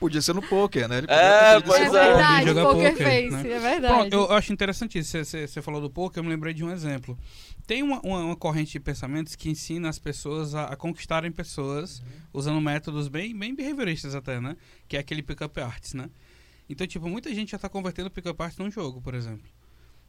Podia 0.00 0.20
ser 0.20 0.34
no 0.34 0.42
poker, 0.42 0.88
né? 0.88 0.98
Ele 0.98 1.06
É, 1.08 1.60
pois 1.60 1.80
É 1.80 1.84
é. 1.86 1.90
verdade, 1.90 2.46
Jogar 2.46 2.62
poker 2.64 2.90
poker, 2.90 3.06
face, 3.06 3.30
né? 3.30 3.40
é 3.52 3.58
verdade. 3.58 3.94
Pronto, 4.10 4.12
eu 4.12 4.32
acho 4.32 4.52
interessante 4.52 4.98
isso. 4.98 5.16
Você- 5.24 5.62
falou 5.62 5.80
do 5.80 5.88
poker, 5.88 6.18
eu 6.20 6.24
me 6.24 6.30
lembrei 6.30 6.52
de 6.52 6.62
um 6.64 6.70
exemplo. 6.70 7.18
Tem 7.66 7.82
uma, 7.82 8.00
uma, 8.00 8.18
uma 8.20 8.36
corrente 8.36 8.72
de 8.72 8.80
pensamentos 8.80 9.34
que 9.34 9.48
ensina 9.48 9.88
as 9.88 9.98
pessoas 9.98 10.54
a, 10.54 10.64
a 10.66 10.76
conquistarem 10.76 11.32
pessoas 11.32 12.02
usando 12.32 12.60
métodos 12.60 13.08
bem, 13.08 13.34
bem 13.36 13.54
behavioristas 13.54 14.14
até, 14.14 14.40
né? 14.40 14.56
Que 14.86 14.96
é 14.96 15.00
aquele 15.00 15.22
pick-up 15.22 15.58
arts, 15.60 15.94
né? 15.94 16.10
Então, 16.68 16.86
tipo, 16.86 17.08
muita 17.08 17.32
gente 17.34 17.52
já 17.52 17.58
tá 17.58 17.68
convertendo 17.68 18.10
pick-up 18.10 18.42
arts 18.42 18.58
num 18.58 18.70
jogo, 18.70 19.00
por 19.00 19.14
exemplo. 19.14 19.48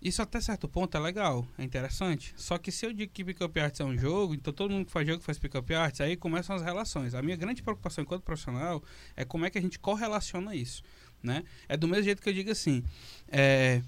Isso 0.06 0.22
até 0.22 0.40
certo 0.40 0.68
ponto 0.68 0.96
é 0.96 1.00
legal, 1.00 1.48
é 1.58 1.64
interessante. 1.64 2.32
Só 2.38 2.60
que 2.60 2.72
se 2.72 2.86
eu 2.86 2.94
digo 2.94 3.12
que 3.12 3.26
pick-up 3.26 3.60
arts 3.60 3.80
é 3.80 3.84
um 3.84 3.98
jogo, 3.98 4.36
então 4.36 4.54
todo 4.54 4.70
mundo 4.70 4.86
que 4.86 4.92
faz 4.92 5.08
jogo 5.08 5.24
faz 5.24 5.40
pick-up 5.40 5.74
arts, 5.74 6.00
aí 6.00 6.16
começam 6.16 6.56
as 6.56 6.62
relações. 6.62 7.16
A 7.16 7.24
minha 7.24 7.36
grande 7.36 7.64
preocupação 7.64 8.04
enquanto 8.04 8.22
profissional 8.22 8.84
é 9.18 9.26
como 9.26 9.48
é 9.48 9.50
que 9.50 9.58
a 9.58 9.62
gente 9.62 9.80
correlaciona 9.80 10.54
isso, 10.54 10.84
né? 11.24 11.44
É 11.68 11.76
do 11.76 11.88
mesmo 11.88 12.04
jeito 12.04 12.22
que 12.22 12.30
eu 12.30 12.34
digo 12.36 12.52
assim, 12.52 12.84
é, 13.28 13.82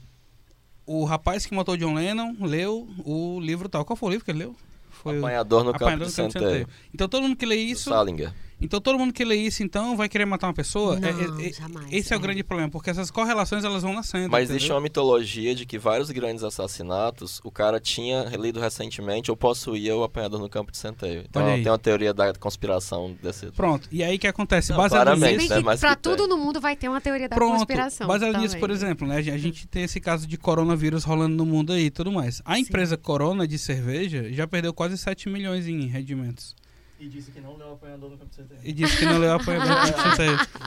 o 0.88 1.06
rapaz 1.06 1.46
que 1.46 1.54
matou 1.54 1.78
John 1.78 1.94
Lennon 1.94 2.36
leu 2.40 2.90
o 3.06 3.40
livro 3.40 3.70
tal. 3.70 3.86
Qual 3.86 3.96
foi 3.96 4.10
o 4.10 4.12
livro 4.14 4.26
que 4.26 4.32
ele 4.32 4.40
leu? 4.40 4.56
Foi 4.90 5.20
Apanhador 5.20 5.64
no 5.64 5.72
campo 5.72 5.84
Apanhador 5.84 6.08
Campo 6.08 6.28
de 6.28 6.34
centeio. 6.34 6.50
Centeio. 6.50 6.70
Então 6.92 7.08
todo 7.08 7.22
mundo 7.22 7.36
que 7.36 7.46
lê 7.46 7.58
isso, 7.58 7.92
Salinger. 7.92 8.34
Então 8.60 8.80
todo 8.82 8.98
mundo 8.98 9.14
que 9.14 9.24
lê 9.24 9.36
isso 9.36 9.62
então 9.64 9.96
vai 9.96 10.10
querer 10.10 10.26
matar 10.26 10.48
uma 10.48 10.54
pessoa. 10.54 11.00
Não, 11.00 11.08
É- 11.08 11.12
é- 11.12 11.50
é- 11.50 11.54
jamais, 11.54 11.88
esse 11.92 12.14
é 12.14 12.16
o 12.16 12.20
é. 12.20 12.22
grande 12.22 12.44
problema, 12.44 12.70
porque 12.70 12.90
essas 12.90 13.12
correlações 13.12 13.64
elas 13.64 13.84
vão 13.84 13.94
nascendo. 13.94 14.30
Mas 14.30 14.50
existe 14.50 14.66
entendeu? 14.66 14.76
uma 14.76 14.82
mitologia 14.82 15.54
de 15.56 15.66
que 15.66 15.78
vários 15.78 16.10
grandes 16.12 16.44
assassinatos 16.44 17.40
o 17.44 17.52
cara 17.52 17.80
tinha 17.80 18.24
lido 18.38 18.60
recentemente 18.60 19.30
ou 19.32 19.38
possuía 19.38 19.96
o 19.96 20.04
apanhador 20.04 20.40
no 20.40 20.50
campo 20.50 20.72
de 20.72 20.78
centeio. 20.78 21.24
Então 21.30 21.44
Olha 21.44 21.54
aí. 21.56 21.64
tem 21.64 21.72
uma 21.72 21.78
teoria 21.80 22.14
da 22.14 22.34
conspiração 22.34 23.16
desse. 23.22 23.48
Pronto. 23.52 23.88
E 23.92 24.04
aí 24.04 24.16
o 24.16 24.20
que 24.20 24.28
acontece? 24.28 24.72
Não, 24.72 24.78
baseado 24.78 25.16
nisso, 25.16 25.50
né? 25.50 25.60
Mas 25.60 25.80
pra 25.80 25.96
tudo 25.96 26.18
tem. 26.20 26.28
no 26.28 26.38
mundo 26.38 26.60
vai 26.60 26.76
ter 26.76 26.90
uma 26.90 27.02
teoria 27.02 27.30
da 27.30 27.36
Pronto, 27.36 27.58
conspiração. 27.58 28.08
baseado 28.08 28.38
nisso, 28.40 28.56
por 28.60 28.70
também. 28.70 28.76
exemplo, 28.76 29.08
né? 29.08 29.18
A 29.18 29.38
gente 29.38 29.68
tem 29.68 29.84
esse 29.84 30.00
caso 30.00 30.28
de 30.28 30.38
coronavírus 30.38 31.04
rolando 31.04 31.36
no 31.36 31.46
mundo 31.46 31.74
aí 31.74 31.86
e 31.86 31.92
tudo 31.92 32.12
mais. 32.12 32.42
A 32.46 32.56
Sim. 32.56 32.62
empresa 32.62 32.98
Corona 32.98 33.48
de 33.48 33.58
cerveja 33.58 34.32
já 34.32 34.48
perdeu 34.48 34.74
quase 34.74 34.98
7 34.98 35.30
milhões 35.30 35.68
em 35.68 35.86
rendimentos. 35.88 36.56
E 37.00 37.08
disse 37.08 37.30
que 37.32 37.40
não 37.40 37.56
leu 37.56 37.74
apanhador 37.74 38.10
no 38.10 38.18
campo 38.18 38.32
de 38.36 38.70
E 38.70 38.74
disse 38.74 38.98
que 38.98 39.06
não 39.06 39.20
leu 39.20 39.34
apoio 39.34 39.60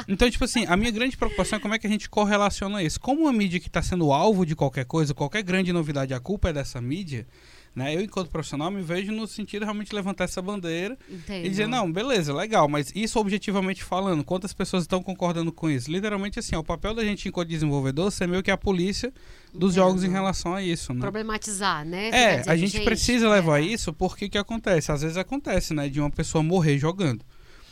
Então, 0.06 0.30
tipo 0.30 0.44
assim, 0.44 0.64
a 0.66 0.76
minha 0.76 0.90
grande 0.90 1.16
preocupação 1.16 1.58
é 1.58 1.60
como 1.60 1.74
é 1.74 1.78
que 1.78 1.86
a 1.86 1.90
gente 1.90 2.08
correlaciona 2.08 2.82
isso. 2.82 3.00
Como 3.00 3.22
uma 3.22 3.32
mídia 3.32 3.58
que 3.58 3.66
está 3.66 3.82
sendo 3.82 4.12
alvo 4.12 4.46
de 4.46 4.54
qualquer 4.54 4.84
coisa, 4.84 5.12
qualquer 5.12 5.42
grande 5.42 5.72
novidade, 5.72 6.14
a 6.14 6.20
culpa 6.20 6.50
é 6.50 6.52
dessa 6.52 6.80
mídia, 6.80 7.26
né? 7.74 7.94
Eu, 7.94 8.00
enquanto 8.00 8.30
profissional, 8.30 8.70
me 8.70 8.82
vejo 8.82 9.12
no 9.12 9.26
sentido 9.26 9.60
de 9.60 9.64
realmente 9.64 9.94
levantar 9.94 10.24
essa 10.24 10.42
bandeira 10.42 10.98
Entendo. 11.08 11.46
e 11.46 11.48
dizer, 11.48 11.68
não, 11.68 11.90
beleza, 11.90 12.34
legal, 12.34 12.68
mas 12.68 12.92
isso 12.94 13.18
objetivamente 13.18 13.84
falando, 13.84 14.24
quantas 14.24 14.52
pessoas 14.52 14.82
estão 14.82 15.02
concordando 15.02 15.52
com 15.52 15.70
isso? 15.70 15.90
Literalmente 15.90 16.38
assim, 16.38 16.56
ó, 16.56 16.60
o 16.60 16.64
papel 16.64 16.94
da 16.94 17.04
gente 17.04 17.28
enquanto 17.28 17.48
desenvolvedor 17.48 18.10
ser 18.10 18.26
meio 18.26 18.42
que 18.42 18.50
a 18.50 18.56
polícia 18.56 19.12
dos 19.52 19.72
Entendo. 19.72 19.86
jogos 19.86 20.04
em 20.04 20.10
relação 20.10 20.54
a 20.54 20.62
isso, 20.62 20.92
né? 20.92 21.00
Problematizar, 21.00 21.84
né? 21.84 22.08
É, 22.08 22.38
Ficar 22.38 22.52
a 22.52 22.54
dizendo, 22.54 22.70
gente 22.72 22.84
precisa 22.84 23.28
levar 23.28 23.60
é, 23.60 23.64
isso 23.64 23.92
porque 23.92 24.28
que 24.28 24.38
acontece? 24.38 24.90
Às 24.90 25.02
vezes 25.02 25.16
acontece, 25.16 25.72
né? 25.72 25.88
De 25.88 26.00
uma 26.00 26.10
pessoa 26.10 26.42
morrer 26.42 26.78
jogando. 26.78 27.24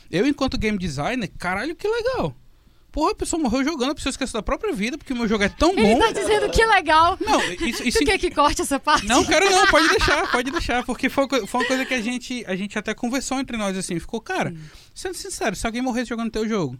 Eu, 0.09 0.25
enquanto 0.25 0.57
game 0.57 0.77
designer, 0.77 1.29
caralho, 1.37 1.75
que 1.75 1.87
legal. 1.87 2.35
Porra, 2.91 3.11
a 3.11 3.15
pessoa 3.15 3.41
morreu 3.41 3.63
jogando, 3.63 3.91
a 3.91 3.95
pessoa 3.95 4.11
esqueceu 4.11 4.39
da 4.39 4.43
própria 4.43 4.73
vida, 4.73 4.97
porque 4.97 5.13
o 5.13 5.15
meu 5.15 5.27
jogo 5.27 5.43
é 5.43 5.49
tão 5.49 5.71
Ele 5.71 5.81
bom. 5.93 5.99
tá 5.99 6.11
dizendo 6.11 6.49
que 6.49 6.65
legal. 6.65 7.17
Não, 7.21 7.41
isso, 7.51 7.83
isso 7.83 7.99
Tu 7.99 8.05
quer 8.05 8.17
que 8.17 8.31
corte 8.31 8.61
essa 8.61 8.79
parte? 8.79 9.05
Não, 9.07 9.23
quero 9.23 9.49
não, 9.49 9.67
pode 9.67 9.87
deixar, 9.89 10.31
pode 10.31 10.51
deixar, 10.51 10.83
porque 10.85 11.09
foi, 11.09 11.27
foi 11.47 11.61
uma 11.61 11.67
coisa 11.67 11.85
que 11.85 11.93
a 11.93 12.01
gente, 12.01 12.43
a 12.47 12.55
gente 12.55 12.77
até 12.77 12.93
conversou 12.93 13.39
entre 13.39 13.57
nós 13.57 13.77
assim, 13.77 13.99
ficou, 13.99 14.19
cara, 14.19 14.53
sendo 14.93 15.15
sincero, 15.15 15.55
se 15.55 15.65
alguém 15.65 15.81
morresse 15.81 16.09
jogando 16.09 16.31
teu 16.31 16.47
jogo, 16.47 16.77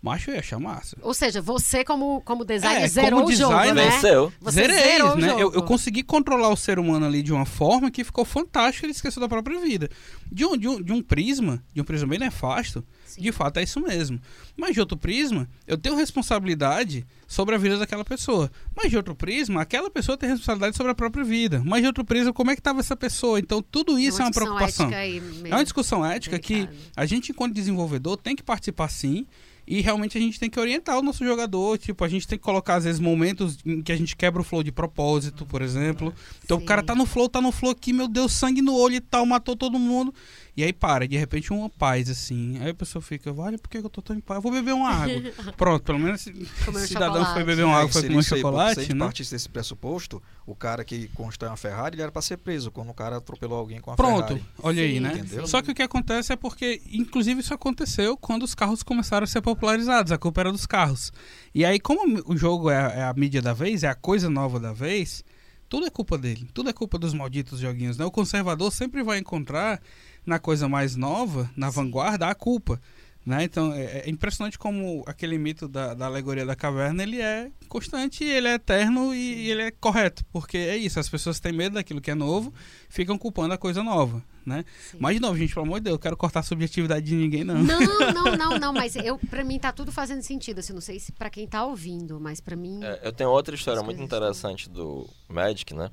macho 0.00 0.30
eu 0.30 0.34
ia 0.34 0.40
achar 0.40 0.58
massa. 0.60 0.96
Ou 1.02 1.12
seja, 1.12 1.42
você 1.42 1.84
como, 1.84 2.20
como 2.22 2.44
designer 2.44 2.82
É, 2.84 2.88
zerou 2.88 3.20
como 3.20 3.32
o 3.32 3.36
jogo, 3.36 3.54
designer, 3.54 3.74
né? 3.74 3.90
Venceu. 3.90 4.32
Você 4.40 4.60
Zerei, 4.60 4.76
zerou 4.76 5.12
o 5.12 5.16
né? 5.16 5.28
jogo. 5.28 5.40
Eu, 5.40 5.52
eu 5.54 5.62
consegui 5.64 6.02
controlar 6.02 6.50
o 6.50 6.56
ser 6.56 6.78
humano 6.78 7.04
ali 7.06 7.22
de 7.22 7.32
uma 7.32 7.44
forma 7.44 7.90
que 7.90 8.04
ficou 8.04 8.24
fantástico, 8.24 8.86
ele 8.86 8.92
esqueceu 8.92 9.20
da 9.20 9.28
própria 9.28 9.58
vida. 9.58 9.88
De 10.30 10.44
um, 10.44 10.56
de 10.56 10.68
um, 10.68 10.80
de 10.80 10.92
um 10.92 11.02
prisma, 11.02 11.62
de 11.74 11.80
um 11.80 11.84
prisma 11.84 12.06
bem 12.06 12.18
nefasto, 12.20 12.84
Sim. 13.08 13.22
de 13.22 13.32
fato 13.32 13.58
é 13.58 13.62
isso 13.62 13.80
mesmo. 13.80 14.20
Mas 14.56 14.74
de 14.74 14.80
outro 14.80 14.96
prisma, 14.96 15.48
eu 15.66 15.76
tenho 15.76 15.96
responsabilidade 15.96 17.06
sobre 17.26 17.54
a 17.54 17.58
vida 17.58 17.78
daquela 17.78 18.04
pessoa. 18.04 18.50
Mas 18.76 18.90
de 18.90 18.96
outro 18.96 19.14
prisma, 19.14 19.62
aquela 19.62 19.90
pessoa 19.90 20.16
tem 20.16 20.28
responsabilidade 20.28 20.76
sobre 20.76 20.92
a 20.92 20.94
própria 20.94 21.24
vida. 21.24 21.62
Mas 21.64 21.80
de 21.82 21.86
outro 21.86 22.04
prisma, 22.04 22.32
como 22.32 22.50
é 22.50 22.54
que 22.54 22.60
estava 22.60 22.80
essa 22.80 22.96
pessoa? 22.96 23.38
Então 23.38 23.62
tudo 23.62 23.98
isso 23.98 24.20
é 24.22 24.24
uma, 24.24 24.30
preocupação. 24.30 24.86
ética 24.86 24.98
aí 24.98 25.20
meio 25.20 25.52
É 25.52 25.56
uma 25.56 25.64
discussão 25.64 26.04
ética 26.04 26.38
que 26.38 26.54
delicada. 26.54 26.78
a 26.96 27.06
gente, 27.06 27.32
enquanto 27.32 27.54
desenvolvedor, 27.54 28.16
tem 28.16 28.36
que 28.36 28.42
participar 28.42 28.88
sim. 28.88 29.26
E 29.70 29.82
realmente 29.82 30.16
a 30.16 30.20
gente 30.20 30.40
tem 30.40 30.48
que 30.48 30.58
orientar 30.58 30.98
o 30.98 31.02
nosso 31.02 31.22
jogador. 31.22 31.76
Tipo, 31.76 32.02
a 32.02 32.08
gente 32.08 32.26
tem 32.26 32.38
que 32.38 32.44
colocar, 32.44 32.76
às 32.76 32.84
vezes, 32.84 32.98
momentos 32.98 33.58
em 33.66 33.82
que 33.82 33.92
a 33.92 33.96
gente 33.96 34.16
quebra 34.16 34.40
o 34.40 34.44
flow 34.44 34.62
de 34.62 34.72
propósito, 34.72 35.44
por 35.44 35.60
exemplo. 35.60 36.14
Então 36.42 36.56
o 36.56 36.60
Sim. 36.60 36.66
cara 36.66 36.82
tá 36.82 36.94
no 36.94 37.04
flow, 37.04 37.28
tá 37.28 37.38
no 37.38 37.52
flow 37.52 37.72
aqui, 37.72 37.92
meu 37.92 38.08
Deus, 38.08 38.32
sangue 38.32 38.62
no 38.62 38.74
olho 38.74 38.94
e 38.94 39.00
tal, 39.00 39.26
matou 39.26 39.54
todo 39.54 39.78
mundo. 39.78 40.14
E 40.58 40.64
aí 40.64 40.72
para, 40.72 41.06
de 41.06 41.16
repente 41.16 41.52
uma 41.52 41.70
paz, 41.70 42.10
assim. 42.10 42.58
Aí 42.60 42.70
a 42.70 42.74
pessoa 42.74 43.00
fica, 43.00 43.32
vale, 43.32 43.56
por 43.58 43.70
que 43.70 43.78
eu 43.78 43.88
tô 43.88 44.02
tão 44.02 44.16
em 44.16 44.20
paz? 44.20 44.38
Eu 44.38 44.42
vou 44.42 44.50
beber 44.50 44.74
uma 44.74 44.90
água. 44.90 45.22
Pronto, 45.56 45.84
pelo 45.84 46.00
menos 46.00 46.20
esse 46.26 46.32
Comer 46.64 46.80
um 46.80 46.84
cidadão 46.84 47.12
chocolate. 47.12 47.32
foi 47.34 47.44
beber 47.44 47.64
uma 47.64 47.76
água, 47.76 47.92
foi 47.92 48.00
seria 48.02 48.08
comer 48.08 48.16
um 48.16 48.18
aí, 48.18 48.24
se 48.24 48.34
a 48.34 48.36
chocolate, 48.38 48.80
gente 48.80 48.94
né? 48.94 49.04
partisse 49.04 49.30
desse 49.30 49.48
pressuposto, 49.48 50.20
o 50.44 50.56
cara 50.56 50.82
que 50.84 51.06
constrói 51.14 51.48
uma 51.52 51.56
Ferrari, 51.56 51.94
ele 51.94 52.02
era 52.02 52.10
pra 52.10 52.20
ser 52.20 52.38
preso 52.38 52.72
quando 52.72 52.90
o 52.90 52.94
cara 52.94 53.18
atropelou 53.18 53.56
alguém 53.56 53.80
com 53.80 53.92
a 53.92 53.94
Pronto, 53.94 54.26
Ferrari. 54.34 54.44
olha 54.60 54.82
aí, 54.82 54.94
Sim, 54.94 55.00
né? 55.00 55.12
Entendeu? 55.14 55.46
Só 55.46 55.62
que 55.62 55.70
o 55.70 55.74
que 55.76 55.82
acontece 55.82 56.32
é 56.32 56.36
porque, 56.36 56.82
inclusive, 56.90 57.40
isso 57.40 57.54
aconteceu 57.54 58.16
quando 58.16 58.42
os 58.42 58.52
carros 58.52 58.82
começaram 58.82 59.22
a 59.22 59.28
ser 59.28 59.40
popularizados. 59.40 60.10
A 60.10 60.18
culpa 60.18 60.40
era 60.40 60.50
dos 60.50 60.66
carros. 60.66 61.12
E 61.54 61.64
aí, 61.64 61.78
como 61.78 62.20
o 62.26 62.36
jogo 62.36 62.68
é 62.68 62.76
a, 62.84 62.88
é 62.88 63.02
a 63.04 63.14
mídia 63.14 63.40
da 63.40 63.52
vez, 63.52 63.84
é 63.84 63.88
a 63.88 63.94
coisa 63.94 64.28
nova 64.28 64.58
da 64.58 64.72
vez, 64.72 65.22
tudo 65.68 65.86
é 65.86 65.90
culpa 65.90 66.16
dele. 66.16 66.48
Tudo 66.54 66.70
é 66.70 66.72
culpa 66.72 66.98
dos 66.98 67.12
malditos 67.12 67.60
joguinhos, 67.60 67.98
né? 67.98 68.04
O 68.04 68.10
conservador 68.10 68.72
sempre 68.72 69.02
vai 69.02 69.18
encontrar 69.18 69.80
na 70.28 70.38
coisa 70.38 70.68
mais 70.68 70.94
nova, 70.94 71.50
na 71.56 71.70
vanguarda, 71.70 72.28
a 72.28 72.34
culpa. 72.34 72.80
Né? 73.28 73.44
Então 73.44 73.74
é, 73.74 74.04
é 74.06 74.10
impressionante 74.10 74.58
como 74.58 75.02
aquele 75.06 75.36
mito 75.36 75.68
da, 75.68 75.92
da 75.92 76.06
alegoria 76.06 76.46
da 76.46 76.56
caverna 76.56 77.02
ele 77.02 77.20
é 77.20 77.50
constante, 77.68 78.24
ele 78.24 78.48
é 78.48 78.54
eterno 78.54 79.14
e, 79.14 79.18
e 79.18 79.50
ele 79.50 79.62
é 79.64 79.70
correto, 79.70 80.24
porque 80.32 80.56
é 80.56 80.78
isso, 80.78 80.98
as 80.98 81.10
pessoas 81.10 81.38
têm 81.38 81.52
medo 81.52 81.74
daquilo 81.74 82.00
que 82.00 82.10
é 82.10 82.14
novo, 82.14 82.54
ficam 82.88 83.18
culpando 83.18 83.52
a 83.52 83.58
coisa 83.58 83.82
nova, 83.82 84.24
né? 84.46 84.64
Sim. 84.90 84.96
Mas 84.98 85.16
de 85.16 85.20
novo, 85.20 85.36
gente, 85.36 85.52
pelo 85.52 85.66
amor 85.66 85.78
de 85.78 85.84
Deus, 85.84 85.96
eu 85.96 85.98
quero 85.98 86.16
cortar 86.16 86.40
a 86.40 86.42
subjetividade 86.42 87.04
de 87.04 87.14
ninguém 87.14 87.44
não. 87.44 87.62
Não, 87.62 87.80
não, 88.14 88.36
não, 88.36 88.58
não, 88.58 88.72
mas 88.72 88.96
eu, 88.96 89.18
pra 89.18 89.44
mim 89.44 89.58
tá 89.58 89.72
tudo 89.72 89.92
fazendo 89.92 90.22
sentido, 90.22 90.60
assim, 90.60 90.72
não 90.72 90.80
sei 90.80 90.98
se 90.98 91.12
pra 91.12 91.28
quem 91.28 91.46
tá 91.46 91.66
ouvindo, 91.66 92.18
mas 92.18 92.40
pra 92.40 92.56
mim... 92.56 92.82
É, 92.82 93.00
eu 93.02 93.12
tenho 93.12 93.28
outra 93.28 93.54
história 93.54 93.82
muito 93.82 94.00
interessante 94.00 94.70
do 94.70 95.06
Magic, 95.28 95.74
né? 95.74 95.90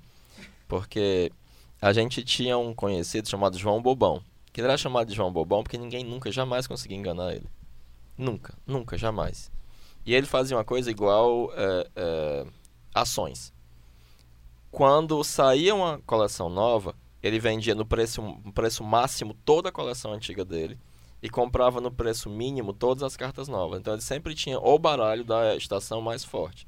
Porque 0.70 1.34
a 1.86 1.94
gente 1.94 2.24
tinha 2.24 2.57
um 2.57 2.74
conhecido 2.74 3.30
chamado 3.30 3.60
João 3.60 3.80
Bobão. 3.80 4.24
Que 4.52 4.60
ele 4.60 4.68
era 4.68 4.76
chamado 4.76 5.07
de 5.07 5.14
João 5.14 5.32
Bobão 5.32 5.62
porque 5.62 5.78
ninguém 5.78 6.03
nunca, 6.03 6.32
jamais 6.32 6.66
conseguia 6.66 6.98
enganar 6.98 7.36
ele. 7.36 7.45
Nunca, 8.18 8.57
nunca, 8.66 8.98
jamais. 8.98 9.52
E 10.03 10.16
ele 10.16 10.26
fazia 10.26 10.57
uma 10.57 10.64
coisa 10.64 10.90
igual 10.90 11.52
é, 11.53 11.88
é, 11.95 12.45
ações. 12.91 13.53
Quando 14.72 15.24
saía 15.24 15.76
uma 15.76 16.02
coleção 16.07 16.49
nova, 16.49 16.95
ele 17.22 17.40
vendia 17.40 17.76
no 17.76 17.86
preço, 17.86 18.20
no 18.20 18.52
preço 18.52 18.84
máximo 18.84 19.36
toda 19.45 19.70
a 19.70 19.72
coleção 19.72 20.12
antiga 20.12 20.44
dele 20.44 20.80
e 21.22 21.30
comprava 21.30 21.80
no 21.80 21.91
preço 21.91 22.32
mínimo 22.32 22.74
todas 22.74 23.03
as 23.03 23.16
cartas 23.16 23.48
novas. 23.48 23.80
Então 23.80 23.94
ele 23.94 24.02
sempre 24.02 24.34
tinha 24.34 24.57
o 24.57 24.80
baralho 24.80 25.24
da 25.24 25.56
estação 25.56 26.02
mais 26.02 26.26
forte. 26.26 26.68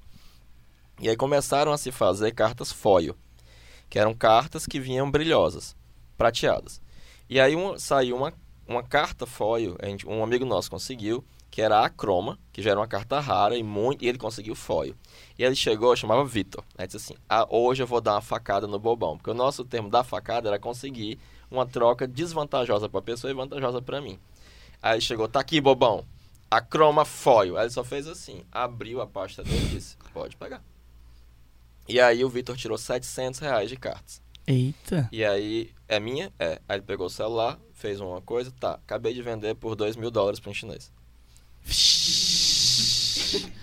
E 1.02 1.10
aí 1.10 1.18
começaram 1.18 1.72
a 1.72 1.77
se 1.77 1.91
fazer 1.91 2.34
cartas 2.34 2.72
foil, 2.72 3.15
que 3.89 3.99
eram 3.99 4.14
cartas 4.14 4.65
que 4.65 4.80
vinham 4.80 5.09
brilhosas, 5.09 5.76
prateadas. 6.18 6.81
E 7.30 7.39
aí 7.39 7.55
saiu 7.77 8.15
uma, 8.18 8.34
uma 8.68 8.84
carta 8.84 9.26
foil, 9.26 9.77
gente- 9.84 10.07
um 10.07 10.23
amigo 10.23 10.45
nosso 10.45 10.69
conseguiu, 10.69 11.23
que 11.49 11.61
era 11.61 11.84
a 11.84 11.89
Croma, 11.89 12.38
que 12.51 12.61
já 12.61 12.72
era 12.72 12.80
uma 12.80 12.88
carta 12.88 13.19
rara 13.19 13.57
e 13.57 13.64
muito, 13.64 14.03
e 14.03 14.07
ele 14.07 14.18
conseguiu 14.18 14.53
foil. 14.55 14.95
E 15.39 15.43
ele 15.43 15.55
chegou, 15.55 15.95
chamava 15.95 16.23
Vitor. 16.23 16.64
Aí 16.77 16.85
disse 16.85 16.97
assim: 16.97 17.15
ah, 17.27 17.47
hoje 17.49 17.81
eu 17.81 17.88
vou 17.88 18.01
dar 18.01 18.14
uma 18.14 18.22
facada 18.22 18.68
no 18.68 18.77
bobão. 18.77 19.18
Porque 19.18 19.31
o 19.31 19.34
nosso 19.34 19.65
termo 19.65 19.89
da 19.89 20.03
facada 20.03 20.49
era 20.49 20.59
conseguir 20.59 21.18
uma 21.49 21.65
troca 21.65 22.07
desvantajosa 22.07 22.88
para 22.89 22.99
a 22.99 23.03
pessoa 23.03 23.31
e 23.31 23.34
vantajosa 23.34 23.81
para 23.81 24.01
mim. 24.01 24.19
Aí 24.81 24.95
ele 24.95 25.01
chegou, 25.01 25.27
tá 25.27 25.39
aqui, 25.39 25.59
bobão. 25.59 26.05
A 26.51 26.61
Croma 26.61 27.05
Foil. 27.05 27.57
Aí 27.57 27.64
ele 27.64 27.72
só 27.72 27.84
fez 27.84 28.07
assim, 28.07 28.43
abriu 28.51 29.01
a 29.01 29.07
pasta 29.07 29.43
dele 29.43 29.65
e 29.65 29.69
disse, 29.69 29.97
pode 30.14 30.35
pegar. 30.38 30.61
E 31.88 31.99
aí 31.99 32.23
o 32.23 32.30
Vitor 32.30 32.55
tirou 32.57 32.77
700 32.77 33.39
reais 33.39 33.69
de 33.69 33.77
cartas. 33.77 34.22
Eita. 34.45 35.09
E 35.11 35.23
aí, 35.26 35.72
é 35.88 35.99
minha? 35.99 36.31
É. 36.39 36.59
Aí 36.68 36.77
ele 36.77 36.85
pegou 36.85 37.07
o 37.07 37.09
celular, 37.09 37.59
fez 37.73 37.99
uma 37.99 38.22
coisa, 38.22 38.51
tá, 38.59 38.73
acabei 38.73 39.14
de 39.14 39.22
vender 39.22 39.55
por 39.55 39.76
2 39.76 39.95
mil 39.95 40.09
dólares 40.11 40.39
para 40.39 40.51
um 40.51 40.53
chinês. 40.53 40.91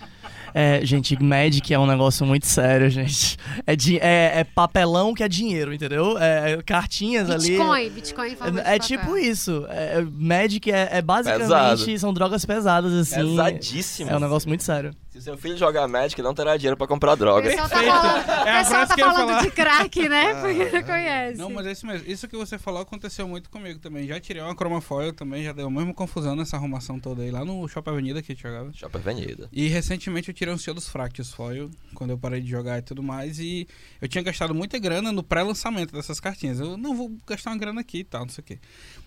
É, 0.57 0.87
gente, 0.87 1.21
Magic 1.21 1.75
é 1.75 1.79
um 1.81 1.87
negócio 1.87 2.25
muito 2.25 2.47
sério, 2.47 2.89
gente. 2.89 3.37
É, 3.67 3.75
di- 3.75 3.99
é, 3.99 4.39
é 4.39 4.45
papelão 4.45 5.13
que 5.13 5.25
é 5.25 5.29
dinheiro, 5.29 5.75
entendeu? 5.75 6.17
É 6.17 6.63
cartinhas 6.63 7.29
ali. 7.29 7.49
Bitcoin, 7.59 7.91
Bitcoin 7.91 8.29
em 8.31 8.37
forma 8.37 8.63
de 8.63 8.69
É, 8.69 8.77
é 8.77 8.79
tipo 8.79 9.17
isso. 9.17 9.67
É, 9.69 9.99
é- 9.99 10.03
Magic 10.03 10.71
é, 10.71 10.91
é 10.93 11.03
basicamente 11.03 11.43
Pesado. 11.49 11.99
são 11.99 12.15
drogas 12.15 12.45
pesadas, 12.45 12.93
assim. 12.93 13.31
Pesadíssimo. 13.31 14.11
É 14.11 14.17
um 14.17 14.21
negócio 14.21 14.49
muito 14.49 14.63
sério. 14.63 14.95
Se 15.15 15.23
seu 15.23 15.39
filho 15.39 15.57
jogar 15.57 15.87
Magic, 15.87 16.21
não 16.21 16.35
terá 16.35 16.57
dinheiro 16.57 16.77
para 16.77 16.89
comprar 16.89 17.13
O 17.13 17.17
droga. 17.17 17.49
pessoal 17.49 17.69
tá 17.69 17.77
falando, 17.77 18.27
o 18.27 18.49
É 18.49 18.51
a 18.51 18.59
pessoal 18.65 18.87
tá 18.89 18.97
falando 18.97 19.43
de 19.45 19.51
crack, 19.53 20.09
né? 20.09 20.33
Ah. 20.33 20.41
Porque 20.41 20.71
não 20.77 20.83
conhece. 20.83 21.39
Não, 21.39 21.51
mas 21.51 21.67
é 21.69 21.71
isso 21.71 21.87
mesmo. 21.87 22.11
Isso 22.11 22.27
que 22.27 22.37
você 22.37 22.59
falou 22.59 22.83
aconteceu 22.83 23.29
muito 23.29 23.49
comigo 23.49 23.79
também. 23.79 24.09
Já 24.09 24.19
tirei 24.19 24.43
uma 24.43 24.55
Chromafoil 24.57 25.13
também, 25.13 25.45
já 25.45 25.53
deu 25.53 25.69
a 25.69 25.71
mesma 25.71 25.95
confusão 25.95 26.35
nessa 26.35 26.57
arrumação 26.57 26.99
toda 26.99 27.23
aí, 27.23 27.31
lá 27.31 27.45
no 27.45 27.69
Shopping 27.69 27.91
Avenida 27.93 28.21
que 28.23 28.33
a 28.33 28.35
gente 28.35 28.43
jogava. 28.43 28.73
Shopping 28.73 28.99
Avenida. 28.99 29.49
E 29.53 29.69
recentemente 29.69 30.31
eu 30.31 30.35
tirei 30.35 30.53
um 30.53 30.59
Senhor 30.59 30.75
dos 30.75 30.89
Fractos 30.89 31.31
Foil, 31.31 31.71
quando 31.95 32.11
eu 32.11 32.19
parei 32.19 32.41
de 32.41 32.51
jogar 32.51 32.79
e 32.79 32.83
tudo 32.83 33.01
mais, 33.01 33.39
e 33.39 33.69
eu 34.03 34.09
tinha 34.09 34.25
gastado 34.25 34.53
muita 34.53 34.81
grana 34.81 35.13
no 35.13 35.23
pré-lançamento 35.23 35.93
dessas 35.93 36.19
cartinhas. 36.19 36.59
Eu 36.59 36.77
não 36.77 36.93
vou 36.97 37.17
gastar 37.25 37.53
uma 37.53 37.57
grana 37.59 37.83
aqui 37.83 37.99
e 37.99 38.05
tal, 38.05 38.23
não 38.23 38.31
sei 38.31 38.43
o 38.43 38.45
quê. 38.45 38.59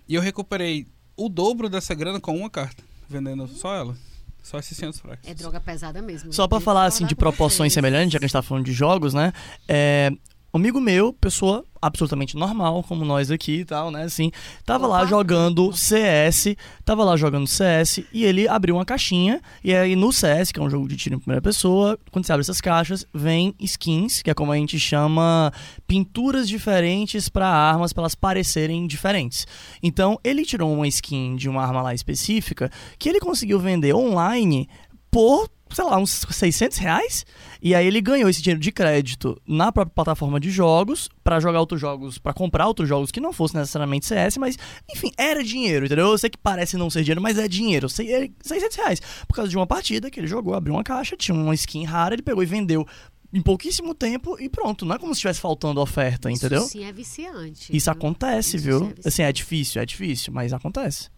E 0.07 0.15
eu 0.15 0.21
recuperei 0.21 0.87
o 1.17 1.27
dobro 1.27 1.67
dessa 1.67 1.93
grana 1.93 2.21
com 2.21 2.33
uma 2.33 2.49
carta, 2.49 2.81
vendendo 3.09 3.45
só 3.49 3.75
ela. 3.75 3.97
Só 4.47 4.59
esses 4.59 4.77
Senhor 4.77 4.91
dos 4.91 5.01
Fractos. 5.01 5.29
É 5.29 5.33
droga 5.33 5.59
pesada 5.59 6.01
mesmo. 6.01 6.31
Só 6.31 6.47
pra 6.47 6.55
Tem 6.55 6.61
que 6.61 6.65
falar 6.65 6.85
assim 6.85 7.05
de 7.05 7.13
proporções 7.13 7.73
semelhantes, 7.73 8.13
já 8.13 8.17
que 8.19 8.23
a 8.23 8.27
gente 8.27 8.33
tá 8.33 8.41
falando 8.41 8.63
de 8.63 8.71
jogos, 8.71 9.13
né? 9.13 9.33
É, 9.67 10.09
um 10.57 10.59
amigo 10.59 10.81
meu, 10.81 11.13
pessoa 11.13 11.63
absolutamente 11.79 12.35
normal, 12.35 12.83
como 12.83 13.05
nós 13.05 13.29
aqui 13.29 13.59
e 13.59 13.65
tal, 13.65 13.91
né? 13.91 14.03
Assim, 14.03 14.31
tava 14.65 14.87
lá 14.87 14.99
Opa. 14.99 15.07
jogando 15.07 15.71
CS, 15.71 16.55
tava 16.83 17.03
lá 17.03 17.15
jogando 17.15 17.45
CS 17.45 18.03
e 18.11 18.25
ele 18.25 18.47
abriu 18.47 18.75
uma 18.75 18.83
caixinha. 18.83 19.39
E 19.63 19.73
aí 19.73 19.95
no 19.95 20.11
CS, 20.11 20.51
que 20.51 20.59
é 20.59 20.63
um 20.63 20.69
jogo 20.69 20.87
de 20.87 20.97
tiro 20.97 21.15
em 21.15 21.19
primeira 21.19 21.41
pessoa, 21.41 21.97
quando 22.11 22.25
você 22.25 22.33
abre 22.33 22.41
essas 22.41 22.59
caixas, 22.59 23.05
vem 23.13 23.53
skins, 23.59 24.23
que 24.23 24.31
é 24.31 24.33
como 24.33 24.51
a 24.51 24.55
gente 24.55 24.79
chama 24.79 25.53
pinturas 25.87 26.49
diferentes 26.49 27.29
pra 27.29 27.47
armas, 27.47 27.93
pra 27.93 28.01
elas 28.01 28.15
parecerem 28.15 28.87
diferentes. 28.87 29.45
Então 29.81 30.19
ele 30.23 30.43
tirou 30.43 30.73
uma 30.73 30.87
skin 30.87 31.35
de 31.35 31.47
uma 31.47 31.61
arma 31.61 31.83
lá 31.83 31.93
específica 31.93 32.71
que 32.97 33.07
ele 33.07 33.19
conseguiu 33.19 33.59
vender 33.59 33.93
online 33.93 34.67
por, 35.11 35.49
sei 35.71 35.83
lá, 35.85 35.97
uns 35.97 36.25
600 36.29 36.77
reais. 36.77 37.25
E 37.61 37.73
aí 37.73 37.87
ele 37.87 37.99
ganhou 38.01 38.29
esse 38.29 38.41
dinheiro 38.41 38.59
de 38.61 38.71
crédito 38.71 39.39
na 39.47 39.71
própria 39.71 39.93
plataforma 39.93 40.39
de 40.39 40.51
jogos 40.51 41.09
pra 41.23 41.39
jogar 41.39 41.59
outros 41.59 41.81
jogos, 41.81 42.17
pra 42.19 42.33
comprar 42.33 42.67
outros 42.67 42.87
jogos 42.87 43.09
que 43.11 43.19
não 43.19 43.33
fossem 43.33 43.59
necessariamente 43.59 44.05
CS, 44.05 44.37
mas 44.37 44.57
enfim, 44.93 45.11
era 45.17 45.43
dinheiro, 45.43 45.85
entendeu? 45.85 46.07
Eu 46.07 46.17
sei 46.17 46.29
que 46.29 46.37
parece 46.37 46.77
não 46.77 46.89
ser 46.89 47.01
dinheiro, 47.03 47.21
mas 47.21 47.37
é 47.37 47.47
dinheiro. 47.47 47.89
Sei- 47.89 48.13
é 48.13 48.29
600 48.41 48.77
reais. 48.77 49.01
Por 49.27 49.33
causa 49.35 49.49
de 49.49 49.57
uma 49.57 49.65
partida 49.67 50.09
que 50.11 50.19
ele 50.19 50.27
jogou, 50.27 50.53
abriu 50.53 50.75
uma 50.75 50.83
caixa, 50.83 51.17
tinha 51.17 51.35
uma 51.35 51.53
skin 51.55 51.83
rara, 51.83 52.13
ele 52.15 52.21
pegou 52.21 52.43
e 52.43 52.45
vendeu 52.45 52.85
em 53.33 53.41
pouquíssimo 53.41 53.93
tempo 53.93 54.37
e 54.39 54.47
pronto. 54.47 54.85
Não 54.85 54.95
é 54.95 54.99
como 54.99 55.13
se 55.13 55.17
estivesse 55.17 55.41
faltando 55.41 55.81
oferta, 55.81 56.31
entendeu? 56.31 56.61
Isso 56.61 56.69
sim 56.69 56.85
é 56.85 56.91
viciante. 56.93 57.75
Isso 57.75 57.91
acontece, 57.91 58.55
Isso 58.55 58.65
viu? 58.65 58.93
é. 59.03 59.07
Assim, 59.07 59.23
é 59.23 59.31
difícil, 59.33 59.81
é 59.81 59.85
difícil, 59.85 60.31
mas 60.31 60.53
acontece. 60.53 61.09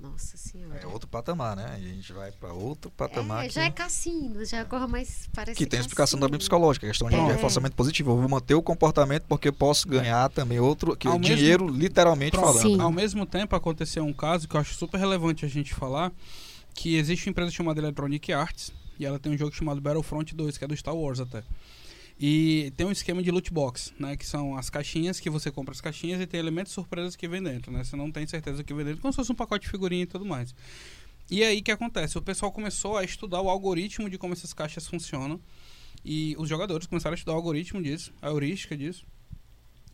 Nossa 0.00 0.36
senhora. 0.36 0.78
É 0.80 0.86
outro 0.86 1.08
patamar, 1.08 1.56
né? 1.56 1.76
E 1.80 1.86
a 1.90 1.94
gente 1.94 2.12
vai 2.12 2.30
pra 2.30 2.52
outro 2.52 2.88
patamar 2.90 3.44
É, 3.44 3.48
que, 3.48 3.54
já 3.54 3.64
é 3.64 3.70
cassino, 3.70 4.44
já 4.44 4.64
corra 4.64 4.86
mais 4.86 5.28
parece 5.34 5.58
que 5.58 5.66
tem 5.66 5.78
a 5.78 5.80
explicação 5.80 6.18
também 6.20 6.38
cassino. 6.38 6.38
psicológica, 6.38 6.86
a 6.86 6.90
questão 6.90 7.08
de 7.08 7.16
É. 7.16 7.26
reforçamento 7.26 7.74
positivo. 7.74 8.12
Eu 8.12 8.16
vou 8.18 8.28
manter 8.28 8.54
o 8.54 8.62
comportamento 8.62 9.24
porque 9.28 9.48
eu 9.48 9.52
posso 9.52 9.88
ganhar 9.88 10.28
também 10.30 10.60
outro 10.60 10.96
que 10.96 11.08
Ao 11.08 11.18
mesmo- 11.18 11.34
dinheiro 11.36 11.68
literalmente 11.68 12.32
Pronto. 12.32 12.46
falando. 12.46 12.62
Sim. 12.76 12.80
Ao 12.80 12.92
mesmo 12.92 13.26
tempo, 13.26 13.56
aconteceu 13.56 14.04
um 14.04 14.12
caso 14.12 14.46
que 14.46 14.54
eu 14.54 14.60
acho 14.60 14.74
super 14.74 14.98
relevante 14.98 15.44
a 15.44 15.48
gente 15.48 15.74
falar, 15.74 16.12
que 16.74 16.94
existe 16.96 17.26
uma 17.26 17.30
empresa 17.32 17.50
chamada 17.50 17.80
Electronic 17.80 18.32
Arts 18.32 18.72
e 19.00 19.04
ela 19.04 19.18
tem 19.18 19.32
um 19.32 19.36
jogo 19.38 19.52
chamado 19.54 19.80
Battlefront 19.80 20.32
2, 20.34 20.56
que 20.56 20.64
é 20.64 20.68
do 20.68 20.76
Star 20.76 20.94
Wars 20.94 21.18
até. 21.18 21.42
E 22.20 22.72
tem 22.76 22.84
um 22.84 22.90
esquema 22.90 23.22
de 23.22 23.30
loot 23.30 23.52
box, 23.52 23.94
né? 23.98 24.16
Que 24.16 24.26
são 24.26 24.56
as 24.56 24.68
caixinhas 24.68 25.20
que 25.20 25.30
você 25.30 25.50
compra 25.52 25.72
as 25.72 25.80
caixinhas 25.80 26.20
e 26.20 26.26
tem 26.26 26.40
elementos 26.40 26.72
surpresas 26.72 27.14
que 27.14 27.28
vem 27.28 27.42
dentro, 27.42 27.70
né? 27.70 27.84
Você 27.84 27.94
não 27.94 28.10
tem 28.10 28.26
certeza 28.26 28.58
do 28.58 28.64
que 28.64 28.74
vem 28.74 28.84
dentro, 28.84 29.00
como 29.00 29.12
se 29.12 29.16
fosse 29.16 29.30
um 29.30 29.36
pacote 29.36 29.66
de 29.66 29.70
figurinha 29.70 30.02
e 30.02 30.06
tudo 30.06 30.24
mais. 30.24 30.52
E 31.30 31.44
aí 31.44 31.62
que 31.62 31.70
acontece? 31.70 32.18
O 32.18 32.22
pessoal 32.22 32.50
começou 32.50 32.96
a 32.96 33.04
estudar 33.04 33.40
o 33.40 33.48
algoritmo 33.48 34.10
de 34.10 34.18
como 34.18 34.32
essas 34.32 34.52
caixas 34.52 34.88
funcionam. 34.88 35.40
E 36.04 36.34
os 36.38 36.48
jogadores 36.48 36.86
começaram 36.86 37.14
a 37.14 37.16
estudar 37.16 37.34
o 37.34 37.36
algoritmo 37.36 37.82
disso, 37.82 38.12
a 38.20 38.28
heurística 38.28 38.76
disso. 38.76 39.04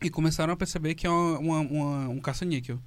E 0.01 0.09
começaram 0.09 0.53
a 0.53 0.57
perceber 0.57 0.95
que 0.95 1.05
é 1.05 1.09
uma, 1.09 1.39
uma, 1.39 1.59
uma, 1.59 2.09
um 2.09 2.19
caça-níquel. 2.19 2.79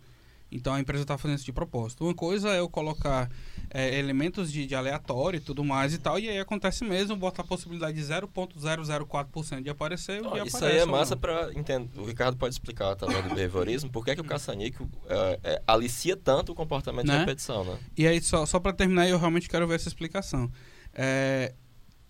Então 0.51 0.75
a 0.75 0.81
empresa 0.81 1.03
está 1.03 1.19
fazendo 1.19 1.37
isso 1.37 1.45
de 1.45 1.53
propósito. 1.53 2.05
Uma 2.05 2.15
coisa 2.15 2.51
é 2.51 2.59
eu 2.59 2.69
colocar 2.69 3.31
é, 3.71 3.99
elementos 3.99 4.51
de, 4.51 4.67
de, 4.67 4.75
aleatório 4.75 5.37
e 5.37 5.41
tudo 5.41 5.63
mais 5.63 5.93
e 5.93 5.99
tal, 5.99 6.19
e 6.19 6.29
aí 6.29 6.39
acontece 6.39 6.85
mesmo, 6.85 7.17
bota 7.17 7.43
a 7.43 7.45
possibilidade 7.45 7.97
de 7.97 8.03
0.004% 8.03 9.63
de 9.63 9.71
aparecer 9.71 10.17
e 10.17 10.19
Isso 10.19 10.57
aparece, 10.57 10.65
aí 10.65 10.79
é 10.79 10.85
massa 10.87 11.17
para 11.17 11.53
entender. 11.55 12.01
O 12.01 12.05
Ricardo 12.05 12.37
pode 12.37 12.55
explicar 12.55 12.93
através 12.93 13.25
do 13.25 13.35
behaviorismo 13.35 13.91
por 13.91 14.05
que, 14.05 14.13
é 14.13 14.15
que 14.15 14.21
o 14.21 14.25
caça-níquel 14.25 14.89
é, 15.07 15.41
é, 15.45 15.63
alicia 15.67 16.17
tanto 16.17 16.53
o 16.53 16.55
comportamento 16.55 17.07
Né? 17.07 17.15
de 17.15 17.21
repetição, 17.21 17.65
né? 17.65 17.79
E 17.97 18.07
aí, 18.07 18.21
só, 18.23 18.47
só 18.47 18.59
para 18.59 18.73
terminar, 18.73 19.09
eu 19.09 19.19
realmente 19.19 19.49
quero 19.49 19.67
ver 19.67 19.75
essa 19.75 19.89
explicação. 19.89 20.51
É, 20.95 21.55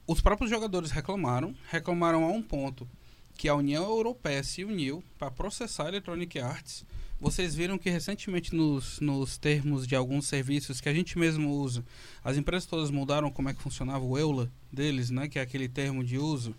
os 0.06 0.20
próprios 0.20 0.51
jogadores 0.51 0.90
reclamaram, 0.90 1.55
reclamaram 1.69 2.24
a 2.24 2.28
um 2.28 2.43
ponto 2.43 2.89
que 3.36 3.48
a 3.48 3.55
União 3.55 3.85
Europeia 3.85 4.43
se 4.43 4.65
uniu 4.65 5.02
para 5.19 5.31
processar 5.31 5.85
a 5.85 5.89
Electronic 5.89 6.39
Arts. 6.40 6.85
Vocês 7.20 7.53
viram 7.55 7.77
que 7.77 7.90
recentemente 7.90 8.55
nos, 8.55 9.01
nos 9.01 9.36
termos 9.39 9.86
de 9.89 9.97
alguns 9.97 10.27
serviços 10.27 10.81
que 10.81 10.89
a 10.89 10.95
gente 10.95 11.19
mesmo 11.19 11.51
usa, 11.51 11.85
as 12.23 12.36
empresas 12.36 12.65
todas 12.65 12.90
mudaram 12.90 13.28
como 13.31 13.49
é 13.49 13.55
que 13.55 13.61
funcionava 13.61 14.05
o 14.05 14.16
EULA 14.16 14.49
deles, 14.73 15.11
né? 15.11 15.27
Que 15.28 15.39
é 15.40 15.43
aquele 15.43 15.69
termo 15.69 16.05
de 16.05 16.16
uso. 16.16 16.55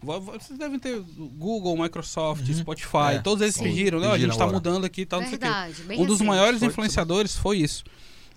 Vo- 0.00 0.20
vo- 0.20 0.32
Vocês 0.32 0.56
devem 0.56 0.78
ter 0.78 1.00
Google, 1.36 1.76
Microsoft, 1.76 2.46
Spotify, 2.52 3.14
É, 3.16 3.18
todos 3.18 3.42
eles 3.42 3.56
pediram, 3.58 3.98
né? 3.98 4.08
A 4.08 4.16
gente 4.18 4.30
está 4.30 4.46
mudando 4.46 4.84
aqui 4.84 5.00
e 5.00 5.06
tal, 5.06 5.20
não 5.20 5.26
sei 5.28 5.36
o 5.36 5.40
quê 5.40 5.46
Verdade, 5.46 5.82
um 5.82 6.06
dos 6.06 6.18
recente. 6.20 6.24
maiores 6.28 6.58
Foi- 6.60 6.68
influenciadores 6.68 7.36
foi 7.36 7.58
isso. 7.58 7.82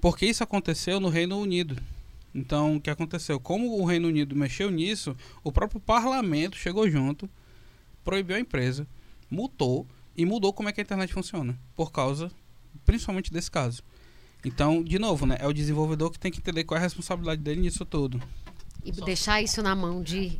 Porque 0.01 0.25
isso 0.25 0.43
aconteceu 0.43 0.99
no 0.99 1.09
Reino 1.09 1.37
Unido. 1.39 1.77
Então, 2.33 2.75
o 2.77 2.81
que 2.81 2.89
aconteceu? 2.89 3.39
Como 3.39 3.79
o 3.79 3.85
Reino 3.85 4.07
Unido 4.07 4.35
mexeu 4.35 4.69
nisso, 4.71 5.15
o 5.43 5.51
próprio 5.51 5.79
parlamento 5.79 6.57
chegou 6.57 6.89
junto, 6.89 7.29
proibiu 8.03 8.35
a 8.35 8.39
empresa, 8.39 8.87
multou 9.29 9.87
e 10.17 10.25
mudou 10.25 10.51
como 10.51 10.67
é 10.67 10.73
que 10.73 10.81
a 10.81 10.83
internet 10.83 11.13
funciona. 11.13 11.57
Por 11.75 11.91
causa, 11.91 12.31
principalmente 12.83 13.31
desse 13.31 13.51
caso. 13.51 13.83
Então, 14.43 14.83
de 14.83 14.97
novo, 14.97 15.25
né? 15.25 15.37
É 15.39 15.47
o 15.47 15.53
desenvolvedor 15.53 16.11
que 16.11 16.19
tem 16.19 16.31
que 16.31 16.39
entender 16.39 16.63
qual 16.63 16.77
é 16.77 16.79
a 16.79 16.83
responsabilidade 16.83 17.41
dele 17.41 17.61
nisso 17.61 17.85
tudo. 17.85 18.21
E 18.83 18.91
deixar 18.91 19.41
isso 19.41 19.61
na 19.61 19.75
mão 19.75 20.01
de. 20.01 20.39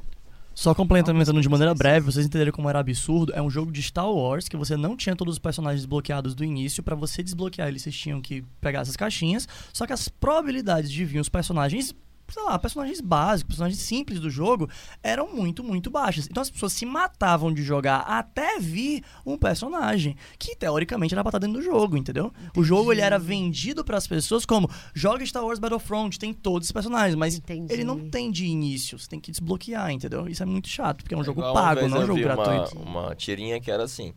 Só 0.56 0.74
complementando 0.74 1.40
de 1.40 1.50
maneira 1.50 1.76
breve, 1.76 2.08
vocês 2.08 2.26
entenderem 2.26 2.52
como 2.52 2.68
era 2.68 2.80
absurdo, 2.80 3.32
é 3.36 3.42
um 3.42 3.50
jogo 3.50 3.72
de 3.72 3.84
Star 3.84 4.12
Wars 4.12 4.48
que 4.48 4.58
você 4.58 4.76
não 4.76 4.98
tinha 4.98 5.16
todos 5.16 5.36
os 5.36 5.40
personagens 5.40 5.82
desbloqueados 5.82 6.34
do 6.34 6.44
início. 6.44 6.82
Pra 6.82 6.96
você 6.96 7.22
desbloquear 7.22 7.68
eles, 7.68 7.84
vocês 7.84 7.96
tinham 7.96 8.20
que 8.20 8.44
pegar 8.60 8.82
essas 8.82 8.96
caixinhas. 8.96 9.48
Só 9.72 9.86
que 9.86 9.94
as 9.94 10.10
probabilidades 10.10 10.92
de 10.92 11.06
vir 11.06 11.20
os 11.20 11.30
personagens, 11.30 11.94
sei 12.30 12.44
lá, 12.44 12.58
personagens 12.60 13.00
básicos, 13.02 13.50
personagens 13.56 13.82
simples 13.82 14.20
do 14.20 14.30
jogo, 14.30 14.70
eram 15.02 15.34
muito, 15.34 15.64
muito 15.64 15.90
baixas. 15.90 16.28
Então 16.30 16.42
as 16.42 16.50
pessoas 16.50 16.74
se 16.74 16.86
matavam 16.86 17.54
de 17.54 17.64
jogar 17.64 18.00
até 18.00 18.60
vir 18.60 19.04
um 19.26 19.38
personagem 19.38 20.16
que 20.38 20.56
teoricamente 20.56 21.14
era 21.14 21.24
pra 21.24 21.30
estar 21.30 21.40
dentro 21.40 21.58
do 21.60 21.64
jogo, 21.64 21.98
entendeu? 21.98 22.32
O 22.56 22.64
jogo 22.64 22.92
ele 22.92 23.02
era 23.02 23.18
vendido 23.18 23.84
pras 23.84 24.08
pessoas 24.08 24.46
como 24.46 24.70
joga 24.94 25.26
Star 25.26 25.44
Wars 25.44 25.60
Battlefront, 25.60 26.18
tem 26.20 26.34
todos 26.34 26.68
os 26.68 26.72
personagens, 26.72 27.16
mas 27.16 27.36
Entendi. 27.38 27.74
ele 27.74 27.84
não 27.84 28.10
tem 28.10 28.30
de 28.32 28.46
início, 28.46 28.98
você 29.00 29.08
tem 29.08 29.20
que 29.20 29.32
desbloquear, 29.32 29.92
entendeu? 29.92 30.28
Isso 30.28 30.44
é 30.44 30.46
muito 30.46 30.68
chato, 30.68 31.04
porque 31.04 31.16
é 31.16 31.18
um 31.18 31.24
jogo 31.24 31.40
Igual 31.42 31.54
uma 31.54 31.62
pago, 31.62 31.88
não 31.88 31.98
é 31.98 32.00
um 32.02 32.06
jogo 32.08 32.20
vi 32.20 32.26
uma- 32.26 32.36
gratuito. 32.36 32.80
Uma, 32.80 33.16
tirinha 33.16 33.60
que 33.60 33.72
era 33.72 33.84
assim. 33.84 34.14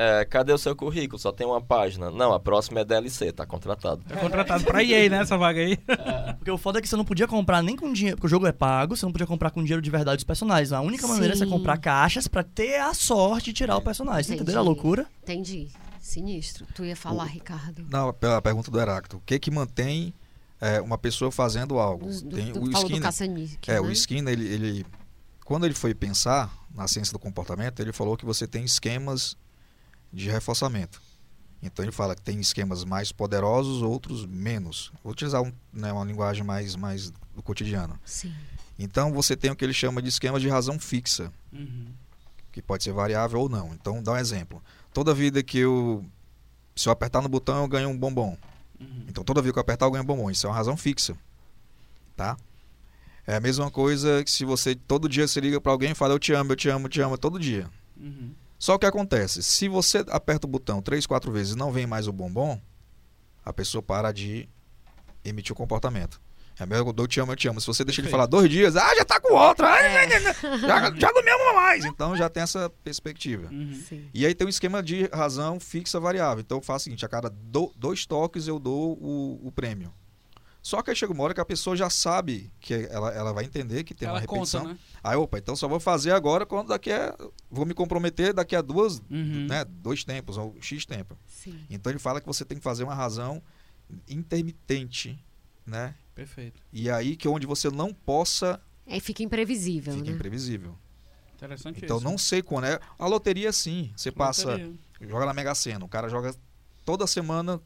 É, 0.00 0.24
cadê 0.24 0.52
o 0.52 0.58
seu 0.58 0.76
currículo? 0.76 1.18
Só 1.18 1.32
tem 1.32 1.44
uma 1.44 1.60
página. 1.60 2.08
Não, 2.08 2.32
a 2.32 2.38
próxima 2.38 2.78
é 2.78 2.84
DLC, 2.84 3.32
tá 3.32 3.44
contratado. 3.44 4.00
É 4.08 4.14
contratado 4.14 4.62
pra 4.62 4.80
EA, 4.84 5.10
né? 5.10 5.22
Essa 5.22 5.36
vaga 5.36 5.60
aí. 5.60 5.76
Porque 6.38 6.52
o 6.52 6.56
foda 6.56 6.78
é 6.78 6.82
que 6.82 6.88
você 6.88 6.94
não 6.94 7.04
podia 7.04 7.26
comprar 7.26 7.60
nem 7.62 7.74
com 7.74 7.92
dinheiro, 7.92 8.16
porque 8.16 8.28
o 8.28 8.30
jogo 8.30 8.46
é 8.46 8.52
pago, 8.52 8.96
você 8.96 9.04
não 9.04 9.10
podia 9.12 9.26
comprar 9.26 9.50
com 9.50 9.60
dinheiro 9.60 9.82
de 9.82 9.90
verdade 9.90 10.18
os 10.18 10.24
personagens. 10.24 10.72
A 10.72 10.80
única 10.80 11.04
maneira 11.08 11.34
é 11.34 11.36
você 11.36 11.46
comprar 11.46 11.78
caixas 11.78 12.28
pra 12.28 12.44
ter 12.44 12.76
a 12.80 12.94
sorte 12.94 13.46
de 13.46 13.54
tirar 13.54 13.76
o 13.76 13.82
personagem. 13.82 14.22
Você 14.22 14.28
Entendi. 14.34 14.42
entendeu 14.44 14.60
a 14.60 14.64
loucura? 14.64 15.04
Entendi. 15.24 15.68
Sinistro. 16.00 16.64
Tu 16.76 16.84
ia 16.84 16.94
falar, 16.96 17.24
Ricardo. 17.24 17.84
Não, 17.90 18.12
pela 18.12 18.40
pergunta 18.40 18.70
do 18.70 18.80
Heráclito. 18.80 19.16
O 19.16 19.22
que 19.26 19.36
que 19.38 19.50
mantém 19.50 20.14
é, 20.60 20.80
uma 20.80 20.96
pessoa 20.96 21.32
fazendo 21.32 21.78
algo? 21.78 22.06
Do, 22.08 22.36
Tem 22.36 22.52
do, 22.52 22.62
o 22.62 22.70
Skinner. 22.70 23.10
É, 23.66 23.72
né? 23.74 23.80
o 23.80 23.90
Skinner, 23.90 24.32
ele, 24.32 24.46
ele- 24.46 24.86
quando 25.44 25.66
ele 25.66 25.74
foi 25.74 25.92
pensar 25.92 26.50
na 26.74 26.86
ciência 26.86 27.12
do 27.12 27.18
comportamento, 27.18 27.80
ele 27.80 27.92
falou 27.92 28.16
que 28.16 28.24
você 28.24 28.46
tem 28.46 28.64
esquemas 28.64 29.36
de 30.12 30.28
reforçamento. 30.30 31.00
Então 31.62 31.84
ele 31.84 31.90
fala 31.92 32.14
que 32.14 32.22
tem 32.22 32.38
esquemas 32.40 32.84
mais 32.84 33.10
poderosos, 33.10 33.82
outros 33.82 34.24
menos. 34.26 34.92
Vou 35.02 35.12
utilizar 35.12 35.42
um, 35.42 35.52
né, 35.72 35.92
uma 35.92 36.04
linguagem 36.04 36.44
mais, 36.44 36.76
mais 36.76 37.10
do 37.34 37.42
cotidiano. 37.42 37.98
Sim. 38.04 38.32
Então 38.78 39.12
você 39.12 39.36
tem 39.36 39.50
o 39.50 39.56
que 39.56 39.64
ele 39.64 39.72
chama 39.72 40.00
de 40.00 40.08
esquema 40.08 40.38
de 40.38 40.48
razão 40.48 40.78
fixa, 40.78 41.32
Uhum. 41.52 41.86
que 42.52 42.62
pode 42.62 42.84
ser 42.84 42.92
variável 42.92 43.40
ou 43.40 43.48
não. 43.48 43.74
Então 43.74 44.00
dá 44.02 44.12
um 44.12 44.16
exemplo. 44.16 44.62
Toda 44.92 45.12
vida 45.12 45.42
que 45.42 45.58
eu 45.58 46.04
se 46.76 46.88
eu 46.88 46.92
apertar 46.92 47.20
no 47.20 47.28
botão 47.28 47.62
eu 47.62 47.66
ganho 47.68 47.88
um 47.88 47.98
bombom. 47.98 48.38
Uhum. 48.80 49.04
Então 49.08 49.24
toda 49.24 49.42
vez 49.42 49.52
que 49.52 49.58
eu 49.58 49.60
apertar 49.62 49.86
eu 49.86 49.90
ganho 49.90 50.04
um 50.04 50.06
bombom. 50.06 50.30
Isso 50.30 50.46
é 50.46 50.50
uma 50.50 50.54
razão 50.56 50.76
fixa. 50.76 51.16
Tá? 52.16 52.36
É 53.26 53.34
a 53.36 53.40
mesma 53.40 53.68
coisa 53.70 54.22
que 54.24 54.30
se 54.30 54.44
você 54.44 54.74
todo 54.76 55.08
dia 55.08 55.26
se 55.26 55.40
liga 55.40 55.60
para 55.60 55.72
alguém 55.72 55.90
e 55.90 55.94
fala 55.94 56.14
eu 56.14 56.18
te 56.20 56.32
amo, 56.32 56.52
eu 56.52 56.56
te 56.56 56.68
amo, 56.68 56.86
eu 56.86 56.88
te 56.90 57.00
amo 57.00 57.18
todo 57.18 57.38
dia. 57.38 57.68
Uhum. 57.96 58.30
Só 58.58 58.74
o 58.74 58.78
que 58.78 58.86
acontece, 58.86 59.42
se 59.42 59.68
você 59.68 60.04
aperta 60.08 60.46
o 60.46 60.50
botão 60.50 60.82
três, 60.82 61.06
quatro 61.06 61.30
vezes 61.30 61.54
e 61.54 61.56
não 61.56 61.70
vem 61.70 61.86
mais 61.86 62.08
o 62.08 62.12
bombom, 62.12 62.60
a 63.44 63.52
pessoa 63.52 63.80
para 63.82 64.10
de 64.12 64.48
emitir 65.24 65.52
o 65.52 65.56
comportamento. 65.56 66.20
É 66.60 66.66
mesmo, 66.66 66.92
eu 66.96 67.06
te 67.06 67.20
amo, 67.20 67.30
eu 67.30 67.36
te 67.36 67.46
amo. 67.46 67.60
Se 67.60 67.68
você 67.68 67.84
deixa 67.84 68.00
ele 68.00 68.08
falar 68.08 68.26
dois 68.26 68.50
dias, 68.50 68.74
ah, 68.74 68.92
já 68.96 69.04
tá 69.04 69.20
com 69.20 69.32
outra, 69.32 69.68
ah, 69.72 69.78
já, 70.58 70.92
já 70.92 71.12
não 71.12 71.22
me 71.22 71.30
ama 71.30 71.52
mais. 71.52 71.84
Então 71.84 72.16
já 72.16 72.28
tem 72.28 72.42
essa 72.42 72.68
perspectiva. 72.82 73.48
Uhum. 73.48 73.80
E 74.12 74.26
aí 74.26 74.34
tem 74.34 74.44
um 74.44 74.50
esquema 74.50 74.82
de 74.82 75.06
razão 75.12 75.60
fixa 75.60 76.00
variável. 76.00 76.40
Então 76.40 76.58
eu 76.58 76.62
faço 76.62 76.82
o 76.82 76.84
seguinte, 76.84 77.06
a 77.06 77.08
cada 77.08 77.30
do- 77.30 77.72
dois 77.76 78.04
toques 78.06 78.48
eu 78.48 78.58
dou 78.58 78.98
o, 79.00 79.40
o 79.46 79.52
prêmio. 79.52 79.94
Só 80.68 80.82
que 80.82 80.90
aí 80.90 80.96
chega 80.96 81.14
uma 81.14 81.24
hora 81.24 81.32
que 81.32 81.40
a 81.40 81.44
pessoa 81.46 81.74
já 81.74 81.88
sabe 81.88 82.52
que 82.60 82.74
ela, 82.90 83.10
ela 83.14 83.32
vai 83.32 83.42
entender 83.44 83.84
que 83.84 83.94
tem 83.94 84.06
uma 84.06 84.18
Ela 84.18 84.20
repetição. 84.20 84.60
conta, 84.64 84.74
né? 84.74 84.78
Aí, 85.02 85.16
opa, 85.16 85.38
então 85.38 85.56
só 85.56 85.66
vou 85.66 85.80
fazer 85.80 86.10
agora 86.10 86.44
quando 86.44 86.68
daqui 86.68 86.92
a. 86.92 87.16
Vou 87.50 87.64
me 87.64 87.72
comprometer 87.72 88.34
daqui 88.34 88.54
a 88.54 88.60
duas, 88.60 88.98
Uhum. 89.10 89.46
né? 89.48 89.64
Dois 89.64 90.04
tempos, 90.04 90.36
ou 90.36 90.54
X 90.60 90.84
tempo. 90.84 91.16
Sim. 91.26 91.58
Então 91.70 91.90
ele 91.90 91.98
fala 91.98 92.20
que 92.20 92.26
você 92.26 92.44
tem 92.44 92.58
que 92.58 92.62
fazer 92.64 92.84
uma 92.84 92.94
razão 92.94 93.42
intermitente, 94.06 95.18
né? 95.64 95.94
Perfeito. 96.14 96.60
E 96.72 96.90
aí 96.90 97.16
que 97.16 97.26
é 97.26 97.30
onde 97.30 97.46
você 97.46 97.70
não 97.70 97.94
possa 97.94 98.60
Aí 98.86 99.00
fica 99.00 99.22
imprevisível, 99.22 99.94
fica 99.94 100.10
né? 100.10 100.16
imprevisível. 100.16 100.74
Interessante 101.36 101.80
Então 101.82 101.96
isso. 101.98 102.04
não 102.04 102.18
sei 102.18 102.42
quando 102.42 102.64
é. 102.64 102.78
A 102.98 103.06
loteria 103.06 103.52
sim. 103.52 103.90
Você 103.96 104.10
passa, 104.10 104.50
Loteria. 104.50 104.74
joga 105.00 105.24
na 105.26 105.32
Mega 105.32 105.54
Sena, 105.54 105.84
o 105.84 105.88
cara 105.88 106.08
joga 106.08 106.34
toda 106.84 107.06
semana, 107.06 107.58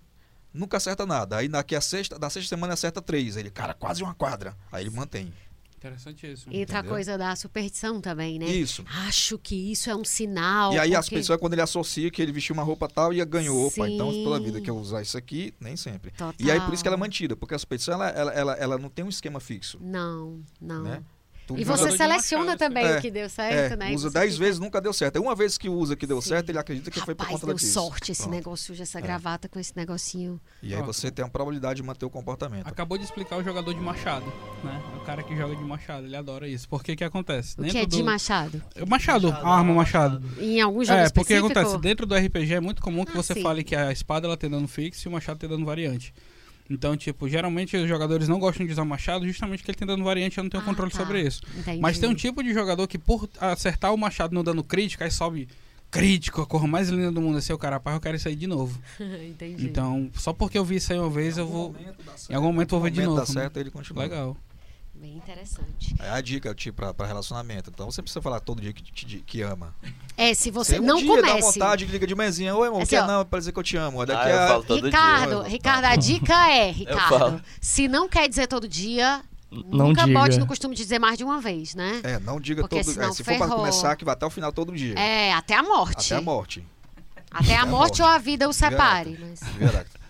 nunca 0.53 0.77
acerta 0.77 1.05
nada. 1.07 1.37
Aí 1.39 1.49
daqui 1.49 1.74
a 1.77 1.81
sexta, 1.81 2.19
da 2.19 2.29
sexta 2.31 2.49
semana 2.49 2.74
acerta 2.74 3.01
três. 3.03 3.37
Aí 3.37 3.43
ele, 3.43 3.51
cara, 3.51 3.74
quase 3.74 4.03
uma 4.03 4.15
quadra. 4.15 4.57
Aí 4.70 4.85
ele 4.85 4.91
mantém. 4.91 5.33
Interessantíssimo. 5.77 6.53
Entra 6.55 6.77
a 6.77 6.79
Entendeu? 6.79 6.95
coisa 6.95 7.19
da 7.19 7.35
superstição 7.35 8.01
também, 8.01 8.39
né? 8.39 8.47
Isso. 8.47 8.85
Acho 9.09 9.37
que 9.37 9.73
isso 9.73 9.91
é 9.91 9.97
um 9.97 10.05
sinal. 10.05 10.73
E 10.73 10.79
aí 10.79 10.95
as 10.95 11.07
porque- 11.07 11.16
pessoas, 11.16 11.41
quando 11.41 11.55
ele 11.55 11.62
associa 11.62 12.09
que 12.09 12.23
ele 12.23 12.31
vestiu 12.31 12.55
uma 12.55 12.62
roupa 12.62 12.89
tal 12.89 13.12
e 13.12 13.24
ganhou, 13.24 13.66
opa, 13.66 13.89
então 13.89 14.12
toda 14.23 14.39
vida 14.45 14.61
que 14.61 14.70
eu 14.70 14.77
usar 14.77 15.03
isso 15.03 15.19
aqui, 15.19 15.53
nem 15.59 15.77
sempre. 15.77 16.12
Total. 16.12 16.35
E 16.39 16.51
aí 16.53 16.61
por 16.61 16.73
isso 16.73 16.85
que 16.85 16.89
ela 16.89 16.97
é 16.97 17.01
mantida, 17.01 17.35
porque 17.35 17.55
a 17.55 17.59
superstição 17.59 17.95
ela, 17.95 18.09
ela, 18.11 18.33
ela, 18.33 18.53
ela 18.55 18.79
não 18.79 18.89
tem 18.89 19.05
um 19.05 19.09
esquema 19.09 19.41
fixo, 19.41 19.77
Não, 19.83 20.41
não. 20.61 20.85
né? 20.85 21.03
E 21.57 21.65
você 21.65 21.91
seleciona 21.97 22.45
machado, 22.45 22.59
também 22.59 22.85
é, 22.85 22.99
o 22.99 23.01
que 23.01 23.11
deu 23.11 23.29
certo, 23.29 23.74
é, 23.74 23.77
né? 23.77 23.93
Usa 23.95 24.11
10 24.11 24.33
fica- 24.35 24.45
vezes, 24.45 24.61
nunca 24.61 24.81
deu 24.81 24.93
certo. 24.93 25.16
Aí 25.16 25.23
uma 25.23 25.35
vez 25.35 25.57
que 25.59 25.69
usa 25.69 25.95
que 25.97 26.07
deu 26.07 26.20
Sim. 26.20 26.29
certo, 26.31 26.49
ele 26.51 26.59
acredita 26.59 26.91
que 26.91 27.01
foi 27.01 27.15
por 27.15 27.23
Rapaz, 27.24 27.41
conta 27.41 27.47
deu 27.47 27.57
disso. 27.57 27.73
sorte 27.73 28.12
esse 28.12 28.23
Pronto. 28.23 28.35
negócio, 28.35 28.74
essa 28.83 28.99
É. 28.99 29.03
gravata 29.03 29.49
com 29.49 29.59
esse 29.59 29.77
negocinho. 29.77 30.41
E 30.62 30.74
aí 30.74 30.83
você 30.83 31.11
tem 31.11 31.24
a 31.24 31.29
probabilidade 31.29 31.77
de 31.77 31.83
manter 31.83 32.05
o 32.07 32.11
comportamento. 32.11 32.66
Acabou 32.66 32.97
de 32.99 33.05
explicar 33.05 33.37
o 33.37 33.43
jogador 33.45 33.73
de 33.74 33.81
machado, 33.81 34.27
né? 34.65 34.83
O 34.97 35.01
cara 35.05 35.23
que 35.23 35.37
joga 35.37 35.55
de 35.57 35.62
machado, 35.65 36.07
ele 36.07 36.16
adora 36.16 36.47
isso. 36.49 36.69
Por 36.69 36.83
que 36.83 36.95
que 36.97 37.05
acontece? 37.05 37.55
O 37.61 37.65
que 37.65 37.79
é 37.79 37.87
de 37.87 37.99
do... 37.99 38.05
machado? 38.05 38.62
É 38.74 38.83
o 38.83 38.87
Machado, 38.89 39.31
a 39.31 39.57
arma 39.59 39.73
machado. 39.74 40.23
Em 40.39 40.61
algum 40.61 40.85
jogo 40.85 40.99
É, 40.99 41.09
porque 41.11 41.35
específico? 41.35 41.59
acontece, 41.59 41.79
dentro 41.83 42.07
do 42.07 42.15
RPG 42.15 42.55
é 42.55 42.61
muito 42.61 42.83
comum 42.83 43.05
que 43.05 43.12
Ah, 43.12 43.16
você 43.16 43.35
sim. 43.35 43.43
fale 43.43 43.65
que 43.65 43.74
a 43.74 43.91
espada 43.93 44.27
ela 44.27 44.37
tem 44.37 44.49
dano 44.51 44.69
fixo 44.69 45.07
e 45.07 45.09
o 45.09 45.12
machado 45.12 45.39
tem 45.39 45.49
dano 45.49 45.65
variante. 45.65 46.12
Então, 46.73 46.97
tipo, 46.97 47.28
geralmente 47.28 47.77
os 47.77 47.89
jogadores 47.89 48.28
não 48.28 48.39
gostam 48.39 48.65
de 48.66 48.73
usar 48.73 48.85
machado 48.85 49.27
justamente 49.27 49.59
porque 49.61 49.73
ele 49.73 49.78
tem 49.78 49.86
dano 49.86 50.05
variante 50.05 50.36
e 50.36 50.40
eu 50.40 50.44
não 50.44 50.51
tenho 50.51 50.62
Ah, 50.62 50.66
controle 50.66 50.90
tá. 50.90 50.99
sobre 50.99 51.20
isso. 51.20 51.43
Entendi. 51.59 51.81
Mas 51.81 51.99
tem 51.99 52.09
um 52.09 52.15
tipo 52.15 52.43
de 52.43 52.53
jogador 52.53 52.86
que 52.89 52.99
por 52.99 53.28
acertar 53.40 53.93
o 53.93 53.99
machado 53.99 54.35
no 54.35 54.43
dano 54.43 54.65
crítico, 54.65 55.05
aí 55.05 55.11
sobe 55.11 55.49
crítico, 55.90 56.40
a 56.40 56.47
cor 56.47 56.66
mais 56.66 56.89
linda 56.89 57.12
do 57.12 57.20
mundo 57.20 57.36
é 57.36 57.40
ser 57.43 57.53
o 57.53 57.59
cara, 57.59 57.81
eu 57.85 58.01
quero 58.01 58.16
isso 58.16 58.27
aí 58.27 58.35
de 58.35 58.47
novo. 58.47 58.81
Entendi. 59.28 59.66
Então, 59.66 60.11
só 60.15 60.32
porque 60.32 60.57
eu 60.57 60.65
vi 60.65 60.77
isso 60.77 60.93
aí 60.93 60.99
uma 60.99 61.11
vez, 61.11 61.36
eu 61.36 61.47
vou. 61.47 61.77
Em 62.31 62.35
algum 62.35 62.47
momento 62.47 62.74
eu 62.74 62.81
vou 62.81 62.85
ver 62.85 62.90
de 62.90 63.03
novo. 63.03 63.16
dá 63.16 63.23
né? 63.23 63.27
certo, 63.27 63.59
ele 63.59 63.70
continua. 63.70 64.03
Legal. 64.03 64.36
Bem 65.03 65.16
interessante. 65.16 65.97
É 65.99 66.11
a 66.11 66.20
dica, 66.20 66.55
tipo, 66.55 66.77
pra, 66.77 66.95
pra 66.95 67.09
relacionamento. 67.09 67.70
Então 67.74 67.91
você 67.91 68.01
precisa 68.01 68.23
falar 68.23 68.39
todo 68.39 68.62
dia 68.62 68.73
que, 68.73 68.85
te- 68.85 69.19
que 69.19 69.43
ama. 69.43 69.74
É, 70.16 70.33
se 70.33 70.49
você 70.49 70.74
Você 70.77 70.81
um 70.81 70.85
não 70.85 70.99
dia 70.99 71.20
dá 71.20 71.29
comece. 71.31 71.41
vontade, 71.59 71.85
liga 71.87 72.07
de 72.07 72.15
manhãzinha. 72.15 72.55
Oi, 72.55 72.69
irmão, 72.69 72.81
Assim, 72.83 72.91
quer 72.91 73.03
ó. 73.03 73.07
não, 73.09 73.24
pra 73.27 73.41
dizer 73.41 73.51
que 73.51 73.59
eu 73.59 73.65
te 73.65 73.77
amo. 73.77 74.07
Daqui 74.07 74.29
Ah, 74.29 74.31
eu 74.31 74.43
a... 74.45 74.47
falo 74.47 74.62
todo 74.62 74.85
Ricardo, 74.87 75.41
dia. 75.41 75.49
Ricardo, 75.49 75.85
a 75.87 75.97
dica 75.97 76.49
é, 76.53 76.70
Ricardo, 76.70 77.43
se 77.61 77.89
não 77.89 78.09
quer 78.09 78.29
dizer 78.29 78.47
todo 78.47 78.69
dia, 78.69 79.23
Não 79.51 79.89
nunca 79.89 80.05
diga. 80.07 80.20
bote 80.20 80.39
no 80.39 80.47
costume 80.47 80.77
de 80.77 80.83
dizer 80.85 81.01
mais 81.01 81.19
de 81.19 81.24
uma 81.24 81.41
vez, 81.41 81.74
né? 81.74 82.01
É, 82.05 82.20
não 82.20 82.39
diga 82.41 82.62
Porque 82.62 82.77
todo... 82.85 82.95
senão 82.95 83.09
É, 83.09 83.12
se 83.12 83.24
for 83.24 83.37
pra 83.37 83.47
ferrou. 83.47 83.57
começar, 83.59 83.97
que 83.97 84.05
vai 84.05 84.12
até 84.12 84.24
o 84.24 84.31
final 84.31 84.53
todo 84.53 84.73
dia. 84.73 84.95
É, 84.97 85.33
até 85.33 85.55
a 85.57 85.65
morte. 85.65 86.12
Até 86.15 86.23
a 86.23 86.24
morte. 86.24 86.65
Até 87.29 87.57
a 87.57 87.62
a 87.62 87.66
morte 87.66 88.01
morte. 88.01 88.03
ou 88.03 88.09
a 88.09 88.19
vida 88.19 88.49
o 88.49 88.53
separe. 88.53 89.19
Mas... 89.20 89.41
Heráclito. 89.61 90.01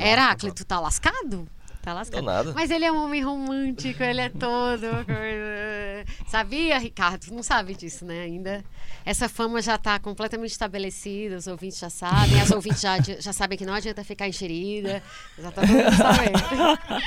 Heráclito, 0.00 0.64
tá 0.64 0.80
lascado? 0.80 1.46
Tá 1.82 1.92
lascado. 1.94 2.22
nada. 2.24 2.52
Mas 2.52 2.70
ele 2.70 2.84
é 2.84 2.92
um 2.92 3.04
homem 3.04 3.22
romântico, 3.22 4.02
ele 4.02 4.20
é 4.20 4.28
todo. 4.28 4.86
Sabia, 6.28 6.78
Ricardo? 6.78 7.26
Não 7.32 7.42
sabe 7.42 7.74
disso, 7.74 8.04
né? 8.04 8.22
Ainda. 8.22 8.64
Essa 9.04 9.28
fama 9.28 9.60
já 9.60 9.76
tá 9.76 9.98
completamente 9.98 10.52
estabelecida, 10.52 11.36
os 11.36 11.46
ouvintes 11.48 11.78
já 11.78 11.90
sabem, 11.90 12.40
as 12.40 12.50
ouvintes 12.52 12.80
já, 12.80 12.98
já 13.00 13.32
sabem 13.32 13.58
que 13.58 13.66
não 13.66 13.74
adianta 13.74 14.04
ficar 14.04 14.28
enxerida. 14.28 15.02
Já 15.38 15.50
tá 15.50 15.62
todo 15.62 15.70
mundo 15.72 15.96
sabendo. 15.96 17.02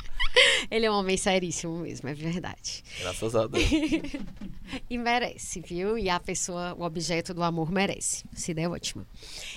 Ele 0.69 0.85
é 0.85 0.91
um 0.91 0.95
homem 0.95 1.15
seríssimo 1.15 1.77
mesmo, 1.77 2.10
é 2.10 2.14
verdade. 2.14 2.84
Graças 2.99 3.35
a 3.35 3.47
Deus. 3.47 3.64
E 4.89 4.97
merece, 4.97 5.61
viu? 5.61 5.95
E 5.95 6.10
a 6.10 6.19
pessoa, 6.19 6.73
o 6.77 6.84
objeto 6.84 7.35
do 7.35 7.43
amor 7.43 7.72
merece. 7.72 8.23
Se 8.34 8.52
der, 8.52 8.68
ótimo. 8.68 9.06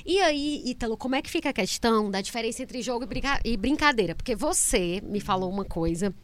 E 0.04 0.20
aí, 0.20 0.62
Ítalo, 0.66 0.98
como 0.98 1.14
é 1.14 1.22
que 1.22 1.30
fica 1.30 1.48
a 1.48 1.52
questão 1.52 2.10
da 2.10 2.20
diferença 2.20 2.62
entre 2.62 2.82
jogo 2.82 3.04
e, 3.04 3.06
brinca- 3.06 3.40
e 3.42 3.56
brincadeira? 3.56 4.14
Porque 4.14 4.36
você 4.36 5.00
me 5.08 5.20
falou 5.20 5.50
uma 5.50 5.64
coisa 5.64 6.14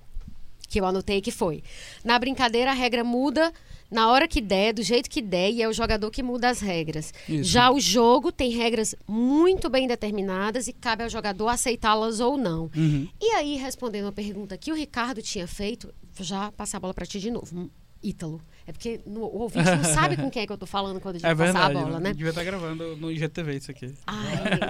que 0.68 0.80
eu 0.80 0.86
anotei 0.86 1.20
que 1.20 1.30
foi. 1.30 1.62
Na 2.04 2.18
brincadeira, 2.18 2.70
a 2.70 2.74
regra 2.74 3.04
muda 3.04 3.52
na 3.90 4.10
hora 4.10 4.26
que 4.26 4.40
der, 4.40 4.72
do 4.72 4.82
jeito 4.82 5.08
que 5.08 5.22
der, 5.22 5.52
e 5.52 5.62
é 5.62 5.68
o 5.68 5.72
jogador 5.72 6.10
que 6.10 6.22
muda 6.22 6.48
as 6.48 6.58
regras. 6.58 7.12
Isso. 7.28 7.44
Já 7.44 7.70
o 7.70 7.78
jogo 7.78 8.32
tem 8.32 8.50
regras 8.50 8.94
muito 9.06 9.68
bem 9.68 9.86
determinadas 9.86 10.66
e 10.66 10.72
cabe 10.72 11.04
ao 11.04 11.08
jogador 11.08 11.48
aceitá-las 11.48 12.18
ou 12.18 12.36
não. 12.36 12.70
Uhum. 12.74 13.08
E 13.20 13.30
aí, 13.32 13.56
respondendo 13.56 14.08
a 14.08 14.12
pergunta 14.12 14.58
que 14.58 14.72
o 14.72 14.74
Ricardo 14.74 15.22
tinha 15.22 15.46
feito, 15.46 15.94
já 16.18 16.50
passar 16.52 16.78
a 16.78 16.80
bola 16.80 16.94
pra 16.94 17.06
ti 17.06 17.20
de 17.20 17.30
novo. 17.30 17.70
Ítalo. 18.02 18.40
É 18.66 18.72
porque 18.72 19.00
no- 19.06 19.20
o 19.24 19.40
ouvinte 19.42 19.70
não 19.70 19.84
sabe 19.84 20.16
com 20.16 20.30
quem 20.30 20.42
é 20.42 20.46
que 20.46 20.52
eu 20.52 20.56
tô 20.56 20.64
falando 20.64 20.98
quando 21.00 21.16
a 21.16 21.18
gente 21.18 21.26
É 21.30 21.34
passar 21.34 21.44
verdade. 21.52 21.76
a 21.76 21.80
bola, 21.82 22.00
né? 22.00 22.12
Devia 22.14 22.30
estar 22.30 22.44
gravando 22.44 22.96
no 22.96 23.10
IGTV 23.12 23.56
isso 23.56 23.70
aqui. 23.70 23.92
Ai, 24.06 24.24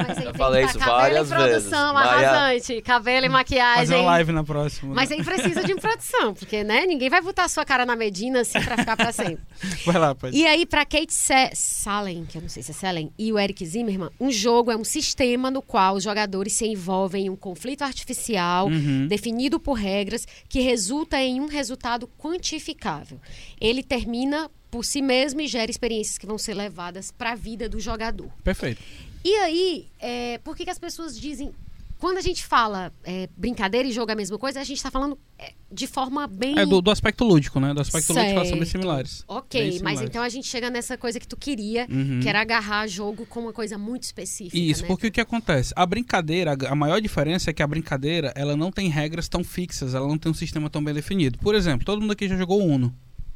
mas 0.07 0.19
aí 0.19 0.25
Eu 0.27 0.35
falei 0.35 0.63
tá 0.65 0.71
isso 0.71 0.79
cabelo 0.81 0.97
várias 0.99 1.27
e 1.31 1.35
produção, 1.35 1.95
vezes. 1.95 2.11
Maia- 2.11 2.29
arrasante. 2.31 2.83
Cabelo 2.83 3.27
e 3.27 3.29
maquiagem. 3.29 3.87
Fazer 3.87 3.95
uma 3.95 4.07
live 4.07 4.33
na 4.33 4.43
próxima. 4.43 4.89
né? 4.91 4.95
Mas 4.97 5.13
aí 5.13 5.23
precisa 5.23 5.63
de 5.63 5.75
produção, 5.77 6.35
porque, 6.35 6.65
né? 6.65 6.85
Ninguém 6.87 7.09
vai 7.09 7.21
botar 7.21 7.45
a 7.45 7.49
sua 7.49 7.65
cara 7.65 7.87
na 7.87 7.95
Medina 7.95 8.41
assim 8.41 8.61
pra 8.61 8.77
ficar 8.77 8.97
pra 8.97 9.13
sempre. 9.13 9.45
Vai 9.87 9.99
lá, 9.99 10.15
pai. 10.15 10.31
E 10.35 10.45
aí, 10.47 10.67
pra 10.67 10.85
Kate 10.85 11.13
Se 11.15 11.51
Salen, 11.55 12.25
que 12.25 12.37
eu 12.39 12.43
não 12.43 12.49
sei 12.49 12.63
se 12.63 12.73
é 12.73 12.75
Salen, 12.75 13.13
e 13.19 13.33
o 13.33 13.39
Eric 13.39 13.65
Zimmerman, 13.65 14.11
um 14.21 14.31
jogo 14.31 14.71
é 14.73 14.77
um 14.77 14.83
sistema 14.85 15.51
no 15.51 15.63
qual 15.63 15.95
os 15.95 16.03
jogadores 16.03 16.53
se 16.55 16.67
envolvem 16.67 17.27
em 17.27 17.31
um 17.31 17.37
conflito 17.37 17.83
artificial 17.83 18.67
Uhum. 18.67 19.07
definido 19.07 19.61
por 19.61 19.75
regras 19.75 20.27
que 20.49 20.61
resulta 20.61 21.19
em 21.21 21.41
um 21.41 21.47
resultado 21.47 22.09
quantificável. 22.19 23.21
Ele 23.65 23.83
termina 23.83 24.51
por 24.71 24.85
si 24.85 25.01
mesmo 25.01 25.41
e 25.41 25.47
gera 25.47 25.71
experiências 25.71 26.19
que 26.19 26.27
vão 26.27 26.37
ser 26.37 26.55
levadas 26.55 27.11
para 27.13 27.33
a 27.33 27.35
vida 27.35 27.69
do 27.69 27.79
jogador. 27.81 28.29
Perfeito. 28.43 28.83
E 29.25 29.35
aí, 29.37 29.87
é, 30.01 30.39
por 30.39 30.57
que, 30.57 30.65
que 30.65 30.71
as 30.71 30.79
pessoas 30.79 31.19
dizem. 31.19 31.53
Quando 31.97 32.19
a 32.19 32.21
gente 32.21 32.45
fala 32.45 32.93
é, 33.05 33.29
brincadeira 33.35 33.89
e 33.89 33.93
jogo 33.93 34.11
é 34.11 34.13
a 34.13 34.17
mesma 34.17 34.37
coisa, 34.37 34.61
a 34.61 34.65
gente 34.65 34.77
está 34.77 34.91
falando 34.91 35.17
é, 35.39 35.55
de 35.73 35.87
forma 35.87 36.27
bem. 36.27 36.59
É 36.59 36.67
do, 36.67 36.83
do 36.83 36.91
aspecto 36.91 37.25
lúdico, 37.25 37.59
né? 37.59 37.73
Do 37.73 37.81
aspecto 37.81 38.13
lúdico 38.13 38.31
elas 38.31 38.49
são 38.49 38.59
bem 38.59 38.67
Certo. 38.67 38.73
similares. 38.73 39.25
Ok, 39.27 39.59
Bem 39.59 39.71
mas 39.71 39.77
similares. 39.79 40.11
então 40.11 40.23
a 40.23 40.29
gente 40.29 40.47
chega 40.47 40.69
nessa 40.69 40.99
coisa 40.99 41.19
que 41.19 41.27
tu 41.27 41.37
queria, 41.37 41.87
Uhum. 41.91 42.21
que 42.21 42.29
era 42.29 42.43
agarrar 42.43 42.87
jogo 42.89 43.25
com 43.25 43.41
uma 43.41 43.53
coisa 43.55 43.79
muito 43.79 44.03
específica. 44.03 44.59
Isso, 44.59 44.83
né? 44.83 44.89
porque 44.89 45.07
o 45.07 45.13
que 45.13 45.21
acontece? 45.21 45.73
A 45.75 45.87
brincadeira, 45.87 46.55
a 46.69 46.75
maior 46.75 47.01
diferença 47.01 47.49
é 47.49 47.55
que 47.55 47.63
a 47.63 47.67
brincadeira, 47.67 48.35
ela 48.37 48.55
não 48.55 48.71
tem 48.71 48.91
regras 48.91 49.27
tão 49.27 49.43
fixas, 49.43 49.95
ela 49.95 50.07
não 50.07 50.19
tem 50.19 50.31
um 50.31 50.35
sistema 50.35 50.69
tão 50.69 50.85
bem 50.85 50.93
definido. 50.93 51.39
Por 51.39 51.55
exemplo, 51.55 51.87
todo 51.87 52.03
mundo 52.03 52.13
aqui 52.13 52.29
já 52.29 52.37
jogou 52.37 52.61
Uno, 52.63 52.95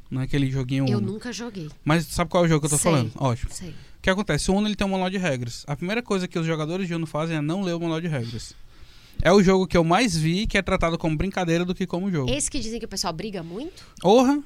né? 0.09 0.23
Aquele 0.23 0.49
joguinho 0.49 0.87
Eu 0.87 0.97
Uno. 0.99 1.13
nunca 1.13 1.31
joguei. 1.31 1.69
Mas 1.83 2.05
sabe 2.05 2.29
qual 2.29 2.43
é 2.43 2.47
o 2.47 2.49
jogo 2.49 2.61
que 2.61 2.65
eu 2.73 2.77
tô 2.77 2.81
Sei. 2.81 2.91
falando? 2.91 3.11
Ótimo. 3.15 3.51
Sei. 3.53 3.69
O 3.69 4.01
que 4.01 4.09
acontece? 4.09 4.49
O 4.49 4.53
Uno 4.55 4.67
ele 4.67 4.75
tem 4.75 4.87
um 4.87 4.91
manual 4.91 5.09
de 5.09 5.17
regras. 5.17 5.63
A 5.67 5.75
primeira 5.75 6.01
coisa 6.01 6.27
que 6.27 6.39
os 6.39 6.45
jogadores 6.45 6.87
de 6.87 6.95
Uno 6.95 7.05
fazem 7.05 7.37
é 7.37 7.41
não 7.41 7.61
ler 7.61 7.73
o 7.73 7.79
manual 7.79 7.99
de 8.01 8.07
regras. 8.07 8.53
É 9.21 9.31
o 9.33 9.43
jogo 9.43 9.67
que 9.67 9.75
eu 9.75 9.83
mais 9.83 10.15
vi 10.15 10.47
que 10.47 10.57
é 10.57 10.61
tratado 10.61 10.97
como 10.97 11.17
brincadeira 11.17 11.65
do 11.65 11.75
que 11.75 11.85
como 11.85 12.09
jogo. 12.09 12.31
Esse 12.31 12.49
que 12.49 12.59
dizem 12.59 12.79
que 12.79 12.85
o 12.85 12.89
pessoal 12.89 13.11
briga 13.11 13.43
muito? 13.43 13.83
Orra! 14.01 14.41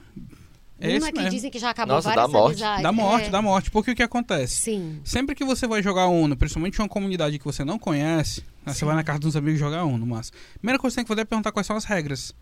É 0.79 0.87
Uma 0.87 0.97
esse 0.97 1.11
que 1.11 1.17
mesmo. 1.19 1.29
dizem 1.29 1.51
que 1.51 1.59
já 1.59 1.69
acabou 1.69 1.95
Nossa, 1.95 2.09
várias 2.09 2.25
dá 2.25 2.31
morte. 2.31 2.51
amizades. 2.63 2.83
Dá 2.83 2.91
morte, 2.91 3.27
É, 3.27 3.29
dá 3.29 3.41
morte. 3.41 3.71
Porque 3.71 3.91
o 3.91 3.95
que 3.95 4.01
acontece? 4.03 4.55
Sim. 4.55 4.99
Sempre 5.03 5.35
que 5.35 5.45
você 5.45 5.67
vai 5.67 5.81
jogar 5.83 6.07
Uno, 6.07 6.35
principalmente 6.35 6.77
em 6.79 6.81
uma 6.81 6.89
comunidade 6.89 7.37
que 7.37 7.45
você 7.45 7.63
não 7.63 7.77
conhece, 7.77 8.41
né, 8.65 8.73
você 8.73 8.83
vai 8.83 8.95
na 8.95 9.03
casa 9.03 9.19
dos 9.19 9.35
amigos 9.35 9.59
jogar 9.59 9.85
Uno, 9.85 10.05
mas 10.07 10.33
a 10.55 10.59
primeira 10.59 10.79
coisa 10.79 10.91
que 10.91 10.95
você 10.95 11.01
tem 11.01 11.05
que 11.05 11.09
fazer 11.09 11.21
é 11.21 11.25
perguntar 11.25 11.51
quais 11.51 11.67
são 11.67 11.77
as 11.77 11.85
regras, 11.85 12.33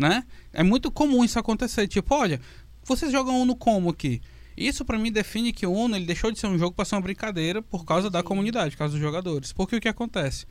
né? 0.00 0.24
É 0.50 0.62
muito 0.62 0.90
comum 0.90 1.22
isso 1.22 1.38
acontecer, 1.38 1.86
tipo, 1.86 2.14
olha, 2.14 2.40
vocês 2.82 3.12
jogam 3.12 3.42
Uno 3.42 3.54
como 3.54 3.90
aqui? 3.90 4.22
Isso 4.56 4.82
pra 4.84 4.98
mim 4.98 5.12
define 5.12 5.52
que 5.52 5.66
o 5.66 5.72
Uno 5.72 5.94
ele 5.94 6.06
deixou 6.06 6.32
de 6.32 6.38
ser 6.38 6.46
um 6.46 6.58
jogo 6.58 6.74
para 6.74 6.86
ser 6.86 6.94
uma 6.94 7.02
brincadeira 7.02 7.60
por 7.60 7.84
causa 7.84 8.08
da 8.08 8.18
Entendi. 8.18 8.28
comunidade, 8.28 8.70
por 8.72 8.78
causa 8.78 8.92
dos 8.92 9.00
jogadores. 9.00 9.52
Porque 9.52 9.76
o 9.76 9.80
que 9.80 9.88
acontece? 9.88 10.46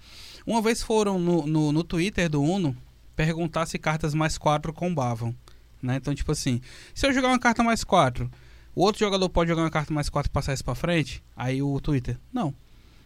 Uma 0.46 0.62
vez 0.62 0.84
foram 0.84 1.18
no, 1.20 1.48
no, 1.48 1.72
no 1.72 1.84
Twitter 1.84 2.30
do 2.30 2.42
Uno 2.42 2.78
perguntar 3.16 3.66
se 3.66 3.78
cartas 3.80 4.14
mais 4.14 4.38
4 4.38 4.72
combavam. 4.72 5.36
Né? 5.82 5.96
Então, 5.96 6.14
tipo 6.14 6.32
assim, 6.32 6.62
se 6.94 7.08
eu 7.08 7.14
jogar 7.14 7.30
uma 7.30 7.40
carta 7.40 7.64
mais 7.64 7.84
4, 7.84 8.30
o 8.76 8.84
outro 8.84 9.00
jogador 9.00 9.28
pode 9.30 9.50
jogar 9.50 9.64
uma 9.64 9.72
carta 9.72 9.94
mais 9.94 10.10
4 10.10 10.30
e 10.30 10.32
passar 10.32 10.54
isso 10.54 10.64
pra 10.64 10.76
frente? 10.76 11.24
Aí 11.36 11.62
o 11.62 11.80
Twitter, 11.82 12.18
não. 12.32 12.54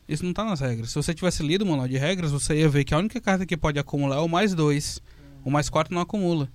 Isso 0.07 0.25
não 0.25 0.33
tá 0.33 0.43
nas 0.43 0.59
regras. 0.59 0.89
Se 0.89 0.95
você 0.95 1.13
tivesse 1.13 1.41
lido 1.41 1.63
o 1.63 1.67
manual 1.67 1.87
de 1.87 1.97
regras, 1.97 2.31
você 2.31 2.55
ia 2.55 2.69
ver 2.69 2.83
que 2.83 2.93
a 2.93 2.97
única 2.97 3.21
carta 3.21 3.45
que 3.45 3.55
pode 3.55 3.79
acumular 3.79 4.17
é 4.17 4.19
o 4.19 4.27
mais 4.27 4.53
2. 4.53 5.01
O 5.43 5.51
mais 5.51 5.69
4 5.69 5.93
não 5.93 6.01
acumula. 6.01 6.49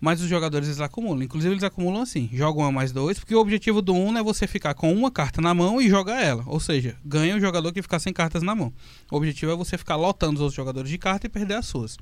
Mas 0.00 0.20
os 0.20 0.28
jogadores 0.28 0.68
eles 0.68 0.80
acumulam. 0.80 1.22
Inclusive, 1.22 1.54
eles 1.54 1.62
acumulam 1.64 2.02
assim: 2.02 2.28
jogam 2.32 2.62
a 2.64 2.70
mais 2.72 2.92
2, 2.92 3.18
porque 3.20 3.34
o 3.34 3.40
objetivo 3.40 3.80
do 3.80 3.94
1 3.94 4.06
um 4.08 4.18
é 4.18 4.22
você 4.22 4.46
ficar 4.46 4.74
com 4.74 4.92
uma 4.92 5.10
carta 5.10 5.40
na 5.40 5.54
mão 5.54 5.80
e 5.80 5.88
jogar 5.88 6.22
ela. 6.22 6.42
Ou 6.46 6.60
seja, 6.60 6.96
ganha 7.02 7.34
o 7.36 7.40
jogador 7.40 7.72
que 7.72 7.80
ficar 7.80 7.98
sem 8.00 8.12
cartas 8.12 8.42
na 8.42 8.54
mão. 8.54 8.70
O 9.10 9.16
objetivo 9.16 9.52
é 9.52 9.56
você 9.56 9.78
ficar 9.78 9.96
lotando 9.96 10.34
os 10.34 10.40
outros 10.40 10.56
jogadores 10.56 10.90
de 10.90 10.98
carta 10.98 11.26
e 11.26 11.30
perder 11.30 11.54
as 11.54 11.64
suas. 11.66 11.96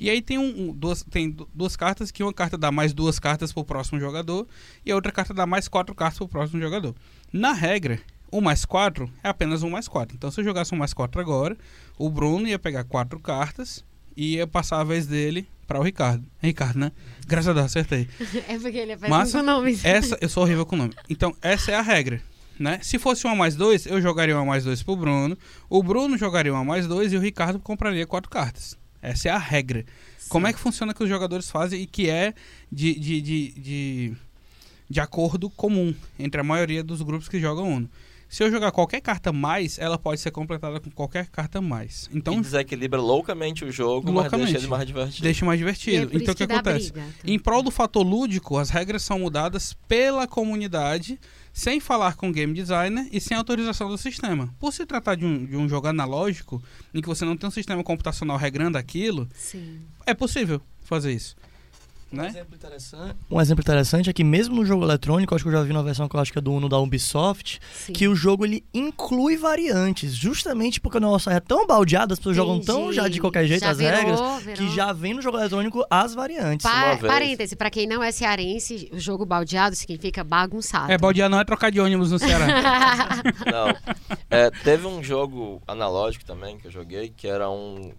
E 0.00 0.08
aí 0.08 0.22
tem, 0.22 0.38
um, 0.38 0.72
duas, 0.72 1.02
tem 1.10 1.28
du- 1.28 1.46
duas 1.52 1.76
cartas 1.76 2.10
que 2.10 2.22
uma 2.22 2.32
carta 2.32 2.56
dá 2.56 2.70
mais 2.72 2.94
duas 2.94 3.18
cartas 3.18 3.52
pro 3.52 3.64
próximo 3.64 4.00
jogador 4.00 4.46
e 4.86 4.90
a 4.90 4.94
outra 4.94 5.12
carta 5.12 5.34
dá 5.34 5.44
mais 5.44 5.68
quatro 5.68 5.94
cartas 5.94 6.16
pro 6.18 6.28
próximo 6.28 6.60
jogador. 6.62 6.94
Na 7.30 7.52
regra, 7.52 8.00
o 8.30 8.40
mais 8.40 8.64
quatro 8.64 9.10
é 9.22 9.28
apenas 9.28 9.62
um 9.62 9.68
mais 9.68 9.86
quatro. 9.86 10.16
Então 10.16 10.30
se 10.30 10.40
eu 10.40 10.44
jogasse 10.44 10.74
um 10.74 10.78
mais 10.78 10.94
quatro 10.94 11.20
agora, 11.20 11.58
o 11.98 12.08
Bruno 12.08 12.46
ia 12.48 12.58
pegar 12.58 12.84
quatro 12.84 13.20
cartas 13.20 13.84
e 14.16 14.36
ia 14.36 14.46
passar 14.46 14.80
a 14.80 14.84
vez 14.84 15.06
dele 15.06 15.46
para 15.64 15.78
o 15.78 15.82
Ricardo. 15.82 16.24
É 16.42 16.46
Ricardo, 16.46 16.78
né? 16.78 16.92
Graças 17.26 17.48
a 17.48 17.52
Deus, 17.52 17.66
acertei. 17.66 18.08
É 18.48 18.58
porque 18.58 18.78
ele 18.78 18.92
é 18.92 18.96
péssimo 18.96 19.40
com 19.40 19.42
nomes. 19.42 19.84
Essa, 19.84 20.18
eu 20.20 20.28
sou 20.28 20.42
horrível 20.42 20.66
com 20.66 20.76
nome. 20.76 20.94
Então, 21.08 21.34
essa 21.42 21.72
é 21.72 21.74
a 21.74 21.82
regra. 21.82 22.20
Né? 22.58 22.78
Se 22.82 22.98
fosse 22.98 23.24
uma 23.26 23.34
mais 23.34 23.56
dois, 23.56 23.84
eu 23.86 24.00
jogaria 24.00 24.36
uma 24.36 24.44
mais 24.44 24.64
dois 24.64 24.82
pro 24.82 24.96
Bruno. 24.96 25.36
O 25.68 25.82
Bruno 25.82 26.16
jogaria 26.16 26.52
uma 26.52 26.64
mais 26.64 26.86
dois 26.86 27.12
e 27.12 27.16
o 27.16 27.20
Ricardo 27.20 27.58
compraria 27.58 28.06
quatro 28.06 28.30
cartas. 28.30 28.78
Essa 29.02 29.28
é 29.28 29.32
a 29.32 29.38
regra. 29.38 29.84
Como 30.28 30.46
é 30.46 30.52
que 30.52 30.58
funciona 30.58 30.94
que 30.94 31.02
os 31.02 31.08
jogadores 31.08 31.50
fazem 31.50 31.82
e 31.82 31.86
que 31.86 32.08
é 32.08 32.32
de, 32.70 32.94
de, 32.98 33.20
de, 33.20 33.52
de, 33.52 34.12
de 34.88 35.00
acordo 35.00 35.50
comum 35.50 35.94
entre 36.18 36.40
a 36.40 36.44
maioria 36.44 36.82
dos 36.82 37.02
grupos 37.02 37.28
que 37.28 37.38
jogam 37.38 37.68
Uno. 37.68 37.90
Se 38.34 38.42
eu 38.42 38.50
jogar 38.50 38.72
qualquer 38.72 39.00
carta 39.00 39.32
mais, 39.32 39.78
ela 39.78 39.96
pode 39.96 40.20
ser 40.20 40.32
completada 40.32 40.80
com 40.80 40.90
qualquer 40.90 41.28
carta 41.28 41.60
mais. 41.60 42.10
Então, 42.12 42.34
que 42.34 42.40
desequilibra 42.40 43.00
loucamente 43.00 43.64
o 43.64 43.70
jogo, 43.70 44.10
Loucamente. 44.10 44.32
mas 44.42 44.50
deixa 44.50 44.58
ele 44.58 44.66
mais 44.66 44.86
divertido. 44.88 45.22
deixa 45.22 45.46
mais 45.46 45.60
E 45.60 45.62
é 45.62 45.64
divertido. 45.64 46.10
por 46.10 46.20
então, 46.20 46.34
o 46.34 46.36
que 46.36 46.46
dá 46.48 46.54
acontece? 46.56 46.90
briga. 46.90 47.06
Em 47.24 47.38
prol 47.38 47.62
do 47.62 47.70
fator 47.70 48.04
lúdico, 48.04 48.58
as 48.58 48.70
regras 48.70 49.04
são 49.04 49.20
mudadas 49.20 49.72
pela 49.86 50.26
comunidade, 50.26 51.16
sem 51.52 51.78
falar 51.78 52.16
com 52.16 52.28
o 52.28 52.32
game 52.32 52.52
designer 52.52 53.06
e 53.12 53.20
sem 53.20 53.36
autorização 53.36 53.88
do 53.88 53.96
sistema. 53.96 54.52
Por 54.58 54.72
se 54.72 54.84
tratar 54.84 55.14
de 55.14 55.24
um, 55.24 55.46
de 55.46 55.56
um 55.56 55.68
jogo 55.68 55.86
analógico, 55.86 56.60
em 56.92 57.00
que 57.00 57.06
você 57.06 57.24
não 57.24 57.36
tem 57.36 57.46
um 57.46 57.52
sistema 57.52 57.84
computacional 57.84 58.36
regrando 58.36 58.76
aquilo, 58.76 59.28
Sim. 59.32 59.78
é 60.04 60.12
possível 60.12 60.60
fazer 60.82 61.12
isso. 61.12 61.36
Um 62.12 62.18
né? 62.18 62.28
exemplo, 62.28 62.54
interessante, 62.54 63.16
um 63.28 63.40
exemplo 63.40 63.62
interessante 63.62 64.08
é 64.08 64.12
que 64.12 64.22
mesmo 64.22 64.54
no 64.54 64.64
jogo 64.64 64.84
eletrônico, 64.84 65.34
acho 65.34 65.42
que 65.42 65.48
eu 65.48 65.52
já 65.52 65.62
vi 65.64 65.72
na 65.72 65.82
versão 65.82 66.08
que 66.08 66.14
eu 66.14 66.20
acho 66.20 66.32
que 66.32 66.38
é 66.38 66.40
do 66.40 66.52
Uno 66.52 66.68
da 66.68 66.78
Ubisoft, 66.78 67.58
Sim. 67.74 67.92
que 67.92 68.06
o 68.06 68.14
jogo 68.14 68.44
ele 68.44 68.64
inclui 68.72 69.36
variantes, 69.36 70.14
justamente 70.14 70.80
porque 70.80 70.98
o 70.98 71.00
negócio 71.00 71.30
é 71.32 71.40
tão 71.40 71.66
baldeado, 71.66 72.12
as 72.12 72.20
pessoas 72.20 72.36
jogam 72.36 72.60
tão 72.60 72.82
Entendi. 72.82 72.96
já 72.96 73.08
de 73.08 73.20
qualquer 73.20 73.46
jeito 73.46 73.62
Já 73.62 73.70
as 73.70 73.78
virou, 73.78 73.96
regras, 73.96 74.42
virou. 74.44 74.54
que 74.54 74.74
já 74.76 74.92
vem 74.92 75.14
no 75.14 75.20
jogo 75.22 75.38
eletrônico 75.38 75.84
as 75.90 76.14
variantes. 76.14 76.62
Pa. 76.64 76.96
Parêntese, 76.98 77.56
pra 77.56 77.68
quem 77.68 77.86
não 77.86 78.00
é 78.00 78.12
cearense, 78.12 78.88
o 78.92 78.98
jogo 79.00 79.26
baldeado 79.26 79.74
significa 79.74 80.22
bagunçado. 80.22 80.92
É, 80.92 80.96
baldear 80.96 81.28
não 81.28 81.40
é 81.40 81.44
trocar 81.44 81.70
de 81.72 81.80
ônibus 81.80 82.12
no 82.12 82.18
Ceará. 82.20 82.46
Não. 83.50 83.94
É, 84.30 84.50
teve 84.50 84.86
um 84.86 85.02
jogo 85.02 85.60
analógico 85.66 86.24
também 86.24 86.58
que 86.58 86.66
eu 86.66 86.70
joguei, 86.70 87.12
que 87.16 87.26
era 87.26 87.50
um. 87.50 87.92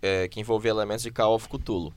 é, 0.00 0.28
que 0.28 0.38
envolvia 0.40 0.70
elementos 0.70 1.02
de 1.02 1.10
Call 1.10 1.34
of 1.34 1.48
Cthulhu. 1.48 1.92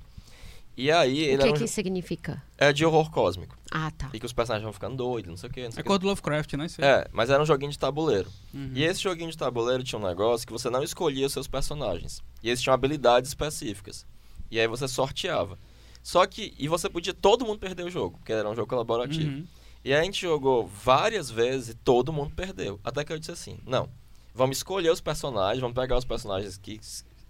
E 0.82 0.92
aí 0.92 1.14
o 1.14 1.16
ele 1.26 1.38
que 1.38 1.44
era 1.44 1.52
um, 1.52 1.54
que 1.54 1.64
isso 1.66 1.74
significa? 1.76 2.42
é 2.58 2.74
de 2.74 2.84
horror 2.86 3.12
cósmico. 3.12 3.56
Ah, 3.70 3.92
tá. 3.92 4.10
E 4.14 4.20
que 4.20 4.26
os 4.26 4.34
personagens 4.34 4.64
vão 4.64 4.74
ficando 4.74 4.96
doidos, 4.98 5.30
não 5.30 5.38
sei 5.38 5.50
o 5.50 5.54
que, 5.54 5.64
não 5.64 5.72
sei 5.72 5.80
É 5.80 5.82
o 5.82 5.84
que. 5.84 5.88
cor 5.88 6.00
do 6.00 6.08
Lovecraft, 6.08 6.54
né? 6.54 6.66
É, 6.80 7.08
mas 7.12 7.30
era 7.30 7.42
um 7.42 7.46
joguinho 7.46 7.72
de 7.72 7.78
tabuleiro. 7.78 8.30
Uhum. 8.54 8.72
E 8.74 8.84
esse 8.84 9.02
joguinho 9.02 9.30
de 9.30 9.38
tabuleiro 9.38 9.84
tinha 9.84 10.00
um 10.00 10.06
negócio 10.08 10.46
que 10.48 10.52
você 10.52 10.70
não 10.70 10.84
escolhia 10.84 11.28
os 11.28 11.34
seus 11.34 11.48
personagens. 11.48 12.22
E 12.42 12.50
eles 12.50 12.62
tinham 12.62 12.74
habilidades 12.74 13.30
específicas. 13.30 14.06
E 14.50 14.60
aí 14.60 14.68
você 14.68 14.88
sorteava. 14.88 15.58
Só 16.02 16.26
que. 16.26 16.54
E 16.58 16.68
você 16.68 16.90
podia 16.90 17.14
todo 17.14 17.46
mundo 17.46 17.60
perder 17.60 17.84
o 17.86 17.90
jogo, 17.90 18.18
porque 18.18 18.34
era 18.34 18.50
um 18.50 18.56
jogo 18.56 18.68
colaborativo. 18.68 19.30
Uhum. 19.30 19.46
E 19.86 19.94
aí 19.94 20.00
a 20.02 20.04
gente 20.04 20.22
jogou 20.22 20.68
várias 20.68 21.30
vezes 21.30 21.70
e 21.70 21.74
todo 21.76 22.12
mundo 22.12 22.34
perdeu. 22.36 22.80
Até 22.84 23.04
que 23.04 23.14
eu 23.14 23.20
disse 23.20 23.32
assim: 23.32 23.60
não, 23.66 23.88
vamos 24.34 24.58
escolher 24.58 24.92
os 24.92 25.00
personagens, 25.02 25.62
vamos 25.62 25.76
pegar 25.76 25.98
os 25.98 26.06
personagens 26.06 26.58
que, 26.58 26.80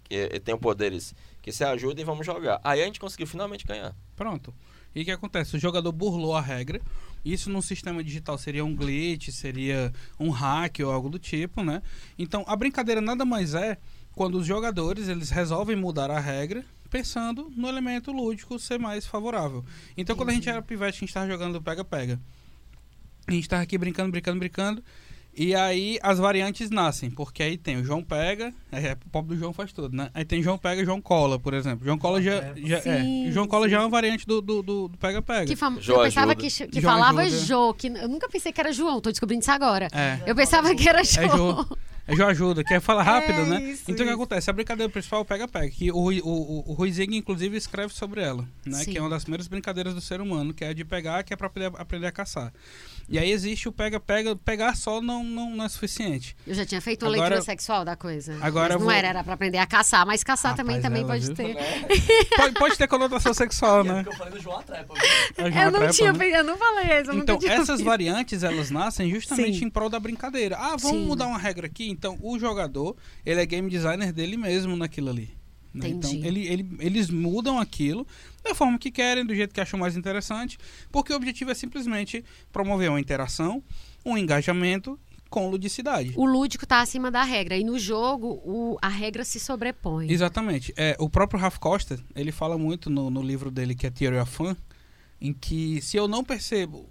que 0.04 0.40
têm 0.40 0.56
poderes 0.56 1.14
que 1.42 1.52
se 1.52 1.64
ajudem 1.64 2.02
e 2.02 2.06
vamos 2.06 2.24
jogar. 2.24 2.60
Aí 2.62 2.80
a 2.80 2.86
gente 2.86 3.00
conseguiu 3.00 3.26
finalmente 3.26 3.66
ganhar. 3.66 3.94
Pronto. 4.16 4.54
E 4.94 5.02
o 5.02 5.04
que 5.04 5.10
acontece? 5.10 5.56
O 5.56 5.60
jogador 5.60 5.90
burlou 5.90 6.36
a 6.36 6.40
regra. 6.40 6.80
Isso 7.24 7.50
num 7.50 7.62
sistema 7.62 8.02
digital 8.02 8.38
seria 8.38 8.64
um 8.64 8.74
glitch, 8.74 9.30
seria 9.30 9.92
um 10.18 10.30
hack 10.30 10.78
ou 10.80 10.90
algo 10.90 11.08
do 11.08 11.18
tipo, 11.18 11.62
né? 11.62 11.82
Então 12.18 12.44
a 12.46 12.54
brincadeira 12.56 13.00
nada 13.00 13.24
mais 13.24 13.54
é 13.54 13.78
quando 14.12 14.36
os 14.38 14.46
jogadores 14.46 15.08
eles 15.08 15.30
resolvem 15.30 15.76
mudar 15.76 16.10
a 16.10 16.20
regra 16.20 16.64
pensando 16.90 17.50
no 17.56 17.68
elemento 17.68 18.12
lúdico 18.12 18.58
ser 18.58 18.78
mais 18.78 19.06
favorável. 19.06 19.64
Então 19.96 20.14
quando 20.14 20.28
a 20.28 20.32
gente 20.32 20.48
era 20.48 20.60
pivete, 20.60 20.98
a 20.98 21.00
gente 21.00 21.08
estava 21.08 21.26
jogando 21.26 21.60
pega-pega. 21.60 22.20
A 23.26 23.32
gente 23.32 23.48
tava 23.48 23.62
aqui 23.62 23.78
brincando, 23.78 24.10
brincando, 24.10 24.38
brincando. 24.38 24.84
E 25.34 25.54
aí 25.54 25.98
as 26.02 26.18
variantes 26.18 26.68
nascem, 26.70 27.10
porque 27.10 27.42
aí 27.42 27.56
tem 27.56 27.78
o 27.78 27.84
João 27.84 28.02
Pega, 28.04 28.52
é, 28.70 28.92
o 29.06 29.08
pobre 29.10 29.34
do 29.34 29.40
João 29.40 29.52
faz 29.54 29.72
tudo, 29.72 29.96
né? 29.96 30.10
Aí 30.12 30.26
tem 30.26 30.42
João 30.42 30.58
Pega 30.58 30.82
e 30.82 30.84
João 30.84 31.00
Cola, 31.00 31.38
por 31.38 31.54
exemplo. 31.54 31.84
João 31.86 31.96
Cola 31.96 32.20
já, 32.20 32.52
já 32.56 32.76
é. 32.78 33.02
Sim, 33.02 33.30
João 33.32 33.46
Cola 33.48 33.64
sim. 33.64 33.70
já 33.70 33.76
é 33.78 33.80
uma 33.80 33.88
variante 33.88 34.26
do 34.26 34.42
do- 34.42 34.62
do 34.62 34.88
do 34.88 34.98
Pega-Pega. 34.98 35.46
Que 35.46 35.56
fam... 35.56 35.78
Eu 35.86 36.02
pensava 36.02 36.32
ajuda. 36.32 36.36
que, 36.36 36.50
que 36.68 36.80
Jô 36.80 36.86
falava 36.86 37.22
ajuda. 37.22 37.44
Jô, 37.46 37.72
que 37.74 37.86
eu 37.86 38.08
nunca 38.08 38.28
pensei 38.28 38.52
que 38.52 38.60
era 38.60 38.72
João, 38.72 39.00
tô 39.00 39.10
descobrindo 39.10 39.40
isso 39.40 39.50
agora. 39.50 39.88
É. 39.92 40.18
Eu 40.26 40.34
pensava 40.36 40.74
que 40.74 40.86
era 40.86 41.02
Jô. 41.02 41.20
É 41.22 41.28
Jô. 41.28 41.76
É 42.06 42.16
Jô 42.16 42.26
ajuda, 42.26 42.64
que 42.64 42.74
é 42.74 42.80
fala 42.80 43.00
rápido, 43.02 43.38
É, 43.42 43.44
né? 43.46 43.62
isso, 43.62 43.84
então 43.88 44.04
o 44.04 44.08
que 44.08 44.12
acontece? 44.14 44.50
A 44.50 44.52
brincadeira 44.52 44.90
principal 44.92 45.20
é 45.20 45.22
o 45.22 45.24
pega-pega, 45.24 45.70
que 45.70 45.90
o, 45.92 45.94
Rui- 46.00 46.20
o, 46.20 46.28
o, 46.28 46.70
o 46.70 46.72
Ruizinho, 46.74 47.14
inclusive, 47.14 47.56
escreve 47.56 47.94
sobre 47.94 48.20
ela, 48.20 48.44
né? 48.66 48.78
Sim. 48.78 48.90
Que 48.92 48.98
é 48.98 49.00
uma 49.00 49.08
das 49.08 49.22
primeiras 49.22 49.46
brincadeiras 49.46 49.94
do 49.94 50.00
ser 50.00 50.20
humano, 50.20 50.52
que 50.52 50.64
é 50.64 50.74
de 50.74 50.84
pegar, 50.84 51.22
que 51.22 51.32
é 51.32 51.36
pra 51.36 51.48
poder 51.48 51.70
aprender 51.78 52.08
a 52.08 52.12
caçar. 52.12 52.52
E 53.08 53.18
aí 53.18 53.30
existe 53.30 53.68
o 53.68 53.72
pega-pega, 53.72 54.34
pegar 54.36 54.74
só 54.76 55.00
não, 55.00 55.22
não, 55.22 55.50
não 55.56 55.64
é 55.64 55.68
suficiente. 55.68 56.34
Eu 56.46 56.54
já 56.54 56.64
tinha 56.64 56.80
feito 56.80 57.04
uma 57.04 57.12
Agora- 57.12 57.34
leitura 57.36 57.42
sexual 57.44 57.84
da 57.84 57.94
coisa. 57.96 58.38
Agora 58.40 58.74
não 58.74 58.80
vou- 58.82 58.90
era, 58.90 59.08
era 59.08 59.22
pra 59.24 59.34
aprender 59.34 59.58
a 59.58 59.66
caçar, 59.66 60.06
mas 60.06 60.24
caçar 60.24 60.54
também, 60.54 60.76
Rapaz, 60.76 60.84
também 60.84 61.02
ela, 61.02 61.12
pode 61.12 61.26
viu? 61.26 61.34
ter. 61.34 61.56
Pode, 62.36 62.54
pode 62.54 62.78
ter 62.78 62.88
conotação 62.88 63.34
sexual, 63.34 63.84
né? 63.84 64.02
eu 64.06 64.12
falei 64.12 64.32
do 64.32 64.40
João 64.40 64.58
Atrepa. 64.58 64.94
É 65.36 65.66
Eu 65.66 65.70
não 65.70 65.88
tinha, 65.90 66.12
né? 66.12 66.40
eu 66.40 66.44
não 66.44 66.56
falei 66.56 66.84
isso. 67.00 67.10
eu 67.10 67.14
nunca 67.14 67.22
Então, 67.24 67.38
tinha 67.38 67.52
essas 67.52 67.68
ouvido. 67.70 67.86
variantes, 67.86 68.42
elas 68.42 68.70
nascem 68.70 69.10
justamente 69.10 69.58
Sim. 69.58 69.66
em 69.66 69.70
prol 69.70 69.88
da 69.90 70.00
brincadeira. 70.00 70.56
Ah, 70.56 70.76
vamos 70.76 71.00
Sim. 71.02 71.06
mudar 71.06 71.26
uma 71.26 71.38
regra 71.38 71.66
aqui? 71.66 71.88
Então, 71.90 72.18
o 72.22 72.38
jogador, 72.38 72.96
ele 73.26 73.40
é 73.40 73.46
game 73.46 73.68
designer 73.68 74.12
dele 74.12 74.36
mesmo 74.36 74.76
naquilo 74.76 75.10
ali. 75.10 75.30
né? 75.74 75.88
Então, 75.88 76.10
ele, 76.12 76.46
ele- 76.46 76.68
eles 76.80 77.08
mudam 77.08 77.58
aquilo 77.58 78.06
da 78.42 78.54
forma 78.54 78.78
que 78.78 78.90
querem, 78.90 79.24
do 79.24 79.34
jeito 79.34 79.54
que 79.54 79.60
acham 79.60 79.78
mais 79.78 79.96
interessante, 79.96 80.58
porque 80.90 81.12
o 81.12 81.16
objetivo 81.16 81.50
é 81.50 81.54
simplesmente 81.54 82.24
promover 82.52 82.88
uma 82.90 83.00
interação, 83.00 83.62
um 84.04 84.18
engajamento 84.18 84.98
com 85.30 85.48
ludicidade. 85.48 86.12
O 86.16 86.26
lúdico 86.26 86.66
tá 86.66 86.80
acima 86.82 87.10
da 87.10 87.22
regra. 87.22 87.56
E 87.56 87.64
no 87.64 87.78
jogo, 87.78 88.40
o- 88.44 88.76
a 88.82 88.88
regra 88.88 89.24
se 89.24 89.40
sobrepõe. 89.40 90.10
Exatamente. 90.10 90.74
É, 90.76 90.94
o 90.98 91.08
próprio 91.08 91.40
Ralph 91.40 91.56
Costa, 91.58 91.98
ele 92.14 92.30
fala 92.30 92.58
muito 92.58 92.90
no, 92.90 93.08
no 93.08 93.22
livro 93.22 93.50
dele, 93.50 93.74
que 93.74 93.86
é 93.86 93.90
Theory 93.90 94.18
of 94.18 94.30
Fun, 94.30 94.54
em 95.20 95.32
que 95.32 95.80
se 95.80 95.96
eu 95.96 96.06
não 96.06 96.22
percebo 96.22 96.86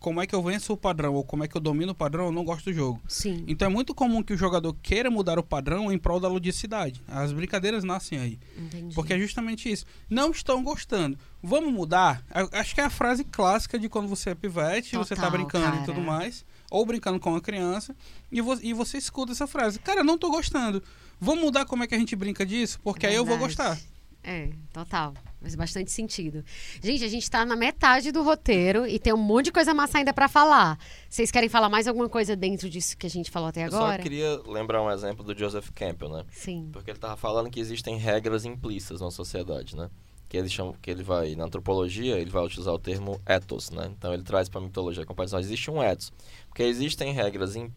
como 0.00 0.20
é 0.20 0.26
que 0.26 0.34
eu 0.34 0.42
venço 0.42 0.72
o 0.72 0.76
padrão 0.76 1.14
ou 1.14 1.22
como 1.22 1.44
é 1.44 1.48
que 1.48 1.54
eu 1.56 1.60
domino 1.60 1.92
o 1.92 1.94
padrão, 1.94 2.24
eu 2.26 2.32
não 2.32 2.42
gosto 2.42 2.64
do 2.64 2.72
jogo. 2.72 3.00
Sim. 3.06 3.44
Então 3.46 3.66
é 3.66 3.70
muito 3.70 3.94
comum 3.94 4.22
que 4.22 4.32
o 4.32 4.36
jogador 4.36 4.74
queira 4.82 5.10
mudar 5.10 5.38
o 5.38 5.42
padrão 5.42 5.92
em 5.92 5.98
prol 5.98 6.18
da 6.18 6.26
ludicidade. 6.26 7.02
As 7.06 7.32
brincadeiras 7.32 7.84
nascem 7.84 8.18
aí. 8.18 8.38
Entendi. 8.58 8.94
Porque 8.94 9.12
é 9.12 9.18
justamente 9.18 9.70
isso. 9.70 9.84
Não 10.08 10.30
estão 10.30 10.64
gostando. 10.64 11.16
Vamos 11.42 11.72
mudar? 11.72 12.24
Acho 12.52 12.74
que 12.74 12.80
é 12.80 12.84
a 12.84 12.90
frase 12.90 13.22
clássica 13.24 13.78
de 13.78 13.88
quando 13.88 14.08
você 14.08 14.30
é 14.30 14.34
pivete, 14.34 14.96
você 14.96 15.14
tá 15.14 15.22
Total, 15.22 15.30
brincando 15.38 15.64
cara. 15.70 15.82
e 15.82 15.84
tudo 15.84 16.00
mais, 16.00 16.44
ou 16.70 16.84
brincando 16.86 17.20
com 17.20 17.30
uma 17.30 17.40
criança, 17.40 17.94
e, 18.32 18.40
vo- 18.40 18.58
e 18.62 18.72
você 18.72 18.96
escuta 18.98 19.32
essa 19.32 19.46
frase. 19.46 19.78
Cara, 19.78 20.02
não 20.02 20.16
tô 20.18 20.30
gostando. 20.30 20.82
Vamos 21.20 21.44
mudar 21.44 21.66
como 21.66 21.84
é 21.84 21.86
que 21.86 21.94
a 21.94 21.98
gente 21.98 22.16
brinca 22.16 22.46
disso? 22.46 22.80
Porque 22.82 23.06
aí 23.06 23.14
eu 23.14 23.24
vou 23.26 23.36
gostar. 23.36 23.78
É, 24.22 24.50
total. 24.72 25.14
Faz 25.40 25.54
bastante 25.54 25.90
sentido. 25.90 26.44
Gente, 26.82 27.02
a 27.02 27.08
gente 27.08 27.30
tá 27.30 27.46
na 27.46 27.56
metade 27.56 28.12
do 28.12 28.22
roteiro 28.22 28.86
e 28.86 28.98
tem 28.98 29.12
um 29.14 29.16
monte 29.16 29.46
de 29.46 29.52
coisa 29.52 29.72
massa 29.72 29.96
ainda 29.96 30.12
pra 30.12 30.28
falar. 30.28 30.78
Vocês 31.08 31.30
querem 31.30 31.48
falar 31.48 31.70
mais 31.70 31.88
alguma 31.88 32.08
coisa 32.08 32.36
dentro 32.36 32.68
disso 32.68 32.96
que 32.98 33.06
a 33.06 33.10
gente 33.10 33.30
falou 33.30 33.48
até 33.48 33.62
Eu 33.62 33.68
agora? 33.68 33.96
só 33.96 34.02
queria 34.02 34.38
lembrar 34.46 34.82
um 34.82 34.90
exemplo 34.90 35.24
do 35.24 35.36
Joseph 35.38 35.70
Campbell, 35.74 36.10
né? 36.10 36.24
Sim. 36.30 36.68
Porque 36.70 36.90
ele 36.90 36.98
tava 36.98 37.16
falando 37.16 37.48
que 37.50 37.58
existem 37.58 37.96
regras 37.96 38.44
implícitas 38.44 39.00
na 39.00 39.10
sociedade, 39.10 39.74
né? 39.74 39.88
Que 40.28 40.36
ele 40.36 40.50
chama, 40.50 40.74
que 40.82 40.90
ele 40.90 41.02
vai 41.02 41.34
na 41.34 41.44
antropologia, 41.44 42.18
ele 42.18 42.30
vai 42.30 42.44
utilizar 42.44 42.74
o 42.74 42.78
termo 42.78 43.18
ethos, 43.24 43.70
né? 43.70 43.90
Então 43.96 44.12
ele 44.12 44.22
traz 44.22 44.50
para 44.50 44.60
mitologia 44.60 45.06
comparação, 45.06 45.40
existe 45.40 45.70
um 45.70 45.82
ethos, 45.82 46.12
porque 46.48 46.62
existem 46.62 47.12
regras 47.14 47.56
im- 47.56 47.72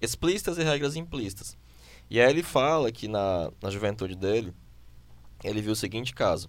explícitas 0.00 0.56
e 0.58 0.62
regras 0.62 0.94
implícitas. 0.94 1.56
E 2.08 2.20
aí 2.20 2.30
ele 2.30 2.42
fala 2.44 2.92
que 2.92 3.08
na, 3.08 3.50
na 3.60 3.68
juventude 3.70 4.14
dele, 4.14 4.54
ele 5.42 5.60
viu 5.60 5.72
o 5.72 5.76
seguinte 5.76 6.14
caso: 6.14 6.48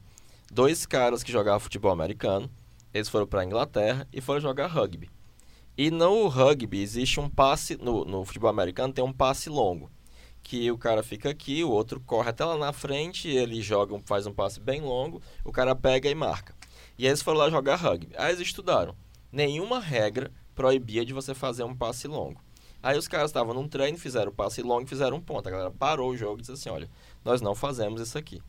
dois 0.51 0.85
caras 0.85 1.23
que 1.23 1.31
jogavam 1.31 1.59
futebol 1.59 1.91
americano, 1.91 2.49
eles 2.93 3.09
foram 3.09 3.27
para 3.27 3.45
Inglaterra 3.45 4.07
e 4.11 4.21
foram 4.21 4.39
jogar 4.39 4.67
rugby. 4.67 5.09
E 5.77 5.89
no 5.89 6.27
rugby 6.27 6.81
existe 6.81 7.19
um 7.19 7.29
passe 7.29 7.75
no, 7.77 8.05
no 8.05 8.23
futebol 8.23 8.49
americano 8.49 8.93
tem 8.93 9.03
um 9.03 9.11
passe 9.11 9.49
longo 9.49 9.89
que 10.43 10.69
o 10.69 10.77
cara 10.77 11.01
fica 11.01 11.29
aqui, 11.29 11.63
o 11.63 11.71
outro 11.71 11.99
corre 12.01 12.29
até 12.29 12.43
lá 12.43 12.57
na 12.57 12.73
frente, 12.73 13.29
ele 13.29 13.61
joga, 13.61 13.97
faz 14.05 14.27
um 14.27 14.33
passe 14.33 14.59
bem 14.59 14.81
longo, 14.81 15.21
o 15.43 15.51
cara 15.51 15.73
pega 15.73 16.09
e 16.09 16.13
marca. 16.13 16.53
E 16.97 17.05
aí 17.05 17.09
eles 17.09 17.21
foram 17.21 17.39
lá 17.39 17.49
jogar 17.49 17.77
rugby. 17.77 18.13
Aí 18.17 18.33
eles 18.33 18.41
estudaram. 18.41 18.93
Nenhuma 19.31 19.79
regra 19.79 20.31
proibia 20.53 21.05
de 21.05 21.13
você 21.13 21.33
fazer 21.33 21.63
um 21.63 21.75
passe 21.75 22.07
longo. 22.07 22.43
Aí 22.83 22.97
os 22.97 23.07
caras 23.07 23.29
estavam 23.29 23.53
num 23.53 23.67
treino, 23.67 23.97
fizeram 23.97 24.29
o 24.29 24.35
passe 24.35 24.61
longo 24.61 24.85
fizeram 24.85 25.17
um 25.17 25.21
ponto. 25.21 25.47
A 25.47 25.51
galera 25.51 25.71
parou 25.71 26.11
o 26.11 26.17
jogo 26.17 26.39
e 26.39 26.41
disse 26.41 26.51
assim, 26.51 26.69
olha, 26.69 26.89
nós 27.23 27.41
não 27.41 27.55
fazemos 27.55 28.01
isso 28.01 28.17
aqui. 28.17 28.41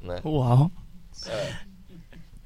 Né? 0.00 0.20
Uau. 0.24 0.70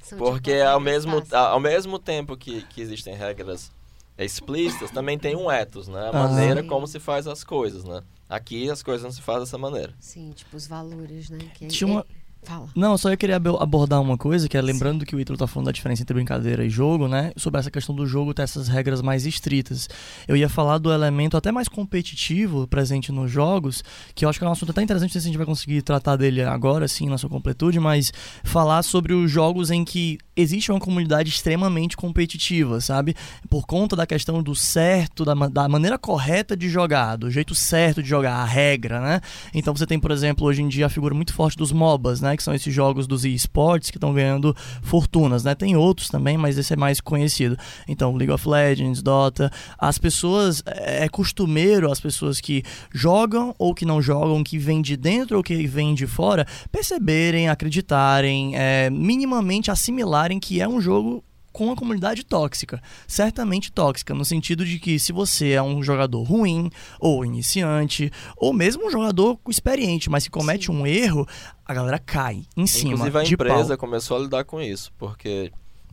São 0.01 0.17
Porque 0.17 0.51
tipo 0.51 0.63
ao 0.67 0.79
regras 0.79 0.81
mesmo, 0.81 1.23
ao 1.31 1.59
mesmo 1.59 1.97
tempo 1.99 2.35
que, 2.35 2.61
que 2.63 2.81
existem 2.81 3.15
regras 3.15 3.71
explícitas, 4.17 4.91
também 4.91 5.17
tem 5.17 5.35
um 5.35 5.49
ethos, 5.49 5.87
né? 5.87 6.07
A 6.07 6.09
Ah. 6.09 6.13
maneira 6.29 6.61
Sim. 6.61 6.67
como 6.67 6.85
se 6.87 6.99
faz 6.99 7.25
as 7.27 7.43
coisas, 7.43 7.83
né? 7.83 8.01
Aqui 8.29 8.69
as 8.69 8.83
coisas 8.83 9.03
não 9.03 9.11
se 9.11 9.21
fazem 9.21 9.41
dessa 9.43 9.57
maneira. 9.57 9.93
Sim, 9.99 10.31
tipo 10.31 10.55
os 10.57 10.67
valores, 10.67 11.29
né? 11.29 11.39
Que 11.53 11.67
Tinha 11.67 11.87
uma- 11.87 12.01
é- 12.01 12.22
Fala. 12.43 12.67
Não, 12.75 12.97
só 12.97 13.11
eu 13.11 13.17
queria 13.17 13.37
ab- 13.37 13.57
abordar 13.59 14.01
uma 14.01 14.17
coisa, 14.17 14.47
que 14.49 14.57
é 14.57 14.61
lembrando 14.61 15.05
que 15.05 15.15
o 15.15 15.19
Ítalo 15.19 15.37
tá 15.37 15.47
falando 15.47 15.67
da 15.67 15.71
diferença 15.71 16.01
entre 16.01 16.13
brincadeira 16.13 16.65
e 16.65 16.69
jogo, 16.69 17.07
né? 17.07 17.31
Sobre 17.37 17.59
essa 17.59 17.71
questão 17.71 17.95
do 17.95 18.05
jogo 18.05 18.33
ter 18.33 18.41
essas 18.43 18.67
regras 18.67 19.01
mais 19.01 19.25
estritas. 19.25 19.87
Eu 20.27 20.35
ia 20.35 20.49
falar 20.49 20.77
do 20.77 20.91
elemento 20.91 21.37
até 21.37 21.51
mais 21.51 21.67
competitivo 21.67 22.67
presente 22.67 23.11
nos 23.11 23.31
jogos, 23.31 23.83
que 24.13 24.25
eu 24.25 24.29
acho 24.29 24.39
que 24.39 24.45
é 24.45 24.47
um 24.47 24.51
assunto 24.51 24.71
até 24.71 24.81
interessante, 24.81 25.09
não 25.09 25.13
sei 25.13 25.21
se 25.21 25.27
a 25.27 25.29
gente 25.29 25.37
vai 25.37 25.45
conseguir 25.45 25.81
tratar 25.81 26.15
dele 26.15 26.41
agora, 26.41 26.85
assim, 26.85 27.07
na 27.07 27.17
sua 27.17 27.29
completude, 27.29 27.79
mas 27.79 28.11
falar 28.43 28.83
sobre 28.83 29.13
os 29.13 29.31
jogos 29.31 29.71
em 29.71 29.85
que 29.85 30.17
existe 30.35 30.71
uma 30.71 30.79
comunidade 30.79 31.29
extremamente 31.29 31.95
competitiva, 31.95 32.81
sabe? 32.81 33.15
Por 33.49 33.65
conta 33.65 33.95
da 33.95 34.05
questão 34.05 34.41
do 34.43 34.55
certo, 34.55 35.23
da, 35.23 35.33
da 35.33 35.69
maneira 35.69 35.97
correta 35.97 36.57
de 36.57 36.67
jogar, 36.69 37.15
do 37.15 37.29
jeito 37.31 37.53
certo 37.55 38.01
de 38.01 38.09
jogar, 38.09 38.33
a 38.35 38.45
regra, 38.45 38.99
né? 38.99 39.21
Então 39.53 39.75
você 39.75 39.85
tem, 39.85 39.99
por 39.99 40.11
exemplo, 40.11 40.45
hoje 40.45 40.61
em 40.61 40.67
dia 40.67 40.87
a 40.87 40.89
figura 40.89 41.13
muito 41.13 41.33
forte 41.33 41.55
dos 41.57 41.71
MOBAs, 41.71 42.19
né? 42.21 42.32
Que 42.37 42.43
são 42.43 42.53
esses 42.53 42.73
jogos 42.73 43.07
dos 43.07 43.25
esportes 43.25 43.89
que 43.89 43.97
estão 43.97 44.13
ganhando 44.13 44.55
fortunas, 44.81 45.43
né? 45.43 45.55
Tem 45.55 45.75
outros 45.75 46.09
também, 46.09 46.37
mas 46.37 46.57
esse 46.57 46.73
é 46.73 46.75
mais 46.75 46.99
conhecido. 46.99 47.57
Então, 47.87 48.15
League 48.15 48.31
of 48.31 48.47
Legends, 48.47 49.01
Dota. 49.01 49.51
As 49.77 49.97
pessoas, 49.97 50.63
é, 50.65 51.05
é 51.05 51.09
costumeiro 51.09 51.91
as 51.91 51.99
pessoas 51.99 52.39
que 52.39 52.63
jogam 52.93 53.53
ou 53.57 53.73
que 53.73 53.85
não 53.85 54.01
jogam, 54.01 54.43
que 54.43 54.57
vêm 54.57 54.81
de 54.81 54.97
dentro 54.97 55.37
ou 55.37 55.43
que 55.43 55.65
vêm 55.67 55.93
de 55.93 56.07
fora, 56.07 56.45
perceberem, 56.71 57.49
acreditarem, 57.49 58.55
é, 58.55 58.89
minimamente 58.89 59.71
assimilarem 59.71 60.39
que 60.39 60.61
é 60.61 60.67
um 60.67 60.81
jogo 60.81 61.23
com 61.53 61.65
uma 61.65 61.75
comunidade 61.75 62.25
tóxica, 62.25 62.81
certamente 63.07 63.71
tóxica, 63.71 64.13
no 64.13 64.25
sentido 64.25 64.65
de 64.65 64.79
que 64.79 64.99
se 64.99 65.13
você 65.13 65.51
é 65.51 65.61
um 65.61 65.83
jogador 65.83 66.23
ruim, 66.23 66.69
ou 66.99 67.23
iniciante, 67.23 68.11
ou 68.35 68.51
mesmo 68.51 68.87
um 68.87 68.89
jogador 68.89 69.39
experiente, 69.47 70.09
mas 70.09 70.23
que 70.23 70.31
comete 70.31 70.65
Sim. 70.65 70.73
um 70.73 70.87
erro, 70.87 71.27
a 71.63 71.73
galera 71.73 71.99
cai 71.99 72.43
em 72.57 72.65
cima. 72.65 72.93
Inclusive 72.93 73.19
a 73.19 73.23
de 73.23 73.33
empresa 73.35 73.77
pau. 73.77 73.77
começou 73.77 74.17
a 74.17 74.19
lidar 74.21 74.43
com 74.43 74.59
isso, 74.59 74.91
porque 74.97 75.51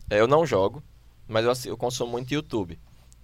eu 0.09 0.27
não 0.27 0.45
jogo, 0.45 0.83
mas 1.27 1.45
eu, 1.45 1.71
eu 1.71 1.77
consumo 1.77 2.11
muito 2.11 2.33
YouTube. 2.33 2.77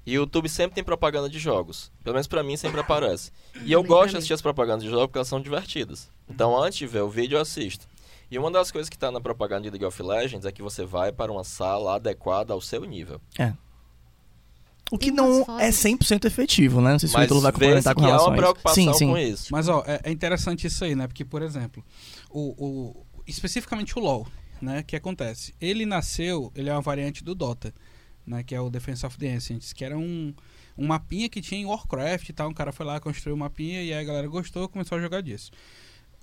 E 0.06 0.18
o 0.18 0.22
YouTube 0.22 0.48
sempre 0.48 0.76
tem 0.76 0.84
propaganda 0.86 1.28
de 1.28 1.38
jogos. 1.38 1.92
Pelo 2.02 2.14
menos 2.14 2.28
pra 2.28 2.42
mim 2.42 2.56
sempre 2.56 2.80
aparece. 2.80 3.30
E 3.66 3.74
eu 3.74 3.84
gosto 3.84 4.12
de 4.12 4.18
assistir 4.18 4.36
as 4.36 4.42
propagandas 4.42 4.84
de 4.84 4.90
jogos 4.90 5.08
porque 5.08 5.18
elas 5.18 5.28
são 5.28 5.42
divertidas. 5.42 6.10
Então 6.30 6.58
antes 6.58 6.78
de 6.78 6.88
ver 6.88 7.02
o 7.02 7.10
vídeo 7.10 7.36
eu 7.36 7.42
assisto. 7.42 7.86
E 8.30 8.38
uma 8.38 8.52
das 8.52 8.72
coisas 8.72 8.90
que 8.90 8.96
está 8.96 9.12
na 9.12 9.22
propaganda 9.22 9.64
de 9.64 9.70
League 9.70 9.86
of 9.86 10.04
Legends 10.04 10.46
é 10.46 10.52
que 10.52 10.62
você 10.62 10.86
vai 10.86 11.12
para 11.12 11.32
uma 11.32 11.44
sala 11.44 11.96
adequada 11.96 12.54
ao 12.54 12.60
seu 12.60 12.84
nível. 12.84 13.22
É. 13.40 13.54
O 14.92 14.98
que 14.98 15.12
não 15.12 15.42
é 15.60 15.70
100% 15.70 16.26
efetivo, 16.26 16.80
né? 16.80 16.92
Não 16.92 17.00
sei 17.00 17.10
se 17.10 17.16
Mas 17.16 17.24
o 17.24 17.26
Ítalo 17.26 17.42
vai 17.42 17.52
complementar 17.52 17.94
com 17.94 18.02
relação 18.02 18.28
há 18.28 18.30
uma 18.30 18.38
preocupação 18.38 18.94
sim, 18.94 18.94
sim. 18.94 19.08
com 19.08 19.18
isso. 19.18 19.48
Mas, 19.52 19.68
ó, 19.68 19.84
é, 19.86 20.02
é, 20.04 20.12
interessante 20.12 20.68
isso 20.68 20.84
aí, 20.84 20.96
né? 20.96 21.08
Porque, 21.08 21.26
por 21.26 21.42
exemplo, 21.42 21.84
o, 22.30 22.66
o, 22.66 23.06
especificamente 23.26 23.98
o 23.98 24.02
LoL, 24.02 24.28
né? 24.62 24.84
que 24.84 24.96
acontece? 24.96 25.54
Ele 25.60 25.86
nasceu, 25.86 26.52
ele 26.56 26.70
é 26.70 26.74
uma 26.74 26.82
variante 26.82 27.22
do 27.22 27.36
Dota, 27.36 27.74
né? 28.26 28.44
Que 28.44 28.56
é 28.56 28.62
o 28.62 28.70
Defense 28.70 29.06
of 29.06 29.18
the 29.18 29.30
Ancients, 29.30 29.74
que 29.74 29.84
era 29.84 29.98
um, 29.98 30.34
um 30.78 30.88
mapinha 30.88 31.28
que 31.28 31.42
tinha 31.42 31.60
em 31.60 31.66
Warcraft 31.66 32.30
e 32.30 32.34
tal. 32.34 32.50
Um 32.50 32.54
cara 32.54 32.72
foi 32.72 32.86
lá, 32.86 32.98
construiu 33.00 33.36
um 33.36 33.40
mapinha 33.40 33.84
e 33.84 33.92
aí 33.92 34.00
a 34.00 34.04
galera 34.04 34.28
gostou 34.28 34.70
começou 34.70 34.98
a 34.98 35.02
jogar 35.02 35.20
disso. 35.20 35.52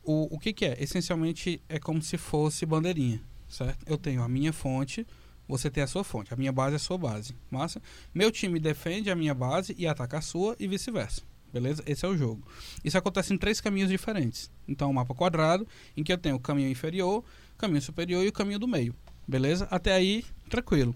O, 0.05 0.35
o 0.35 0.39
que, 0.39 0.53
que 0.53 0.65
é? 0.67 0.77
Essencialmente 0.83 1.63
é 1.69 1.79
como 1.79 2.03
se 2.03 2.19
fosse 2.19 2.67
bandeirinha, 2.67 3.21
certo? 3.49 3.85
Eu 3.87 3.97
tenho 3.97 4.23
a 4.23 4.29
minha 4.29 4.53
fonte, 4.53 5.07
você 5.49 5.71
tem 5.71 5.83
a 5.83 5.87
sua 5.87 6.05
fonte. 6.05 6.33
A 6.33 6.37
minha 6.37 6.53
base 6.53 6.75
é 6.75 6.77
a 6.77 6.79
sua 6.79 6.99
base. 6.99 7.35
Massa? 7.51 7.81
Meu 8.15 8.31
time 8.31 8.61
defende 8.61 9.11
a 9.11 9.17
minha 9.17 9.35
base 9.35 9.75
e 9.79 9.87
ataca 9.87 10.19
a 10.19 10.21
sua 10.21 10.57
e 10.59 10.67
vice-versa. 10.67 11.23
Beleza? 11.53 11.83
Esse 11.87 12.05
é 12.05 12.09
o 12.09 12.17
jogo. 12.17 12.47
Isso 12.85 12.99
acontece 12.99 13.33
em 13.33 13.39
três 13.39 13.61
caminhos 13.61 13.89
diferentes. 13.89 14.51
Então, 14.67 14.91
um 14.91 14.93
mapa 14.93 15.15
quadrado, 15.15 15.67
em 15.97 16.03
que 16.03 16.13
eu 16.13 16.19
tenho 16.19 16.37
o 16.37 16.41
caminho 16.41 16.69
inferior, 16.69 17.25
caminho 17.57 17.81
superior 17.81 18.25
e 18.25 18.29
o 18.29 18.33
caminho 18.33 18.59
do 18.59 18.67
meio. 18.67 18.95
Beleza? 19.27 19.69
Até 19.71 19.93
aí, 19.93 20.25
tranquilo. 20.51 20.95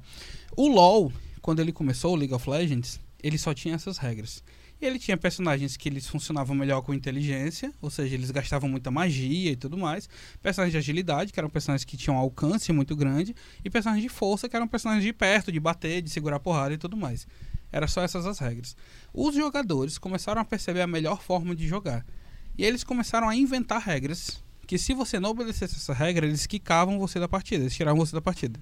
O 0.57 0.69
LoL, 0.69 1.13
quando 1.41 1.61
ele 1.61 1.73
começou, 1.73 2.13
o 2.13 2.17
League 2.17 2.35
of 2.35 2.51
Legends, 2.51 3.01
ele 3.23 3.39
só 3.39 3.55
tinha 3.55 3.75
essas 3.75 3.99
regras. 3.99 4.43
Ele 4.81 4.99
tinha 4.99 5.17
personagens 5.17 5.77
que 5.77 5.89
eles 5.89 6.07
funcionavam 6.07 6.55
melhor 6.55 6.83
com 6.83 6.95
inteligência, 6.95 7.73
ou 7.83 7.91
seja, 7.91 8.15
eles 8.15 8.31
gastavam 8.31 8.71
muita 8.71 8.91
magia 8.91 9.51
e 9.51 9.57
tudo 9.57 9.77
mais. 9.77 10.09
Personagens 10.41 10.73
de 10.73 10.79
agilidade, 10.79 11.33
que 11.33 11.41
eram 11.41 11.51
personagens 11.51 11.85
que 11.85 11.97
tinham 11.97 12.17
alcance 12.17 12.73
muito 12.73 12.95
grande. 12.95 13.35
E 13.65 13.69
personagens 13.69 14.03
de 14.03 14.09
força, 14.09 14.49
que 14.49 14.55
eram 14.55 14.69
personagens 14.69 15.05
de 15.05 15.13
perto, 15.13 15.51
de 15.51 15.59
bater, 15.59 16.01
de 16.01 16.11
segurar 16.11 16.39
porrada 16.39 16.75
e 16.75 16.79
tudo 16.79 16.97
mais. 16.97 17.27
Era 17.73 17.89
só 17.89 18.03
essas 18.03 18.25
as 18.25 18.39
regras. 18.39 18.77
Os 19.13 19.35
jogadores 19.35 19.99
começaram 19.99 20.41
a 20.41 20.45
perceber 20.45 20.81
a 20.81 20.87
melhor 20.87 21.21
forma 21.23 21.57
de 21.57 21.67
jogar. 21.67 22.07
E 22.57 22.65
eles 22.65 22.85
começaram 22.85 23.29
a 23.29 23.35
inventar 23.35 23.81
regras 23.81 24.43
que 24.67 24.79
se 24.79 24.95
você 24.95 25.19
não 25.19 25.31
obedecesse 25.31 25.77
essa 25.77 25.95
regra, 25.95 26.27
eles 26.27 26.47
quicavam 26.47 26.99
você 26.99 27.19
da 27.19 27.27
partida, 27.27 27.65
eles 27.65 27.75
tiravam 27.75 28.05
você 28.05 28.15
da 28.15 28.21
partida. 28.21 28.61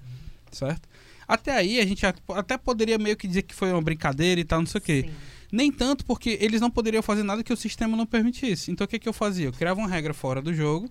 Certo? 0.51 0.89
Até 1.27 1.53
aí 1.53 1.81
a 1.81 1.87
gente 1.87 2.07
até 2.07 2.57
poderia 2.57 2.97
meio 2.99 3.17
que 3.17 3.27
dizer 3.27 3.43
que 3.43 3.55
foi 3.55 3.73
uma 3.73 3.83
brincadeira 3.83 4.41
e 4.41 4.45
tal, 4.45 4.61
não 4.61 4.67
sei 4.67 4.79
o 4.79 4.83
quê. 4.83 5.05
Sim. 5.07 5.15
Nem 5.53 5.71
tanto 5.71 6.05
porque 6.05 6.39
eles 6.41 6.61
não 6.61 6.71
poderiam 6.71 7.03
fazer 7.03 7.23
nada 7.23 7.43
que 7.43 7.53
o 7.53 7.57
sistema 7.57 7.97
não 7.97 8.07
permitisse. 8.07 8.71
Então 8.71 8.85
o 8.85 8.89
que, 8.89 8.99
que 8.99 9.09
eu 9.09 9.13
fazia? 9.13 9.47
Eu 9.47 9.53
criava 9.53 9.81
uma 9.81 9.89
regra 9.89 10.13
fora 10.13 10.43
do 10.43 10.53
jogo, 10.53 10.91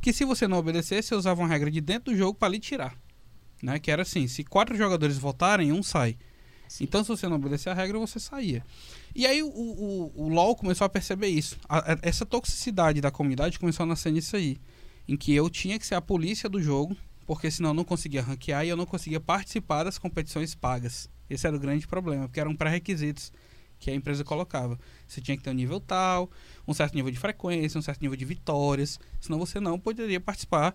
que 0.00 0.12
se 0.12 0.24
você 0.24 0.46
não 0.46 0.58
obedecesse, 0.58 1.12
eu 1.12 1.18
usava 1.18 1.40
uma 1.40 1.48
regra 1.48 1.70
de 1.70 1.80
dentro 1.80 2.12
do 2.12 2.16
jogo 2.16 2.38
para 2.38 2.48
lhe 2.48 2.60
tirar. 2.60 2.96
Né? 3.62 3.78
Que 3.78 3.90
era 3.90 4.02
assim, 4.02 4.28
se 4.28 4.44
quatro 4.44 4.76
jogadores 4.76 5.18
votarem, 5.18 5.72
um 5.72 5.82
sai. 5.82 6.16
Sim. 6.68 6.84
Então 6.84 7.02
se 7.02 7.08
você 7.08 7.28
não 7.28 7.36
obedecer 7.36 7.70
a 7.70 7.74
regra, 7.74 7.98
você 7.98 8.18
saía. 8.18 8.64
E 9.14 9.26
aí 9.26 9.42
o, 9.42 9.48
o, 9.48 10.12
o 10.14 10.28
LoL 10.28 10.56
começou 10.56 10.84
a 10.84 10.88
perceber 10.88 11.28
isso. 11.28 11.58
A, 11.68 11.92
a, 11.92 11.98
essa 12.02 12.26
toxicidade 12.26 13.00
da 13.00 13.10
comunidade 13.10 13.58
começou 13.58 13.84
a 13.84 13.86
nascer 13.86 14.12
nisso 14.12 14.36
aí. 14.36 14.58
Em 15.08 15.16
que 15.16 15.32
eu 15.32 15.48
tinha 15.48 15.78
que 15.78 15.86
ser 15.86 15.94
a 15.94 16.00
polícia 16.00 16.48
do 16.48 16.60
jogo, 16.60 16.96
porque 17.26 17.50
senão 17.50 17.70
eu 17.70 17.74
não 17.74 17.84
conseguia 17.84 18.22
ranquear 18.22 18.64
e 18.64 18.68
eu 18.68 18.76
não 18.76 18.86
conseguia 18.86 19.20
participar 19.20 19.84
das 19.84 19.98
competições 19.98 20.54
pagas. 20.54 21.08
Esse 21.28 21.46
era 21.46 21.56
o 21.56 21.60
grande 21.60 21.86
problema, 21.86 22.26
porque 22.28 22.40
eram 22.40 22.54
pré-requisitos 22.54 23.32
que 23.78 23.90
a 23.90 23.94
empresa 23.94 24.24
colocava. 24.24 24.78
Você 25.06 25.20
tinha 25.20 25.36
que 25.36 25.42
ter 25.42 25.50
um 25.50 25.54
nível 25.54 25.80
tal, 25.80 26.30
um 26.66 26.74
certo 26.74 26.94
nível 26.94 27.10
de 27.10 27.18
frequência, 27.18 27.78
um 27.78 27.82
certo 27.82 28.00
nível 28.00 28.16
de 28.16 28.24
vitórias, 28.24 28.98
senão 29.20 29.38
você 29.38 29.60
não 29.60 29.78
poderia 29.78 30.20
participar 30.20 30.74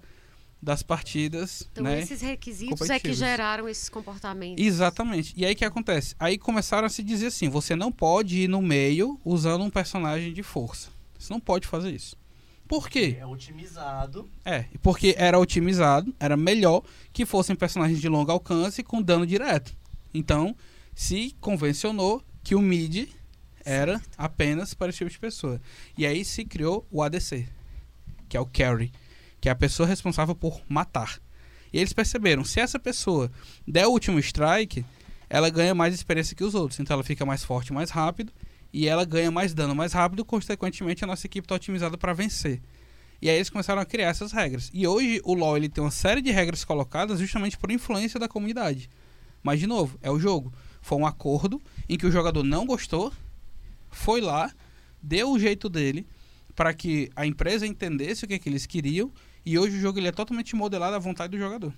das 0.62 0.84
partidas. 0.84 1.68
Então, 1.72 1.84
né, 1.84 2.02
esses 2.02 2.22
requisitos 2.22 2.90
é 2.90 3.00
que 3.00 3.14
geraram 3.14 3.68
esses 3.68 3.90
comportamentos. 3.90 4.64
Exatamente. 4.64 5.34
E 5.36 5.46
aí 5.46 5.54
o 5.54 5.56
que 5.56 5.66
acontece? 5.66 6.16
Aí 6.20 6.38
começaram 6.38 6.86
a 6.86 6.90
se 6.90 7.02
dizer 7.02 7.28
assim: 7.28 7.50
você 7.50 7.76
não 7.76 7.92
pode 7.92 8.42
ir 8.42 8.48
no 8.48 8.62
meio 8.62 9.20
usando 9.26 9.64
um 9.64 9.70
personagem 9.70 10.32
de 10.32 10.44
força. 10.44 10.90
Você 11.18 11.34
não 11.34 11.40
pode 11.40 11.68
fazer 11.68 11.92
isso. 11.92 12.16
Por 12.68 12.90
quê? 12.90 13.18
É 13.20 13.26
otimizado. 13.26 14.30
É, 14.46 14.66
porque 14.82 15.14
era 15.18 15.38
otimizado, 15.38 16.14
era 16.18 16.38
melhor 16.38 16.84
que 17.12 17.26
fossem 17.26 17.54
personagens 17.54 18.00
de 18.00 18.08
longo 18.08 18.32
alcance 18.32 18.82
com 18.82 19.02
dano 19.02 19.28
direto. 19.28 19.76
Então, 20.14 20.56
se 20.96 21.36
convencionou 21.42 22.24
que 22.44 22.56
o 22.56 22.62
mid 22.62 23.10
era 23.64 24.02
apenas 24.18 24.74
para 24.74 24.90
esse 24.90 25.00
tipo 25.00 25.10
de 25.10 25.20
pessoa. 25.20 25.62
E 25.98 26.06
aí 26.06 26.26
se 26.26 26.44
criou 26.46 26.86
o 26.92 27.02
ADC, 27.02 27.48
que 28.28 28.38
é 28.38 28.40
o 28.40 28.46
carry, 28.46 28.92
que 29.40 29.50
é 29.50 29.52
a 29.52 29.56
pessoa 29.56 29.88
responsável 29.88 30.36
por 30.36 30.62
matar. 30.68 31.20
E 31.72 31.78
eles 31.78 31.94
perceberam, 31.94 32.44
se 32.44 32.60
essa 32.60 32.80
pessoa 32.80 33.32
der 33.68 33.88
o 33.88 33.92
último 33.92 34.20
strike, 34.20 34.86
ela 35.30 35.50
ganha 35.50 35.74
mais 35.74 35.94
experiência 35.94 36.36
que 36.36 36.44
os 36.44 36.54
outros, 36.54 36.80
então 36.80 36.94
ela 36.94 37.04
fica 37.04 37.26
mais 37.26 37.44
forte 37.44 37.72
mais 37.72 37.90
rápido 37.90 38.34
e 38.74 38.88
ela 38.88 39.06
ganha 39.06 39.32
mais 39.32 39.54
dano 39.54 39.76
mais 39.76 39.94
rápido, 39.94 40.26
consequentemente 40.26 41.04
a 41.04 41.08
nossa 41.08 41.26
equipe 41.26 41.46
está 41.46 41.56
otimizada 41.56 41.98
para 41.98 42.14
vencer. 42.14 42.62
E 43.22 43.30
aí 43.30 43.36
eles 43.36 43.50
começaram 43.50 43.82
a 43.82 43.86
criar 43.86 44.10
essas 44.10 44.32
regras. 44.32 44.72
E 44.74 44.88
hoje 44.88 45.22
o 45.24 45.34
LoL 45.34 45.56
ele 45.56 45.70
tem 45.70 45.84
uma 45.84 45.92
série 45.92 46.22
de 46.22 46.32
regras 46.32 46.66
colocadas 46.66 47.20
justamente 47.20 47.58
por 47.58 47.70
influência 47.70 48.20
da 48.20 48.28
comunidade. 48.28 48.90
Mas 49.44 49.60
de 49.60 49.68
novo, 49.68 49.98
é 50.02 50.10
o 50.10 50.20
jogo. 50.20 50.52
Foi 50.92 50.98
um 50.98 51.06
acordo 51.06 51.62
em 51.88 51.98
que 51.98 52.06
o 52.06 52.12
jogador 52.12 52.44
não 52.44 52.66
gostou, 52.66 53.14
foi 53.90 54.20
lá, 54.20 54.54
deu 55.02 55.32
o 55.32 55.40
jeito 55.40 55.70
dele 55.70 56.06
para 56.54 56.74
que 56.74 57.10
a 57.16 57.26
empresa 57.26 57.66
entendesse 57.66 58.26
o 58.26 58.28
que, 58.28 58.34
é 58.34 58.38
que 58.38 58.50
eles 58.50 58.66
queriam 58.66 59.10
e 59.46 59.58
hoje 59.58 59.78
o 59.78 59.80
jogo 59.80 60.00
ele 60.00 60.10
é 60.10 60.12
totalmente 60.12 60.54
modelado 60.54 60.94
à 60.94 61.00
vontade 61.00 61.32
do 61.32 61.42
jogador. 61.42 61.74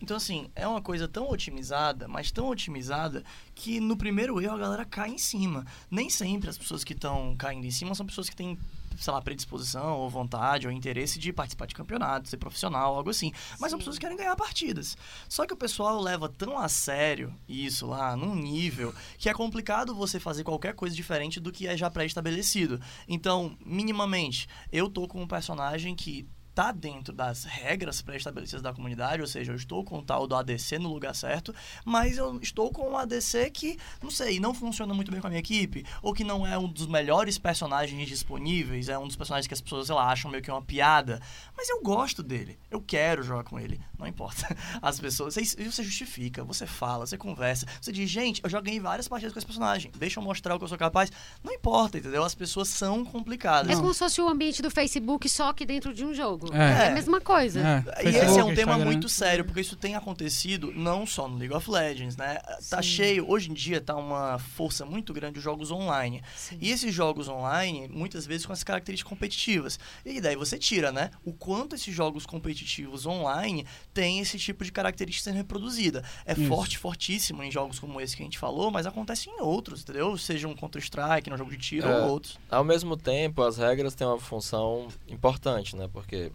Então, 0.00 0.16
assim, 0.16 0.48
é 0.56 0.66
uma 0.66 0.80
coisa 0.80 1.06
tão 1.06 1.28
otimizada, 1.28 2.08
mas 2.08 2.32
tão 2.32 2.48
otimizada, 2.48 3.22
que 3.54 3.80
no 3.80 3.98
primeiro 3.98 4.40
erro 4.40 4.54
a 4.54 4.58
galera 4.58 4.84
cai 4.86 5.10
em 5.10 5.18
cima. 5.18 5.66
Nem 5.90 6.08
sempre 6.08 6.48
as 6.48 6.56
pessoas 6.56 6.82
que 6.82 6.94
estão 6.94 7.36
caindo 7.36 7.66
em 7.66 7.70
cima 7.70 7.94
são 7.94 8.06
pessoas 8.06 8.30
que 8.30 8.36
têm 8.36 8.58
sei 8.98 9.12
lá, 9.12 9.20
predisposição, 9.20 9.98
ou 9.98 10.08
vontade, 10.08 10.66
ou 10.66 10.72
interesse 10.72 11.18
de 11.18 11.32
participar 11.32 11.66
de 11.66 11.74
campeonato, 11.74 12.28
ser 12.28 12.36
profissional, 12.36 12.96
algo 12.96 13.10
assim. 13.10 13.32
Mas 13.52 13.58
Sim. 13.58 13.68
são 13.70 13.78
pessoas 13.78 13.96
que 13.96 14.04
querem 14.04 14.16
ganhar 14.16 14.36
partidas. 14.36 14.96
Só 15.28 15.46
que 15.46 15.54
o 15.54 15.56
pessoal 15.56 16.00
leva 16.00 16.28
tão 16.28 16.58
a 16.58 16.68
sério 16.68 17.34
isso 17.48 17.86
lá, 17.86 18.16
num 18.16 18.34
nível, 18.34 18.94
que 19.18 19.28
é 19.28 19.34
complicado 19.34 19.94
você 19.94 20.18
fazer 20.20 20.44
qualquer 20.44 20.74
coisa 20.74 20.94
diferente 20.94 21.40
do 21.40 21.52
que 21.52 21.66
é 21.66 21.76
já 21.76 21.90
pré-estabelecido. 21.90 22.80
Então, 23.08 23.56
minimamente, 23.64 24.48
eu 24.72 24.88
tô 24.88 25.06
com 25.06 25.22
um 25.22 25.26
personagem 25.26 25.94
que 25.94 26.28
está 26.54 26.70
dentro 26.70 27.12
das 27.12 27.42
regras 27.42 28.00
pré-estabelecidas 28.00 28.62
da 28.62 28.72
comunidade, 28.72 29.20
ou 29.20 29.26
seja, 29.26 29.50
eu 29.50 29.56
estou 29.56 29.82
com 29.82 29.98
o 29.98 30.02
tal 30.02 30.24
do 30.24 30.36
ADC 30.36 30.78
no 30.78 30.92
lugar 30.92 31.12
certo, 31.12 31.52
mas 31.84 32.16
eu 32.16 32.38
estou 32.40 32.70
com 32.70 32.90
um 32.90 32.96
ADC 32.96 33.50
que, 33.50 33.76
não 34.00 34.10
sei, 34.10 34.38
não 34.38 34.54
funciona 34.54 34.94
muito 34.94 35.10
bem 35.10 35.20
com 35.20 35.26
a 35.26 35.30
minha 35.30 35.40
equipe, 35.40 35.84
ou 36.00 36.14
que 36.14 36.22
não 36.22 36.46
é 36.46 36.56
um 36.56 36.68
dos 36.68 36.86
melhores 36.86 37.38
personagens 37.38 38.08
disponíveis, 38.08 38.88
é 38.88 38.96
um 38.96 39.08
dos 39.08 39.16
personagens 39.16 39.48
que 39.48 39.54
as 39.54 39.60
pessoas, 39.60 39.88
sei 39.88 39.96
lá, 39.96 40.08
acham 40.08 40.30
meio 40.30 40.44
que 40.44 40.50
uma 40.50 40.62
piada, 40.62 41.20
mas 41.56 41.68
eu 41.68 41.82
gosto 41.82 42.22
dele, 42.22 42.56
eu 42.70 42.80
quero 42.80 43.24
jogar 43.24 43.42
com 43.42 43.58
ele, 43.58 43.80
não 43.98 44.06
importa. 44.06 44.56
As 44.80 45.00
pessoas, 45.00 45.34
você, 45.34 45.44
você 45.44 45.82
justifica, 45.82 46.44
você 46.44 46.66
fala, 46.66 47.06
você 47.06 47.18
conversa, 47.18 47.66
você 47.80 47.90
diz, 47.90 48.08
gente, 48.08 48.40
eu 48.44 48.50
já 48.50 48.60
ganhei 48.60 48.78
várias 48.78 49.08
partidas 49.08 49.32
com 49.32 49.38
esse 49.38 49.46
personagem, 49.46 49.90
deixa 49.96 50.20
eu 50.20 50.24
mostrar 50.24 50.54
o 50.54 50.58
que 50.58 50.64
eu 50.64 50.68
sou 50.68 50.78
capaz, 50.78 51.10
não 51.42 51.52
importa, 51.52 51.98
entendeu? 51.98 52.22
As 52.22 52.34
pessoas 52.34 52.68
são 52.68 53.04
complicadas. 53.04 53.72
É 53.72 53.74
como 53.74 53.92
se 53.92 53.98
fosse 53.98 54.20
o 54.20 54.28
ambiente 54.28 54.62
do 54.62 54.70
Facebook 54.70 55.28
só 55.28 55.52
que 55.52 55.66
dentro 55.66 55.92
de 55.92 56.04
um 56.04 56.14
jogo. 56.14 56.43
Jogo. 56.46 56.56
É. 56.58 56.84
É, 56.84 56.88
a 56.88 56.90
mesma 56.92 57.20
coisa. 57.20 57.60
É, 57.96 58.04
E 58.04 58.08
esse 58.08 58.38
é 58.38 58.44
um 58.44 58.54
tema 58.54 58.72
Instagram. 58.72 58.84
muito 58.84 59.08
sério, 59.08 59.44
porque 59.44 59.60
isso 59.60 59.76
tem 59.76 59.94
acontecido 59.94 60.72
não 60.74 61.06
só 61.06 61.28
no 61.28 61.36
League 61.36 61.54
of 61.54 61.70
Legends, 61.70 62.16
né? 62.16 62.38
Tá 62.70 62.82
Sim. 62.82 62.88
cheio, 62.88 63.30
hoje 63.30 63.50
em 63.50 63.54
dia 63.54 63.80
tá 63.80 63.94
uma 63.96 64.38
força 64.38 64.84
muito 64.84 65.12
grande 65.12 65.38
os 65.38 65.44
jogos 65.44 65.70
online. 65.70 66.22
Sim. 66.36 66.58
E 66.60 66.70
esses 66.70 66.92
jogos 66.94 67.28
online, 67.28 67.88
muitas 67.88 68.26
vezes 68.26 68.46
com 68.46 68.52
as 68.52 68.62
características 68.62 69.08
competitivas. 69.08 69.78
E 70.04 70.20
daí 70.20 70.36
você 70.36 70.58
tira, 70.58 70.90
né? 70.92 71.10
O 71.24 71.32
quanto 71.32 71.74
esses 71.74 71.94
jogos 71.94 72.24
competitivos 72.26 73.06
online 73.06 73.66
têm 73.92 74.20
esse 74.20 74.38
tipo 74.38 74.64
de 74.64 74.72
característica 74.72 75.24
sendo 75.24 75.36
reproduzida. 75.36 76.04
É 76.26 76.32
Isso. 76.32 76.46
forte, 76.46 76.78
fortíssimo 76.78 77.42
em 77.42 77.50
jogos 77.50 77.78
como 77.78 78.00
esse 78.00 78.16
que 78.16 78.22
a 78.22 78.26
gente 78.26 78.38
falou, 78.38 78.70
mas 78.70 78.86
acontece 78.86 79.28
em 79.30 79.40
outros, 79.40 79.82
entendeu? 79.82 80.16
Seja 80.18 80.48
um 80.48 80.54
Counter-Strike, 80.54 81.28
no 81.30 81.36
jogo 81.36 81.50
de 81.50 81.56
tiro 81.58 81.88
É. 81.88 82.02
ou 82.02 82.10
outros. 82.10 82.38
Ao 82.50 82.64
mesmo 82.64 82.96
tempo, 82.96 83.42
as 83.42 83.56
regras 83.58 83.94
têm 83.94 84.06
uma 84.06 84.18
função 84.18 84.88
importante, 85.08 85.76
né? 85.76 85.88
Porque 85.92 86.30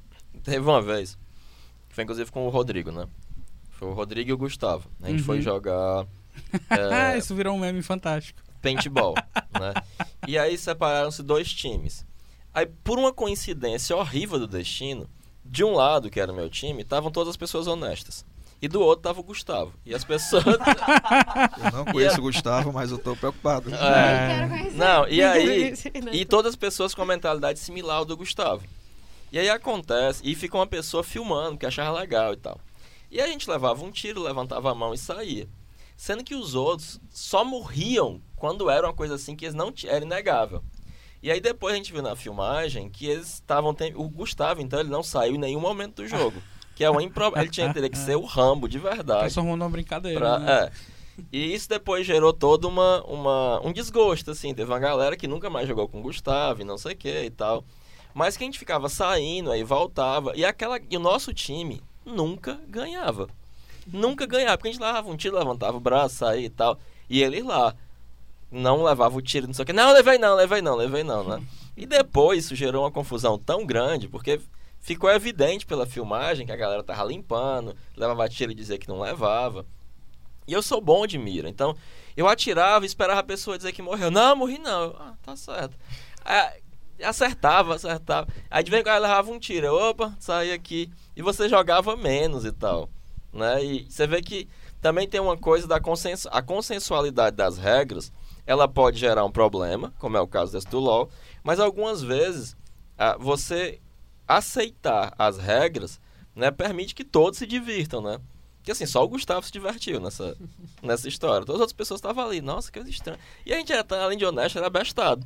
teve 0.50 0.60
uma 0.68 0.82
vez, 0.82 1.18
que 1.90 1.96
foi 1.96 2.04
inclusive 2.04 2.32
com 2.32 2.46
o 2.46 2.50
Rodrigo, 2.50 2.92
né? 2.92 3.08
Foi 3.72 3.88
o 3.88 3.94
Rodrigo 3.94 4.30
e 4.30 4.34
o 4.34 4.38
Gustavo. 4.38 4.90
A 5.02 5.08
gente 5.08 5.20
Uhum. 5.20 5.26
foi 5.26 5.42
jogar 5.42 6.06
Ah, 6.70 7.14
é, 7.14 7.18
isso 7.18 7.34
virou 7.36 7.56
um 7.56 7.60
meme 7.60 7.82
fantástico. 7.82 8.42
paintball, 8.62 9.16
né? 9.60 9.74
E 10.28 10.38
aí 10.38 10.58
separaram-se 10.58 11.24
dois 11.24 11.52
times. 11.54 12.06
Aí, 12.54 12.66
por 12.66 12.98
uma 13.00 13.14
coincidência 13.14 13.96
horrível 13.96 14.40
do 14.40 14.48
destino, 14.48 15.08
de 15.46 15.64
um 15.64 15.72
lado, 15.74 16.10
que 16.10 16.20
era 16.20 16.32
o 16.32 16.36
meu 16.36 16.50
time, 16.50 16.82
estavam 16.82 17.10
todas 17.12 17.30
as 17.30 17.38
pessoas 17.38 17.68
honestas. 17.68 18.26
E 18.62 18.68
do 18.68 18.82
outro 18.82 19.04
tava 19.04 19.22
o 19.22 19.24
Gustavo. 19.24 19.72
E 19.86 19.96
as 19.96 20.04
pessoas. 20.04 20.44
Eu 21.64 21.72
não 21.72 21.86
conheço 21.86 22.18
E 22.18 22.20
o 22.20 22.24
Gustavo, 22.24 22.74
mas 22.74 22.92
eu 22.92 22.98
tô 22.98 23.16
preocupado. 23.16 23.74
É. 23.74 24.28
Nem 24.28 24.38
quero 24.38 24.50
conhecer. 24.50 24.78
Não, 24.78 25.08
e 25.08 25.22
aí-? 25.24 25.74
E 26.12 26.26
todas 26.26 26.50
as 26.50 26.56
pessoas 26.58 26.94
com 26.94 27.02
a 27.02 27.06
mentalidade 27.06 27.60
similar 27.60 27.98
ao 27.98 28.06
do 28.06 28.18
Gustavo. 28.18 28.64
E 29.32 29.38
aí 29.40 29.50
acontece, 29.50 30.22
e 30.24 30.34
fica 30.36 30.58
uma 30.58 30.68
pessoa 30.68 31.04
filmando, 31.04 31.58
que 31.58 31.66
achava 31.66 31.98
legal 32.00 32.34
e 32.34 32.38
tal. 32.38 32.60
E 33.12 33.20
a 33.22 33.28
gente 33.28 33.50
levava 33.50 33.84
um 33.84 33.92
tiro, 33.92 34.22
levantava 34.22 34.72
a 34.72 34.76
mão 34.76 34.94
e 34.94 34.98
saía. 34.98 35.48
Sendo 35.98 36.24
que 36.24 36.36
os 36.36 36.56
outros 36.56 37.00
só 37.10 37.44
morriam 37.44 38.22
quando 38.36 38.70
era 38.70 38.88
uma 38.88 38.94
coisa 38.94 39.16
assim 39.16 39.36
que 39.36 39.46
eles 39.46 39.56
não 39.56 39.74
era 39.86 40.06
inegável. 40.06 40.64
E 41.22 41.30
aí 41.30 41.42
depois 41.42 41.74
a 41.74 41.78
gente 41.78 41.92
viu 41.92 42.02
na 42.02 42.16
filmagem 42.16 42.90
que 42.90 43.06
eles 43.06 43.34
estavam. 43.34 43.74
tem- 43.74 43.94
O 43.96 44.08
Gustavo, 44.08 44.62
então, 44.62 44.80
ele 44.80 44.90
não 44.90 45.04
saiu 45.04 45.36
em 45.36 45.40
nenhum 45.40 45.60
momento 45.60 45.98
do 46.02 46.08
jogo. 46.08 46.42
Que 46.76 46.86
é 46.86 46.90
uma 46.90 47.04
impro... 47.04 47.34
Ele 47.36 47.50
tinha 47.50 47.74
teria 47.74 47.90
que 47.90 47.98
ser 47.98 48.16
o 48.16 48.24
Rambo 48.24 48.70
de 48.70 48.80
verdade. 48.80 49.20
Transformou 49.20 49.58
numa 49.58 49.70
brincadeira. 49.70 50.18
Pra- 50.18 50.40
né? 50.40 50.52
é. 50.64 50.72
E 51.30 51.54
isso 51.54 51.68
depois 51.68 52.08
gerou 52.08 52.32
todo 52.32 52.70
uma, 52.70 53.04
uma, 53.04 53.60
um 53.68 53.74
desgosto, 53.74 54.32
assim. 54.32 54.54
Teve 54.54 54.72
uma 54.72 54.80
galera 54.80 55.18
que 55.18 55.28
nunca 55.28 55.50
mais 55.50 55.68
jogou 55.68 55.90
com 55.90 56.00
o 56.00 56.04
Gustavo 56.04 56.62
e 56.62 56.64
não 56.64 56.78
sei 56.78 56.94
o 56.94 56.98
que 56.98 57.24
e 57.26 57.30
tal. 57.30 57.66
Mas 58.20 58.36
que 58.36 58.44
a 58.44 58.48
gente 58.48 58.60
ficava 58.60 58.90
saindo, 58.90 59.50
aí 59.50 59.64
voltava. 59.64 60.34
E, 60.36 60.44
aquela, 60.44 60.78
e 60.90 60.98
o 60.98 61.00
nosso 61.00 61.34
time 61.34 61.82
nunca 62.06 62.60
ganhava. 62.68 63.30
Nunca 63.88 64.26
ganhava. 64.26 64.58
Porque 64.58 64.68
a 64.68 64.72
gente 64.74 64.82
levava 64.82 65.10
um 65.10 65.16
tiro, 65.16 65.38
levantava 65.38 65.78
o 65.78 65.80
braço, 65.80 66.16
saía 66.16 66.48
e 66.48 66.50
tal. 66.50 66.78
E 67.10 67.24
eles 67.24 67.46
lá. 67.46 67.74
Não 68.52 68.84
levava 68.84 69.16
o 69.16 69.22
tiro, 69.22 69.48
não 69.48 69.54
sei 69.54 69.64
o 69.64 69.66
que. 69.66 69.72
Não, 69.72 69.94
levei 69.94 70.18
não, 70.18 70.36
levei 70.36 70.62
não, 70.62 70.76
levei 70.76 71.02
não, 71.02 71.24
né? 71.24 71.42
E 71.78 71.86
depois 71.86 72.44
isso 72.44 72.56
gerou 72.56 72.84
uma 72.84 72.92
confusão 72.92 73.40
tão 73.40 73.66
grande, 73.66 74.10
porque 74.10 74.42
ficou 74.82 75.10
evidente 75.10 75.66
pela 75.66 75.86
filmagem 75.86 76.46
que 76.46 76.52
a 76.52 76.58
galera 76.58 76.84
tava 76.84 77.06
limpando, 77.06 77.74
levava 77.96 78.28
tiro 78.28 78.52
e 78.52 78.56
dizia 78.56 78.78
que 78.78 78.90
não 78.90 79.00
levava. 79.00 79.66
E 80.46 80.52
eu 80.52 80.62
sou 80.62 80.82
bom 80.82 81.08
de 81.08 81.18
mira, 81.18 81.48
então 81.48 81.74
eu 82.18 82.28
atirava 82.28 82.84
e 82.84 82.88
esperava 82.88 83.22
a 83.22 83.24
pessoa 83.24 83.56
dizer 83.56 83.72
que 83.72 83.82
morreu. 83.82 84.12
Não, 84.12 84.36
morri 84.36 84.58
não. 84.58 84.94
Ah, 85.00 85.14
tá 85.24 85.38
certo. 85.38 85.78
Aí, 86.26 86.62
acertava, 87.04 87.76
acertava. 87.76 88.28
Aí 88.50 88.64
de 88.64 88.72
vez 88.72 88.82
em 88.82 88.84
quando 88.84 88.96
ela 88.96 89.08
levava 89.08 89.32
um 89.32 89.40
tiro. 89.40 89.74
Opa, 89.74 90.16
saí 90.20 90.52
aqui. 90.52 90.90
E 91.16 91.22
você 91.22 91.50
jogava 91.50 91.96
menos 91.96 92.46
e 92.46 92.52
tal. 92.52 92.90
Né? 93.32 93.64
E 93.64 93.86
você 93.90 94.08
vê 94.08 94.22
que 94.22 94.48
também 94.82 95.08
tem 95.08 95.20
uma 95.20 95.38
coisa 95.38 95.68
da 95.68 95.80
consensu 95.80 96.28
a 96.32 96.42
consensualidade 96.42 97.36
das 97.36 97.58
regras. 97.58 98.12
Ela 98.46 98.68
pode 98.68 98.98
gerar 98.98 99.24
um 99.26 99.32
problema, 99.32 99.94
como 100.00 100.18
é 100.18 100.22
o 100.22 100.28
caso 100.28 100.52
desse 100.52 100.68
do 100.68 100.80
LoL. 100.80 101.10
Mas 101.44 101.60
algumas 101.60 102.02
vezes 102.02 102.56
ah, 102.98 103.16
você 103.20 103.80
aceitar 104.28 105.14
as 105.18 105.38
regras 105.38 106.00
né, 106.36 106.52
permite 106.52 106.96
que 106.96 107.04
todos 107.04 107.40
se 107.40 107.46
divirtam, 107.46 108.02
né? 108.02 108.20
Porque 108.58 108.72
assim, 108.72 108.86
só 108.86 109.04
o 109.04 109.08
Gustavo 109.08 109.46
se 109.46 109.52
divertiu 109.52 110.00
nessa, 110.00 110.38
nessa 110.84 111.08
história. 111.08 111.46
Todas 111.46 111.56
as 111.56 111.62
outras 111.62 111.74
pessoas 111.74 112.00
estavam 112.00 112.26
ali, 112.26 112.42
nossa, 112.42 112.72
que 112.72 112.80
coisa 112.80 112.90
estranha. 112.90 113.20
E 113.46 113.54
a 113.54 113.58
gente 113.58 113.72
era, 113.72 113.86
além 114.04 114.18
de 114.18 114.26
honesto, 114.26 114.58
era 114.58 114.70
bestado. 114.70 115.26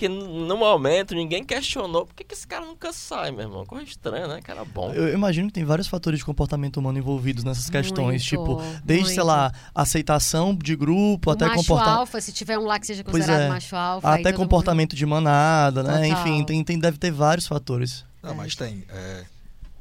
Porque 0.00 0.08
no 0.08 0.56
momento 0.56 1.14
ninguém 1.14 1.44
questionou 1.44 2.06
por 2.06 2.14
que, 2.14 2.24
que 2.24 2.32
esse 2.32 2.46
cara 2.46 2.64
nunca 2.64 2.90
sai, 2.90 3.30
meu 3.30 3.42
irmão. 3.42 3.66
Coisa 3.66 3.84
estranha, 3.84 4.26
né? 4.26 4.40
Cara 4.40 4.64
bom. 4.64 4.94
Eu 4.94 5.12
imagino 5.12 5.48
que 5.48 5.52
tem 5.52 5.62
vários 5.62 5.88
fatores 5.88 6.20
de 6.20 6.24
comportamento 6.24 6.78
humano 6.78 6.96
envolvidos 6.96 7.44
nessas 7.44 7.68
questões. 7.68 8.06
Muito, 8.06 8.22
tipo, 8.22 8.62
desde, 8.82 9.08
sei 9.08 9.16
muito. 9.16 9.26
lá, 9.26 9.52
aceitação 9.74 10.54
de 10.54 10.74
grupo, 10.74 11.28
O 11.28 11.32
até 11.34 11.44
macho 11.44 11.58
comportamento. 11.58 11.98
alfa, 11.98 12.18
se 12.18 12.32
tiver 12.32 12.58
um 12.58 12.64
lá 12.64 12.80
que 12.80 12.86
seja 12.86 13.04
considerado 13.04 13.42
é. 13.42 13.48
macho 13.50 13.76
alfa. 13.76 14.08
Até 14.08 14.22
todo 14.22 14.32
mundo- 14.32 14.38
comportamento 14.38 14.96
de 14.96 15.04
manada, 15.04 15.82
né? 15.82 16.08
Total. 16.08 16.26
Enfim, 16.26 16.44
tem, 16.46 16.64
tem, 16.64 16.78
deve 16.78 16.96
ter 16.96 17.10
vários 17.10 17.46
fatores. 17.46 18.02
Não, 18.22 18.34
mas 18.34 18.54
tem. 18.54 18.86
é, 18.88 19.26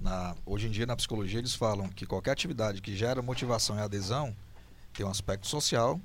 na, 0.01 0.35
hoje 0.45 0.67
em 0.67 0.69
dia, 0.69 0.85
na 0.85 0.97
psicologia, 0.97 1.39
eles 1.39 1.55
falam 1.55 1.87
que 1.87 2.05
qualquer 2.05 2.31
atividade 2.31 2.81
que 2.81 2.93
gera 2.93 3.21
motivação 3.21 3.77
e 3.77 3.79
adesão 3.79 4.35
tem 4.93 5.05
um 5.05 5.09
aspecto 5.09 5.47
social. 5.47 5.97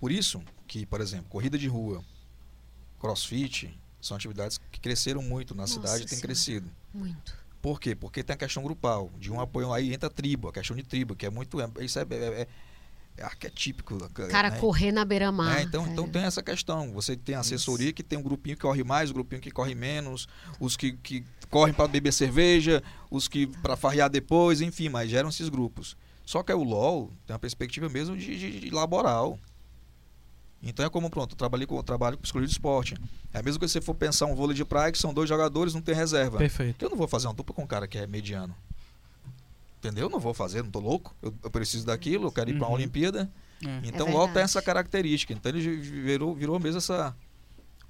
Por 0.00 0.10
isso 0.10 0.42
que, 0.66 0.84
por 0.84 1.00
exemplo, 1.00 1.26
corrida 1.28 1.56
de 1.56 1.68
rua, 1.68 2.02
crossfit, 3.08 3.78
são 4.00 4.16
atividades 4.16 4.58
que 4.72 4.80
cresceram 4.80 5.22
muito 5.22 5.54
na 5.54 5.62
Nossa 5.62 5.74
cidade 5.74 5.96
e 5.96 6.06
têm 6.06 6.08
Senhora. 6.08 6.26
crescido. 6.26 6.70
Muito. 6.92 7.34
Por 7.60 7.80
quê? 7.80 7.94
Porque 7.94 8.22
tem 8.22 8.34
a 8.34 8.36
questão 8.36 8.62
grupal, 8.62 9.10
de 9.18 9.30
um 9.30 9.40
apoio 9.40 9.72
aí 9.72 9.92
entra 9.94 10.08
a 10.08 10.12
tribo, 10.12 10.48
a 10.48 10.52
questão 10.52 10.76
de 10.76 10.82
tribo, 10.82 11.14
que 11.14 11.24
é 11.26 11.30
muito. 11.30 11.60
é- 11.60 11.68
isso 11.80 11.98
é, 11.98 12.02
é, 12.10 12.14
é- 12.42 12.48
é 13.16 13.22
arquetípico. 13.22 13.96
Cara, 14.28 14.50
né? 14.50 14.58
correr 14.58 14.90
na 14.92 15.04
beira-mar. 15.04 15.58
É, 15.58 15.62
então, 15.62 15.82
então 15.86 16.04
cara. 16.04 16.12
tem 16.12 16.22
essa 16.24 16.42
questão. 16.42 16.92
Você 16.92 17.16
tem 17.16 17.34
assessoria 17.34 17.92
que 17.92 18.02
tem 18.02 18.18
um 18.18 18.22
grupinho 18.22 18.56
que 18.56 18.62
corre 18.62 18.82
mais, 18.84 19.10
o 19.10 19.14
grupinho 19.14 19.40
que 19.40 19.50
corre 19.50 19.74
menos, 19.74 20.26
os 20.60 20.76
que, 20.76 20.92
que 20.94 21.24
correm 21.48 21.72
para 21.72 21.86
beber 21.88 22.12
cerveja, 22.12 22.82
os 23.10 23.28
que 23.28 23.46
para 23.46 23.76
farrear 23.76 24.10
depois, 24.10 24.60
enfim, 24.60 24.88
mas 24.88 25.08
geram 25.10 25.28
esses 25.28 25.48
grupos. 25.48 25.96
Só 26.26 26.42
que 26.42 26.52
o 26.52 26.62
LoL 26.62 27.10
tem 27.26 27.32
uma 27.34 27.38
perspectiva 27.38 27.88
mesmo 27.88 28.16
de, 28.16 28.38
de- 28.38 28.60
de 28.60 28.70
laboral. 28.70 29.38
Então 30.66 30.84
é 30.84 30.88
como, 30.88 31.10
pronto, 31.10 31.32
eu 31.32 31.36
trabalhei 31.36 31.66
com, 31.66 31.76
eu 31.76 31.82
trabalho 31.82 32.16
com 32.16 32.22
psicologia 32.22 32.46
de 32.48 32.52
esporte. 32.54 32.94
É 33.32 33.42
mesmo 33.42 33.60
que 33.60 33.68
você 33.68 33.80
for 33.80 33.94
pensar 33.94 34.26
um 34.26 34.34
vôlei 34.34 34.56
de 34.56 34.64
praia 34.64 34.90
que 34.90 34.98
são 34.98 35.12
dois 35.12 35.28
jogadores, 35.28 35.74
não 35.74 35.80
tem 35.82 35.94
reserva. 35.94 36.38
Perfeito. 36.38 36.82
Eu 36.84 36.90
não 36.90 36.96
vou 36.96 37.06
fazer 37.06 37.26
uma 37.26 37.34
dupla 37.34 37.54
com 37.54 37.62
um 37.62 37.66
cara 37.66 37.86
que 37.86 37.98
é 37.98 38.06
mediano. 38.06 38.54
Entendeu? 39.78 40.08
Não 40.08 40.18
vou 40.18 40.32
fazer, 40.32 40.62
não 40.62 40.70
tô 40.70 40.80
louco. 40.80 41.14
Eu, 41.22 41.34
eu 41.42 41.50
preciso 41.50 41.84
daquilo, 41.84 42.26
eu 42.28 42.32
quero 42.32 42.48
ir 42.48 42.54
para 42.54 42.62
uma 42.62 42.68
Uhum. 42.68 42.74
Olimpíada. 42.74 43.30
É. 43.62 43.80
Então 43.84 44.06
É 44.08 44.10
o 44.10 44.12
LoL 44.14 44.28
tem 44.28 44.42
essa 44.42 44.62
característica. 44.62 45.32
Então 45.32 45.50
ele 45.52 45.60
virou, 45.76 46.34
virou 46.34 46.58
mesmo 46.58 46.78
essa 46.78 47.14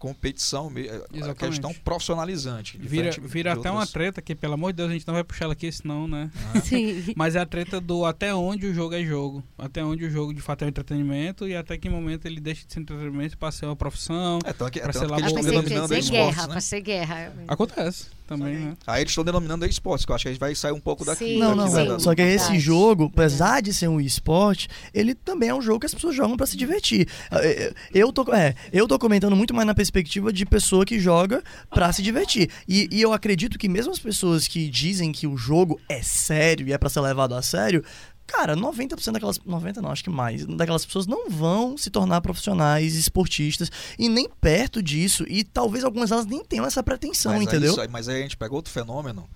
competição, 0.05 0.69
me- 0.69 0.83
a 0.89 1.01
Exatamente. 1.13 1.37
questão 1.39 1.73
profissionalizante. 1.83 2.77
Vira, 2.79 3.11
vira 3.23 3.53
até 3.55 3.71
uma 3.71 3.81
outras- 3.81 3.93
treta 3.93 4.21
que, 4.21 4.35
pelo 4.35 4.53
amor 4.55 4.73
de 4.73 4.77
Deus, 4.77 4.91
a 4.91 4.93
gente 4.93 5.07
não 5.07 5.15
vai 5.15 5.25
puxar 5.25 5.47
ela 5.47 5.55
aqui, 5.55 5.71
senão, 5.73 6.07
né? 6.07 6.31
Sim. 6.63 7.03
Mas 7.17 7.35
é 7.37 7.41
a 7.41 7.47
treta 7.47 7.81
do 7.81 8.05
até 8.05 8.35
onde 8.35 8.67
o 8.67 8.75
jogo 8.75 8.95
é 8.95 9.03
jogo. 9.03 9.43
Até 9.57 9.83
onde 9.83 10.05
o 10.05 10.11
jogo 10.11 10.35
de 10.35 10.43
fato 10.43 10.63
é 10.63 10.67
um 10.67 10.69
entretenimento 10.69 11.49
e 11.49 11.57
até 11.57 11.79
que 11.79 11.89
momento 11.89 12.27
ele 12.27 12.39
deixa 12.41 12.67
de 12.67 12.73
ser 12.75 12.81
entretenimento 12.81 13.39
para 13.39 13.51
ser 13.51 13.65
uma 13.67 13.77
profissão. 13.77 14.39
É, 14.45 14.53
tanto 14.53 14.71
que, 14.71 14.81
Pra 14.81 14.93
tanto 14.93 15.03
ser 15.09 15.15
que 15.15 15.21
eles 15.21 15.33
estão 15.33 16.11
guerra, 16.11 16.43
né? 16.43 16.49
pra 16.49 16.61
ser 16.61 16.81
guerra. 16.83 17.33
Acontece 17.49 18.07
também, 18.27 18.57
né? 18.57 18.77
Aí 18.87 19.03
eles 19.03 19.11
estão 19.11 19.25
denominando 19.25 19.67
esportes, 19.67 20.05
que 20.07 20.11
eu 20.13 20.15
acho 20.17 20.25
que 20.25 20.29
a 20.29 20.33
gente 20.33 20.41
vai 20.41 20.55
sair 20.55 20.73
um 20.73 20.81
pouco 20.81 21.05
daqui. 21.05 21.25
Sim, 21.25 21.39
Não, 21.39 21.57
daqui 21.57 21.69
não, 21.71 21.75
da- 21.75 21.83
sim. 21.83 21.89
da- 21.89 21.99
Só 21.99 22.15
que 22.15 22.23
esse 22.23 22.39
Verdade. 22.47 22.61
jogo, 22.61 23.11
apesar 23.13 23.61
de 23.63 23.73
ser 23.75 23.89
um 23.89 24.01
esporte, 24.01 24.69
ele 24.93 25.15
também 25.15 25.49
é 25.51 25.55
um 25.55 25.63
jogo 25.63 25.81
que 25.81 25.87
as 25.87 25.95
pessoas 25.95 26.15
jogam 26.17 26.37
pra 26.37 26.47
se 26.47 26.57
divertir. 26.57 27.07
É, 27.31 27.47
é, 27.65 27.75
Eu 27.93 28.13
tô, 28.13 28.33
é, 28.35 28.55
eu 28.73 28.89
tô 28.89 28.99
comentando 28.99 29.37
muito 29.37 29.55
mais 29.55 29.67
na 29.67 29.75
perspectiva 29.75 30.33
de 30.33 30.45
pessoa 30.47 30.85
que 30.85 30.99
joga 30.99 31.43
pra 31.71 31.93
se 31.93 32.03
divertir. 32.03 32.51
E, 32.69 32.89
e 32.91 33.01
eu 33.03 33.13
acredito 33.13 33.59
que 33.59 33.69
mesmo 33.69 33.93
as 33.93 33.99
pessoas 33.99 34.47
que 34.49 34.69
dizem 34.69 35.13
que 35.13 35.27
o 35.27 35.37
jogo 35.37 35.81
é 35.89 36.03
sério 36.03 36.67
e 36.67 36.73
é 36.73 36.79
pra 36.79 36.89
ser 36.89 37.01
levado 37.01 37.35
a 37.35 37.43
sério, 37.43 37.85
cara, 38.27 38.57
90% 38.57 39.13
daquelas. 39.13 39.39
90% 39.39 39.77
não, 39.77 39.91
acho 39.91 40.03
que 40.05 40.11
mais. 40.11 40.45
Daquelas 40.47 40.85
pessoas 40.85 41.07
não 41.07 41.29
vão 41.31 41.77
se 41.77 41.91
tornar 41.91 42.21
profissionais, 42.21 42.95
esportistas, 42.95 43.71
e 43.99 44.09
nem 44.09 44.29
perto 44.29 44.83
disso. 44.83 45.25
E 45.29 45.45
talvez 45.45 45.85
algumas 45.85 46.11
delas 46.11 46.27
nem 46.27 46.45
tenham 46.45 46.65
essa 46.67 46.83
pretensão, 46.83 47.33
mas 47.33 47.41
aí 47.43 47.47
entendeu? 47.47 47.71
isso 47.73 47.81
aí- 47.81 47.89
mas 47.89 48.09
aí 48.09 48.19
a 48.19 48.23
gente 48.23 48.37
pega 48.37 48.55
outro 48.55 48.73
fenômeno 48.73 49.29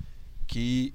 que, 0.47 0.95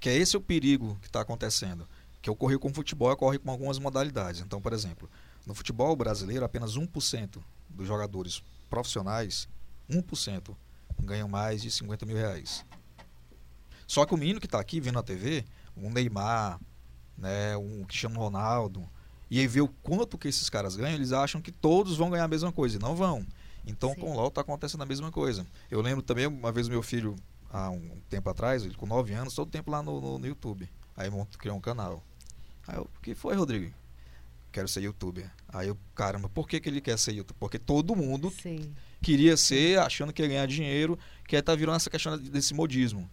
que 0.00 0.08
é 0.08 0.16
esse 0.16 0.36
o 0.36 0.40
perigo 0.40 0.98
que 1.00 1.06
está 1.08 1.20
acontecendo. 1.20 1.86
Que 2.22 2.30
ocorreu 2.30 2.58
com 2.58 2.68
o 2.68 2.74
futebol, 2.74 3.10
ocorre 3.12 3.38
com 3.38 3.50
algumas 3.50 3.78
modalidades. 3.78 4.40
Então, 4.40 4.60
por 4.60 4.72
exemplo, 4.72 5.08
no 5.46 5.54
futebol 5.54 5.94
brasileiro, 5.94 6.44
apenas 6.44 6.76
1% 6.76 7.38
dos 7.70 7.86
jogadores 7.86 8.42
profissionais, 8.68 9.48
1%, 9.88 10.56
ganham 11.04 11.28
mais 11.28 11.62
de 11.62 11.70
50 11.70 12.04
mil 12.04 12.16
reais. 12.16 12.64
Só 13.86 14.04
que 14.04 14.12
o 14.14 14.16
menino 14.16 14.40
que 14.40 14.46
está 14.46 14.58
aqui 14.58 14.80
vendo 14.80 14.94
na 14.96 15.02
TV, 15.02 15.44
um 15.76 15.90
Neymar, 15.90 16.58
né, 17.16 17.56
um 17.56 17.84
Cristiano 17.84 18.18
Ronaldo, 18.18 18.88
e 19.30 19.40
aí 19.40 19.46
vê 19.46 19.60
o 19.60 19.68
quanto 19.68 20.16
que 20.16 20.28
esses 20.28 20.48
caras 20.48 20.76
ganham, 20.76 20.94
eles 20.94 21.12
acham 21.12 21.40
que 21.40 21.50
todos 21.50 21.96
vão 21.96 22.10
ganhar 22.10 22.24
a 22.24 22.28
mesma 22.28 22.52
coisa, 22.52 22.76
e 22.76 22.80
não 22.80 22.94
vão. 22.94 23.26
Então 23.66 23.92
Sim. 23.94 24.00
com 24.00 24.12
o 24.12 24.14
LoL 24.14 24.28
está 24.28 24.42
acontecendo 24.42 24.82
a 24.82 24.86
mesma 24.86 25.10
coisa. 25.10 25.44
Eu 25.70 25.80
lembro 25.80 26.02
também, 26.02 26.26
uma 26.26 26.52
vez 26.52 26.68
meu 26.68 26.82
filho 26.82 27.16
há 27.50 27.70
um 27.70 28.00
tempo 28.08 28.30
atrás, 28.30 28.64
ele 28.64 28.74
com 28.74 28.86
9 28.86 29.12
anos, 29.14 29.34
todo 29.34 29.50
tempo 29.50 29.70
lá 29.70 29.82
no, 29.82 30.00
no, 30.00 30.18
no 30.18 30.26
YouTube. 30.26 30.68
Aí 30.96 31.10
montou, 31.10 31.38
criou 31.38 31.56
um 31.56 31.60
canal. 31.60 32.02
Aí 32.66 32.76
eu, 32.76 32.82
o 32.82 33.00
que 33.00 33.14
foi, 33.14 33.34
Rodrigo? 33.34 33.74
Quero 34.52 34.68
ser 34.68 34.82
youtuber. 34.82 35.30
Aí 35.48 35.68
eu, 35.68 35.76
caramba, 35.94 36.28
por 36.28 36.48
que, 36.48 36.60
que 36.60 36.68
ele 36.68 36.80
quer 36.80 36.98
ser 36.98 37.12
youtuber? 37.12 37.38
Porque 37.38 37.58
todo 37.58 37.94
mundo 37.96 38.30
Sim. 38.30 38.72
queria 39.02 39.36
ser, 39.36 39.78
achando 39.80 40.12
que 40.12 40.22
ia 40.22 40.28
ganhar 40.28 40.46
dinheiro, 40.46 40.98
que 41.26 41.34
aí 41.34 41.42
tá 41.42 41.54
virando 41.54 41.76
essa 41.76 41.90
questão 41.90 42.16
desse 42.16 42.54
modismo. 42.54 43.10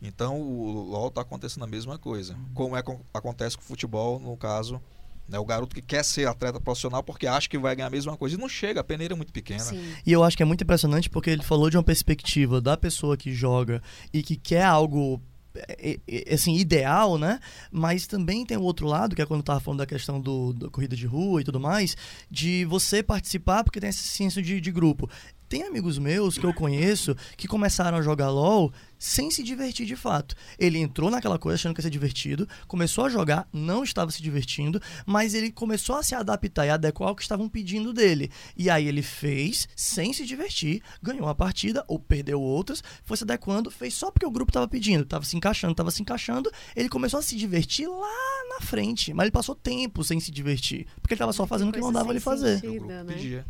Então 0.00 0.40
o 0.40 0.90
LoL 0.90 1.10
tá 1.10 1.20
acontecendo 1.20 1.64
a 1.64 1.66
mesma 1.66 1.98
coisa. 1.98 2.36
Como 2.54 2.76
é 2.76 2.82
acontece 3.12 3.56
com 3.56 3.62
o 3.62 3.66
futebol, 3.66 4.18
no 4.18 4.36
caso, 4.36 4.80
né, 5.28 5.38
o 5.38 5.44
garoto 5.44 5.74
que 5.74 5.82
quer 5.82 6.04
ser 6.04 6.26
atleta 6.26 6.60
profissional 6.60 7.02
porque 7.02 7.26
acha 7.26 7.48
que 7.48 7.58
vai 7.58 7.74
ganhar 7.76 7.88
a 7.88 7.90
mesma 7.90 8.16
coisa. 8.16 8.36
E 8.36 8.38
não 8.38 8.48
chega, 8.48 8.80
a 8.80 8.84
peneira 8.84 9.14
é 9.14 9.16
muito 9.16 9.32
pequena. 9.32 9.60
Sim. 9.60 9.94
E 10.06 10.12
eu 10.12 10.22
acho 10.22 10.36
que 10.36 10.42
é 10.42 10.46
muito 10.46 10.62
impressionante 10.62 11.10
porque 11.10 11.30
ele 11.30 11.42
falou 11.42 11.68
de 11.68 11.76
uma 11.76 11.82
perspectiva 11.82 12.60
da 12.60 12.76
pessoa 12.76 13.16
que 13.16 13.32
joga 13.32 13.82
e 14.12 14.22
que 14.22 14.36
quer 14.36 14.64
algo 14.64 15.20
é, 15.54 15.98
é, 16.06 16.34
assim, 16.34 16.54
ideal, 16.56 17.18
né? 17.18 17.40
Mas 17.70 18.06
também 18.06 18.44
tem 18.44 18.56
o 18.56 18.62
outro 18.62 18.86
lado, 18.86 19.16
que 19.16 19.22
é 19.22 19.26
quando 19.26 19.40
eu 19.40 19.44
tava 19.44 19.60
falando 19.60 19.78
da 19.78 19.86
questão 19.86 20.20
do, 20.20 20.52
da 20.52 20.70
corrida 20.70 20.94
de 20.94 21.06
rua 21.06 21.40
e 21.40 21.44
tudo 21.44 21.58
mais, 21.58 21.96
de 22.30 22.64
você 22.66 23.02
participar 23.02 23.64
porque 23.64 23.80
tem 23.80 23.90
esse 23.90 24.02
senso 24.02 24.40
de, 24.40 24.60
de 24.60 24.70
grupo. 24.70 25.10
Tem 25.48 25.62
amigos 25.62 25.98
meus 25.98 26.36
que 26.36 26.44
eu 26.44 26.52
conheço 26.52 27.16
que 27.36 27.48
começaram 27.48 27.96
a 27.96 28.02
jogar 28.02 28.28
LOL 28.28 28.72
sem 28.98 29.30
se 29.30 29.42
divertir 29.42 29.86
de 29.86 29.96
fato. 29.96 30.34
Ele 30.58 30.78
entrou 30.78 31.10
naquela 31.10 31.38
coisa 31.38 31.54
achando 31.54 31.74
que 31.74 31.80
ia 31.80 31.84
ser 31.84 31.90
divertido, 31.90 32.46
começou 32.66 33.04
a 33.06 33.08
jogar, 33.08 33.48
não 33.52 33.82
estava 33.82 34.10
se 34.10 34.20
divertindo, 34.20 34.80
mas 35.06 35.34
ele 35.34 35.50
começou 35.50 35.96
a 35.96 36.02
se 36.02 36.14
adaptar 36.14 36.66
e 36.66 36.70
adequar 36.70 37.08
ao 37.08 37.16
que 37.16 37.22
estavam 37.22 37.48
pedindo 37.48 37.92
dele. 37.92 38.30
E 38.56 38.68
aí 38.68 38.86
ele 38.86 39.02
fez 39.02 39.68
sem 39.74 40.12
se 40.12 40.26
divertir, 40.26 40.82
ganhou 41.02 41.24
uma 41.24 41.34
partida 41.34 41.84
ou 41.88 41.98
perdeu 41.98 42.40
outras, 42.40 42.82
foi 43.04 43.16
se 43.16 43.24
adequando, 43.24 43.70
fez 43.70 43.94
só 43.94 44.10
porque 44.10 44.26
o 44.26 44.30
grupo 44.30 44.50
estava 44.50 44.68
pedindo, 44.68 45.04
estava 45.04 45.24
se 45.24 45.36
encaixando, 45.36 45.72
estava 45.72 45.90
se 45.90 46.02
encaixando, 46.02 46.50
ele 46.76 46.88
começou 46.88 47.20
a 47.20 47.22
se 47.22 47.36
divertir 47.36 47.88
lá 47.88 48.44
na 48.50 48.66
frente, 48.66 49.14
mas 49.14 49.24
ele 49.24 49.32
passou 49.32 49.54
tempo 49.54 50.02
sem 50.04 50.20
se 50.20 50.30
divertir, 50.30 50.86
porque 51.00 51.14
ele 51.14 51.18
estava 51.18 51.32
só 51.32 51.46
fazendo 51.46 51.68
o 51.68 51.72
que 51.72 51.78
Coisa 51.78 51.92
mandava 51.92 52.12
ele 52.12 52.20
fazer. 52.20 52.56
sentido. 52.56 52.84
O 52.84 52.86
grupo 52.86 52.92
né? 53.04 53.44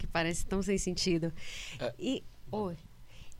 Que 0.00 0.06
parece 0.06 0.46
tão 0.46 0.62
sem 0.62 0.78
sentido. 0.78 1.30
É. 1.78 1.92
E. 1.98 2.24
Oi. 2.50 2.76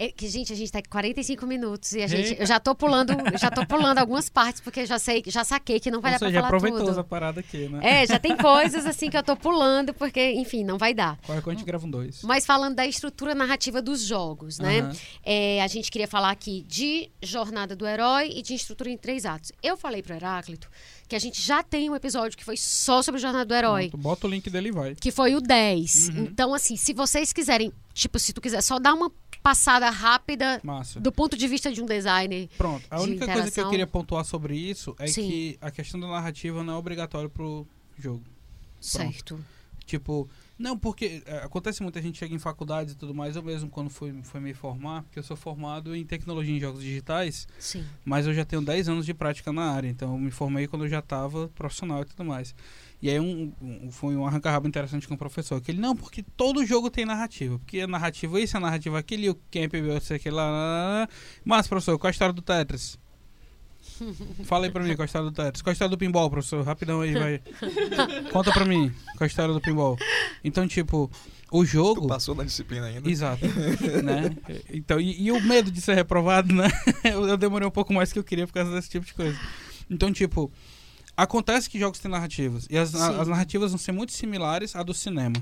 É 0.03 0.11
que, 0.11 0.27
gente, 0.29 0.51
a 0.51 0.57
gente 0.57 0.73
tá 0.73 0.81
com 0.81 0.89
45 0.89 1.47
minutos 1.47 1.93
e 1.93 2.03
a 2.03 2.07
gente. 2.07 2.31
Eita. 2.31 2.43
Eu 2.43 2.47
já 2.47 2.59
tô 2.59 2.75
pulando, 2.75 3.13
já 3.39 3.51
tô 3.51 3.67
pulando 3.67 3.99
algumas 3.99 4.31
partes, 4.31 4.59
porque 4.59 4.87
já 4.87 4.99
sei, 4.99 5.23
já 5.27 5.45
saquei 5.45 5.79
que 5.79 5.91
não 5.91 6.01
vai 6.01 6.15
Ou 6.15 6.19
dar 6.19 6.27
seja, 6.27 6.41
pra 6.41 6.49
falar 6.49 6.57
aproveitou 6.57 6.89
tudo. 6.89 7.01
a 7.01 7.05
parada 7.05 7.41
aqui, 7.41 7.69
né? 7.69 7.81
É, 7.83 8.07
já 8.07 8.19
tem 8.19 8.35
coisas 8.35 8.87
assim 8.87 9.11
que 9.11 9.17
eu 9.19 9.23
tô 9.23 9.37
pulando, 9.37 9.93
porque, 9.93 10.33
enfim, 10.33 10.65
não 10.65 10.79
vai 10.79 10.95
dar. 10.95 11.19
Qualquer 11.19 11.43
coisa 11.43 11.55
a 11.55 11.59
gente 11.59 11.67
grava 11.67 11.87
um 11.87 11.91
dois. 11.91 12.23
Mas 12.23 12.47
falando 12.47 12.77
da 12.77 12.87
estrutura 12.87 13.35
narrativa 13.35 13.83
dos 13.83 14.01
jogos, 14.01 14.59
né? 14.59 14.81
Aham. 14.81 14.93
É, 15.23 15.63
a 15.63 15.67
gente 15.67 15.91
queria 15.91 16.09
falar 16.09 16.31
aqui 16.31 16.65
de 16.67 17.11
jornada 17.23 17.77
do 17.77 17.87
herói 17.87 18.31
e 18.35 18.41
de 18.41 18.55
estrutura 18.55 18.89
em 18.89 18.97
três 18.97 19.27
atos. 19.27 19.53
Eu 19.63 19.77
falei 19.77 20.03
pro 20.03 20.15
Heráclito 20.15 20.67
que 21.11 21.17
a 21.17 21.19
gente 21.19 21.43
já 21.43 21.63
tem 21.63 21.91
um 21.91 21.95
episódio 21.97 22.39
que 22.39 22.45
foi 22.45 22.57
só 22.57 23.03
sobre 23.03 23.21
jornada 23.21 23.45
do 23.45 23.53
herói. 23.55 23.89
Pronto, 23.91 24.01
Bota 24.03 24.27
o 24.29 24.31
link 24.31 24.49
dele 24.49 24.69
e 24.69 24.73
vai. 24.73 24.95
Que 24.95 25.11
foi 25.11 25.35
o 25.35 25.41
10. 25.41 26.09
Uhum. 26.09 26.23
Então, 26.23 26.55
assim, 26.55 26.77
se 26.77 26.95
vocês 26.95 27.33
quiserem, 27.33 27.73
tipo, 27.93 28.17
se 28.19 28.33
tu 28.33 28.41
quiser 28.41 28.63
só 28.63 28.79
dar 28.79 28.95
uma 28.95 29.11
passada 29.43 29.89
rápida 29.91 30.61
Massa. 30.63 31.01
do 31.01 31.11
ponto 31.11 31.37
de 31.37 31.49
vista 31.49 31.73
de 31.73 31.83
um 31.83 31.87
designer. 31.87 32.49
Pronto. 32.57 32.87
A 32.91 32.97
de 32.97 33.03
única 33.03 33.27
coisa 33.27 33.33
que 33.35 33.39
eu 33.39 33.47
interação. 33.49 33.71
queria 33.71 33.87
pontuar 33.87 34.25
sobre 34.25 34.57
isso 34.57 34.95
é 34.99 35.07
Sim. 35.07 35.29
que 35.29 35.59
a 35.61 35.71
questão 35.71 35.99
da 35.99 36.09
narrativa 36.09 36.63
não 36.63 36.75
é 36.75 36.77
obrigatória 36.77 37.29
pro 37.29 37.67
jogo. 37.99 38.25
Certo. 38.81 39.39
Tipo, 39.85 40.29
não, 40.61 40.79
porque 40.79 41.23
é, 41.25 41.39
acontece 41.39 41.83
muita 41.83 42.01
gente 42.03 42.19
chega 42.19 42.35
em 42.35 42.39
faculdades 42.39 42.93
e 42.95 42.97
tudo 42.97 43.15
mais. 43.15 43.35
Eu 43.35 43.43
mesmo, 43.43 43.69
quando 43.71 43.89
fui, 43.89 44.15
fui 44.23 44.41
me 44.41 44.53
formar, 44.53 45.03
porque 45.05 45.19
eu 45.19 45.23
sou 45.23 45.37
formado 45.37 45.97
em 45.97 46.05
tecnologia 46.05 46.55
em 46.55 46.61
jogos 46.61 46.83
digitais, 46.83 47.49
Sim. 47.59 47.85
mas 48.05 48.27
eu 48.27 48.35
já 48.35 48.45
tenho 48.45 48.63
10 48.63 48.89
anos 48.91 49.07
de 49.07 49.15
prática 49.15 49.53
na 49.53 49.71
área. 49.73 49.89
Então, 49.89 50.13
eu 50.13 50.19
me 50.19 50.31
formei 50.31 50.67
quando 50.67 50.85
eu 50.85 50.89
já 50.89 50.99
estava 50.99 51.49
profissional 51.55 52.03
e 52.03 52.05
tudo 52.05 52.25
mais. 52.25 52.55
E 53.03 53.09
aí, 53.09 53.19
um, 53.19 53.53
um- 53.63 53.91
foi 53.91 54.15
um 54.15 54.27
arranca-rabo 54.27 54.69
interessante 54.69 55.09
com 55.09 55.15
o 55.15 55.19
professor. 55.19 55.61
Que 55.61 55.71
ele, 55.71 55.81
não, 55.81 55.97
porque 55.97 56.23
todo 56.37 56.65
jogo 56.67 56.91
tem 56.91 57.05
narrativa. 57.07 57.59
Porque 57.59 57.81
a 57.81 57.87
narrativa 57.87 58.39
isso, 58.41 58.57
a 58.57 58.61
narrativa 58.61 58.99
aquele, 58.99 59.27
e 59.27 59.31
o 59.31 59.35
camp, 59.51 59.73
eu 59.75 60.01
sei 60.01 60.19
que 60.19 60.29
lá, 60.31 60.45
lá, 60.45 60.51
lá, 60.51 60.99
lá. 61.01 61.09
Mas, 61.45 61.67
professor, 61.67 61.99
qual 61.99 62.09
a 62.09 62.11
história 62.11 62.33
do 62.35 62.43
Tetris? 62.43 62.99
Fala 64.45 64.67
aí 64.67 64.71
pra 64.71 64.83
mim 64.83 64.95
qual 64.95 65.03
a 65.03 65.07
história 65.07 65.31
do 65.31 65.35
Tetris. 65.35 65.63
Qual 65.63 65.71
a 65.71 65.73
história 65.73 65.91
do 65.91 65.99
pinball, 65.99 66.29
professor? 66.31 66.63
Rapidão 66.65 67.01
aí, 67.01 67.15
vai. 67.15 67.41
Conta 68.33 68.53
pra 68.53 68.65
mim 68.65 68.91
qual 69.17 69.23
a 69.23 69.27
história 69.27 69.55
do 69.55 69.61
pinball. 69.61 69.97
Então, 70.45 70.69
tipo, 70.69 71.11
o 71.51 71.63
Tu 71.65 71.67
jogo. 71.67 72.07
passou 72.07 72.35
na 72.35 72.45
disciplina 72.45 72.87
ainda. 72.87 73.09
Exato. 73.11 73.45
né? 74.05 74.37
Então, 74.69 75.01
e, 75.01 75.23
e 75.23 75.33
o 75.33 75.41
medo 75.43 75.71
de 75.71 75.81
ser 75.81 75.95
reprovado, 75.95 76.53
né? 76.55 76.69
Eu, 77.05 77.27
eu 77.29 77.37
demorei 77.39 77.67
um 77.67 77.71
pouco 77.71 77.93
mais 77.95 78.13
que 78.13 78.19
eu 78.19 78.25
queria 78.25 78.47
por 78.47 78.53
causa 78.53 78.71
desse 78.73 78.91
tipo 78.91 79.07
de 79.07 79.15
coisa. 79.15 79.39
Então, 79.89 80.13
tipo, 80.13 80.53
acontece 81.23 81.69
que 81.69 81.79
jogos 81.79 81.99
têm 81.99 82.11
narrativas. 82.11 82.67
E 82.71 82.77
as, 82.79 82.91
Sim. 82.91 82.99
as 83.21 83.29
narrativas 83.29 83.71
vão 83.73 83.79
ser 83.79 83.93
muito 83.93 84.13
similares 84.13 84.75
à 84.77 84.83
do 84.83 84.95
cinema. 84.95 85.37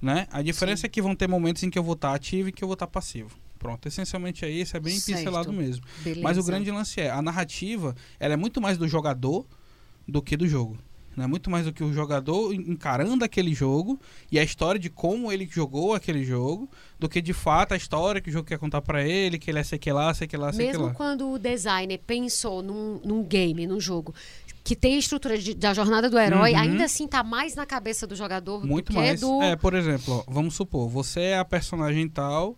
Né? 0.00 0.26
A 0.30 0.40
diferença 0.42 0.86
é 0.86 0.88
que 0.88 1.02
vão 1.02 1.14
ter 1.14 1.28
momentos 1.28 1.62
em 1.62 1.70
que 1.70 1.78
eu 1.78 1.82
vou 1.82 1.94
estar 1.94 2.14
ativo 2.14 2.48
e 2.48 2.52
que 2.52 2.64
eu 2.64 2.68
vou 2.68 2.74
estar 2.74 2.86
passivo. 2.86 3.30
Pronto, 3.58 3.86
essencialmente 3.86 4.44
é 4.44 4.50
isso, 4.50 4.74
é 4.76 4.80
bem 4.80 4.98
Certo. 4.98 5.18
pincelado 5.18 5.52
mesmo. 5.52 5.84
Beleza. 6.02 6.22
Mas 6.22 6.38
o 6.38 6.42
grande 6.42 6.70
lance 6.70 6.98
é, 7.00 7.10
a 7.10 7.20
narrativa, 7.20 7.94
ela 8.18 8.32
é 8.32 8.36
muito 8.36 8.60
mais 8.60 8.78
do 8.78 8.88
jogador 8.88 9.44
do 10.08 10.22
que 10.22 10.34
do 10.36 10.48
jogo. 10.48 10.78
Né? 11.14 11.26
Muito 11.26 11.50
mais 11.50 11.66
do 11.66 11.72
que 11.72 11.84
o 11.84 11.92
jogador 11.92 12.54
en- 12.54 12.70
encarando 12.70 13.22
aquele 13.24 13.52
jogo 13.52 14.00
e 14.32 14.38
a 14.38 14.42
história 14.44 14.78
de 14.80 14.88
como 14.88 15.30
ele 15.30 15.46
jogou 15.50 15.92
aquele 15.92 16.24
jogo, 16.24 16.70
do 16.98 17.06
que 17.08 17.20
de 17.20 17.34
fato 17.34 17.72
a 17.74 17.76
história 17.76 18.20
que 18.20 18.30
o 18.30 18.32
jogo 18.32 18.46
quer 18.48 18.58
contar 18.58 18.80
pra 18.80 19.04
ele, 19.06 19.38
que 19.38 19.50
ele 19.50 19.58
é 19.58 19.62
sei 19.64 19.78
que 19.78 19.92
lá, 19.92 20.14
sei 20.14 20.26
que 20.26 20.36
lá, 20.38 20.50
sei 20.52 20.66
que 20.66 20.72
Mesmo 20.72 20.86
lá. 20.86 20.94
quando 20.94 21.28
o 21.30 21.38
designer 21.38 21.98
pensou 22.06 22.62
num, 22.62 22.98
num 23.04 23.22
game, 23.24 23.66
num 23.66 23.80
jogo, 23.80 24.14
que 24.70 24.76
tem 24.76 24.94
a 24.94 24.98
estrutura 24.98 25.36
de- 25.36 25.52
da 25.54 25.74
jornada 25.74 26.08
do 26.08 26.16
herói, 26.16 26.52
Uhum. 26.52 26.58
ainda 26.60 26.84
assim 26.84 27.08
tá 27.08 27.24
mais 27.24 27.56
na 27.56 27.66
cabeça 27.66 28.06
do 28.06 28.14
jogador 28.14 28.64
Muito 28.64 28.86
do 28.86 28.92
que 28.92 28.98
mais. 29.00 29.20
do. 29.20 29.42
É, 29.42 29.56
por 29.56 29.74
exemplo, 29.74 30.24
ó, 30.26 30.32
vamos 30.32 30.54
supor, 30.54 30.88
você 30.88 31.20
é 31.20 31.38
a 31.38 31.44
personagem 31.44 32.08
tal 32.08 32.56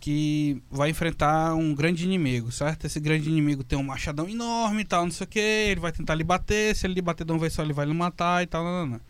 que 0.00 0.62
vai 0.70 0.90
enfrentar 0.90 1.54
um 1.54 1.74
grande 1.74 2.04
inimigo, 2.04 2.50
certo? 2.50 2.86
Esse 2.86 2.98
grande 2.98 3.28
inimigo 3.28 3.62
tem 3.62 3.78
um 3.78 3.82
machadão 3.82 4.28
enorme 4.28 4.80
e 4.80 4.84
tal, 4.84 5.04
não 5.04 5.12
sei 5.12 5.24
o 5.24 5.28
que, 5.28 5.38
ele 5.38 5.78
vai 5.80 5.92
tentar 5.92 6.14
lhe 6.14 6.24
bater, 6.24 6.74
se 6.74 6.86
ele 6.86 6.94
lhe 6.94 7.02
bater 7.02 7.24
de 7.24 7.32
uma 7.32 7.38
vez 7.38 7.52
só, 7.52 7.62
ele 7.62 7.72
vai 7.74 7.86
lhe 7.86 7.94
matar 7.94 8.42
e 8.42 8.46
tal, 8.46 8.64
não, 8.64 8.72
não, 8.80 8.86
não. 8.94 9.00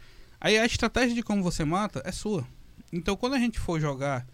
Aí 0.40 0.58
a 0.58 0.66
estratégia 0.66 1.14
de 1.14 1.22
como 1.22 1.42
você 1.44 1.64
mata 1.64 2.02
é 2.04 2.12
sua. 2.12 2.44
Então 2.92 3.16
quando 3.16 3.34
a 3.34 3.38
gente 3.38 3.58
for 3.58 3.80
jogar 3.80 4.26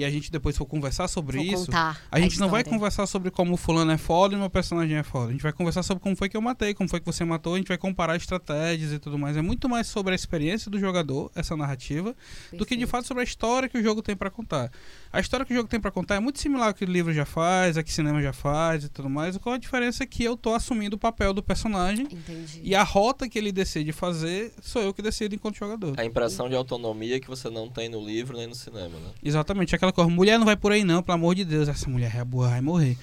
e 0.00 0.04
a 0.04 0.10
gente 0.10 0.30
depois 0.30 0.56
for 0.56 0.66
conversar 0.66 1.08
sobre 1.08 1.36
Vou 1.38 1.46
isso, 1.46 1.66
contar 1.66 2.00
a 2.10 2.20
gente 2.20 2.38
não 2.38 2.48
vai 2.48 2.64
conversar 2.64 3.06
sobre 3.06 3.30
como 3.30 3.54
o 3.54 3.56
fulano 3.56 3.90
é 3.92 3.98
foda 3.98 4.34
e 4.34 4.38
meu 4.38 4.50
personagem 4.50 4.96
é 4.96 5.02
foda. 5.02 5.28
A 5.28 5.32
gente 5.32 5.42
vai 5.42 5.52
conversar 5.52 5.82
sobre 5.82 6.02
como 6.02 6.16
foi 6.16 6.28
que 6.28 6.36
eu 6.36 6.40
matei, 6.40 6.74
como 6.74 6.88
foi 6.88 7.00
que 7.00 7.06
você 7.06 7.24
matou, 7.24 7.54
a 7.54 7.56
gente 7.58 7.68
vai 7.68 7.78
comparar 7.78 8.16
estratégias 8.16 8.92
e 8.92 8.98
tudo 8.98 9.18
mais. 9.18 9.36
É 9.36 9.42
muito 9.42 9.68
mais 9.68 9.86
sobre 9.86 10.12
a 10.12 10.14
experiência 10.14 10.70
do 10.70 10.78
jogador, 10.78 11.30
essa 11.34 11.56
narrativa, 11.56 12.14
do 12.52 12.66
que 12.66 12.76
de 12.76 12.80
Perfeito. 12.80 12.88
fato 12.88 13.06
sobre 13.06 13.22
a 13.22 13.24
história 13.24 13.68
que 13.68 13.78
o 13.78 13.82
jogo 13.82 14.02
tem 14.02 14.16
pra 14.16 14.30
contar. 14.30 14.70
A 15.12 15.20
história 15.20 15.44
que 15.44 15.52
o 15.52 15.56
jogo 15.56 15.68
tem 15.68 15.80
pra 15.80 15.90
contar 15.90 16.16
é 16.16 16.20
muito 16.20 16.40
similar 16.40 16.68
ao 16.68 16.74
que 16.74 16.84
o 16.84 16.88
livro 16.88 17.12
já 17.12 17.24
faz, 17.24 17.76
a 17.76 17.82
que 17.82 17.90
o 17.90 17.92
cinema 17.92 18.22
já 18.22 18.32
faz 18.32 18.84
e 18.84 18.88
tudo 18.88 19.08
mais. 19.08 19.36
Qual 19.38 19.54
a 19.54 19.58
diferença 19.58 20.02
é 20.02 20.06
que 20.06 20.24
eu 20.24 20.36
tô 20.36 20.54
assumindo 20.54 20.96
o 20.96 20.98
papel 20.98 21.32
do 21.32 21.42
personagem 21.42 22.06
Entendi. 22.06 22.60
e 22.62 22.74
a 22.74 22.82
rota 22.82 23.28
que 23.28 23.38
ele 23.38 23.52
decide 23.52 23.92
fazer 23.92 24.52
sou 24.60 24.82
eu 24.82 24.94
que 24.94 25.02
decido 25.02 25.34
enquanto 25.34 25.56
jogador. 25.56 25.98
A 25.98 26.04
impressão 26.04 26.48
de 26.48 26.54
autonomia 26.54 27.20
que 27.20 27.28
você 27.28 27.50
não 27.50 27.68
tem 27.68 27.88
no 27.88 28.04
livro 28.04 28.36
nem 28.36 28.46
no 28.46 28.54
cinema, 28.54 28.98
né? 28.98 29.10
Exatamente, 29.22 29.74
aquela 29.74 29.89
coisa, 29.92 30.10
mulher 30.10 30.38
não 30.38 30.44
vai 30.46 30.56
por 30.56 30.72
aí 30.72 30.84
não, 30.84 31.02
pelo 31.02 31.14
amor 31.16 31.34
de 31.34 31.44
Deus, 31.44 31.68
essa 31.68 31.88
mulher 31.88 32.14
é 32.16 32.24
boa, 32.24 32.48
vai 32.48 32.60
morrer. 32.60 32.96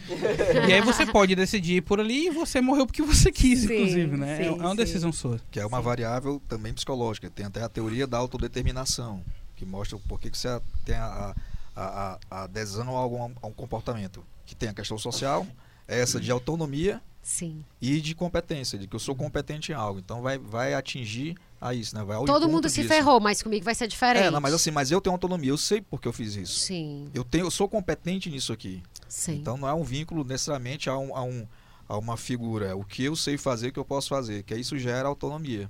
e 0.68 0.74
aí 0.74 0.82
você 0.82 1.06
pode 1.06 1.36
decidir 1.36 1.78
ir 1.78 1.82
por 1.82 2.00
ali 2.00 2.28
e 2.28 2.30
você 2.30 2.60
morreu 2.62 2.86
porque 2.86 3.02
você 3.02 3.32
quis, 3.32 3.62
Sim, 3.62 3.74
inclusive, 3.74 4.18
né? 4.18 4.34
É- 4.34 4.38
sim, 4.44 4.50
é 4.50 4.52
uma 4.52 4.70
sim. 4.72 4.76
decisão 4.76 5.12
sua. 5.12 5.40
Que 5.52 5.60
é 5.60 5.66
uma 5.66 5.82
variável 5.82 6.42
também 6.48 6.74
psicológica. 6.74 7.30
Tem 7.30 7.46
até 7.46 7.62
a 7.64 7.70
teoria 7.70 8.06
da 8.08 8.18
autodeterminação, 8.18 9.22
que 9.56 9.66
mostra 9.66 9.98
por 10.08 10.20
que 10.20 10.30
que 10.30 10.38
você 10.38 10.60
tem 10.86 10.96
a, 10.96 11.34
a, 11.76 11.84
a- 11.84 12.20
a 12.30 12.44
adesão 12.44 12.96
a, 12.96 13.00
algum, 13.00 13.32
a 13.42 13.48
um 13.48 13.52
comportamento. 13.54 14.24
Que 14.46 14.56
tem 14.56 14.70
a 14.70 14.74
questão 14.74 14.98
social, 14.98 15.46
essa 15.88 16.20
de 16.20 16.32
autonomia 16.32 17.02
Sim. 17.28 17.62
e 17.82 18.00
de 18.00 18.16
competência, 18.16 18.80
de 18.80 18.88
que 18.88 18.96
eu 18.96 19.00
sou 19.00 19.14
competente 19.14 19.74
em 19.74 19.76
algo. 19.76 20.00
Então 20.00 20.22
vai, 20.22 20.38
vai 20.38 20.74
atingir 20.74 21.36
a 21.60 21.74
isso, 21.74 21.94
né? 21.94 22.02
Vai 22.02 22.24
Todo 22.24 22.48
mundo 22.48 22.70
se 22.70 22.82
disso. 22.82 22.88
ferrou, 22.88 23.20
mas 23.20 23.44
comigo 23.44 23.66
vai 23.66 23.76
ser 23.76 23.86
diferente. 23.86 24.28
É, 24.28 24.32
não, 24.32 24.40
mas 24.40 24.54
assim, 24.54 24.72
mas 24.72 24.92
eu 24.92 25.02
tenho 25.02 25.14
autonomia, 25.14 25.50
eu 25.50 25.58
sei 25.58 25.82
porque 25.82 26.08
eu 26.08 26.14
fiz 26.14 26.36
isso. 26.38 26.58
Sim, 26.62 27.10
Eu, 27.14 27.26
tenho, 27.26 27.46
eu 27.46 27.52
sou 27.52 27.68
competente 27.68 28.30
nisso 28.30 28.54
aqui. 28.54 28.82
sim. 29.10 29.34
Então 29.36 29.58
não 29.58 29.68
é 29.68 29.74
um 29.74 29.84
vínculo 29.84 30.24
necessariamente 30.24 30.90
a, 30.90 30.98
um, 30.98 31.14
a, 31.14 31.22
um, 31.22 31.46
a 31.90 31.98
uma 31.98 32.16
figura. 32.16 32.78
O 32.78 32.86
que 32.86 33.04
eu 33.04 33.14
sei 33.14 33.38
fazer, 33.38 33.74
que 33.74 33.80
eu 33.80 33.86
posso 33.86 34.08
fazer. 34.08 34.44
Que 34.44 34.56
isso 34.56 34.80
gera 34.80 35.10
autonomia. 35.10 35.70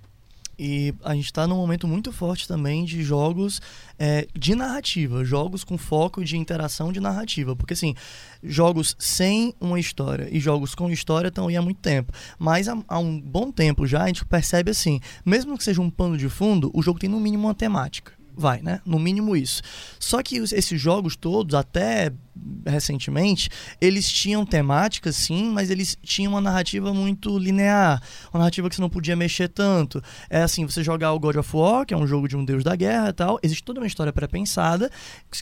E 0.59 0.93
a 1.03 1.13
gente 1.13 1.25
está 1.25 1.45
num 1.45 1.57
momento 1.57 1.87
muito 1.87 2.11
forte 2.11 2.47
também 2.47 2.83
de 2.83 3.03
jogos 3.03 3.61
é, 3.99 4.27
de 4.33 4.55
narrativa, 4.55 5.23
jogos 5.23 5.63
com 5.63 5.77
foco 5.77 6.23
de 6.23 6.35
interação 6.35 6.91
de 6.91 6.99
narrativa. 6.99 7.55
Porque, 7.55 7.73
assim, 7.73 7.93
jogos 8.43 8.95
sem 8.97 9.53
uma 9.59 9.79
história 9.79 10.27
e 10.31 10.39
jogos 10.39 10.73
com 10.73 10.89
história 10.89 11.27
estão 11.27 11.47
aí 11.47 11.55
há 11.55 11.61
muito 11.61 11.79
tempo. 11.79 12.11
Mas 12.39 12.67
há, 12.67 12.77
há 12.87 12.97
um 12.97 13.19
bom 13.19 13.51
tempo 13.51 13.85
já 13.85 14.03
a 14.03 14.07
gente 14.07 14.25
percebe 14.25 14.71
assim, 14.71 14.99
mesmo 15.25 15.57
que 15.57 15.63
seja 15.63 15.81
um 15.81 15.89
pano 15.89 16.17
de 16.17 16.29
fundo, 16.29 16.71
o 16.73 16.81
jogo 16.81 16.99
tem 16.99 17.09
no 17.09 17.19
mínimo 17.19 17.47
uma 17.47 17.55
temática. 17.55 18.13
Vai, 18.35 18.61
né? 18.61 18.81
No 18.85 18.99
mínimo 18.99 19.35
isso. 19.35 19.63
Só 19.99 20.21
que 20.21 20.37
esses 20.37 20.79
jogos 20.79 21.15
todos, 21.15 21.55
até 21.55 22.13
recentemente, 22.65 23.49
eles 23.79 24.11
tinham 24.11 24.45
temática, 24.45 25.11
sim, 25.11 25.49
mas 25.51 25.69
eles 25.69 25.97
tinham 26.01 26.33
uma 26.33 26.41
narrativa 26.41 26.93
muito 26.93 27.37
linear, 27.37 28.01
uma 28.33 28.39
narrativa 28.39 28.69
que 28.69 28.75
você 28.75 28.81
não 28.81 28.89
podia 28.89 29.15
mexer 29.15 29.47
tanto. 29.47 30.01
É 30.29 30.41
assim, 30.41 30.65
você 30.65 30.83
jogar 30.83 31.13
o 31.13 31.19
God 31.19 31.37
of 31.37 31.55
War, 31.55 31.85
que 31.85 31.93
é 31.93 31.97
um 31.97 32.07
jogo 32.07 32.27
de 32.27 32.35
um 32.35 32.43
deus 32.43 32.63
da 32.63 32.75
guerra 32.75 33.09
e 33.09 33.13
tal, 33.13 33.39
existe 33.41 33.63
toda 33.63 33.79
uma 33.79 33.87
história 33.87 34.11
pré-pensada, 34.11 34.91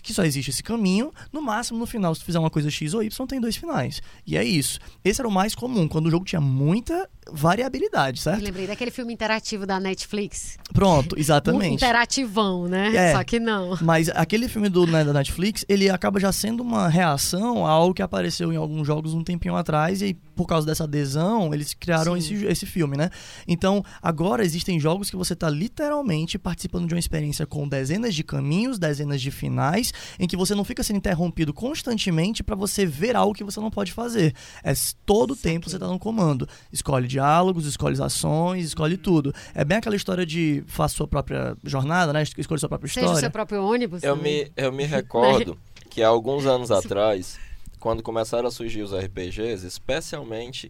que 0.01 0.13
só 0.13 0.23
existe 0.23 0.49
esse 0.49 0.63
caminho, 0.63 1.11
no 1.31 1.41
máximo, 1.41 1.80
no 1.80 1.85
final, 1.85 2.13
se 2.13 2.22
tu 2.22 2.26
fizer 2.26 2.39
uma 2.39 2.49
coisa 2.49 2.69
X 2.69 2.93
ou 2.93 3.03
Y, 3.03 3.27
tem 3.27 3.39
dois 3.39 3.55
finais. 3.55 4.01
E 4.26 4.38
é 4.38 4.43
isso. 4.43 4.80
Esse 5.03 5.22
era 5.22 5.27
o 5.27 5.31
mais 5.31 5.55
comum, 5.55 5.88
quando 5.88 6.07
o 6.07 6.11
jogo 6.11 6.26
tinha 6.26 6.41
muita 6.41 7.09
variabilidade, 7.31 8.19
certo? 8.19 8.39
Eu 8.39 8.45
lembrei 8.45 8.67
daquele 8.67 8.91
filme 8.91 9.13
interativo 9.13 9.65
da 9.65 9.80
Netflix. 9.80 10.57
Pronto, 10.73 11.15
Um 11.17 11.19
exatamente. 11.19 11.73
interativão, 11.73 12.67
né? 12.67 12.95
É. 12.95 13.13
Só 13.13 13.23
que 13.23 13.39
não. 13.39 13.77
Mas 13.81 14.09
aquele 14.09 14.47
filme 14.47 14.69
do, 14.69 14.85
né, 14.85 15.03
da 15.03 15.13
Netflix, 15.13 15.65
ele 15.67 15.89
acaba 15.89 16.19
já 16.19 16.31
sendo 16.31 16.61
uma 16.61 16.85
reação 16.88 17.66
a 17.66 17.70
algo 17.72 17.94
que 17.94 18.02
apareceu 18.02 18.52
em 18.52 18.56
alguns 18.56 18.86
jogos 18.86 19.14
um 19.14 19.24
tempinho 19.24 19.56
atrás 19.56 20.02
e 20.02 20.14
por 20.36 20.45
causa 20.45 20.68
dessa 20.68 20.84
adesão, 20.84 21.53
eles 21.53 21.74
criaram 21.74 22.20
Sim. 22.20 22.36
esse, 22.36 22.45
esse 22.45 22.66
filme, 22.66 22.98
né? 22.98 23.10
Então, 23.48 23.84
agora 24.02 24.44
existem 24.44 24.80
jogos 24.80 25.10
que 25.10 25.16
você 25.16 25.34
está 25.34 25.49
literalmente 25.49 26.38
participando 26.38 26.88
de 26.88 26.94
uma 26.94 26.99
experiência 26.99 27.45
com 27.45 27.68
dezenas 27.68 28.14
de 28.14 28.24
caminhos, 28.24 28.78
dezenas 28.78 29.22
de 29.22 29.32
finais, 29.32 29.94
em 30.20 30.28
que 30.28 30.36
você 30.36 30.53
não 30.53 30.66
fica 30.66 30.84
sendo 30.84 30.98
interrompido 30.98 31.53
constantemente 31.53 32.44
para 32.44 32.56
você 32.56 32.86
ver 32.86 33.16
algo 33.16 33.34
que 33.34 33.44
você 33.44 33.60
não 33.60 33.72
pode 33.72 33.94
fazer. 33.94 34.34
É 34.64 34.74
todo 35.06 35.32
o 35.32 35.36
tempo 35.36 35.70
você 35.70 35.80
tá 35.80 35.88
no 35.88 35.98
comando. 35.98 36.48
Escolhe 36.72 37.07
diálogos, 37.07 37.66
escolhe 37.66 38.02
ações, 38.02 38.66
escolhe 38.66 38.98
tudo. 38.98 39.34
É 39.53 39.64
bem 39.64 39.78
aquela 39.78 39.95
história 39.95 40.26
de 40.26 40.64
faça 40.68 40.95
sua 40.95 41.07
própria 41.07 41.56
jornada, 41.64 42.12
né? 42.12 42.24
Escolhe 42.24 42.60
sua 42.60 42.70
própria 42.70 42.90
Seja 42.90 43.02
o 43.02 43.03
história. 43.06 43.22
seu 43.22 43.32
próprio 43.32 43.64
ônibus. 43.64 44.03
Eu 44.03 44.18
também. 44.18 44.44
me, 44.44 44.52
eu 44.56 44.72
me 44.72 44.84
recordo 44.86 45.57
que 45.95 46.03
há 46.03 46.09
alguns 46.09 46.45
anos 46.45 46.72
atrás, 46.72 47.39
quando 47.80 48.03
começaram 48.03 48.49
a 48.49 48.51
surgir 48.51 48.81
os 48.81 48.93
RPGs, 48.93 49.65
especialmente 49.65 50.69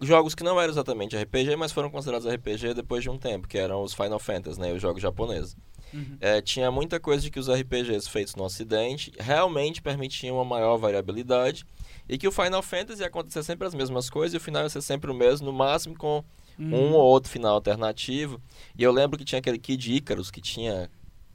jogos 0.00 0.34
que 0.34 0.42
não 0.42 0.58
eram 0.58 0.72
exatamente 0.72 1.14
RPG, 1.14 1.54
mas 1.54 1.70
foram 1.70 1.90
considerados 1.90 2.26
RPG 2.26 2.72
depois 2.72 3.02
de 3.02 3.10
um 3.10 3.18
tempo, 3.18 3.46
que 3.46 3.58
eram 3.58 3.82
os 3.82 3.92
Final 3.92 4.18
Fantasy, 4.18 4.58
né, 4.58 4.72
os 4.72 4.80
jogos 4.80 5.02
japoneses. 5.02 5.54
Uhum. 5.92 6.16
É, 6.18 6.40
tinha 6.40 6.70
muita 6.70 6.98
coisa 6.98 7.22
de 7.22 7.30
que 7.30 7.38
os 7.38 7.46
RPGs 7.50 8.08
feitos 8.08 8.34
no 8.34 8.44
Ocidente 8.44 9.12
realmente 9.18 9.82
permitiam 9.82 10.36
uma 10.36 10.46
maior 10.46 10.78
variabilidade 10.78 11.66
e 12.08 12.16
que 12.16 12.26
o 12.26 12.32
Final 12.32 12.62
Fantasy 12.62 13.02
ia 13.02 13.08
acontecer 13.08 13.42
sempre 13.42 13.66
as 13.68 13.74
mesmas 13.74 14.08
coisas 14.08 14.32
e 14.32 14.38
o 14.38 14.40
final 14.40 14.62
ia 14.62 14.70
ser 14.70 14.80
sempre 14.80 15.10
o 15.10 15.14
mesmo, 15.14 15.44
no 15.44 15.52
máximo 15.52 15.94
com 15.94 16.24
Uhum. 16.58 16.90
um 16.90 16.92
ou 16.92 17.02
outro 17.02 17.30
final 17.30 17.54
alternativo. 17.54 18.40
E 18.78 18.82
eu 18.82 18.92
lembro 18.92 19.18
que 19.18 19.24
tinha 19.24 19.38
aquele 19.38 19.58
Kid 19.58 19.94
Icarus 19.96 20.30
que 20.30 20.40
tinha 20.40 20.90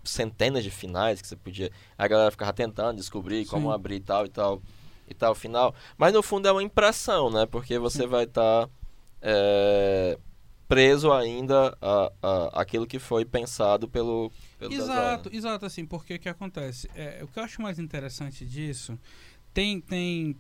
centenas 0.10 0.64
de 0.64 0.72
finais 0.72 1.22
que 1.22 1.28
você 1.28 1.36
podia. 1.36 1.72
A 1.98 2.08
galera 2.08 2.32
ficava 2.32 2.54
tentando 2.54 2.98
descobrir 2.98 3.46
como 3.46 3.68
Sim. 3.70 3.74
abrir 3.74 4.00
tal 4.00 4.26
e 4.26 4.30
tal 4.30 4.62
e 5.08 5.14
tal 5.14 5.34
final. 5.36 5.74
Mas 5.98 6.14
no 6.14 6.22
fundo 6.22 6.48
é 6.48 6.52
uma 6.52 6.64
impressão, 6.64 7.30
né? 7.30 7.46
Porque 7.46 7.80
você 7.80 8.06
vai 8.06 8.24
estar 8.26 8.70
preso 10.68 11.12
ainda 11.12 11.78
a, 11.82 12.12
a 12.22 12.62
aquilo 12.62 12.86
que 12.86 13.00
foi 13.00 13.24
pensado 13.24 13.88
pelo, 13.88 14.32
pelo 14.60 14.74
Exato, 14.74 15.30
designer. 15.30 15.38
exato, 15.38 15.66
assim, 15.66 15.86
porque 15.86 16.16
o 16.16 16.20
que 16.20 16.28
acontece? 16.30 16.90
É, 16.94 17.22
o 17.24 17.28
que 17.28 17.40
eu 17.40 17.44
acho 17.44 17.62
mais 17.62 17.80
interessante 17.80 18.46
disso, 18.46 19.00
tem, 19.54 19.80
tem. 19.80 20.36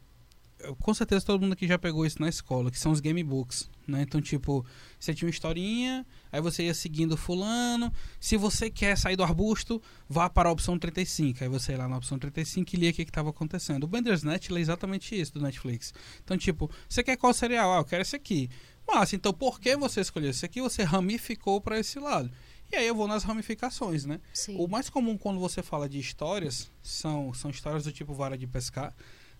Com 0.79 0.93
certeza 0.93 1.25
todo 1.25 1.41
mundo 1.41 1.53
aqui 1.53 1.67
já 1.67 1.77
pegou 1.77 2.05
isso 2.05 2.19
na 2.19 2.27
escola, 2.27 2.71
que 2.71 2.79
são 2.79 2.91
os 2.91 2.99
gamebooks, 2.99 3.69
né? 3.87 4.01
Então, 4.01 4.19
tipo, 4.19 4.65
você 4.99 5.13
tinha 5.13 5.27
uma 5.27 5.31
historinha, 5.31 6.05
aí 6.31 6.41
você 6.41 6.63
ia 6.63 6.73
seguindo 6.73 7.15
fulano. 7.15 7.93
Se 8.19 8.37
você 8.37 8.69
quer 8.69 8.97
sair 8.97 9.15
do 9.15 9.23
arbusto, 9.23 9.81
vá 10.09 10.29
para 10.29 10.49
a 10.49 10.51
opção 10.51 10.77
35. 10.77 11.43
Aí 11.43 11.49
você 11.49 11.73
ia 11.73 11.77
lá 11.77 11.87
na 11.87 11.97
opção 11.97 12.17
35 12.17 12.75
e 12.75 12.79
lia 12.79 12.89
o 12.89 12.93
que 12.93 13.03
estava 13.03 13.29
acontecendo. 13.29 13.83
O 13.83 13.87
Bandersnatch 13.87 14.49
é 14.51 14.59
exatamente 14.59 15.19
isso 15.19 15.33
do 15.33 15.41
Netflix. 15.41 15.93
Então, 16.23 16.37
tipo, 16.37 16.71
você 16.89 17.03
quer 17.03 17.17
qual 17.17 17.33
serial? 17.33 17.73
Ah, 17.73 17.77
eu 17.77 17.85
quero 17.85 18.01
esse 18.01 18.15
aqui. 18.15 18.49
Mas, 18.87 19.13
então, 19.13 19.33
por 19.33 19.59
que 19.59 19.75
você 19.75 20.01
escolheu 20.01 20.31
esse 20.31 20.45
aqui? 20.45 20.61
Você 20.61 20.81
ramificou 20.81 21.61
para 21.61 21.77
esse 21.77 21.99
lado. 21.99 22.31
E 22.71 22.75
aí 22.75 22.87
eu 22.87 22.95
vou 22.95 23.07
nas 23.07 23.23
ramificações, 23.23 24.05
né? 24.05 24.19
Sim. 24.33 24.57
O 24.57 24.67
mais 24.67 24.89
comum 24.89 25.17
quando 25.17 25.39
você 25.39 25.63
fala 25.63 25.87
de 25.87 25.99
histórias 25.99 26.69
são, 26.81 27.33
são 27.33 27.49
histórias 27.49 27.83
do 27.83 27.91
tipo 27.91 28.13
vara 28.13 28.37
de 28.37 28.45
pescar, 28.45 28.93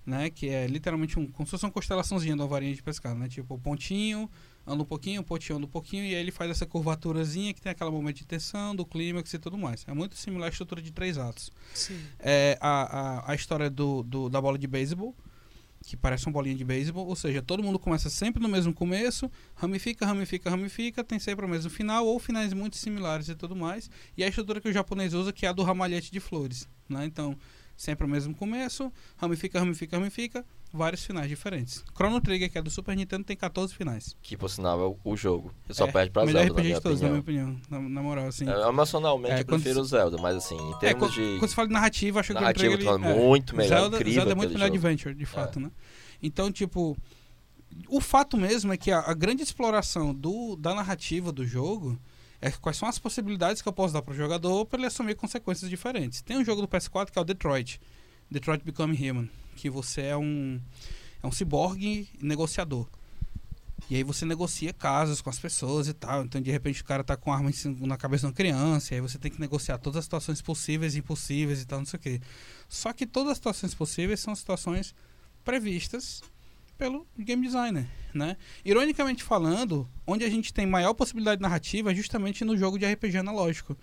né? 0.08 0.30
Que 0.30 0.48
é 0.48 0.66
literalmente 0.66 1.20
um, 1.20 1.28
como 1.28 1.46
se 1.46 1.52
fosse 1.52 1.66
uma 1.66 1.72
constelaçãozinha 1.72 2.34
de 2.34 2.42
uma 2.42 2.48
varinha 2.48 2.74
de 2.74 2.82
pescar, 2.82 3.14
né? 3.14 3.28
Tipo, 3.28 3.56
o 3.56 3.60
pontinho 3.60 4.28
anda 4.66 4.82
um 4.82 4.86
pouquinho, 4.86 5.22
o 5.22 5.24
pontinho 5.24 5.58
anda 5.58 5.66
um 5.68 5.70
pouquinho, 5.70 6.04
e 6.06 6.16
aí 6.16 6.22
ele 6.22 6.32
faz 6.32 6.50
essa 6.50 6.66
curvaturazinha 6.66 7.54
que 7.54 7.62
tem 7.62 7.72
aquela 7.72 7.92
momento 7.92 8.16
de 8.18 8.26
tensão, 8.26 8.74
do 8.76 8.86
clímax 8.86 9.34
e 9.34 9.38
tudo 9.40 9.58
mais. 9.58 9.84
É 9.88 9.94
muito 9.94 10.16
similar 10.16 10.48
à 10.48 10.50
estrutura 10.50 10.82
de 10.82 10.92
três 10.92 11.18
atos. 11.18 11.52
Sim. 11.74 12.00
É 12.20 12.58
a, 12.62 13.00
a, 13.28 13.32
a 13.32 13.36
história 13.36 13.70
do, 13.70 14.02
do- 14.04 14.30
da 14.30 14.42
bola 14.42 14.58
de 14.58 14.66
beisebol, 14.68 15.14
que 15.86 15.96
parece 15.96 16.26
uma 16.26 16.34
bolinha 16.34 16.56
de 16.56 16.66
beisebol, 16.66 17.06
ou 17.08 17.16
seja, 17.16 17.42
todo 17.42 17.62
mundo 17.64 17.78
começa 17.80 18.10
sempre 18.10 18.42
no 18.42 18.50
mesmo 18.50 18.74
começo, 18.74 19.32
ramifica, 19.56 20.06
ramifica, 20.06 20.50
ramifica, 20.50 21.04
tem 21.04 21.20
sempre 21.20 21.46
o 21.46 21.48
mesmo 21.50 21.70
final, 21.70 22.06
ou 22.06 22.20
finais 22.20 22.52
muito 22.52 22.76
similares 22.76 23.30
e 23.30 23.36
tudo 23.36 23.56
mais. 23.56 23.90
E 24.18 24.24
a 24.24 24.28
estrutura 24.28 24.60
que 24.60 24.68
o 24.68 24.74
japonês 24.74 25.14
usa, 25.14 25.32
que 25.32 25.46
é 25.46 25.50
a 25.50 25.54
do 25.54 25.64
ramalhete 25.64 26.12
de 26.12 26.20
flores. 26.20 26.68
Né? 26.90 27.06
Então, 27.06 27.38
sempre 27.78 28.06
o 28.06 28.10
mesmo 28.10 28.34
começo, 28.36 28.92
ramifica, 29.16 29.60
ramifica, 29.60 29.96
ramifica, 29.98 30.46
vários 30.74 31.04
finais 31.06 31.30
diferentes. 31.30 31.86
Chrono 31.96 32.20
Trigger, 32.20 32.52
que 32.52 32.58
é 32.58 32.62
do 32.62 32.70
Super 32.72 32.96
Nintendo, 32.98 33.24
tem 33.24 33.38
14 33.38 33.74
finais. 33.74 34.18
Que 34.22 34.36
por 34.36 34.50
sinal 34.50 34.82
é 34.82 34.86
o, 34.86 34.98
o 35.12 35.16
jogo. 35.16 35.54
Ele 35.66 35.74
só 35.76 35.86
É, 35.86 35.92
perde 35.92 36.12
pra 36.12 36.26
melhor 36.26 36.40
Zelda, 36.40 36.54
na 36.56 36.60
RPG 36.60 36.68
minha 36.68 36.76
de 36.78 36.82
todos, 36.82 37.02
na 37.02 37.08
minha 37.10 37.20
opinião. 37.22 37.62
Na, 37.70 37.80
na 37.80 38.02
moral, 38.02 38.28
assim. 38.28 38.50
É, 38.50 38.68
emocionalmente 38.68 39.36
É, 39.36 39.40
eu 39.42 39.46
prefiro 39.46 39.80
o 39.82 39.86
Zelda, 39.86 40.18
mas 40.18 40.36
assim, 40.36 40.56
em 40.58 40.74
É, 40.74 40.78
termos 40.80 41.00
quando, 41.00 41.14
de 41.14 41.40
quando 41.40 41.50
você 41.50 41.56
fala 41.56 41.68
de 41.68 41.74
narrativa, 41.76 42.20
acho 42.20 42.28
que 42.28 42.34
o 42.34 42.38
Chrono 42.40 42.54
Trigger, 42.54 42.74
ele- 42.80 42.84
falando 42.84 43.04
muito 43.06 43.56
melhor, 43.56 43.80
Zelda, 43.82 43.96
incrível 43.98 44.14
Zelda 44.22 44.32
é 44.32 44.36
muito 44.36 44.54
melhor 44.54 44.66
jogo. 44.66 44.76
adventure, 44.78 45.14
de 45.16 45.26
fato, 45.26 45.60
né? 45.60 45.72
Então, 46.22 46.52
tipo, 46.52 46.98
o 47.88 48.02
fato 48.02 48.36
mesmo 48.38 48.74
é 48.74 48.78
que 48.78 48.90
a, 48.92 49.00
a 49.02 49.14
grande 49.14 49.44
exploração 49.44 50.14
do, 50.16 50.56
da 50.56 50.74
narrativa 50.74 51.32
do 51.32 51.46
jogo 51.46 51.98
é 52.42 52.52
quais 52.52 52.78
são 52.78 52.88
as 52.88 53.00
possibilidades 53.00 53.62
que 53.62 53.68
eu 53.68 53.74
posso 53.74 53.94
dar 53.94 54.02
pro 54.02 54.14
jogador 54.14 54.66
para 54.66 54.80
ele 54.80 54.88
assumir 54.88 55.16
consequências 55.16 55.70
diferentes. 55.70 56.22
Tem 56.22 56.38
um 56.38 56.46
jogo 56.46 56.62
do 56.62 56.68
PS4 56.68 57.12
que 57.12 57.18
é 57.18 57.22
o 57.22 57.26
Detroit, 57.26 57.80
Detroit 58.30 58.64
Become 58.64 58.96
Human, 58.96 59.30
que 59.56 59.70
você 59.70 60.02
é 60.02 60.18
um 60.18 60.60
é 61.22 61.28
um 61.28 61.32
ciborgue 61.32 62.08
negociador. 62.22 62.88
E 63.90 63.96
aí 63.96 64.04
você 64.04 64.26
negocia 64.26 64.74
casos 64.74 65.22
com 65.22 65.30
as 65.30 65.40
pessoas 65.40 65.88
e 65.88 65.94
tal. 65.94 66.24
Então, 66.24 66.42
de 66.42 66.52
repente, 66.52 66.82
o 66.82 66.86
cara 66.86 67.04
tá 67.04 67.16
com 67.16 67.32
arma 67.32 67.50
na 67.80 67.96
cabeça 67.96 68.22
de 68.22 68.26
uma 68.28 68.34
criança. 68.34 68.94
E 68.94 68.96
aí 68.96 69.02
você 69.02 69.18
tem 69.18 69.32
que 69.32 69.40
negociar 69.40 69.78
todas 69.78 70.00
as 70.00 70.06
situações 70.06 70.42
possíveis 70.42 70.96
e 70.96 71.00
impossíveis 71.00 71.62
e 71.62 71.66
tal, 71.66 71.80
não 71.80 71.86
sei 71.86 71.98
o 71.98 72.02
quê. 72.02 72.22
Só 72.68 72.92
que 72.92 73.06
todas 73.06 73.32
as 73.32 73.38
situações 73.38 73.74
possíveis 73.74 74.20
são 74.20 74.36
situações 74.36 74.94
previstas 75.44 76.22
pelo 76.78 77.08
game 77.18 77.46
designer, 77.46 77.88
né? 78.14 78.38
Ironicamente 78.64 79.24
falando, 79.24 79.90
onde 80.06 80.24
a 80.24 80.30
gente 80.30 80.54
tem 80.54 80.66
maior 80.66 80.94
possibilidade 80.94 81.42
narrativa 81.42 81.92
é 81.92 81.96
justamente 81.96 82.46
no 82.46 82.56
jogo 82.56 82.78
de 82.78 82.86
RPG 82.86 83.18
analógico. 83.18 83.78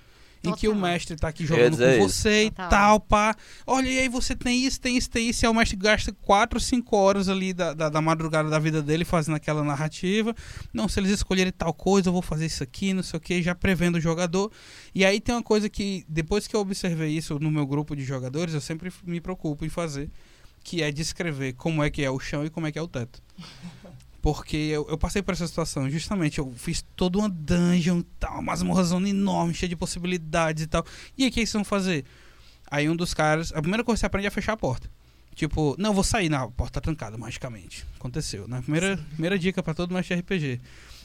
Em 0.46 0.54
que 0.54 0.68
o 0.68 0.74
Total. 0.74 0.90
mestre 0.90 1.16
tá 1.16 1.28
aqui 1.28 1.46
jogando 1.46 1.78
com 1.78 1.82
isso. 1.82 2.00
você 2.00 2.44
e 2.44 2.50
Total. 2.50 2.68
tal, 2.68 3.00
pá. 3.00 3.34
Olha, 3.66 3.88
e 3.88 3.98
aí 3.98 4.08
você 4.08 4.36
tem 4.36 4.64
isso, 4.66 4.78
tem 4.78 4.96
isso, 4.96 5.08
tem 5.08 5.30
isso. 5.30 5.42
E 5.42 5.46
aí 5.46 5.50
o 5.50 5.54
mestre 5.54 5.76
gasta 5.76 6.12
4, 6.12 6.60
5 6.60 6.96
horas 6.96 7.28
ali 7.30 7.54
da, 7.54 7.72
da, 7.72 7.88
da 7.88 8.00
madrugada 8.02 8.50
da 8.50 8.58
vida 8.58 8.82
dele 8.82 9.06
fazendo 9.06 9.36
aquela 9.36 9.64
narrativa. 9.64 10.34
Não, 10.72 10.86
se 10.86 11.00
eles 11.00 11.10
escolherem 11.12 11.50
tal 11.50 11.72
coisa, 11.72 12.10
eu 12.10 12.12
vou 12.12 12.20
fazer 12.20 12.44
isso 12.44 12.62
aqui, 12.62 12.92
não 12.92 13.02
sei 13.02 13.16
o 13.16 13.20
que, 13.20 13.42
já 13.42 13.54
prevendo 13.54 13.96
o 13.96 14.00
jogador. 14.00 14.52
E 14.94 15.02
aí 15.02 15.18
tem 15.18 15.34
uma 15.34 15.42
coisa 15.42 15.68
que, 15.70 16.04
depois 16.06 16.46
que 16.46 16.54
eu 16.54 16.60
observei 16.60 17.10
isso 17.10 17.38
no 17.38 17.50
meu 17.50 17.66
grupo 17.66 17.96
de 17.96 18.04
jogadores, 18.04 18.52
eu 18.52 18.60
sempre 18.60 18.92
me 19.04 19.22
preocupo 19.22 19.64
em 19.64 19.70
fazer, 19.70 20.10
que 20.64 20.82
é 20.82 20.90
descrever 20.90 21.52
como 21.52 21.84
é 21.84 21.90
que 21.90 22.02
é 22.02 22.10
o 22.10 22.18
chão 22.18 22.44
e 22.44 22.50
como 22.50 22.66
é 22.66 22.72
que 22.72 22.78
é 22.78 22.82
o 22.82 22.88
teto. 22.88 23.22
Porque 24.20 24.56
eu, 24.56 24.86
eu 24.88 24.96
passei 24.96 25.20
por 25.20 25.32
essa 25.32 25.46
situação, 25.46 25.90
justamente, 25.90 26.38
eu 26.38 26.50
fiz 26.56 26.82
toda 26.96 27.18
uma 27.18 27.28
dungeon 27.28 27.98
e 27.98 28.06
tal, 28.18 28.32
uma 28.32 28.42
masmorrazona 28.42 29.06
enorme, 29.06 29.52
cheia 29.52 29.68
de 29.68 29.76
possibilidades 29.76 30.62
e 30.62 30.66
tal. 30.66 30.82
E 31.16 31.24
aí, 31.24 31.28
o 31.28 31.32
que 31.32 31.40
eles 31.40 31.52
vão 31.52 31.62
fazer? 31.62 32.06
Aí 32.70 32.88
um 32.88 32.96
dos 32.96 33.12
caras, 33.12 33.52
a 33.52 33.60
primeira 33.60 33.84
coisa 33.84 33.98
que 33.98 34.00
você 34.00 34.06
aprende 34.06 34.26
é 34.26 34.30
fechar 34.30 34.54
a 34.54 34.56
porta. 34.56 34.90
Tipo, 35.34 35.74
não, 35.78 35.90
eu 35.90 35.94
vou 35.94 36.02
sair, 36.02 36.30
não, 36.30 36.44
a 36.44 36.50
porta 36.50 36.74
tá 36.74 36.80
trancada, 36.80 37.18
magicamente. 37.18 37.84
Aconteceu, 37.96 38.48
né? 38.48 38.62
Primeira, 38.62 38.96
primeira 38.96 39.38
dica 39.38 39.62
pra 39.62 39.74
todo 39.74 39.92
mestre 39.92 40.16
RPG. 40.16 40.60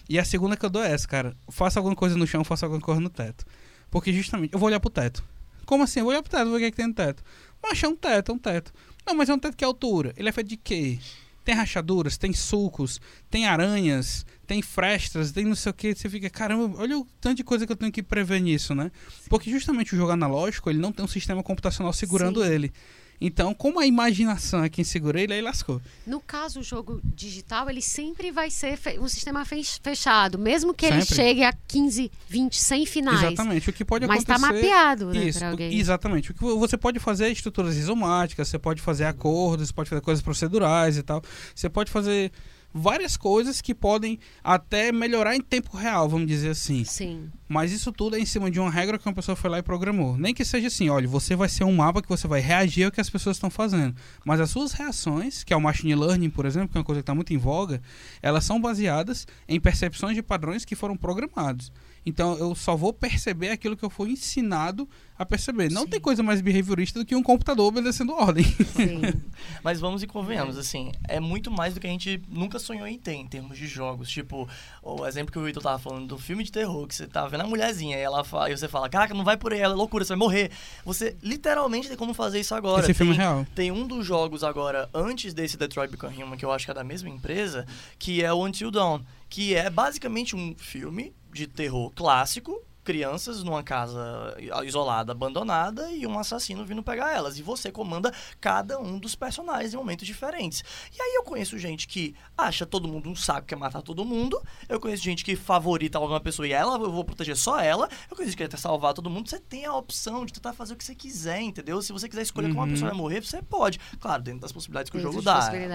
E 0.08 0.18
a 0.18 0.24
segunda 0.24 0.56
que 0.56 0.66
eu 0.66 0.70
dou 0.70 0.82
é 0.82 0.92
essa, 0.92 1.08
cara. 1.08 1.36
Faça 1.50 1.80
alguma 1.80 1.96
coisa 1.96 2.16
no 2.16 2.26
chão, 2.26 2.44
faça 2.44 2.66
alguma 2.66 2.82
coisa 2.82 3.02
no 3.02 3.10
teto. 3.10 3.46
Porque 3.92 4.14
justamente, 4.14 4.54
eu 4.54 4.60
vou 4.60 4.68
olhar 4.68 4.80
pro 4.80 4.90
teto. 4.90 5.24
Como 5.66 5.84
assim? 5.84 6.00
Eu 6.00 6.06
vou 6.06 6.14
olhar 6.14 6.22
pro 6.22 6.32
teto, 6.32 6.46
vou 6.46 6.54
ver 6.54 6.58
o 6.58 6.60
que, 6.60 6.66
é 6.66 6.72
que 6.72 6.78
tem 6.78 6.88
no 6.88 6.94
teto. 6.94 7.22
Mas 7.62 7.84
é 7.84 7.88
um 7.88 7.96
teto, 7.96 8.32
é 8.32 8.36
um 8.36 8.40
teto. 8.40 8.72
Não, 9.06 9.16
mas 9.16 9.30
é 9.30 9.34
um 9.34 9.40
teto 9.40 9.58
que 9.58 9.64
altura. 9.64 10.14
Ele 10.18 10.30
é 10.30 10.32
feito 10.32 10.48
de 10.48 10.58
quê? 10.58 11.00
Tem 11.44 11.56
rachaduras, 11.56 12.18
tem 12.18 12.32
sulcos, 12.32 13.02
tem 13.30 13.48
aranhas, 13.48 14.26
tem 14.46 14.62
frestas, 14.62 15.32
tem 15.32 15.46
não 15.46 15.56
sei 15.56 15.70
o 15.72 15.74
que. 15.74 15.96
Você 15.96 16.10
fica, 16.10 16.30
caramba, 16.30 16.80
olha 16.80 16.98
o 16.98 17.08
tanto 17.20 17.38
de 17.38 17.44
coisa 17.44 17.66
que 17.66 17.72
eu 17.72 17.76
tenho 17.76 17.92
que 17.92 18.04
prever 18.04 18.40
nisso, 18.40 18.76
né? 18.76 18.92
Porque 19.30 19.50
justamente 19.50 19.94
o 19.94 19.98
jogo 19.98 20.12
analógico, 20.12 20.70
ele 20.70 20.80
não 20.80 20.92
tem 20.92 21.04
um 21.04 21.08
sistema 21.08 21.42
computacional 21.42 21.92
segurando 21.94 22.44
Sim. 22.44 22.52
ele. 22.52 22.74
Então, 23.22 23.54
como 23.54 23.80
a 23.80 23.86
imaginação 23.86 24.64
é 24.64 24.70
quem 24.70 24.84
segura 24.84 25.20
ele, 25.20 25.34
aí 25.34 25.42
lascou. 25.42 25.82
No 26.08 26.22
caso, 26.22 26.62
o 26.62 26.64
jogo 26.64 27.02
digital, 27.04 27.70
ele 27.70 27.82
sempre 27.82 28.32
vai 28.32 28.50
ser 28.50 28.80
um 29.00 29.08
sistema 29.10 29.44
fe- 29.44 29.62
fechado, 29.84 30.40
mesmo 30.40 30.74
que 30.74 30.86
ele 30.86 31.02
Sempre. 31.02 31.16
chegue 31.16 31.44
a 31.44 31.52
15, 31.68 32.10
20, 32.30 32.58
100 32.58 32.86
finais. 32.86 33.22
Exatamente. 33.24 33.70
O 33.70 33.74
que 33.74 33.84
pode 33.84 34.08
Mas 34.08 34.24
acontecer... 34.24 34.40
tá 34.42 34.54
mapeado, 34.54 35.08
né, 35.14 35.26
Isso, 35.26 35.44
alguém. 35.44 35.78
exatamente. 35.78 36.32
O 36.32 36.34
que 36.34 36.42
você 36.44 36.78
pode 36.78 36.98
fazer 37.00 37.26
é 37.26 37.32
estruturas 37.32 37.76
isomáticas, 37.76 38.48
você 38.48 38.58
pode 38.58 38.82
fazer 38.82 39.04
acordos, 39.06 39.68
você 39.68 39.74
pode 39.74 39.90
fazer 39.90 40.02
coisas 40.02 40.22
procedurais 40.24 40.98
e 40.98 41.04
tal. 41.04 41.22
Você 41.54 41.70
pode 41.70 41.92
fazer 41.92 42.32
várias 42.74 43.18
coisas 43.18 43.62
que 43.62 43.74
podem 43.74 44.20
até 44.44 44.92
melhorar 44.92 45.36
em 45.36 45.42
tempo 45.42 45.76
real, 45.76 46.08
vamos 46.08 46.28
dizer 46.28 46.50
assim. 46.50 46.84
Sim. 46.84 47.30
Mas 47.48 47.72
isso 47.72 47.92
tudo 47.92 48.16
é 48.16 48.20
em 48.20 48.26
cima 48.26 48.52
de 48.52 48.60
uma 48.60 48.70
regra 48.70 48.98
que 48.98 49.08
uma 49.08 49.14
pessoa 49.14 49.36
foi 49.36 49.50
lá 49.50 49.58
e 49.60 49.64
programou. 49.64 50.18
Nem 50.18 50.34
que 50.34 50.46
seja 50.46 50.68
assim, 50.68 50.90
olha, 50.90 51.08
você 51.08 51.36
vai 51.36 51.50
ser 51.50 51.64
um 51.64 51.76
mapa 51.76 52.02
que 52.02 52.10
você 52.10 52.28
vai 52.28 52.40
reagir 52.40 52.86
ao 52.86 52.92
que 52.92 53.02
as 53.02 53.10
pessoas 53.10 53.38
estão 53.38 53.50
fazendo. 53.50 53.96
Mas 54.24 54.40
as 54.40 54.50
suas 54.50 54.72
reações, 54.72 55.44
que 55.44 55.54
é 55.54 55.58
o 55.58 55.62
machine 55.62 55.96
learning, 55.96 56.30
por 56.30 56.46
exemplo, 56.46 56.70
que 56.70 56.78
é 56.78 56.80
uma 56.80 56.86
coisa 56.86 57.02
que 57.02 57.04
está 57.04 57.16
muito 57.16 57.34
em 57.34 57.38
voga, 57.38 57.82
elas 58.22 58.46
são 58.46 58.62
baseadas 58.62 59.26
em 59.48 59.60
percepções 59.60 60.16
de 60.16 60.22
padrões 60.22 60.64
que 60.64 60.76
foram 60.76 60.96
programados. 60.96 61.72
Então 62.06 62.38
eu 62.38 62.56
só 62.56 62.76
vou 62.76 62.94
perceber 62.94 63.50
aquilo 63.50 63.76
que 63.76 63.84
eu 63.84 63.90
fui 63.90 64.12
ensinado 64.12 64.88
a 65.20 65.26
perceber. 65.26 65.70
Não 65.70 65.82
Sim. 65.82 65.90
tem 65.90 66.00
coisa 66.00 66.24
mais 66.24 66.40
behaviorista 66.40 66.98
do 66.98 67.06
que 67.06 67.14
um 67.14 67.22
computador 67.22 67.68
obedecendo 67.68 68.14
ordem. 68.14 68.46
Sim. 68.46 69.02
Mas 69.62 69.78
vamos 69.78 70.02
e 70.02 70.08
convenhamos, 70.08 70.58
assim, 70.58 70.94
é 71.10 71.20
muito 71.20 71.52
mais 71.52 71.74
do 71.74 71.80
que 71.82 71.88
a 71.88 71.90
gente 71.90 72.22
nunca 72.30 72.58
sonhou 72.58 72.88
em 72.88 72.98
ter 72.98 73.16
em 73.16 73.28
termos 73.28 73.58
de 73.58 73.68
jogos. 73.68 74.10
Tipo, 74.10 74.48
o 74.82 75.06
exemplo 75.06 75.30
que 75.30 75.38
o 75.38 75.44
Vitor 75.44 75.62
tava 75.62 75.78
falando 75.78 76.08
do 76.08 76.18
filme 76.18 76.42
de 76.42 76.52
terror, 76.54 76.88
que 76.88 76.96
você 76.96 77.06
tá 77.06 77.28
vendo 77.28 77.42
a 77.42 77.48
mulherzinha 77.48 77.98
e, 77.98 78.00
ela 78.00 78.24
fala, 78.24 78.50
e 78.50 78.58
você 78.58 78.70
fala, 78.70 78.88
caraca, 78.88 79.14
não 79.14 79.26
vai 79.26 79.36
por 79.36 79.52
aí, 79.52 79.60
ela 79.60 79.74
é 79.74 79.78
loucura, 79.78 80.06
você 80.06 80.14
vai 80.14 80.20
morrer. 80.20 80.52
Você 80.86 81.18
literalmente 81.22 81.90
tem 81.90 81.98
como 81.98 82.14
fazer 82.14 82.40
isso 82.40 82.56
agora. 82.56 82.84
Esse 82.84 82.94
filme 82.94 83.12
é 83.12 83.18
tem, 83.18 83.26
real. 83.26 83.48
tem 83.56 83.72
um 83.74 83.86
dos 83.86 84.06
jogos 84.06 84.42
agora, 84.42 84.90
antes 84.94 85.34
desse 85.34 85.58
Detroit 85.58 85.92
Become 85.92 86.24
Human, 86.24 86.38
que 86.38 86.46
eu 86.46 86.52
acho 86.52 86.64
que 86.64 86.72
é 86.72 86.74
da 86.74 86.84
mesma 86.84 87.10
empresa, 87.10 87.68
que 87.98 88.24
é 88.24 88.32
o 88.32 88.46
Until 88.46 88.72
Dawn, 88.72 89.02
que 89.30 89.54
é 89.54 89.70
basicamente 89.70 90.34
um 90.34 90.56
filme 90.58 91.14
de 91.34 91.48
terror 91.48 91.92
clássico, 91.96 92.62
crianças 92.82 93.44
numa 93.44 93.62
casa 93.62 94.36
isolada, 94.66 95.12
abandonada 95.12 95.92
e 95.92 96.08
um 96.08 96.18
assassino 96.18 96.66
vindo 96.66 96.82
pegar 96.82 97.14
elas. 97.16 97.38
E 97.38 97.44
você 97.44 97.72
comanda 97.72 98.12
cada 98.42 98.80
um 98.80 98.98
dos 98.98 99.14
personagens 99.14 99.74
em 99.74 99.78
momentos 99.78 100.08
diferentes. 100.08 100.64
E 100.98 101.00
aí 101.00 101.14
eu 101.16 101.24
conheço 101.24 101.56
gente 101.60 101.88
que 101.88 102.16
acha 102.36 102.66
todo 102.66 102.88
mundo 102.88 103.08
um 103.08 103.16
saco, 103.16 103.46
quer 103.46 103.58
matar 103.58 103.84
todo 103.84 104.04
mundo. 104.04 104.42
Eu 104.68 104.80
conheço 104.80 105.04
gente 105.04 105.24
que 105.24 105.36
favorita 105.36 106.00
alguma 106.00 106.20
pessoa 106.20 106.48
e 106.48 106.52
ela, 106.52 106.78
eu 106.80 106.92
vou 106.92 107.04
proteger 107.04 107.38
só 107.38 107.60
ela. 107.60 107.88
Eu 108.10 108.16
conheço 108.16 108.32
gente 108.32 108.38
que 108.38 108.48
quer 108.50 108.58
salvar 108.58 108.96
todo 108.96 109.08
mundo. 109.08 109.30
Você 109.30 109.40
tem 109.40 109.66
a 109.66 109.76
opção 109.76 110.26
de 110.26 110.34
tentar 110.34 110.54
fazer 110.54 110.74
o 110.74 110.76
que 110.78 110.84
você 110.84 110.96
quiser, 110.96 111.42
entendeu? 111.42 111.80
Se 111.84 111.92
você 111.94 112.10
quiser 112.10 112.24
escolher 112.24 112.48
como 112.48 112.60
uma 112.62 112.66
Uhum. 112.66 112.72
pessoa 112.72 112.90
vai 112.90 112.98
morrer, 112.98 113.22
você 113.24 113.40
pode. 113.44 113.78
Claro, 114.00 114.24
dentro 114.24 114.40
das 114.40 114.52
possibilidades 114.52 114.90
que 114.90 114.98
Dentro 114.98 115.10
o 115.12 115.14
jogo 115.14 115.24
dá. 115.24 115.34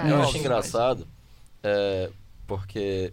Eu 0.08 0.20
acho 0.22 0.36
engraçado, 0.38 1.06
é, 1.62 2.10
porque 2.44 3.12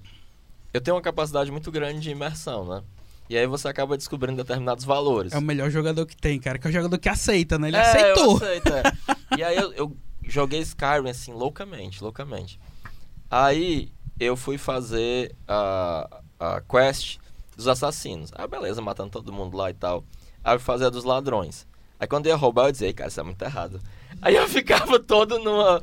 eu 0.73 0.81
tenho 0.81 0.95
uma 0.95 1.01
capacidade 1.01 1.51
muito 1.51 1.71
grande 1.71 1.99
de 1.99 2.09
imersão, 2.11 2.65
né? 2.65 2.83
E 3.29 3.37
aí 3.37 3.47
você 3.47 3.67
acaba 3.67 3.95
descobrindo 3.95 4.43
determinados 4.43 4.83
valores. 4.83 5.31
É 5.31 5.37
o 5.37 5.41
melhor 5.41 5.69
jogador 5.69 6.05
que 6.05 6.17
tem, 6.17 6.39
cara, 6.39 6.59
que 6.59 6.67
é 6.67 6.69
o 6.69 6.73
jogador 6.73 6.97
que 6.97 7.07
aceita, 7.07 7.57
né? 7.57 7.69
Ele 7.69 7.77
É, 7.77 7.81
aceitou. 7.81 8.35
Aceito, 8.37 8.73
é. 8.73 8.83
E 9.37 9.43
aí 9.43 9.55
eu, 9.55 9.71
eu 9.73 9.97
joguei 10.23 10.59
Skyrim 10.59 11.09
assim, 11.09 11.31
loucamente, 11.31 12.03
loucamente. 12.03 12.59
Aí 13.29 13.91
eu 14.19 14.35
fui 14.35 14.57
fazer 14.57 15.33
a, 15.47 16.21
a 16.39 16.61
quest 16.61 17.17
dos 17.55 17.67
assassinos. 17.67 18.31
Ah, 18.35 18.47
beleza, 18.47 18.81
matando 18.81 19.09
todo 19.11 19.31
mundo 19.31 19.55
lá 19.55 19.69
e 19.69 19.73
tal. 19.73 20.03
Aí 20.43 20.55
eu 20.55 20.59
fui 20.59 20.65
fazer 20.65 20.85
a 20.85 20.89
dos 20.89 21.05
ladrões. 21.05 21.65
Aí 21.99 22.07
quando 22.07 22.25
eu 22.25 22.31
ia 22.31 22.35
roubar, 22.35 22.65
eu 22.67 22.71
dizia, 22.71 22.87
"Ei, 22.87 22.93
cara, 22.93 23.09
isso 23.09 23.19
é 23.19 23.23
muito 23.23 23.41
errado. 23.41 23.79
Aí 24.21 24.35
eu 24.35 24.47
ficava 24.49 24.99
todo 24.99 25.39
numa. 25.39 25.81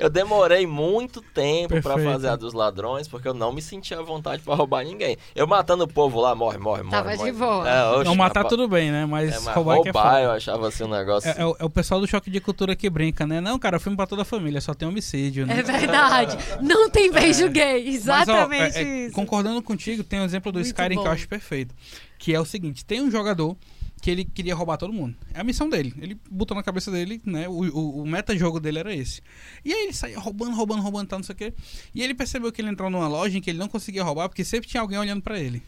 Eu 0.00 0.08
demorei 0.08 0.66
muito 0.66 1.20
tempo 1.20 1.68
pra 1.80 1.82
Perfeito. 1.94 2.10
fazer 2.12 2.28
a 2.28 2.36
dos 2.36 2.54
ladrões, 2.54 3.06
porque 3.06 3.28
eu 3.28 3.34
não 3.34 3.52
me 3.52 3.60
sentia 3.60 3.98
à 3.98 4.02
vontade 4.02 4.42
pra 4.42 4.54
roubar 4.54 4.82
ninguém. 4.84 5.16
Eu 5.34 5.46
matando 5.46 5.84
o 5.84 5.88
povo 5.88 6.20
lá, 6.20 6.34
morre, 6.34 6.56
morre, 6.58 6.82
morre. 6.82 6.90
Tava 6.96 7.10
de 7.12 7.18
morre. 7.18 7.32
boa. 7.32 7.68
É, 7.70 7.84
oxe, 7.90 8.04
Não 8.04 8.14
matar 8.16 8.40
rapaz, 8.40 8.48
tudo 8.48 8.66
bem, 8.66 8.90
né? 8.90 9.04
Mas, 9.04 9.30
é, 9.30 9.40
mas 9.40 9.54
roubar, 9.54 9.76
é 9.76 9.82
que 9.82 9.88
é 9.90 9.92
foda. 9.92 10.20
eu 10.22 10.30
achava 10.30 10.68
assim 10.68 10.84
um 10.84 10.88
negócio. 10.88 11.28
É, 11.30 11.34
é 11.38 11.44
o, 11.46 11.56
é 11.58 11.64
o 11.64 11.70
pessoal 11.70 12.00
do 12.00 12.06
choque 12.06 12.30
de 12.30 12.40
cultura 12.40 12.74
que 12.74 12.88
brinca, 12.88 13.26
né? 13.26 13.40
Não, 13.40 13.58
cara, 13.58 13.78
filme 13.78 13.96
pra 13.96 14.06
toda 14.06 14.22
a 14.22 14.24
família, 14.24 14.60
só 14.60 14.72
tem 14.72 14.88
homicídio, 14.88 15.46
né? 15.46 15.58
É 15.58 15.62
verdade. 15.62 16.38
Não 16.62 16.88
tem 16.88 17.12
beijo 17.12 17.48
gay. 17.50 17.84
Mas, 18.00 18.08
ó, 18.08 18.22
Exatamente 18.22 18.78
é- 18.78 18.82
é, 18.82 19.06
isso. 19.06 19.14
concordando 19.14 19.60
contigo, 19.62 20.02
tem 20.02 20.20
um 20.20 20.24
exemplo 20.24 20.50
do 20.50 20.56
Muito 20.60 20.66
Skyrim 20.66 20.96
que 20.96 21.02
bom. 21.02 21.06
eu 21.06 21.12
acho 21.12 21.28
perfeito. 21.28 21.74
Que 22.18 22.34
é 22.34 22.40
o 22.40 22.44
seguinte: 22.44 22.84
tem 22.84 23.00
um 23.02 23.10
jogador 23.10 23.56
que 24.00 24.10
ele 24.10 24.24
queria 24.24 24.54
roubar 24.54 24.76
todo 24.76 24.92
mundo. 24.92 25.16
É 25.34 25.40
a 25.40 25.44
missão 25.44 25.68
dele. 25.68 25.94
Ele 25.98 26.18
botou 26.30 26.56
na 26.56 26.62
cabeça 26.62 26.90
dele, 26.90 27.20
né? 27.24 27.48
O, 27.48 27.52
o, 27.52 28.02
o 28.02 28.06
meta-jogo 28.06 28.58
dele 28.58 28.78
era 28.78 28.94
esse. 28.94 29.20
E 29.64 29.72
aí 29.72 29.84
ele 29.84 29.92
saía 29.92 30.18
roubando, 30.18 30.56
roubando, 30.56 30.82
roubando, 30.82 31.08
tal, 31.08 31.18
não 31.18 31.24
sei 31.24 31.34
o 31.34 31.36
quê. 31.36 31.54
E 31.94 32.02
ele 32.02 32.14
percebeu 32.14 32.50
que 32.50 32.60
ele 32.62 32.70
entrou 32.70 32.88
numa 32.90 33.06
loja 33.06 33.36
em 33.36 33.40
que 33.40 33.50
ele 33.50 33.58
não 33.58 33.68
conseguia 33.68 34.02
roubar, 34.02 34.28
porque 34.28 34.44
sempre 34.44 34.68
tinha 34.68 34.80
alguém 34.80 34.98
olhando 34.98 35.22
pra 35.22 35.38
ele. 35.38 35.62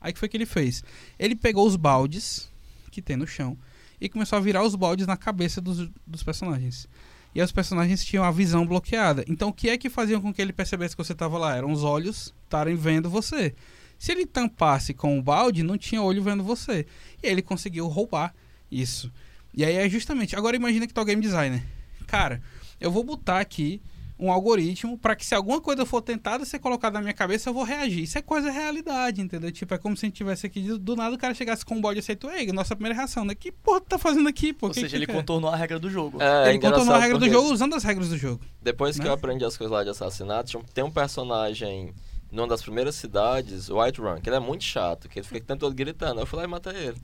Aí 0.00 0.12
que 0.12 0.18
foi 0.18 0.28
que 0.28 0.36
ele 0.36 0.46
fez? 0.46 0.82
Ele 1.18 1.34
pegou 1.34 1.66
os 1.66 1.76
baldes 1.76 2.50
que 2.90 3.00
tem 3.00 3.16
no 3.16 3.26
chão 3.26 3.56
e 4.00 4.08
começou 4.08 4.36
a 4.36 4.40
virar 4.40 4.62
os 4.62 4.74
baldes 4.74 5.06
na 5.06 5.16
cabeça 5.16 5.60
dos, 5.60 5.88
dos 6.06 6.22
personagens. 6.22 6.88
E 7.34 7.42
os 7.42 7.52
personagens 7.52 8.04
tinham 8.04 8.24
a 8.24 8.30
visão 8.30 8.66
bloqueada. 8.66 9.24
Então 9.28 9.50
o 9.50 9.52
que 9.52 9.68
é 9.68 9.76
que 9.76 9.90
fazia 9.90 10.18
com 10.20 10.32
que 10.32 10.40
ele 10.40 10.52
percebesse 10.52 10.96
que 10.96 11.04
você 11.04 11.12
estava 11.12 11.38
lá? 11.38 11.56
Eram 11.56 11.70
os 11.70 11.84
olhos 11.84 12.34
estarem 12.44 12.74
vendo 12.74 13.10
você. 13.10 13.54
Se 13.98 14.12
ele 14.12 14.24
tampasse 14.26 14.94
com 14.94 15.18
o 15.18 15.22
balde, 15.22 15.62
não 15.62 15.76
tinha 15.76 16.02
olho 16.02 16.22
vendo 16.22 16.42
você. 16.44 16.86
E 17.22 17.26
aí 17.26 17.32
ele 17.32 17.42
conseguiu 17.42 17.86
roubar 17.88 18.32
isso. 18.70 19.12
E 19.54 19.64
aí 19.64 19.74
é 19.76 19.88
justamente. 19.88 20.36
Agora 20.36 20.54
imagina 20.56 20.86
que 20.86 20.94
tu 20.94 21.00
é 21.00 21.02
o 21.02 21.06
game 21.06 21.20
designer. 21.20 21.62
Cara, 22.06 22.40
eu 22.80 22.90
vou 22.90 23.02
botar 23.02 23.40
aqui 23.40 23.82
um 24.20 24.32
algoritmo 24.32 24.98
para 24.98 25.14
que 25.14 25.24
se 25.24 25.34
alguma 25.34 25.60
coisa 25.60 25.86
for 25.86 26.02
tentada 26.02 26.44
ser 26.44 26.58
colocada 26.58 26.94
na 26.94 27.02
minha 27.02 27.14
cabeça, 27.14 27.48
eu 27.50 27.54
vou 27.54 27.62
reagir. 27.62 28.02
Isso 28.02 28.18
é 28.18 28.22
coisa 28.22 28.50
realidade, 28.50 29.20
entendeu? 29.20 29.50
Tipo, 29.52 29.74
é 29.74 29.78
como 29.78 29.96
se 29.96 30.06
a 30.06 30.08
gente 30.08 30.16
tivesse 30.16 30.44
aqui 30.44 30.60
do, 30.60 30.76
do 30.78 30.96
nada 30.96 31.14
o 31.14 31.18
cara 31.18 31.34
chegasse 31.34 31.64
com 31.64 31.76
um 31.76 31.80
balde 31.80 31.98
e 31.98 32.00
aceitou, 32.00 32.30
ei, 32.32 32.50
nossa 32.52 32.74
primeira 32.74 32.96
reação, 32.96 33.24
né? 33.24 33.34
Que 33.34 33.52
porra 33.52 33.80
tu 33.80 33.86
tá 33.86 33.98
fazendo 33.98 34.28
aqui, 34.28 34.52
pô? 34.52 34.66
Ou 34.66 34.72
Que 34.72 34.80
seja, 34.80 34.88
que 34.90 34.96
ele 34.96 35.06
que 35.06 35.12
é? 35.12 35.14
contornou 35.14 35.48
a 35.50 35.56
regra 35.56 35.78
do 35.78 35.88
jogo. 35.88 36.20
É, 36.20 36.50
Ele 36.50 36.58
contornou 36.58 36.94
a 36.94 36.98
regra 36.98 37.16
do 37.18 37.28
jogo 37.28 37.52
usando 37.52 37.74
as 37.74 37.84
regras 37.84 38.08
do 38.08 38.16
jogo. 38.18 38.44
Depois 38.60 38.96
que 38.96 39.02
né? 39.02 39.08
eu 39.08 39.12
aprendi 39.12 39.44
as 39.44 39.56
coisas 39.56 39.72
lá 39.72 39.84
de 39.84 39.90
assassinato, 39.90 40.50
tinha 40.50 40.62
tem 40.74 40.82
um 40.82 40.90
personagem 40.90 41.94
numa 42.30 42.46
das 42.46 42.62
primeiras 42.62 42.94
cidades, 42.94 43.68
o 43.68 43.80
White 43.80 44.00
Run, 44.00 44.20
que 44.20 44.28
ele 44.28 44.36
é 44.36 44.40
muito 44.40 44.64
chato, 44.64 45.08
que 45.08 45.18
ele 45.18 45.26
fica 45.26 45.40
o 45.44 45.46
tempo 45.46 45.60
todo 45.60 45.74
gritando. 45.74 46.20
Eu 46.20 46.26
fui 46.26 46.38
lá 46.38 46.44
e 46.44 46.48
matei 46.48 46.74
ele. 46.76 46.98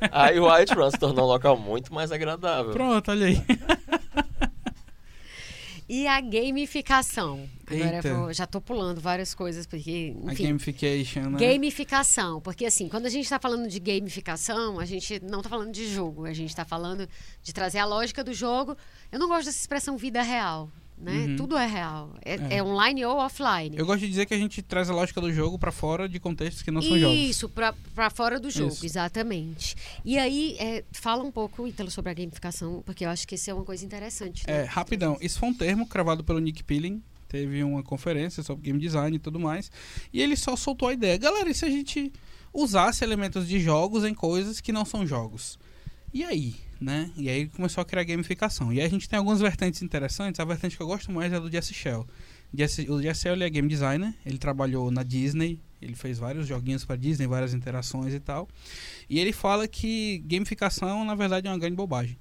Aí 0.12 0.38
o 0.40 0.52
White 0.52 0.74
Run 0.74 0.90
se 0.90 0.98
tornou 0.98 1.24
um 1.24 1.28
local 1.28 1.56
muito 1.56 1.92
mais 1.94 2.10
agradável. 2.12 2.72
Pronto, 2.72 3.10
olha 3.10 3.26
aí. 3.26 3.36
E 5.86 6.06
a 6.06 6.18
gamificação. 6.18 7.46
Agora 7.66 7.96
Eita. 7.96 8.08
eu 8.08 8.16
vou- 8.20 8.32
já 8.32 8.46
tô 8.46 8.58
pulando 8.58 9.02
várias 9.02 9.34
coisas, 9.34 9.66
porque, 9.66 10.16
A 10.26 10.32
enfim. 10.32 10.44
gamification, 10.46 11.28
né? 11.28 11.38
Gamificação, 11.38 12.40
porque 12.40 12.64
assim, 12.64 12.88
quando 12.88 13.04
a 13.04 13.10
gente 13.10 13.24
está 13.24 13.38
falando 13.38 13.68
de 13.68 13.78
gamificação, 13.78 14.80
a 14.80 14.86
gente 14.86 15.20
não 15.22 15.40
está 15.40 15.50
falando 15.50 15.70
de 15.72 15.86
jogo, 15.86 16.24
a 16.24 16.32
gente 16.32 16.48
está 16.48 16.64
falando 16.64 17.06
de 17.42 17.52
trazer 17.52 17.78
a 17.80 17.84
lógica 17.84 18.24
do 18.24 18.32
jogo. 18.32 18.74
Eu 19.12 19.18
não 19.18 19.28
gosto 19.28 19.44
dessa 19.44 19.58
expressão 19.58 19.94
vida 19.98 20.22
real, 20.22 20.70
né? 20.96 21.26
Uhum. 21.26 21.36
Tudo 21.36 21.56
é 21.56 21.66
real, 21.66 22.14
é, 22.24 22.34
É. 22.34 22.56
é 22.58 22.62
online 22.62 23.04
ou 23.04 23.16
offline. 23.18 23.76
Eu 23.76 23.84
gosto 23.84 24.00
de 24.00 24.08
dizer 24.08 24.26
que 24.26 24.34
a 24.34 24.38
gente 24.38 24.62
traz 24.62 24.88
a 24.88 24.94
lógica 24.94 25.20
do 25.20 25.32
jogo 25.32 25.58
pra 25.58 25.72
fora 25.72 26.08
de 26.08 26.18
contextos 26.20 26.62
que 26.62 26.70
não 26.70 26.80
são 26.80 26.98
jogos. 26.98 27.18
Isso, 27.18 27.48
pra 27.48 27.74
fora 28.10 28.38
do 28.40 28.48
jogo, 28.50 28.72
Isso. 28.72 28.86
exatamente. 28.86 29.74
E 30.04 30.16
aí, 30.18 30.56
é, 30.58 30.84
fala 30.92 31.22
um 31.24 31.30
pouco, 31.32 31.66
Ítalo, 31.66 31.90
sobre 31.90 32.10
a 32.10 32.14
gamificação, 32.14 32.82
porque 32.86 33.04
eu 33.04 33.10
acho 33.10 33.26
que 33.26 33.34
isso 33.34 33.50
é 33.50 33.54
uma 33.54 33.64
coisa 33.64 33.84
interessante. 33.84 34.44
né? 34.46 34.62
É, 34.62 34.64
rapidão, 34.64 35.18
isso 35.20 35.38
foi 35.38 35.48
um 35.48 35.54
termo 35.54 35.86
cravado 35.86 36.22
pelo 36.24 36.38
Nick 36.38 36.62
Pilling. 36.64 37.02
Teve 37.28 37.64
uma 37.64 37.82
conferência 37.82 38.42
sobre 38.44 38.62
game 38.66 38.78
design 38.78 39.16
e 39.16 39.18
tudo 39.18 39.40
mais. 39.40 39.70
E 40.12 40.22
ele 40.22 40.36
só 40.36 40.54
soltou 40.54 40.88
a 40.88 40.92
ideia. 40.92 41.18
Galera, 41.18 41.50
e 41.50 41.54
se 41.54 41.64
a 41.64 41.68
gente 41.70 42.12
usasse 42.52 43.02
elementos 43.02 43.48
de 43.48 43.58
jogos 43.58 44.04
em 44.04 44.14
coisas 44.14 44.60
que 44.60 44.70
não 44.72 44.84
são 44.84 45.04
jogos? 45.04 45.58
E 46.12 46.22
aí, 46.22 46.54
né? 46.80 47.10
E 47.16 47.28
aí 47.28 47.48
começou 47.48 47.82
a 47.82 47.84
criar 47.84 48.04
gamificação. 48.04 48.72
E 48.72 48.80
aí 48.80 48.86
a 48.86 48.90
gente 48.90 49.08
tem 49.08 49.18
algumas 49.18 49.40
vertentes 49.40 49.82
interessantes. 49.82 50.40
A 50.40 50.44
vertente 50.44 50.76
que 50.76 50.82
eu 50.82 50.86
gosto 50.86 51.10
mais 51.12 51.32
é 51.32 51.40
do 51.40 51.50
Jesse 51.50 51.74
Shell. 51.74 52.06
Jesse, 52.52 52.90
o 52.90 53.00
Jesse 53.02 53.22
Shell 53.22 53.42
é 53.42 53.50
game 53.50 53.68
designer. 53.68 54.14
Ele 54.24 54.38
trabalhou 54.38 54.90
na 54.90 55.02
Disney. 55.02 55.60
Ele 55.80 55.94
fez 55.94 56.18
vários 56.18 56.46
joguinhos 56.46 56.84
para 56.84 56.96
Disney, 56.96 57.26
várias 57.26 57.52
interações 57.54 58.14
e 58.14 58.20
tal. 58.20 58.48
E 59.08 59.18
ele 59.18 59.32
fala 59.32 59.68
que 59.68 60.18
gamificação, 60.26 61.04
na 61.04 61.14
verdade, 61.14 61.46
é 61.46 61.50
uma 61.50 61.58
grande 61.58 61.76
bobagem 61.76 62.16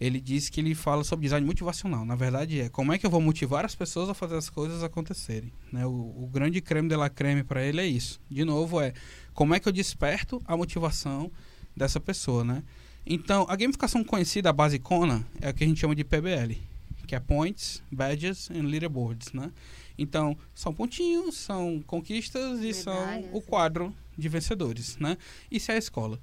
ele 0.00 0.20
diz 0.20 0.48
que 0.48 0.60
ele 0.60 0.74
fala 0.74 1.02
sobre 1.02 1.24
design 1.24 1.44
motivacional. 1.44 2.04
Na 2.04 2.14
verdade, 2.14 2.60
é 2.60 2.68
como 2.68 2.92
é 2.92 2.98
que 2.98 3.04
eu 3.04 3.10
vou 3.10 3.20
motivar 3.20 3.64
as 3.64 3.74
pessoas 3.74 4.08
a 4.08 4.14
fazer 4.14 4.36
as 4.36 4.48
coisas 4.48 4.84
acontecerem. 4.84 5.52
Né? 5.72 5.84
O, 5.84 5.90
o 5.90 6.30
grande 6.32 6.60
creme 6.60 6.88
de 6.88 6.94
la 6.94 7.10
creme 7.10 7.42
para 7.42 7.64
ele 7.64 7.80
é 7.80 7.86
isso. 7.86 8.20
De 8.30 8.44
novo, 8.44 8.80
é 8.80 8.92
como 9.34 9.54
é 9.54 9.60
que 9.60 9.68
eu 9.68 9.72
desperto 9.72 10.40
a 10.46 10.56
motivação 10.56 11.32
dessa 11.76 11.98
pessoa. 11.98 12.44
Né? 12.44 12.62
Então, 13.10 13.46
a 13.48 13.56
gamificação 13.56 14.04
conhecida, 14.04 14.50
a 14.50 14.52
basicona, 14.52 15.26
é 15.40 15.48
o 15.48 15.54
que 15.54 15.64
a 15.64 15.66
gente 15.66 15.80
chama 15.80 15.94
de 15.94 16.04
PBL, 16.04 16.60
que 17.06 17.14
é 17.14 17.18
Points, 17.18 17.82
Badges 17.90 18.50
and 18.50 18.64
Leaderboards. 18.64 19.32
Né? 19.32 19.50
Então, 19.96 20.36
são 20.54 20.74
pontinhos, 20.74 21.34
são 21.38 21.82
conquistas 21.86 22.60
e 22.60 22.74
são 22.74 23.00
Medalhas. 23.00 23.30
o 23.32 23.40
quadro 23.40 23.96
de 24.16 24.28
vencedores. 24.28 24.98
Né? 24.98 25.16
Isso 25.50 25.72
é 25.72 25.76
a 25.76 25.78
escola. 25.78 26.20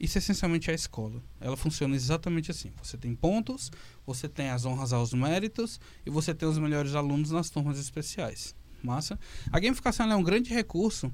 Isso 0.00 0.16
essencialmente 0.16 0.70
é 0.70 0.72
a 0.72 0.74
escola. 0.74 1.22
Ela 1.38 1.54
funciona 1.54 1.94
exatamente 1.94 2.50
assim. 2.50 2.72
Você 2.82 2.96
tem 2.96 3.14
pontos, 3.14 3.70
você 4.06 4.26
tem 4.26 4.48
as 4.48 4.64
honras 4.64 4.94
aos 4.94 5.12
méritos 5.12 5.78
e 6.06 6.08
você 6.08 6.34
tem 6.34 6.48
os 6.48 6.56
melhores 6.56 6.94
alunos 6.94 7.30
nas 7.30 7.50
turmas 7.50 7.78
especiais. 7.78 8.54
Massa? 8.82 9.20
A 9.52 9.60
gamificação 9.60 10.10
é 10.10 10.16
um 10.16 10.22
grande 10.22 10.48
recurso 10.48 11.12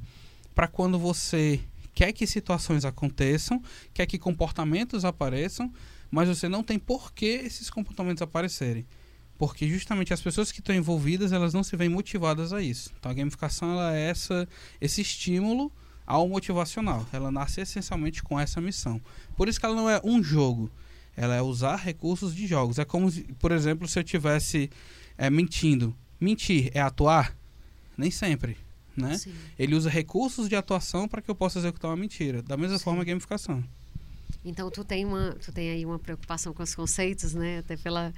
para 0.54 0.68
quando 0.68 0.96
você 0.96 1.60
quer 1.98 2.12
que 2.12 2.28
situações 2.28 2.84
aconteçam, 2.84 3.60
quer 3.92 4.06
que 4.06 4.20
comportamentos 4.20 5.04
apareçam, 5.04 5.68
mas 6.08 6.28
você 6.28 6.48
não 6.48 6.62
tem 6.62 6.78
por 6.78 7.12
que 7.12 7.26
esses 7.26 7.68
comportamentos 7.68 8.22
aparecerem. 8.22 8.86
Porque 9.36 9.68
justamente 9.68 10.14
as 10.14 10.20
pessoas 10.20 10.52
que 10.52 10.60
estão 10.60 10.72
envolvidas, 10.72 11.32
elas 11.32 11.52
não 11.52 11.64
se 11.64 11.74
veem 11.76 11.90
motivadas 11.90 12.52
a 12.52 12.62
isso. 12.62 12.92
Então 12.96 13.10
a 13.10 13.14
gamificação 13.14 13.72
ela 13.72 13.96
é 13.96 14.10
essa, 14.10 14.48
esse 14.80 15.00
estímulo 15.00 15.72
ao 16.06 16.28
motivacional. 16.28 17.04
Ela 17.12 17.32
nasce 17.32 17.62
essencialmente 17.62 18.22
com 18.22 18.38
essa 18.38 18.60
missão. 18.60 19.02
Por 19.36 19.48
isso 19.48 19.58
que 19.58 19.66
ela 19.66 19.74
não 19.74 19.90
é 19.90 20.00
um 20.04 20.22
jogo. 20.22 20.70
Ela 21.16 21.34
é 21.34 21.42
usar 21.42 21.74
recursos 21.74 22.32
de 22.32 22.46
jogos. 22.46 22.78
É 22.78 22.84
como, 22.84 23.10
por 23.40 23.50
exemplo, 23.50 23.88
se 23.88 23.98
eu 23.98 24.04
tivesse 24.04 24.70
é, 25.16 25.28
mentindo. 25.28 25.96
Mentir 26.20 26.70
é 26.74 26.80
atuar? 26.80 27.36
Nem 27.96 28.12
sempre. 28.12 28.67
Né? 29.02 29.20
Ele 29.58 29.74
usa 29.74 29.88
recursos 29.88 30.48
de 30.48 30.56
atuação 30.56 31.08
para 31.08 31.22
que 31.22 31.30
eu 31.30 31.34
possa 31.34 31.58
executar 31.58 31.90
uma 31.90 31.96
mentira. 31.96 32.42
Da 32.42 32.56
mesma 32.56 32.78
Sim. 32.78 32.84
forma 32.84 33.02
a 33.02 33.04
gamificação. 33.04 33.62
Então 34.44 34.70
tu 34.70 34.84
tem 34.84 35.04
uma, 35.04 35.36
tu 35.44 35.52
tem 35.52 35.70
aí 35.70 35.84
uma 35.84 35.98
preocupação 35.98 36.54
com 36.54 36.62
os 36.62 36.74
conceitos, 36.74 37.34
né? 37.34 37.58
Até 37.58 37.76
pela, 37.76 38.14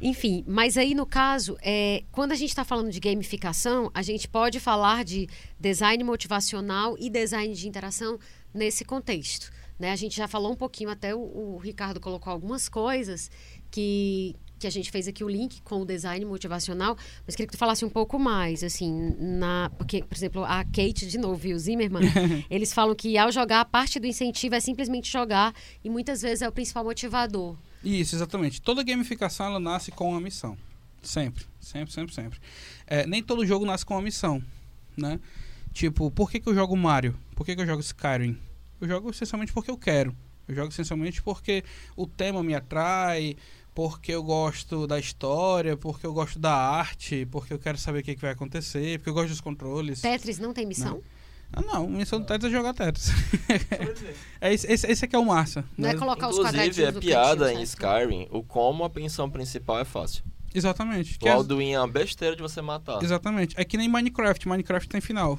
enfim. 0.00 0.44
Mas 0.46 0.76
aí 0.76 0.94
no 0.94 1.06
caso, 1.06 1.56
é, 1.62 2.04
quando 2.12 2.32
a 2.32 2.34
gente 2.34 2.50
está 2.50 2.64
falando 2.64 2.90
de 2.90 3.00
gamificação, 3.00 3.90
a 3.94 4.02
gente 4.02 4.28
pode 4.28 4.60
falar 4.60 5.04
de 5.04 5.28
design 5.58 6.04
motivacional 6.04 6.96
e 6.98 7.08
design 7.08 7.54
de 7.54 7.66
interação 7.66 8.18
nesse 8.52 8.84
contexto. 8.84 9.50
Né? 9.78 9.90
A 9.90 9.96
gente 9.96 10.16
já 10.16 10.28
falou 10.28 10.52
um 10.52 10.56
pouquinho, 10.56 10.90
até 10.90 11.14
o, 11.14 11.18
o 11.18 11.58
Ricardo 11.58 11.98
colocou 11.98 12.32
algumas 12.32 12.68
coisas 12.68 13.30
que, 13.70 14.36
que 14.64 14.68
a 14.68 14.70
gente 14.70 14.90
fez 14.90 15.06
aqui 15.06 15.22
o 15.22 15.28
link 15.28 15.60
com 15.60 15.82
o 15.82 15.84
design 15.84 16.24
motivacional, 16.24 16.96
mas 17.26 17.36
queria 17.36 17.46
que 17.46 17.52
tu 17.52 17.58
falasse 17.58 17.84
um 17.84 17.90
pouco 17.90 18.18
mais, 18.18 18.64
assim, 18.64 19.14
na, 19.18 19.70
porque, 19.76 20.02
por 20.02 20.16
exemplo, 20.16 20.42
a 20.42 20.64
Kate, 20.64 21.06
de 21.06 21.18
novo, 21.18 21.46
e 21.46 21.52
o 21.52 21.58
Zimmerman, 21.58 22.02
eles 22.48 22.72
falam 22.72 22.94
que 22.94 23.18
ao 23.18 23.30
jogar, 23.30 23.60
a 23.60 23.64
parte 23.66 24.00
do 24.00 24.06
incentivo 24.06 24.54
é 24.54 24.60
simplesmente 24.60 25.12
jogar 25.12 25.54
e 25.84 25.90
muitas 25.90 26.22
vezes 26.22 26.40
é 26.40 26.48
o 26.48 26.52
principal 26.52 26.82
motivador. 26.82 27.58
Isso, 27.84 28.16
exatamente. 28.16 28.62
Toda 28.62 28.82
gamificação, 28.82 29.46
ela 29.46 29.60
nasce 29.60 29.90
com 29.90 30.08
uma 30.12 30.20
missão. 30.20 30.56
Sempre, 31.02 31.44
sempre, 31.60 31.92
sempre, 31.92 32.14
sempre. 32.14 32.38
É, 32.86 33.06
nem 33.06 33.22
todo 33.22 33.44
jogo 33.44 33.66
nasce 33.66 33.84
com 33.84 33.92
uma 33.92 34.02
missão, 34.02 34.42
né? 34.96 35.20
Tipo, 35.74 36.10
por 36.10 36.30
que, 36.30 36.40
que 36.40 36.48
eu 36.48 36.54
jogo 36.54 36.74
Mario? 36.74 37.14
Por 37.36 37.44
que, 37.44 37.54
que 37.54 37.60
eu 37.60 37.66
jogo 37.66 37.82
Skyrim? 37.82 38.38
Eu 38.80 38.88
jogo 38.88 39.10
essencialmente 39.10 39.52
porque 39.52 39.70
eu 39.70 39.76
quero. 39.76 40.16
Eu 40.48 40.54
jogo 40.54 40.68
essencialmente 40.68 41.22
porque 41.22 41.62
o 41.96 42.06
tema 42.06 42.42
me 42.42 42.54
atrai, 42.54 43.36
porque 43.74 44.12
eu 44.12 44.22
gosto 44.22 44.86
da 44.86 44.98
história, 44.98 45.76
porque 45.76 46.06
eu 46.06 46.12
gosto 46.12 46.38
da 46.38 46.54
arte, 46.54 47.26
porque 47.26 47.52
eu 47.52 47.58
quero 47.58 47.76
saber 47.76 47.98
o 48.00 48.02
que, 48.02 48.14
que 48.14 48.20
vai 48.20 48.30
acontecer, 48.30 48.98
porque 48.98 49.10
eu 49.10 49.14
gosto 49.14 49.30
dos 49.30 49.40
controles. 49.40 50.00
Tetris 50.00 50.38
não 50.38 50.52
tem 50.52 50.64
missão? 50.64 50.94
Não. 50.94 51.02
Ah, 51.52 51.60
não, 51.60 51.84
a 51.84 51.88
missão 51.88 52.20
do 52.20 52.26
Tetris 52.26 52.52
é 52.52 52.56
jogar 52.56 52.72
Tetris. 52.74 53.10
é 54.40 54.54
esse, 54.54 54.72
esse, 54.72 54.86
esse 54.90 55.04
aqui 55.04 55.14
é 55.14 55.18
o 55.18 55.24
massa. 55.24 55.64
Não 55.76 55.88
né? 55.88 55.94
é 55.94 55.98
colocar 55.98 56.26
Inclusive, 56.26 56.42
os 56.42 56.50
quadradinhos 56.50 56.96
é 56.96 57.00
piada 57.00 57.52
em 57.52 57.62
Skyrim 57.62 58.28
o 58.30 58.42
como 58.42 58.84
a 58.84 58.90
pensão 58.90 59.28
principal 59.28 59.78
é 59.80 59.84
fácil. 59.84 60.24
Exatamente. 60.54 61.18
O 61.20 61.28
Alduin 61.28 61.72
é 61.72 61.80
uma 61.80 61.88
besteira 61.88 62.36
de 62.36 62.42
você 62.42 62.62
matar. 62.62 63.02
Exatamente. 63.02 63.54
É 63.58 63.64
que 63.64 63.76
nem 63.76 63.88
Minecraft. 63.88 64.48
Minecraft 64.48 64.88
tem 64.88 65.00
final. 65.00 65.38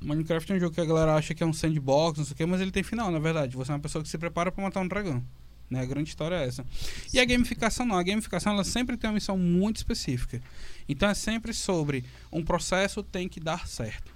Minecraft 0.00 0.52
é 0.52 0.56
um 0.56 0.60
jogo 0.60 0.74
que 0.74 0.80
a 0.80 0.84
galera 0.84 1.14
acha 1.14 1.34
que 1.34 1.42
é 1.42 1.46
um 1.46 1.52
sandbox, 1.52 2.18
não 2.18 2.24
sei 2.24 2.34
o 2.34 2.36
quê, 2.36 2.44
mas 2.44 2.60
ele 2.60 2.70
tem 2.70 2.82
final, 2.82 3.10
na 3.10 3.18
verdade. 3.18 3.56
Você 3.56 3.72
é 3.72 3.74
uma 3.74 3.80
pessoa 3.80 4.02
que 4.02 4.08
se 4.10 4.18
prepara 4.18 4.52
para 4.52 4.62
matar 4.62 4.80
um 4.80 4.88
dragão. 4.88 5.22
Né? 5.72 5.80
A 5.80 5.86
grande 5.86 6.10
história 6.10 6.36
é 6.36 6.46
essa. 6.46 6.64
E 7.12 7.18
a 7.18 7.24
gamificação 7.24 7.86
não. 7.86 7.96
A 7.96 8.02
gamificação 8.02 8.52
ela 8.52 8.62
sempre 8.62 8.96
tem 8.96 9.08
uma 9.08 9.14
missão 9.14 9.38
muito 9.38 9.78
específica. 9.78 10.40
Então 10.86 11.08
é 11.08 11.14
sempre 11.14 11.54
sobre 11.54 12.04
um 12.30 12.44
processo 12.44 13.02
tem 13.02 13.28
que 13.28 13.40
dar 13.40 13.66
certo. 13.66 14.12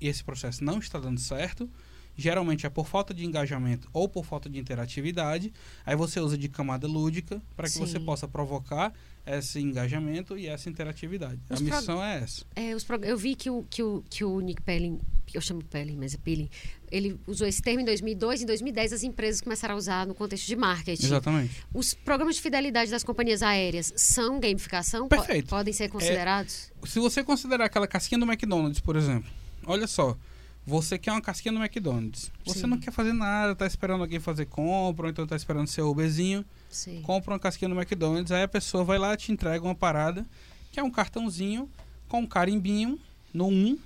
E 0.00 0.08
esse 0.08 0.24
processo 0.24 0.64
não 0.64 0.80
está 0.80 0.98
dando 0.98 1.20
certo. 1.20 1.70
Geralmente 2.16 2.66
é 2.66 2.70
por 2.70 2.86
falta 2.86 3.14
de 3.14 3.24
engajamento 3.24 3.88
ou 3.92 4.08
por 4.08 4.24
falta 4.24 4.48
de 4.48 4.58
interatividade. 4.58 5.52
Aí 5.84 5.96
você 5.96 6.20
usa 6.20 6.36
de 6.36 6.48
camada 6.48 6.86
lúdica 6.86 7.40
para 7.56 7.66
que 7.66 7.74
Sim. 7.74 7.80
você 7.80 7.98
possa 7.98 8.28
provocar 8.28 8.92
esse 9.24 9.60
engajamento 9.60 10.36
e 10.36 10.46
essa 10.48 10.68
interatividade. 10.68 11.40
Os 11.48 11.60
a 11.60 11.64
missão 11.64 12.02
é 12.02 12.18
essa. 12.18 12.44
É, 12.56 12.74
os 12.74 12.84
eu 13.02 13.16
vi 13.16 13.34
que 13.34 13.48
o, 13.48 13.64
que 13.70 13.82
o, 13.82 14.04
que 14.10 14.24
o 14.24 14.40
Nick 14.40 14.60
Pelling, 14.62 15.00
eu 15.32 15.40
chamo 15.40 15.62
Pelling, 15.64 15.96
mas 15.96 16.14
é 16.14 16.18
Pelling, 16.18 16.50
ele 16.90 17.18
usou 17.26 17.46
esse 17.46 17.62
termo 17.62 17.80
em 17.80 17.84
2002. 17.84 18.42
Em 18.42 18.46
2010, 18.46 18.92
as 18.92 19.02
empresas 19.02 19.40
começaram 19.40 19.74
a 19.74 19.78
usar 19.78 20.06
no 20.06 20.14
contexto 20.14 20.46
de 20.46 20.56
marketing. 20.56 21.06
Exatamente. 21.06 21.64
Os 21.72 21.94
programas 21.94 22.36
de 22.36 22.42
fidelidade 22.42 22.90
das 22.90 23.04
companhias 23.04 23.42
aéreas 23.42 23.92
são 23.96 24.40
gamificação? 24.40 25.08
Perfeito. 25.08 25.48
podem 25.48 25.72
ser 25.72 25.88
considerados? 25.88 26.70
É, 26.82 26.86
se 26.86 26.98
você 26.98 27.22
considerar 27.22 27.66
aquela 27.66 27.86
casquinha 27.86 28.18
do 28.18 28.26
McDonald's, 28.26 28.80
por 28.80 28.96
exemplo, 28.96 29.30
olha 29.64 29.86
só. 29.86 30.16
Você 30.64 30.96
quer 30.96 31.10
uma 31.10 31.20
casquinha 31.20 31.52
do 31.52 31.58
McDonald's. 31.58 32.30
Você 32.44 32.60
Sim. 32.60 32.66
não 32.68 32.78
quer 32.78 32.92
fazer 32.92 33.12
nada, 33.12 33.54
tá 33.54 33.66
esperando 33.66 34.02
alguém 34.02 34.20
fazer 34.20 34.46
compra, 34.46 35.06
ou 35.06 35.10
então 35.10 35.26
tá 35.26 35.34
esperando 35.34 35.66
seu 35.66 35.90
Uberzinho. 35.90 36.44
Sim. 36.70 37.02
compra 37.02 37.34
uma 37.34 37.38
casquinha 37.38 37.68
no 37.68 37.74
McDonald's, 37.74 38.32
aí 38.32 38.44
a 38.44 38.48
pessoa 38.48 38.82
vai 38.82 38.98
lá 38.98 39.14
te 39.16 39.30
entrega 39.30 39.62
uma 39.62 39.74
parada, 39.74 40.24
que 40.70 40.80
é 40.80 40.82
um 40.82 40.90
cartãozinho 40.90 41.68
com 42.08 42.20
um 42.20 42.26
carimbinho 42.26 42.98
no 43.32 43.46
1, 43.48 43.78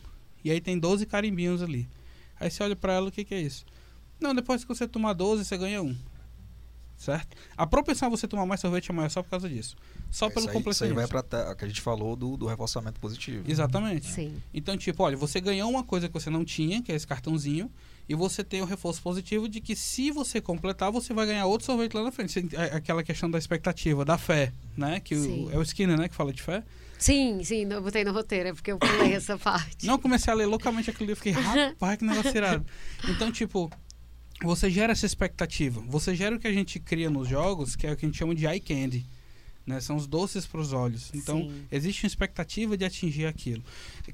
e 0.44 0.50
aí 0.50 0.60
tem 0.60 0.78
12 0.78 1.04
carimbinhos 1.06 1.62
ali. 1.62 1.88
Aí 2.38 2.50
você 2.50 2.62
olha 2.62 2.76
para 2.76 2.92
ela, 2.92 3.08
o 3.08 3.12
que, 3.12 3.24
que 3.24 3.34
é 3.34 3.40
isso? 3.40 3.64
Não, 4.20 4.34
depois 4.34 4.62
que 4.62 4.68
você 4.68 4.86
tomar 4.86 5.14
12, 5.14 5.44
você 5.44 5.56
ganha 5.56 5.82
um. 5.82 5.96
Certo? 6.96 7.36
A 7.56 7.66
propensão 7.66 8.08
a 8.08 8.10
você 8.10 8.26
tomar 8.26 8.46
mais 8.46 8.60
sorvete 8.60 8.90
é 8.90 8.94
maior 8.94 9.10
só 9.10 9.22
por 9.22 9.28
causa 9.28 9.48
disso. 9.48 9.76
Só 10.10 10.26
é, 10.26 10.30
pelo 10.30 10.46
complemento. 10.46 10.70
Isso 10.70 10.84
aí 10.84 10.92
vai 10.92 11.06
para 11.06 11.54
que 11.54 11.64
a 11.64 11.68
gente 11.68 11.80
falou 11.80 12.16
do, 12.16 12.36
do 12.36 12.46
reforçamento 12.46 12.98
positivo. 12.98 13.44
Exatamente. 13.46 14.06
Sim. 14.06 14.34
Então, 14.52 14.76
tipo, 14.76 15.02
olha, 15.02 15.16
você 15.16 15.40
ganhou 15.40 15.68
uma 15.68 15.84
coisa 15.84 16.08
que 16.08 16.14
você 16.14 16.30
não 16.30 16.44
tinha, 16.44 16.82
que 16.82 16.90
é 16.90 16.94
esse 16.94 17.06
cartãozinho, 17.06 17.70
e 18.08 18.14
você 18.14 18.42
tem 18.42 18.62
o 18.62 18.64
reforço 18.64 19.02
positivo 19.02 19.48
de 19.48 19.60
que 19.60 19.76
se 19.76 20.10
você 20.10 20.40
completar, 20.40 20.90
você 20.90 21.12
vai 21.12 21.26
ganhar 21.26 21.44
outro 21.46 21.66
sorvete 21.66 21.94
lá 21.94 22.04
na 22.04 22.12
frente. 22.12 22.48
É 22.52 22.76
aquela 22.76 23.02
questão 23.02 23.30
da 23.30 23.38
expectativa, 23.38 24.04
da 24.04 24.16
fé, 24.16 24.52
né? 24.76 25.00
Que 25.00 25.14
o, 25.14 25.50
é 25.50 25.58
o 25.58 25.62
Skinner, 25.62 25.98
né, 25.98 26.08
que 26.08 26.14
fala 26.14 26.32
de 26.32 26.42
fé. 26.42 26.62
Sim, 26.98 27.44
sim, 27.44 27.66
eu 27.70 27.82
botei 27.82 28.04
no 28.04 28.12
roteiro, 28.12 28.48
é 28.48 28.52
porque 28.54 28.72
eu 28.72 28.78
pulei 28.78 29.12
essa 29.14 29.36
parte. 29.36 29.86
Não, 29.86 29.98
comecei 29.98 30.32
a 30.32 30.36
ler 30.36 30.46
loucamente 30.46 30.88
aquele 30.88 31.08
livro, 31.08 31.22
fiquei, 31.22 31.32
rapaz, 31.42 31.98
que 31.98 32.04
negócio 32.04 32.32
tirado. 32.32 32.64
Então, 33.08 33.30
tipo, 33.30 33.70
você 34.42 34.70
gera 34.70 34.92
essa 34.92 35.06
expectativa. 35.06 35.80
Você 35.88 36.14
gera 36.14 36.36
o 36.36 36.38
que 36.38 36.46
a 36.46 36.52
gente 36.52 36.78
cria 36.78 37.08
nos 37.08 37.28
jogos, 37.28 37.74
que 37.74 37.86
é 37.86 37.92
o 37.92 37.96
que 37.96 38.04
a 38.04 38.08
gente 38.08 38.18
chama 38.18 38.34
de 38.34 38.46
eye 38.46 38.60
candy. 38.60 39.04
Né? 39.66 39.80
São 39.80 39.96
os 39.96 40.06
doces 40.06 40.46
para 40.46 40.60
os 40.60 40.72
olhos. 40.72 41.10
Então, 41.12 41.40
Sim. 41.40 41.66
existe 41.72 42.04
uma 42.04 42.08
expectativa 42.08 42.76
de 42.76 42.84
atingir 42.84 43.26
aquilo. 43.26 43.64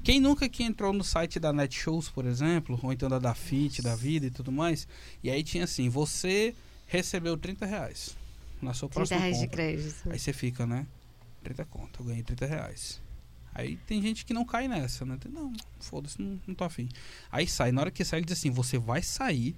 Quem 0.03 0.19
nunca 0.19 0.49
que 0.49 0.63
entrou 0.63 0.91
no 0.91 1.03
site 1.03 1.39
da 1.39 1.53
Netshoes, 1.53 2.09
por 2.09 2.25
exemplo, 2.25 2.79
ou 2.81 2.91
então 2.91 3.07
da 3.07 3.19
Dafit, 3.19 3.81
da 3.81 3.95
Vida 3.95 4.25
e 4.25 4.31
tudo 4.31 4.51
mais, 4.51 4.87
e 5.23 5.29
aí 5.29 5.43
tinha 5.43 5.65
assim, 5.65 5.89
você 5.89 6.55
recebeu 6.87 7.37
30 7.37 7.65
reais 7.65 8.15
na 8.61 8.73
sua 8.73 8.89
30 8.89 8.93
próxima 8.95 9.19
reais 9.19 9.37
compra. 9.37 9.49
de 9.49 9.53
crédito. 9.55 10.09
Aí 10.09 10.17
você 10.17 10.33
fica, 10.33 10.65
né? 10.65 10.87
30 11.43 11.65
conto, 11.65 12.01
eu 12.01 12.05
ganhei 12.05 12.23
30 12.23 12.45
reais. 12.47 13.02
Aí 13.55 13.77
tem 13.87 14.01
gente 14.01 14.25
que 14.25 14.33
não 14.33 14.45
cai 14.45 14.67
nessa, 14.67 15.05
né? 15.05 15.17
Não, 15.29 15.53
foda-se, 15.79 16.21
não, 16.21 16.39
não 16.47 16.55
tô 16.55 16.63
afim. 16.63 16.89
Aí 17.31 17.47
sai, 17.47 17.71
na 17.71 17.81
hora 17.81 17.91
que 17.91 18.03
sai, 18.03 18.19
ele 18.19 18.25
diz 18.25 18.37
assim: 18.37 18.49
você 18.49 18.77
vai 18.77 19.01
sair 19.01 19.55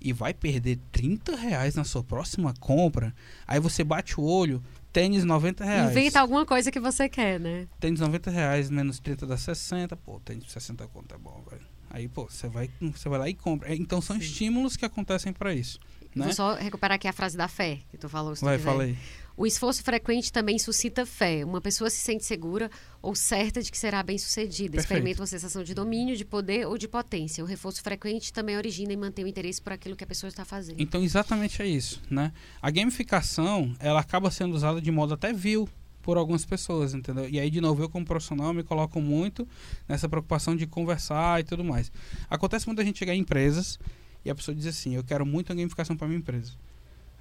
e 0.00 0.12
vai 0.12 0.34
perder 0.34 0.78
30 0.92 1.36
reais 1.36 1.74
na 1.74 1.84
sua 1.84 2.02
próxima 2.02 2.52
compra. 2.60 3.14
Aí 3.46 3.58
você 3.60 3.82
bate 3.82 4.20
o 4.20 4.24
olho, 4.24 4.62
Tênis 4.92 5.24
90 5.24 5.64
reais. 5.64 5.90
Inventa 5.92 6.20
alguma 6.20 6.44
coisa 6.44 6.70
que 6.70 6.80
você 6.80 7.08
quer, 7.08 7.38
né? 7.38 7.68
Tênis 7.78 8.00
90 8.00 8.30
reais, 8.30 8.70
menos 8.70 8.98
30 8.98 9.26
dá 9.26 9.36
60. 9.36 9.96
Pô, 9.96 10.18
tênis 10.20 10.50
60 10.50 10.86
conto 10.88 11.14
é 11.14 11.18
bom, 11.18 11.44
velho. 11.48 11.62
Aí, 11.90 12.08
pô, 12.08 12.24
você 12.24 12.48
vai, 12.48 12.70
você 12.80 13.08
vai 13.08 13.18
lá 13.18 13.28
e 13.28 13.34
compra. 13.34 13.72
É, 13.72 13.76
então 13.76 14.00
são 14.00 14.16
Sim. 14.16 14.22
estímulos 14.22 14.76
que 14.76 14.84
acontecem 14.84 15.32
para 15.32 15.54
isso. 15.54 15.78
Né? 16.14 16.24
Vou 16.24 16.34
só 16.34 16.54
recuperar 16.54 16.96
aqui 16.96 17.06
a 17.06 17.12
frase 17.12 17.36
da 17.36 17.46
fé 17.46 17.78
que 17.90 17.96
tu 17.96 18.08
falou. 18.08 18.34
vai, 18.36 18.58
fala 18.58 18.82
aí. 18.84 18.98
O 19.36 19.46
esforço 19.46 19.82
frequente 19.82 20.32
também 20.32 20.58
suscita 20.58 21.06
fé. 21.06 21.44
Uma 21.44 21.60
pessoa 21.60 21.88
se 21.88 21.98
sente 21.98 22.24
segura 22.24 22.70
ou 23.00 23.14
certa 23.14 23.62
de 23.62 23.70
que 23.70 23.78
será 23.78 24.02
bem 24.02 24.18
sucedida. 24.18 24.78
Experimenta 24.78 25.20
uma 25.20 25.26
sensação 25.26 25.62
de 25.62 25.74
domínio, 25.74 26.16
de 26.16 26.24
poder 26.24 26.66
ou 26.66 26.76
de 26.76 26.86
potência. 26.86 27.42
O 27.42 27.46
reforço 27.46 27.82
frequente 27.82 28.32
também 28.32 28.56
origina 28.56 28.92
e 28.92 28.96
mantém 28.96 29.24
o 29.24 29.28
interesse 29.28 29.62
por 29.62 29.72
aquilo 29.72 29.96
que 29.96 30.04
a 30.04 30.06
pessoa 30.06 30.28
está 30.28 30.44
fazendo. 30.44 30.80
Então, 30.80 31.02
exatamente 31.02 31.62
é 31.62 31.66
isso, 31.66 32.02
né? 32.10 32.32
A 32.60 32.70
gamificação, 32.70 33.74
ela 33.78 34.00
acaba 34.00 34.30
sendo 34.30 34.54
usada 34.54 34.80
de 34.80 34.90
modo 34.90 35.14
até 35.14 35.32
vil 35.32 35.68
por 36.02 36.16
algumas 36.16 36.44
pessoas, 36.44 36.94
entendeu? 36.94 37.28
E 37.28 37.38
aí, 37.38 37.50
de 37.50 37.60
novo, 37.60 37.82
eu 37.82 37.88
como 37.88 38.04
profissional 38.04 38.52
me 38.52 38.62
coloco 38.62 39.00
muito 39.00 39.46
nessa 39.88 40.08
preocupação 40.08 40.56
de 40.56 40.66
conversar 40.66 41.40
e 41.40 41.44
tudo 41.44 41.62
mais. 41.62 41.92
Acontece 42.28 42.66
muita 42.66 42.84
gente 42.84 42.98
chegar 42.98 43.14
em 43.14 43.20
empresas 43.20 43.78
e 44.24 44.30
a 44.30 44.34
pessoa 44.34 44.54
diz 44.54 44.66
assim, 44.66 44.94
eu 44.94 45.04
quero 45.04 45.24
muito 45.24 45.52
a 45.52 45.54
gamificação 45.54 45.96
para 45.96 46.06
minha 46.06 46.18
empresa. 46.18 46.52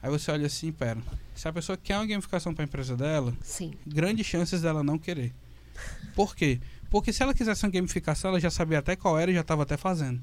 Aí 0.02 0.10
você 0.10 0.32
olha 0.32 0.48
assim, 0.48 0.72
pera, 0.72 0.98
se 1.36 1.48
a 1.48 1.54
pessoa 1.54 1.78
quer 1.78 1.98
uma 1.98 2.06
gamificação 2.06 2.54
para 2.54 2.64
a 2.64 2.68
empresa 2.68 2.96
dela, 2.96 3.34
Sim. 3.42 3.74
grandes 3.86 4.26
chances 4.26 4.62
dela 4.62 4.84
não 4.84 4.98
querer. 4.98 5.34
Por 6.16 6.36
quê? 6.36 6.60
Porque 6.90 7.14
se 7.14 7.22
ela 7.22 7.34
quisesse 7.34 7.66
uma 7.66 7.72
gamificação, 7.72 8.30
ela 8.30 8.40
já 8.40 8.50
sabia 8.50 8.80
até 8.80 8.96
qual 8.96 9.18
era 9.20 9.30
e 9.30 9.34
já 9.34 9.42
estava 9.42 9.64
até 9.64 9.78
fazendo. 9.78 10.22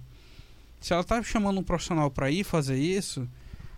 Se 0.80 0.92
ela 0.92 1.02
está 1.02 1.22
chamando 1.22 1.58
um 1.58 1.62
profissional 1.62 2.10
para 2.10 2.30
ir 2.30 2.44
fazer 2.44 2.76
isso, 2.76 3.28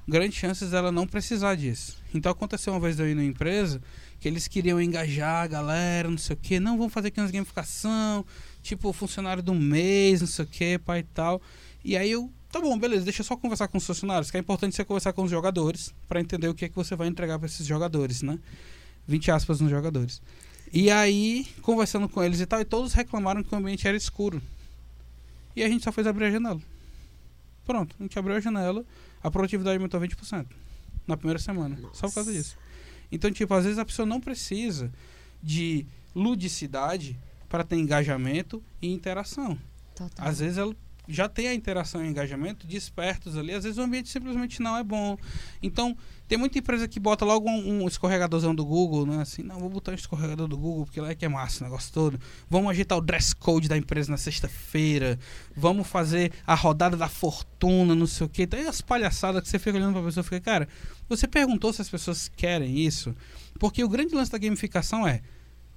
grandes 0.06 0.38
chances 0.38 0.70
dela 0.70 0.90
não 0.90 1.06
precisar 1.06 1.54
disso. 1.54 1.96
Então 2.14 2.32
aconteceu 2.32 2.72
uma 2.72 2.80
vez 2.80 2.98
eu 2.98 3.08
ir 3.08 3.14
numa 3.14 3.26
empresa 3.26 3.80
que 4.18 4.26
eles 4.26 4.48
queriam 4.48 4.80
engajar 4.80 5.44
a 5.44 5.46
galera, 5.46 6.10
não 6.10 6.18
sei 6.18 6.34
o 6.34 6.38
que, 6.38 6.58
não, 6.58 6.76
vamos 6.76 6.92
fazer 6.92 7.08
aqui 7.08 7.20
umas 7.20 7.30
gamificação, 7.30 8.24
tipo 8.62 8.92
funcionário 8.92 9.42
do 9.42 9.54
mês, 9.54 10.20
não 10.20 10.26
sei 10.26 10.44
o 10.44 10.48
que, 10.48 10.78
pai 10.78 11.00
e 11.00 11.02
tal. 11.02 11.40
E 11.84 11.96
aí 11.96 12.10
eu, 12.10 12.32
tá 12.50 12.60
bom, 12.60 12.78
beleza, 12.78 13.04
deixa 13.04 13.20
eu 13.20 13.24
só 13.24 13.36
conversar 13.36 13.68
com 13.68 13.78
os 13.78 13.86
funcionários, 13.86 14.30
que 14.30 14.36
é 14.36 14.40
importante 14.40 14.74
você 14.74 14.84
conversar 14.84 15.12
com 15.12 15.22
os 15.22 15.30
jogadores 15.30 15.94
para 16.08 16.20
entender 16.20 16.48
o 16.48 16.54
que 16.54 16.64
é 16.64 16.68
que 16.68 16.76
você 16.76 16.96
vai 16.96 17.08
entregar 17.08 17.38
para 17.38 17.46
esses 17.46 17.66
jogadores, 17.66 18.22
né? 18.22 18.38
20 19.06 19.30
aspas 19.30 19.60
nos 19.60 19.70
jogadores. 19.70 20.20
E 20.72 20.90
aí, 20.90 21.46
conversando 21.62 22.08
com 22.08 22.22
eles 22.22 22.40
e 22.40 22.46
tal, 22.46 22.60
e 22.60 22.64
todos 22.64 22.92
reclamaram 22.92 23.42
que 23.42 23.54
o 23.54 23.58
ambiente 23.58 23.88
era 23.88 23.96
escuro. 23.96 24.42
E 25.56 25.62
a 25.62 25.68
gente 25.68 25.82
só 25.82 25.90
fez 25.90 26.06
abrir 26.06 26.26
a 26.26 26.30
janela. 26.30 26.60
Pronto, 27.64 27.96
a 27.98 28.02
gente 28.02 28.18
abriu 28.18 28.36
a 28.36 28.40
janela, 28.40 28.84
a 29.22 29.30
produtividade 29.30 29.76
aumentou 29.76 30.00
20% 30.00 30.46
na 31.06 31.16
primeira 31.16 31.38
semana. 31.38 31.78
Só 31.92 32.06
por 32.08 32.16
causa 32.16 32.32
disso. 32.32 32.56
Então, 33.10 33.30
tipo, 33.30 33.52
às 33.54 33.64
vezes 33.64 33.78
a 33.78 33.84
pessoa 33.84 34.04
não 34.04 34.20
precisa 34.20 34.92
de 35.42 35.86
ludicidade 36.14 37.18
para 37.48 37.64
ter 37.64 37.76
engajamento 37.76 38.62
e 38.80 38.92
interação. 38.92 39.58
Total. 39.94 40.28
Às 40.28 40.40
vezes 40.40 40.58
ela 40.58 40.76
já 41.08 41.28
tem 41.28 41.48
a 41.48 41.54
interação 41.54 42.04
e 42.04 42.08
engajamento 42.08 42.66
despertos 42.66 43.36
ali, 43.36 43.54
às 43.54 43.64
vezes 43.64 43.78
o 43.78 43.82
ambiente 43.82 44.10
simplesmente 44.10 44.60
não 44.60 44.76
é 44.76 44.84
bom. 44.84 45.16
Então, 45.62 45.96
tem 46.28 46.36
muita 46.36 46.58
empresa 46.58 46.86
que 46.86 47.00
bota 47.00 47.24
logo 47.24 47.48
um, 47.48 47.82
um 47.82 47.88
escorregadorzão 47.88 48.54
do 48.54 48.62
Google, 48.62 49.06
né? 49.06 49.22
Assim, 49.22 49.42
não, 49.42 49.58
vou 49.58 49.70
botar 49.70 49.92
um 49.92 49.94
escorregador 49.94 50.46
do 50.46 50.58
Google, 50.58 50.84
porque 50.84 51.00
lá 51.00 51.08
é 51.08 51.14
que 51.14 51.24
é 51.24 51.28
massa 51.28 51.64
o 51.64 51.66
negócio 51.66 51.90
todo. 51.90 52.20
Vamos 52.50 52.70
agitar 52.70 52.98
o 52.98 53.00
dress 53.00 53.34
code 53.34 53.66
da 53.66 53.78
empresa 53.78 54.10
na 54.10 54.18
sexta-feira. 54.18 55.18
Vamos 55.56 55.88
fazer 55.88 56.30
a 56.46 56.54
rodada 56.54 56.98
da 56.98 57.08
fortuna, 57.08 57.94
não 57.94 58.06
sei 58.06 58.26
o 58.26 58.28
quê. 58.28 58.46
Tem 58.46 58.66
as 58.66 58.82
palhaçadas 58.82 59.42
que 59.42 59.48
você 59.48 59.58
fica 59.58 59.78
olhando 59.78 59.94
pra 59.94 60.02
pessoa 60.02 60.20
e 60.20 60.24
fica, 60.24 60.40
cara, 60.40 60.68
você 61.08 61.26
perguntou 61.26 61.72
se 61.72 61.80
as 61.80 61.88
pessoas 61.88 62.28
querem 62.28 62.78
isso? 62.78 63.16
Porque 63.58 63.82
o 63.82 63.88
grande 63.88 64.14
lance 64.14 64.30
da 64.30 64.36
gamificação 64.36 65.08
é 65.08 65.22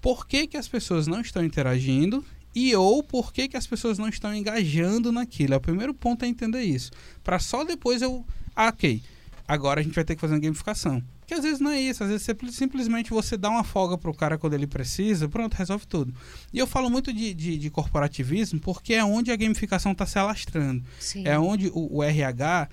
por 0.01 0.27
que, 0.27 0.47
que 0.47 0.57
as 0.57 0.67
pessoas 0.67 1.07
não 1.07 1.21
estão 1.21 1.45
interagindo 1.45 2.25
e 2.53 2.75
ou 2.75 3.01
por 3.01 3.31
que, 3.31 3.47
que 3.47 3.57
as 3.57 3.65
pessoas 3.65 3.97
não 3.97 4.09
estão 4.09 4.33
engajando 4.33 5.11
naquilo. 5.11 5.53
É 5.53 5.57
o 5.57 5.61
primeiro 5.61 5.93
ponto 5.93 6.25
é 6.25 6.27
entender 6.27 6.61
isso. 6.61 6.91
Para 7.23 7.39
só 7.39 7.63
depois 7.63 8.01
eu. 8.01 8.25
Ah, 8.55 8.67
ok. 8.67 9.01
Agora 9.47 9.81
a 9.81 9.83
gente 9.83 9.95
vai 9.95 10.03
ter 10.03 10.15
que 10.15 10.21
fazer 10.21 10.33
uma 10.33 10.39
gamificação. 10.39 11.03
Que 11.27 11.33
às 11.33 11.43
vezes 11.43 11.61
não 11.61 11.71
é 11.71 11.79
isso, 11.79 12.03
às 12.03 12.09
vezes 12.09 12.25
você, 12.25 12.35
simplesmente 12.51 13.09
você 13.11 13.37
dá 13.37 13.49
uma 13.49 13.63
folga 13.63 13.97
pro 13.97 14.13
cara 14.13 14.37
quando 14.37 14.53
ele 14.53 14.67
precisa, 14.67 15.29
pronto, 15.29 15.53
resolve 15.53 15.87
tudo. 15.87 16.13
E 16.51 16.59
eu 16.59 16.67
falo 16.67 16.89
muito 16.89 17.13
de, 17.13 17.33
de, 17.33 17.57
de 17.57 17.69
corporativismo 17.69 18.59
porque 18.59 18.93
é 18.93 19.03
onde 19.03 19.31
a 19.31 19.35
gamificação 19.35 19.93
está 19.93 20.05
se 20.05 20.19
alastrando. 20.19 20.83
Sim. 20.99 21.25
É 21.25 21.39
onde 21.39 21.69
o, 21.73 21.97
o 21.97 22.03
RH 22.03 22.67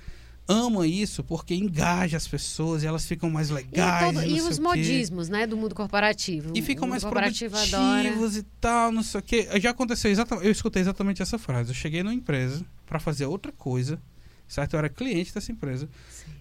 ama 0.49 0.87
isso 0.87 1.23
porque 1.23 1.55
engaja 1.55 2.17
as 2.17 2.27
pessoas 2.27 2.83
e 2.83 2.87
elas 2.87 3.05
ficam 3.05 3.29
mais 3.29 3.51
E, 3.51 3.53
legais. 3.53 4.07
todo- 4.15 4.25
e 4.25 4.29
e 4.29 4.31
não 4.37 4.39
sei 4.45 4.51
os 4.51 4.59
modismos, 4.59 5.29
né, 5.29 5.47
do 5.47 5.57
mundo 5.57 5.75
corporativo. 5.75 6.53
E 6.55 6.63
ficam 6.63 6.89
mais 6.89 7.03
corporativo 7.05 7.57
adora. 7.57 8.03
produtivos 8.03 8.37
e 8.37 8.43
tal, 8.61 8.91
não 8.91 9.03
sei 9.03 9.21
o 9.21 9.23
quê. 9.23 9.49
Já 9.61 9.71
aconteceu 9.71 10.11
exatamente. 10.11 10.47
Eu 10.47 10.53
escutei 10.53 10.81
exatamente 10.83 11.21
essa 11.23 11.39
frase. 11.39 11.71
Eu 11.71 11.75
cheguei 11.75 12.03
numa 12.03 12.15
empresa 12.15 12.65
para 12.87 12.99
fazer 12.99 13.27
outra 13.27 13.53
coisa, 13.53 14.01
certo? 14.49 14.73
Eu 14.73 14.79
era 14.79 14.89
cliente 14.89 15.35
dessa 15.35 15.53
empresa. 15.53 15.89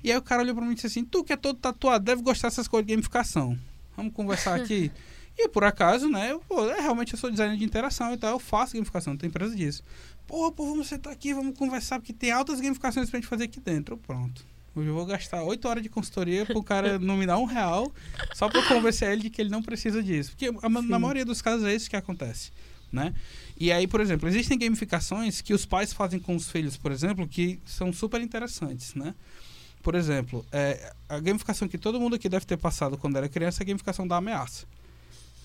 E 0.04 0.12
aí 0.12 0.18
o 0.18 0.22
cara 0.22 0.42
olhou 0.42 0.56
pra 0.56 0.64
mim 0.66 0.72
e 0.72 0.76
disse 0.76 0.88
assim: 0.88 1.04
Tu 1.04 1.24
que 1.24 1.34
é 1.34 1.38
todo 1.38 1.58
tatuado, 1.60 2.06
deve 2.06 2.22
gostar 2.22 2.48
dessas 2.48 2.68
coisas 2.68 2.88
de 2.88 2.94
gamificação. 2.94 3.58
Vamos 3.96 4.14
conversar 4.14 4.56
aqui. 4.56 4.90
e 5.38 5.48
por 5.48 5.64
acaso, 5.64 6.10
né? 6.10 6.32
Eu, 6.32 6.40
pô, 6.40 6.68
é, 6.70 6.82
realmente 6.82 7.14
eu 7.14 7.20
sou 7.20 7.30
designer 7.30 7.58
de 7.58 7.64
interação 7.64 8.14
e 8.14 8.18
tal, 8.18 8.32
eu 8.32 8.40
faço 8.40 8.74
gamificação, 8.74 9.14
não 9.14 9.18
tem 9.18 9.30
empresa 9.30 9.56
disso. 9.56 9.84
Pô, 10.26 10.52
pô, 10.52 10.66
vamos 10.66 10.88
sentar 10.88 11.14
aqui, 11.14 11.34
vamos 11.34 11.58
conversar, 11.58 12.00
porque 12.00 12.12
tem 12.12 12.32
altas 12.32 12.60
gamificações 12.60 13.10
pra 13.10 13.20
gente 13.20 13.30
fazer 13.30 13.46
aqui 13.46 13.60
dentro. 13.60 13.98
Pronto. 13.98 14.46
Hoje 14.76 14.90
eu 14.90 14.94
vou 14.94 15.06
gastar 15.06 15.44
oito 15.44 15.68
horas 15.68 15.82
de 15.82 15.90
consultoria 15.90 16.46
pro 16.46 16.62
cara 16.62 16.98
não 17.00 17.18
me 17.18 17.26
dar 17.26 17.38
um 17.38 17.46
real, 17.46 17.92
só 18.36 18.50
pra 18.50 18.60
eu 18.60 18.68
convencer 18.68 19.12
ele 19.12 19.24
de 19.24 19.30
que 19.30 19.42
ele 19.42 19.50
não 19.50 19.64
precisa 19.64 20.04
disso. 20.04 20.32
Porque 20.32 20.48
a 20.62 20.70
na 20.70 21.00
maioria 21.00 21.26
dos 21.26 21.42
casos 21.42 21.66
é 21.66 21.74
isso 21.74 21.90
que 21.90 21.96
acontece, 21.96 22.52
né? 22.92 23.14
E 23.60 23.72
aí, 23.72 23.88
por 23.88 24.02
exemplo, 24.02 24.28
existem 24.28 24.58
gamificações 24.58 25.42
que 25.42 25.54
os 25.54 25.66
pais 25.66 25.94
fazem 25.94 26.20
com 26.20 26.36
os 26.36 26.52
filhos, 26.52 26.78
por 26.78 26.92
exemplo, 26.92 27.28
que 27.28 27.60
são 27.66 27.92
super 27.92 28.22
interessantes, 28.22 28.94
né? 28.94 29.16
Por 29.82 29.96
exemplo, 29.96 30.46
é, 30.52 30.94
a 31.08 31.20
gamificação 31.20 31.68
que 31.68 31.78
todo 31.78 32.00
mundo 32.00 32.16
aqui 32.16 32.28
deve 32.28 32.46
ter 32.46 32.58
passado 32.58 32.98
quando 32.98 33.16
era 33.16 33.30
criança 33.30 33.62
é 33.62 33.64
a 33.64 33.68
gamificação 33.68 34.08
da 34.08 34.18
ameaça. 34.18 34.68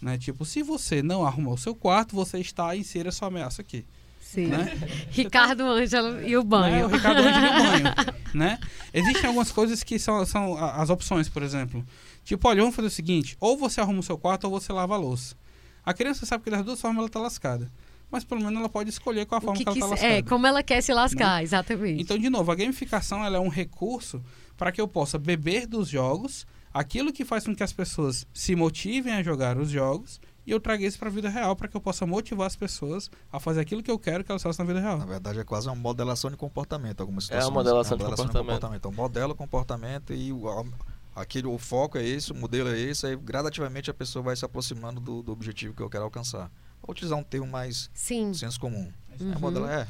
Né? 0.02 0.18
Tipo, 0.18 0.44
se 0.44 0.62
você 0.62 1.00
não 1.02 1.24
arrumar 1.24 1.52
o 1.52 1.56
seu 1.58 1.74
quarto, 1.74 2.14
você 2.16 2.38
está 2.38 2.74
insira 2.76 3.12
sua 3.12 3.28
ameaça 3.28 3.62
aqui. 3.62 3.86
Sim. 4.20 4.46
Né? 4.46 4.64
Ricardo 5.12 5.62
Ângelo 5.64 6.20
e 6.26 6.36
o 6.36 6.40
Né? 6.42 6.46
banho. 6.48 6.86
O 6.86 6.88
Ricardo 6.88 7.20
Ângelo 7.20 7.46
e 7.46 7.48
o 7.48 7.52
banho, 7.62 7.94
né? 8.34 8.58
Existem 8.92 9.26
algumas 9.26 9.52
coisas 9.52 9.82
que 9.84 9.98
são, 9.98 10.24
são 10.26 10.56
as 10.58 10.90
opções, 10.90 11.28
por 11.28 11.42
exemplo. 11.42 11.84
Tipo, 12.24 12.48
olha, 12.48 12.60
vamos 12.60 12.74
fazer 12.74 12.88
o 12.88 12.90
seguinte, 12.90 13.36
ou 13.40 13.56
você 13.56 13.80
arruma 13.80 14.00
o 14.00 14.02
seu 14.02 14.18
quarto 14.18 14.44
ou 14.44 14.50
você 14.50 14.72
lava 14.72 14.94
a 14.94 14.98
louça. 14.98 15.36
A 15.84 15.94
criança 15.94 16.26
sabe 16.26 16.42
que 16.44 16.50
das 16.50 16.64
duas 16.64 16.80
formas 16.80 16.98
ela 17.00 17.08
tá 17.08 17.20
lascada. 17.20 17.70
Mas 18.10 18.24
pelo 18.24 18.40
menos 18.42 18.58
ela 18.58 18.68
pode 18.68 18.90
escolher 18.90 19.24
qual 19.24 19.38
a 19.38 19.40
forma 19.40 19.56
que 19.56 19.64
que, 19.64 19.68
ela 19.70 19.74
que 19.74 19.80
tá 19.80 19.86
se- 19.86 19.90
lascada. 19.92 20.14
é, 20.14 20.22
como 20.22 20.46
ela 20.46 20.62
quer 20.62 20.80
se 20.82 20.92
lascar, 20.92 21.42
exatamente. 21.42 22.02
Então, 22.02 22.18
de 22.18 22.28
novo, 22.28 22.50
a 22.52 22.54
gamificação 22.54 23.24
ela 23.24 23.36
é 23.38 23.40
um 23.40 23.48
recurso 23.48 24.22
para 24.56 24.70
que 24.70 24.80
eu 24.80 24.86
possa 24.86 25.18
beber 25.18 25.66
dos 25.66 25.88
jogos 25.88 26.46
aquilo 26.72 27.12
que 27.12 27.24
faz 27.24 27.44
com 27.44 27.54
que 27.54 27.62
as 27.62 27.72
pessoas 27.72 28.26
se 28.32 28.54
motivem 28.56 29.12
a 29.12 29.22
jogar 29.22 29.58
os 29.58 29.70
jogos 29.70 30.20
e 30.46 30.50
eu 30.50 30.58
traga 30.60 30.84
isso 30.84 30.98
para 30.98 31.08
a 31.08 31.12
vida 31.12 31.28
real 31.28 31.54
para 31.54 31.68
que 31.68 31.76
eu 31.76 31.80
possa 31.80 32.04
motivar 32.04 32.46
as 32.46 32.56
pessoas 32.56 33.10
a 33.30 33.38
fazer 33.38 33.60
aquilo 33.60 33.82
que 33.82 33.90
eu 33.90 33.98
quero 33.98 34.24
que 34.24 34.32
elas 34.32 34.42
façam 34.42 34.64
na 34.64 34.72
vida 34.72 34.84
real. 34.84 34.98
Na 34.98 35.04
verdade, 35.06 35.38
é 35.38 35.44
quase 35.44 35.68
uma 35.68 35.76
modelação 35.76 36.30
de 36.30 36.36
comportamento. 36.36 37.00
Algumas 37.00 37.30
É 37.30 37.34
uma 37.34 37.42
situações. 37.42 37.54
modelação 37.64 37.98
de 38.26 38.32
comportamento. 38.32 38.76
Então, 38.76 38.92
modela 38.92 39.32
o 39.32 39.36
comportamento 39.36 40.12
e 40.12 40.32
o, 40.32 40.66
aquele, 41.14 41.46
o 41.46 41.58
foco 41.58 41.96
é 41.96 42.04
esse, 42.04 42.32
o 42.32 42.34
modelo 42.34 42.68
é 42.70 42.78
esse, 42.78 43.06
aí 43.06 43.16
gradativamente 43.16 43.90
a 43.90 43.94
pessoa 43.94 44.22
vai 44.22 44.34
se 44.36 44.44
aproximando 44.44 45.00
do, 45.00 45.22
do 45.22 45.30
objetivo 45.32 45.74
que 45.74 45.82
eu 45.82 45.88
quero 45.88 46.04
alcançar. 46.04 46.50
Vou 46.82 46.90
utilizar 46.90 47.16
um 47.16 47.22
termo 47.22 47.46
mais 47.46 47.88
Sim. 47.94 48.34
senso 48.34 48.58
comum. 48.58 48.90
Uhum. 49.20 49.32
É, 49.32 49.38
modela, 49.38 49.72
é, 49.72 49.86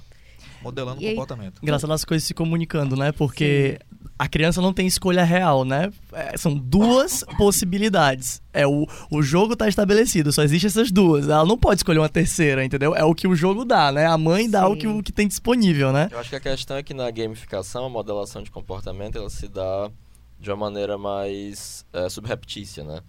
modelando 0.61 1.03
E 1.03 1.07
o 1.07 1.11
comportamento. 1.11 1.63
Engraçado 1.63 1.93
as 1.93 2.05
coisas 2.05 2.27
se 2.27 2.35
comunicando, 2.35 2.95
né? 2.95 3.11
Porque 3.13 3.79
a 4.23 4.29
criança 4.29 4.61
não 4.63 4.73
tem 4.73 4.87
escolha 4.87 5.25
real, 5.25 5.65
né? 5.65 5.93
É, 6.13 6.37
são 6.39 6.55
duas 6.57 7.25
possibilidades. 7.37 8.41
É 8.53 8.65
o, 8.65 8.87
o 9.11 9.21
jogo 9.21 9.57
tá 9.57 9.67
estabelecido, 9.67 10.31
só 10.33 10.43
existem 10.45 10.69
essas 10.69 10.93
duas. 10.93 11.29
Ela 11.29 11.45
não 11.45 11.59
pode 11.59 11.81
escolher 11.81 11.99
uma 11.99 12.09
terceira, 12.09 12.65
entendeu? 12.65 12.95
É 12.95 13.03
o 13.05 13.17
que 13.17 13.27
o 13.27 13.35
jogo 13.35 13.65
dá, 13.65 13.91
né? 13.91 14.07
A 14.07 14.17
mãe 14.17 14.49
dá 14.49 14.69
o 14.69 14.77
que, 14.77 14.87
o 14.87 15.03
que 15.03 15.11
tem 15.11 15.27
disponível, 15.27 15.93
né? 15.93 16.09
Eu 16.13 16.21
acho 16.21 16.31
que 16.31 16.37
a 16.37 16.41
questão 16.41 16.77
é 16.77 16.85
que 16.85 16.95
na 16.95 17.11
gamificação, 17.11 17.85
a 17.87 17.89
modelação 17.91 18.45
de 18.45 18.51
comportamento, 18.53 19.19
ela 19.19 19.29
se 19.29 19.49
dá 19.49 19.91
de 20.39 20.51
uma 20.51 20.57
maneira 20.57 20.97
mais 20.97 21.85
é, 21.93 22.09
subreptícia, 22.09 22.85
né? 22.85 23.01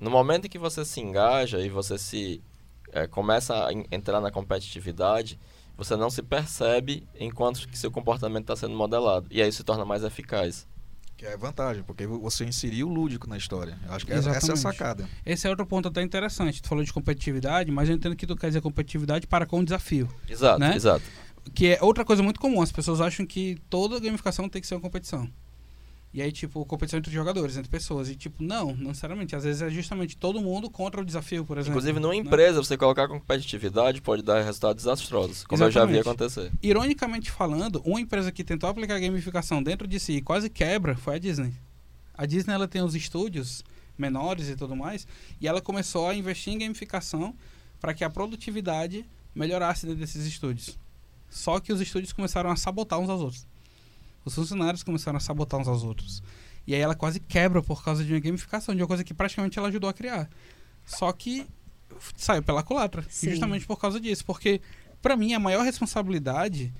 No 0.00 0.10
momento 0.10 0.46
em 0.46 0.48
que 0.48 0.58
você 0.58 0.82
se 0.82 0.98
engaja 1.00 1.60
e 1.60 1.68
você 1.68 1.98
se 1.98 2.40
é, 2.92 3.06
começa 3.06 3.66
a 3.66 3.72
en- 3.72 3.84
entrar 3.92 4.20
na 4.22 4.30
competitividade, 4.30 5.38
você 5.76 5.96
não 5.96 6.10
se 6.10 6.22
percebe 6.22 7.06
enquanto 7.18 7.66
que 7.68 7.78
seu 7.78 7.90
comportamento 7.90 8.42
está 8.42 8.56
sendo 8.56 8.74
modelado. 8.76 9.26
E 9.30 9.42
aí 9.42 9.50
se 9.52 9.62
torna 9.64 9.84
mais 9.84 10.02
eficaz. 10.04 10.66
Que 11.16 11.24
é 11.24 11.36
vantagem, 11.36 11.82
porque 11.82 12.06
você 12.06 12.44
inseriu 12.44 12.88
o 12.88 12.92
lúdico 12.92 13.26
na 13.28 13.38
história. 13.38 13.78
Eu 13.86 13.92
acho 13.94 14.04
que 14.04 14.12
essa, 14.12 14.28
essa 14.30 14.48
é 14.48 14.50
a 14.50 14.54
Exatamente. 14.54 14.60
sacada. 14.78 15.08
Esse 15.24 15.46
é 15.46 15.50
outro 15.50 15.64
ponto 15.66 15.88
até 15.88 16.02
interessante. 16.02 16.60
Tu 16.60 16.68
falou 16.68 16.84
de 16.84 16.92
competitividade, 16.92 17.70
mas 17.72 17.88
eu 17.88 17.94
entendo 17.94 18.14
que 18.14 18.26
tu 18.26 18.36
quer 18.36 18.48
dizer 18.48 18.60
competitividade 18.60 19.26
para 19.26 19.46
com 19.46 19.60
o 19.60 19.64
desafio. 19.64 20.08
Exato, 20.28 20.60
Né? 20.60 20.76
exato. 20.76 21.02
Que 21.54 21.68
é 21.68 21.78
outra 21.80 22.04
coisa 22.04 22.22
muito 22.22 22.38
comum. 22.38 22.60
As 22.60 22.70
pessoas 22.72 23.00
acham 23.00 23.24
que 23.24 23.56
toda 23.70 23.98
gamificação 23.98 24.46
tem 24.48 24.60
que 24.60 24.66
ser 24.68 24.74
uma 24.74 24.80
competição. 24.82 25.26
E 26.16 26.22
aí, 26.22 26.32
tipo, 26.32 26.64
competição 26.64 26.98
entre 26.98 27.12
jogadores, 27.12 27.58
entre 27.58 27.70
pessoas. 27.70 28.08
E, 28.08 28.16
tipo, 28.16 28.42
não, 28.42 28.74
não 28.74 28.88
necessariamente. 28.88 29.36
Às 29.36 29.44
vezes 29.44 29.60
é 29.60 29.68
justamente 29.68 30.16
todo 30.16 30.40
mundo 30.40 30.70
contra 30.70 31.02
o 31.02 31.04
desafio, 31.04 31.44
por 31.44 31.58
exemplo. 31.58 31.72
Inclusive, 31.72 32.00
numa 32.00 32.14
né? 32.14 32.20
empresa, 32.20 32.62
você 32.62 32.74
colocar 32.74 33.06
competitividade 33.06 34.00
pode 34.00 34.22
dar 34.22 34.40
resultados 34.42 34.82
desastrosos, 34.82 35.44
como 35.44 35.62
eu 35.62 35.70
já 35.70 35.84
vi 35.84 35.98
Exatamente. 35.98 36.08
acontecer. 36.08 36.52
Ironicamente 36.62 37.30
falando, 37.30 37.82
uma 37.84 38.00
empresa 38.00 38.32
que 38.32 38.42
tentou 38.42 38.70
aplicar 38.70 38.98
gamificação 38.98 39.62
dentro 39.62 39.86
de 39.86 40.00
si 40.00 40.14
e 40.14 40.22
quase 40.22 40.48
quebra 40.48 40.96
foi 40.96 41.16
a 41.16 41.18
Disney. 41.18 41.52
A 42.16 42.24
Disney 42.24 42.54
ela 42.54 42.66
tem 42.66 42.80
os 42.80 42.94
estúdios 42.94 43.62
menores 43.98 44.48
e 44.48 44.56
tudo 44.56 44.74
mais, 44.74 45.06
e 45.38 45.46
ela 45.46 45.60
começou 45.60 46.08
a 46.08 46.14
investir 46.14 46.50
em 46.50 46.58
gamificação 46.58 47.34
para 47.78 47.92
que 47.92 48.02
a 48.02 48.08
produtividade 48.08 49.04
melhorasse 49.34 49.84
dentro 49.84 50.00
desses 50.00 50.24
estúdios. 50.24 50.78
Só 51.28 51.60
que 51.60 51.74
os 51.74 51.80
estúdios 51.82 52.14
começaram 52.14 52.48
a 52.48 52.56
sabotar 52.56 52.98
uns 52.98 53.10
aos 53.10 53.20
outros. 53.20 53.46
Os 54.26 54.34
funcionários 54.34 54.82
começaram 54.82 55.16
a 55.16 55.20
sabotar 55.20 55.60
uns 55.60 55.68
aos 55.68 55.84
outros. 55.84 56.20
E 56.66 56.74
aí 56.74 56.80
ela 56.80 56.96
quase 56.96 57.20
quebra 57.20 57.62
por 57.62 57.82
causa 57.84 58.04
de 58.04 58.12
uma 58.12 58.18
gamificação, 58.18 58.74
de 58.74 58.82
uma 58.82 58.88
coisa 58.88 59.04
que 59.04 59.14
praticamente 59.14 59.56
ela 59.56 59.68
ajudou 59.68 59.88
a 59.88 59.94
criar. 59.94 60.28
Só 60.84 61.12
que 61.12 61.46
saiu 62.16 62.42
pela 62.42 62.62
culatra, 62.64 63.06
Sim. 63.08 63.30
justamente 63.30 63.64
por 63.64 63.78
causa 63.78 64.00
disso, 64.00 64.24
porque 64.24 64.60
para 65.00 65.16
mim 65.16 65.32
a 65.32 65.38
maior 65.38 65.62
responsabilidade 65.62 66.74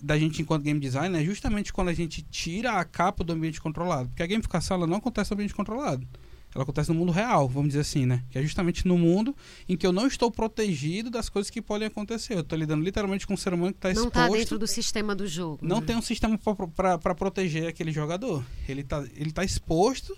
da 0.00 0.18
gente 0.18 0.40
enquanto 0.40 0.62
game 0.62 0.80
designer 0.80 1.20
é 1.20 1.24
justamente 1.24 1.70
quando 1.70 1.88
a 1.88 1.92
gente 1.92 2.22
tira 2.22 2.72
a 2.72 2.84
capa 2.84 3.22
do 3.22 3.34
ambiente 3.34 3.60
controlado, 3.60 4.08
porque 4.08 4.22
a 4.22 4.26
gamificação 4.26 4.78
ela 4.78 4.86
não 4.86 4.96
acontece 4.96 5.30
no 5.30 5.34
ambiente 5.34 5.54
controlado. 5.54 6.08
Ela 6.54 6.64
acontece 6.64 6.88
no 6.90 6.96
mundo 6.96 7.12
real, 7.12 7.48
vamos 7.48 7.68
dizer 7.68 7.80
assim, 7.80 8.04
né? 8.04 8.24
Que 8.30 8.38
é 8.38 8.42
justamente 8.42 8.86
no 8.86 8.98
mundo 8.98 9.36
em 9.68 9.76
que 9.76 9.86
eu 9.86 9.92
não 9.92 10.06
estou 10.06 10.30
protegido 10.30 11.08
das 11.08 11.28
coisas 11.28 11.48
que 11.48 11.62
podem 11.62 11.86
acontecer. 11.86 12.34
Eu 12.34 12.40
estou 12.40 12.58
lidando 12.58 12.82
literalmente 12.82 13.26
com 13.26 13.34
um 13.34 13.36
ser 13.36 13.54
humano 13.54 13.72
que 13.72 13.78
está 13.78 13.88
Não 13.88 14.08
exposto. 14.08 14.12
tá 14.12 14.28
dentro 14.28 14.58
do 14.58 14.66
sistema 14.66 15.14
do 15.14 15.26
jogo. 15.26 15.58
Não 15.62 15.80
né? 15.80 15.86
tem 15.86 15.96
um 15.96 16.02
sistema 16.02 16.38
para 16.74 17.14
proteger 17.14 17.68
aquele 17.68 17.92
jogador. 17.92 18.44
Ele 18.68 18.80
está 18.80 19.04
ele 19.14 19.30
tá 19.30 19.44
exposto 19.44 20.16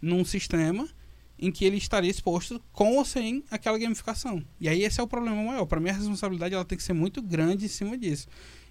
num 0.00 0.24
sistema 0.24 0.88
em 1.38 1.52
que 1.52 1.64
ele 1.66 1.76
estaria 1.76 2.10
exposto 2.10 2.60
com 2.72 2.96
ou 2.96 3.04
sem 3.04 3.44
aquela 3.50 3.78
gamificação. 3.78 4.42
E 4.58 4.70
aí 4.70 4.82
esse 4.82 4.98
é 4.98 5.02
o 5.02 5.06
problema 5.06 5.42
maior. 5.42 5.66
Para 5.66 5.78
mim 5.78 5.90
a 5.90 5.92
responsabilidade 5.92 6.54
ela 6.54 6.64
tem 6.64 6.78
que 6.78 6.84
ser 6.84 6.94
muito 6.94 7.20
grande 7.20 7.66
em 7.66 7.68
cima 7.68 7.98
disso. 7.98 8.26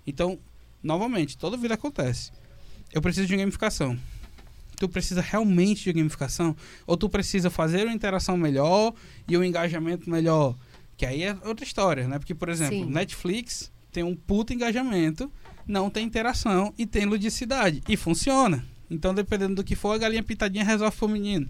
Então, 0.08 0.40
novamente, 0.82 1.38
toda 1.38 1.56
vida 1.56 1.76
acontece. 1.76 2.32
Eu 2.92 3.02
preciso 3.02 3.28
de 3.28 3.38
gamificação. 3.38 4.00
Tu 4.76 4.90
precisa 4.90 5.22
realmente 5.22 5.84
de 5.84 5.94
gamificação? 5.94 6.56
Ou 6.86 6.98
tu 6.98 7.10
precisa 7.10 7.50
fazer 7.50 7.86
uma 7.86 7.94
interação 7.94 8.38
melhor 8.38 8.94
e 9.28 9.38
um 9.38 9.44
engajamento 9.44 10.10
melhor? 10.10 10.56
Que 10.98 11.06
aí 11.06 11.24
é 11.24 11.38
outra 11.44 11.66
história, 11.66 12.08
né? 12.08 12.18
Porque, 12.20 12.34
por 12.34 12.50
exemplo, 12.50 12.78
Sim. 12.78 12.86
Netflix 12.86 13.72
tem 13.92 14.04
um 14.04 14.16
puto 14.16 14.54
engajamento, 14.54 15.32
não 15.68 15.90
tem 15.90 16.06
interação 16.06 16.74
e 16.78 16.86
tem 16.86 17.06
ludicidade. 17.06 17.82
E 17.88 17.98
funciona. 17.98 18.66
Então, 18.90 19.14
dependendo 19.14 19.56
do 19.56 19.64
que 19.64 19.76
for, 19.76 19.94
a 19.94 19.98
galinha 19.98 20.24
pitadinha 20.24 20.64
resolve 20.64 20.96
pro 20.98 21.08
menino. 21.08 21.48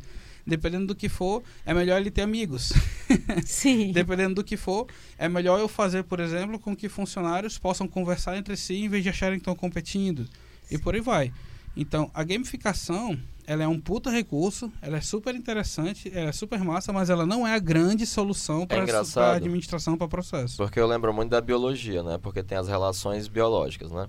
Dependendo 0.48 0.86
do 0.86 0.96
que 0.96 1.10
for, 1.10 1.44
é 1.66 1.74
melhor 1.74 2.00
ele 2.00 2.12
ter 2.12 2.22
amigos. 2.22 2.72
Sim. 3.46 3.92
Dependendo 3.92 4.36
do 4.36 4.44
que 4.44 4.56
for, 4.56 4.88
é 5.18 5.28
melhor 5.28 5.60
eu 5.60 5.68
fazer, 5.68 6.04
por 6.04 6.20
exemplo, 6.20 6.60
com 6.60 6.76
que 6.76 6.88
funcionários 6.88 7.58
possam 7.58 7.88
conversar 7.88 8.38
entre 8.38 8.56
si 8.56 8.76
em 8.76 8.88
vez 8.88 9.02
de 9.04 9.10
acharem 9.10 9.40
que 9.40 9.42
estão 9.42 9.56
competindo. 9.56 10.28
E 10.70 10.78
por 10.78 10.94
aí 10.94 11.02
vai. 11.02 11.32
Então, 11.76 12.10
a 12.14 12.24
gamificação, 12.24 13.20
ela 13.46 13.64
é 13.64 13.68
um 13.68 13.80
puta 13.80 14.10
recurso, 14.10 14.72
ela 14.82 14.98
é 14.98 15.02
super 15.02 15.36
interessante, 15.36 16.10
ela 16.14 16.30
é 16.30 16.32
super 16.32 16.60
massa, 16.64 16.94
mas 16.94 17.10
ela 17.10 17.26
não 17.26 17.46
é 17.46 17.54
a 17.54 17.60
grande 17.60 18.06
solução 18.06 18.66
para 18.66 18.80
a 18.80 18.84
engraçado. 18.84 19.36
administração, 19.36 19.98
para 19.98 20.08
processo. 20.08 20.58
Porque 20.58 20.80
eu 20.80 20.88
lembro 20.88 21.14
muito 21.14 21.32
da 21.32 21.42
biologia, 21.42 22.02
né? 22.02 22.18
Porque 22.18 22.42
tem 22.42 22.58
as 22.58 22.68
relações 22.68 23.28
biológicas, 23.28 23.92
né? 23.92 24.08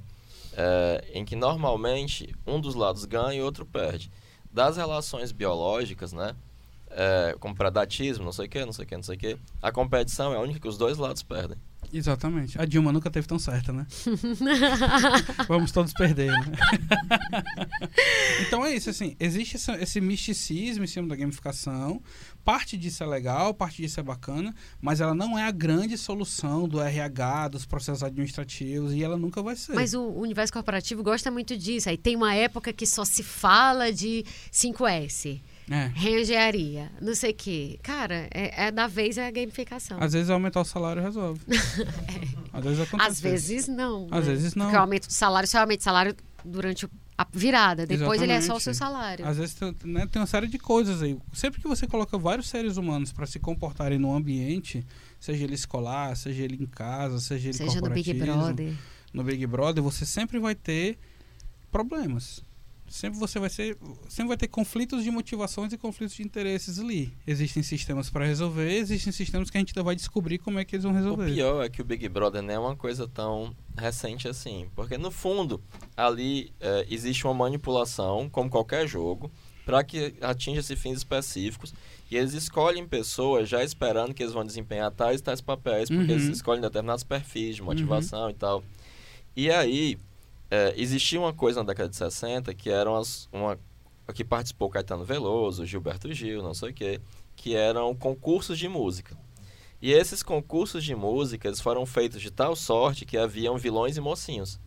É, 0.56 1.04
em 1.12 1.24
que 1.24 1.36
normalmente 1.36 2.34
um 2.46 2.60
dos 2.60 2.74
lados 2.74 3.04
ganha 3.04 3.34
e 3.34 3.42
o 3.42 3.44
outro 3.44 3.66
perde. 3.66 4.10
Das 4.50 4.76
relações 4.76 5.32
biológicas, 5.32 6.12
né? 6.12 6.34
É, 6.88 7.36
como 7.40 7.54
predatismo, 7.54 8.24
não 8.24 8.32
sei 8.32 8.46
o 8.46 8.48
que, 8.48 8.64
não 8.64 8.72
sei 8.72 8.84
o 8.84 8.88
que, 8.88 8.96
não 8.96 9.02
sei 9.02 9.16
o 9.16 9.18
que. 9.18 9.36
A 9.60 9.72
competição 9.72 10.32
é 10.32 10.36
a 10.36 10.40
única 10.40 10.60
que 10.60 10.68
os 10.68 10.78
dois 10.78 10.96
lados 10.96 11.22
perdem. 11.22 11.58
Exatamente. 11.92 12.60
A 12.60 12.64
Dilma 12.64 12.92
nunca 12.92 13.10
teve 13.10 13.26
tão 13.26 13.38
certa, 13.38 13.72
né? 13.72 13.86
Vamos 15.48 15.72
todos 15.72 15.92
perder, 15.92 16.30
né? 16.32 16.52
então 18.46 18.64
é 18.64 18.74
isso, 18.74 18.90
assim, 18.90 19.16
existe 19.18 19.56
essa- 19.56 19.78
esse 19.80 20.00
misticismo 20.00 20.84
em 20.84 20.86
cima 20.86 21.08
da 21.08 21.16
gamificação. 21.16 22.02
Parte 22.44 22.76
disso 22.76 23.02
é 23.02 23.06
legal, 23.06 23.52
parte 23.52 23.82
disso 23.82 23.98
é 23.98 24.02
bacana, 24.02 24.54
mas 24.80 25.00
ela 25.00 25.14
não 25.14 25.36
é 25.38 25.44
a 25.44 25.50
grande 25.50 25.98
solução 25.98 26.68
do 26.68 26.80
RH, 26.80 27.48
dos 27.48 27.66
processos 27.66 28.02
administrativos, 28.04 28.92
e 28.92 29.02
ela 29.02 29.16
nunca 29.16 29.42
vai 29.42 29.56
ser. 29.56 29.74
Mas 29.74 29.94
o 29.94 30.02
universo 30.10 30.52
corporativo 30.52 31.02
gosta 31.02 31.30
muito 31.30 31.56
disso. 31.56 31.88
Aí 31.88 31.96
tem 31.96 32.14
uma 32.14 32.34
época 32.34 32.72
que 32.72 32.86
só 32.86 33.04
se 33.04 33.22
fala 33.22 33.92
de 33.92 34.24
5S, 34.52 35.40
É. 35.68 35.90
reengenharia, 35.94 36.92
não 37.02 37.14
sei 37.14 37.32
o 37.32 37.34
quê. 37.34 37.78
Cara, 37.82 38.28
é, 38.32 38.66
é 38.66 38.70
da 38.70 38.86
vez 38.86 39.18
é 39.18 39.26
a 39.26 39.30
gamificação. 39.30 39.98
Às 40.00 40.12
vezes 40.12 40.30
aumentar 40.30 40.60
o 40.60 40.64
salário 40.64 41.02
resolve. 41.02 41.40
Às 42.52 42.64
vezes 42.64 42.80
acontece. 42.80 43.10
Às 43.10 43.20
vezes 43.20 43.68
não. 43.68 44.06
Às 44.10 44.26
né? 44.26 44.32
vezes 44.32 44.54
não. 44.54 44.66
Porque 44.66 44.76
o 44.76 44.80
aumento 44.80 45.12
salário 45.12 45.48
só 45.48 45.58
aumenta 45.60 45.78
de 45.78 45.84
salário 45.84 46.16
durante 46.44 46.86
o- 46.86 46.90
a 47.18 47.26
virada. 47.32 47.86
Depois 47.86 48.20
ele 48.22 48.30
é 48.32 48.40
só 48.40 48.56
o 48.56 48.60
seu 48.60 48.70
Exatamente. 48.70 48.78
salário. 48.98 49.26
Às 49.26 49.36
vezes 49.38 49.54
tem, 49.54 49.74
né, 49.84 50.06
tem 50.06 50.20
uma 50.20 50.26
série 50.26 50.46
de 50.46 50.58
coisas 50.58 51.02
aí. 51.02 51.18
Sempre 51.32 51.60
que 51.60 51.66
você 51.66 51.86
coloca 51.86 52.16
vários 52.16 52.48
seres 52.48 52.76
humanos 52.76 53.10
para 53.10 53.26
se 53.26 53.38
comportarem 53.40 53.98
num 53.98 54.14
ambiente, 54.14 54.86
seja 55.18 55.42
ele 55.44 55.54
escolar, 55.54 56.14
seja 56.16 56.42
ele 56.44 56.62
em 56.62 56.66
casa, 56.66 57.18
seja 57.18 57.48
ele 57.48 57.56
Seja 57.56 57.80
no 57.80 57.90
Big 57.90 58.12
Brother. 58.14 58.72
no 59.12 59.24
Big 59.24 59.46
Brother, 59.46 59.82
você 59.82 60.04
sempre 60.06 60.38
vai 60.38 60.54
ter 60.54 60.98
problemas. 61.72 62.42
Sempre 62.88 63.18
você 63.18 63.38
vai 63.38 63.50
ser, 63.50 63.76
sempre 64.08 64.28
vai 64.28 64.36
ter 64.36 64.48
conflitos 64.48 65.02
de 65.02 65.10
motivações 65.10 65.72
e 65.72 65.76
conflitos 65.78 66.14
de 66.16 66.22
interesses 66.22 66.78
ali. 66.78 67.12
Existem 67.26 67.62
sistemas 67.62 68.08
para 68.08 68.24
resolver, 68.24 68.70
existem 68.72 69.12
sistemas 69.12 69.50
que 69.50 69.56
a 69.58 69.60
gente 69.60 69.70
ainda 69.70 69.82
vai 69.82 69.96
descobrir 69.96 70.38
como 70.38 70.58
é 70.58 70.64
que 70.64 70.76
eles 70.76 70.84
vão 70.84 70.92
O 70.92 70.96
resolver. 70.96 71.26
pior 71.32 71.64
é 71.64 71.68
que 71.68 71.82
o 71.82 71.84
Big 71.84 72.08
Brother 72.08 72.42
não 72.42 72.54
é 72.54 72.58
uma 72.58 72.76
coisa 72.76 73.08
tão 73.08 73.54
recente 73.76 74.28
assim. 74.28 74.68
Porque 74.74 74.96
no 74.96 75.10
fundo, 75.10 75.60
ali 75.96 76.52
é, 76.60 76.86
existe 76.88 77.26
uma 77.26 77.34
manipulação, 77.34 78.28
como 78.30 78.48
qualquer 78.48 78.86
jogo, 78.86 79.30
para 79.64 79.82
que 79.82 80.14
atinja-se 80.20 80.76
fins 80.76 80.98
específicos. 80.98 81.74
E 82.08 82.16
eles 82.16 82.34
escolhem 82.34 82.86
pessoas 82.86 83.48
já 83.48 83.64
esperando 83.64 84.14
que 84.14 84.22
eles 84.22 84.32
vão 84.32 84.44
desempenhar 84.44 84.92
tais 84.92 85.20
tais 85.20 85.40
papéis, 85.40 85.88
porque 85.88 86.12
Uhum. 86.12 86.18
eles 86.18 86.36
escolhem 86.36 86.60
determinados 86.62 87.02
perfis 87.02 87.56
de 87.56 87.62
motivação 87.62 88.30
e 88.30 88.34
tal. 88.34 88.62
E 89.34 89.50
aí, 89.50 89.98
é, 90.50 90.74
existia 90.76 91.18
uma 91.20 91.32
coisa 91.32 91.60
na 91.60 91.66
década 91.66 91.88
de 91.88 91.96
60 91.96 92.54
que 92.54 92.70
eram 92.70 92.96
as, 92.96 93.28
uma 93.32 93.58
que 94.14 94.24
participou 94.24 94.70
Caetano 94.70 95.04
Veloso, 95.04 95.66
Gilberto 95.66 96.12
Gil, 96.12 96.42
não 96.42 96.54
sei 96.54 96.70
o 96.70 96.74
quê, 96.74 97.00
que 97.34 97.54
eram 97.56 97.94
concursos 97.94 98.56
de 98.58 98.68
música. 98.68 99.16
E 99.82 99.92
esses 99.92 100.22
concursos 100.22 100.84
de 100.84 100.94
música 100.94 101.48
eles 101.48 101.60
foram 101.60 101.84
feitos 101.84 102.22
de 102.22 102.30
tal 102.30 102.54
sorte 102.56 103.04
que 103.04 103.18
haviam 103.18 103.58
vilões 103.58 103.96
e 103.96 104.00
mocinhos. 104.00 104.58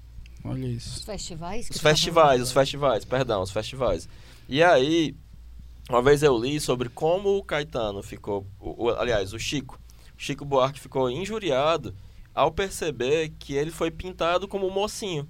Olha 0.43 0.67
Os 0.67 0.85
isso. 0.85 1.05
festivais? 1.05 1.69
Os 1.69 1.77
tu 1.77 1.81
tá 1.81 1.89
festivais, 1.89 2.41
os 2.41 2.51
festivais, 2.51 3.05
perdão, 3.05 3.41
os 3.41 3.51
festivais. 3.51 4.07
E 4.47 4.61
aí, 4.63 5.15
uma 5.89 6.01
vez 6.01 6.21
eu 6.21 6.37
li 6.37 6.59
sobre 6.59 6.89
como 6.89 7.37
o 7.37 7.43
Caetano 7.43 8.03
ficou, 8.03 8.45
o- 8.59 8.85
o- 8.85 8.89
aliás, 8.91 9.33
o 9.33 9.39
Chico, 9.39 9.79
Chico 10.17 10.45
Buarque 10.45 10.79
ficou 10.79 11.09
injuriado 11.09 11.95
ao 12.35 12.51
perceber 12.51 13.29
que 13.39 13.53
ele 13.53 13.71
foi 13.71 13.89
pintado 13.89 14.47
como 14.47 14.69
mocinho. 14.69 15.27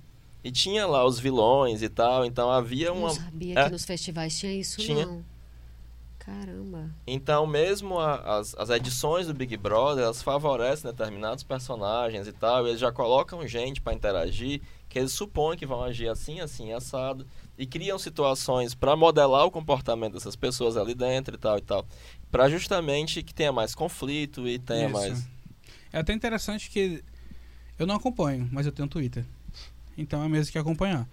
E 0.50 0.52
tinha 0.52 0.88
lá 0.88 1.06
os 1.06 1.20
vilões 1.20 1.84
e 1.84 1.90
tal, 1.90 2.26
então 2.26 2.50
havia 2.50 2.92
uma 2.92 3.10
Não 3.10 3.16
sabia 3.16 3.60
É. 3.60 3.66
que 3.66 3.72
nos 3.72 3.86
festivais 3.86 4.36
tinha 4.40 4.52
isso, 4.52 4.82
Tinha. 4.82 5.06
não. 5.06 5.24
Caramba. 6.18 6.90
Então, 7.06 7.46
mesmo 7.46 8.00
a- 8.00 8.38
as, 8.40 8.56
as 8.56 8.70
edições 8.72 9.28
do 9.28 9.34
Big 9.34 9.56
Brother, 9.58 10.04
elas 10.06 10.24
favorecem 10.24 10.90
determinados 10.90 11.44
personagens 11.44 12.28
e 12.28 12.32
tal, 12.32 12.66
e 12.66 12.70
eles 12.72 12.80
já 12.80 12.92
colocam 12.92 13.48
gente 13.48 13.80
para 13.80 13.94
interagir, 13.94 14.60
que 14.90 14.98
eles 14.98 15.12
supõem 15.14 15.56
que 15.56 15.68
vão 15.68 15.84
agir 15.84 16.08
assim, 16.10 16.40
assim, 16.40 16.74
assado, 16.74 17.28
e 17.56 17.68
criam 17.68 18.00
situações 18.00 18.74
para 18.74 18.96
modelar 18.96 19.46
o 19.46 19.52
comportamento 19.52 20.14
dessas 20.14 20.36
pessoas 20.36 20.76
ali 20.78 20.96
dentro 20.96 21.36
e 21.36 21.38
tal 21.38 21.60
e 21.60 21.62
tal, 21.62 21.86
para 22.32 22.50
justamente 22.50 23.22
que 23.22 23.34
tenha 23.36 23.52
mais 23.52 23.76
conflito 23.76 24.48
e 24.48 24.58
tenha 24.58 24.86
Isso. 24.86 24.94
mais... 24.94 25.28
É 25.94 26.00
até 26.00 26.12
interessante 26.12 26.72
que 26.72 27.04
eu 27.78 27.86
não 27.86 27.96
acompanho, 27.96 28.50
mas 28.52 28.66
eu 28.66 28.72
tenho 28.72 28.88
Twitter. 28.88 29.26
Então 30.00 30.24
é 30.24 30.28
mesmo 30.28 30.52
que 30.52 30.58
acompanhar. 30.58 31.08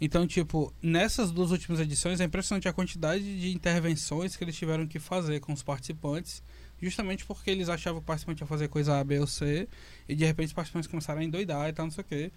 Então, 0.00 0.26
tipo, 0.26 0.72
nessas 0.82 1.30
duas 1.30 1.50
últimas 1.50 1.80
edições 1.80 2.20
é 2.20 2.24
impressionante 2.24 2.68
a 2.68 2.72
quantidade 2.72 3.40
de 3.40 3.54
intervenções 3.54 4.36
que 4.36 4.42
eles 4.42 4.56
tiveram 4.56 4.86
que 4.86 4.98
fazer 4.98 5.40
com 5.40 5.52
os 5.52 5.62
participantes, 5.62 6.42
justamente 6.82 7.24
porque 7.24 7.50
eles 7.50 7.68
achavam 7.68 8.00
que 8.00 8.04
o 8.04 8.06
participante 8.06 8.42
ia 8.42 8.46
fazer 8.46 8.68
coisa 8.68 8.98
A, 8.98 9.04
B 9.04 9.20
ou 9.20 9.26
C, 9.26 9.68
e 10.08 10.14
de 10.14 10.24
repente 10.24 10.48
os 10.48 10.52
participantes 10.52 10.90
começaram 10.90 11.20
a 11.20 11.24
endoidar 11.24 11.68
e 11.68 11.72
tal, 11.72 11.86
não 11.86 11.92
sei 11.92 12.02
o 12.02 12.06
quê. 12.06 12.32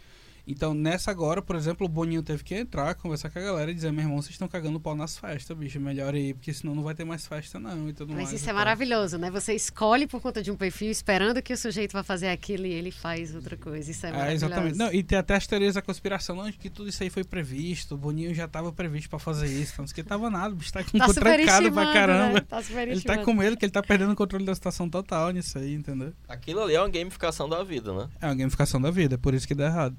Então, 0.47 0.73
nessa 0.73 1.11
agora, 1.11 1.41
por 1.41 1.57
exemplo, 1.57 1.85
o 1.85 1.89
Boninho 1.89 2.23
teve 2.23 2.41
que 2.41 2.55
entrar, 2.55 2.95
conversar 2.95 3.29
com 3.29 3.37
a 3.37 3.41
galera 3.41 3.69
e 3.69 3.73
dizer: 3.73 3.91
meu 3.91 4.03
irmão, 4.05 4.21
vocês 4.21 4.31
estão 4.31 4.47
cagando 4.47 4.79
pau 4.79 4.95
nas 4.95 5.17
festas, 5.17 5.55
bicho, 5.57 5.77
melhor 5.79 6.15
ir, 6.15 6.35
porque 6.35 6.53
senão 6.53 6.73
não 6.73 6.83
vai 6.83 6.95
ter 6.95 7.03
mais 7.03 7.27
festa, 7.27 7.59
não. 7.59 7.89
E 7.89 7.93
tudo 7.93 8.13
Mas 8.13 8.23
mais 8.29 8.33
isso 8.33 8.43
e 8.43 8.45
é 8.45 8.47
tal. 8.47 8.55
maravilhoso, 8.55 9.17
né? 9.17 9.29
Você 9.29 9.53
escolhe 9.53 10.07
por 10.07 10.21
conta 10.21 10.41
de 10.41 10.49
um 10.49 10.55
perfil, 10.55 10.89
esperando 10.89 11.41
que 11.41 11.51
o 11.51 11.57
sujeito 11.57 11.91
vá 11.91 12.01
fazer 12.01 12.29
aquilo 12.29 12.65
e 12.65 12.71
ele 12.71 12.91
faz 12.91 13.35
outra 13.35 13.57
coisa. 13.57 13.91
Isso 13.91 14.05
é 14.05 14.09
É, 14.09 14.11
maravilhoso. 14.13 14.45
exatamente. 14.45 14.77
Não, 14.77 14.93
e 14.93 15.03
tem 15.03 15.17
até 15.17 15.35
as 15.35 15.45
teorias 15.45 15.73
da 15.75 15.81
conspiração, 15.81 16.35
não, 16.37 16.49
de 16.49 16.57
que 16.57 16.69
tudo 16.69 16.87
isso 16.89 17.03
aí 17.03 17.09
foi 17.09 17.25
previsto. 17.25 17.95
O 17.95 17.97
Boninho 17.97 18.33
já 18.33 18.45
estava 18.45 18.71
previsto 18.71 19.09
pra 19.09 19.19
fazer 19.19 19.47
isso. 19.47 19.73
Então, 19.73 19.85
não 19.85 19.93
que 19.93 20.03
tava 20.03 20.29
nada, 20.29 20.53
o 20.53 20.57
bicho 20.57 20.71
tá 20.71 20.81
com 20.83 20.97
Tá 20.97 21.07
trancado 21.07 21.19
pra 21.19 21.31
superestimando, 21.33 21.93
caramba. 21.93 22.33
né? 22.35 22.41
Tá 22.41 22.61
Ele 22.83 23.01
tá 23.01 23.17
com 23.17 23.33
medo 23.33 23.57
que 23.57 23.65
ele 23.65 23.71
tá 23.71 23.83
perdendo 23.83 24.13
o 24.13 24.15
controle 24.15 24.45
da 24.45 24.55
situação 24.55 24.89
total 24.89 25.31
nisso 25.31 25.57
aí, 25.57 25.73
entendeu? 25.73 26.13
Aquilo 26.27 26.61
ali 26.63 26.73
é 26.75 26.79
uma 26.79 26.89
gamificação 26.89 27.49
da 27.49 27.63
vida, 27.63 27.93
né? 27.93 28.07
É 28.21 28.27
uma 28.27 28.35
gamificação 28.35 28.79
da 28.79 28.89
vida, 28.91 29.15
é 29.15 29.17
por 29.17 29.33
isso 29.33 29.47
que 29.47 29.53
dá 29.55 29.65
errado, 29.65 29.97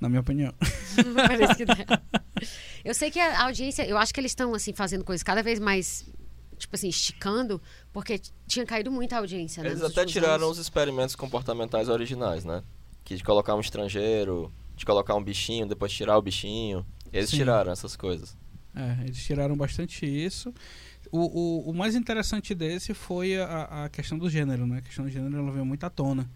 na 0.00 0.08
minha 0.08 0.20
opinião. 0.20 0.52
Parece 1.14 1.54
que 1.56 1.64
dá. 1.66 1.76
Eu 2.84 2.94
sei 2.94 3.10
que 3.10 3.20
a 3.20 3.44
audiência, 3.44 3.86
eu 3.86 3.98
acho 3.98 4.12
que 4.12 4.20
eles 4.20 4.30
estão 4.30 4.54
assim 4.54 4.72
fazendo 4.72 5.04
coisas 5.04 5.22
cada 5.22 5.42
vez 5.42 5.58
mais 5.58 6.08
tipo 6.60 6.76
assim, 6.76 6.88
esticando, 6.88 7.60
porque 7.90 8.20
tinha 8.46 8.66
caído 8.66 8.90
muita 8.92 9.16
audiência, 9.16 9.62
né? 9.62 9.70
Eles 9.70 9.82
até 9.82 10.04
tiraram 10.04 10.44
anos. 10.44 10.58
os 10.58 10.58
experimentos 10.58 11.16
comportamentais 11.16 11.88
originais, 11.88 12.44
né? 12.44 12.62
Que 13.02 13.16
de 13.16 13.24
colocar 13.24 13.54
um 13.54 13.60
estrangeiro, 13.60 14.52
de 14.76 14.84
colocar 14.84 15.14
um 15.14 15.24
bichinho, 15.24 15.66
depois 15.66 15.90
tirar 15.90 16.18
o 16.18 16.22
bichinho. 16.22 16.84
Eles 17.10 17.30
Sim. 17.30 17.38
tiraram 17.38 17.72
essas 17.72 17.96
coisas. 17.96 18.36
É, 18.74 19.04
eles 19.04 19.24
tiraram 19.24 19.56
bastante 19.56 20.04
isso. 20.04 20.52
O, 21.10 21.18
o, 21.18 21.70
o 21.70 21.74
mais 21.74 21.94
interessante 21.94 22.54
desse 22.54 22.92
foi 22.94 23.36
a, 23.38 23.84
a 23.84 23.88
questão 23.88 24.18
do 24.18 24.28
gênero, 24.28 24.66
né? 24.66 24.78
A 24.78 24.82
questão 24.82 25.06
do 25.06 25.10
gênero 25.10 25.38
ela 25.38 25.50
veio 25.50 25.64
muito 25.64 25.84
à 25.84 25.90
tona. 25.90 26.30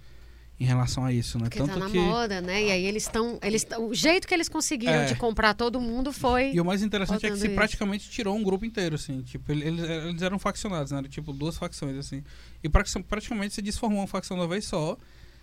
Em 0.59 0.65
relação 0.65 1.05
a 1.05 1.13
isso, 1.13 1.37
né? 1.39 1.45
Porque 1.45 1.59
Tanto 1.59 1.73
tá 1.75 1.79
na 1.81 1.91
que 1.91 1.99
moda, 1.99 2.41
né? 2.41 2.63
E 2.63 2.71
aí 2.71 2.85
eles 2.87 3.03
estão. 3.03 3.39
Eles, 3.43 3.67
o 3.79 3.93
jeito 3.93 4.27
que 4.29 4.33
eles 4.35 4.49
conseguiram 4.49 4.93
É. 5.01 5.05
de 5.07 5.17
comprar 5.17 5.53
todo 5.55 5.81
mundo 5.81 6.13
foi. 6.13 6.53
E 6.53 6.61
o 6.61 6.65
mais 6.65 6.83
interessante 6.83 7.27
é 7.27 7.31
que 7.31 7.37
se 7.37 7.47
isso. 7.47 7.55
praticamente 7.57 8.09
tirou 8.09 8.37
um 8.37 8.43
grupo 8.43 8.65
inteiro, 8.65 8.95
assim. 8.95 9.21
Tipo, 9.23 9.51
ele- 9.51 9.67
eles, 9.67 9.83
eles 9.83 10.23
eram 10.23 10.39
faccionados, 10.39 10.93
né? 10.93 10.99
Era 10.99 11.09
tipo 11.09 11.33
duas 11.33 11.57
facções, 11.57 11.97
assim. 11.97 12.23
E 12.63 12.69
pratic- 12.69 13.03
praticamente 13.05 13.53
se 13.55 13.61
desformou 13.63 14.01
uma 14.01 14.07
facção 14.07 14.37
de 14.37 14.43
uma 14.43 14.49
vez 14.49 14.65
só. 14.65 14.97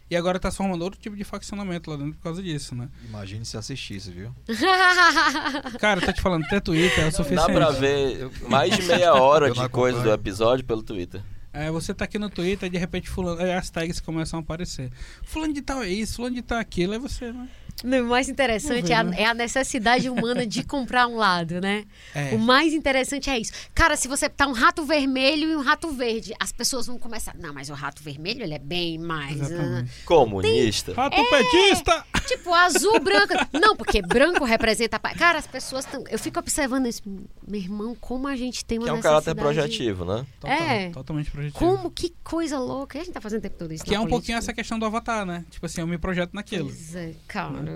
E 0.09 0.15
agora 0.15 0.37
tá 0.37 0.51
se 0.51 0.57
formando 0.57 0.81
outro 0.81 0.99
tipo 0.99 1.15
de 1.15 1.23
faccionamento 1.23 1.89
lá 1.89 1.95
dentro 1.95 2.13
por 2.15 2.23
causa 2.23 2.43
disso, 2.43 2.75
né? 2.75 2.89
Imagine 3.07 3.45
se 3.45 3.55
assistisse, 3.55 4.11
viu? 4.11 4.35
Cara, 5.79 6.01
eu 6.01 6.05
tô 6.05 6.11
te 6.11 6.21
falando, 6.21 6.45
ter 6.47 6.59
Twitter 6.61 7.05
é 7.05 7.07
o 7.07 7.11
suficiente. 7.11 7.47
Dá 7.47 7.53
pra 7.53 7.71
ver 7.71 8.29
mais 8.49 8.75
de 8.75 8.83
meia 8.83 9.13
hora 9.13 9.49
de 9.51 9.69
coisa 9.69 10.01
do 10.01 10.11
episódio 10.11 10.65
pelo 10.65 10.83
Twitter. 10.83 11.21
É, 11.53 11.69
você 11.69 11.93
tá 11.93 12.05
aqui 12.05 12.17
no 12.17 12.29
Twitter 12.29 12.69
de 12.69 12.77
repente 12.77 13.09
fulano, 13.09 13.41
aí 13.41 13.51
as 13.51 13.69
tags 13.69 13.99
começam 13.99 14.39
a 14.39 14.41
aparecer. 14.41 14.89
Fulano 15.23 15.53
de 15.53 15.61
tal 15.61 15.83
é 15.83 15.89
isso, 15.89 16.15
fulano 16.15 16.35
de 16.35 16.41
tal 16.41 16.57
é 16.57 16.61
aquilo, 16.61 16.93
aí 16.93 16.99
você, 16.99 17.31
né? 17.31 17.49
O 17.83 18.03
mais 18.05 18.29
interessante 18.29 18.91
é 18.91 18.95
a, 18.95 19.03
né? 19.03 19.15
é 19.21 19.25
a 19.25 19.33
necessidade 19.33 20.09
humana 20.09 20.45
de 20.45 20.63
comprar 20.63 21.07
um 21.07 21.15
lado, 21.15 21.59
né? 21.59 21.85
É. 22.13 22.33
O 22.35 22.39
mais 22.39 22.73
interessante 22.73 23.29
é 23.29 23.39
isso. 23.39 23.51
Cara, 23.73 23.95
se 23.95 24.07
você 24.07 24.29
tá 24.29 24.47
um 24.47 24.51
rato 24.53 24.85
vermelho 24.85 25.49
e 25.49 25.55
um 25.55 25.61
rato 25.61 25.89
verde, 25.91 26.33
as 26.39 26.51
pessoas 26.51 26.87
vão 26.87 26.97
começar. 26.97 27.35
Não, 27.37 27.53
mas 27.53 27.69
o 27.69 27.73
rato 27.73 28.01
vermelho, 28.03 28.43
ele 28.43 28.53
é 28.53 28.59
bem 28.59 28.97
mais. 28.97 29.39
Exatamente. 29.39 30.03
Comunista. 30.05 30.93
Rato 30.93 31.15
É. 31.19 31.23
petista! 31.29 32.05
Tipo, 32.27 32.53
azul, 32.53 32.99
branco. 32.99 33.33
Não, 33.51 33.75
porque 33.75 34.01
branco 34.01 34.45
representa. 34.45 34.99
Cara, 34.99 35.39
as 35.39 35.47
pessoas 35.47 35.85
estão. 35.85 36.03
Eu 36.09 36.19
fico 36.19 36.39
observando 36.39 36.85
isso. 36.87 37.01
Meu 37.47 37.59
irmão, 37.59 37.95
como 37.99 38.27
a 38.27 38.35
gente 38.35 38.63
tem 38.63 38.77
uma 38.77 38.85
Que 38.85 38.89
é 38.91 38.93
um 38.93 39.01
caráter 39.01 39.35
projetivo, 39.35 40.05
né? 40.05 40.25
Total, 40.39 40.57
É. 40.57 40.89
Totalmente 40.91 41.31
projetivo. 41.31 41.57
Como? 41.59 41.91
Que 41.91 42.13
coisa 42.23 42.57
louca. 42.59 42.97
E 42.97 43.01
a 43.01 43.03
gente 43.03 43.13
tá 43.13 43.19
fazendo 43.21 43.39
o 43.39 43.41
tempo 43.41 43.57
todo 43.57 43.73
isso. 43.73 43.83
Que 43.83 43.91
na 43.91 43.97
é 43.97 43.99
um 43.99 44.03
pouquinho 44.03 44.37
política. 44.37 44.37
essa 44.37 44.53
questão 44.53 44.79
do 44.79 44.85
avatar, 44.85 45.25
né? 45.25 45.43
Tipo 45.49 45.65
assim, 45.65 45.81
eu 45.81 45.87
me 45.87 45.97
projeto 45.97 46.33
naquilo. 46.33 46.65
Pois 46.65 46.95
é, 46.95 47.13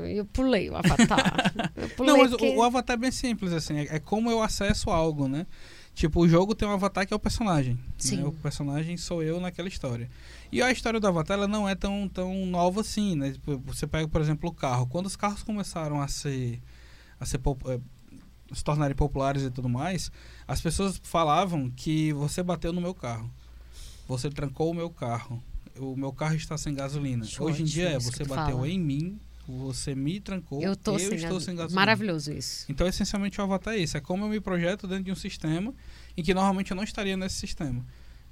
eu 0.05 0.25
pulei 0.25 0.69
o 0.69 0.75
avatar. 0.75 1.53
Eu 1.75 1.89
pulei 1.89 2.13
Não, 2.13 2.21
mas 2.21 2.33
o- 2.33 2.55
o 2.57 2.63
avatar 2.63 2.95
é 2.95 2.97
bem 2.97 3.11
simples, 3.11 3.53
assim. 3.53 3.77
É, 3.79 3.95
é 3.95 3.99
como 3.99 4.29
eu 4.31 4.41
acesso 4.41 4.89
algo, 4.89 5.27
né? 5.27 5.45
Tipo, 5.93 6.21
o 6.21 6.27
jogo 6.27 6.53
tem 6.53 6.67
um 6.67 6.71
avatar 6.71 7.07
que 7.07 7.13
é 7.13 7.15
o 7.15 7.19
personagem. 7.19 7.79
Sim. 7.97 8.17
né? 8.17 8.25
O 8.25 8.31
personagem 8.33 8.97
sou 8.97 9.23
eu 9.23 9.39
naquela 9.39 9.67
história. 9.67 10.09
E 10.51 10.61
a 10.61 10.71
história 10.71 10.99
do 10.99 11.07
avatar, 11.07 11.37
ela 11.37 11.47
não 11.47 11.67
é 11.69 11.73
tão, 11.75 12.09
tão 12.09 12.45
nova 12.45 12.81
assim, 12.81 13.15
né? 13.15 13.31
Tipo, 13.31 13.57
Você 13.65 13.87
pega, 13.87 14.07
por 14.07 14.19
exemplo, 14.21 14.49
o 14.49 14.53
carro. 14.53 14.87
Quando 14.87 15.05
os 15.05 15.15
carros 15.15 15.43
começaram 15.43 16.01
a 16.01 16.07
ser... 16.07 16.61
A 17.19 17.25
ser 17.25 17.39
eh, 17.67 17.79
se 18.53 18.63
tornarem 18.63 18.95
populares 18.95 19.43
e 19.43 19.49
tudo 19.49 19.67
mais, 19.69 20.11
as 20.47 20.61
pessoas 20.61 20.99
falavam 21.01 21.69
que 21.69 22.13
você 22.13 22.43
bateu 22.43 22.71
no 22.71 22.81
meu 22.81 22.93
carro. 22.93 23.29
Você 24.07 24.29
trancou 24.29 24.69
o 24.71 24.73
meu 24.73 24.89
carro. 24.89 25.41
O 25.77 25.95
meu 25.95 26.11
carro 26.13 26.35
está 26.35 26.57
sem 26.57 26.73
gasolina. 26.73 27.25
Hoje 27.39 27.63
em 27.63 27.65
dia 27.65 27.89
é 27.89 27.97
isso 27.97 28.11
que 28.11 28.17
você 28.17 28.23
bateu 28.25 28.55
fala. 28.57 28.69
em 28.69 28.79
mim, 28.79 29.19
você 29.51 29.93
me 29.93 30.19
trancou, 30.19 30.61
Eu 30.61 30.75
tô 30.75 30.97
sem, 30.97 31.15
estou 31.15 31.39
sem 31.39 31.55
gasolina. 31.55 31.79
Maravilhoso 31.79 32.31
isso. 32.31 32.65
Então, 32.69 32.87
essencialmente, 32.87 33.39
o 33.39 33.43
avatar 33.43 33.73
é 33.73 33.77
isso. 33.77 33.97
É 33.97 34.01
como 34.01 34.25
eu 34.25 34.29
me 34.29 34.39
projeto 34.39 34.87
dentro 34.87 35.03
de 35.05 35.11
um 35.11 35.15
sistema 35.15 35.73
em 36.15 36.23
que 36.23 36.33
normalmente 36.33 36.71
eu 36.71 36.75
não 36.75 36.83
estaria 36.83 37.15
nesse 37.15 37.35
sistema. 37.35 37.85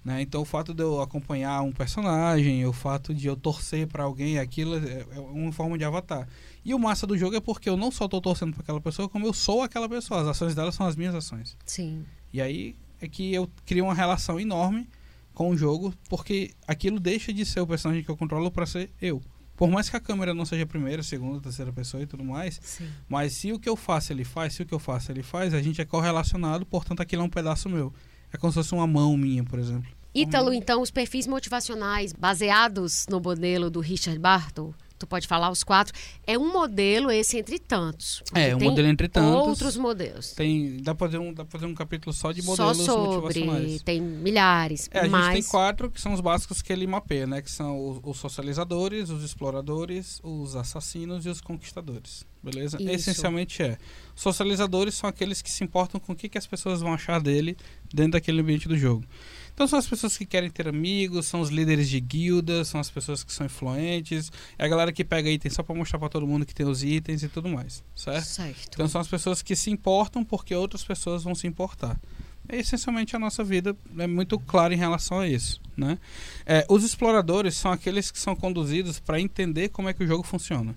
Né? 0.03 0.21
Então, 0.21 0.41
o 0.41 0.45
fato 0.45 0.73
de 0.73 0.83
eu 0.83 1.01
acompanhar 1.01 1.61
um 1.61 1.71
personagem, 1.71 2.65
o 2.65 2.73
fato 2.73 3.13
de 3.13 3.27
eu 3.27 3.37
torcer 3.37 3.87
para 3.87 4.03
alguém, 4.03 4.37
aquilo 4.37 4.75
é 4.75 5.05
é 5.09 5.19
uma 5.19 5.51
forma 5.51 5.77
de 5.77 5.85
avatar. 5.85 6.27
E 6.65 6.73
o 6.73 6.79
massa 6.79 7.07
do 7.07 7.17
jogo 7.17 7.35
é 7.35 7.39
porque 7.39 7.69
eu 7.69 7.77
não 7.77 7.89
só 7.89 8.05
estou 8.05 8.19
torcendo 8.19 8.53
para 8.53 8.63
aquela 8.63 8.81
pessoa, 8.81 9.07
como 9.07 9.25
eu 9.25 9.33
sou 9.33 9.61
aquela 9.61 9.87
pessoa. 9.87 10.21
As 10.21 10.27
ações 10.27 10.53
dela 10.53 10.71
são 10.71 10.85
as 10.85 10.95
minhas 10.95 11.15
ações. 11.15 11.55
Sim. 11.65 12.05
E 12.33 12.41
aí 12.41 12.75
é 12.99 13.07
que 13.07 13.33
eu 13.33 13.49
crio 13.65 13.85
uma 13.85 13.93
relação 13.93 14.39
enorme 14.39 14.89
com 15.33 15.49
o 15.49 15.57
jogo, 15.57 15.93
porque 16.09 16.51
aquilo 16.67 16.99
deixa 16.99 17.33
de 17.33 17.45
ser 17.45 17.61
o 17.61 17.67
personagem 17.67 18.03
que 18.03 18.09
eu 18.09 18.17
controlo 18.17 18.51
para 18.51 18.65
ser 18.65 18.91
eu. 19.01 19.21
Por 19.63 19.71
mais 19.71 19.89
que 19.89 19.95
a 19.95 19.99
câmera 20.01 20.33
não 20.33 20.43
seja 20.43 20.63
a 20.63 20.67
primeira, 20.67 21.01
segunda, 21.01 21.39
terceira 21.39 21.71
pessoa 21.71 22.03
e 22.03 22.05
tudo 22.05 22.21
mais, 22.21 22.59
Sim. 22.61 22.85
mas 23.07 23.31
se 23.31 23.53
o 23.53 23.57
que 23.57 23.69
eu 23.69 23.77
faço 23.77 24.11
ele 24.11 24.25
faz, 24.25 24.55
se 24.55 24.61
o 24.61 24.65
que 24.65 24.73
eu 24.73 24.77
faço 24.77 25.09
ele 25.09 25.23
faz, 25.23 25.53
a 25.53 25.61
gente 25.61 25.79
é 25.79 25.85
correlacionado, 25.85 26.65
portanto 26.65 26.99
aquilo 26.99 27.21
é 27.21 27.25
um 27.25 27.29
pedaço 27.29 27.69
meu. 27.69 27.93
É 28.33 28.35
como 28.35 28.51
se 28.51 28.55
fosse 28.55 28.73
uma 28.73 28.85
mão 28.85 29.15
minha, 29.15 29.41
por 29.41 29.57
exemplo. 29.57 29.89
Ítalo, 30.13 30.51
então, 30.51 30.81
os 30.81 30.91
perfis 30.91 31.27
motivacionais 31.27 32.11
baseados 32.11 33.05
no 33.09 33.21
modelo 33.21 33.69
do 33.69 33.79
Richard 33.79 34.19
Barton, 34.19 34.73
tu 34.97 35.07
pode 35.07 35.27
falar 35.27 35.49
os 35.49 35.63
quatro, 35.63 35.93
é 36.25 36.37
um 36.37 36.51
modelo 36.51 37.11
esse 37.11 37.37
entre 37.37 37.59
tantos. 37.59 38.23
É, 38.33 38.55
um 38.55 38.59
modelo 38.59 38.87
entre 38.87 39.07
tantos. 39.07 39.47
Outros 39.47 39.77
modelos. 39.77 40.31
Tem, 40.31 40.77
dá 40.81 40.95
pra 40.95 41.07
fazer 41.07 41.17
um, 41.17 41.33
dá 41.33 41.43
pra 41.43 41.51
fazer 41.59 41.65
um 41.65 41.75
capítulo 41.75 42.13
só 42.13 42.31
de 42.31 42.41
Só 42.41 42.51
modelos 42.51 42.77
sobre, 42.85 43.39
motivacionais. 43.41 43.81
tem 43.81 44.01
milhares, 44.01 44.89
É, 44.91 44.99
a 44.99 45.03
gente 45.03 45.11
mas 45.11 45.33
tem 45.33 45.43
quatro 45.43 45.91
que 45.91 45.99
são 45.99 46.13
os 46.13 46.21
básicos 46.21 46.61
que 46.61 46.71
ele 46.71 46.87
mapeia, 46.87 47.27
né? 47.27 47.41
Que 47.41 47.51
são 47.51 47.89
os, 47.89 47.99
os 48.03 48.17
socializadores, 48.17 49.09
os 49.09 49.23
exploradores, 49.23 50.19
os 50.23 50.55
assassinos 50.55 51.25
e 51.25 51.29
os 51.29 51.41
conquistadores. 51.41 52.25
Beleza? 52.41 52.77
Isso. 52.79 52.91
Essencialmente 52.91 53.63
é. 53.63 53.77
Socializadores 54.15 54.95
são 54.95 55.09
aqueles 55.09 55.41
que 55.41 55.49
se 55.49 55.63
importam 55.63 55.99
com 55.99 56.11
o 56.11 56.15
que, 56.15 56.27
que 56.27 56.37
as 56.37 56.45
pessoas 56.45 56.81
vão 56.81 56.93
achar 56.93 57.21
dele 57.21 57.57
dentro 57.93 58.13
daquele 58.13 58.41
ambiente 58.41 58.67
do 58.67 58.77
jogo. 58.77 59.05
Então 59.53 59.67
são 59.67 59.77
as 59.77 59.87
pessoas 59.87 60.17
que 60.17 60.25
querem 60.25 60.49
ter 60.49 60.67
amigos, 60.67 61.27
são 61.27 61.39
os 61.39 61.49
líderes 61.49 61.87
de 61.87 61.99
guildas, 61.99 62.67
são 62.67 62.81
as 62.81 62.89
pessoas 62.89 63.23
que 63.23 63.31
são 63.31 63.45
influentes, 63.45 64.31
é 64.57 64.65
a 64.65 64.67
galera 64.67 64.91
que 64.91 65.03
pega 65.03 65.29
itens 65.29 65.53
só 65.53 65.61
pra 65.61 65.75
mostrar 65.75 65.99
pra 65.99 66.09
todo 66.09 66.25
mundo 66.25 66.45
que 66.45 66.55
tem 66.55 66.65
os 66.65 66.83
itens 66.83 67.21
e 67.21 67.29
tudo 67.29 67.47
mais, 67.47 67.83
certo? 67.95 68.25
certo. 68.25 68.69
Então 68.73 68.87
são 68.87 68.99
as 68.99 69.07
pessoas 69.07 69.41
que 69.41 69.55
se 69.55 69.69
importam 69.69 70.23
porque 70.23 70.55
outras 70.55 70.83
pessoas 70.83 71.23
vão 71.23 71.35
se 71.35 71.45
importar. 71.45 71.99
É, 72.49 72.59
essencialmente 72.59 73.15
a 73.15 73.19
nossa 73.19 73.43
vida 73.43 73.75
é 73.97 74.07
muito 74.07 74.37
clara 74.39 74.73
em 74.73 74.77
relação 74.77 75.19
a 75.19 75.27
isso. 75.27 75.61
Né? 75.77 75.97
É, 76.45 76.65
os 76.69 76.83
exploradores 76.83 77.55
são 77.55 77.71
aqueles 77.71 78.11
que 78.11 78.19
são 78.19 78.35
conduzidos 78.35 78.99
para 78.99 79.19
entender 79.19 79.69
como 79.69 79.87
é 79.87 79.93
que 79.93 80.03
o 80.03 80.07
jogo 80.07 80.23
funciona. 80.23 80.75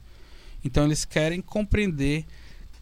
Então 0.64 0.84
eles 0.84 1.04
querem 1.04 1.40
compreender 1.40 2.24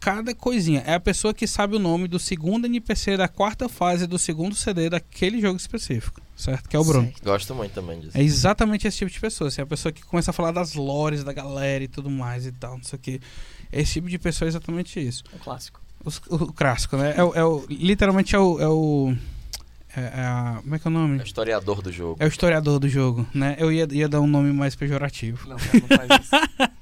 cada 0.05 0.35
coisinha. 0.35 0.83
É 0.85 0.93
a 0.93 0.99
pessoa 0.99 1.33
que 1.33 1.47
sabe 1.47 1.75
o 1.75 1.79
nome 1.79 2.07
do 2.07 2.19
segundo 2.19 2.65
NPC 2.67 3.17
da 3.17 3.27
quarta 3.27 3.67
fase 3.67 4.05
do 4.05 4.19
segundo 4.19 4.53
CD 4.53 4.87
daquele 4.87 5.41
jogo 5.41 5.57
específico, 5.57 6.21
certo? 6.35 6.69
Que 6.69 6.75
é 6.75 6.79
o 6.79 6.83
Bruno. 6.85 7.07
Certo. 7.07 7.23
Gosto 7.23 7.55
muito 7.55 7.71
também 7.73 7.99
disso. 7.99 8.15
É 8.15 8.21
exatamente 8.21 8.87
esse 8.87 8.99
tipo 8.99 9.09
de 9.09 9.19
pessoa. 9.19 9.47
Assim, 9.47 9.61
é 9.61 9.63
a 9.63 9.67
pessoa 9.67 9.91
que 9.91 10.03
começa 10.03 10.29
a 10.29 10.33
falar 10.33 10.51
das 10.51 10.75
lores 10.75 11.23
da 11.23 11.33
galera 11.33 11.83
e 11.83 11.87
tudo 11.87 12.09
mais 12.09 12.45
e 12.45 12.51
tal, 12.51 12.77
não 12.77 12.83
sei 12.83 12.97
o 12.97 13.01
que. 13.01 13.19
Esse 13.71 13.93
tipo 13.93 14.07
de 14.07 14.19
pessoa 14.19 14.47
é 14.47 14.49
exatamente 14.49 14.99
isso. 14.99 15.23
Um 15.33 15.39
clássico. 15.39 15.81
Os- 16.03 16.21
o, 16.29 16.35
o 16.35 16.53
clássico, 16.53 16.97
né? 16.97 17.15
É, 17.17 17.23
o- 17.23 17.33
é 17.33 17.43
o- 17.43 17.65
literalmente 17.67 18.35
é 18.35 18.39
o. 18.39 18.59
É 18.61 18.67
o 18.67 19.15
é- 19.95 20.01
é 20.21 20.21
a- 20.25 20.59
como 20.61 20.75
é 20.75 20.79
que 20.79 20.87
é 20.87 20.91
o 20.91 20.93
É 20.93 20.97
nome? 20.97 21.19
o 21.19 21.23
historiador 21.23 21.81
do 21.81 21.91
jogo. 21.91 22.17
É 22.19 22.25
o 22.25 22.27
historiador 22.27 22.79
do 22.79 22.89
jogo, 22.89 23.25
né? 23.33 23.55
Eu 23.59 23.71
ia, 23.71 23.87
ia 23.91 24.07
dar 24.09 24.21
um 24.21 24.27
nome 24.27 24.51
mais 24.53 24.75
pejorativo. 24.75 25.47
Não, 25.49 25.57
cara, 25.57 25.79
não 25.79 26.07
faz 26.07 26.21
isso. 26.23 26.31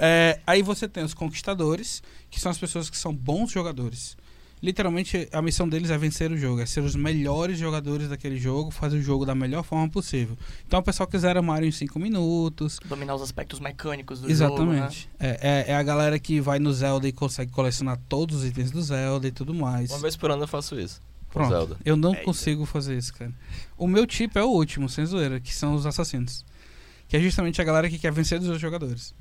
É, 0.00 0.38
aí 0.46 0.62
você 0.62 0.86
tem 0.88 1.02
os 1.02 1.12
conquistadores, 1.14 2.02
que 2.30 2.38
são 2.40 2.50
as 2.50 2.58
pessoas 2.58 2.88
que 2.88 2.96
são 2.96 3.12
bons 3.12 3.50
jogadores. 3.50 4.16
Literalmente, 4.60 5.28
a 5.32 5.40
missão 5.40 5.68
deles 5.68 5.88
é 5.90 5.96
vencer 5.96 6.32
o 6.32 6.36
jogo, 6.36 6.60
é 6.60 6.66
ser 6.66 6.80
os 6.80 6.96
melhores 6.96 7.58
jogadores 7.58 8.08
daquele 8.08 8.36
jogo, 8.38 8.72
fazer 8.72 8.96
o 8.98 9.02
jogo 9.02 9.24
da 9.24 9.32
melhor 9.34 9.62
forma 9.62 9.88
possível. 9.88 10.36
Então, 10.66 10.80
o 10.80 10.82
pessoal 10.82 11.06
que 11.08 11.16
zera 11.16 11.40
Mario 11.40 11.68
em 11.68 11.72
5 11.72 11.96
minutos. 11.98 12.78
Dominar 12.84 13.14
os 13.14 13.22
aspectos 13.22 13.60
mecânicos 13.60 14.20
do 14.20 14.28
jogo. 14.32 14.64
né? 14.64 14.76
Exatamente. 14.78 15.08
É, 15.18 15.64
é, 15.68 15.72
é 15.72 15.74
a 15.76 15.82
galera 15.82 16.18
que 16.18 16.40
vai 16.40 16.58
no 16.58 16.72
Zelda 16.72 17.06
e 17.06 17.12
consegue 17.12 17.52
colecionar 17.52 17.98
todos 18.08 18.38
os 18.38 18.44
itens 18.44 18.72
do 18.72 18.82
Zelda 18.82 19.28
e 19.28 19.30
tudo 19.30 19.54
mais. 19.54 19.90
Uma 19.90 20.00
vez 20.00 20.16
por 20.16 20.30
ano 20.30 20.42
eu 20.42 20.48
faço 20.48 20.78
isso. 20.78 21.00
Pronto. 21.30 21.50
Zelda. 21.50 21.76
Eu 21.84 21.96
não 21.96 22.14
É, 22.14 22.22
consigo 22.22 22.64
fazer 22.64 22.96
isso, 22.96 23.12
cara. 23.14 23.32
O 23.76 23.86
meu 23.86 24.06
tipo 24.06 24.38
é 24.38 24.44
o 24.44 24.48
último, 24.48 24.88
sem 24.88 25.04
zoeira, 25.04 25.38
que 25.38 25.54
são 25.54 25.74
os 25.74 25.84
assassinos. 25.86 26.44
Que 27.06 27.16
é 27.16 27.20
justamente 27.20 27.60
a 27.60 27.64
galera 27.64 27.88
que 27.88 27.98
quer 27.98 28.12
vencer 28.12 28.38
os 28.38 28.44
outros 28.46 28.60
jogadores. 28.60 29.14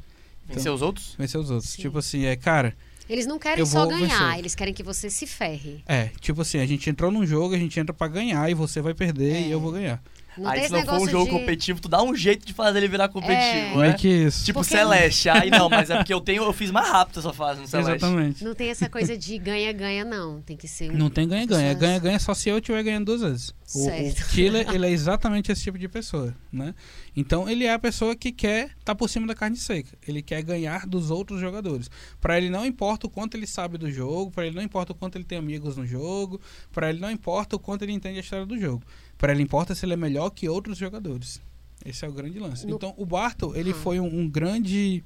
Vencer 0.46 0.72
os 0.72 0.82
outros? 0.82 1.16
Vencer 1.18 1.40
os 1.40 1.50
outros. 1.52 1.72
Sim. 1.72 1.82
Tipo 1.82 1.98
assim, 2.00 2.26
é, 2.26 2.36
cara, 2.36 2.76
Eles 3.10 3.26
não 3.26 3.38
querem 3.40 3.66
só 3.66 3.86
ganhar, 3.86 4.08
vencer. 4.28 4.40
eles 4.40 4.56
querem 4.56 4.74
que 4.74 4.84
você 4.84 5.10
se 5.10 5.26
ferre. 5.28 5.84
é, 5.86 6.10
tipo 6.22 6.42
assim, 6.42 6.60
a 6.60 6.66
gente 6.66 6.90
entrou 6.90 7.12
num 7.12 7.26
jogo, 7.26 7.54
a 7.54 7.58
gente 7.58 7.80
entra 7.80 7.94
pra 7.94 8.08
ganhar 8.08 8.50
e 8.50 8.54
você 8.54 8.82
vai 8.82 8.94
perder 8.94 9.34
É. 9.36 9.42
e 9.48 9.52
eu 9.52 9.60
vou 9.60 9.72
ganhar. 9.72 10.02
Não 10.38 10.50
Aí 10.50 10.64
se 10.66 10.72
não 10.72 10.86
for 10.86 11.00
um 11.02 11.10
jogo 11.10 11.26
de... 11.26 11.32
competitivo, 11.32 11.80
tu 11.82 11.90
dá 11.90 12.02
um 12.04 12.16
jeito 12.16 12.46
de 12.46 12.54
fazer 12.54 12.78
ele 12.80 12.88
virar 12.88 13.10
competitivo, 13.10 13.78
Meio 13.78 13.92
né? 13.92 13.94
que 13.94 14.08
isso. 14.08 14.46
Tipo 14.46 14.60
Porque- 14.60 14.76
Celeste. 14.76 15.30
Aí 15.30 15.50
não, 15.50 15.70
mas 15.70 15.90
é 15.90 15.98
porque 15.98 16.14
eu 16.14 16.22
tenho, 16.22 16.44
eu 16.44 16.54
fiz 16.54 16.72
mais 16.72 16.88
rápido 16.90 17.20
essa 17.20 17.34
fase 17.34 17.62
no 17.62 17.68
Celeste. 17.68 17.92
Exatamente. 18.06 18.44
Não 18.44 18.54
tem 18.56 18.70
essa 18.70 18.90
coisa 18.90 19.18
de 19.18 19.38
ganha-ganha, 19.38 20.06
não. 20.06 20.42
Tem 20.42 20.56
que 20.56 20.68
ser 20.68 20.92
um... 20.92 20.96
Não 20.96 21.10
tem 21.10 21.28
ganha-ganha. 21.28 21.74
Ganha-ganha 21.74 22.20
só 22.20 22.34
se 22.34 22.50
eu 22.50 22.58
estiver 22.58 22.84
ganhando 22.84 23.06
duas 23.06 23.22
vezes. 23.22 23.54
O, 23.76 23.80
Certo. 23.86 24.20
o 24.22 24.30
killer, 24.30 24.68
ele 24.74 24.86
é 24.86 24.92
exatamente 24.92 25.52
esse 25.52 25.62
tipo 25.64 25.78
de 25.78 25.88
pessoa, 25.88 26.34
né? 26.52 26.74
Então, 27.16 27.50
ele 27.50 27.66
é 27.66 27.74
a 27.74 27.80
pessoa 27.80 28.16
que 28.16 28.32
quer 28.32 28.70
estar 28.80 28.96
por 28.96 29.10
cima 29.10 29.26
da 29.28 29.34
carne 29.36 29.58
seca. 29.58 29.98
Ele 30.08 30.22
quer 30.22 30.42
ganhar 30.44 30.86
dos 30.86 31.10
outros 31.12 31.40
jogadores. 31.42 31.90
Pra 32.22 32.38
ele 32.38 32.50
não 32.50 32.66
importa 32.66 33.08
o 33.08 33.10
quanto 33.10 33.36
ele 33.36 33.48
sabe 33.48 33.78
do 33.78 33.92
jogo, 33.92 34.32
pra 34.32 34.46
ele 34.46 34.56
não 34.56 34.62
importa 34.62 34.92
o 34.92 34.96
quanto 34.96 35.16
ele 35.18 35.26
tem 35.26 35.38
amigos 35.38 35.76
no 35.76 35.86
jogo, 35.86 36.40
pra 36.72 36.90
ele 36.90 37.00
não 37.00 37.10
importa 37.12 37.56
o 37.56 37.60
quanto 37.60 37.82
ele 37.84 37.92
entende 37.94 38.18
a 38.18 38.22
história 38.22 38.46
do 38.46 38.58
jogo. 38.60 38.84
Pra 39.18 39.32
ele 39.32 39.42
importa 39.44 39.74
se 39.74 39.86
ele 39.86 39.94
é 39.94 39.98
melhor 39.98 40.30
que 40.30 40.48
outros 40.48 40.78
jogadores. 40.78 41.42
Esse 41.86 42.06
é 42.06 42.08
o 42.10 42.12
grande 42.12 42.40
lance. 42.40 42.66
No- 42.68 42.76
Então, 42.76 42.94
o 42.98 43.06
Bartle, 43.06 43.56
ele 43.56 43.74
foi 43.74 44.00
um, 44.00 44.22
um 44.22 44.30
grande 44.30 45.04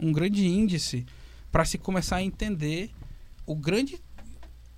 um 0.00 0.12
grande 0.12 0.44
índice 0.46 1.06
para 1.52 1.64
se 1.64 1.78
começar 1.78 2.16
a 2.16 2.22
entender 2.22 2.90
o 3.46 3.54
grande 3.54 4.00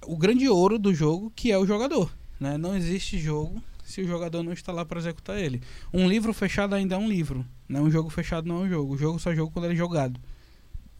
o 0.07 0.17
grande 0.17 0.49
ouro 0.49 0.79
do 0.79 0.93
jogo, 0.95 1.33
que 1.35 1.51
é 1.51 1.59
o 1.59 1.67
jogador. 1.67 2.13
Né? 2.39 2.59
Não 2.59 2.77
existe 2.77 3.19
jogo 3.19 3.63
se 3.85 4.03
o 4.03 4.07
jogador 4.07 4.43
não 4.43 4.53
está 4.53 4.73
lá 4.73 4.85
para 4.85 4.99
executar 4.99 5.39
ele. 5.39 5.63
Um 5.93 6.07
livro 6.09 6.33
fechado 6.35 6.75
ainda 6.75 6.95
é 6.97 6.99
um 6.99 7.09
livro, 7.09 7.47
né? 7.69 7.81
Um 7.81 7.91
jogo 7.91 8.11
fechado 8.11 8.47
não 8.47 8.63
é 8.63 8.67
um 8.67 8.69
jogo. 8.69 8.95
O 8.95 8.99
jogo 8.99 9.19
só 9.19 9.33
é 9.33 9.37
jogo 9.37 9.51
quando 9.53 9.65
ele 9.67 9.75
é 9.75 9.77
jogado. 9.77 10.21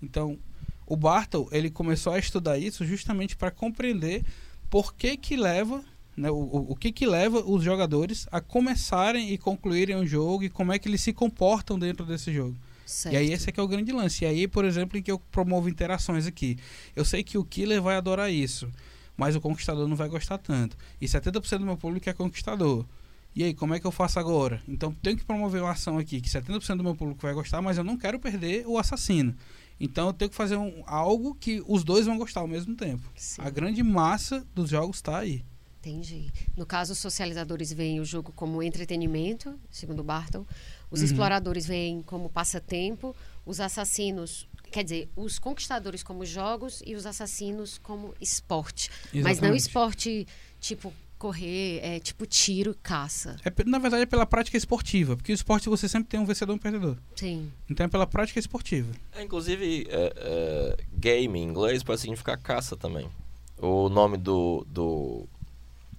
Então, 0.03 0.39
o 0.87 0.97
Bartle, 0.97 1.49
ele 1.53 1.69
começou 1.71 2.13
a 2.13 2.19
estudar 2.19 2.59
isso 2.59 2.85
justamente 2.87 3.37
para 3.37 3.51
compreender 3.51 4.25
por 4.71 4.95
que 4.95 5.17
que 5.17 5.37
leva, 5.37 5.85
né, 6.17 6.31
o, 6.31 6.67
o, 6.71 6.75
que 6.75 6.91
que 6.91 7.07
leva 7.07 7.41
os 7.41 7.63
jogadores 7.63 8.27
a 8.33 8.41
começarem 8.41 9.33
e 9.33 9.39
concluírem 9.39 9.97
o 9.97 10.07
jogo 10.07 10.45
e 10.45 10.49
como 10.49 10.73
é 10.73 10.79
que 10.79 10.89
eles 10.89 11.03
se 11.03 11.13
comportam 11.13 11.79
dentro 11.79 12.07
desse 12.07 12.33
jogo. 12.33 12.57
Certo. 12.87 13.15
E 13.15 13.19
aí 13.19 13.33
esse 13.33 13.49
é 13.49 13.53
que 13.53 13.61
é 13.61 13.63
o 13.63 13.69
grande 13.69 13.93
lance. 13.93 14.25
E 14.25 14.27
aí, 14.27 14.49
por 14.49 14.65
exemplo, 14.65 14.97
em 14.97 15.03
que 15.03 15.11
eu 15.11 15.19
promovo 15.19 15.69
interações 15.69 16.27
aqui. 16.27 16.57
Eu 16.95 17.05
sei 17.05 17.23
que 17.23 17.37
o 17.37 17.45
killer 17.45 17.83
vai 17.83 17.97
adorar 17.97 18.33
isso, 18.33 18.71
mas 19.17 19.35
o 19.35 19.41
conquistador 19.41 19.89
não 19.89 19.97
vai 19.97 20.09
gostar 20.09 20.39
tanto. 20.39 20.77
E 21.01 21.07
70% 21.07 21.59
do 21.59 21.67
meu 21.67 21.77
público 21.77 22.09
é 22.09 22.13
conquistador. 22.13 22.87
E 23.35 23.45
aí, 23.45 23.53
como 23.53 23.75
é 23.75 23.81
que 23.81 23.87
eu 23.87 23.93
faço 23.93 24.19
agora? 24.19 24.63
Então, 24.67 24.95
tenho 25.03 25.19
que 25.19 25.25
promover 25.25 25.61
uma 25.61 25.73
ação 25.73 25.99
aqui 25.99 26.23
que 26.23 26.29
70% 26.31 26.77
do 26.77 26.85
meu 26.85 26.95
público 26.95 27.21
vai 27.21 27.35
gostar, 27.35 27.61
mas 27.61 27.77
eu 27.77 27.85
não 27.85 27.99
quero 27.99 28.19
perder 28.19 28.67
o 28.67 28.79
assassino. 28.79 29.35
Então, 29.79 30.07
eu 30.07 30.13
tenho 30.15 30.31
que 30.31 30.37
fazer 30.37 30.57
um, 30.57 30.83
algo 30.87 31.35
que 31.35 31.63
os 31.67 31.85
dois 31.85 32.07
vão 32.07 32.17
gostar 32.17 32.41
ao 32.41 32.49
mesmo 32.49 32.75
tempo. 32.75 33.13
Sim. 33.15 33.43
A 33.43 33.51
grande 33.51 33.83
massa 33.83 34.47
dos 34.55 34.71
jogos 34.71 34.97
está 34.97 35.19
aí. 35.19 35.45
Entendi. 35.87 36.33
No 36.57 36.67
caso, 36.67 36.93
os 36.95 36.99
socializadores 36.99 37.73
veem 37.73 38.01
o 38.01 38.05
jogo 38.05 38.33
como 38.33 38.61
entretenimento, 38.61 39.55
segundo 39.71 40.03
Barton. 40.03 40.45
Os 40.91 40.99
Uhum. 41.01 41.07
exploradores 41.07 41.65
veem 41.65 42.03
como 42.03 42.29
passatempo. 42.29 43.15
Os 43.45 43.61
assassinos, 43.61 44.49
quer 44.73 44.83
dizer, 44.83 45.09
os 45.15 45.39
conquistadores 45.39 46.03
como 46.03 46.27
jogos 46.27 46.83
e 46.85 46.97
os 46.97 47.07
assassinos 47.07 47.79
como 47.79 48.15
esporte. 48.21 48.91
Mas 49.13 49.23
não 49.23 49.31
Exatamente. 49.31 49.61
esporte 49.61 50.27
tipo 50.59 50.93
correr, 51.17 51.79
é 51.83 52.01
tipo 52.01 52.27
tiro, 52.27 52.77
caça. 52.83 53.37
É, 53.45 53.65
na 53.65 53.79
verdade, 53.79 54.03
é 54.03 54.07
pela 54.07 54.27
prática 54.27 54.57
esportiva, 54.57 55.17
porque 55.17 55.33
o 55.33 55.35
esporte 55.35 55.69
você 55.69 55.89
sempre 55.89 56.09
tem 56.09 56.19
um 56.19 56.27
vencedor 56.27 56.53
e 56.53 56.57
um 56.57 56.59
perdedor. 56.59 56.97
Sim. 57.15 57.51
Então 57.71 57.87
é 57.87 57.89
pela 57.89 58.07
prática 58.09 58.41
esportiva. 58.41 58.93
É, 59.13 59.23
inclusive, 59.23 59.87
é, 59.89 60.13
é, 60.17 60.77
game 60.93 61.39
em 61.39 61.43
inglês 61.45 61.83
pode 61.85 62.01
significar 62.01 62.37
caça 62.37 62.77
também. 62.77 63.09
O 63.57 63.89
nome 63.89 64.19
do, 64.19 64.67
do, 64.69 65.27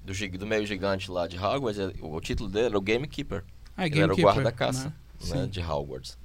do, 0.07 0.37
do 0.37 0.47
meio 0.47 0.65
gigante 0.65 1.11
lá 1.11 1.27
de 1.27 1.37
Hogwarts, 1.37 1.79
é- 1.79 1.93
o 2.01 2.19
título 2.21 2.49
dele 2.49 2.67
era 2.67 2.77
o 2.77 2.81
Gamekeeper. 2.81 3.43
Ah, 3.75 3.85
Ele 3.85 3.99
era 3.99 4.13
o 4.13 4.17
guarda-caça 4.17 4.93
né? 5.29 5.41
né, 5.41 5.47
de 5.47 5.59
Hogwarts. 5.61 6.17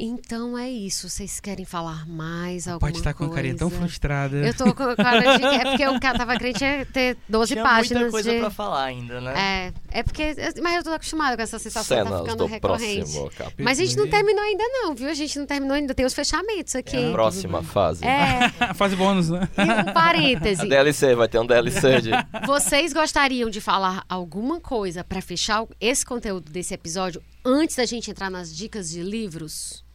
Então 0.00 0.56
é 0.56 0.70
isso. 0.70 1.08
Vocês 1.08 1.40
querem 1.40 1.64
falar 1.64 2.06
mais 2.06 2.68
alguma 2.68 2.80
Pode 2.80 2.98
estar 2.98 3.12
com 3.14 3.24
a 3.24 3.30
carinha 3.34 3.56
tão 3.56 3.68
coisa? 3.68 3.84
frustrada. 3.84 4.36
Eu 4.36 4.54
tô 4.54 4.72
com 4.74 4.84
a 4.84 4.94
cara 4.96 5.36
de... 5.36 5.44
É 5.44 5.64
porque 5.64 5.86
o 5.88 6.00
cara 6.00 6.18
tava 6.18 6.36
crente 6.36 6.62
ia 6.62 6.86
ter 6.86 7.16
12 7.28 7.52
Tinha 7.52 7.64
páginas 7.64 8.02
muita 8.02 8.10
coisa 8.12 8.32
de... 8.32 8.38
pra 8.38 8.50
falar 8.50 8.84
ainda, 8.84 9.20
né? 9.20 9.72
É, 9.90 9.98
é 9.98 10.02
porque... 10.02 10.36
Mas 10.62 10.76
eu 10.76 10.82
tô 10.84 10.90
acostumada 10.90 11.36
com 11.36 11.42
essa 11.42 11.58
sensação, 11.58 11.96
tá 11.96 12.04
Cenas 12.04 12.20
ficando 12.20 12.38
do 12.38 12.46
recorrente. 12.46 13.00
próximo 13.00 13.30
capítulo. 13.30 13.64
Mas 13.64 13.80
a 13.80 13.84
gente 13.84 13.96
não 13.96 14.08
terminou 14.08 14.42
ainda 14.42 14.64
não, 14.64 14.94
viu? 14.94 15.08
A 15.08 15.14
gente 15.14 15.38
não 15.38 15.46
terminou 15.46 15.74
ainda, 15.74 15.94
tem 15.94 16.06
os 16.06 16.14
fechamentos 16.14 16.76
aqui. 16.76 16.96
É. 16.96 17.10
Próxima 17.10 17.62
fase. 17.62 18.04
É, 18.06 18.48
Fase 18.74 18.94
bônus, 18.94 19.30
né? 19.30 19.48
e 19.58 19.62
um 19.62 19.90
A 19.90 19.92
parêntese. 19.92 20.66
DLC, 20.68 21.14
vai 21.16 21.26
ter 21.28 21.38
um 21.40 21.46
DLC 21.46 22.00
de... 22.02 22.10
Vocês 22.46 22.92
gostariam 22.92 23.50
de 23.50 23.60
falar 23.60 24.04
alguma 24.08 24.60
coisa 24.60 25.02
pra 25.02 25.20
fechar 25.20 25.64
esse 25.80 26.06
conteúdo 26.06 26.52
desse 26.52 26.72
episódio 26.74 27.20
antes 27.44 27.74
da 27.76 27.84
gente 27.84 28.10
entrar 28.10 28.30
nas 28.30 28.54
dicas 28.54 28.90
de 28.90 29.02
livros? 29.02 29.87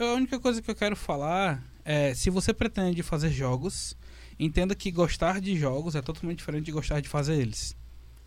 A 0.00 0.14
única 0.14 0.40
coisa 0.40 0.62
que 0.62 0.70
eu 0.70 0.74
quero 0.74 0.96
falar 0.96 1.62
é: 1.84 2.14
se 2.14 2.30
você 2.30 2.54
pretende 2.54 3.02
fazer 3.02 3.30
jogos, 3.30 3.94
entenda 4.38 4.74
que 4.74 4.90
gostar 4.90 5.42
de 5.42 5.54
jogos 5.54 5.94
é 5.94 6.00
totalmente 6.00 6.38
diferente 6.38 6.64
de 6.64 6.72
gostar 6.72 7.00
de 7.00 7.08
fazer 7.08 7.34
eles. 7.34 7.76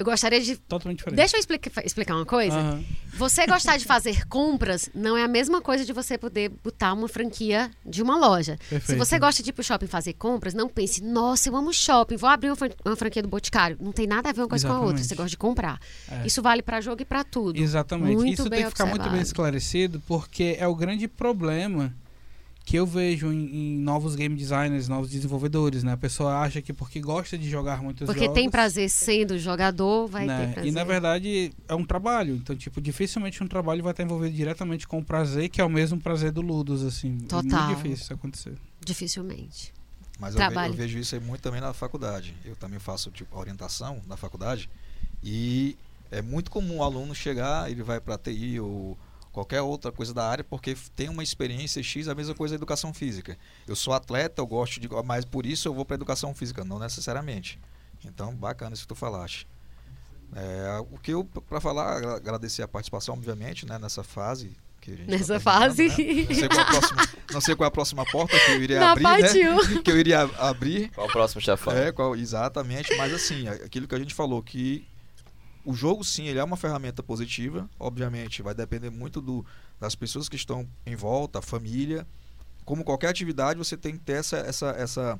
Eu 0.03 0.11
gostaria 0.11 0.39
de. 0.41 0.57
Totalmente 0.57 0.97
diferente. 0.99 1.17
Deixa 1.17 1.35
eu 1.37 1.39
explica- 1.39 1.85
explicar 1.85 2.15
uma 2.15 2.25
coisa. 2.25 2.57
Aham. 2.57 2.83
Você 3.15 3.45
gostar 3.45 3.77
de 3.77 3.85
fazer 3.85 4.25
compras 4.27 4.89
não 4.93 5.15
é 5.15 5.23
a 5.23 5.27
mesma 5.27 5.61
coisa 5.61 5.85
de 5.85 5.93
você 5.93 6.17
poder 6.17 6.49
botar 6.63 6.93
uma 6.93 7.07
franquia 7.07 7.69
de 7.85 8.01
uma 8.01 8.17
loja. 8.17 8.57
Se 8.63 8.69
Perfeito. 8.69 8.97
você 8.97 9.19
gosta 9.19 9.43
de 9.43 9.51
ir 9.51 9.53
pro 9.53 9.63
shopping 9.63 9.85
fazer 9.85 10.13
compras, 10.13 10.55
não 10.55 10.67
pense, 10.67 11.01
nossa, 11.03 11.47
eu 11.47 11.55
amo 11.55 11.71
shopping, 11.71 12.17
vou 12.17 12.27
abrir 12.27 12.49
uma, 12.49 12.55
fran- 12.55 12.71
uma 12.83 12.95
franquia 12.95 13.21
do 13.21 13.27
Boticário. 13.29 13.77
Não 13.79 13.91
tem 13.91 14.07
nada 14.07 14.29
a 14.29 14.33
ver 14.33 14.41
uma 14.41 14.47
coisa 14.47 14.67
com 14.67 14.73
a 14.73 14.77
outra. 14.79 14.95
Exatamente. 14.95 15.07
Você 15.09 15.15
gosta 15.15 15.29
de 15.29 15.37
comprar. 15.37 15.79
É. 16.09 16.25
Isso 16.25 16.41
vale 16.41 16.63
pra 16.63 16.81
jogo 16.81 17.03
e 17.03 17.05
pra 17.05 17.23
tudo. 17.23 17.61
Exatamente. 17.61 18.15
Muito 18.15 18.33
Isso 18.41 18.49
tem 18.49 18.63
que 18.63 18.69
ficar 18.69 18.85
muito 18.85 18.97
bem 19.01 19.09
observado. 19.09 19.27
esclarecido, 19.27 20.01
porque 20.07 20.55
é 20.59 20.67
o 20.67 20.75
grande 20.75 21.07
problema 21.07 21.93
que 22.65 22.77
eu 22.77 22.85
vejo 22.85 23.31
em, 23.33 23.73
em 23.73 23.77
novos 23.79 24.15
game 24.15 24.35
designers, 24.35 24.87
novos 24.87 25.09
desenvolvedores, 25.09 25.83
né? 25.83 25.91
A 25.91 25.97
pessoa 25.97 26.39
acha 26.39 26.61
que 26.61 26.71
porque 26.71 26.99
gosta 27.01 27.37
de 27.37 27.49
jogar 27.49 27.81
muitos 27.83 28.05
Porque 28.05 28.21
jogos... 28.21 28.33
tem 28.35 28.49
prazer 28.49 28.89
sendo 28.89 29.37
jogador, 29.37 30.07
vai 30.07 30.25
né? 30.25 30.45
ter 30.47 30.53
prazer. 30.53 30.71
E 30.71 30.73
na 30.73 30.83
verdade 30.85 31.51
é 31.67 31.75
um 31.75 31.83
trabalho. 31.85 32.35
Então, 32.35 32.55
tipo, 32.55 32.79
dificilmente 32.79 33.43
um 33.43 33.47
trabalho 33.47 33.83
vai 33.83 33.91
estar 33.91 34.03
envolvido 34.03 34.33
diretamente 34.33 34.87
com 34.87 34.99
o 34.99 35.03
prazer, 35.03 35.49
que 35.49 35.59
é 35.59 35.65
o 35.65 35.69
mesmo 35.69 35.99
prazer 35.99 36.31
do 36.31 36.39
Ludus, 36.41 36.83
assim. 36.83 37.17
É 37.23 37.27
Total. 37.27 37.41
muito 37.65 37.75
difícil 37.75 38.03
isso 38.05 38.13
acontecer. 38.13 38.53
Dificilmente. 38.83 39.73
Mas 40.19 40.35
eu, 40.35 40.49
ve- 40.49 40.67
eu 40.67 40.73
vejo 40.73 40.97
isso 40.99 41.15
aí 41.15 41.21
muito 41.21 41.41
também 41.41 41.59
na 41.59 41.73
faculdade. 41.73 42.33
Eu 42.45 42.55
também 42.55 42.79
faço 42.79 43.11
tipo 43.11 43.37
orientação 43.37 43.99
na 44.07 44.15
faculdade 44.15 44.69
e 45.21 45.75
é 46.11 46.21
muito 46.21 46.49
comum 46.51 46.77
o 46.77 46.83
aluno 46.83 47.13
chegar, 47.15 47.69
ele 47.69 47.83
vai 47.83 47.99
para 47.99 48.17
TI 48.17 48.59
ou 48.59 48.97
qualquer 49.33 49.61
outra 49.61 49.91
coisa 49.91 50.13
da 50.13 50.25
área 50.25 50.43
porque 50.45 50.77
tem 50.95 51.09
uma 51.09 51.23
experiência 51.23 51.83
X, 51.83 52.07
a 52.07 52.15
mesma 52.15 52.33
coisa 52.35 52.53
da 52.53 52.57
educação 52.57 52.93
física. 52.93 53.37
Eu 53.67 53.75
sou 53.75 53.93
atleta, 53.93 54.41
eu 54.41 54.47
gosto 54.47 54.79
de, 54.79 54.87
mas 55.03 55.25
por 55.25 55.45
isso 55.45 55.67
eu 55.67 55.73
vou 55.73 55.83
para 55.83 55.95
educação 55.95 56.33
física, 56.33 56.63
não 56.63 56.79
necessariamente. 56.79 57.59
Então, 58.05 58.33
bacana 58.33 58.73
isso 58.73 58.83
que 58.83 58.87
tu 58.89 58.95
falaste. 58.95 59.45
É, 60.35 60.79
o 60.91 60.97
que 60.97 61.11
eu 61.11 61.23
para 61.25 61.59
falar, 61.61 61.97
agra- 61.97 62.15
agradecer 62.15 62.61
a 62.63 62.67
participação, 62.67 63.13
obviamente, 63.15 63.65
né, 63.67 63.77
nessa 63.77 64.03
fase 64.03 64.51
que 64.81 64.91
a 64.91 64.95
gente 64.95 65.05
tá 65.05 65.11
Nessa 65.11 65.39
terminando, 65.39 65.75
fase. 65.75 65.87
né? 65.87 65.95
Não 66.25 66.35
sei 66.35 66.47
qual 66.49 66.59
a 66.61 66.65
próxima, 66.65 67.07
não 67.31 67.41
sei 67.41 67.55
qual 67.55 67.65
é 67.65 67.67
a 67.67 67.71
próxima 67.71 68.05
porta 68.05 68.37
que 68.39 68.51
eu 68.51 68.61
iria 68.63 68.79
Na 68.79 68.91
abrir, 68.91 69.03
parte 69.03 69.39
né? 69.43 69.49
um. 69.51 69.81
que 69.83 69.91
eu 69.91 69.97
iria 69.99 70.21
abrir. 70.37 70.89
Qual 70.89 71.07
o 71.07 71.11
próximo 71.11 71.39
chefão? 71.41 71.73
É, 71.73 71.91
qual, 71.91 72.15
exatamente, 72.15 72.93
mas 72.97 73.13
assim, 73.13 73.47
aquilo 73.47 73.87
que 73.87 73.95
a 73.95 73.99
gente 73.99 74.13
falou, 74.13 74.41
que 74.43 74.85
o 75.65 75.73
jogo 75.73 76.03
sim, 76.03 76.27
ele 76.27 76.39
é 76.39 76.43
uma 76.43 76.57
ferramenta 76.57 77.01
positiva, 77.01 77.69
obviamente, 77.79 78.41
vai 78.41 78.53
depender 78.53 78.89
muito 78.89 79.21
do, 79.21 79.45
das 79.79 79.95
pessoas 79.95 80.27
que 80.27 80.35
estão 80.35 80.67
em 80.85 80.95
volta, 80.95 81.39
a 81.39 81.41
família. 81.41 82.05
Como 82.65 82.83
qualquer 82.83 83.09
atividade, 83.09 83.57
você 83.57 83.77
tem 83.77 83.93
que 83.93 83.99
ter 83.99 84.13
essa, 84.13 84.37
essa, 84.37 84.69
essa, 84.71 85.19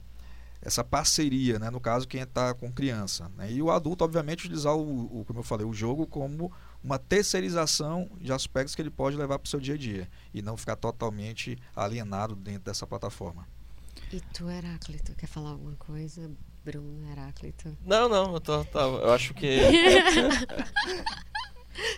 essa 0.62 0.84
parceria, 0.84 1.60
né? 1.60 1.70
no 1.70 1.80
caso, 1.80 2.08
quem 2.08 2.22
está 2.22 2.54
com 2.54 2.72
criança. 2.72 3.30
Né? 3.38 3.52
E 3.52 3.62
o 3.62 3.72
adulto, 3.72 4.04
obviamente, 4.04 4.46
utilizar, 4.46 4.76
o, 4.76 5.20
o, 5.22 5.26
como 5.26 5.40
eu 5.40 5.44
falei, 5.44 5.66
o 5.66 5.74
jogo 5.74 6.06
como 6.06 6.52
uma 6.84 7.00
terceirização 7.00 8.10
de 8.20 8.32
aspectos 8.34 8.76
que 8.76 8.82
ele 8.82 8.90
pode 8.90 9.16
levar 9.16 9.40
para 9.40 9.48
o 9.48 9.50
seu 9.50 9.60
dia 9.60 9.76
a 9.76 9.78
dia 9.78 10.10
e 10.34 10.42
não 10.42 10.58
ficar 10.58 10.76
totalmente 10.76 11.58
alienado 11.76 12.36
dentro 12.36 12.64
dessa 12.64 12.86
plataforma. 12.86 13.48
E 14.12 14.20
tu, 14.34 14.50
Heráclito, 14.50 15.16
quer 15.16 15.28
falar 15.28 15.52
alguma 15.52 15.76
coisa? 15.76 16.30
Bruno, 16.64 17.12
Heráclito. 17.12 17.78
Não, 17.86 18.08
não, 18.08 18.34
eu, 18.34 18.40
tô, 18.40 18.64
tá, 18.66 18.82
eu 18.82 19.12
acho 19.14 19.34
que 19.34 19.60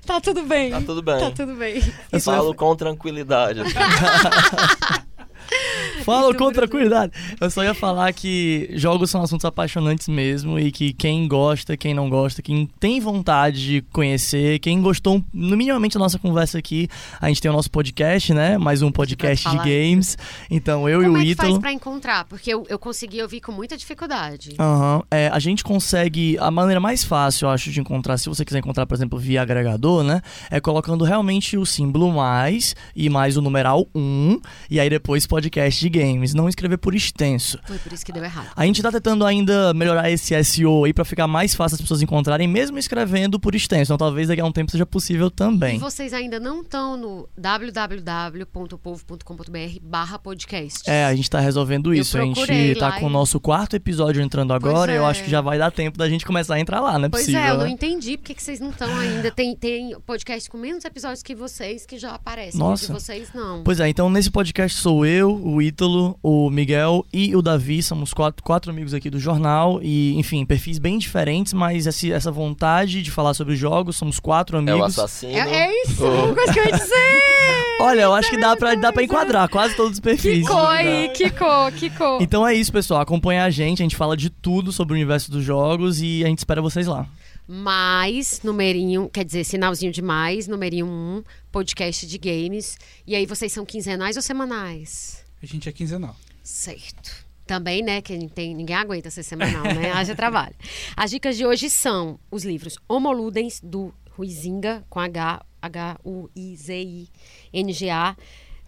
Tá 0.06 0.20
tudo 0.22 0.44
bem. 0.44 0.72
tá 0.72 0.82
tudo 0.82 1.02
bem. 1.02 1.20
Tá 1.20 1.32
tudo 1.32 1.56
bem. 1.56 1.82
Eu 2.12 2.20
falo 2.20 2.56
com 2.56 2.76
tranquilidade. 2.76 3.62
Fala 6.04 6.34
com 6.36 6.52
tranquilidade. 6.52 7.14
Eu 7.40 7.50
só 7.50 7.64
ia 7.64 7.74
falar 7.74 8.12
que 8.14 8.70
jogos 8.74 9.10
são 9.10 9.22
assuntos 9.22 9.46
apaixonantes 9.46 10.08
mesmo 10.08 10.60
e 10.60 10.72
que 10.72 10.94
quem 10.94 11.28
gosta, 11.28 11.76
quem 11.76 11.94
não 11.94 12.10
gosta, 12.10 12.42
quem 12.42 12.70
tem 12.80 13.00
vontade 13.00 13.66
de 13.66 13.82
conhecer, 13.92 14.60
quem 14.60 14.82
gostou 14.82 15.24
no 15.34 15.58
minimamente 15.58 15.96
da 15.96 16.00
nossa 16.00 16.20
conversa 16.20 16.58
aqui, 16.60 16.88
a 17.20 17.28
gente 17.28 17.42
tem 17.42 17.50
o 17.50 17.54
nosso 17.54 17.72
podcast, 17.72 18.34
né? 18.34 18.58
Mais 18.58 18.82
um 18.82 18.92
podcast 18.92 19.50
de 19.50 19.58
games. 19.58 20.18
Então 20.50 20.88
eu 20.88 21.02
Como 21.02 21.18
e 21.18 21.20
o 21.20 21.22
é 21.22 21.26
que 21.26 21.36
faz 21.36 21.50
Ítalo. 21.50 21.62
pra 21.62 21.72
encontrar? 21.72 22.26
Porque 22.26 22.54
eu, 22.54 22.66
eu 22.70 22.78
consegui 22.78 23.22
ouvir 23.22 23.42
com 23.42 23.52
muita 23.52 23.76
dificuldade. 23.78 24.56
Aham. 24.60 25.02
É, 25.10 25.30
a 25.30 25.40
gente 25.40 25.64
consegue. 25.64 26.38
A 26.40 26.52
maneira 26.52 26.80
mais 26.80 27.04
fácil, 27.04 27.46
eu 27.46 27.50
acho, 27.50 27.72
de 27.72 27.80
encontrar, 27.80 28.18
se 28.18 28.30
você 28.30 28.46
quiser 28.46 28.60
encontrar, 28.60 28.86
por 28.86 28.96
exemplo, 28.96 29.18
via 29.18 29.42
agregador, 29.42 30.04
né? 30.04 30.22
É 30.52 30.60
colocando 30.60 31.04
realmente 31.04 31.58
o 31.58 31.66
símbolo 31.66 32.12
mais 32.12 32.76
e 32.96 33.10
mais 33.10 33.38
o 33.38 33.42
numeral 33.42 33.88
1, 33.96 34.40
e 34.70 34.80
aí 34.80 34.90
depois 34.90 35.26
podcast 35.36 35.80
de 35.82 35.90
games. 35.90 36.34
Não 36.34 36.48
escrever 36.48 36.78
por 36.78 36.96
extenso. 36.96 37.60
Foi 37.66 37.78
por 37.78 37.92
isso 37.92 38.06
que 38.06 38.12
deu 38.14 38.24
errado. 38.24 38.48
A 38.56 38.66
gente 38.66 38.82
tá 38.82 38.90
tentando 38.92 39.26
ainda 39.26 39.74
melhorar 39.74 40.10
esse 40.10 40.42
SEO 40.44 40.86
aí 40.86 40.94
pra 40.94 41.04
ficar 41.04 41.28
mais 41.28 41.54
fácil 41.54 41.76
as 41.76 41.82
pessoas 41.82 42.02
encontrarem, 42.02 42.48
mesmo 42.48 42.78
escrevendo 42.78 43.38
por 43.40 43.54
extenso. 43.54 43.92
Então 43.94 43.98
talvez 43.98 44.28
daqui 44.30 44.42
a 44.42 44.46
um 44.46 44.52
tempo 44.52 44.72
seja 44.72 44.86
possível 44.86 45.28
E 45.28 45.32
também. 45.32 45.78
vocês 45.80 46.14
ainda 46.14 46.40
não 46.40 46.62
estão 46.62 46.96
no 46.98 47.28
www.povo.com.br 47.38 49.80
barra 49.82 50.20
podcast. 50.20 50.90
É, 50.90 51.06
a 51.06 51.16
gente 51.16 51.30
tá 51.30 51.40
resolvendo 51.40 51.94
isso. 51.94 52.18
A 52.18 52.22
gente 52.22 52.76
tá 52.80 53.00
com 53.00 53.08
o 53.08 53.10
e- 53.10 53.14
nosso 53.14 53.40
quarto 53.40 53.76
episódio 53.76 54.22
entrando 54.22 54.54
agora. 54.54 54.92
é. 54.92 54.98
Eu 54.98 55.06
acho 55.06 55.24
que 55.24 55.30
já 55.30 55.42
vai 55.42 55.58
dar 55.58 55.72
tempo 55.72 55.98
da 55.98 56.08
gente 56.10 56.26
começar 56.26 56.56
a 56.56 56.60
entrar 56.60 56.80
lá, 56.80 56.98
não 56.98 57.08
é 57.08 57.10
Pois 57.10 57.24
possível. 57.26 57.42
é, 57.42 57.50
eu 57.52 57.58
não 57.58 57.64
né? 57.66 57.70
entendi 57.72 58.18
porque 58.18 58.34
que 58.34 58.44
vocês 58.44 58.60
não 58.60 58.70
estão 58.70 58.90
ainda. 59.00 59.32
Tem, 59.32 59.56
tem 59.56 59.96
podcast 60.06 60.50
com 60.50 60.58
menos 60.58 60.86
episódios 60.86 61.22
que 61.22 61.36
vocês 61.36 61.86
que 61.86 61.98
já 61.98 62.12
aparecem. 62.12 62.60
Nossa. 62.60 62.94
Vocês, 62.94 63.30
não. 63.34 63.64
Pois 63.64 63.80
é, 63.80 63.88
então 63.90 64.10
nesse 64.10 64.32
podcast 64.32 64.80
sou 64.80 65.06
eu, 65.06 65.25
o 65.34 65.62
Ítalo 65.62 66.18
o 66.22 66.50
Miguel 66.50 67.06
e 67.14 67.36
o 67.36 67.42
Davi, 67.42 67.82
somos 67.84 68.14
quatro, 68.14 68.44
quatro 68.44 68.72
amigos 68.72 68.94
aqui 68.94 69.10
do 69.10 69.20
jornal 69.20 69.80
e, 69.82 70.14
enfim, 70.18 70.46
perfis 70.46 70.78
bem 70.80 70.98
diferentes, 70.98 71.54
mas 71.54 71.86
esse- 71.88 72.12
essa 72.12 72.32
vontade 72.32 73.02
de 73.02 73.12
falar 73.12 73.34
sobre 73.34 73.56
jogos, 73.56 73.96
somos 73.96 74.20
quatro 74.20 74.58
É 74.58 74.60
o 74.60 74.62
amigos. 74.62 74.98
assassino. 75.00 75.34
É, 75.34 75.68
é 75.68 75.84
isso, 75.84 76.04
Oh. 76.06 76.26
uma 76.26 76.34
coisa 76.36 76.54
que 76.54 76.60
eu 76.60 76.66
ia 76.66 76.72
dizer. 76.72 76.96
Olha, 77.82 78.02
eu 78.02 78.14
acho 78.14 78.30
que 78.30 78.38
dá 78.38 78.56
pra, 78.56 78.74
dá 78.76 78.92
pra 78.94 79.04
enquadrar 79.04 79.50
quase 79.50 79.76
todos 79.76 79.94
os 79.94 80.00
perfis. 80.00 80.48
Kiko 80.48 80.58
aí, 80.58 81.10
Kiko, 81.10 81.72
Kiko. 81.78 82.18
Então 82.22 82.48
é 82.48 82.54
isso, 82.54 82.72
pessoal. 82.72 83.02
Acompanha 83.02 83.44
a 83.44 83.50
gente, 83.50 83.82
a 83.82 83.86
gente 83.86 83.96
fala 83.98 84.16
de 84.16 84.30
tudo 84.30 84.72
sobre 84.72 84.94
o 84.94 84.96
universo 84.96 85.30
dos 85.30 85.44
jogos 85.44 86.02
e 86.02 86.24
a 86.24 86.28
gente 86.28 86.38
espera 86.40 86.62
vocês 86.62 86.88
lá. 86.88 87.06
Mais, 87.48 88.42
numerinho, 88.44 89.10
quer 89.10 89.24
dizer, 89.24 89.44
sinalzinho 89.44 89.92
de 89.92 90.02
mais, 90.02 90.48
numerinho 90.48 90.88
1, 90.88 91.24
podcast 91.52 92.08
de 92.08 92.18
games. 92.18 92.78
E 93.06 93.16
aí 93.16 93.26
vocês 93.26 93.52
são 93.52 93.66
quinzenais 93.66 94.16
ou 94.16 94.22
semanais? 94.22 95.24
A 95.42 95.46
gente 95.46 95.70
é 95.70 95.72
quinzenal. 95.72 96.16
Certo. 96.44 97.26
Também, 97.46 97.84
né, 97.84 98.02
que 98.02 98.28
tem, 98.30 98.56
ninguém 98.56 98.76
aguenta 98.76 99.12
ser 99.12 99.22
semanal, 99.22 99.64
né? 99.64 99.92
Haja 99.94 100.16
trabalho. 100.16 100.56
As 100.98 101.12
dicas 101.12 101.38
de 101.38 101.46
hoje 101.46 101.70
são 101.70 102.20
os 102.32 102.44
livros 102.44 102.80
Homo 102.88 103.12
Ludens, 103.12 103.62
do 103.62 103.94
Ruizinga, 104.12 104.84
com 104.90 105.00
H, 105.00 105.46
H-U-I-Z-I-N-G-A. 105.62 106.18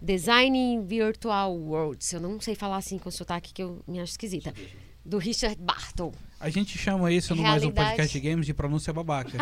Designing 0.00 0.86
Virtual 0.86 1.52
Worlds. 1.52 2.12
Eu 2.12 2.20
não 2.20 2.40
sei 2.40 2.54
falar 2.54 2.76
assim 2.76 2.98
com 2.98 3.10
sotaque 3.10 3.52
que 3.52 3.60
eu 3.60 3.82
me 3.86 3.98
acho 3.98 4.12
esquisita. 4.12 4.54
Do 5.04 5.18
Richard 5.18 5.56
Bartle. 5.60 6.12
A 6.40 6.48
gente 6.50 6.78
chama 6.78 7.10
isso 7.10 7.34
no 7.34 7.42
mais 7.42 7.64
um 7.64 7.66
Realidade. 7.66 7.88
podcast 7.88 8.20
de 8.20 8.28
games 8.28 8.46
de 8.46 8.54
pronúncia 8.54 8.92
babaca. 8.92 9.32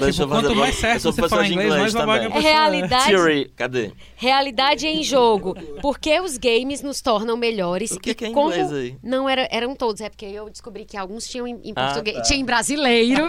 Deixa 0.00 0.24
Tipo, 0.24 0.28
quanto 0.28 0.52
mais 0.56 0.74
certo 0.74 1.12
você 1.12 1.28
falar 1.28 1.44
de 1.44 1.52
inglês, 1.52 1.70
mais 1.70 1.94
babaca 1.94 2.26
a 2.26 2.28
também. 2.28 2.42
pessoa 2.42 2.50
é. 2.50 2.52
Realidade, 2.54 3.06
Theory, 3.06 3.52
cadê? 3.54 3.92
realidade 4.16 4.86
em 4.88 5.04
jogo. 5.04 5.54
Por 5.80 5.96
que 5.96 6.20
os 6.20 6.36
games 6.36 6.82
nos 6.82 7.00
tornam 7.00 7.36
melhores? 7.36 7.92
O 7.92 8.00
que 8.00 8.10
e 8.10 8.14
que 8.16 8.24
é 8.24 8.30
como... 8.32 8.50
inglês 8.50 8.72
aí? 8.72 8.96
Não, 9.00 9.28
era, 9.28 9.46
eram 9.48 9.76
todos. 9.76 10.00
É 10.00 10.08
porque 10.10 10.26
eu 10.26 10.50
descobri 10.50 10.84
que 10.84 10.96
alguns 10.96 11.24
tinham 11.28 11.46
em, 11.46 11.60
em 11.62 11.72
Ah, 11.76 11.84
português. 11.86 12.16
tá. 12.16 12.22
Tinha 12.22 12.40
em 12.40 12.44
brasileiro. 12.44 13.28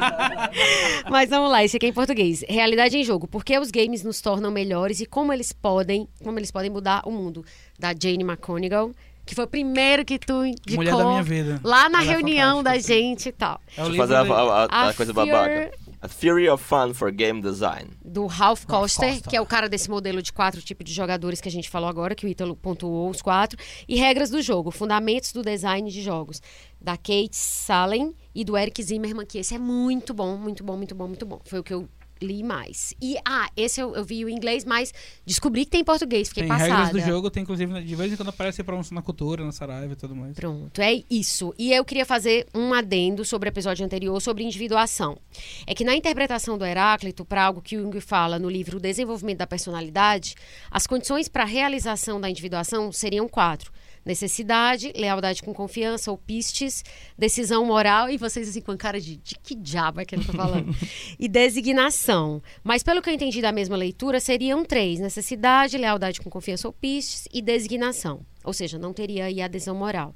Mas 1.12 1.30
vamos 1.30 1.52
lá, 1.52 1.64
esse 1.64 1.78
aqui 1.78 1.86
é 1.86 1.90
em 1.90 1.94
português. 1.94 2.44
Realidade 2.50 2.98
em 2.98 3.04
jogo. 3.04 3.28
Por 3.28 3.46
que 3.46 3.60
os 3.60 3.70
games 3.70 4.04
nos 4.04 4.20
tornam 4.20 4.50
melhores 4.50 5.00
e 5.00 5.06
como 5.06 5.32
eles 5.32 5.54
podem, 5.54 6.08
como 6.24 6.40
eles 6.40 6.50
podem 6.50 6.72
mudar 6.72 7.04
o 7.06 7.12
mundo. 7.12 7.46
Da 7.78 7.94
Jane 7.94 8.24
McConigal, 8.24 8.92
que 9.30 9.36
foi 9.36 9.44
o 9.46 9.48
primeiro 9.48 10.04
que 10.04 10.18
tu 10.18 10.44
indicou. 10.44 10.76
Mulher 10.78 10.96
da 10.96 11.06
minha 11.06 11.22
vida. 11.24 11.62
Lá 11.64 11.88
na 11.88 12.02
Ela 12.02 12.12
é 12.12 12.16
reunião 12.16 12.64
da 12.64 12.72
fantástica. 12.72 12.94
gente 12.96 13.30
e 13.30 13.32
tal. 13.32 13.62
É 13.78 13.82
Deixa 13.84 13.92
eu 13.92 13.96
fazer 13.98 14.16
a, 14.16 14.22
a- 14.22 14.64
a- 14.66 14.90
A 14.90 14.94
coisa 14.96 15.14
Fear- 15.14 15.28
babaca. 15.28 15.72
A 16.02 16.08
Theory 16.08 16.48
of 16.50 16.64
Fun 16.64 16.94
for 16.94 17.12
Game 17.12 17.42
Design. 17.42 17.90
do 18.04 18.26
Ralph 18.26 18.66
Koster, 18.66 19.10
Koster. 19.16 19.30
que 19.30 19.36
é 19.36 19.42
o 19.42 19.46
cara 19.46 19.68
desse 19.70 19.90
modelo 19.90 20.22
de 20.22 20.32
quatro 20.34 20.62
tipos 20.62 20.86
de 20.86 20.94
jogadores 20.94 21.40
que 21.42 21.48
a 21.50 21.52
gente 21.52 21.70
falou 21.70 21.90
agora, 21.90 22.16
que 22.16 22.26
o 22.26 22.30
Ítalo 22.30 22.56
pontuou 22.56 23.10
os 23.10 23.22
quatro, 23.22 23.60
e 23.88 23.98
regras 23.98 24.30
do 24.30 24.42
jogo, 24.42 24.72
fundamentos 24.72 25.32
do 25.34 25.42
design 25.44 25.92
de 25.92 26.02
jogos, 26.02 26.42
da 26.82 26.96
Kate 26.96 27.36
Salen 27.36 28.16
e 28.34 28.44
do 28.46 28.58
Eric 28.58 28.82
Zimmerman, 28.82 29.26
que 29.26 29.38
esse 29.40 29.54
é 29.54 29.60
muito 29.60 30.14
bom, 30.14 30.38
muito 30.38 30.64
bom, 30.64 30.78
muito 30.78 30.96
bom, 30.96 31.08
muito 31.08 31.26
bom. 31.26 31.40
Foi 31.44 31.60
o 31.60 31.64
que 31.64 31.74
eu 31.74 31.88
li 32.22 32.44
mais. 32.44 32.94
E, 33.02 33.18
ah, 33.26 33.50
esse 33.56 33.82
eu, 33.82 33.96
eu 33.96 34.04
vi 34.04 34.24
o 34.26 34.30
inglês, 34.30 34.66
mas 34.66 34.94
descobri 35.26 35.66
que 35.66 35.72
tem 35.72 35.82
em 35.82 35.84
português, 35.84 36.30
fiquei 36.30 36.44
Tem 36.44 36.50
passada. 36.50 36.74
regras 36.74 36.92
do 36.92 37.00
jogo, 37.00 37.30
tem 37.30 37.44
inclusive, 37.44 37.82
de 37.82 37.96
vez 37.96 38.12
em 38.14 38.16
quando 38.16 38.30
aparece 38.30 38.64
pronúncia 38.64 38.94
na 38.94 39.02
cultura, 39.02 39.44
na 39.44 39.52
Saraiva 39.52 39.94
e 39.94 39.96
tudo 39.96 40.16
mais. 40.16 40.36
Pronto, 40.36 40.82
é 40.82 41.04
isso. 41.10 41.54
E 41.58 41.72
eu 41.74 41.84
queria 41.86 42.06
fazer 42.06 42.48
um 42.54 42.74
adendo 42.74 43.24
sobre 43.26 43.50
o 43.50 43.52
episódio 43.52 43.86
anterior 43.86 44.20
sobre 44.22 44.44
individuação. 44.44 45.18
É 45.66 45.74
que 45.74 45.84
na 45.84 45.96
interpretação 45.96 46.58
do 46.58 46.66
Heráclito, 46.66 47.26
para 47.26 47.44
algo 47.44 47.62
que 47.62 47.76
Jung 47.76 48.00
fala 48.02 48.38
no 48.38 48.50
livro 48.50 48.78
O 48.78 48.80
Desenvolvimento 48.80 49.40
da 49.40 49.48
Personalidade, 49.48 50.36
as 50.70 50.86
condições 50.86 51.28
para 51.28 51.44
a 51.44 51.48
realização 51.48 52.20
da 52.20 52.30
individuação 52.30 52.92
seriam 52.92 53.28
quatro. 53.28 53.72
Necessidade, 54.10 54.92
lealdade 54.96 55.44
com 55.44 55.54
confiança 55.54 56.10
ou 56.10 56.18
pistes, 56.18 56.84
decisão 57.16 57.64
moral, 57.64 58.10
e 58.10 58.18
vocês 58.18 58.50
assim 58.50 58.60
com 58.60 58.76
cara 58.76 59.00
de, 59.00 59.18
de 59.18 59.36
que 59.36 59.54
diabo 59.54 60.02
é 60.02 60.06
que 60.06 60.16
ele 60.16 60.26
tá 60.26 60.34
falando? 60.34 60.76
e 61.20 61.28
designação. 61.28 62.42
Mas 62.64 62.82
pelo 62.82 63.04
que 63.04 63.10
eu 63.12 63.14
entendi 63.14 63.40
da 63.40 63.52
mesma 63.52 63.78
leitura, 63.78 64.20
seriam 64.20 64.66
três: 64.66 65.00
necessidade, 65.00 65.78
lealdade 65.78 66.22
com 66.22 66.28
confiança 66.28 66.68
ou 66.68 66.74
pistes 66.74 67.28
e 67.32 67.40
designação. 67.40 68.26
Ou 68.44 68.54
seja, 68.54 68.80
não 68.80 68.94
teria 68.94 69.26
aí 69.26 69.42
adesão 69.42 69.76
moral. 69.76 70.16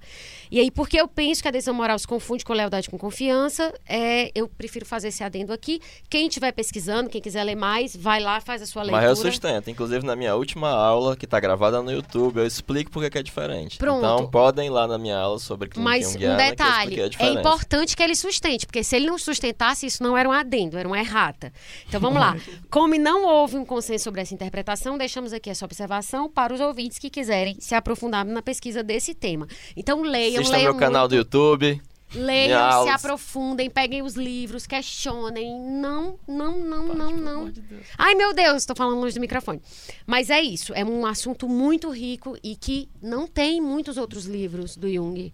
E 0.49 0.59
aí, 0.59 0.71
porque 0.71 0.99
eu 0.99 1.07
penso 1.07 1.41
que 1.41 1.47
a 1.47 1.51
adesão 1.51 1.73
moral 1.73 1.99
se 1.99 2.07
confunde 2.07 2.45
com 2.45 2.53
lealdade 2.53 2.89
com 2.89 2.97
confiança, 2.97 3.73
é, 3.87 4.31
eu 4.33 4.47
prefiro 4.47 4.85
fazer 4.85 5.09
esse 5.09 5.23
adendo 5.23 5.51
aqui. 5.51 5.81
Quem 6.09 6.27
estiver 6.27 6.51
pesquisando, 6.53 7.09
quem 7.09 7.21
quiser 7.21 7.43
ler 7.43 7.55
mais, 7.55 7.95
vai 7.95 8.21
lá, 8.21 8.39
faz 8.39 8.61
a 8.61 8.65
sua 8.65 8.83
leitura. 8.83 9.01
Mas 9.07 9.09
eu 9.19 9.31
sustento. 9.31 9.69
Inclusive, 9.69 10.05
na 10.05 10.15
minha 10.15 10.35
última 10.35 10.69
aula, 10.69 11.17
que 11.17 11.27
tá 11.27 11.39
gravada 11.39 11.81
no 11.81 11.91
YouTube, 11.91 12.37
eu 12.37 12.47
explico 12.47 12.91
porque 12.91 13.09
que 13.09 13.17
é 13.17 13.23
diferente. 13.23 13.77
Pronto. 13.77 13.99
Então, 13.99 14.29
podem 14.29 14.67
ir 14.67 14.69
lá 14.69 14.87
na 14.87 14.97
minha 14.97 15.17
aula 15.17 15.37
sobre 15.37 15.67
clínica 15.67 15.89
Mas 15.89 16.15
um 16.15 16.19
eu 16.19 16.37
detalhe, 16.37 17.01
é 17.19 17.27
importante 17.27 17.95
que 17.95 18.03
ele 18.03 18.15
sustente, 18.15 18.65
porque 18.65 18.83
se 18.83 18.95
ele 18.95 19.07
não 19.07 19.17
sustentasse, 19.17 19.85
isso 19.85 20.01
não 20.01 20.17
era 20.17 20.29
um 20.29 20.31
adendo, 20.31 20.77
era 20.77 20.87
uma 20.87 20.99
errata. 20.99 21.51
Então 21.87 21.99
vamos 21.99 22.19
lá. 22.19 22.37
Como 22.71 22.93
não 22.97 23.25
houve 23.25 23.57
um 23.57 23.65
consenso 23.65 24.03
sobre 24.05 24.21
essa 24.21 24.33
interpretação, 24.33 24.97
deixamos 24.97 25.33
aqui 25.33 25.49
essa 25.49 25.65
observação 25.65 26.29
para 26.29 26.53
os 26.53 26.61
ouvintes 26.61 26.99
que 26.99 27.09
quiserem 27.09 27.57
se 27.59 27.73
aprofundar 27.75 28.12
na 28.21 28.41
pesquisa 28.41 28.83
desse 28.83 29.13
tema. 29.13 29.47
Então 29.77 30.01
leiam, 30.01 30.41
Assista 30.41 30.57
leiam 30.57 30.73
meu 30.73 30.79
canal 30.79 31.03
muito. 31.03 31.11
do 31.11 31.15
YouTube. 31.15 31.81
Leiam, 32.15 32.83
se 32.83 32.89
aprofundem, 32.89 33.71
peguem 33.71 34.03
os 34.03 34.13
livros, 34.13 34.67
questionem. 34.67 35.59
Não, 35.59 36.19
não, 36.27 36.59
não, 36.59 36.87
não, 36.93 37.11
não. 37.11 37.53
Ai, 37.97 38.13
meu 38.13 38.35
Deus, 38.35 38.57
estou 38.57 38.75
falando 38.75 38.99
longe 38.99 39.15
do 39.15 39.19
microfone. 39.19 39.59
Mas 40.05 40.29
é 40.29 40.39
isso, 40.39 40.73
é 40.75 40.85
um 40.85 41.07
assunto 41.07 41.49
muito 41.49 41.89
rico 41.89 42.37
e 42.43 42.55
que 42.55 42.87
não 43.01 43.25
tem 43.25 43.59
muitos 43.59 43.97
outros 43.97 44.25
livros 44.25 44.75
do 44.77 44.87
Jung. 44.91 45.33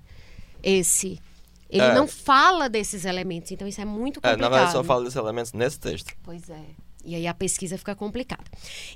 Esse. 0.64 1.19
Ele 1.69 1.83
É. 1.83 1.93
não 1.93 2.08
fala 2.08 2.67
desses 2.69 3.03
elementos, 3.06 3.51
então 3.51 3.67
isso 3.67 3.82
é 3.82 3.85
muito 3.85 4.19
É, 4.19 4.22
complicado. 4.22 4.40
na 4.40 4.49
verdade, 4.49 4.72
só 4.72 4.83
falo 4.83 5.03
desses 5.03 5.17
elementos 5.17 5.51
nesse 5.53 5.80
texto. 5.80 6.14
Pois 6.24 6.49
é. 6.49 6.61
E 7.06 7.16
aí 7.16 7.28
a 7.28 7.34
pesquisa 7.34 7.78
fica 7.78 7.95
complicada. 7.95 8.44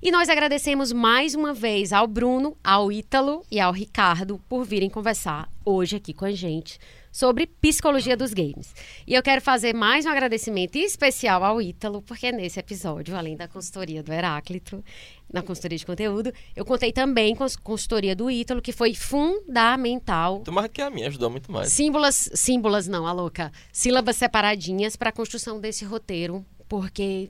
E 0.01 0.11
nós 0.11 0.29
agradecemos 0.29 0.91
mais 0.91 1.35
uma 1.35 1.53
vez 1.53 1.93
ao 1.93 2.05
Bruno, 2.05 2.57
ao 2.63 2.91
Ítalo 2.91 3.43
e 3.49 3.59
ao 3.59 3.71
Ricardo 3.71 4.41
por 4.49 4.65
virem 4.65 4.89
conversar 4.89 5.49
hoje 5.65 5.95
aqui 5.95 6.13
com 6.13 6.25
a 6.25 6.31
gente 6.31 6.77
sobre 7.13 7.45
psicologia 7.45 8.17
dos 8.17 8.33
games. 8.33 8.73
E 9.05 9.13
eu 9.13 9.21
quero 9.21 9.39
fazer 9.39 9.73
mais 9.73 10.05
um 10.05 10.09
agradecimento 10.09 10.75
especial 10.77 11.43
ao 11.43 11.61
Ítalo, 11.61 12.01
porque 12.01 12.31
nesse 12.31 12.59
episódio, 12.59 13.15
além 13.15 13.37
da 13.37 13.47
consultoria 13.47 14.01
do 14.01 14.11
Heráclito, 14.11 14.83
na 15.31 15.43
consultoria 15.43 15.77
de 15.77 15.85
conteúdo, 15.85 16.33
eu 16.55 16.65
contei 16.65 16.91
também 16.91 17.35
com 17.35 17.43
a 17.43 17.47
consultoria 17.61 18.15
do 18.15 18.31
Ítalo, 18.31 18.61
que 18.61 18.71
foi 18.71 18.95
fundamental 18.95 20.39
Tu 20.39 20.51
mais 20.51 20.67
que 20.67 20.81
a 20.81 20.89
minha, 20.89 21.07
ajudou 21.07 21.29
muito 21.29 21.51
mais. 21.51 21.71
Símbolas, 21.71 22.29
símbolas 22.33 22.87
não, 22.87 23.05
a 23.05 23.11
louca. 23.11 23.51
Sílabas 23.71 24.15
separadinhas 24.15 24.95
para 24.95 25.09
a 25.09 25.13
construção 25.13 25.59
desse 25.59 25.85
roteiro, 25.85 26.43
porque 26.67 27.29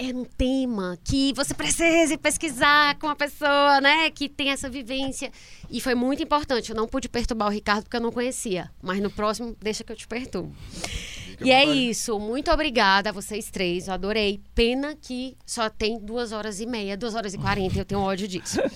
é 0.00 0.16
um 0.16 0.24
tema 0.24 0.98
que 1.04 1.34
você 1.34 1.52
precisa 1.52 2.16
pesquisar 2.16 2.98
com 2.98 3.06
a 3.06 3.14
pessoa, 3.14 3.82
né, 3.82 4.10
que 4.10 4.30
tem 4.30 4.50
essa 4.50 4.68
vivência. 4.68 5.30
E 5.70 5.78
foi 5.78 5.94
muito 5.94 6.22
importante. 6.22 6.70
Eu 6.70 6.76
não 6.76 6.88
pude 6.88 7.06
perturbar 7.06 7.48
o 7.48 7.50
Ricardo 7.50 7.82
porque 7.82 7.98
eu 7.98 8.00
não 8.00 8.10
conhecia, 8.10 8.70
mas 8.82 9.00
no 9.00 9.10
próximo 9.10 9.54
deixa 9.60 9.84
que 9.84 9.92
eu 9.92 9.96
te 9.96 10.08
perturbo. 10.08 10.56
E 11.42 11.50
é 11.50 11.64
isso. 11.64 12.18
Muito 12.18 12.50
obrigada 12.50 13.10
a 13.10 13.12
vocês 13.12 13.50
três. 13.50 13.88
Eu 13.88 13.94
adorei. 13.94 14.40
Pena 14.54 14.94
que 14.94 15.36
só 15.46 15.70
tem 15.70 15.98
duas 15.98 16.32
horas 16.32 16.60
e 16.60 16.66
meia, 16.66 16.96
duas 16.96 17.14
horas 17.14 17.32
e 17.32 17.38
quarenta. 17.38 17.78
Eu 17.78 17.84
tenho 17.84 18.00
ódio 18.00 18.28
disso. 18.28 18.60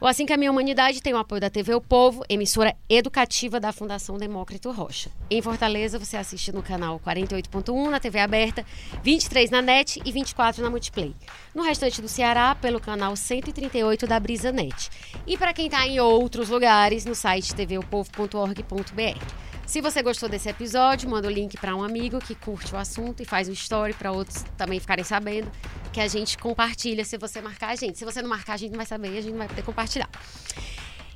O 0.00 0.06
Assim 0.06 0.24
que 0.24 0.32
a 0.32 0.36
Minha 0.36 0.52
Humanidade 0.52 1.02
tem 1.02 1.12
o 1.12 1.18
apoio 1.18 1.40
da 1.40 1.50
TV 1.50 1.74
O 1.74 1.80
Povo, 1.80 2.22
emissora 2.28 2.72
educativa 2.88 3.58
da 3.58 3.72
Fundação 3.72 4.16
Demócrito 4.16 4.70
Rocha. 4.70 5.10
Em 5.28 5.42
Fortaleza, 5.42 5.98
você 5.98 6.16
assiste 6.16 6.52
no 6.52 6.62
canal 6.62 7.00
48.1 7.00 7.90
na 7.90 7.98
TV 7.98 8.20
aberta, 8.20 8.64
23 9.02 9.50
na 9.50 9.60
NET 9.60 10.00
e 10.04 10.12
24 10.12 10.62
na 10.62 10.70
Multiplay. 10.70 11.12
No 11.52 11.64
restante 11.64 12.00
do 12.00 12.06
Ceará, 12.06 12.54
pelo 12.54 12.78
canal 12.78 13.16
138 13.16 14.06
da 14.06 14.20
Brisa 14.20 14.52
Net. 14.52 14.88
E 15.26 15.36
para 15.36 15.52
quem 15.52 15.66
está 15.66 15.84
em 15.84 15.98
outros 15.98 16.48
lugares, 16.48 17.04
no 17.04 17.16
site 17.16 17.52
tvopovo.org.br. 17.56 19.47
Se 19.68 19.82
você 19.82 20.02
gostou 20.02 20.30
desse 20.30 20.48
episódio, 20.48 21.10
manda 21.10 21.28
o 21.28 21.30
link 21.30 21.58
para 21.58 21.76
um 21.76 21.82
amigo 21.82 22.18
que 22.20 22.34
curte 22.34 22.74
o 22.74 22.78
assunto 22.78 23.22
e 23.22 23.26
faz 23.26 23.50
um 23.50 23.52
story 23.52 23.92
para 23.92 24.10
outros 24.10 24.42
também 24.56 24.80
ficarem 24.80 25.04
sabendo 25.04 25.52
que 25.92 26.00
a 26.00 26.08
gente 26.08 26.38
compartilha 26.38 27.04
se 27.04 27.18
você 27.18 27.42
marcar 27.42 27.68
a 27.68 27.76
gente. 27.76 27.98
Se 27.98 28.04
você 28.06 28.22
não 28.22 28.30
marcar, 28.30 28.54
a 28.54 28.56
gente 28.56 28.70
não 28.70 28.78
vai 28.78 28.86
saber 28.86 29.12
e 29.12 29.18
a 29.18 29.20
gente 29.20 29.32
não 29.32 29.38
vai 29.40 29.46
poder 29.46 29.62
compartilhar. 29.62 30.08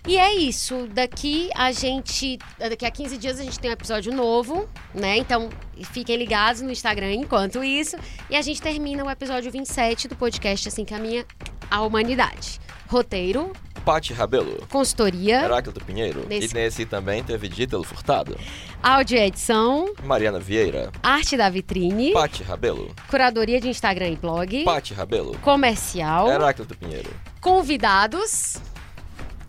E 0.06 0.18
é 0.18 0.34
isso. 0.34 0.88
Daqui 0.92 1.48
a 1.54 1.70
gente. 1.70 2.38
Daqui 2.58 2.84
a 2.84 2.90
15 2.90 3.16
dias 3.18 3.38
a 3.38 3.44
gente 3.44 3.58
tem 3.58 3.70
um 3.70 3.74
episódio 3.74 4.12
novo, 4.12 4.68
né? 4.94 5.16
Então 5.18 5.48
fiquem 5.92 6.16
ligados 6.16 6.60
no 6.60 6.70
Instagram 6.72 7.12
enquanto 7.12 7.62
isso. 7.62 7.96
E 8.28 8.34
a 8.36 8.42
gente 8.42 8.60
termina 8.60 9.04
o 9.04 9.10
episódio 9.10 9.50
27 9.52 10.08
do 10.08 10.16
podcast 10.16 10.66
Assim 10.68 10.84
Caminha 10.84 11.24
a 11.70 11.80
Humanidade. 11.82 12.60
Roteiro, 12.88 13.52
Pati 13.86 14.12
Rabelo. 14.12 14.66
consultoria, 14.68 15.44
Heráclito 15.44 15.82
Pinheiro. 15.82 16.26
Nesse- 16.28 16.50
E 16.50 16.54
nesse 16.54 16.84
também 16.84 17.24
teve 17.24 17.48
Dítalo 17.48 17.82
Furtado. 17.84 18.36
áudio 18.82 19.16
edição, 19.16 19.94
Mariana 20.04 20.38
Vieira. 20.38 20.90
arte 21.02 21.34
da 21.36 21.48
vitrine, 21.48 22.12
Pati 22.12 22.42
Rabelo. 22.42 22.94
curadoria 23.08 23.58
de 23.60 23.68
Instagram 23.68 24.08
e 24.10 24.16
blog, 24.16 24.64
Pati 24.64 24.92
Rabelo. 24.92 25.38
comercial, 25.38 26.28
Heráclito 26.30 26.76
Pinheiro. 26.76 27.08
convidados. 27.40 28.56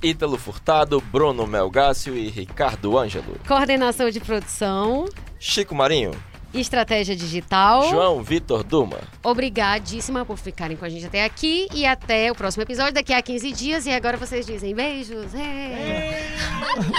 Ítalo 0.03 0.37
Furtado, 0.37 0.99
Bruno 0.99 1.47
Melgácio 1.47 2.15
e 2.17 2.27
Ricardo 2.27 2.97
Ângelo. 2.97 3.37
Coordenação 3.47 4.09
de 4.09 4.19
produção, 4.19 5.05
Chico 5.39 5.73
Marinho, 5.73 6.11
estratégia 6.53 7.15
digital. 7.15 7.89
João 7.89 8.21
Vitor 8.21 8.63
Duma. 8.63 8.99
Obrigadíssima 9.23 10.25
por 10.25 10.37
ficarem 10.37 10.75
com 10.75 10.83
a 10.83 10.89
gente 10.89 11.05
até 11.05 11.23
aqui 11.23 11.67
e 11.73 11.85
até 11.85 12.31
o 12.31 12.35
próximo 12.35 12.63
episódio 12.63 12.93
daqui 12.93 13.13
a 13.13 13.21
15 13.21 13.51
dias. 13.53 13.85
E 13.85 13.91
agora 13.91 14.17
vocês 14.17 14.45
dizem 14.45 14.75
beijos. 14.75 15.33
É. 15.33 16.35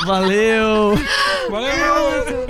Valeu! 0.06 0.94
Valeu! 1.50 2.46